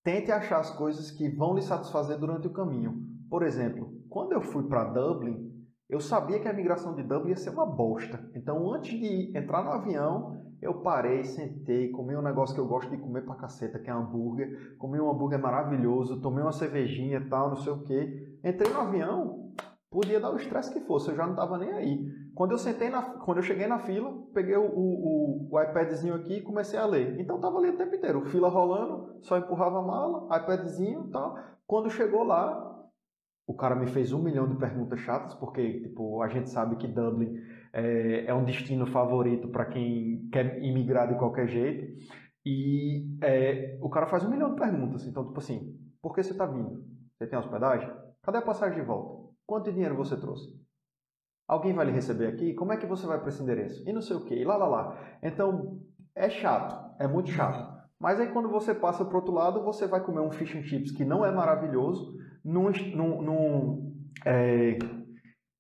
tente 0.03 0.33
achar 0.33 0.61
as 0.61 0.71
coisas 0.71 1.11
que 1.11 1.29
vão 1.29 1.55
lhe 1.55 1.61
satisfazer 1.61 2.17
durante 2.17 2.47
o 2.47 2.53
caminho. 2.55 3.07
Por 3.29 3.43
exemplo, 3.43 3.93
quando 4.09 4.33
eu 4.33 4.41
fui 4.41 4.67
para 4.67 4.85
Dublin, 4.85 5.53
eu 5.91 6.01
sabia 6.01 6.41
que 6.41 6.49
a 6.49 6.55
migração 6.55 6.95
de 6.95 7.03
Dublin 7.03 7.31
ia 7.33 7.37
ser 7.37 7.51
uma 7.51 7.67
bosta. 7.67 8.31
Então, 8.35 8.73
antes 8.73 8.99
de 8.99 9.37
entrar 9.37 9.63
no 9.63 9.73
avião, 9.73 10.46
eu 10.61 10.75
parei, 10.81 11.25
sentei, 11.25 11.91
comi 11.91 12.17
um 12.17 12.23
negócio 12.23 12.55
que 12.55 12.61
eu 12.61 12.67
gosto 12.67 12.91
de 12.91 12.97
comer 12.97 13.23
pra 13.23 13.35
caceta, 13.35 13.79
que 13.79 13.91
é 13.91 13.93
hambúrguer. 13.93 14.77
Comi 14.79 15.01
um 15.01 15.11
hambúrguer 15.11 15.39
maravilhoso, 15.39 16.21
tomei 16.21 16.43
uma 16.43 16.53
cervejinha 16.53 17.19
e 17.19 17.29
tal, 17.29 17.51
não 17.51 17.57
sei 17.57 17.73
o 17.73 17.83
quê. 17.85 18.39
Entrei 18.43 18.73
no 18.73 18.81
avião, 18.81 19.53
podia 19.91 20.19
dar 20.19 20.33
o 20.33 20.37
estresse 20.37 20.73
que 20.73 20.81
fosse, 20.81 21.11
eu 21.11 21.17
já 21.17 21.27
não 21.27 21.35
tava 21.35 21.59
nem 21.59 21.73
aí. 21.73 22.07
Quando 22.35 22.53
eu 22.53 22.59
sentei 22.59 22.91
na, 22.91 23.03
quando 23.03 23.39
eu 23.39 23.43
cheguei 23.43 23.67
na 23.67 23.79
fila, 23.79 24.13
peguei 24.35 24.57
o, 24.57 24.67
o, 24.67 25.49
o 25.51 25.61
iPadzinho 25.61 26.15
aqui 26.15 26.35
e 26.35 26.43
comecei 26.43 26.79
a 26.79 26.87
ler. 26.87 27.19
Então 27.21 27.41
tava 27.41 27.59
ali 27.59 27.71
o 27.71 27.77
tempo 27.77 27.95
inteiro, 27.95 28.25
fila 28.27 28.49
rolando, 28.49 29.19
só 29.23 29.39
empurrava 29.39 29.79
a 29.79 29.83
mala, 29.83 30.37
iPadzinho 30.39 31.07
e 31.09 31.11
tal. 31.11 31.39
Quando 31.67 31.91
chegou 31.91 32.25
lá, 32.25 32.77
o 33.47 33.55
cara 33.55 33.75
me 33.75 33.87
fez 33.87 34.13
um 34.13 34.23
milhão 34.23 34.49
de 34.49 34.57
perguntas 34.57 35.01
chatas, 35.01 35.35
porque 35.35 35.81
tipo, 35.81 36.21
a 36.21 36.29
gente 36.29 36.51
sabe 36.51 36.77
que 36.77 36.87
Dublin 36.87 37.41
é, 37.77 38.25
é 38.27 38.35
um 38.35 38.43
destino 38.43 38.87
favorito 38.87 39.49
para 39.49 39.67
quem 39.67 40.27
quer 40.33 40.63
imigrar 40.65 41.07
de 41.09 41.19
qualquer 41.19 41.47
jeito. 41.47 41.87
E 42.45 43.19
é, 43.23 43.79
o 43.83 43.91
cara 43.91 44.07
faz 44.07 44.25
um 44.25 44.31
milhão 44.31 44.55
de 44.55 44.61
perguntas. 44.61 45.07
Então, 45.07 45.27
tipo 45.27 45.39
assim, 45.39 45.79
por 46.01 46.15
que 46.15 46.23
você 46.23 46.33
está 46.33 46.47
vindo? 46.47 46.83
Você 47.13 47.27
tem 47.27 47.39
hospedagem? 47.39 47.91
Cadê 48.23 48.39
a 48.39 48.43
passagem 48.43 48.81
de 48.81 48.87
volta? 48.87 49.31
Quanto 49.47 49.71
dinheiro 49.71 49.95
você 49.95 50.19
trouxe? 50.19 50.49
Alguém 51.47 51.75
vai 51.75 51.85
lhe 51.85 51.93
receber 51.93 52.29
aqui? 52.29 52.55
Como 52.55 52.73
é 52.73 52.79
que 52.79 52.87
você 52.87 53.07
vai 53.07 53.19
para 53.19 53.29
esse 53.29 53.43
endereço? 53.43 53.87
E 53.87 53.93
não 53.93 54.01
sei 54.01 54.17
o 54.17 54.25
que, 54.25 54.35
e 54.35 54.45
lá, 54.45 54.57
lá, 54.57 54.67
lá. 54.67 55.19
Então, 55.23 55.79
é 56.15 56.31
chato, 56.31 56.95
é 56.99 57.07
muito 57.07 57.31
chato. 57.31 57.77
Mas 58.01 58.19
aí 58.19 58.29
quando 58.33 58.49
você 58.49 58.75
passa 58.75 59.05
para 59.05 59.17
outro 59.17 59.33
lado, 59.33 59.63
você 59.63 59.87
vai 59.87 60.03
comer 60.03 60.21
um 60.21 60.31
fish 60.31 60.55
and 60.57 60.63
chips 60.63 60.91
que 60.91 61.05
não 61.05 61.25
é 61.25 61.31
maravilhoso, 61.31 62.17
num, 62.45 62.71
num, 62.95 63.23
num 63.23 63.97
é, 64.25 64.79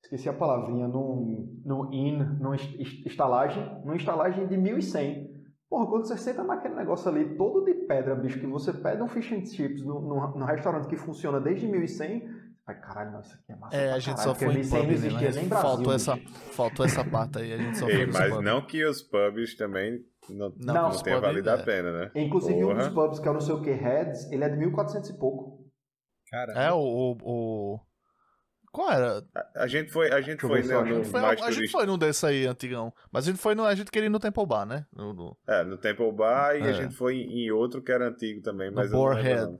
esqueci 0.06 0.28
a 0.28 0.32
palavrinha, 0.32 0.86
num, 0.88 1.60
num 1.64 1.92
in, 1.92 2.18
num 2.40 2.54
est- 2.54 3.06
estalagem, 3.06 3.62
numa 3.84 3.96
estalagem 3.96 4.46
de 4.46 4.56
1.100. 4.56 5.26
Porra, 5.68 5.86
quando 5.88 6.06
você 6.06 6.16
senta 6.16 6.44
naquele 6.44 6.76
negócio 6.76 7.10
ali, 7.10 7.36
todo 7.36 7.64
de 7.64 7.74
pedra, 7.86 8.14
bicho, 8.14 8.38
que 8.38 8.46
você 8.46 8.72
pede 8.72 9.02
um 9.02 9.08
fish 9.08 9.32
and 9.32 9.44
chips 9.44 9.82
no, 9.84 10.00
no, 10.00 10.38
no 10.38 10.44
restaurante 10.44 10.86
que 10.86 10.96
funciona 10.96 11.40
desde 11.40 11.66
1100, 11.66 12.22
ai 12.68 12.80
caralho, 12.80 13.12
não, 13.12 13.20
isso 13.20 13.34
aqui 13.34 13.50
é 13.52 13.56
massa 13.56 13.76
É, 13.76 13.86
pra 13.88 13.96
a 13.96 13.98
gente 13.98 14.14
caralho, 14.16 14.28
só 14.30 14.34
foi 14.36 14.48
em 14.48 14.56
1100 14.58 14.70
pub, 14.70 14.78
não 14.78 14.86
né? 14.86 14.94
existia 14.94 15.26
Mas 15.26 15.36
nem 15.36 15.48
Brasil, 15.48 15.68
faltou, 15.70 15.92
essa, 15.92 16.14
bicho. 16.14 16.34
faltou 16.52 16.86
essa 16.86 17.04
parte 17.04 17.38
aí, 17.38 17.52
a 17.52 17.58
gente 17.58 17.76
só 17.78 17.86
foi 17.86 17.94
Ei, 17.96 18.06
nos 18.06 18.16
mas 18.16 18.30
pubs. 18.30 18.44
não 18.44 18.64
que 18.64 18.84
os 18.84 19.02
pubs 19.02 19.56
também 19.56 19.98
não, 20.30 20.52
Não, 20.56 20.74
não, 20.74 20.90
tenha 21.02 21.16
pubs, 21.16 21.20
valido 21.20 21.50
é. 21.50 21.52
a 21.52 21.58
pena, 21.58 21.92
né? 21.92 22.10
Inclusive 22.14 22.64
um 22.64 22.74
dos 22.74 22.88
Porra. 22.88 23.08
pubs, 23.08 23.18
que 23.18 23.26
é 23.26 23.30
o 23.32 23.34
não 23.34 23.40
sei 23.40 23.54
o 23.56 23.60
que, 23.62 23.70
Heads, 23.72 24.30
ele 24.30 24.44
é 24.44 24.48
de 24.48 24.56
1400 24.56 25.10
e 25.10 25.18
pouco. 25.18 25.66
Cara, 26.30 26.52
É, 26.52 26.72
o, 26.72 26.76
o, 26.78 27.16
o- 27.22 27.80
Qual 28.76 28.92
era? 28.92 29.24
A, 29.34 29.62
a 29.62 29.66
gente 29.66 29.90
foi, 29.90 30.12
a 30.12 30.20
gente 30.20 30.38
foi, 30.42 30.62
né, 30.62 30.74
no 30.74 30.80
A 30.80 30.84
gente 30.84 31.08
foi, 31.10 31.20
mais 31.22 31.40
a 31.40 31.50
gente 31.50 31.70
foi 31.70 31.86
num 31.86 31.96
desse 31.96 32.26
aí, 32.26 32.46
antigão. 32.46 32.92
Mas 33.10 33.26
a 33.26 33.30
gente 33.30 33.40
foi 33.40 33.54
no. 33.54 33.64
A 33.64 33.74
gente 33.74 33.90
queria 33.90 34.04
ir 34.08 34.10
no 34.10 34.20
Temple 34.20 34.44
Bar, 34.44 34.66
né? 34.66 34.84
No, 34.94 35.14
no, 35.14 35.34
É, 35.46 35.64
no 35.64 35.78
Temple 35.78 36.12
Bar 36.12 36.56
e 36.56 36.60
É. 36.60 36.68
a 36.68 36.72
gente 36.74 36.94
foi 36.94 37.16
em 37.16 37.50
outro 37.50 37.80
que 37.80 37.90
era 37.90 38.06
antigo 38.08 38.42
também, 38.42 38.68
no 38.68 38.76
mas 38.76 38.90
lembro 38.90 38.98
Boarhead. 38.98 39.56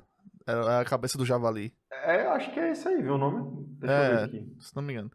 Era 0.47 0.81
a 0.81 0.85
cabeça 0.85 1.17
do 1.17 1.25
javali. 1.25 1.75
É, 1.91 2.27
eu 2.27 2.31
acho 2.33 2.53
que 2.53 2.61
é 2.61 2.73
esse 2.73 2.87
aí, 2.87 3.01
viu 3.01 3.15
o 3.15 3.19
nome? 3.19 3.65
Deixa 3.81 3.95
eu 3.97 4.03
É. 4.03 4.17
ver 4.19 4.25
aqui. 4.25 4.53
se 4.61 4.77
não 4.77 4.83
me 4.83 4.93
engano. 4.93 5.11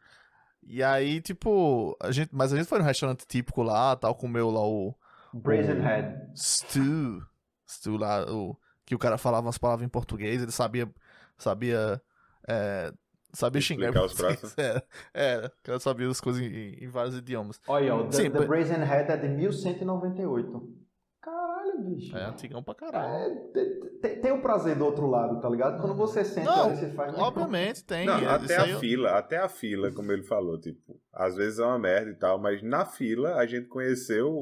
E 0.64 0.82
aí, 0.82 1.22
tipo, 1.22 1.96
a 2.02 2.12
gente, 2.12 2.32
mas 2.34 2.52
a 2.52 2.58
gente 2.58 2.66
foi 2.68 2.80
num 2.80 2.86
restaurante 2.86 3.28
típico 3.28 3.62
lá, 3.62 3.96
tal, 3.96 4.16
comeu 4.16 4.50
lá 4.50 4.62
o 4.66 4.96
Brazen 5.32 5.78
O- 5.78 5.82
Head. 5.84 6.32
stew, 6.36 7.22
stew 7.70 7.98
lá, 7.98 8.26
o, 8.32 8.58
que 8.84 8.96
o 8.96 9.00
cara 9.00 9.20
falava 9.20 9.46
umas 9.46 9.60
palavras 9.60 9.86
em 9.86 9.90
português, 9.90 10.42
ele 10.42 10.52
sabia, 10.52 10.90
sabia, 11.38 12.02
é, 12.48 12.92
sabia 13.34 13.62
xingar. 13.62 13.90
Explicar 13.94 14.06
os 14.06 14.14
pratos. 14.20 14.56
É, 14.58 14.84
é, 15.14 15.46
o 15.48 15.52
cara 15.64 15.80
sabia 15.80 16.08
as 16.10 16.22
coisas 16.22 16.42
em, 16.42 16.84
em 16.84 16.88
vários 16.88 17.18
idiomas. 17.18 17.60
Olha, 17.68 17.96
ó, 17.96 18.04
The, 18.08 18.30
The 18.30 18.46
Brazen 18.46 18.78
Head 18.84 19.12
é 19.12 19.18
de 19.18 19.28
1198. 19.30 20.82
Caralho, 21.22 21.82
bicho. 21.84 22.18
É 22.18 22.24
antigão 22.26 22.64
pra 22.64 22.74
caralho. 22.74 23.14
É, 23.14 23.36
te- 23.54 24.00
te- 24.02 24.16
tem 24.22 24.32
o 24.32 24.42
prazer 24.42 24.76
do 24.76 24.84
outro 24.86 25.06
lado, 25.08 25.40
tá 25.40 25.48
ligado? 25.48 25.80
Quando 25.80 25.94
você 25.96 26.26
senta 26.26 26.50
Não, 26.50 26.76
você 26.76 26.90
faz. 26.90 27.16
Obviamente 27.16 27.84
tem. 27.84 28.08
Não, 28.08 28.18
é, 28.18 28.26
até 28.26 28.58
a 28.58 28.68
eu- 28.68 28.80
fila, 28.80 29.12
até 29.12 29.38
a 29.38 29.48
fila, 29.48 29.92
como 29.92 30.12
ele 30.12 30.24
falou, 30.24 30.60
tipo, 30.60 31.00
às 31.14 31.36
vezes 31.36 31.60
é 31.60 31.64
uma 31.66 31.78
merda 31.78 32.10
e 32.10 32.16
tal, 32.16 32.40
mas 32.40 32.64
na 32.64 32.86
fila 32.86 33.36
a 33.36 33.46
gente 33.46 33.68
conheceu 33.68 34.30
um, 34.32 34.36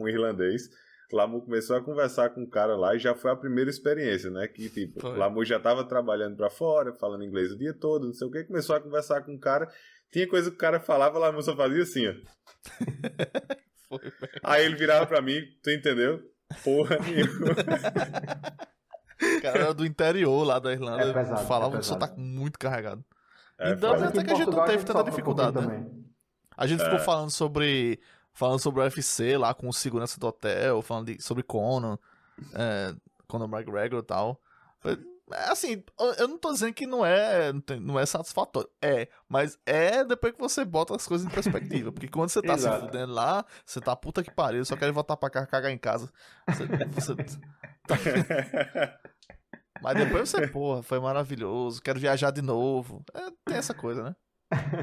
um- 0.00 0.02
um 0.02 0.08
irlandês. 0.08 0.68
Lamu 1.14 1.40
começou 1.42 1.76
a 1.76 1.80
conversar 1.82 2.30
com 2.30 2.42
o 2.42 2.48
cara 2.50 2.76
lá 2.76 2.94
e 2.94 2.98
já 2.98 3.14
foi 3.14 3.30
a 3.30 3.36
primeira 3.36 3.70
experiência, 3.70 4.30
né? 4.30 4.46
Que, 4.48 4.68
tipo, 4.68 5.00
Foi. 5.00 5.16
Lamu 5.16 5.44
já 5.44 5.58
tava 5.60 5.84
trabalhando 5.84 6.36
pra 6.36 6.50
fora, 6.50 6.92
falando 6.92 7.24
inglês 7.24 7.52
o 7.52 7.58
dia 7.58 7.72
todo, 7.72 8.06
não 8.06 8.12
sei 8.14 8.26
o 8.26 8.30
que, 8.30 8.44
começou 8.44 8.74
a 8.76 8.80
conversar 8.80 9.22
com 9.22 9.34
o 9.34 9.38
cara. 9.40 9.68
Tinha 10.12 10.28
coisa 10.28 10.50
que 10.50 10.56
o 10.56 10.58
cara 10.58 10.78
falava, 10.80 11.18
Lamu 11.18 11.42
só 11.42 11.56
fazia 11.56 11.82
assim, 11.82 12.06
ó. 12.08 12.14
Foi, 13.88 14.00
Aí 14.42 14.64
ele 14.64 14.76
virava 14.76 15.06
pra 15.06 15.20
mim, 15.20 15.40
tu 15.62 15.70
entendeu? 15.70 16.20
Porra 16.64 16.98
nenhuma. 16.98 17.52
o 19.38 19.42
cara 19.42 19.58
era 19.60 19.74
do 19.74 19.84
interior 19.86 20.44
lá 20.44 20.58
da 20.58 20.72
Irlanda, 20.72 21.04
É 21.04 21.12
pesado, 21.12 21.46
falava 21.46 21.74
é 21.74 21.78
um 21.78 21.80
pesado. 21.80 22.00
sotaque 22.00 22.20
muito 22.20 22.58
carregado. 22.58 23.04
É, 23.58 23.70
Então, 23.72 23.92
até 23.92 24.24
que 24.24 24.32
a 24.32 24.34
gente 24.34 24.50
não 24.50 24.64
teve 24.64 24.84
tanta 24.84 25.00
um 25.00 25.04
dificuldade, 25.04 25.52
pouquinho 25.52 25.72
né? 25.74 25.80
também. 25.84 26.04
A 26.56 26.66
gente 26.66 26.82
ficou 26.82 26.98
É. 26.98 27.02
falando 27.02 27.30
sobre. 27.30 28.00
Falando 28.34 28.58
sobre 28.58 28.80
o 28.80 28.82
UFC 28.84 29.36
lá 29.38 29.54
com 29.54 29.68
o 29.68 29.72
segurança 29.72 30.18
do 30.18 30.26
hotel, 30.26 30.82
falando 30.82 31.06
de- 31.14 31.22
sobre 31.22 31.42
Conan, 31.42 31.96
é, 32.52 32.94
Conor 33.28 33.48
McGregor 33.48 34.00
e 34.00 34.02
tal. 34.04 34.40
É, 34.84 35.14
Assim, 35.48 35.82
eu- 36.18 36.28
não 36.28 36.36
tô 36.36 36.52
dizendo 36.52 36.74
que 36.74 36.86
não 36.86 37.04
é, 37.04 37.50
não 37.80 37.98
é 37.98 38.04
satisfatório. 38.04 38.68
É, 38.82 39.08
mas 39.26 39.58
é 39.64 40.04
depois 40.04 40.34
que 40.34 40.38
você 40.38 40.66
bota 40.66 40.94
as 40.94 41.06
coisas 41.06 41.26
em 41.26 41.30
perspectiva. 41.30 41.90
Porque 41.90 42.08
quando 42.08 42.28
você 42.28 42.42
tá 42.42 42.58
se 42.58 42.68
fudendo 42.80 43.10
lá, 43.14 43.42
você 43.64 43.80
tá 43.80 43.96
puta 43.96 44.22
que 44.22 44.30
pariu, 44.30 44.62
só 44.66 44.76
quer 44.76 44.92
voltar 44.92 45.16
pra 45.16 45.30
cá 45.30 45.46
cagar 45.46 45.70
em 45.70 45.78
casa. 45.78 46.12
Você- 46.46 46.66
você- 47.16 47.40
mas 49.82 49.96
depois 49.96 50.28
você, 50.28 50.46
porra, 50.48 50.82
foi 50.82 51.00
maravilhoso, 51.00 51.80
quero 51.82 51.98
viajar 51.98 52.30
de 52.30 52.42
novo. 52.42 53.02
É, 53.14 53.30
tem 53.46 53.56
essa 53.56 53.72
coisa, 53.74 54.02
né? 54.02 54.16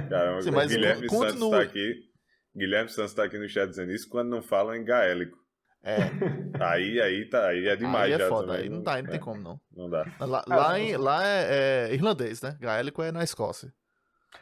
Caramba, 0.09 0.41
Sim, 0.41 0.51
mas 0.51 0.71
Guilherme 0.71 1.07
con- 1.07 1.19
Santos 1.19 1.33
continua. 1.33 1.57
tá 1.57 1.63
aqui. 1.63 2.10
Guilherme 2.55 2.89
Santos 2.89 3.13
tá 3.13 3.23
aqui 3.23 3.37
no 3.37 3.47
chat 3.47 3.69
dizendo 3.69 3.91
isso 3.91 4.09
quando 4.09 4.29
não 4.29 4.41
falam 4.41 4.75
em 4.75 4.83
gaélico. 4.83 5.37
É, 5.83 5.97
Aí, 6.61 7.01
aí, 7.01 7.25
tá, 7.29 7.47
aí 7.47 7.67
é 7.67 7.75
demais 7.75 8.05
aí 8.05 8.11
é 8.13 8.17
já 8.19 8.29
foda, 8.29 8.47
também. 8.47 8.61
aí 8.63 8.69
não 8.69 8.83
dá, 8.83 8.93
aí 8.95 9.01
não 9.01 9.07
é, 9.09 9.11
tem 9.11 9.19
como 9.19 9.41
não. 9.41 9.59
Não 9.75 9.89
dá. 9.89 10.05
Lá, 10.19 10.43
Ah, 10.47 10.55
lá, 10.55 10.79
em- 10.79 10.95
lá 10.97 11.25
é, 11.25 11.87
é 11.89 11.93
irlandês, 11.93 12.41
né? 12.41 12.55
Gaélico 12.59 13.01
é 13.01 13.11
na 13.11 13.23
Escócia. 13.23 13.73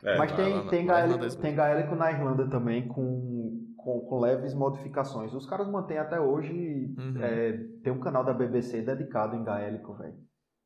É, 0.04 0.18
Mas 0.18 0.32
tem, 0.34 0.54
lá- 0.54 0.70
tem, 0.70 0.86
lá 0.86 1.00
é 1.00 1.08
gaélico, 1.08 1.36
tem 1.42 1.56
gaélico 1.56 1.96
na 1.96 2.12
Irlanda 2.12 2.48
também 2.50 2.88
com, 2.90 3.74
com, 3.78 4.02
com 4.02 4.20
leves 4.20 4.54
modificações. 4.54 5.34
Os 5.34 5.46
caras 5.48 5.68
mantêm 5.70 5.98
até 5.98 6.20
hoje. 6.20 6.52
Uhum. 6.98 7.14
é, 7.24 7.54
tem 7.84 7.94
um 7.94 8.00
canal 8.02 8.24
da 8.26 8.34
BBC 8.34 8.82
dedicado 8.82 9.36
em 9.36 9.44
gaélico, 9.44 9.94
velho. 9.96 10.18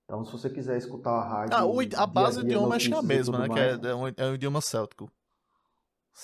Então, 0.05 0.25
se 0.25 0.31
você 0.31 0.49
quiser 0.49 0.77
escutar 0.77 1.11
a 1.11 1.23
rádio. 1.27 1.55
Ah, 1.55 1.65
o, 1.65 1.79
a 1.95 2.05
base 2.07 2.41
do 2.41 2.45
idioma 2.47 2.75
acho 2.75 2.89
que 2.89 2.93
é 2.95 2.97
a 2.97 3.01
mesma, 3.01 3.37
né? 3.39 3.43
Que 3.45 3.49
mais, 3.59 3.83
é, 3.83 3.87
é 3.89 3.95
um, 3.95 4.07
é 4.07 4.25
um 4.31 4.33
idioma 4.35 4.59
céltico. 4.59 5.09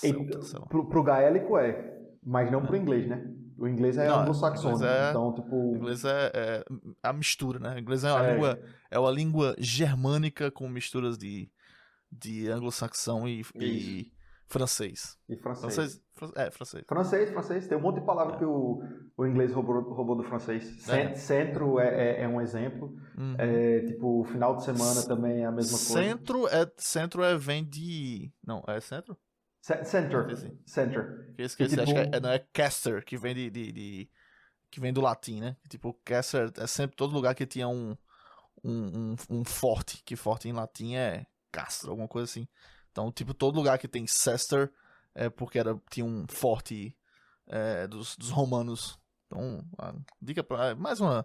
E, 0.04 0.12
lá. 0.12 0.66
pro, 0.66 0.88
pro 0.88 1.02
gaélico 1.02 1.56
é, 1.58 1.98
mas 2.24 2.50
não 2.50 2.64
pro 2.64 2.76
inglês, 2.76 3.08
né? 3.08 3.26
O 3.58 3.68
inglês 3.68 3.98
é 3.98 4.06
anglo-saxônico. 4.08 4.84
é- 4.84 5.10
Então, 5.10 5.34
tipo. 5.34 5.54
O 5.54 5.76
inglês 5.76 6.04
é, 6.04 6.30
é 6.34 6.64
a 7.02 7.12
mistura, 7.12 7.58
né? 7.58 7.74
O 7.74 7.78
inglês 7.78 8.04
é 8.04 8.10
uma, 8.12 8.26
É. 8.26 8.32
língua, 8.32 8.60
é 8.90 8.98
uma 8.98 9.10
língua 9.10 9.54
germânica 9.58 10.50
com 10.50 10.66
misturas 10.68 11.18
de, 11.18 11.50
de 12.10 12.48
anglo-saxão 12.48 13.28
e, 13.28 13.42
e 13.56 14.10
francês. 14.46 15.18
E 15.28 15.36
francês. 15.36 15.74
Francês? 15.74 16.02
fran- 16.14 16.32
É, 16.36 16.50
francês. 16.50 16.84
Francês, 16.88 17.30
francês. 17.30 17.68
Tem 17.68 17.76
um 17.76 17.82
monte 17.82 18.00
de 18.00 18.06
palavra 18.06 18.38
que 18.38 18.44
o, 18.46 18.82
o 19.16 19.26
inglês 19.26 19.52
roubou, 19.52 19.82
roubou 19.92 20.16
do 20.16 20.22
francês. 20.24 20.64
Cen- 20.82 21.14
Centro 21.16 21.78
é, 21.78 22.20
é, 22.20 22.22
é 22.22 22.28
um 22.28 22.40
exemplo. 22.40 22.96
Hum. 23.18 23.34
É, 23.38 23.80
tipo, 23.84 24.24
final 24.24 24.56
de 24.56 24.64
semana 24.64 25.02
também 25.06 25.42
é 25.42 25.44
a 25.46 25.52
mesma 25.52 25.76
coisa. 25.76 25.92
Centro 25.92 26.48
é, 26.48 26.66
centro 26.78 27.22
é 27.22 27.36
vem 27.36 27.62
de... 27.62 28.32
Não, 28.46 28.64
é 28.66 28.80
centro? 28.80 29.18
Ce- 29.78 29.84
Center. 29.84 30.30
Esqueci. 30.30 30.58
Center. 30.66 31.34
Eu 31.38 31.46
esqueci, 31.46 31.70
tipo- 31.70 31.82
acho 31.82 31.94
que 32.10 32.16
é, 32.16 32.20
não, 32.20 32.30
é 32.30 32.38
caster, 32.52 33.04
que 33.04 33.16
vem 33.16 33.34
de, 33.34 33.50
de, 33.50 33.72
de- 33.72 34.10
que 34.70 34.80
vem 34.80 34.92
do 34.92 35.00
latim, 35.00 35.40
né? 35.40 35.56
Tipo, 35.68 35.94
caster 36.04 36.52
é 36.56 36.66
sempre 36.66 36.96
todo 36.96 37.12
lugar 37.14 37.34
que 37.34 37.46
tinha 37.46 37.68
um, 37.68 37.96
um, 38.62 39.12
um, 39.12 39.16
um 39.30 39.44
forte, 39.44 40.02
que 40.04 40.16
forte 40.16 40.48
em 40.48 40.52
latim 40.52 40.94
é 40.94 41.26
castro, 41.52 41.90
alguma 41.90 42.08
coisa 42.08 42.24
assim. 42.30 42.46
Então, 42.90 43.10
tipo, 43.12 43.32
todo 43.34 43.56
lugar 43.56 43.78
que 43.78 43.88
tem 43.88 44.06
cester 44.06 44.70
é 45.14 45.28
porque 45.30 45.58
era, 45.58 45.76
tinha 45.90 46.04
um 46.06 46.26
forte 46.28 46.96
é, 47.48 47.86
dos, 47.86 48.16
dos 48.16 48.30
romanos. 48.30 48.98
Então, 49.26 49.64
dica 50.20 50.42
pra, 50.42 50.74
mais 50.74 51.00
uma 51.00 51.24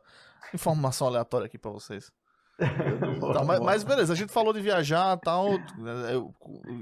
informação 0.53 1.07
aleatória 1.07 1.45
aqui 1.47 1.57
pra 1.57 1.72
vocês. 1.72 2.11
Tá, 2.57 3.44
mas, 3.44 3.60
mas 3.60 3.84
beleza, 3.84 4.14
a 4.14 4.15
gente 4.15 4.32
falou 4.32 4.53
de 4.53 4.61
viajar 4.61 5.18
e 5.18 5.22
tal. 5.22 5.48
Eu, 6.10 6.34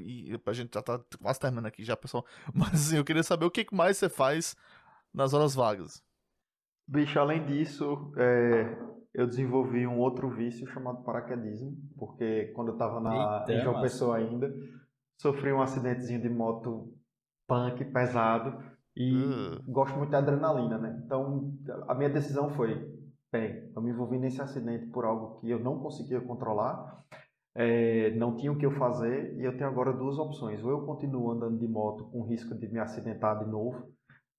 e 0.05 0.39
a 0.45 0.53
gente 0.53 0.73
já 0.73 0.81
tá 0.81 0.99
quase 1.21 1.39
terminando 1.39 1.65
aqui 1.65 1.83
já, 1.83 1.95
pessoal. 1.97 2.25
Mas 2.53 2.73
assim, 2.73 2.97
eu 2.97 3.03
queria 3.03 3.23
saber 3.23 3.45
o 3.45 3.51
que 3.51 3.65
mais 3.73 3.97
você 3.97 4.07
faz 4.07 4.55
nas 5.13 5.33
horas 5.33 5.55
vagas. 5.55 6.03
Bicho, 6.87 7.19
além 7.19 7.45
disso, 7.45 8.13
é, 8.17 8.77
eu 9.13 9.25
desenvolvi 9.25 9.87
um 9.87 9.99
outro 9.99 10.29
vício 10.29 10.67
chamado 10.67 11.03
paraquedismo, 11.03 11.75
porque 11.97 12.51
quando 12.55 12.69
eu 12.69 12.77
tava 12.77 12.99
na, 12.99 13.39
Eita, 13.39 13.53
em 13.53 13.61
João. 13.61 13.81
Pessoa 13.81 14.17
ainda, 14.17 14.53
sofri 15.19 15.51
um 15.51 15.61
acidentezinho 15.61 16.21
de 16.21 16.29
moto 16.29 16.93
punk, 17.47 17.85
pesado, 17.85 18.61
e 18.95 19.11
Uh. 19.15 19.71
gosto 19.71 19.97
muito 19.97 20.11
da 20.11 20.19
adrenalina, 20.19 20.77
né? 20.77 21.01
Então, 21.05 21.51
a 21.87 21.95
minha 21.95 22.09
decisão 22.09 22.49
foi, 22.51 22.92
bem, 23.33 23.71
eu 23.75 23.81
me 23.81 23.89
envolvi 23.89 24.19
nesse 24.19 24.39
acidente 24.41 24.85
por 24.87 25.05
algo 25.05 25.39
que 25.41 25.49
eu 25.49 25.59
não 25.59 25.79
conseguia 25.79 26.21
controlar, 26.21 27.03
é, 27.55 28.11
não 28.11 28.35
tinha 28.35 28.51
o 28.51 28.57
que 28.57 28.65
eu 28.65 28.71
fazer, 28.73 29.35
e 29.37 29.43
eu 29.43 29.57
tenho 29.57 29.67
agora 29.69 29.91
duas 29.91 30.17
opções. 30.19 30.63
Ou 30.63 30.69
eu 30.69 30.81
continuo 30.85 31.31
andando 31.31 31.57
de 31.57 31.67
moto 31.67 32.05
com 32.11 32.21
risco 32.23 32.53
de 32.55 32.67
me 32.67 32.79
acidentar 32.79 33.39
de 33.43 33.49
novo, 33.49 33.91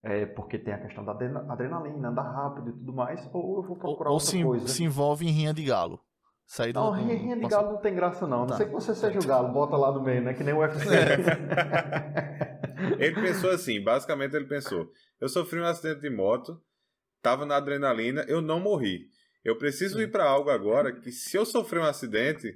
é, 0.02 0.26
porque 0.26 0.58
tem 0.58 0.72
a 0.72 0.78
questão 0.80 1.04
da 1.04 1.12
adrena- 1.12 1.44
adrenalina, 1.48 2.08
andar 2.08 2.22
rápido 2.22 2.70
e 2.70 2.72
tudo 2.72 2.92
mais, 2.92 3.20
ou 3.32 3.56
eu 3.56 3.62
vou 3.62 3.72
Ou, 3.72 3.76
procurar 3.78 4.10
ou 4.10 4.14
outra 4.14 4.30
se, 4.30 4.42
coisa. 4.42 4.68
se 4.68 4.84
envolve 4.84 5.26
em 5.26 5.30
rinha 5.32 5.52
de 5.52 5.64
galo. 5.64 6.00
Sair 6.46 6.72
do, 6.74 6.80
Não, 6.80 6.92
do- 6.92 6.98
rinha, 6.98 7.16
rinha 7.16 7.36
de 7.36 7.48
galo 7.48 7.72
não 7.72 7.78
tem 7.80 7.94
graça 7.94 8.26
não. 8.26 8.38
A 8.38 8.40
Não 8.42 8.46
Tá. 8.48 8.56
sei 8.58 8.66
que 8.66 8.72
você 8.72 8.94
seja 8.94 9.18
o 9.18 9.26
galo, 9.26 9.52
bota 9.52 9.76
lá 9.76 9.90
no 9.90 10.02
meio, 10.02 10.22
né? 10.22 10.34
Que 10.34 10.44
nem 10.44 10.54
o 10.54 10.58
UFC. 10.58 10.86
Ele 12.98 13.14
pensou 13.20 13.50
assim, 13.50 13.82
basicamente 13.82 14.34
ele 14.36 14.46
pensou: 14.46 14.88
eu 15.20 15.28
sofri 15.28 15.58
um 15.60 15.64
acidente 15.64 16.00
de 16.02 16.10
moto, 16.10 16.60
tava 17.24 17.46
na 17.46 17.56
adrenalina, 17.56 18.22
eu 18.28 18.42
não 18.42 18.60
morri. 18.60 19.08
Eu 19.42 19.56
preciso 19.56 20.00
ir 20.00 20.10
pra 20.10 20.24
algo 20.24 20.50
agora 20.50 20.92
que 20.92 21.10
se 21.10 21.36
eu 21.36 21.44
sofrer 21.46 21.80
um 21.80 21.84
acidente, 21.84 22.54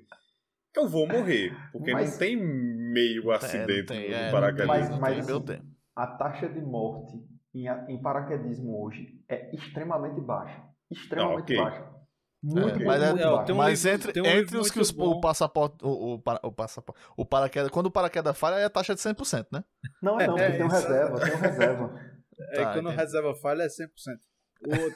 eu 0.77 0.87
vou 0.87 1.07
morrer, 1.09 1.51
porque 1.73 1.93
Mas- 1.93 2.13
não 2.13 2.19
tem 2.19 2.37
meio 2.37 3.31
acidente 3.33 3.87
tem, 3.89 4.11
no 4.11 4.15
é, 4.15 4.31
paraquedismo. 4.31 4.69
Mas- 4.69 4.99
mas 5.01 5.17
tem, 5.17 5.25
meu 5.25 5.37
assim, 5.39 5.73
a 5.97 6.07
taxa 6.07 6.49
de 6.49 6.61
morte 6.61 7.19
em, 7.55 7.67
em 7.89 8.01
paraquedismo 8.01 8.85
hoje 8.85 9.21
é 9.29 9.55
extremamente 9.55 10.21
baixa. 10.21 10.63
Extremamente 10.91 11.39
Ah, 11.39 11.43
ok. 11.43 11.57
baixa. 11.57 11.99
Muito, 12.41 12.59
É, 12.59 12.63
muito, 12.63 12.85
mas 12.87 13.03
é- 13.03 13.11
muito 13.11 13.23
é, 13.23 13.31
baixa. 13.31 13.45
tem 13.47 13.55
um 13.57 13.69
entre, 13.69 14.13
tem 14.13 14.23
um 14.23 14.27
entre 14.27 14.57
os 14.59 14.71
que 14.71 14.79
os, 14.81 14.91
o 14.97 15.21
passaporte. 15.21 15.77
O, 15.83 16.15
o, 16.15 16.19
para- 16.23 16.41
o 16.43 16.53
passaporte. 16.53 17.01
O 17.17 17.25
paraquedas. 17.25 17.71
Quando 17.71 17.87
o 17.87 17.91
paraquedas 17.91 18.39
falha, 18.39 18.55
é 18.57 18.65
a 18.65 18.71
taxa 18.71 18.95
de 18.95 19.01
100%, 19.01 19.49
né? 19.53 19.65
Não, 20.01 20.21
é 20.21 20.27
não, 20.27 20.39
É, 20.39 20.43
porque 20.47 20.57
tem 20.59 20.67
um 20.67 20.69
reserva, 20.71 21.21
tem 21.21 21.35
um 21.35 21.39
reserva. 21.39 22.01
É 22.53 22.55
Tá, 22.63 22.73
quando 22.73 22.87
entendi. 22.87 22.97
reserva 23.03 23.35
falha 23.35 23.65
é 23.65 23.69
100%. 23.69 23.89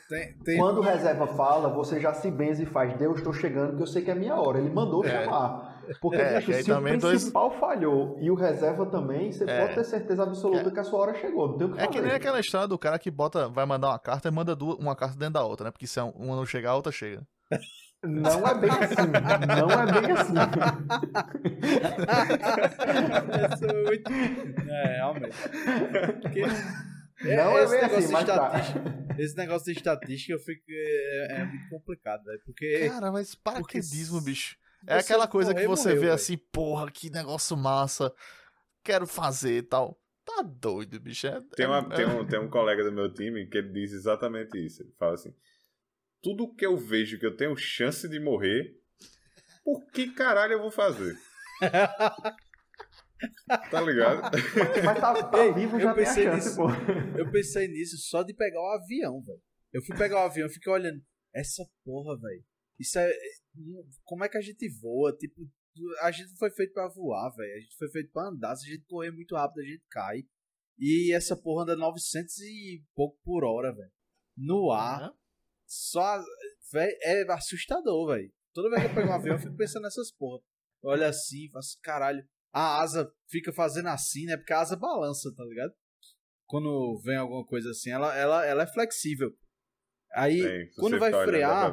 Tem, 0.09 0.37
tem... 0.45 0.59
Quando 0.59 0.79
o 0.79 0.81
reserva 0.81 1.27
fala, 1.29 1.69
você 1.69 2.01
já 2.01 2.13
se 2.13 2.29
benze 2.31 2.65
e 2.65 2.67
faz, 2.67 2.95
Deus, 2.95 3.19
estou 3.19 3.33
chegando, 3.33 3.77
que 3.77 3.83
eu 3.83 3.87
sei 3.87 4.03
que 4.03 4.11
é 4.11 4.15
minha 4.15 4.35
hora. 4.35 4.59
Ele 4.59 4.71
mandou 4.71 5.05
é. 5.05 5.09
chamar. 5.09 5.81
Porque, 6.01 6.17
é, 6.17 6.41
bicho, 6.41 6.65
se 6.65 6.73
o 6.73 6.83
principal 6.83 7.49
dois... 7.49 7.61
falhou 7.61 8.17
e 8.21 8.31
o 8.31 8.35
reserva 8.35 8.87
também, 8.87 9.31
você 9.31 9.49
é. 9.49 9.61
pode 9.61 9.75
ter 9.75 9.85
certeza 9.85 10.25
absoluta 10.25 10.69
é. 10.69 10.73
que 10.73 10.81
a 10.81 10.85
sua 10.85 11.01
hora 11.01 11.15
chegou. 11.15 11.49
Não 11.49 11.59
tem 11.59 11.67
o 11.67 11.73
que 11.73 11.81
É 11.81 11.87
que 11.87 12.01
nem 12.01 12.13
aquela 12.13 12.41
história 12.41 12.67
do 12.67 12.79
cara 12.79 12.99
que 12.99 13.11
bota, 13.11 13.49
vai 13.49 13.67
mandar 13.67 13.89
uma 13.89 13.99
carta 13.99 14.29
e 14.29 14.31
manda 14.31 14.57
duas, 14.57 14.79
uma 14.79 14.97
carta 14.97 15.17
dentro 15.17 15.35
da 15.35 15.45
outra, 15.45 15.67
né? 15.67 15.71
Porque 15.71 15.87
se 15.87 16.01
uma 16.01 16.37
não 16.37 16.47
chegar, 16.47 16.71
a 16.71 16.77
outra 16.77 16.93
chega. 16.93 17.23
Não 18.05 18.47
é 18.47 18.55
bem 18.59 18.71
assim. 18.71 19.07
Não 19.47 19.71
é 19.71 19.87
bem 19.93 20.11
assim. 20.13 20.35
é, 24.69 24.97
realmente. 24.97 25.37
Porque... 26.21 26.43
É, 27.25 27.37
não 27.37 27.59
é, 27.59 27.63
é 27.63 27.69
bem 27.69 27.99
assim, 27.99 28.13
mas 28.13 28.25
tá. 28.25 28.53
Esse 29.19 29.37
negócio 29.37 29.67
de 29.67 29.79
estatística 29.79 30.33
eu 30.33 30.39
fico, 30.39 30.63
é, 30.69 31.41
é 31.41 31.45
muito 31.45 31.69
complicado, 31.69 32.25
né? 32.25 32.37
Porque. 32.45 32.89
Cara, 32.89 33.13
mas 33.13 33.35
paraquedismo, 33.35 34.19
porque... 34.19 34.31
bicho. 34.31 34.57
É 34.87 34.99
aquela 34.99 35.29
coisa 35.29 35.53
morrer, 35.53 35.63
que 35.63 35.69
você 35.69 35.89
morreu, 35.91 36.01
vê 36.01 36.07
véio. 36.07 36.15
assim, 36.15 36.37
porra, 36.37 36.91
que 36.91 37.11
negócio 37.11 37.57
massa. 37.57 38.13
Quero 38.83 39.07
fazer 39.07 39.59
e 39.59 39.63
tal. 39.63 39.97
Tá 40.25 40.43
doido, 40.43 41.01
bicho. 41.01 41.27
É, 41.27 41.41
tem, 41.57 41.67
uma, 41.67 41.79
é, 41.79 41.97
tem, 41.97 42.07
um, 42.07 42.27
tem 42.27 42.41
um 42.41 42.51
colega 42.51 42.83
do 42.83 42.93
meu 42.93 43.13
time 43.13 43.47
que 43.47 43.59
ele 43.59 43.73
diz 43.73 43.93
exatamente 43.93 44.59
isso. 44.59 44.83
Ele 44.83 44.93
fala 44.99 45.15
assim: 45.15 45.35
tudo 46.23 46.53
que 46.55 46.67
eu 46.67 46.77
vejo 46.77 47.19
que 47.19 47.27
eu 47.27 47.37
tenho 47.37 47.57
chance 47.57 48.09
de 48.09 48.19
morrer, 48.19 48.75
por 49.65 49.85
que 49.91 50.11
caralho 50.13 50.55
eu 50.55 50.61
vou 50.61 50.71
fazer? 50.71 51.17
tá 53.71 53.81
ligado? 53.81 54.23
Mas 54.85 55.01
tá, 55.01 55.29
tá 55.29 55.45
Ei, 55.45 55.53
vivo 55.53 55.79
já 55.79 55.91
eu 55.91 55.95
pensei 55.95 56.25
chance, 56.25 56.47
nisso, 56.49 56.57
pô. 56.57 56.69
Eu 57.19 57.31
pensei 57.31 57.69
nisso 57.69 57.97
só 57.99 58.23
de 58.23 58.35
pegar 58.35 58.61
o 58.61 58.75
avião, 58.75 59.23
velho. 59.23 59.41
Eu 59.73 59.83
fui 59.83 59.97
pegar 59.97 60.23
o 60.23 60.27
avião 60.27 60.47
e 60.47 60.53
fiquei 60.53 60.73
olhando. 60.73 61.03
Essa 61.35 61.65
porra, 61.85 62.19
velho. 62.19 62.45
Isso 62.79 62.99
é. 62.99 63.11
Como 64.05 64.25
é 64.25 64.29
que 64.29 64.39
a 64.39 64.41
gente 64.41 64.69
voa? 64.81 65.17
Tipo, 65.17 65.49
a 66.01 66.11
gente 66.11 66.37
foi 66.37 66.51
feito 66.51 66.73
para 66.73 66.89
voar, 66.89 67.31
velho. 67.31 67.57
A 67.57 67.61
gente 67.61 67.77
foi 67.77 67.91
feito 67.91 68.11
para 68.13 68.29
andar. 68.29 68.57
Se 68.57 68.69
a 68.69 68.75
gente 68.75 68.85
correr 68.87 69.11
muito 69.11 69.35
rápido, 69.35 69.61
a 69.61 69.65
gente 69.65 69.83
cai. 69.91 70.23
E 70.79 71.13
essa 71.15 71.37
porra 71.37 71.63
anda 71.63 71.77
900 71.77 72.39
e 72.41 72.85
pouco 72.95 73.19
por 73.25 73.45
hora, 73.45 73.75
velho. 73.75 73.93
No 74.37 74.71
ar. 74.71 75.11
Uhum. 75.11 75.17
Só. 75.67 76.23
Véio, 76.73 76.97
é 77.03 77.33
assustador, 77.33 78.15
velho. 78.15 78.33
Toda 78.53 78.69
vez 78.71 78.83
que 78.83 78.89
eu 78.91 78.95
pego 78.95 79.09
um 79.09 79.15
avião, 79.15 79.37
eu 79.37 79.41
fico 79.41 79.57
pensando 79.57 79.85
nessas 79.85 80.11
porra. 80.11 80.43
Olha 80.85 81.09
assim, 81.09 81.49
faço 81.51 81.79
caralho. 81.83 82.27
A 82.53 82.81
asa 82.81 83.11
fica 83.29 83.53
fazendo 83.53 83.89
assim, 83.89 84.27
né? 84.27 84.37
Porque 84.37 84.53
a 84.53 84.61
asa 84.61 84.77
balança, 84.77 85.33
tá 85.35 85.45
ligado? 85.45 85.73
Quando 86.47 87.01
vem 87.03 87.17
alguma 87.17 87.45
coisa 87.47 87.71
assim, 87.71 87.91
ela, 87.91 88.15
ela, 88.17 88.45
ela 88.45 88.63
é 88.65 88.67
flexível. 88.67 89.31
Aí, 90.15 90.43
Sim, 90.43 90.81
quando 90.81 90.99
vai 90.99 91.11
frear, 91.11 91.73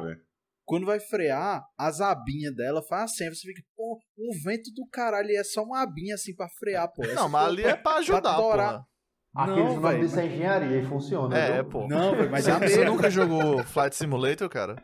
quando 0.64 0.86
vai 0.86 1.00
frear, 1.00 1.62
as 1.76 2.00
abinhas 2.00 2.54
dela 2.54 2.82
faz 2.82 3.10
assim, 3.10 3.24
aí 3.24 3.34
você 3.34 3.46
fica, 3.46 3.62
pô, 3.76 4.00
um 4.16 4.30
vento 4.42 4.70
do 4.72 4.86
caralho, 4.86 5.28
e 5.30 5.36
é 5.36 5.44
só 5.44 5.62
uma 5.62 5.82
abinha 5.82 6.14
assim 6.14 6.34
pra 6.34 6.48
frear, 6.48 6.90
pô. 6.90 7.06
Não, 7.08 7.28
mas 7.28 7.48
ali 7.48 7.64
é 7.64 7.76
pra 7.76 7.96
ajudar, 7.98 8.36
pô. 8.36 8.90
Aqueles 9.34 9.74
não, 9.74 9.80
véio, 9.80 9.98
mas... 10.00 10.18
engenharia 10.18 10.78
e 10.78 10.86
funciona. 10.86 11.38
É, 11.38 11.62
viu? 11.62 11.70
pô. 11.70 11.86
Não, 11.86 12.16
véio, 12.16 12.30
mas 12.30 12.46
é 12.48 12.58
Você 12.58 12.84
nunca 12.84 13.08
jogou 13.08 13.62
Flight 13.64 13.94
Simulator, 13.94 14.48
cara? 14.48 14.76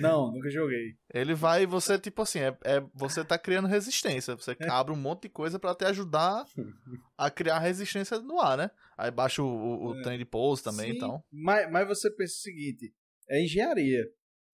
Não, 0.00 0.30
nunca 0.32 0.48
joguei. 0.48 0.94
Ele 1.12 1.34
vai, 1.34 1.66
você, 1.66 1.98
tipo 1.98 2.22
assim, 2.22 2.38
é, 2.38 2.56
é 2.64 2.82
você 2.94 3.24
tá 3.24 3.36
criando 3.36 3.66
resistência. 3.68 4.36
Você 4.36 4.56
é. 4.58 4.68
abre 4.68 4.92
um 4.92 4.96
monte 4.96 5.22
de 5.22 5.28
coisa 5.28 5.58
para 5.58 5.74
te 5.74 5.84
ajudar 5.84 6.44
a 7.18 7.30
criar 7.30 7.58
resistência 7.58 8.18
no 8.20 8.40
ar, 8.40 8.56
né? 8.56 8.70
Aí 8.96 9.10
baixa 9.10 9.42
o, 9.42 9.46
o, 9.46 9.88
o 9.88 9.98
é. 9.98 10.02
trem 10.02 10.18
de 10.18 10.24
pouso 10.24 10.62
também, 10.62 10.92
Sim, 10.92 10.96
então. 10.96 11.22
Mas, 11.32 11.70
mas 11.70 11.88
você 11.88 12.10
pensa 12.10 12.34
o 12.34 12.42
seguinte: 12.42 12.94
é 13.28 13.42
engenharia. 13.42 14.04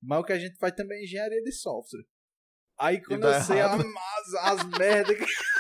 Mas 0.03 0.21
o 0.21 0.25
que 0.25 0.33
a 0.33 0.39
gente 0.39 0.57
faz 0.59 0.75
também 0.75 0.99
é 0.99 1.05
engenharia 1.05 1.43
de 1.43 1.53
software. 1.53 2.05
Aí 2.79 3.03
quando 3.03 3.27
eu 3.27 3.41
sei 3.43 3.61
as, 3.61 3.83
as 4.43 4.65
merdas 4.79 5.17
que. 5.17 5.25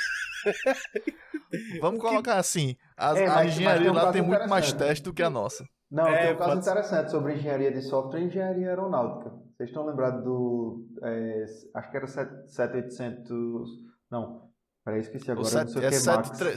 Vamos 1.80 2.00
colocar 2.00 2.38
assim: 2.38 2.76
as, 2.96 3.16
é, 3.16 3.26
a 3.26 3.44
engenharia 3.44 3.92
lá 3.92 4.12
tem 4.12 4.22
muito 4.22 4.48
mais 4.48 4.72
teste 4.72 5.04
do 5.04 5.12
que 5.12 5.22
a 5.22 5.30
nossa. 5.30 5.66
Não, 5.90 6.06
é, 6.06 6.26
tem 6.26 6.34
um 6.34 6.38
caso 6.38 6.60
interessante 6.60 7.10
sobre 7.10 7.34
engenharia 7.34 7.72
de 7.72 7.80
software 7.82 8.20
e 8.20 8.24
engenharia 8.24 8.68
aeronáutica. 8.68 9.30
Vocês 9.56 9.70
estão 9.70 9.86
lembrados 9.86 10.24
do. 10.24 10.86
É, 11.02 11.44
acho 11.74 11.90
que 11.90 11.96
era 11.96 12.06
7800. 12.06 13.70
Não, 14.10 14.50
peraí, 14.84 15.00
esqueci 15.00 15.30
agora. 15.30 15.46
O 15.46 15.50
7, 15.50 15.64
não 15.64 15.68
sei 15.72 15.82
é 15.82 15.86
o 15.86 15.90
que, 15.90 15.96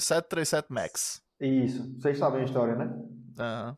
737 0.01 0.67
Max. 0.73 1.21
Isso, 1.39 1.95
vocês 1.99 2.17
sabem 2.17 2.41
a 2.41 2.45
história, 2.45 2.75
né? 2.75 2.85
Uhum. 2.85 3.75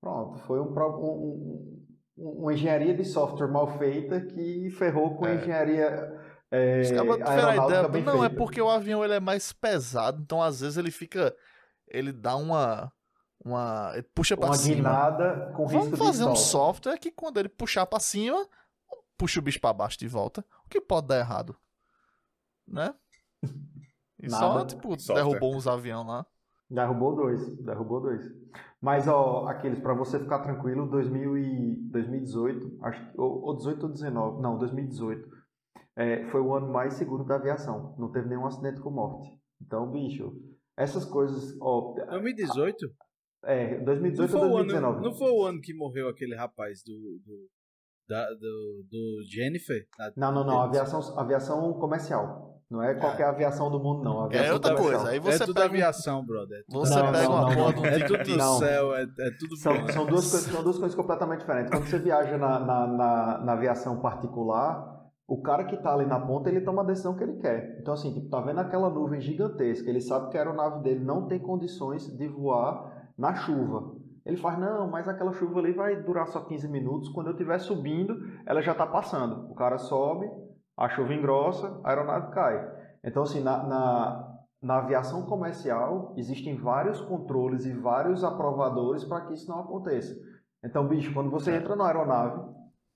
Pronto, 0.00 0.38
foi 0.40 0.60
um, 0.60 0.74
um, 0.74 1.78
um, 2.18 2.28
uma 2.42 2.52
engenharia 2.52 2.94
de 2.94 3.04
software 3.04 3.48
mal 3.48 3.78
feita 3.78 4.20
que 4.20 4.68
ferrou 4.70 5.16
com 5.16 5.24
a 5.26 5.30
é. 5.30 5.34
engenharia 5.36 6.20
é, 6.50 6.82
bem 7.88 8.02
Não, 8.02 8.14
é 8.16 8.20
feita. 8.20 8.26
é 8.26 8.28
porque 8.28 8.60
o 8.60 8.70
avião 8.70 9.04
ele 9.04 9.14
é 9.14 9.20
mais 9.20 9.52
pesado, 9.52 10.20
então 10.22 10.42
às 10.42 10.60
vezes 10.60 10.76
ele 10.76 10.90
fica. 10.90 11.34
Ele 11.88 12.12
dá 12.12 12.36
uma 12.36 12.92
uma 13.44 13.90
ele 13.92 14.02
puxa 14.14 14.36
para 14.36 14.54
cima. 14.54 14.76
guinada 14.76 15.52
com 15.54 15.66
risco 15.66 15.84
Vamos 15.84 15.98
fazer 15.98 16.24
um 16.24 16.36
software 16.36 16.98
que 16.98 17.10
quando 17.10 17.38
ele 17.38 17.48
puxar 17.48 17.84
para 17.86 18.00
cima, 18.00 18.46
puxa 19.18 19.38
o 19.38 19.42
bicho 19.42 19.60
para 19.60 19.72
baixo 19.72 19.98
de 19.98 20.08
volta. 20.08 20.44
O 20.64 20.68
que 20.68 20.80
pode 20.80 21.08
dar 21.08 21.18
errado? 21.18 21.56
Né? 22.66 22.94
E 24.22 24.28
Nada. 24.28 24.38
só, 24.38 24.64
tipo, 24.64 24.98
software. 24.98 25.16
derrubou 25.16 25.54
uns 25.54 25.66
aviões 25.66 26.06
lá. 26.06 26.26
Derrubou 26.70 27.14
dois, 27.14 27.46
derrubou 27.58 28.00
dois. 28.00 28.24
Mas, 28.80 29.06
ó, 29.06 29.46
aqueles, 29.46 29.78
para 29.78 29.92
você 29.92 30.18
ficar 30.18 30.38
tranquilo, 30.38 30.88
2000 30.88 31.38
e 31.38 31.76
2018, 31.90 32.78
acho 32.82 33.00
que, 33.04 33.20
ou, 33.20 33.42
ou 33.42 33.56
18 33.56 33.82
ou 33.82 33.92
19, 33.92 34.40
não, 34.40 34.58
2018, 34.58 35.28
é, 35.96 36.24
foi 36.30 36.40
o 36.40 36.54
ano 36.54 36.72
mais 36.72 36.94
seguro 36.94 37.24
da 37.24 37.36
aviação. 37.36 37.94
Não 37.98 38.10
teve 38.10 38.28
nenhum 38.28 38.46
acidente 38.46 38.80
com 38.80 38.90
morte. 38.90 39.28
Então, 39.60 39.90
bicho, 39.90 40.32
essas 40.76 41.04
coisas, 41.04 41.56
ó... 41.60 41.94
2018? 42.10 42.86
É, 43.44 43.78
2018 43.80 44.36
ou 44.36 44.50
2019. 44.50 44.96
Ano, 44.96 45.04
não 45.04 45.14
foi 45.14 45.30
o 45.30 45.44
ano 45.44 45.60
que 45.60 45.74
morreu 45.74 46.08
aquele 46.08 46.34
rapaz 46.34 46.82
do. 46.82 46.92
do, 47.24 47.48
da, 48.08 48.24
do, 48.34 48.84
do 48.90 49.22
Jennifer? 49.30 49.86
não, 50.16 50.32
não, 50.32 50.44
não. 50.44 50.62
Aviação, 50.62 51.18
aviação 51.18 51.72
comercial. 51.74 52.54
Não 52.70 52.82
é 52.82 52.94
qualquer 52.94 53.26
aviação 53.26 53.70
do 53.70 53.78
mundo, 53.78 54.02
não. 54.02 54.32
é 54.32 54.52
outra 54.52 54.74
coisa. 54.74 55.08
Aí 55.10 55.20
você 55.20 55.42
é 55.42 55.46
tudo 55.46 55.54
pega... 55.54 55.66
aviação, 55.66 56.24
brother. 56.24 56.58
É 56.58 56.72
você 56.72 56.94
não, 56.96 57.12
pega 57.12 57.28
não, 57.28 57.34
uma 57.34 57.54
porra 57.54 57.72
do 57.72 57.86
É 57.86 58.06
tudo 58.06 58.36
no 58.36 58.58
céu, 58.58 58.96
é, 58.96 59.02
é 59.02 59.30
tudo 59.38 59.56
são, 59.56 59.88
são, 59.88 60.06
duas 60.06 60.30
coisas, 60.30 60.50
são 60.50 60.62
duas 60.62 60.78
coisas 60.78 60.94
completamente 60.96 61.40
diferentes. 61.40 61.70
Quando 61.70 61.86
você 61.86 61.98
viaja 61.98 62.36
na, 62.38 62.58
na, 62.58 62.86
na, 62.86 63.38
na 63.44 63.52
aviação 63.52 64.00
particular, 64.00 64.93
o 65.26 65.40
cara 65.40 65.64
que 65.64 65.74
está 65.74 65.94
ali 65.94 66.06
na 66.06 66.20
ponta, 66.20 66.50
ele 66.50 66.60
toma 66.60 66.82
a 66.82 66.86
decisão 66.86 67.16
que 67.16 67.22
ele 67.22 67.38
quer. 67.38 67.78
Então, 67.80 67.94
assim, 67.94 68.12
tipo, 68.12 68.28
tá 68.28 68.40
vendo 68.40 68.60
aquela 68.60 68.90
nuvem 68.90 69.20
gigantesca, 69.20 69.88
ele 69.88 70.00
sabe 70.00 70.30
que 70.30 70.36
a 70.36 70.40
aeronave 70.40 70.82
dele 70.82 71.02
não 71.02 71.26
tem 71.26 71.38
condições 71.38 72.06
de 72.06 72.28
voar 72.28 73.10
na 73.16 73.34
chuva. 73.34 73.94
Ele 74.24 74.36
faz, 74.36 74.58
não, 74.58 74.90
mas 74.90 75.08
aquela 75.08 75.32
chuva 75.32 75.60
ali 75.60 75.72
vai 75.72 76.02
durar 76.02 76.26
só 76.26 76.40
15 76.40 76.68
minutos. 76.68 77.08
Quando 77.10 77.28
eu 77.28 77.32
estiver 77.32 77.58
subindo, 77.58 78.14
ela 78.46 78.62
já 78.62 78.72
está 78.72 78.86
passando. 78.86 79.50
O 79.50 79.54
cara 79.54 79.78
sobe, 79.78 80.30
a 80.76 80.88
chuva 80.88 81.12
engrossa, 81.14 81.80
a 81.84 81.90
aeronave 81.90 82.32
cai. 82.32 82.72
Então, 83.02 83.22
assim, 83.22 83.42
na, 83.42 83.62
na, 83.66 84.34
na 84.62 84.78
aviação 84.78 85.26
comercial, 85.26 86.14
existem 86.16 86.56
vários 86.56 87.00
controles 87.02 87.66
e 87.66 87.72
vários 87.72 88.24
aprovadores 88.24 89.04
para 89.04 89.26
que 89.26 89.34
isso 89.34 89.48
não 89.48 89.60
aconteça. 89.60 90.14
Então, 90.64 90.88
bicho, 90.88 91.12
quando 91.12 91.30
você 91.30 91.50
é. 91.50 91.56
entra 91.56 91.76
na 91.76 91.86
aeronave, 91.86 92.40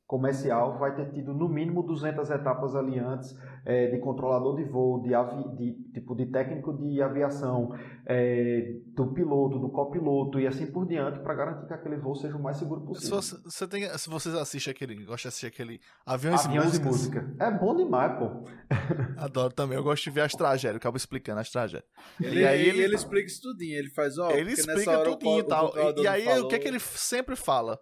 comercial 0.08 0.78
vai 0.78 0.96
ter 0.96 1.12
tido 1.12 1.34
no 1.34 1.46
mínimo 1.46 1.82
200 1.82 2.30
etapas 2.30 2.74
ali 2.74 2.98
antes 2.98 3.36
é, 3.66 3.88
de 3.88 3.98
controlador 3.98 4.56
de 4.56 4.64
voo, 4.64 5.02
de, 5.02 5.14
avi, 5.14 5.46
de, 5.54 5.74
tipo 5.92 6.16
de 6.16 6.24
técnico 6.24 6.72
de 6.72 7.02
aviação, 7.02 7.74
é, 8.06 8.72
do 8.86 9.12
piloto, 9.12 9.58
do 9.58 9.68
copiloto 9.68 10.40
e 10.40 10.46
assim 10.46 10.64
por 10.72 10.86
diante 10.86 11.20
para 11.20 11.34
garantir 11.34 11.66
que 11.66 11.74
aquele 11.74 11.98
voo 11.98 12.14
seja 12.14 12.34
o 12.38 12.42
mais 12.42 12.56
seguro 12.56 12.80
possível. 12.80 13.20
Se, 13.20 13.32
você, 13.34 13.42
você 13.44 13.68
tem, 13.68 13.98
se 13.98 14.08
vocês 14.08 14.34
assistem 14.34 14.70
aquele, 14.70 14.94
gosta 15.04 15.24
de 15.24 15.28
assistir 15.28 15.46
aquele 15.46 15.78
Aviões, 16.06 16.46
Aviões 16.46 16.78
e, 16.78 16.82
Música, 16.82 17.30
é 17.38 17.50
bom 17.50 17.76
demais, 17.76 18.18
pô. 18.18 18.44
Adoro 19.22 19.52
também, 19.52 19.76
eu 19.76 19.84
gosto 19.84 20.04
de 20.04 20.10
ver 20.10 20.22
as 20.22 20.32
tragédias, 20.32 20.76
acabo 20.76 20.96
explicando 20.96 21.38
as 21.38 21.50
tragédias. 21.50 21.90
Ele, 22.18 22.40
e 22.40 22.46
aí 22.46 22.66
ele, 22.66 22.80
ele 22.80 22.94
explica 22.94 23.26
isso 23.26 23.42
tudinho, 23.42 23.76
ele 23.76 23.90
faz, 23.90 24.16
ó, 24.16 24.30
ele 24.30 24.52
explica 24.52 25.04
tudinho 25.04 25.40
e 25.40 25.44
tal. 25.46 25.74
E, 25.76 26.00
e 26.00 26.08
aí 26.08 26.24
falou... 26.24 26.46
o 26.46 26.48
que 26.48 26.54
é 26.54 26.58
que 26.58 26.66
ele 26.66 26.80
sempre 26.80 27.36
fala? 27.36 27.78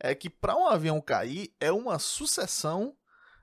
É 0.00 0.14
que 0.14 0.30
para 0.30 0.56
um 0.56 0.66
avião 0.66 1.00
cair 1.00 1.52
é 1.60 1.70
uma 1.70 1.98
sucessão 1.98 2.96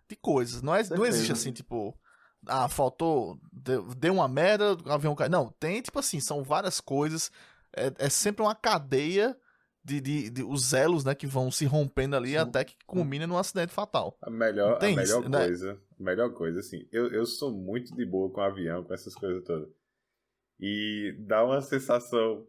de 0.09 0.15
coisas. 0.15 0.61
Não, 0.61 0.75
é, 0.75 0.83
não 0.89 1.05
existe 1.05 1.31
assim, 1.31 1.51
tipo, 1.51 1.97
ah, 2.45 2.67
faltou, 2.67 3.39
deu, 3.51 3.83
deu 3.95 4.13
uma 4.15 4.27
merda, 4.27 4.75
o 4.85 4.91
avião 4.91 5.15
caiu. 5.15 5.29
Não, 5.29 5.49
tem, 5.59 5.81
tipo 5.81 5.99
assim, 5.99 6.19
são 6.19 6.43
várias 6.43 6.81
coisas. 6.81 7.31
É, 7.75 7.93
é 7.99 8.09
sempre 8.09 8.41
uma 8.41 8.55
cadeia 8.55 9.37
de, 9.83 10.01
de, 10.01 10.29
de, 10.29 10.43
os 10.43 10.73
elos, 10.73 11.05
né, 11.05 11.15
que 11.15 11.25
vão 11.25 11.49
se 11.49 11.65
rompendo 11.65 12.15
ali 12.15 12.31
Sim. 12.31 12.37
até 12.37 12.65
que 12.65 12.75
culmina 12.85 13.25
num 13.25 13.37
acidente 13.37 13.71
fatal. 13.71 14.17
A 14.21 14.29
melhor, 14.29 14.83
a 14.83 14.85
melhor 14.85 15.03
isso, 15.03 15.29
né? 15.29 15.45
coisa, 15.45 15.73
né? 15.73 15.79
a 15.99 16.03
melhor 16.03 16.33
coisa, 16.33 16.59
assim, 16.59 16.85
eu, 16.91 17.07
eu 17.07 17.25
sou 17.25 17.53
muito 17.53 17.95
de 17.95 18.05
boa 18.05 18.29
com 18.29 18.41
avião, 18.41 18.83
com 18.83 18.93
essas 18.93 19.15
coisas 19.15 19.43
todas. 19.45 19.69
E 20.59 21.15
dá 21.19 21.45
uma 21.45 21.61
sensação 21.61 22.45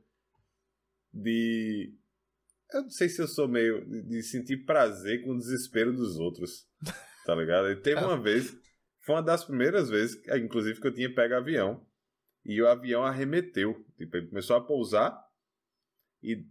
de 1.13 1.95
Eu 2.73 2.83
não 2.83 2.91
sei 2.91 3.09
se 3.09 3.21
eu 3.21 3.29
sou 3.29 3.49
meio 3.49 3.85
de 4.05 4.23
sentir 4.23 4.65
prazer 4.65 5.23
com 5.23 5.33
o 5.33 5.39
desespero 5.39 5.93
dos 5.93 6.19
outros. 6.19 6.67
Tá 7.25 7.35
ligado? 7.35 7.71
E 7.71 7.77
teve 7.77 8.03
uma 8.03 8.17
vez, 8.21 8.57
foi 9.01 9.17
uma 9.17 9.23
das 9.23 9.45
primeiras 9.45 9.89
vezes, 9.89 10.21
inclusive, 10.37 10.81
que 10.81 10.87
eu 10.87 10.95
tinha 10.95 11.15
pego 11.15 11.35
avião. 11.35 11.87
E 12.45 12.61
o 12.61 12.69
avião 12.69 13.03
arremeteu. 13.03 13.85
Tipo, 13.97 14.17
ele 14.17 14.29
começou 14.29 14.57
a 14.57 14.65
pousar 14.65 15.19
e 16.23 16.45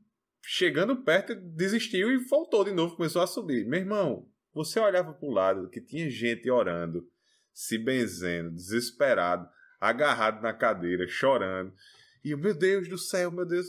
chegando 0.44 1.04
perto, 1.04 1.36
desistiu 1.36 2.12
e 2.12 2.26
voltou 2.26 2.64
de 2.64 2.72
novo, 2.72 2.96
começou 2.96 3.22
a 3.22 3.28
subir. 3.28 3.66
Meu 3.68 3.80
irmão, 3.80 4.30
você 4.54 4.80
olhava 4.80 5.14
para 5.14 5.28
o 5.28 5.32
lado 5.32 5.70
que 5.70 5.82
tinha 5.82 6.10
gente 6.10 6.50
orando, 6.50 7.08
se 7.54 7.78
benzendo, 7.78 8.52
desesperado, 8.52 9.48
agarrado 9.80 10.42
na 10.42 10.54
cadeira, 10.54 11.08
chorando. 11.08 11.74
E 12.24 12.32
eu, 12.32 12.38
meu 12.38 12.58
Deus 12.58 12.88
do 12.88 12.98
céu, 12.98 13.30
meu 13.32 13.46
Deus. 13.46 13.68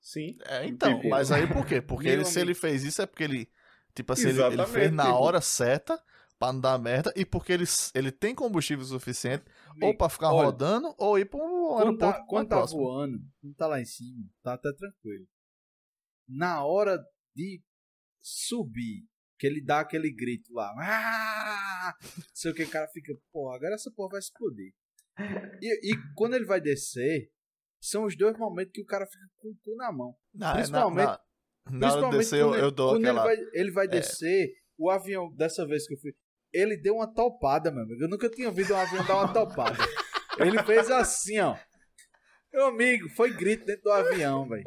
Sim. 0.00 0.36
É, 0.46 0.66
então, 0.66 0.96
tipo, 0.96 1.08
mas 1.08 1.30
aí 1.30 1.46
por 1.46 1.66
quê? 1.66 1.80
Porque 1.80 2.08
ele, 2.08 2.24
se 2.24 2.40
ele 2.40 2.54
fez 2.54 2.82
isso 2.82 3.02
é 3.02 3.06
porque 3.06 3.24
ele. 3.24 3.50
Tipo 3.94 4.12
assim, 4.12 4.28
ele, 4.28 4.42
ele, 4.42 4.66
fez 4.66 4.90
na 4.92 5.04
tipo... 5.04 5.16
hora 5.16 5.40
certa 5.40 6.02
pra 6.38 6.52
não 6.52 6.60
dar 6.60 6.78
merda 6.78 7.12
e 7.14 7.26
porque 7.26 7.52
ele, 7.52 7.64
ele 7.94 8.10
tem 8.10 8.34
combustível 8.34 8.84
suficiente 8.84 9.44
Amigo, 9.68 9.86
ou 9.86 9.96
pra 9.96 10.08
ficar 10.08 10.32
olha, 10.32 10.46
rodando 10.46 10.94
ou 10.96 11.18
ir 11.18 11.26
pra 11.26 11.38
um 11.38 11.76
quando 11.76 11.98
tá, 11.98 12.24
quando 12.26 12.48
tá 12.48 12.64
voando, 12.64 13.20
não 13.42 13.52
tá 13.52 13.66
lá 13.66 13.80
em 13.80 13.84
cima, 13.84 14.24
tá 14.42 14.54
até 14.54 14.72
tranquilo. 14.72 15.26
Na 16.26 16.64
hora 16.64 16.98
de 17.36 17.62
subir, 18.22 19.06
que 19.38 19.46
ele 19.46 19.62
dá 19.62 19.80
aquele 19.80 20.10
grito 20.10 20.52
lá, 20.54 20.72
ah! 20.78 21.94
sei 22.32 22.52
o 22.52 22.54
que, 22.54 22.62
o 22.62 22.70
cara 22.70 22.88
fica, 22.88 23.12
pô, 23.30 23.52
agora 23.52 23.74
essa 23.74 23.90
porra 23.90 24.12
vai 24.12 24.20
explodir. 24.20 24.72
E, 25.60 25.92
e 25.92 26.14
quando 26.14 26.34
ele 26.34 26.46
vai 26.46 26.60
descer, 26.60 27.30
são 27.80 28.04
os 28.04 28.16
dois 28.16 28.36
momentos 28.36 28.72
que 28.72 28.82
o 28.82 28.86
cara 28.86 29.06
fica 29.06 29.24
com 29.38 29.48
o 29.48 29.56
cu 29.64 29.76
na 29.76 29.90
mão. 29.90 30.14
Não, 30.34 30.52
principalmente, 30.52 31.18
na, 31.70 31.88
na, 31.88 32.00
na 32.00 32.10
descer, 32.10 32.40
eu, 32.40 32.54
eu 32.54 32.70
dou 32.70 32.92
quando 32.92 33.06
aquela... 33.06 33.32
ele 33.32 33.44
vai, 33.44 33.60
ele 33.60 33.70
vai 33.72 33.86
é. 33.86 33.88
descer, 33.88 34.52
o 34.78 34.90
avião, 34.90 35.32
dessa 35.34 35.66
vez 35.66 35.86
que 35.86 35.94
eu 35.94 35.98
fui, 35.98 36.12
ele 36.52 36.76
deu 36.76 36.96
uma 36.96 37.12
topada, 37.12 37.70
meu 37.70 37.82
amigo. 37.82 38.02
Eu 38.02 38.08
nunca 38.08 38.28
tinha 38.28 38.48
ouvido 38.48 38.74
um 38.74 38.76
avião 38.76 39.06
dar 39.06 39.16
uma 39.16 39.32
topada. 39.32 39.76
Ele 40.38 40.62
fez 40.62 40.90
assim, 40.90 41.38
ó. 41.38 41.56
Meu 42.52 42.66
amigo, 42.66 43.08
foi 43.10 43.30
grito 43.32 43.66
dentro 43.66 43.82
do 43.82 43.92
avião, 43.92 44.48
velho. 44.48 44.64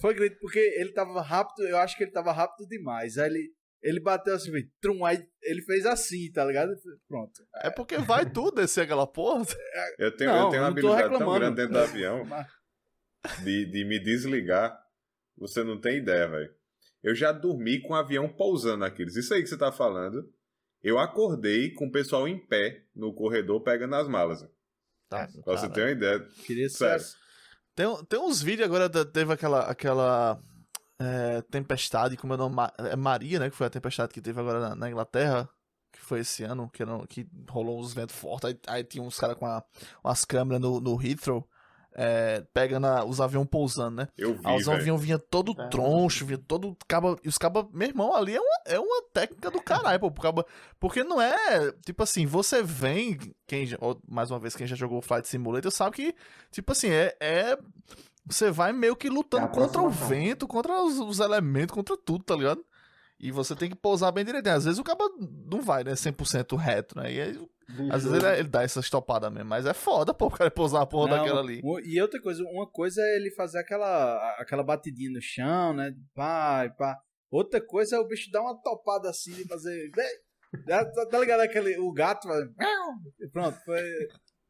Foi 0.00 0.14
grito, 0.14 0.38
porque 0.40 0.58
ele 0.58 0.92
tava 0.92 1.20
rápido, 1.20 1.66
eu 1.66 1.76
acho 1.78 1.96
que 1.96 2.04
ele 2.04 2.12
tava 2.12 2.30
rápido 2.30 2.68
demais. 2.68 3.18
Aí 3.18 3.28
ele, 3.28 3.52
ele 3.82 4.00
bateu 4.00 4.34
assim, 4.34 4.50
trum, 4.80 5.04
aí 5.04 5.24
ele 5.42 5.62
fez 5.62 5.86
assim, 5.86 6.30
tá 6.32 6.44
ligado? 6.44 6.72
Pronto. 7.06 7.46
É 7.56 7.70
porque 7.70 7.96
vai 7.98 8.28
tudo 8.28 8.56
descer 8.56 8.82
aquela 8.82 9.06
porra. 9.06 9.44
Eu 9.98 10.16
tenho, 10.16 10.30
não, 10.30 10.44
eu 10.44 10.50
tenho 10.50 10.62
uma 10.62 10.68
habilidade 10.68 11.18
tão 11.18 11.34
grande 11.34 11.56
dentro 11.56 11.72
do 11.72 11.78
avião 11.78 12.26
de, 13.42 13.66
de 13.66 13.84
me 13.84 13.98
desligar. 13.98 14.78
Você 15.36 15.62
não 15.62 15.80
tem 15.80 15.98
ideia, 15.98 16.26
velho. 16.28 16.54
Eu 17.02 17.14
já 17.14 17.32
dormi 17.32 17.80
com 17.80 17.92
o 17.92 17.96
avião 17.96 18.28
pousando 18.28 18.78
naqueles. 18.78 19.16
Isso 19.16 19.32
aí 19.32 19.42
que 19.42 19.48
você 19.48 19.56
tá 19.56 19.70
falando. 19.70 20.28
Eu 20.82 20.98
acordei 20.98 21.72
com 21.72 21.86
o 21.86 21.92
pessoal 21.92 22.28
em 22.28 22.38
pé 22.38 22.84
no 22.94 23.12
corredor 23.12 23.62
pegando 23.62 23.94
as 23.94 24.08
malas. 24.08 24.42
Tá, 25.08 25.28
pra 25.44 25.56
você 25.56 25.68
ter 25.68 25.82
uma 25.82 25.90
ideia. 25.90 26.20
Queria 26.46 26.68
Sério. 26.68 27.04
Tem, 27.74 28.04
tem 28.06 28.18
uns 28.18 28.42
vídeos 28.42 28.66
agora, 28.66 28.88
teve 29.06 29.32
aquela, 29.32 29.60
aquela 29.70 30.40
é, 30.98 31.42
tempestade, 31.42 32.16
como 32.16 32.32
é 32.32 32.36
o 32.36 32.38
nome? 32.38 32.56
É 32.78 32.96
Maria, 32.96 33.38
né? 33.38 33.50
Que 33.50 33.56
foi 33.56 33.66
a 33.66 33.70
tempestade 33.70 34.12
que 34.12 34.20
teve 34.20 34.40
agora 34.40 34.60
na, 34.60 34.74
na 34.74 34.90
Inglaterra. 34.90 35.48
Que 35.90 36.00
foi 36.00 36.20
esse 36.20 36.44
ano, 36.44 36.68
que, 36.70 36.84
não, 36.84 37.06
que 37.06 37.26
rolou 37.48 37.80
uns 37.80 37.94
ventos 37.94 38.14
fortes. 38.14 38.50
Aí, 38.50 38.60
aí 38.66 38.84
tinha 38.84 39.02
uns 39.02 39.18
caras 39.18 39.36
com 39.36 39.46
a, 39.46 39.64
umas 40.04 40.24
câmeras 40.24 40.60
no, 40.60 40.80
no 40.80 41.02
Heathrow 41.02 41.48
é, 42.00 42.44
pegando 42.54 42.86
a, 42.86 43.04
os 43.04 43.20
aviões 43.20 43.48
pousando, 43.50 43.96
né? 43.96 44.08
Eu 44.16 44.34
vi, 44.34 44.40
Aí 44.44 44.56
os 44.56 44.68
aviões 44.68 45.02
vinha 45.02 45.18
todo 45.18 45.52
é. 45.60 45.68
troncho, 45.68 46.24
vinha 46.24 46.38
todo 46.38 46.76
caba, 46.86 47.16
e 47.24 47.28
os 47.28 47.36
cabas, 47.36 47.66
meu 47.72 47.88
irmão, 47.88 48.14
ali 48.14 48.36
é 48.36 48.40
uma, 48.40 48.60
é 48.66 48.78
uma 48.78 49.02
técnica 49.12 49.50
do 49.50 49.60
caralho, 49.60 49.98
pô, 49.98 50.08
caba, 50.12 50.46
porque 50.78 51.02
não 51.02 51.20
é, 51.20 51.72
tipo 51.84 52.00
assim, 52.04 52.24
você 52.24 52.62
vem, 52.62 53.18
quem, 53.48 53.66
mais 54.08 54.30
uma 54.30 54.38
vez, 54.38 54.54
quem 54.54 54.64
já 54.64 54.76
jogou 54.76 55.02
Flight 55.02 55.26
Simulator 55.26 55.72
sabe 55.72 55.96
que, 55.96 56.14
tipo 56.52 56.70
assim, 56.70 56.88
é, 56.88 57.16
é 57.18 57.58
você 58.28 58.50
vai 58.50 58.72
meio 58.72 58.96
que 58.96 59.08
lutando 59.08 59.46
é 59.46 59.48
contra 59.48 59.80
o 59.80 59.88
vento, 59.88 60.46
contra 60.46 60.82
os, 60.82 60.98
os 60.98 61.20
elementos, 61.20 61.74
contra 61.74 61.96
tudo, 61.96 62.24
tá 62.24 62.36
ligado? 62.36 62.64
E 63.18 63.32
você 63.32 63.56
tem 63.56 63.68
que 63.68 63.74
pousar 63.74 64.12
bem 64.12 64.24
direitinho. 64.24 64.54
Às 64.54 64.64
vezes 64.64 64.78
o 64.78 64.84
cabo 64.84 65.10
não 65.50 65.60
vai, 65.60 65.82
né? 65.82 65.92
100% 65.92 66.56
reto, 66.56 66.96
né? 66.96 67.12
E 67.12 67.20
aí, 67.20 67.48
às 67.90 68.04
vezes 68.04 68.12
ele, 68.16 68.38
ele, 68.38 68.48
dá 68.48 68.62
essa 68.62 68.78
estopada 68.78 69.28
mesmo. 69.28 69.48
Mas 69.48 69.66
é 69.66 69.74
foda, 69.74 70.14
pô, 70.14 70.26
o 70.26 70.30
cara 70.30 70.50
pousar 70.50 70.82
a 70.82 70.86
porra 70.86 71.10
não, 71.10 71.16
daquela 71.18 71.40
ali. 71.40 71.60
E 71.84 72.00
outra 72.00 72.20
coisa, 72.20 72.44
uma 72.44 72.66
coisa 72.70 73.02
é 73.02 73.16
ele 73.16 73.32
fazer 73.32 73.58
aquela, 73.58 74.36
aquela 74.38 74.62
batidinha 74.62 75.10
no 75.10 75.20
chão, 75.20 75.72
né? 75.72 75.92
Pá, 76.14 76.72
pá. 76.78 76.96
Outra 77.30 77.60
coisa 77.60 77.96
é 77.96 77.98
o 77.98 78.06
bicho 78.06 78.30
dar 78.30 78.40
uma 78.40 78.56
topada 78.62 79.10
assim 79.10 79.32
e 79.32 79.48
fazer. 79.48 79.90
Tá, 80.66 80.84
tá 81.06 81.18
ligado 81.18 81.40
aquele. 81.40 81.76
O 81.78 81.92
gato. 81.92 82.28
Pronto, 83.32 83.58
foi. 83.64 83.82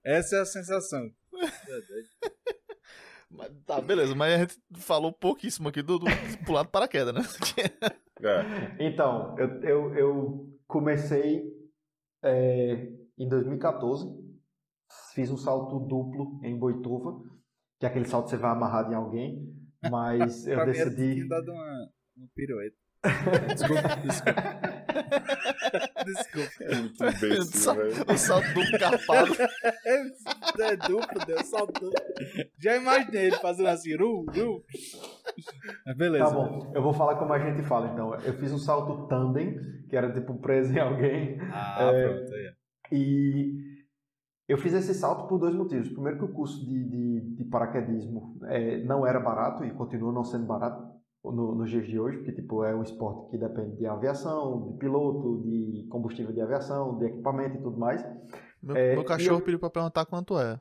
Essa 0.05 0.37
é 0.37 0.41
a 0.41 0.45
sensação. 0.45 1.11
Mas, 3.31 3.53
tá, 3.67 3.81
beleza, 3.81 4.15
mas 4.15 4.35
a 4.35 4.39
gente 4.39 4.57
falou 4.77 5.13
pouquíssimo 5.13 5.69
aqui 5.69 5.83
do, 5.83 5.99
do 5.99 6.07
pular 6.47 6.63
do 6.63 6.71
paraquedas, 6.71 7.15
né? 7.15 7.23
É. 8.21 8.85
Então, 8.85 9.39
eu, 9.39 9.63
eu, 9.63 9.95
eu 9.95 10.59
comecei 10.67 11.45
é, 12.21 12.89
em 13.17 13.29
2014, 13.29 14.13
fiz 15.15 15.31
um 15.31 15.37
salto 15.37 15.79
duplo 15.79 16.41
em 16.43 16.59
Boituva, 16.59 17.23
que 17.79 17.87
é 17.87 17.89
aquele 17.89 18.07
salto 18.07 18.25
que 18.25 18.31
você 18.31 18.37
vai 18.37 18.51
amarrado 18.51 18.93
em 18.93 18.97
alguém, 18.97 19.55
mas 19.89 20.47
eu 20.49 20.65
decidi. 20.67 21.23
Mim, 21.23 21.29
dado 21.29 21.53
uma, 21.53 21.91
uma 22.17 22.29
pirueta. 22.35 22.77
Desculpa, 23.55 23.97
desculpa. 24.03 24.43
Desculpa. 26.05 26.77
Muito 26.77 27.05
imbecil, 27.05 27.75
velho. 27.75 28.05
O 28.09 28.19
salto 28.19 28.47
duplo 28.55 28.79
carpado. 28.79 29.35
é 30.63 30.77
duplo, 30.77 31.27
deu 31.27 31.45
salto 31.45 31.73
duplo. 31.73 31.93
Já 32.59 32.77
imaginei 32.77 33.27
ele 33.27 33.37
fazendo 33.37 33.69
assim, 33.69 33.97
ru, 33.97 34.25
ru. 34.27 34.65
Beleza. 35.97 36.25
Tá 36.25 36.31
bom, 36.31 36.73
eu 36.75 36.83
vou 36.83 36.93
falar 36.93 37.17
como 37.17 37.33
a 37.33 37.39
gente 37.39 37.63
fala 37.67 37.93
então. 37.93 38.15
Eu 38.15 38.35
fiz 38.35 38.53
um 38.53 38.59
salto 38.59 39.07
tandem, 39.09 39.57
que 39.89 39.97
era 39.97 40.13
tipo 40.13 40.39
preso 40.41 40.73
em 40.73 40.81
alguém. 40.81 41.39
Ah, 41.53 41.79
é, 41.83 42.09
pronto, 42.09 42.35
é. 42.35 42.53
E 42.93 43.79
eu 44.49 44.57
fiz 44.57 44.73
esse 44.73 44.95
salto 44.95 45.29
por 45.29 45.39
dois 45.39 45.55
motivos. 45.55 45.91
Primeiro 45.91 46.19
que 46.19 46.25
o 46.25 46.33
curso 46.33 46.67
de, 46.67 46.85
de, 46.89 47.37
de 47.37 47.45
paraquedismo 47.45 48.39
é, 48.47 48.83
não 48.83 49.07
era 49.07 49.21
barato 49.21 49.65
e 49.65 49.71
continua 49.73 50.13
não 50.13 50.25
sendo 50.25 50.47
barato 50.47 50.98
no, 51.25 51.55
nos 51.55 51.71
dias 51.71 51.87
de 51.87 51.99
hoje, 51.99 52.19
porque 52.19 52.33
tipo, 52.33 52.65
é 52.65 52.75
um 52.75 52.83
esporte 52.83 53.31
que 53.31 53.39
depende 53.39 53.77
de 53.77 53.87
aviação, 53.87 54.69
de 54.69 54.79
piloto, 54.79 55.43
de 55.43 55.87
combustível 55.91 56.33
de 56.33 56.41
aviação, 56.41 56.99
de 56.99 57.07
equipamento 57.07 57.57
e 57.57 57.63
tudo 57.63 57.79
mais. 57.79 58.05
Meu, 58.63 58.77
é, 58.77 58.95
meu 58.95 59.05
cachorro 59.05 59.41
eu... 59.41 59.45
pediu 59.45 59.59
para 59.59 59.71
perguntar 59.71 60.07
quanto 60.07 60.39
é. 60.39 60.59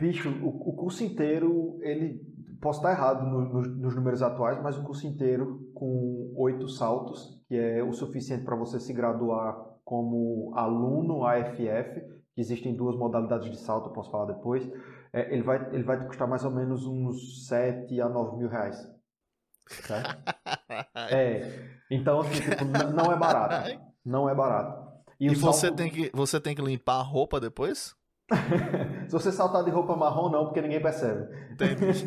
Bicho, 0.00 0.30
o, 0.42 0.70
o, 0.70 0.76
curso 0.76 1.02
inteiro, 1.02 1.78
ele. 1.82 2.20
Posso 2.60 2.80
estar 2.80 2.90
errado 2.90 3.24
no, 3.24 3.40
no, 3.40 3.62
nos 3.62 3.94
números 3.94 4.20
atuais, 4.20 4.60
mas 4.60 4.76
o 4.76 4.82
curso 4.82 5.06
inteiro 5.06 5.70
com 5.74 6.32
oito 6.36 6.68
saltos, 6.68 7.40
que 7.46 7.56
é 7.56 7.82
o 7.84 7.92
suficiente 7.92 8.44
para 8.44 8.56
você 8.56 8.80
se 8.80 8.92
graduar 8.92 9.56
como 9.84 10.52
aluno 10.54 11.24
AFF, 11.24 12.00
que 12.34 12.40
existem 12.40 12.74
duas 12.74 12.96
modalidades 12.96 13.48
de 13.48 13.56
salto, 13.56 13.88
eu 13.88 13.92
posso 13.92 14.10
falar 14.10 14.26
depois. 14.26 14.68
É, 15.12 15.32
ele, 15.32 15.42
vai, 15.42 15.72
ele 15.72 15.84
vai 15.84 16.00
te 16.00 16.06
custar 16.06 16.28
mais 16.28 16.44
ou 16.44 16.50
menos 16.50 16.84
uns 16.84 17.46
7 17.46 18.00
a 18.00 18.08
9 18.08 18.38
mil 18.38 18.48
reais. 18.48 18.76
É. 21.10 21.68
Então, 21.90 22.20
assim, 22.20 22.40
tipo, 22.40 22.64
não 22.64 23.12
é 23.12 23.16
barato. 23.16 23.80
Não 24.04 24.28
é 24.28 24.34
barato. 24.34 24.88
E, 25.20 25.26
e 25.26 25.34
você, 25.34 25.66
salto... 25.66 25.76
tem 25.76 25.90
que, 25.90 26.10
você 26.14 26.40
tem 26.40 26.54
que 26.54 26.62
limpar 26.62 27.00
a 27.00 27.02
roupa 27.02 27.40
depois? 27.40 27.94
Se 29.08 29.12
você 29.12 29.32
saltar 29.32 29.64
de 29.64 29.70
roupa 29.70 29.96
marrom, 29.96 30.30
não, 30.30 30.44
porque 30.44 30.60
ninguém 30.60 30.80
percebe. 30.80 31.28
Entendi. 31.52 32.06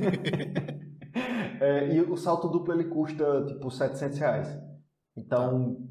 é, 1.59 1.93
e 1.93 2.01
o 2.01 2.15
salto 2.15 2.47
duplo 2.47 2.73
ele 2.73 2.85
custa 2.85 3.45
tipo 3.45 3.69
700 3.69 4.17
reais. 4.19 4.59
Então, 5.15 5.75
tá. 5.75 5.81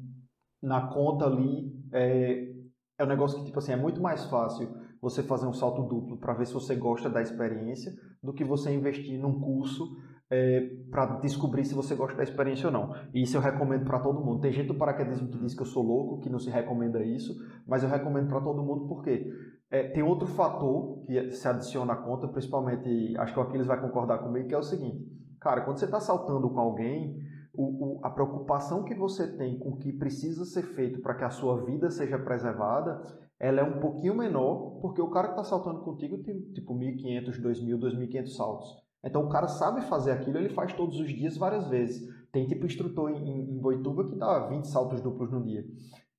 na 0.67 0.87
conta 0.87 1.25
ali, 1.25 1.71
é, 1.91 2.47
é 2.97 3.03
um 3.03 3.07
negócio 3.07 3.39
que 3.39 3.45
tipo 3.45 3.59
assim, 3.59 3.73
é 3.73 3.77
muito 3.77 4.01
mais 4.01 4.25
fácil 4.25 4.69
você 5.01 5.21
fazer 5.23 5.47
um 5.47 5.53
salto 5.53 5.83
duplo 5.83 6.17
para 6.17 6.33
ver 6.33 6.45
se 6.45 6.53
você 6.53 6.75
gosta 6.75 7.09
da 7.09 7.21
experiência 7.21 7.91
do 8.21 8.33
que 8.33 8.43
você 8.43 8.71
investir 8.73 9.19
num 9.19 9.39
curso 9.39 9.97
é, 10.31 10.61
para 10.89 11.17
descobrir 11.19 11.65
se 11.65 11.75
você 11.75 11.93
gosta 11.93 12.15
da 12.15 12.23
experiência 12.23 12.67
ou 12.67 12.71
não. 12.71 12.95
E 13.13 13.21
isso 13.21 13.35
eu 13.35 13.41
recomendo 13.41 13.83
para 13.83 13.99
todo 13.99 14.23
mundo. 14.23 14.39
Tem 14.39 14.53
gente 14.53 14.67
do 14.67 14.75
paraquedismo 14.75 15.27
que 15.27 15.37
diz 15.37 15.53
que 15.53 15.61
eu 15.61 15.65
sou 15.65 15.83
louco, 15.83 16.21
que 16.21 16.29
não 16.29 16.39
se 16.39 16.49
recomenda 16.49 17.03
isso, 17.03 17.35
mas 17.67 17.83
eu 17.83 17.89
recomendo 17.89 18.29
para 18.29 18.39
todo 18.39 18.63
mundo 18.63 18.87
porque 18.87 19.29
é, 19.69 19.89
tem 19.89 20.01
outro 20.01 20.27
fator 20.27 21.03
que 21.05 21.31
se 21.31 21.45
adiciona 21.45 21.93
à 21.93 21.95
conta, 21.97 22.29
principalmente, 22.29 23.13
acho 23.17 23.33
que 23.33 23.39
o 23.39 23.43
Aquiles 23.43 23.67
vai 23.67 23.81
concordar 23.81 24.19
comigo, 24.19 24.47
que 24.47 24.55
é 24.55 24.57
o 24.57 24.63
seguinte: 24.63 25.05
cara, 25.41 25.61
quando 25.61 25.79
você 25.79 25.85
está 25.85 25.99
saltando 25.99 26.49
com 26.49 26.59
alguém, 26.61 27.19
o, 27.53 27.97
o, 27.97 27.99
a 28.01 28.09
preocupação 28.09 28.85
que 28.85 28.95
você 28.95 29.35
tem 29.35 29.59
com 29.59 29.71
o 29.71 29.77
que 29.77 29.91
precisa 29.91 30.45
ser 30.45 30.63
feito 30.63 31.01
para 31.01 31.15
que 31.15 31.25
a 31.25 31.29
sua 31.29 31.65
vida 31.65 31.89
seja 31.89 32.17
preservada, 32.17 33.01
ela 33.37 33.59
é 33.59 33.63
um 33.63 33.81
pouquinho 33.81 34.15
menor, 34.15 34.79
porque 34.81 35.01
o 35.01 35.09
cara 35.09 35.27
que 35.27 35.33
está 35.33 35.43
saltando 35.43 35.81
contigo 35.81 36.19
tem 36.19 36.39
tipo 36.53 36.73
1.500, 36.73 37.41
2.000, 37.41 37.77
2.500 37.77 38.27
saltos. 38.27 38.90
Então 39.03 39.25
o 39.25 39.29
cara 39.29 39.47
sabe 39.47 39.81
fazer 39.81 40.11
aquilo, 40.11 40.37
ele 40.37 40.49
faz 40.49 40.73
todos 40.73 40.99
os 40.99 41.09
dias 41.09 41.37
várias 41.37 41.67
vezes. 41.67 42.07
Tem 42.31 42.47
tipo 42.47 42.65
instrutor 42.65 43.09
em, 43.09 43.51
em 43.51 43.59
Boituva 43.59 44.07
que 44.07 44.15
dá 44.15 44.47
20 44.47 44.65
saltos 44.65 45.01
duplos 45.01 45.31
no 45.31 45.43
dia. 45.43 45.65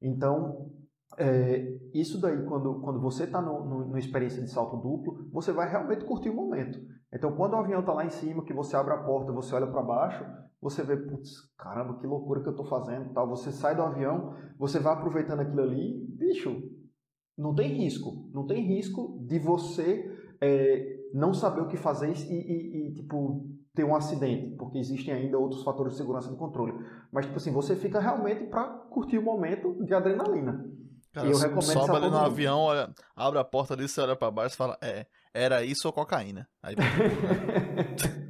Então, 0.00 0.70
é, 1.18 1.78
isso 1.94 2.20
daí, 2.20 2.44
quando, 2.44 2.80
quando 2.80 3.00
você 3.00 3.24
está 3.24 3.40
numa 3.40 3.98
experiência 3.98 4.42
de 4.42 4.50
salto 4.50 4.76
duplo, 4.76 5.28
você 5.32 5.52
vai 5.52 5.70
realmente 5.70 6.04
curtir 6.04 6.30
o 6.30 6.34
momento. 6.34 6.78
Então, 7.12 7.32
quando 7.36 7.52
o 7.52 7.56
avião 7.56 7.80
está 7.80 7.92
lá 7.92 8.04
em 8.04 8.10
cima, 8.10 8.44
que 8.44 8.52
você 8.52 8.74
abre 8.74 8.94
a 8.94 9.02
porta, 9.02 9.32
você 9.32 9.54
olha 9.54 9.66
para 9.66 9.82
baixo, 9.82 10.24
você 10.60 10.82
vê, 10.82 10.96
putz, 10.96 11.30
caramba, 11.58 11.98
que 11.98 12.06
loucura 12.06 12.40
que 12.40 12.48
eu 12.48 12.52
estou 12.52 12.66
fazendo, 12.66 13.12
tal. 13.12 13.28
Você 13.28 13.52
sai 13.52 13.76
do 13.76 13.82
avião, 13.82 14.34
você 14.58 14.78
vai 14.78 14.94
aproveitando 14.94 15.40
aquilo 15.40 15.62
ali, 15.62 16.06
bicho, 16.16 16.62
não 17.36 17.54
tem 17.54 17.68
risco, 17.68 18.30
não 18.32 18.46
tem 18.46 18.64
risco 18.64 19.18
de 19.26 19.38
você 19.38 20.10
é, 20.40 21.01
não 21.12 21.32
saber 21.34 21.60
o 21.60 21.68
que 21.68 21.76
fazer 21.76 22.12
e, 22.12 22.32
e, 22.32 22.88
e, 22.88 22.94
tipo 22.94 23.48
ter 23.74 23.84
um 23.84 23.96
acidente, 23.96 24.54
porque 24.56 24.78
existem 24.78 25.14
ainda 25.14 25.38
outros 25.38 25.62
fatores 25.62 25.92
de 25.92 25.98
segurança 25.98 26.28
do 26.28 26.36
controle. 26.36 26.74
Mas 27.10 27.24
tipo 27.24 27.38
assim, 27.38 27.50
você 27.50 27.74
fica 27.74 27.98
realmente 27.98 28.44
para 28.44 28.64
curtir 28.90 29.16
o 29.16 29.22
momento 29.22 29.82
de 29.84 29.94
adrenalina. 29.94 30.62
Cara, 31.12 31.26
eu 31.26 31.38
recomendo 31.38 31.64
sobe 31.64 31.96
ali 31.96 32.06
no 32.06 32.12
mundo. 32.12 32.26
avião, 32.26 32.58
olha, 32.58 32.90
abre 33.16 33.38
a 33.38 33.44
porta 33.44 33.72
ali, 33.74 33.88
você 33.88 34.00
olha 34.00 34.16
para 34.16 34.30
baixo 34.30 34.54
e 34.54 34.58
fala, 34.58 34.76
é, 34.82 35.06
era 35.32 35.64
isso 35.64 35.86
ou 35.86 35.92
cocaína? 35.92 36.46
Aí 36.62 36.74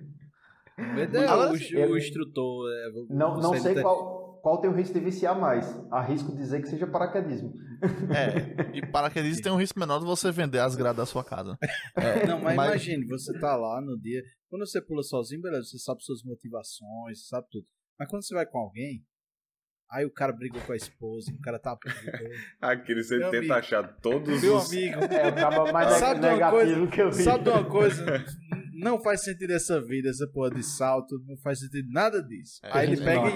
Agora, 1.28 1.50
o, 1.50 1.92
o, 1.92 1.98
instrutor. 1.98 2.70
É, 2.70 2.90
não, 3.08 3.36
não 3.36 3.54
sei 3.54 3.80
qual, 3.80 4.21
qual 4.42 4.60
tem 4.60 4.68
o 4.68 4.74
risco 4.74 4.92
de 4.92 5.00
viciar 5.00 5.38
mais. 5.38 5.64
Arrisco 5.90 6.34
dizer 6.34 6.60
que 6.60 6.68
seja 6.68 6.86
paraquedismo. 6.86 7.54
É, 8.14 8.78
e 8.78 8.86
paraquedismo 8.86 9.42
tem 9.42 9.50
um 9.50 9.56
risco 9.56 9.76
menor 9.78 9.98
de 9.98 10.04
você 10.04 10.30
vender 10.30 10.60
as 10.60 10.76
grades 10.76 10.98
da 10.98 11.06
sua 11.06 11.24
casa. 11.24 11.58
É, 11.96 12.24
não, 12.28 12.40
mas, 12.40 12.54
mas, 12.54 12.68
imagine, 12.68 13.04
você 13.06 13.36
tá 13.40 13.56
lá 13.56 13.80
no 13.80 13.98
dia. 13.98 14.22
Quando 14.48 14.64
você 14.64 14.80
pula 14.80 15.02
sozinho, 15.02 15.42
beleza, 15.42 15.64
você 15.64 15.78
sabe 15.78 16.04
suas 16.04 16.22
motivações, 16.22 17.26
sabe 17.26 17.48
tudo. 17.50 17.66
Mas 17.98 18.08
quando 18.08 18.24
você 18.24 18.34
vai 18.34 18.46
com 18.46 18.58
alguém, 18.58 19.04
Aí 19.92 20.06
o 20.06 20.10
cara 20.10 20.32
brigou 20.32 20.58
com 20.62 20.72
a 20.72 20.76
esposa, 20.76 21.30
o 21.30 21.40
cara 21.42 21.58
tá. 21.58 21.76
Aquele 22.62 23.04
você 23.04 23.18
tenta 23.20 23.36
amigo, 23.36 23.52
achar 23.52 23.82
todos 24.00 24.40
meu 24.40 24.56
os. 24.56 24.72
amigo. 24.72 25.00
É, 25.04 25.28
o 25.28 25.34
cara 25.34 25.72
mais 25.72 25.92
sabe 25.98 26.20
negativo 26.20 26.50
coisa, 26.50 26.86
que 26.86 27.02
eu 27.02 27.10
vi. 27.10 27.22
Sabe 27.22 27.44
de 27.44 27.50
uma 27.50 27.64
coisa? 27.64 28.04
Não 28.72 28.98
faz 29.00 29.22
sentido 29.22 29.52
essa 29.52 29.80
vida, 29.80 30.08
essa 30.08 30.26
porra 30.26 30.50
de 30.50 30.62
salto, 30.64 31.16
não 31.24 31.36
faz 31.36 31.60
sentido 31.60 31.88
nada 31.92 32.20
disso. 32.20 32.58
É, 32.64 32.78
Aí 32.78 32.88
ele 32.88 32.96
pega 32.96 33.28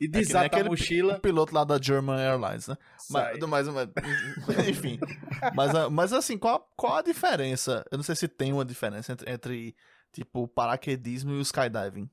e, 0.00 0.04
e 0.04 0.06
é 0.06 0.08
desata 0.08 0.56
é 0.56 0.62
a 0.62 0.64
mochila. 0.64 1.16
O 1.16 1.20
piloto 1.20 1.54
lá 1.54 1.62
da 1.62 1.78
German 1.78 2.18
Airlines, 2.18 2.68
né? 2.68 2.76
Mas, 3.10 3.38
mas, 3.38 3.68
mas, 3.68 3.88
enfim. 4.66 4.98
Mas, 5.54 5.90
mas 5.90 6.12
assim, 6.14 6.38
qual, 6.38 6.72
qual 6.74 6.96
a 6.96 7.02
diferença? 7.02 7.84
Eu 7.90 7.98
não 7.98 8.02
sei 8.02 8.14
se 8.14 8.26
tem 8.26 8.50
uma 8.50 8.64
diferença 8.64 9.12
entre, 9.12 9.30
entre 9.30 9.76
tipo, 10.10 10.48
paraquedismo 10.48 11.32
e 11.32 11.38
o 11.38 11.42
skydiving. 11.42 12.08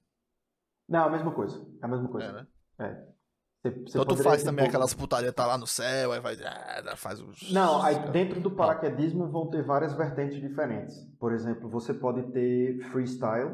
Não, 0.89 1.05
a 1.05 1.09
mesma 1.09 1.31
coisa. 1.31 1.65
É 1.81 1.85
a 1.85 1.87
mesma 1.87 2.09
coisa. 2.09 2.27
É, 2.27 2.33
né? 2.33 2.47
É. 2.79 3.20
Você, 3.61 3.69
você 3.69 3.99
então 3.99 4.05
tu 4.05 4.23
faz 4.23 4.43
também 4.43 4.65
aquelas 4.65 4.93
putaria, 4.93 5.31
tá 5.31 5.45
lá 5.45 5.55
no 5.55 5.67
céu, 5.67 6.11
aí 6.11 6.19
vai. 6.19 6.35
Ah, 6.43 6.95
faz 6.95 7.21
os. 7.21 7.51
Não, 7.51 7.81
aí 7.81 8.11
dentro 8.11 8.41
do 8.41 8.49
paraquedismo 8.49 9.27
vão 9.29 9.49
ter 9.49 9.63
várias 9.63 9.93
vertentes 9.93 10.41
diferentes. 10.41 10.95
Por 11.19 11.31
exemplo, 11.31 11.69
você 11.69 11.93
pode 11.93 12.23
ter 12.31 12.79
freestyle, 12.91 13.51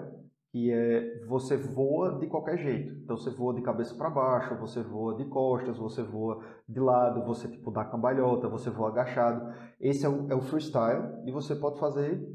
que 0.49 0.71
é 0.71 1.25
você 1.27 1.57
voa 1.57 2.17
de 2.19 2.27
qualquer 2.27 2.57
jeito. 2.57 2.93
Então 3.03 3.17
você 3.17 3.29
voa 3.29 3.53
de 3.53 3.61
cabeça 3.61 3.93
para 3.95 4.09
baixo, 4.09 4.55
você 4.55 4.81
voa 4.81 5.13
de 5.15 5.25
costas, 5.25 5.77
você 5.77 6.01
voa 6.01 6.41
de 6.67 6.79
lado, 6.79 7.25
você 7.25 7.49
tipo 7.49 7.69
dá 7.69 7.83
cambalhota, 7.83 8.47
você 8.47 8.69
voa 8.69 8.89
agachado. 8.89 9.53
Esse 9.77 10.05
é 10.05 10.09
o, 10.09 10.31
é 10.31 10.35
o 10.35 10.41
freestyle 10.41 11.03
e 11.25 11.31
você 11.31 11.53
pode 11.53 11.79
fazer 11.79 12.25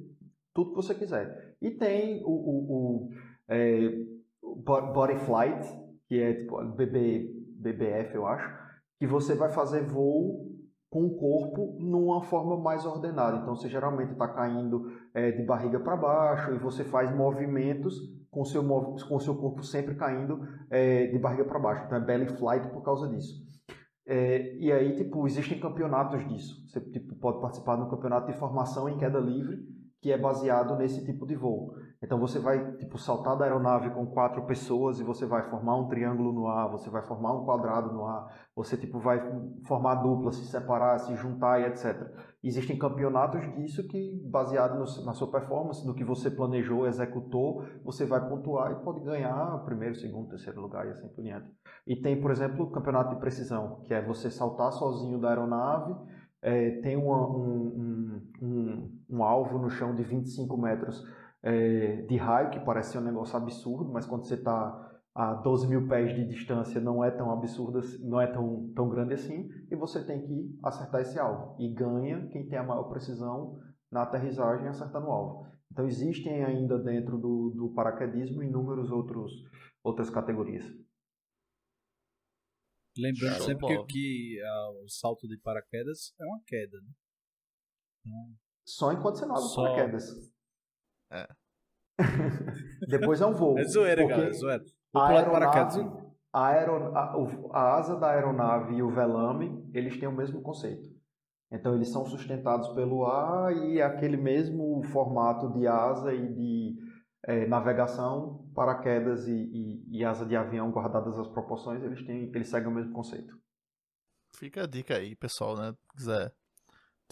tudo 0.52 0.70
que 0.70 0.76
você 0.76 0.94
quiser. 0.94 1.56
E 1.62 1.70
tem 1.70 2.22
o, 2.22 2.28
o, 2.28 2.72
o 2.72 3.10
é, 3.48 3.96
body 4.92 5.18
flight, 5.20 5.66
que 6.06 6.20
é 6.20 6.34
tipo 6.34 6.62
bebê 6.64 7.41
BBF, 7.62 8.14
eu 8.14 8.26
acho, 8.26 8.52
que 8.98 9.06
você 9.06 9.34
vai 9.34 9.50
fazer 9.50 9.82
voo 9.82 10.50
com 10.90 11.06
o 11.06 11.16
corpo 11.16 11.76
numa 11.80 12.22
forma 12.22 12.56
mais 12.60 12.84
ordenada. 12.84 13.38
Então, 13.38 13.56
você 13.56 13.68
geralmente 13.68 14.12
está 14.12 14.28
caindo 14.28 14.92
é, 15.14 15.30
de 15.30 15.42
barriga 15.42 15.80
para 15.80 15.96
baixo 15.96 16.52
e 16.52 16.58
você 16.58 16.84
faz 16.84 17.14
movimentos 17.14 17.94
com 18.30 18.44
seu 18.44 18.62
com 18.62 19.18
seu 19.18 19.34
corpo 19.36 19.62
sempre 19.62 19.94
caindo 19.94 20.40
é, 20.70 21.06
de 21.06 21.18
barriga 21.18 21.44
para 21.44 21.58
baixo. 21.58 21.84
Então, 21.86 21.98
é 21.98 22.00
belly 22.00 22.26
flight 22.36 22.68
por 22.68 22.82
causa 22.82 23.08
disso. 23.08 23.42
É, 24.06 24.56
e 24.56 24.70
aí, 24.70 24.96
tipo, 24.96 25.26
existem 25.26 25.58
campeonatos 25.58 26.26
disso. 26.28 26.68
Você 26.68 26.80
tipo, 26.80 27.14
pode 27.16 27.40
participar 27.40 27.76
de 27.76 27.82
um 27.82 27.88
campeonato 27.88 28.30
de 28.30 28.38
formação 28.38 28.88
em 28.88 28.98
queda 28.98 29.18
livre 29.18 29.81
que 30.02 30.10
é 30.10 30.18
baseado 30.18 30.76
nesse 30.76 31.04
tipo 31.04 31.24
de 31.24 31.36
voo. 31.36 31.76
Então 32.02 32.18
você 32.18 32.40
vai 32.40 32.72
tipo 32.72 32.98
saltar 32.98 33.38
da 33.38 33.44
aeronave 33.44 33.90
com 33.90 34.04
quatro 34.04 34.44
pessoas 34.44 34.98
e 34.98 35.04
você 35.04 35.24
vai 35.24 35.48
formar 35.48 35.76
um 35.76 35.86
triângulo 35.86 36.32
no 36.32 36.48
ar, 36.48 36.68
você 36.68 36.90
vai 36.90 37.02
formar 37.02 37.32
um 37.32 37.44
quadrado 37.44 37.92
no 37.92 38.04
ar, 38.04 38.26
você 38.56 38.76
tipo 38.76 38.98
vai 38.98 39.22
formar 39.64 39.94
dupla, 40.02 40.32
se 40.32 40.44
separar, 40.46 40.98
se 40.98 41.14
juntar 41.14 41.60
e 41.60 41.66
etc. 41.66 42.04
Existem 42.42 42.76
campeonatos 42.76 43.42
disso 43.54 43.86
que 43.86 44.20
baseado 44.28 44.72
no, 44.72 45.04
na 45.04 45.12
sua 45.12 45.30
performance, 45.30 45.86
no 45.86 45.94
que 45.94 46.02
você 46.02 46.28
planejou, 46.28 46.84
executou, 46.84 47.64
você 47.84 48.04
vai 48.04 48.28
pontuar 48.28 48.72
e 48.72 48.82
pode 48.82 49.04
ganhar 49.04 49.62
primeiro, 49.64 49.94
segundo, 49.94 50.30
terceiro 50.30 50.60
lugar 50.60 50.84
e 50.84 50.90
assim 50.90 51.06
por 51.06 51.22
diante. 51.22 51.46
E 51.86 51.94
tem, 51.94 52.20
por 52.20 52.32
exemplo, 52.32 52.64
o 52.64 52.70
campeonato 52.72 53.14
de 53.14 53.20
precisão, 53.20 53.80
que 53.84 53.94
é 53.94 54.04
você 54.04 54.28
saltar 54.32 54.72
sozinho 54.72 55.20
da 55.20 55.28
aeronave, 55.28 55.94
é, 56.42 56.80
tem 56.80 56.96
uma, 56.96 57.26
um, 57.28 58.20
um, 58.42 59.00
um, 59.08 59.22
alvo 59.22 59.58
no 59.58 59.70
chão 59.70 59.94
de 59.94 60.02
25 60.02 60.56
metros 60.56 61.02
é, 61.42 62.02
de 62.02 62.16
raio, 62.16 62.50
que 62.50 62.60
parece 62.60 62.98
um 62.98 63.00
negócio 63.00 63.36
absurdo, 63.36 63.92
mas 63.92 64.04
quando 64.04 64.26
você 64.26 64.34
está 64.34 64.90
a 65.14 65.34
12 65.34 65.68
mil 65.68 65.86
pés 65.86 66.14
de 66.14 66.26
distância 66.26 66.80
não 66.80 67.04
é 67.04 67.10
tão 67.10 67.30
absurdo, 67.30 67.80
não 68.00 68.20
é 68.20 68.26
tão, 68.26 68.72
tão 68.74 68.88
grande 68.88 69.14
assim, 69.14 69.48
e 69.70 69.76
você 69.76 70.04
tem 70.04 70.20
que 70.22 70.58
acertar 70.64 71.00
esse 71.02 71.18
alvo. 71.18 71.54
E 71.60 71.72
ganha 71.72 72.26
quem 72.28 72.48
tem 72.48 72.58
a 72.58 72.64
maior 72.64 72.84
precisão 72.84 73.58
na 73.90 74.02
aterrissagem 74.02 74.66
acertando 74.66 75.06
o 75.06 75.10
alvo. 75.10 75.46
Então 75.70 75.86
existem 75.86 76.44
ainda 76.44 76.78
dentro 76.78 77.18
do, 77.18 77.52
do 77.56 77.72
paraquedismo 77.74 78.42
inúmeros 78.42 78.90
outros 78.90 79.30
outras 79.84 80.08
categorias. 80.08 80.64
Lembrando 82.96 83.36
Show 83.36 83.46
sempre 83.46 83.66
que, 83.66 83.84
que 83.86 84.38
uh, 84.42 84.84
o 84.84 84.88
salto 84.88 85.26
de 85.26 85.38
paraquedas 85.38 86.14
é 86.20 86.24
uma 86.24 86.40
queda, 86.46 86.78
né? 86.80 86.90
Então, 88.00 88.36
Só 88.66 88.92
enquanto 88.92 89.18
você 89.18 89.26
não 89.26 89.36
abre 89.36 89.48
só... 89.48 89.62
paraquedas. 89.62 90.32
É. 91.10 91.28
Depois 92.88 93.20
é 93.20 93.26
um 93.26 93.34
voo. 93.34 93.58
É 93.58 93.64
zoeira, 93.64 94.06
galera, 94.06 94.28
é 94.28 94.32
zoeira. 94.32 94.64
Vou 94.92 95.02
a 95.02 95.08
aeronave, 95.08 95.80
a, 96.32 96.46
aeron, 96.48 96.96
a, 96.96 97.58
a 97.58 97.74
asa 97.76 97.96
da 97.96 98.10
aeronave 98.10 98.74
e 98.74 98.82
o 98.82 98.90
velame, 98.90 99.70
eles 99.72 99.98
têm 99.98 100.08
o 100.08 100.16
mesmo 100.16 100.42
conceito. 100.42 100.90
Então 101.50 101.74
eles 101.74 101.90
são 101.90 102.04
sustentados 102.06 102.68
pelo 102.70 103.04
ar 103.04 103.54
e 103.54 103.80
aquele 103.80 104.16
mesmo 104.16 104.82
formato 104.84 105.52
de 105.52 105.66
asa 105.66 106.14
e 106.14 106.32
de 106.32 106.78
é, 107.26 107.46
navegação, 107.46 108.41
paraquedas 108.54 109.26
e, 109.26 109.32
e, 109.32 109.98
e, 109.98 110.04
asa 110.04 110.26
de 110.26 110.36
avião 110.36 110.70
guardadas 110.70 111.18
as 111.18 111.28
proporções, 111.28 111.82
eles 111.82 112.04
têm, 112.04 112.30
eles 112.34 112.48
seguem 112.48 112.68
o 112.68 112.74
mesmo 112.74 112.92
conceito. 112.92 113.36
Fica 114.36 114.64
a 114.64 114.66
dica 114.66 114.96
aí, 114.96 115.14
pessoal, 115.14 115.56
né? 115.56 115.72
Se 115.72 115.96
quiser 115.96 116.32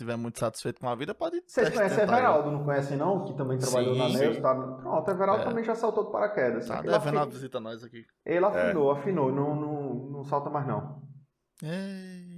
estiver 0.00 0.16
muito 0.16 0.38
satisfeito 0.38 0.80
com 0.80 0.88
a 0.88 0.94
vida, 0.94 1.14
pode. 1.14 1.42
Vocês 1.46 1.68
conhecem 1.70 2.02
Everaldo, 2.02 2.50
não 2.50 2.64
conhecem 2.64 2.96
não? 2.96 3.24
Que 3.24 3.34
também 3.34 3.58
trabalhou 3.58 3.94
sim, 3.94 3.98
na 4.00 4.08
Neus, 4.08 4.38
tá? 4.38 4.54
Pronto, 4.54 5.10
Everaldo 5.10 5.42
é. 5.42 5.44
também 5.44 5.64
já 5.64 5.74
saltou 5.74 6.06
de 6.06 6.12
paraquedas. 6.12 6.66
Tá 6.66 6.80
devendo 6.80 6.96
afin... 6.96 7.16
uma 7.16 7.26
visita 7.26 7.58
a 7.58 7.60
nós 7.60 7.84
aqui. 7.84 8.06
Ele 8.24 8.44
afinou, 8.44 8.94
é. 8.94 8.98
afinou, 8.98 9.32
não, 9.32 9.54
não, 9.54 9.94
não 10.10 10.24
salta 10.24 10.48
mais 10.48 10.66
não. 10.66 11.02
É... 11.62 12.29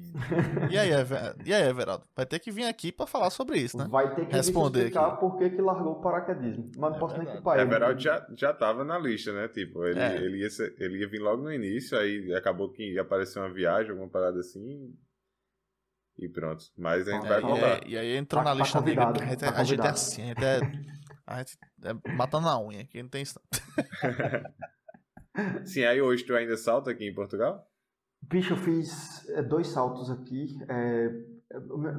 E 0.71 0.79
aí, 0.79 0.91
Ever... 0.91 1.37
e 1.45 1.55
aí, 1.55 1.69
Everaldo? 1.69 2.05
Vai 2.15 2.27
ter 2.27 2.39
que 2.39 2.51
vir 2.51 2.65
aqui 2.65 2.93
para 2.93 3.07
falar 3.07 3.31
sobre 3.31 3.59
isso, 3.59 3.79
né? 3.79 3.87
Vai 3.89 4.15
ter 4.15 4.27
que 4.27 4.33
responder 4.33 4.81
explicar 4.81 5.09
aqui. 5.09 5.21
por 5.21 5.39
que, 5.39 5.51
que 5.51 5.61
largou 5.61 5.93
o 5.93 6.01
paraquedismo. 6.01 6.71
Mas 6.77 6.91
não 6.91 6.97
é 6.97 7.01
posso 7.01 7.15
verdade. 7.15 7.25
nem 7.25 7.37
culpar 7.37 7.59
ele. 7.59 7.69
Everaldo 7.69 8.01
já, 8.01 8.27
já 8.37 8.53
tava 8.53 8.85
na 8.85 8.99
lista, 8.99 9.33
né? 9.33 9.49
Tipo, 9.49 9.85
ele, 9.85 10.01
é. 10.01 10.17
ele, 10.17 10.39
ia 10.39 10.51
ser, 10.51 10.75
ele 10.79 10.99
ia 10.99 11.09
vir 11.09 11.21
logo 11.21 11.43
no 11.43 11.53
início, 11.53 11.99
aí 11.99 12.35
acabou 12.35 12.71
que 12.71 12.93
ia 12.93 13.03
aparecer 13.03 13.39
uma 13.39 13.53
viagem, 13.53 13.91
alguma 13.91 14.11
parada 14.11 14.41
assim. 14.41 14.95
E 16.19 16.29
pronto. 16.29 16.65
Mas 16.77 17.09
a 17.09 17.13
gente 17.13 17.27
é, 17.27 17.29
vai 17.29 17.41
falar. 17.41 17.87
E, 17.87 17.97
aí 17.97 18.17
entrou 18.17 18.43
tá, 18.43 18.51
na 18.51 18.61
lista 18.61 18.79
tá 18.79 18.85
dele. 18.85 19.01
A 19.01 19.13
gente, 19.13 19.37
tá 19.39 19.61
a 19.61 19.65
gente 19.65 19.87
é 19.87 19.89
assim, 19.89 20.23
a 20.23 20.27
gente 20.27 20.45
é, 20.45 20.61
a 21.27 21.39
gente 21.39 21.59
é 21.85 22.13
matando 22.13 22.49
a 22.49 22.61
unha, 22.61 22.83
aqui 22.83 23.03
não 23.03 23.09
tem 23.09 23.23
isso. 23.23 23.41
Sim, 25.65 25.85
aí 25.85 26.03
hoje 26.03 26.25
tu 26.25 26.35
ainda 26.35 26.59
salta 26.59 26.91
aqui 26.91 27.09
em 27.09 27.15
Portugal? 27.15 27.67
Bicho, 28.23 28.55
eu 28.55 28.57
fiz 28.57 29.29
é, 29.31 29.43
dois 29.43 29.69
saltos 29.69 30.11
aqui. 30.11 30.47
É, 30.69 31.11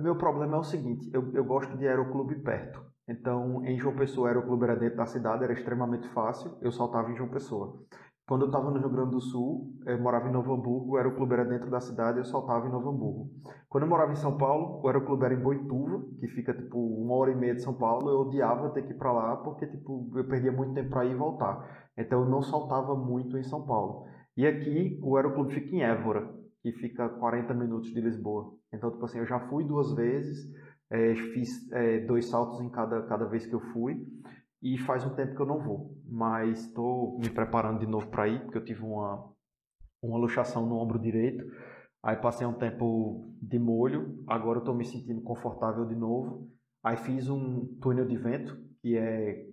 meu 0.01 0.15
problema 0.15 0.55
é 0.57 0.59
o 0.59 0.63
seguinte: 0.63 1.09
eu, 1.13 1.31
eu 1.33 1.43
gosto 1.45 1.77
de 1.77 1.87
aeroclube 1.87 2.35
perto. 2.35 2.81
Então, 3.07 3.63
em 3.65 3.77
João 3.77 3.95
Pessoa, 3.95 4.29
aeroclube 4.29 4.63
era 4.63 4.75
dentro 4.75 4.97
da 4.97 5.05
cidade, 5.05 5.43
era 5.43 5.53
extremamente 5.53 6.07
fácil. 6.09 6.57
Eu 6.61 6.71
saltava 6.71 7.11
em 7.11 7.15
João 7.15 7.29
Pessoa. 7.29 7.83
quando 8.25 8.43
eu 8.43 8.47
estava 8.47 8.71
no 8.71 8.79
Rio 8.79 8.89
Grande 8.89 9.11
do 9.11 9.21
Sul, 9.21 9.73
eu 9.85 9.99
morava 10.01 10.29
em 10.29 10.31
Novo 10.31 10.53
Hamburgo, 10.53 10.93
o 10.93 10.97
aeroclube 10.97 11.33
era 11.33 11.43
dentro 11.45 11.69
da 11.69 11.81
cidade, 11.81 12.19
eu 12.19 12.25
saltava 12.25 12.65
em 12.65 12.71
Novo 12.71 12.89
Hamburgo. 12.89 13.29
Quando 13.69 13.83
eu 13.83 13.89
morava 13.89 14.13
em 14.13 14.15
São 14.15 14.37
Paulo, 14.37 14.81
o 14.81 14.87
aeroclube 14.87 15.25
era 15.25 15.33
em 15.33 15.41
Boituva, 15.43 16.01
que 16.19 16.27
fica 16.29 16.53
tipo 16.53 16.77
uma 16.77 17.15
hora 17.15 17.31
e 17.31 17.35
meia 17.35 17.55
de 17.55 17.61
São 17.61 17.73
Paulo, 17.73 18.09
eu 18.09 18.21
odiava 18.21 18.69
ter 18.69 18.83
que 18.83 18.93
ir 18.93 18.97
para 18.97 19.11
lá 19.11 19.35
porque 19.37 19.67
tipo 19.67 20.09
eu 20.15 20.25
perdia 20.25 20.51
muito 20.51 20.73
tempo 20.73 20.89
para 20.89 21.05
ir 21.05 21.11
e 21.11 21.15
voltar. 21.15 21.89
Então 21.97 22.21
eu 22.21 22.29
não 22.29 22.41
saltava 22.41 22.95
muito 22.95 23.37
em 23.37 23.43
São 23.43 23.65
Paulo. 23.65 24.05
E 24.35 24.47
aqui 24.47 24.99
o 25.01 25.15
aeroclube 25.15 25.53
fica 25.53 25.75
em 25.75 25.83
Évora, 25.83 26.33
que 26.61 26.71
fica 26.73 27.07
40 27.07 27.53
minutos 27.53 27.93
de 27.93 28.01
Lisboa. 28.01 28.55
Então 28.73 28.91
tipo 28.91 29.05
assim, 29.05 29.19
eu 29.19 29.25
já 29.25 29.39
fui 29.47 29.63
duas 29.63 29.93
vezes, 29.93 30.51
é, 30.89 31.15
fiz 31.15 31.71
é, 31.71 31.99
dois 31.99 32.25
saltos 32.25 32.61
em 32.61 32.69
cada, 32.69 33.01
cada 33.03 33.25
vez 33.25 33.45
que 33.45 33.53
eu 33.53 33.59
fui 33.59 34.05
e 34.61 34.77
faz 34.77 35.05
um 35.05 35.13
tempo 35.13 35.35
que 35.35 35.41
eu 35.41 35.45
não 35.45 35.59
vou, 35.59 35.97
mas 36.07 36.67
estou 36.67 37.19
me 37.19 37.29
preparando 37.29 37.79
de 37.79 37.87
novo 37.87 38.07
para 38.07 38.29
ir, 38.29 38.41
porque 38.43 38.57
eu 38.57 38.63
tive 38.63 38.81
uma, 38.81 39.29
uma 40.01 40.17
luxação 40.17 40.65
no 40.65 40.77
ombro 40.77 40.97
direito, 40.97 41.45
aí 42.01 42.15
passei 42.15 42.47
um 42.47 42.53
tempo 42.53 43.35
de 43.41 43.59
molho, 43.59 44.23
agora 44.25 44.59
estou 44.59 44.73
me 44.73 44.85
sentindo 44.85 45.21
confortável 45.21 45.85
de 45.85 45.95
novo, 45.95 46.49
aí 46.81 46.95
fiz 46.95 47.29
um 47.29 47.65
túnel 47.81 48.07
de 48.07 48.15
vento, 48.15 48.57
que 48.81 48.97
é, 48.97 49.45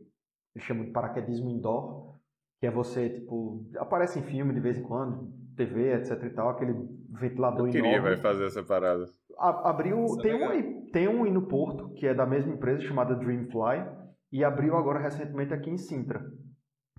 eu 0.55 0.61
chamo 0.61 0.85
de 0.85 0.93
paraquedismo 0.93 1.51
indoor, 1.51 2.20
que 2.61 2.67
é 2.67 2.71
você, 2.71 3.09
tipo, 3.09 3.67
aparece 3.79 4.19
em 4.19 4.23
filme 4.23 4.53
de 4.53 4.61
vez 4.61 4.77
em 4.79 4.83
quando, 4.83 5.33
TV, 5.57 5.95
etc 5.95 6.23
e 6.25 6.31
tal, 6.31 6.51
aquele 6.51 6.75
ventilador 7.11 7.67
eu 7.67 7.73
queria, 7.73 7.97
enorme. 7.97 8.11
vai 8.11 8.17
fazer 8.19 8.47
essa 8.47 8.63
parada. 8.63 9.07
abriu, 9.39 10.05
Isso 10.05 10.21
é 10.21 10.23
tem, 10.23 10.33
legal. 10.33 10.53
um, 10.57 10.91
tem 10.93 11.09
um 11.09 11.25
aí 11.25 11.31
no 11.33 11.47
Porto, 11.49 11.89
que 11.95 12.07
é 12.07 12.13
da 12.15 12.27
mesma 12.27 12.53
empresa, 12.53 12.83
chamada 12.83 13.15
Dreamfly, 13.17 13.87
e 14.31 14.45
abriu 14.45 14.77
agora 14.77 14.99
recentemente 15.01 15.55
aqui 15.55 15.71
em 15.71 15.79
Sintra, 15.79 16.23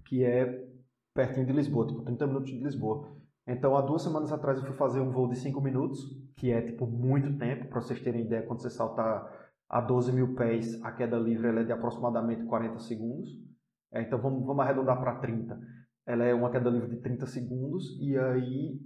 que 0.06 0.23
é 0.25 0.65
pertinho 1.14 1.45
de 1.45 1.53
Lisboa, 1.53 1.88
tipo 1.88 2.01
30 2.03 2.27
minutos 2.27 2.51
de 2.51 2.64
Lisboa. 2.64 3.07
Então, 3.48 3.75
há 3.75 3.81
duas 3.81 4.01
semanas 4.01 4.31
atrás 4.31 4.59
eu 4.59 4.65
fui 4.65 4.75
fazer 4.75 4.99
um 4.99 5.11
voo 5.11 5.27
de 5.27 5.38
5 5.38 5.61
minutos, 5.61 5.99
que 6.38 6.51
é 6.51 6.61
tipo 6.61 6.88
muito 6.88 7.38
tempo, 7.38 7.67
para 7.67 7.81
vocês 7.81 7.99
terem 8.01 8.25
ideia, 8.25 8.43
quando 8.43 8.61
você 8.61 8.69
saltar 8.69 9.27
a 9.69 9.80
12 9.80 10.11
mil 10.11 10.35
pés, 10.35 10.81
a 10.83 10.91
queda 10.91 11.17
livre 11.17 11.48
é 11.48 11.64
de 11.64 11.72
aproximadamente 11.72 12.43
40 12.45 12.80
segundos. 12.80 13.30
É, 13.94 14.02
então, 14.02 14.20
vamos, 14.20 14.45
vamos 14.45 14.64
arredondar 14.64 15.00
para 15.00 15.20
30. 15.20 15.60
Ela 16.06 16.26
é 16.26 16.34
uma 16.34 16.50
queda 16.50 16.70
livre 16.70 16.90
de 16.90 17.02
30 17.02 17.26
segundos, 17.26 18.00
e 18.00 18.18
aí 18.18 18.80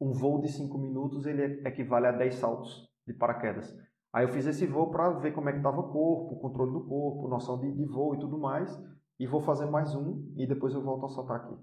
um 0.00 0.12
voo 0.12 0.40
de 0.40 0.48
5 0.48 0.76
minutos 0.78 1.26
ele 1.26 1.66
equivale 1.66 2.06
a 2.06 2.12
10 2.12 2.34
saltos 2.34 2.88
de 3.06 3.12
paraquedas. 3.14 3.76
Aí 4.12 4.24
eu 4.24 4.28
fiz 4.28 4.46
esse 4.46 4.66
voo 4.66 4.90
para 4.90 5.10
ver 5.10 5.32
como 5.32 5.48
é 5.48 5.52
que 5.52 5.58
estava 5.58 5.80
o 5.80 5.90
corpo, 5.90 6.34
o 6.34 6.40
controle 6.40 6.72
do 6.72 6.86
corpo, 6.86 7.28
noção 7.28 7.58
de, 7.58 7.72
de, 7.72 7.86
voo 7.86 8.14
e 8.14 8.18
tudo 8.18 8.38
mais. 8.38 8.70
E 9.18 9.26
vou 9.26 9.40
fazer 9.40 9.66
mais 9.66 9.94
um 9.94 10.32
e 10.36 10.46
depois 10.46 10.74
eu 10.74 10.82
volto 10.82 11.06
a 11.06 11.08
soltar 11.08 11.36
aqui. 11.36 11.56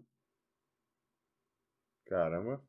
Caramba. 2.08 2.61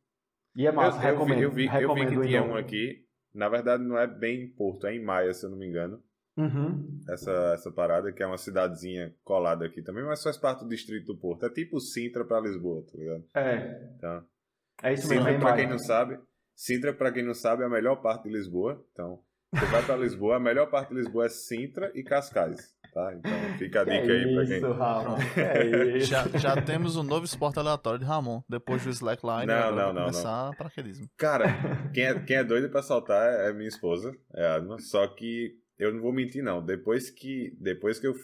E 0.55 0.67
é 0.67 0.73
massa, 0.73 0.99
eu, 0.99 1.13
recomendo. 1.13 1.43
Eu 1.43 1.51
vi, 1.51 1.67
eu 1.67 1.73
vi, 1.73 1.83
eu 1.83 1.95
vi 1.95 2.07
que 2.07 2.27
tinha 2.27 2.43
um 2.43 2.57
aqui. 2.57 3.07
Na 3.33 3.49
verdade, 3.49 3.85
não 3.85 3.97
é 3.97 4.07
bem 4.07 4.43
em 4.43 4.53
Porto, 4.53 4.87
é 4.87 4.95
em 4.95 5.03
Maia, 5.03 5.33
se 5.33 5.47
eu 5.47 5.51
não 5.51 5.57
me 5.57 5.67
engano. 5.67 6.03
Uhum. 6.41 7.01
Essa, 7.09 7.31
essa 7.55 7.71
parada, 7.71 8.13
que 8.13 8.23
é 8.23 8.27
uma 8.27 8.39
cidadezinha 8.39 9.15
colada 9.23 9.67
aqui 9.67 9.83
também, 9.83 10.05
mas 10.05 10.23
faz 10.23 10.37
parte 10.37 10.65
do 10.65 10.69
distrito 10.69 11.07
do 11.07 11.19
Porto. 11.19 11.47
É 11.47 11.51
tipo 11.51 11.81
Sintra 11.81 12.25
para 12.25 12.41
Lisboa, 12.41 12.85
tá 12.91 12.99
ligado? 12.99 13.25
É. 13.35 13.91
Então, 13.97 14.25
é 14.83 14.93
isso 14.95 15.09
mesmo. 15.09 15.25
Sintra, 15.25 15.37
é 15.37 15.39
pra 15.39 15.57
quem 15.57 15.69
não 15.69 15.79
sabe, 15.79 16.19
Sintra, 16.55 16.93
para 16.93 17.13
quem 17.13 17.25
não 17.25 17.35
sabe, 17.35 17.63
é 17.63 17.67
a 17.67 17.71
melhor 17.71 17.97
parte 17.97 18.25
de 18.25 18.35
Lisboa. 18.35 18.85
Então, 18.93 19.21
você 19.53 19.67
vai 19.67 19.83
para 19.83 19.97
Lisboa, 19.97 20.37
a 20.37 20.41
melhor 20.41 20.67
parte 20.71 20.91
de 20.91 20.95
Lisboa 20.95 21.27
é 21.27 21.29
Sintra 21.29 21.91
e 21.93 22.05
Cascais, 22.05 22.73
tá? 22.95 23.13
Então 23.15 23.33
fica 23.59 23.81
a 23.81 23.85
dica 23.85 24.03
que 24.03 24.13
aí 24.13 24.35
para 24.35 24.43
isso, 24.45 24.53
quem. 24.53 24.73
Ramon. 24.73 25.17
É 25.37 25.97
isso. 25.99 26.07
Já, 26.07 26.29
já 26.29 26.63
temos 26.63 26.97
um 26.97 27.03
novo 27.03 27.25
esporte 27.25 27.59
aleatório 27.59 27.99
de 27.99 28.05
Ramon. 28.05 28.43
Depois 28.49 28.85
do 28.85 28.91
slackline, 28.91 29.47
Não, 29.47 29.71
não, 29.71 29.75
vai 29.75 29.93
não, 29.93 30.01
começar 30.03 30.57
paraquedismo. 30.57 31.09
Cara, 31.17 31.47
quem 31.93 32.05
é, 32.05 32.21
quem 32.21 32.37
é 32.37 32.45
doido 32.45 32.71
para 32.71 32.81
saltar 32.81 33.41
é 33.41 33.53
minha 33.53 33.69
esposa, 33.69 34.17
é 34.35 34.47
a 34.47 34.55
Adma. 34.55 34.79
Só 34.79 35.05
que 35.09 35.60
eu 35.81 35.93
não 35.93 36.01
vou 36.01 36.13
mentir, 36.13 36.43
não. 36.43 36.65
Depois 36.65 37.11
que, 37.11 37.57
depois 37.59 37.99
que 37.99 38.07
eu 38.07 38.15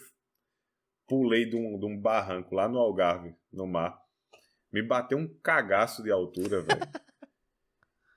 pulei 1.07 1.45
de 1.45 1.55
um, 1.55 1.79
de 1.79 1.85
um 1.85 1.99
barranco 1.99 2.53
lá 2.53 2.67
no 2.69 2.77
Algarve, 2.77 3.33
no 3.51 3.65
mar, 3.65 3.97
me 4.71 4.81
bateu 4.81 5.17
um 5.17 5.27
cagaço 5.41 6.03
de 6.03 6.11
altura, 6.11 6.61
velho. 6.61 6.79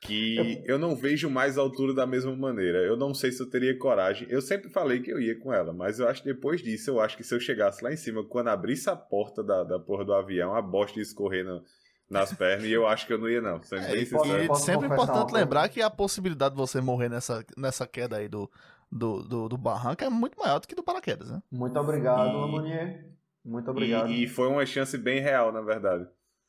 que 0.02 0.62
eu 0.65 0.78
não 0.78 0.97
vejo 0.97 1.28
mais 1.28 1.59
a 1.59 1.60
altura 1.60 1.94
da 1.94 2.07
mesma 2.07 2.35
maneira. 2.35 2.78
Eu 2.78 2.97
não 2.97 3.15
sei 3.15 3.31
se 3.33 3.43
eu 3.43 3.49
teria 3.49 3.78
coragem. 3.78 4.27
Eu 4.31 4.41
sempre 4.41 4.70
falei 4.70 5.01
que 5.01 5.10
eu 5.10 5.20
ia 5.20 5.39
com 5.39 5.52
ela, 5.52 5.73
mas 5.73 5.99
eu 5.99 6.09
acho 6.09 6.23
que 6.23 6.33
depois 6.33 6.62
disso, 6.62 6.91
eu 6.91 7.01
acho 7.01 7.17
que 7.17 7.25
se 7.25 7.35
eu 7.35 7.41
chegasse 7.41 7.85
lá 7.85 7.93
em 7.93 7.97
cima, 7.97 8.25
quando 8.25 8.49
abrisse 8.49 8.91
a 8.91 8.97
porta 8.97 9.43
da, 9.43 9.62
da 9.62 9.78
porra 9.78 10.05
do 10.05 10.15
avião, 10.15 10.55
a 10.55 10.62
bosta 10.62 10.99
ia 10.99 11.02
escorrer 11.02 11.44
no, 11.44 11.62
nas 12.10 12.33
pernas, 12.33 12.65
e 12.65 12.73
eu 12.73 12.86
acho 12.89 13.07
que 13.07 13.12
eu 13.12 13.19
não 13.19 13.28
ia, 13.28 13.41
não. 13.41 13.62
Sendo 13.62 13.86
bem 13.86 14.02
E. 14.02 14.07
Posso 14.07 14.65
sempre 14.65 14.89
confessar 14.89 15.12
importante 15.12 15.33
lembrar 15.33 15.69
que 15.69 15.81
a 15.81 15.91
possibilidade 15.91 16.55
de 16.55 16.60
você 16.60 16.81
morrer 16.81 17.09
nessa, 17.09 17.44
nessa 17.57 17.86
queda 17.86 18.17
aí 18.17 18.28
do, 18.28 18.51
do, 18.91 19.23
do, 19.23 19.49
do 19.49 19.57
barranco 19.59 20.02
é 20.05 20.09
muito 20.09 20.39
maior 20.39 20.59
do 20.60 20.67
que 20.67 20.75
do 20.75 20.83
paraquedas, 20.83 21.31
né? 21.31 21.43
Muito 21.51 21.78
obrigado, 21.78 22.28
E- 22.28 22.33
Lamonier. 22.41 23.10
Muito 23.44 23.70
obrigado. 23.70 24.10
E, 24.10 24.25
e 24.25 24.28
foi 24.28 24.49
uma 24.49 24.67
chance 24.67 24.97
bem 24.99 25.20
real, 25.20 25.51
na 25.52 25.60
verdade. 25.62 26.07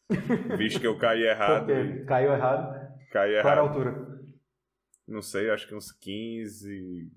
Visto 0.58 0.80
que 0.80 0.88
eu 0.88 0.98
caí 0.98 1.22
errado. 1.24 1.66
Porque 1.66 2.04
caiu 2.06 2.34
errado. 2.34 2.74
Caí 3.12 3.12
Qual 3.12 3.24
era 3.40 3.50
a 3.50 3.54
errado. 3.54 3.68
altura? 3.68 4.22
Não 5.08 5.22
sei, 5.22 5.50
acho 5.50 5.68
que 5.68 5.76
uns 5.76 5.92
15. 5.92 7.12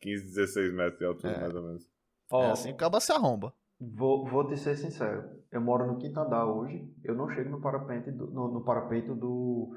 15, 0.00 0.24
16 0.26 0.74
metros 0.74 0.98
de 0.98 1.04
altura, 1.06 1.32
É. 1.32 1.40
mais 1.40 1.54
ou 1.54 1.62
menos. 1.62 1.88
Ó, 2.30 2.42
É 2.44 2.50
assim 2.50 2.68
que 2.68 2.74
acaba 2.74 3.00
se 3.00 3.10
arromba. 3.12 3.52
Vou, 3.80 4.26
vou 4.26 4.46
te 4.46 4.56
ser 4.56 4.76
sincero. 4.76 5.24
Eu 5.50 5.60
moro 5.60 5.86
no 5.86 5.98
quinto 5.98 6.18
andar 6.20 6.46
hoje. 6.46 6.88
Eu 7.02 7.14
não 7.14 7.28
chego 7.30 7.50
no 7.50 7.60
parapeito 7.60 8.12
do, 8.12 8.30
no, 8.30 8.52
no 8.52 8.64
parapeito 8.64 9.14
do, 9.14 9.76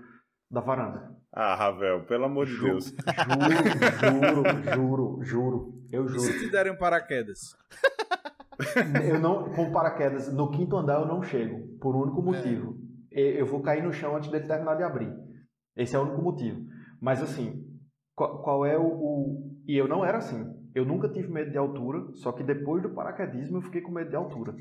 da 0.50 0.62
varanda. 0.62 1.16
Ah, 1.32 1.56
Ravel, 1.56 2.06
pelo 2.06 2.26
amor 2.26 2.46
de 2.46 2.54
Ju- 2.54 2.66
Deus. 2.66 2.86
Juro, 4.00 4.44
juro, 4.44 4.64
juro, 4.74 5.20
juro. 5.24 5.74
Eu 5.92 6.06
E 6.06 6.08
juro. 6.10 6.20
se 6.22 6.40
te 6.40 6.50
derem 6.52 6.76
paraquedas? 6.78 7.56
Eu 9.06 9.20
não, 9.20 9.52
com 9.54 9.72
paraquedas, 9.72 10.34
no 10.34 10.50
quinto 10.50 10.76
andar 10.78 11.00
eu 11.00 11.06
não 11.08 11.22
chego, 11.22 11.78
por 11.80 11.96
um 11.96 12.00
único 12.02 12.22
motivo. 12.24 12.76
E- 13.12 13.40
Eu 13.40 13.46
vou 13.46 13.62
cair 13.62 13.84
no 13.84 13.94
chão 13.94 14.16
antes 14.16 14.32
dele 14.32 14.48
terminar 14.48 14.76
de 14.76 14.84
abrir. 14.84 15.14
Esse 15.76 15.96
é 15.96 16.00
o 16.00 16.04
único 16.04 16.22
motivo. 16.24 16.66
Mas 17.00 17.22
assim, 17.22 17.64
qual, 18.16 18.42
qual 18.42 18.66
é 18.66 18.76
o, 18.78 18.82
o- 18.84 19.52
E 19.68 19.78
eu 19.78 19.88
não 19.88 20.04
era 20.04 20.18
assim. 20.18 20.44
Eu 20.74 20.86
nunca 20.86 21.08
tive 21.10 21.28
medo 21.32 21.52
de 21.52 21.58
altura, 21.58 22.12
só 22.16 22.32
que 22.32 22.44
depois 22.44 22.82
do 22.82 22.90
paraquedismo 22.90 23.58
eu 23.58 23.62
fiquei 23.62 23.82
com 23.82 23.92
medo 23.92 24.10
de 24.10 24.16
altura. 24.16 24.56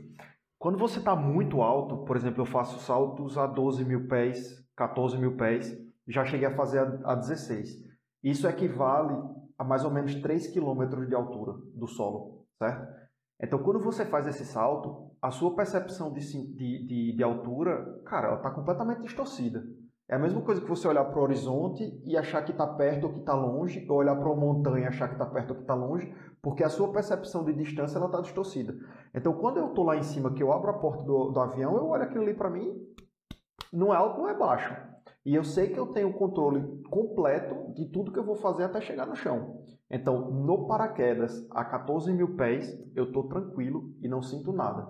Quando 0.58 0.76
você 0.78 0.98
está 0.98 1.14
muito 1.16 1.62
alto, 1.62 2.04
por 2.04 2.16
exemplo, 2.16 2.42
eu 2.42 2.46
faço 2.46 2.78
saltos 2.80 3.36
a 3.38 3.46
12 3.46 3.82
mil 3.84 4.06
pés, 4.08 4.62
14 4.76 5.16
mil 5.18 5.36
pés, 5.36 5.76
já 6.06 6.24
cheguei 6.24 6.46
a 6.46 6.54
fazer 6.54 6.80
a, 6.80 7.12
a 7.12 7.14
16. 7.14 7.84
Isso 8.22 8.46
equivale 8.46 9.14
a 9.58 9.64
mais 9.64 9.84
ou 9.84 9.90
menos 9.90 10.14
3 10.14 10.48
quilômetros 10.48 11.08
de 11.08 11.14
altura 11.14 11.54
do 11.74 11.86
solo, 11.86 12.46
certo? 12.58 12.86
Então, 13.40 13.62
quando 13.62 13.80
você 13.80 14.04
faz 14.04 14.26
esse 14.26 14.44
salto, 14.44 15.10
a 15.20 15.30
sua 15.30 15.54
percepção 15.54 16.12
de, 16.12 16.20
de, 16.54 16.86
de, 16.86 17.16
de 17.16 17.22
altura, 17.22 18.00
cara, 18.04 18.28
ela 18.28 18.36
está 18.36 18.50
completamente 18.50 19.02
distorcida. 19.02 19.64
É 20.08 20.14
a 20.14 20.18
mesma 20.18 20.40
coisa 20.40 20.60
que 20.60 20.68
você 20.68 20.86
olhar 20.86 21.04
para 21.04 21.18
o 21.18 21.22
horizonte 21.22 22.00
e 22.04 22.16
achar 22.16 22.44
que 22.44 22.52
está 22.52 22.66
perto 22.66 23.04
ou 23.04 23.12
que 23.12 23.18
está 23.18 23.34
longe, 23.34 23.84
ou 23.90 23.96
olhar 23.96 24.14
para 24.14 24.28
uma 24.28 24.40
montanha 24.40 24.84
e 24.84 24.86
achar 24.86 25.08
que 25.08 25.14
está 25.14 25.26
perto 25.26 25.50
ou 25.50 25.56
que 25.56 25.62
está 25.62 25.74
longe, 25.74 26.14
porque 26.40 26.62
a 26.62 26.68
sua 26.68 26.92
percepção 26.92 27.44
de 27.44 27.52
distância 27.52 27.98
ela 27.98 28.06
está 28.06 28.20
distorcida. 28.20 28.74
Então, 29.12 29.32
quando 29.34 29.58
eu 29.58 29.68
estou 29.68 29.84
lá 29.84 29.96
em 29.96 30.02
cima, 30.04 30.32
que 30.32 30.42
eu 30.42 30.52
abro 30.52 30.70
a 30.70 30.78
porta 30.78 31.02
do, 31.02 31.30
do 31.30 31.40
avião, 31.40 31.76
eu 31.76 31.86
olho 31.86 32.04
aquilo 32.04 32.22
ali 32.22 32.34
para 32.34 32.48
mim, 32.48 32.72
não 33.76 33.92
é 33.92 33.96
alto, 33.96 34.18
não 34.18 34.28
é 34.28 34.34
baixo. 34.34 34.74
E 35.24 35.34
eu 35.34 35.44
sei 35.44 35.68
que 35.68 35.78
eu 35.78 35.88
tenho 35.88 36.08
o 36.08 36.14
controle 36.14 36.82
completo 36.84 37.74
de 37.74 37.86
tudo 37.90 38.10
que 38.10 38.18
eu 38.18 38.24
vou 38.24 38.36
fazer 38.36 38.64
até 38.64 38.80
chegar 38.80 39.06
no 39.06 39.14
chão. 39.14 39.62
Então, 39.90 40.30
no 40.30 40.66
paraquedas, 40.66 41.46
a 41.50 41.64
14 41.64 42.12
mil 42.12 42.36
pés, 42.36 42.72
eu 42.94 43.04
estou 43.04 43.28
tranquilo 43.28 43.94
e 44.00 44.08
não 44.08 44.22
sinto 44.22 44.52
nada. 44.52 44.88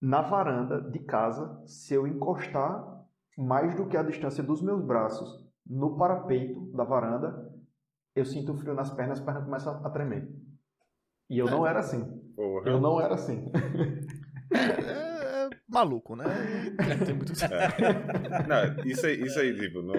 Na 0.00 0.22
varanda 0.22 0.80
de 0.80 1.00
casa, 1.00 1.60
se 1.66 1.94
eu 1.94 2.06
encostar 2.06 3.04
mais 3.36 3.74
do 3.74 3.86
que 3.86 3.96
a 3.96 4.02
distância 4.02 4.42
dos 4.42 4.62
meus 4.62 4.82
braços 4.84 5.44
no 5.66 5.96
parapeito 5.96 6.60
da 6.72 6.84
varanda, 6.84 7.52
eu 8.14 8.24
sinto 8.24 8.54
frio 8.54 8.74
nas 8.74 8.90
pernas, 8.90 9.18
as 9.18 9.24
pernas 9.24 9.44
começam 9.44 9.84
a 9.84 9.90
tremer. 9.90 10.30
E 11.28 11.38
eu 11.38 11.46
não 11.46 11.66
era 11.66 11.80
assim. 11.80 12.04
Porra. 12.36 12.68
Eu 12.68 12.80
não 12.80 13.00
era 13.00 13.14
assim. 13.14 13.50
É, 15.68 15.70
é 15.70 15.74
maluco, 15.74 16.16
né? 16.16 16.24
Não 16.98 17.06
tem 17.06 17.14
muito... 17.14 17.32
Não, 18.48 18.84
isso 18.86 19.06
aí, 19.06 19.20
isso 19.22 19.38
aí, 19.38 19.56
tipo, 19.58 19.82
no 19.82 19.94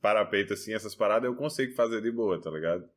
parapeito, 0.00 0.52
assim, 0.54 0.74
essas 0.74 0.94
paradas 0.94 1.24
eu 1.24 1.36
consigo 1.36 1.74
fazer 1.74 2.00
de 2.00 2.10
boa, 2.10 2.40
tá 2.40 2.50
ligado? 2.50 2.88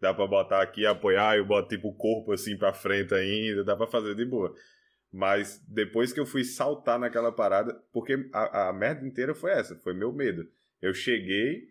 Dá 0.00 0.12
pra 0.12 0.26
botar 0.26 0.62
aqui 0.62 0.82
e 0.82 0.86
apoiar, 0.86 1.36
eu 1.36 1.44
boto, 1.46 1.68
tipo, 1.68 1.88
o 1.88 1.94
corpo, 1.94 2.32
assim, 2.32 2.56
pra 2.56 2.72
frente 2.72 3.14
ainda, 3.14 3.64
dá 3.64 3.76
pra 3.76 3.86
fazer 3.86 4.14
de 4.14 4.24
boa. 4.24 4.54
Mas 5.12 5.62
depois 5.68 6.12
que 6.12 6.20
eu 6.20 6.26
fui 6.26 6.44
saltar 6.44 6.98
naquela 6.98 7.32
parada, 7.32 7.74
porque 7.92 8.28
a, 8.32 8.68
a 8.68 8.72
merda 8.72 9.06
inteira 9.06 9.34
foi 9.34 9.52
essa, 9.52 9.76
foi 9.76 9.94
meu 9.94 10.12
medo. 10.12 10.46
Eu 10.82 10.92
cheguei, 10.92 11.68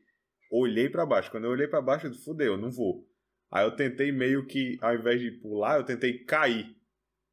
olhei 0.51 0.89
pra 0.89 1.05
baixo. 1.05 1.29
Quando 1.29 1.43
eu 1.43 1.51
olhei 1.51 1.67
pra 1.67 1.81
baixo, 1.81 2.07
eu 2.07 2.11
disse, 2.11 2.23
fudeu, 2.23 2.53
eu 2.53 2.57
não 2.57 2.71
vou. 2.71 3.07
Aí 3.51 3.63
eu 3.63 3.75
tentei 3.75 4.11
meio 4.11 4.45
que, 4.47 4.77
ao 4.81 4.95
invés 4.95 5.21
de 5.21 5.31
pular, 5.31 5.77
eu 5.77 5.83
tentei 5.83 6.19
cair. 6.23 6.75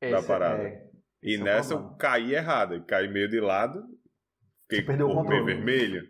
Da 0.01 0.19
Esse 0.19 0.27
parada. 0.27 0.63
é- 0.63 0.92
E 1.23 1.35
Esse 1.35 1.43
nessa 1.43 1.75
é 1.75 1.77
eu 1.77 1.91
caí 1.97 2.35
errado, 2.35 2.85
caí 2.85 3.09
meio 3.09 3.29
de 3.29 3.41
lado, 3.41 3.85
fiquei 4.63 4.83
com 4.85 5.05
o 5.05 5.15
corpo 5.15 5.31
meio 5.31 5.45
vermelho, 5.45 6.03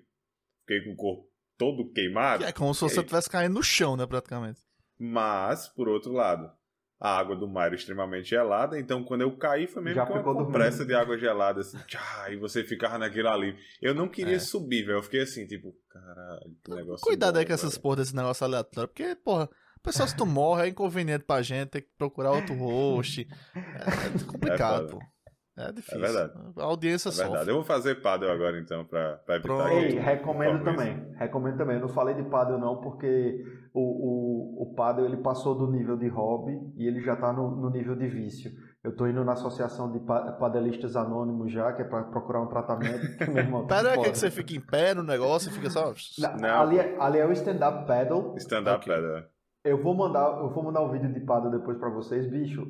fiquei 0.61 0.85
com 0.85 0.93
o 0.93 0.97
corpo 0.97 1.29
todo 1.59 1.93
queimado. 1.93 2.45
Que 2.45 2.51
é 2.51 2.53
como 2.53 2.75
se 2.75 2.81
você 2.81 3.01
estivesse 3.01 3.29
caindo 3.29 3.55
no 3.55 3.63
chão, 3.63 3.97
né, 3.97 4.07
praticamente. 4.07 4.61
Mas, 4.99 5.69
por 5.69 5.89
outro 5.89 6.13
lado, 6.13 6.51
a 7.03 7.19
água 7.19 7.35
do 7.35 7.49
mar 7.49 7.67
era 7.67 7.75
extremamente 7.75 8.31
gelada, 8.31 8.79
então 8.79 9.03
quando 9.03 9.23
eu 9.23 9.37
caí 9.37 9.67
foi 9.67 9.83
mesmo 9.83 9.97
Já 9.97 10.07
com 10.07 10.15
uma 10.15 10.23
compressa 10.23 10.85
de 10.85 10.95
água 10.95 11.19
gelada, 11.19 11.61
assim, 11.61 11.77
tchá, 11.87 12.31
e 12.31 12.37
você 12.37 12.63
ficava 12.63 12.97
naquilo 12.97 13.29
ali. 13.29 13.57
Eu 13.81 13.93
não 13.93 14.09
queria 14.09 14.37
é. 14.37 14.39
subir, 14.39 14.85
velho, 14.85 14.99
eu 14.99 15.03
fiquei 15.03 15.23
assim, 15.23 15.45
tipo, 15.47 15.75
caralho, 15.91 16.57
que 16.65 16.71
negócio 16.71 17.05
Cuidado 17.05 17.35
bom, 17.35 17.41
aí 17.41 17.47
com 17.47 17.53
essas 17.53 17.77
porra 17.77 17.97
desse 17.97 18.15
negócio 18.15 18.45
aleatório, 18.47 18.89
porque, 18.89 19.17
porra, 19.17 19.51
pessoal, 19.83 20.09
se 20.09 20.17
tu 20.17 20.25
morre 20.27 20.67
é 20.67 20.69
inconveniente 20.69 21.25
pra 21.25 21.43
gente, 21.43 21.71
ter 21.71 21.83
que 21.83 21.91
procurar 21.99 22.33
outro 22.33 22.55
host, 22.55 23.27
é, 23.55 23.59
é 23.59 24.25
complicado, 24.25 24.87
é 24.87 24.91
pô. 24.91 24.99
É 25.57 25.71
difícil. 25.71 25.99
É 25.99 26.01
verdade. 26.01 26.33
A 26.57 26.65
audiência 26.65 27.11
é 27.11 27.13
verdade. 27.13 27.51
Eu 27.51 27.57
vou 27.57 27.65
fazer 27.65 27.97
paddle 27.97 28.31
agora 28.31 28.59
então 28.59 28.87
para 28.87 29.21
evitar 29.29 29.73
Ei, 29.73 29.99
recomendo 29.99 30.65
também. 30.65 31.13
Recomendo 31.19 31.59
também. 31.59 31.77
Eu 31.77 31.83
não 31.83 31.89
falei 31.91 32.15
de 32.15 32.23
paddle 32.25 32.59
não 32.59 32.81
porque 32.81 33.45
o, 33.75 33.81
o, 33.81 34.63
o 34.63 34.75
paddle 34.75 35.05
ele 35.05 35.19
passou 35.19 35.55
do 35.55 35.71
nível 35.71 35.99
de 35.99 36.09
hobby 36.09 36.59
e 36.75 36.87
ele 36.87 37.03
já 37.03 37.13
está 37.15 37.35
no, 37.35 37.51
no 37.51 37.69
nível 37.69 37.95
de 37.95 38.09
vício. 38.09 38.51
Eu 38.83 38.97
tô 38.97 39.07
indo 39.07 39.23
na 39.25 39.35
associação 39.35 39.93
de 39.93 40.01
padelistas 40.01 40.97
anônimos 40.97 41.53
já, 41.53 41.73
que 41.73 41.83
é 41.83 41.85
para 41.85 42.03
procurar 42.05 42.41
um 42.41 42.49
tratamento. 42.49 43.01
Pera, 43.69 43.97
que, 43.99 44.11
que 44.11 44.19
você 44.19 44.31
fica 44.31 44.55
em 44.55 44.61
pé 44.61 44.95
no 44.95 45.03
negócio 45.03 45.51
e 45.51 45.53
fica 45.53 45.71
só. 45.71 45.93
Não, 46.41 46.49
Ali, 46.63 46.79
é, 46.79 46.97
ali 46.99 47.19
é 47.19 47.27
o 47.27 47.31
stand-up 47.31 47.87
paddle. 47.87 48.35
Stand-up 48.39 48.79
okay. 48.79 48.95
paddle. 48.95 49.32
Eu 49.65 49.83
vou 49.83 49.95
mandar, 49.95 50.39
eu 50.41 50.51
vou 50.51 50.65
mandar 50.65 50.83
um 50.83 50.91
vídeo 50.91 51.13
de 51.13 51.21
paddle 51.21 51.51
depois 51.51 51.79
para 51.79 51.91
vocês, 51.91 52.29
bicho 52.29 52.67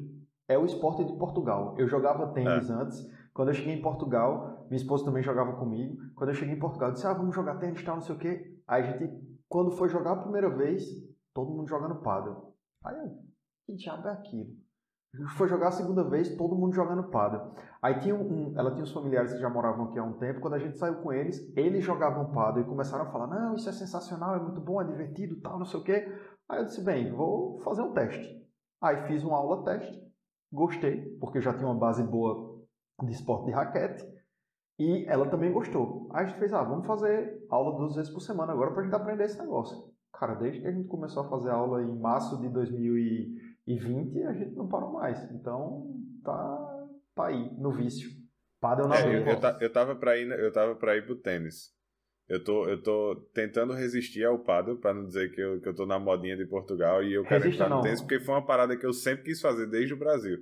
é 0.53 0.59
o 0.59 0.65
esporte 0.65 1.05
de 1.05 1.13
Portugal. 1.15 1.75
Eu 1.79 1.89
jogava 1.89 2.33
tênis 2.33 2.69
é. 2.69 2.73
antes. 2.73 3.11
Quando 3.33 3.49
eu 3.49 3.55
cheguei 3.55 3.75
em 3.75 3.83
Portugal, 3.83 4.67
minha 4.69 4.77
esposa 4.77 5.05
também 5.05 5.23
jogava 5.23 5.55
comigo. 5.55 5.97
Quando 6.15 6.31
eu 6.31 6.35
cheguei 6.35 6.55
em 6.55 6.59
Portugal, 6.59 6.91
eu 6.91 6.95
disse: 6.95 7.07
Ah, 7.07 7.15
vamos 7.15 7.35
jogar 7.35 7.59
tênis, 7.59 7.83
tal, 7.83 7.97
não 7.97 8.03
sei 8.03 8.15
o 8.15 8.19
quê. 8.19 8.61
Aí 8.67 8.83
a 8.83 8.87
gente, 8.87 9.11
quando 9.49 9.71
foi 9.73 9.89
jogar 9.89 10.13
a 10.13 10.17
primeira 10.17 10.51
vez, 10.51 10.85
todo 11.35 11.51
mundo 11.51 11.69
jogando 11.69 12.03
paddle. 12.03 12.53
Aí 12.85 12.97
eu, 12.97 13.11
que 13.67 13.75
diabo 13.77 14.09
é 14.09 14.13
aquilo? 14.13 14.51
Foi 15.37 15.47
jogar 15.47 15.69
a 15.69 15.73
segunda 15.73 16.03
vez, 16.09 16.35
todo 16.37 16.57
mundo 16.57 16.75
jogando 16.75 17.11
paddle. 17.11 17.55
Aí 17.83 17.99
tinha 18.01 18.15
um, 18.15 18.55
ela 18.57 18.71
tinha 18.71 18.83
uns 18.83 18.93
familiares 18.93 19.35
que 19.35 19.41
já 19.41 19.51
moravam 19.51 19.87
aqui 19.87 19.99
há 19.99 20.05
um 20.05 20.15
tempo. 20.15 20.41
Quando 20.41 20.55
a 20.55 20.59
gente 20.59 20.79
saiu 20.79 21.03
com 21.03 21.13
eles, 21.13 21.53
eles 21.55 21.85
jogavam 21.85 22.33
paddle 22.33 22.63
e 22.63 22.67
começaram 22.67 23.05
a 23.05 23.11
falar: 23.11 23.27
Não, 23.27 23.55
isso 23.55 23.69
é 23.69 23.73
sensacional, 23.73 24.35
é 24.35 24.41
muito 24.41 24.61
bom, 24.61 24.81
é 24.81 24.85
divertido, 24.85 25.41
tal, 25.41 25.59
não 25.59 25.67
sei 25.67 25.81
o 25.81 25.85
quê. 25.85 26.09
Aí 26.49 26.61
eu 26.61 26.65
disse: 26.67 26.83
Bem, 26.83 27.13
vou 27.13 27.61
fazer 27.61 27.83
um 27.83 27.93
teste. 27.93 28.43
Aí 28.81 29.07
fiz 29.07 29.23
uma 29.23 29.37
aula 29.37 29.65
teste 29.65 30.03
Gostei, 30.53 31.17
porque 31.19 31.39
eu 31.39 31.43
já 31.43 31.55
tinha 31.55 31.67
uma 31.67 31.79
base 31.79 32.03
boa 32.03 32.63
de 33.03 33.13
esporte 33.13 33.47
de 33.47 33.53
raquete. 33.53 34.07
E 34.79 35.07
ela 35.07 35.29
também 35.29 35.51
gostou. 35.51 36.11
Aí 36.13 36.25
a 36.25 36.29
gente 36.29 36.39
fez, 36.39 36.53
ah, 36.53 36.63
vamos 36.63 36.87
fazer 36.87 37.47
aula 37.49 37.77
duas 37.79 37.95
vezes 37.95 38.13
por 38.13 38.21
semana 38.21 38.53
agora 38.53 38.73
pra 38.73 38.83
gente 38.83 38.95
aprender 38.95 39.25
esse 39.25 39.39
negócio. 39.39 39.91
Cara, 40.13 40.35
desde 40.35 40.61
que 40.61 40.67
a 40.67 40.73
gente 40.73 40.89
começou 40.89 41.23
a 41.23 41.29
fazer 41.29 41.51
aula 41.51 41.83
em 41.83 41.99
março 41.99 42.39
de 42.39 42.49
2020, 42.51 44.23
a 44.25 44.33
gente 44.35 44.55
não 44.55 44.69
parou 44.69 44.93
mais. 44.93 45.23
Então, 45.31 45.91
tá, 46.23 46.87
tá 47.15 47.27
aí, 47.27 47.51
no 47.57 47.71
vício. 47.71 48.11
Padel 48.61 48.89
na 48.89 48.97
é, 48.97 49.07
eu, 49.07 49.27
eu, 49.27 49.41
eu, 49.61 49.73
tava 49.73 49.97
pra 49.97 50.19
ir, 50.19 50.29
eu 50.39 50.53
tava 50.53 50.75
pra 50.75 50.97
ir 50.97 51.05
pro 51.05 51.17
tênis. 51.17 51.71
Eu 52.33 52.43
tô, 52.43 52.67
eu 52.67 52.83
tô 52.83 53.15
tentando 53.35 53.75
resistir 53.75 54.25
ao 54.25 54.39
paddle, 54.39 54.79
para 54.79 54.95
não 54.95 55.05
dizer 55.05 55.31
que 55.35 55.39
eu, 55.39 55.61
que 55.61 55.69
eu 55.69 55.75
tô 55.75 55.85
na 55.85 55.99
modinha 55.99 56.35
de 56.35 56.47
Portugal 56.47 57.05
e 57.05 57.13
eu 57.13 57.25
quero 57.25 57.45
Resista 57.45 57.65
entrar 57.65 57.77
no 57.77 57.83
tênis, 57.83 58.01
porque 58.01 58.21
foi 58.21 58.35
uma 58.35 58.47
parada 58.47 58.75
que 58.75 58.87
eu 58.87 58.93
sempre 58.95 59.25
quis 59.25 59.39
fazer 59.39 59.67
desde 59.67 59.93
o 59.93 59.99
Brasil. 59.99 60.39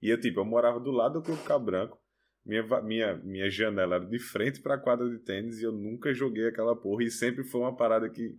E 0.00 0.08
eu, 0.08 0.18
tipo, 0.18 0.40
eu 0.40 0.44
morava 0.46 0.80
do 0.80 0.90
lado 0.90 1.20
do 1.20 1.22
Clube 1.22 1.42
Cabo 1.42 1.66
Branco, 1.66 1.98
minha, 2.46 2.62
minha, 2.80 3.16
minha 3.16 3.50
janela 3.50 3.96
era 3.96 4.06
de 4.06 4.18
frente 4.18 4.62
pra 4.62 4.78
quadra 4.78 5.06
de 5.06 5.18
tênis 5.18 5.60
e 5.60 5.64
eu 5.64 5.72
nunca 5.72 6.14
joguei 6.14 6.48
aquela 6.48 6.74
porra. 6.74 7.04
E 7.04 7.10
sempre 7.10 7.44
foi 7.44 7.60
uma 7.60 7.76
parada 7.76 8.08
que. 8.08 8.38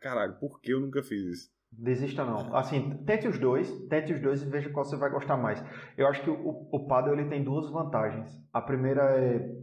Caralho, 0.00 0.36
por 0.40 0.60
que 0.60 0.72
eu 0.72 0.80
nunca 0.80 1.04
fiz 1.04 1.22
isso? 1.22 1.50
Desista 1.70 2.24
não. 2.24 2.52
Assim, 2.56 3.00
tente 3.04 3.28
os 3.28 3.38
dois, 3.38 3.70
tente 3.88 4.12
os 4.12 4.20
dois 4.20 4.42
e 4.42 4.50
veja 4.50 4.70
qual 4.70 4.84
você 4.84 4.96
vai 4.96 5.08
gostar 5.08 5.36
mais. 5.36 5.62
Eu 5.96 6.08
acho 6.08 6.24
que 6.24 6.30
o, 6.30 6.68
o 6.72 6.86
paddle 6.88 7.14
ele 7.14 7.28
tem 7.28 7.44
duas 7.44 7.70
vantagens. 7.70 8.28
A 8.52 8.60
primeira 8.60 9.02
é 9.20 9.54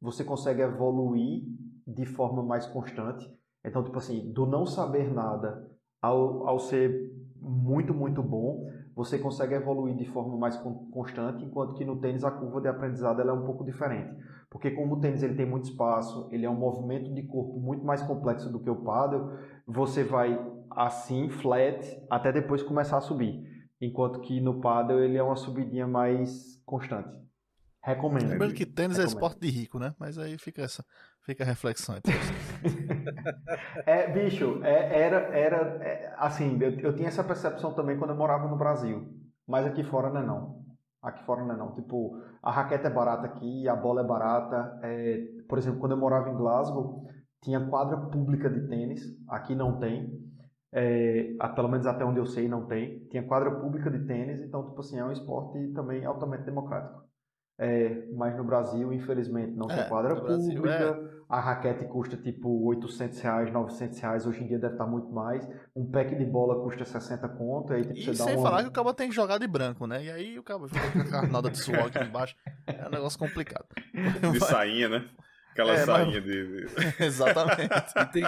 você 0.00 0.24
consegue 0.24 0.62
evoluir 0.62 1.44
de 1.86 2.04
forma 2.04 2.42
mais 2.42 2.66
constante. 2.66 3.26
Então, 3.64 3.82
tipo 3.82 3.98
assim, 3.98 4.32
do 4.32 4.46
não 4.46 4.66
saber 4.66 5.12
nada 5.12 5.70
ao, 6.00 6.48
ao 6.48 6.58
ser 6.58 7.12
muito, 7.40 7.94
muito 7.94 8.22
bom, 8.22 8.68
você 8.94 9.18
consegue 9.18 9.54
evoluir 9.54 9.94
de 9.94 10.06
forma 10.06 10.36
mais 10.38 10.56
constante, 10.90 11.44
enquanto 11.44 11.74
que 11.74 11.84
no 11.84 12.00
tênis 12.00 12.24
a 12.24 12.30
curva 12.30 12.60
de 12.60 12.68
aprendizado 12.68 13.20
é 13.20 13.32
um 13.32 13.44
pouco 13.44 13.64
diferente. 13.64 14.16
Porque 14.48 14.70
como 14.70 14.94
o 14.94 15.00
tênis 15.00 15.22
ele 15.22 15.34
tem 15.34 15.44
muito 15.44 15.64
espaço, 15.64 16.28
ele 16.32 16.46
é 16.46 16.50
um 16.50 16.56
movimento 16.56 17.12
de 17.12 17.22
corpo 17.24 17.60
muito 17.60 17.84
mais 17.84 18.02
complexo 18.02 18.50
do 18.50 18.58
que 18.58 18.70
o 18.70 18.82
paddle, 18.82 19.32
você 19.66 20.02
vai 20.02 20.40
assim, 20.70 21.28
flat, 21.28 21.84
até 22.08 22.32
depois 22.32 22.62
começar 22.62 22.96
a 22.96 23.02
subir. 23.02 23.44
Enquanto 23.80 24.20
que 24.20 24.40
no 24.40 24.60
paddle 24.60 25.00
ele 25.00 25.18
é 25.18 25.22
uma 25.22 25.36
subidinha 25.36 25.86
mais 25.86 26.60
constante. 26.64 27.10
Recomendo. 27.82 28.30
Lembrando 28.30 28.54
que 28.54 28.64
tênis 28.64 28.96
Recomendo. 28.96 29.00
é 29.00 29.04
esporte 29.04 29.40
de 29.40 29.50
rico, 29.50 29.78
né? 29.78 29.94
Mas 29.98 30.18
aí 30.18 30.38
fica 30.38 30.62
essa, 30.62 30.84
fica 31.26 31.42
a 31.42 31.46
reflexão. 31.46 31.96
é, 33.84 34.10
bicho, 34.10 34.60
é, 34.62 35.02
era, 35.02 35.16
era 35.36 35.56
é, 35.84 36.14
assim, 36.16 36.56
eu, 36.62 36.70
eu, 36.78 36.94
tinha 36.94 37.08
essa 37.08 37.24
percepção 37.24 37.74
também 37.74 37.98
quando 37.98 38.10
eu 38.10 38.16
morava 38.16 38.48
no 38.48 38.56
Brasil. 38.56 39.12
Mas 39.46 39.66
aqui 39.66 39.82
fora 39.82 40.08
não 40.08 40.20
é 40.20 40.26
não. 40.26 40.64
Aqui 41.02 41.24
fora 41.24 41.44
não 41.44 41.54
é 41.54 41.58
não. 41.58 41.74
Tipo, 41.74 42.16
a 42.42 42.50
raquete 42.50 42.86
é 42.86 42.90
barata 42.90 43.26
aqui, 43.26 43.68
a 43.68 43.74
bola 43.74 44.00
é 44.00 44.04
barata. 44.04 44.78
É, 44.82 45.24
por 45.48 45.58
exemplo, 45.58 45.80
quando 45.80 45.92
eu 45.92 45.98
morava 45.98 46.30
em 46.30 46.36
Glasgow, 46.36 47.04
tinha 47.42 47.60
quadra 47.68 47.96
pública 47.96 48.48
de 48.48 48.66
tênis. 48.68 49.02
Aqui 49.28 49.54
não 49.54 49.78
tem. 49.78 50.24
É, 50.72 51.34
pelo 51.54 51.68
menos 51.68 51.86
até 51.86 52.04
onde 52.04 52.18
eu 52.18 52.26
sei 52.26 52.48
não 52.48 52.66
tem. 52.66 53.04
Tinha 53.08 53.26
quadra 53.26 53.50
pública 53.50 53.90
de 53.90 54.04
tênis, 54.06 54.40
então, 54.42 54.68
tipo 54.68 54.80
assim, 54.80 54.98
é 54.98 55.04
um 55.04 55.12
esporte 55.12 55.72
também 55.72 56.04
altamente 56.04 56.44
democrático. 56.44 57.05
É, 57.58 58.04
mas 58.12 58.36
no 58.36 58.44
Brasil, 58.44 58.92
infelizmente, 58.92 59.52
não 59.52 59.70
é, 59.70 59.76
tem 59.76 59.88
quadra 59.88 60.14
pública. 60.14 60.60
Brasil, 60.60 61.12
é. 61.12 61.16
A 61.28 61.40
raquete 61.40 61.86
custa 61.86 62.16
tipo 62.16 62.48
800 62.66 63.20
reais, 63.20 63.52
900 63.52 63.98
reais. 63.98 64.26
Hoje 64.26 64.44
em 64.44 64.46
dia 64.46 64.58
deve 64.58 64.74
estar 64.74 64.86
muito 64.86 65.10
mais. 65.10 65.48
Um 65.74 65.90
pack 65.90 66.14
de 66.14 66.24
bola 66.24 66.62
custa 66.62 66.84
60 66.84 67.28
conto. 67.30 67.72
Aí, 67.72 67.82
tipo, 67.82 68.10
e 68.10 68.14
sem 68.14 68.40
falar 68.40 68.62
que 68.62 68.68
o 68.68 68.72
cabo 68.72 68.92
tem 68.92 69.08
que 69.08 69.14
jogar 69.14 69.38
de 69.38 69.46
branco, 69.46 69.86
né? 69.86 70.04
E 70.04 70.10
aí 70.10 70.38
o 70.38 70.42
cabo 70.42 70.68
fica 70.68 70.92
com 70.92 71.00
a 71.00 71.10
carnada 71.10 71.50
de 71.50 71.58
suor 71.58 71.86
aqui 71.86 71.98
embaixo. 71.98 72.36
É 72.66 72.86
um 72.86 72.90
negócio 72.90 73.18
complicado. 73.18 73.66
De 74.32 74.38
sainha, 74.40 74.88
né? 74.88 75.08
Aquela 75.50 75.72
é, 75.72 75.84
sainha 75.84 76.20
mas... 76.20 76.24
de. 76.24 76.66
Exatamente. 77.02 77.74
e, 77.96 78.06
tem, 78.12 78.24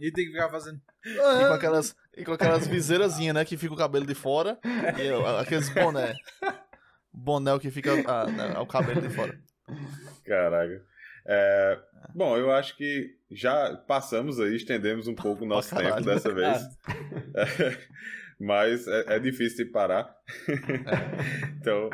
e 0.00 0.12
tem 0.12 0.26
que 0.26 0.32
ficar 0.32 0.50
fazendo. 0.50 0.78
E 1.04 1.16
com 1.16 1.54
aquelas, 1.54 1.96
e 2.16 2.24
com 2.24 2.32
aquelas 2.32 2.66
viseirazinhas, 2.68 3.34
né? 3.34 3.44
Que 3.46 3.56
fica 3.56 3.72
o 3.72 3.78
cabelo 3.78 4.06
de 4.06 4.14
fora. 4.14 4.58
E 4.62 5.40
aqueles 5.40 5.70
boné 5.70 6.14
boné 7.18 7.58
que 7.58 7.70
fica 7.70 7.92
a, 8.10 8.58
a, 8.58 8.62
o 8.62 8.66
cabelo 8.66 9.00
de 9.00 9.10
fora. 9.10 9.38
Caraca. 10.24 10.82
É, 11.26 11.78
bom, 12.14 12.36
eu 12.36 12.50
acho 12.50 12.76
que 12.76 13.10
já 13.30 13.76
passamos 13.86 14.40
aí, 14.40 14.56
estendemos 14.56 15.06
um 15.08 15.14
pouco 15.14 15.44
o 15.44 15.46
nosso 15.46 15.70
tempo 15.70 15.82
caralho, 15.82 16.04
dessa 16.04 16.32
vez. 16.32 16.58
É, 17.34 17.78
mas 18.40 18.86
é, 18.88 19.16
é, 19.16 19.18
difícil 19.18 19.66
de 19.66 19.70
parar. 19.70 20.12
então, 21.60 21.90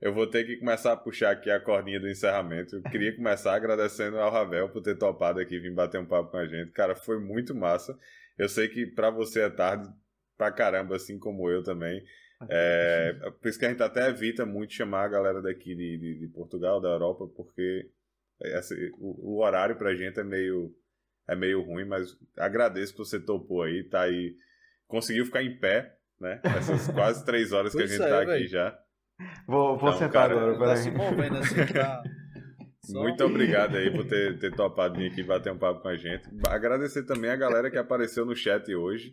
eu 0.00 0.14
vou 0.14 0.26
ter 0.26 0.44
que 0.44 0.56
começar 0.56 0.92
a 0.92 0.96
puxar 0.96 1.32
aqui 1.32 1.50
a 1.50 1.60
cordinha 1.60 2.00
do 2.00 2.08
encerramento. 2.08 2.76
Eu 2.76 2.82
queria 2.82 3.14
começar 3.14 3.54
agradecendo 3.54 4.18
ao 4.18 4.30
Ravel 4.30 4.70
por 4.70 4.80
ter 4.80 4.96
topado 4.96 5.40
aqui 5.40 5.58
vir 5.58 5.74
bater 5.74 6.00
um 6.00 6.06
papo 6.06 6.30
com 6.30 6.38
a 6.38 6.46
gente. 6.46 6.70
Cara, 6.72 6.94
foi 6.94 7.18
muito 7.18 7.54
massa. 7.54 7.98
Eu 8.38 8.48
sei 8.48 8.68
que 8.68 8.86
para 8.86 9.10
você 9.10 9.42
é 9.42 9.50
tarde 9.50 9.88
pra 10.36 10.52
caramba, 10.52 10.96
assim 10.96 11.18
como 11.18 11.50
eu 11.50 11.62
também. 11.62 12.02
É, 12.50 13.14
por 13.40 13.48
isso 13.48 13.58
que 13.58 13.64
a 13.64 13.70
gente 13.70 13.82
até 13.82 14.08
evita 14.08 14.44
muito 14.44 14.74
chamar 14.74 15.04
a 15.04 15.08
galera 15.08 15.40
daqui 15.40 15.74
de, 15.74 15.98
de, 15.98 16.18
de 16.18 16.28
Portugal, 16.28 16.80
da 16.80 16.88
Europa, 16.88 17.26
porque 17.34 17.90
essa, 18.42 18.74
o, 18.98 19.36
o, 19.36 19.42
horário 19.42 19.76
pra 19.76 19.94
gente 19.94 20.20
é 20.20 20.24
meio, 20.24 20.74
é 21.26 21.34
meio 21.34 21.62
ruim, 21.62 21.86
mas 21.86 22.16
agradeço 22.36 22.92
que 22.92 22.98
você 22.98 23.18
topou 23.18 23.62
aí, 23.62 23.84
tá 23.84 24.02
aí, 24.02 24.34
conseguiu 24.86 25.24
ficar 25.24 25.42
em 25.42 25.58
pé, 25.58 25.96
né? 26.20 26.40
Essas 26.44 26.88
quase 26.92 27.24
três 27.24 27.52
horas 27.52 27.74
que 27.74 27.82
a 27.82 27.86
gente 27.86 28.02
é, 28.02 28.08
tá 28.08 28.20
aqui 28.20 28.46
já. 28.46 28.78
Vou, 29.46 29.78
vou 29.78 29.88
então, 29.88 29.98
sentar 29.98 30.28
cara, 30.28 30.50
agora, 30.50 30.70
tá 30.70 30.76
se 30.76 30.90
movendo 30.92 31.38
assim, 31.38 31.66
tá... 31.72 32.02
Muito 32.88 33.24
obrigado 33.24 33.76
aí 33.76 33.90
por 33.90 34.06
ter, 34.06 34.38
ter 34.38 34.54
topado 34.54 34.96
vir 34.96 35.10
aqui 35.10 35.22
bater 35.22 35.52
um 35.52 35.58
papo 35.58 35.80
com 35.80 35.88
a 35.88 35.96
gente. 35.96 36.28
Agradecer 36.48 37.02
também 37.04 37.30
a 37.30 37.36
galera 37.36 37.68
que 37.68 37.78
apareceu 37.78 38.24
no 38.24 38.36
chat 38.36 38.72
hoje. 38.72 39.12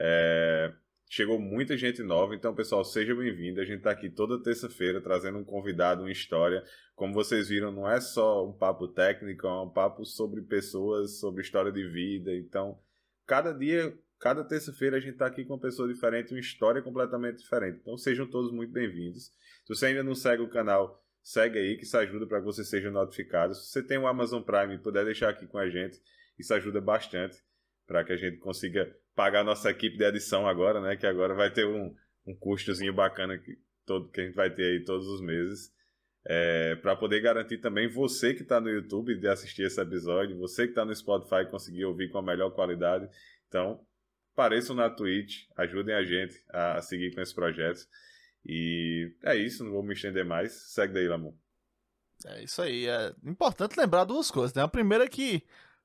É, 0.00 0.72
Chegou 1.08 1.38
muita 1.38 1.76
gente 1.76 2.02
nova, 2.02 2.34
então, 2.34 2.54
pessoal, 2.54 2.84
seja 2.84 3.14
bem-vindo. 3.14 3.60
A 3.60 3.64
gente 3.64 3.78
está 3.78 3.90
aqui 3.90 4.10
toda 4.10 4.42
terça-feira 4.42 5.00
trazendo 5.00 5.38
um 5.38 5.44
convidado, 5.44 6.02
uma 6.02 6.10
história. 6.10 6.64
Como 6.96 7.14
vocês 7.14 7.48
viram, 7.48 7.70
não 7.70 7.88
é 7.88 8.00
só 8.00 8.48
um 8.48 8.52
papo 8.52 8.88
técnico, 8.88 9.46
é 9.46 9.62
um 9.62 9.70
papo 9.70 10.04
sobre 10.04 10.42
pessoas, 10.42 11.18
sobre 11.20 11.42
história 11.42 11.70
de 11.70 11.86
vida. 11.86 12.34
Então, 12.34 12.78
cada 13.26 13.52
dia, 13.52 13.96
cada 14.18 14.42
terça-feira 14.42 14.96
a 14.96 15.00
gente 15.00 15.12
está 15.12 15.26
aqui 15.26 15.44
com 15.44 15.54
uma 15.54 15.60
pessoa 15.60 15.86
diferente, 15.86 16.32
uma 16.32 16.40
história 16.40 16.82
completamente 16.82 17.38
diferente. 17.38 17.78
Então 17.80 17.96
sejam 17.96 18.26
todos 18.26 18.50
muito 18.50 18.72
bem-vindos. 18.72 19.26
Se 19.64 19.68
você 19.68 19.86
ainda 19.86 20.02
não 20.02 20.14
segue 20.14 20.42
o 20.42 20.48
canal, 20.48 21.02
segue 21.22 21.58
aí, 21.58 21.76
que 21.76 21.84
isso 21.84 21.96
ajuda 21.96 22.26
para 22.26 22.40
que 22.40 22.46
você 22.46 22.64
seja 22.64 22.90
notificado. 22.90 23.54
Se 23.54 23.70
você 23.70 23.82
tem 23.82 23.98
o 23.98 24.06
Amazon 24.06 24.42
Prime 24.42 24.74
e 24.74 24.78
puder 24.78 25.04
deixar 25.04 25.30
aqui 25.30 25.46
com 25.46 25.58
a 25.58 25.68
gente, 25.68 26.00
isso 26.38 26.52
ajuda 26.54 26.80
bastante 26.80 27.42
para 27.86 28.04
que 28.04 28.12
a 28.12 28.16
gente 28.16 28.38
consiga 28.38 28.94
pagar 29.14 29.40
a 29.40 29.44
nossa 29.44 29.70
equipe 29.70 29.96
de 29.96 30.04
edição 30.04 30.46
agora, 30.46 30.80
né? 30.80 30.96
Que 30.96 31.06
agora 31.06 31.34
vai 31.34 31.50
ter 31.50 31.66
um, 31.66 31.94
um 32.26 32.34
custozinho 32.34 32.92
bacana 32.92 33.38
que, 33.38 33.58
todo, 33.86 34.08
que 34.10 34.20
a 34.20 34.24
gente 34.24 34.34
vai 34.34 34.50
ter 34.50 34.64
aí 34.64 34.84
todos 34.84 35.06
os 35.06 35.20
meses. 35.20 35.72
É, 36.26 36.74
para 36.76 36.96
poder 36.96 37.20
garantir 37.20 37.58
também 37.58 37.86
você 37.86 38.32
que 38.32 38.42
está 38.42 38.58
no 38.60 38.70
YouTube 38.70 39.14
de 39.14 39.28
assistir 39.28 39.62
esse 39.62 39.80
episódio, 39.80 40.38
você 40.38 40.64
que 40.64 40.70
está 40.70 40.84
no 40.84 40.94
Spotify 40.94 41.48
conseguir 41.50 41.84
ouvir 41.84 42.10
com 42.10 42.18
a 42.18 42.22
melhor 42.22 42.50
qualidade. 42.50 43.08
Então, 43.48 43.84
apareçam 44.32 44.74
na 44.74 44.88
Twitch, 44.88 45.44
ajudem 45.56 45.94
a 45.94 46.02
gente 46.02 46.42
a 46.48 46.80
seguir 46.80 47.14
com 47.14 47.20
esse 47.20 47.34
projeto. 47.34 47.86
E 48.44 49.12
é 49.22 49.36
isso, 49.36 49.64
não 49.64 49.72
vou 49.72 49.82
me 49.82 49.94
estender 49.94 50.24
mais. 50.24 50.52
Segue 50.72 50.94
daí, 50.94 51.08
Lamor. 51.08 51.34
É 52.26 52.42
isso 52.42 52.62
aí. 52.62 52.86
É 52.86 53.14
importante 53.24 53.78
lembrar 53.78 54.04
duas 54.04 54.30
coisas, 54.30 54.54
né? 54.54 54.62
A 54.62 54.68
primeira 54.68 55.04
é 55.04 55.08
que 55.08 55.42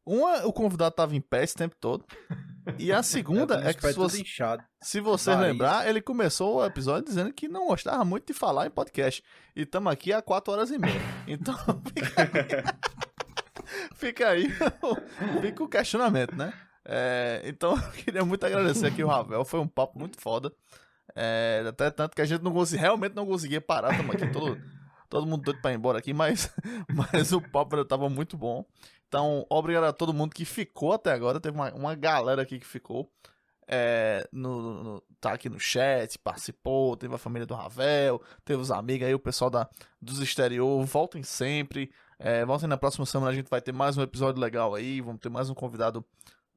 uma, 0.10 0.44
o 0.48 0.52
convidado 0.52 0.90
estava 0.90 1.16
em 1.16 1.22
pé 1.22 1.44
esse 1.44 1.54
tempo 1.54 1.76
todo. 1.80 2.04
E 2.80 2.92
a 2.92 3.04
segunda 3.04 3.64
é, 3.64 3.70
é 3.70 3.74
que 3.76 3.88
se 3.88 3.94
você, 3.94 4.24
se 4.82 5.00
você 5.00 5.36
lembrar, 5.36 5.88
ele 5.88 6.02
começou 6.02 6.58
o 6.58 6.66
episódio 6.66 7.06
dizendo 7.06 7.32
que 7.32 7.48
não 7.48 7.68
gostava 7.68 8.04
muito 8.04 8.26
de 8.26 8.34
falar 8.34 8.66
em 8.66 8.72
podcast. 8.72 9.24
E 9.56 9.62
estamos 9.62 9.94
aqui 9.94 10.12
há 10.12 10.20
4 10.20 10.52
horas 10.52 10.72
e 10.72 10.80
meia. 10.80 11.00
Então 11.28 11.56
fica 13.94 14.30
aí, 14.30 14.48
fica 15.42 15.64
o 15.64 15.70
questionamento, 15.70 16.36
né? 16.36 16.54
É, 16.84 17.44
então 17.46 17.76
eu 17.76 17.92
queria 17.92 18.26
muito 18.26 18.44
agradecer 18.44 18.88
aqui 18.88 19.04
o 19.04 19.08
Ravel. 19.08 19.46
Foi 19.46 19.60
um 19.60 19.68
papo 19.68 20.00
muito 20.00 20.20
foda. 20.20 20.52
É, 21.16 21.64
até 21.68 21.92
tanto 21.92 22.16
que 22.16 22.22
a 22.22 22.26
gente 22.26 22.42
não 22.42 22.52
realmente 22.64 23.16
não 23.16 23.28
conseguia 23.28 23.62
parar. 23.62 23.92
Estamos 23.92 24.16
aqui 24.16 24.28
todo, 24.32 24.60
todo 25.08 25.28
mundo 25.28 25.44
doido 25.44 25.62
para 25.62 25.72
ir 25.72 25.76
embora 25.76 26.00
aqui, 26.00 26.14
mas, 26.14 26.52
mas 27.14 27.32
o 27.32 27.40
papo 27.40 27.76
já 27.76 27.84
estava 27.84 28.10
muito 28.10 28.36
bom. 28.36 28.66
Então, 29.10 29.44
obrigado 29.50 29.86
a 29.86 29.92
todo 29.92 30.14
mundo 30.14 30.36
que 30.36 30.46
ficou 30.46 30.94
até 30.94 31.12
agora. 31.12 31.40
Teve 31.40 31.58
uma, 31.58 31.74
uma 31.74 31.96
galera 31.96 32.44
aqui 32.44 32.60
que 32.60 32.66
ficou. 32.66 33.12
É, 33.68 34.28
no, 34.32 34.84
no, 34.84 35.04
tá 35.20 35.34
aqui 35.34 35.50
no 35.50 35.60
chat, 35.60 36.18
participou, 36.20 36.96
teve 36.96 37.14
a 37.14 37.20
família 37.20 37.46
do 37.46 37.54
Ravel, 37.54 38.22
teve 38.44 38.60
os 38.60 38.72
amigos 38.72 39.08
aí, 39.08 39.14
o 39.14 39.20
pessoal 39.20 39.50
da, 39.50 39.70
dos 40.02 40.20
exterior, 40.20 40.84
voltem 40.86 41.22
sempre, 41.22 41.92
é, 42.18 42.44
voltem 42.44 42.68
na 42.68 42.78
próxima 42.78 43.06
semana, 43.06 43.30
a 43.30 43.36
gente 43.36 43.48
vai 43.48 43.62
ter 43.62 43.72
mais 43.72 43.96
um 43.96 44.02
episódio 44.02 44.42
legal 44.42 44.74
aí, 44.74 45.02
vamos 45.02 45.22
ter 45.22 45.30
mais 45.30 45.52
um 45.52 45.54
convidado, 45.54 46.04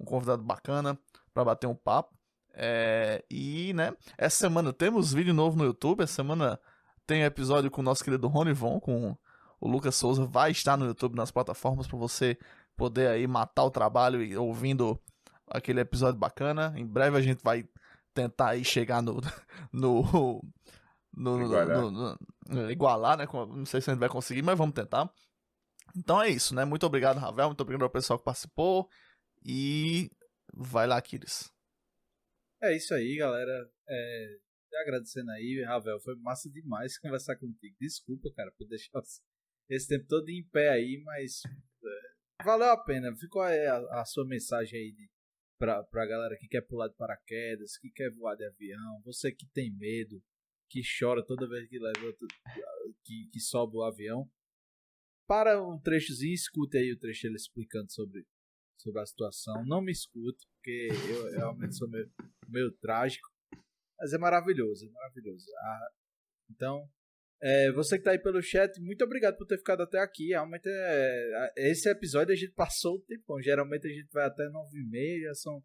um 0.01 0.07
convidado 0.07 0.43
bacana 0.43 0.99
para 1.35 1.45
bater 1.45 1.67
um 1.67 1.75
papo, 1.75 2.17
é, 2.55 3.23
e, 3.31 3.75
né, 3.75 3.93
essa 4.17 4.39
semana 4.39 4.73
temos 4.73 5.13
vídeo 5.13 5.35
novo 5.35 5.55
no 5.59 5.65
YouTube, 5.65 6.03
essa 6.03 6.15
semana 6.15 6.59
tem 7.07 7.25
episódio 7.25 7.71
com 7.71 7.83
o 7.83 7.85
nosso 7.85 8.03
querido 8.03 8.27
Rony 8.27 8.55
Von, 8.55 8.81
com 8.81 9.15
o 9.63 9.69
Lucas 9.69 9.95
Souza 9.95 10.27
vai 10.27 10.51
estar 10.51 10.77
no 10.77 10.87
YouTube 10.87 11.15
nas 11.15 11.31
plataformas 11.31 11.87
para 11.87 11.97
você 11.97 12.37
poder 12.77 13.07
aí 13.07 13.29
matar 13.29 13.63
o 13.63 13.71
trabalho 13.71 14.21
e 14.21 14.37
ouvindo 14.37 15.01
aquele 15.47 15.81
episódio 15.81 16.19
bacana. 16.19 16.75
Em 16.77 16.85
breve 16.85 17.17
a 17.17 17.21
gente 17.21 17.45
vai 17.45 17.65
tentar 18.13 18.51
aí 18.51 18.65
chegar 18.65 19.01
no 19.01 19.21
no 19.73 20.43
no, 21.15 21.43
igualar. 21.45 21.81
no, 21.81 21.91
no, 21.93 22.19
no 22.49 22.71
igualar, 22.73 23.17
né? 23.17 23.25
Não 23.33 23.65
sei 23.65 23.81
se 23.81 23.89
a 23.89 23.93
gente 23.93 24.01
vai 24.01 24.09
conseguir, 24.09 24.43
mas 24.43 24.59
vamos 24.59 24.75
tentar. 24.75 25.09
Então 25.95 26.21
é 26.21 26.29
isso, 26.29 26.57
né? 26.57 26.65
Muito 26.65 26.85
obrigado, 26.85 27.19
Ravel. 27.19 27.47
Muito 27.47 27.61
obrigado 27.61 27.85
ao 27.85 27.91
pessoal 27.91 28.19
que 28.19 28.25
participou. 28.25 28.89
E 29.45 30.11
vai 30.53 30.89
lá, 30.89 31.01
Kiris. 31.01 31.53
É 32.61 32.75
isso 32.75 32.93
aí, 32.95 33.17
galera. 33.17 33.71
É, 33.89 34.39
agradecendo 34.83 35.31
aí, 35.31 35.63
Ravel. 35.65 36.01
Foi 36.01 36.17
massa 36.17 36.51
demais 36.51 36.99
conversar 36.99 37.37
contigo. 37.37 37.77
Desculpa, 37.79 38.29
cara, 38.35 38.51
por 38.59 38.67
deixar 38.67 38.99
esse 39.75 39.89
tempo 39.89 40.07
todo 40.07 40.29
em 40.29 40.45
pé 40.45 40.69
aí, 40.69 41.01
mas 41.03 41.43
é, 41.47 42.45
valeu 42.45 42.71
a 42.71 42.77
pena. 42.77 43.15
Ficou 43.17 43.41
a, 43.41 44.01
a, 44.01 44.05
sua 44.05 44.27
mensagem 44.27 44.79
aí 44.79 44.93
de, 44.93 45.11
pra, 45.59 45.83
pra 45.85 46.07
galera 46.07 46.37
que 46.39 46.47
quer 46.47 46.61
pular 46.61 46.89
de 46.89 46.97
paraquedas, 46.97 47.79
que 47.79 47.91
quer 47.91 48.11
voar 48.11 48.37
de 48.37 48.45
avião, 48.45 49.01
você 49.03 49.33
que 49.33 49.47
tem 49.47 49.75
medo, 49.75 50.23
que 50.69 50.83
chora 50.99 51.25
toda 51.25 51.49
vez 51.49 51.69
que 51.69 51.79
leva 51.79 52.15
que, 53.03 53.31
que 53.33 53.41
sobe 53.41 53.77
o 53.77 53.83
avião. 53.83 54.31
Para 55.27 55.63
um 55.63 55.81
trechozinho, 55.81 56.35
escute 56.35 56.77
aí 56.77 56.93
o 56.93 56.99
trecho 56.99 57.27
ele 57.27 57.37
explicando 57.37 57.91
sobre, 57.91 58.27
sobre 58.79 59.01
a 59.01 59.07
situação. 59.07 59.65
Não 59.65 59.81
me 59.81 59.93
escute, 59.93 60.47
porque 60.55 60.89
eu 61.09 61.31
realmente 61.31 61.75
sou 61.75 61.89
meio, 61.89 62.13
meio 62.47 62.71
trágico. 62.73 63.27
Mas 63.99 64.13
é 64.13 64.19
maravilhoso, 64.19 64.87
é 64.87 64.91
maravilhoso. 64.91 65.47
Ah, 65.59 65.89
então, 66.51 66.91
é, 67.43 67.73
você 67.73 67.99
que 67.99 68.05
tá 68.05 68.13
aí 68.13 68.21
pelo 68.21 68.41
chat, 68.41 68.81
muito 68.81 69.03
obrigado 69.03 69.37
por 69.37 69.47
ter 69.47 69.59
ficado 69.59 69.83
até 69.83 69.99
aqui. 69.99 70.29
Realmente, 70.29 70.69
é, 70.69 71.53
esse 71.57 71.91
episódio 71.91 72.33
a 72.33 72.37
gente 72.37 72.53
passou 72.53 72.95
o 72.95 73.01
tempão. 73.01 73.43
Geralmente 73.43 73.85
a 73.89 73.91
gente 73.91 74.09
vai 74.13 74.27
até 74.27 74.49
9 74.49 74.79
e 74.79 74.89
meia, 74.89 75.35
são, 75.35 75.61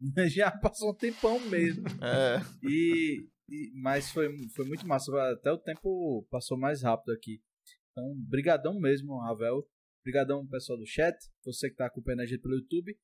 já 0.28 0.50
passou 0.50 0.90
um 0.90 0.94
tempão 0.94 1.40
mesmo. 1.48 1.84
É. 2.02 2.38
E, 2.62 3.26
e, 3.48 3.72
mas 3.80 4.10
foi, 4.10 4.28
foi 4.54 4.66
muito 4.66 4.86
massa. 4.86 5.10
Até 5.32 5.50
o 5.50 5.56
tempo 5.56 6.26
passou 6.30 6.58
mais 6.58 6.82
rápido 6.82 7.12
aqui. 7.12 7.40
Então, 7.92 8.14
brigadão 8.28 8.78
mesmo, 8.78 9.18
Ravel. 9.18 9.66
Brigadão, 10.04 10.46
pessoal 10.46 10.78
do 10.78 10.86
chat. 10.86 11.16
Você 11.46 11.70
que 11.70 11.76
tá 11.76 11.86
acompanhando 11.86 12.20
a 12.20 12.26
gente 12.26 12.42
pelo 12.42 12.56
YouTube. 12.56 12.94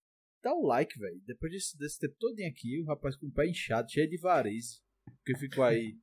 Dá 0.45 0.53
o 0.53 0.67
like, 0.67 0.99
velho. 0.99 1.19
Depois 1.25 1.51
desse, 1.51 1.79
desse 1.79 1.99
tempo 1.99 2.15
todo 2.19 2.39
aqui, 2.41 2.79
o 2.83 2.85
rapaz 2.85 3.17
com 3.17 3.27
o 3.27 3.33
pé 3.33 3.47
inchado, 3.47 3.91
cheio 3.91 4.09
de 4.09 4.19
varizes. 4.19 4.83
Que 5.25 5.35
ficou 5.39 5.65
aí 5.65 5.97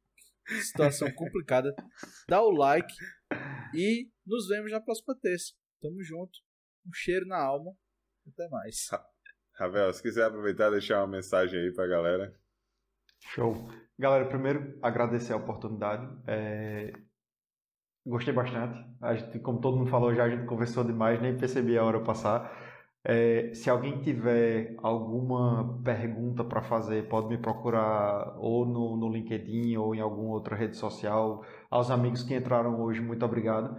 situação 0.48 1.11
complicada. 1.14 1.74
Dá 2.27 2.41
o 2.41 2.51
like 2.51 2.93
e 3.74 4.09
nos 4.25 4.48
vemos 4.48 4.72
na 4.72 4.82
próxima 4.82 5.15
terça. 5.19 5.53
Tamo 5.82 6.03
junto. 6.03 6.40
Um 6.88 6.93
cheiro 6.93 7.25
na 7.27 7.38
alma. 7.38 7.72
Até 8.27 8.48
mais. 8.49 8.90
Ravel, 9.53 9.93
se 9.93 10.01
quiser 10.01 10.25
aproveitar 10.25 10.67
e 10.67 10.72
deixar 10.72 10.99
uma 10.99 11.07
mensagem 11.07 11.59
aí 11.59 11.74
pra 11.74 11.88
galera. 11.88 12.35
Show. 13.19 13.69
Galera, 13.98 14.27
primeiro 14.27 14.77
agradecer 14.82 15.33
a 15.33 15.38
oportunidade. 15.38 16.06
É... 16.27 16.91
Gostei 18.06 18.33
bastante. 18.33 18.77
A 19.01 19.15
gente, 19.15 19.40
como 19.40 19.61
todo 19.61 19.77
mundo 19.77 19.90
falou 19.90 20.14
já, 20.14 20.25
a 20.25 20.30
gente 20.30 20.45
conversou 20.45 20.83
demais, 20.83 21.22
nem 21.22 21.38
percebi 21.38 21.77
a 21.77 21.83
hora 21.83 22.03
passar. 22.03 22.65
É, 23.08 23.53
se 23.53 23.69
alguém 23.69 24.01
tiver 24.01 24.75
alguma 24.82 25.80
pergunta 25.84 26.43
para 26.43 26.64
fazer, 26.64 27.08
pode 27.08 27.27
me 27.27 27.38
procurar 27.38 28.35
ou 28.40 28.66
no, 28.66 28.98
no 28.98 29.09
LinkedIn 29.09 29.77
ou 29.77 29.93
em 29.93 30.00
alguma 30.00 30.32
outra 30.32 30.56
rede 30.56 30.75
social. 30.75 31.43
Aos 31.69 31.92
amigos 31.92 32.24
que 32.24 32.35
entraram 32.35 32.82
hoje, 32.82 33.00
muito 33.01 33.24
obrigado. 33.24 33.77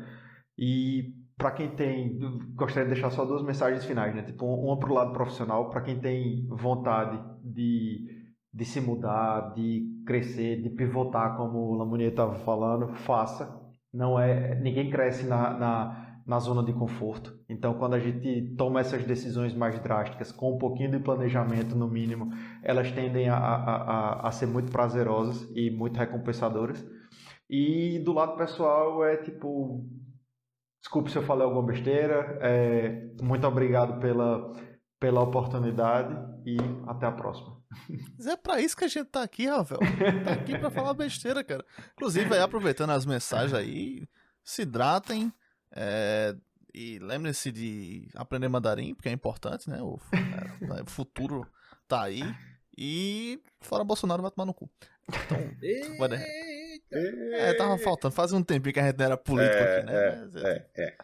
E 0.57 1.13
para 1.37 1.51
quem 1.51 1.71
tem, 1.71 2.19
gostaria 2.55 2.89
de 2.89 2.95
deixar 2.95 3.11
só 3.11 3.25
duas 3.25 3.43
mensagens 3.43 3.85
finais, 3.85 4.15
né? 4.15 4.23
Tipo, 4.23 4.47
uma 4.47 4.79
para 4.79 4.91
o 4.91 4.95
lado 4.95 5.13
profissional, 5.13 5.71
para 5.71 5.83
quem 5.83 5.99
tem 6.01 6.47
vontade 6.49 7.21
de, 7.43 8.07
de 8.55 8.65
se 8.65 8.81
mudar, 8.81 9.53
de 9.55 10.05
crescer, 10.07 10.63
de 10.63 10.71
pivotar, 10.71 11.37
como 11.37 11.59
o 11.59 11.75
Lamonier 11.75 12.11
estava 12.11 12.37
falando, 12.37 12.95
faça. 12.95 13.61
Não 13.93 14.21
é, 14.21 14.55
ninguém 14.61 14.89
cresce 14.89 15.27
na, 15.27 15.59
na 15.59 16.06
na 16.27 16.41
zona 16.41 16.63
de 16.63 16.73
conforto. 16.73 17.39
Então, 17.49 17.75
quando 17.75 17.95
a 17.95 18.01
gente 18.01 18.55
toma 18.57 18.81
essas 18.81 19.05
decisões 19.05 19.55
mais 19.55 19.79
drásticas, 19.79 20.33
com 20.33 20.55
um 20.55 20.59
pouquinho 20.59 20.91
de 20.91 20.99
planejamento 20.99 21.77
no 21.77 21.87
mínimo, 21.87 22.33
elas 22.63 22.91
tendem 22.91 23.29
a, 23.29 23.37
a, 23.37 23.77
a, 24.25 24.29
a 24.29 24.33
ser 24.33 24.47
muito 24.47 24.73
prazerosas 24.73 25.49
e 25.55 25.71
muito 25.71 25.97
recompensadoras. 25.97 26.85
E 27.49 28.01
do 28.01 28.13
lado 28.13 28.37
pessoal 28.37 29.05
é 29.05 29.17
tipo, 29.19 29.89
desculpe 30.83 31.13
se 31.13 31.17
eu 31.17 31.23
falei 31.23 31.45
alguma 31.45 31.63
besteira, 31.63 32.39
é, 32.43 33.09
muito 33.23 33.47
obrigado 33.47 34.01
pela, 34.01 34.53
pela 34.99 35.23
oportunidade 35.23 36.13
e 36.45 36.57
até 36.89 37.07
a 37.07 37.13
próxima. 37.13 37.57
Mas 38.19 38.27
é 38.27 38.37
pra 38.37 38.61
isso 38.61 38.77
que 38.77 38.85
a 38.85 38.89
gente 38.89 39.07
tá 39.07 39.23
aqui, 39.23 39.47
Ravel. 39.47 39.79
Tá 40.25 40.33
aqui 40.33 40.59
pra 40.59 40.71
falar 40.71 40.93
besteira, 40.95 41.45
cara. 41.45 41.65
Inclusive, 41.93 42.35
aí, 42.35 42.41
aproveitando 42.41 42.91
as 42.91 43.07
mensagens 43.07 43.55
aí, 43.55 44.09
se 44.43 44.63
hidratem, 44.63 45.33
é, 45.77 46.35
e 46.75 46.99
lembre-se 46.99 47.53
de 47.53 48.09
aprender 48.15 48.49
mandarim, 48.49 48.95
porque 48.95 49.09
é 49.09 49.13
importante, 49.13 49.69
né? 49.69 49.81
O, 49.83 49.99
é, 50.77 50.83
o 50.83 50.91
futuro 50.91 51.47
tá 51.87 52.03
aí. 52.03 52.23
E 52.77 53.41
fora 53.61 53.85
Bolsonaro 53.85 54.23
vai 54.23 54.31
tomar 54.31 54.47
no 54.47 54.55
cu. 54.55 54.69
Então, 55.09 55.99
vai 55.99 56.09
dar... 56.09 56.21
É, 56.91 57.55
tava 57.55 57.79
faltando. 57.79 58.15
Faz 58.15 58.33
um 58.33 58.43
tempinho 58.43 58.73
que 58.73 58.81
a 58.81 58.87
gente 58.87 58.99
não 58.99 59.05
era 59.05 59.17
político 59.17 59.57
é, 59.57 59.77
aqui, 59.77 59.87
né? 59.87 59.95
É, 59.95 60.17
Mas, 60.17 60.37
é, 60.37 60.67
é. 60.77 60.85
é. 60.85 60.97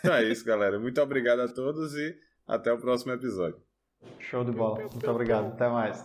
então 0.00 0.14
é 0.14 0.24
isso, 0.24 0.44
galera. 0.44 0.78
Muito 0.78 1.00
obrigado 1.00 1.40
a 1.40 1.48
todos 1.48 1.94
e 1.94 2.16
até 2.46 2.72
o 2.72 2.78
próximo 2.78 3.12
episódio. 3.12 3.60
Show 4.18 4.44
de 4.44 4.52
bola. 4.52 4.80
Muito 4.80 5.10
obrigado. 5.10 5.48
Até 5.48 5.68
mais. 5.68 6.04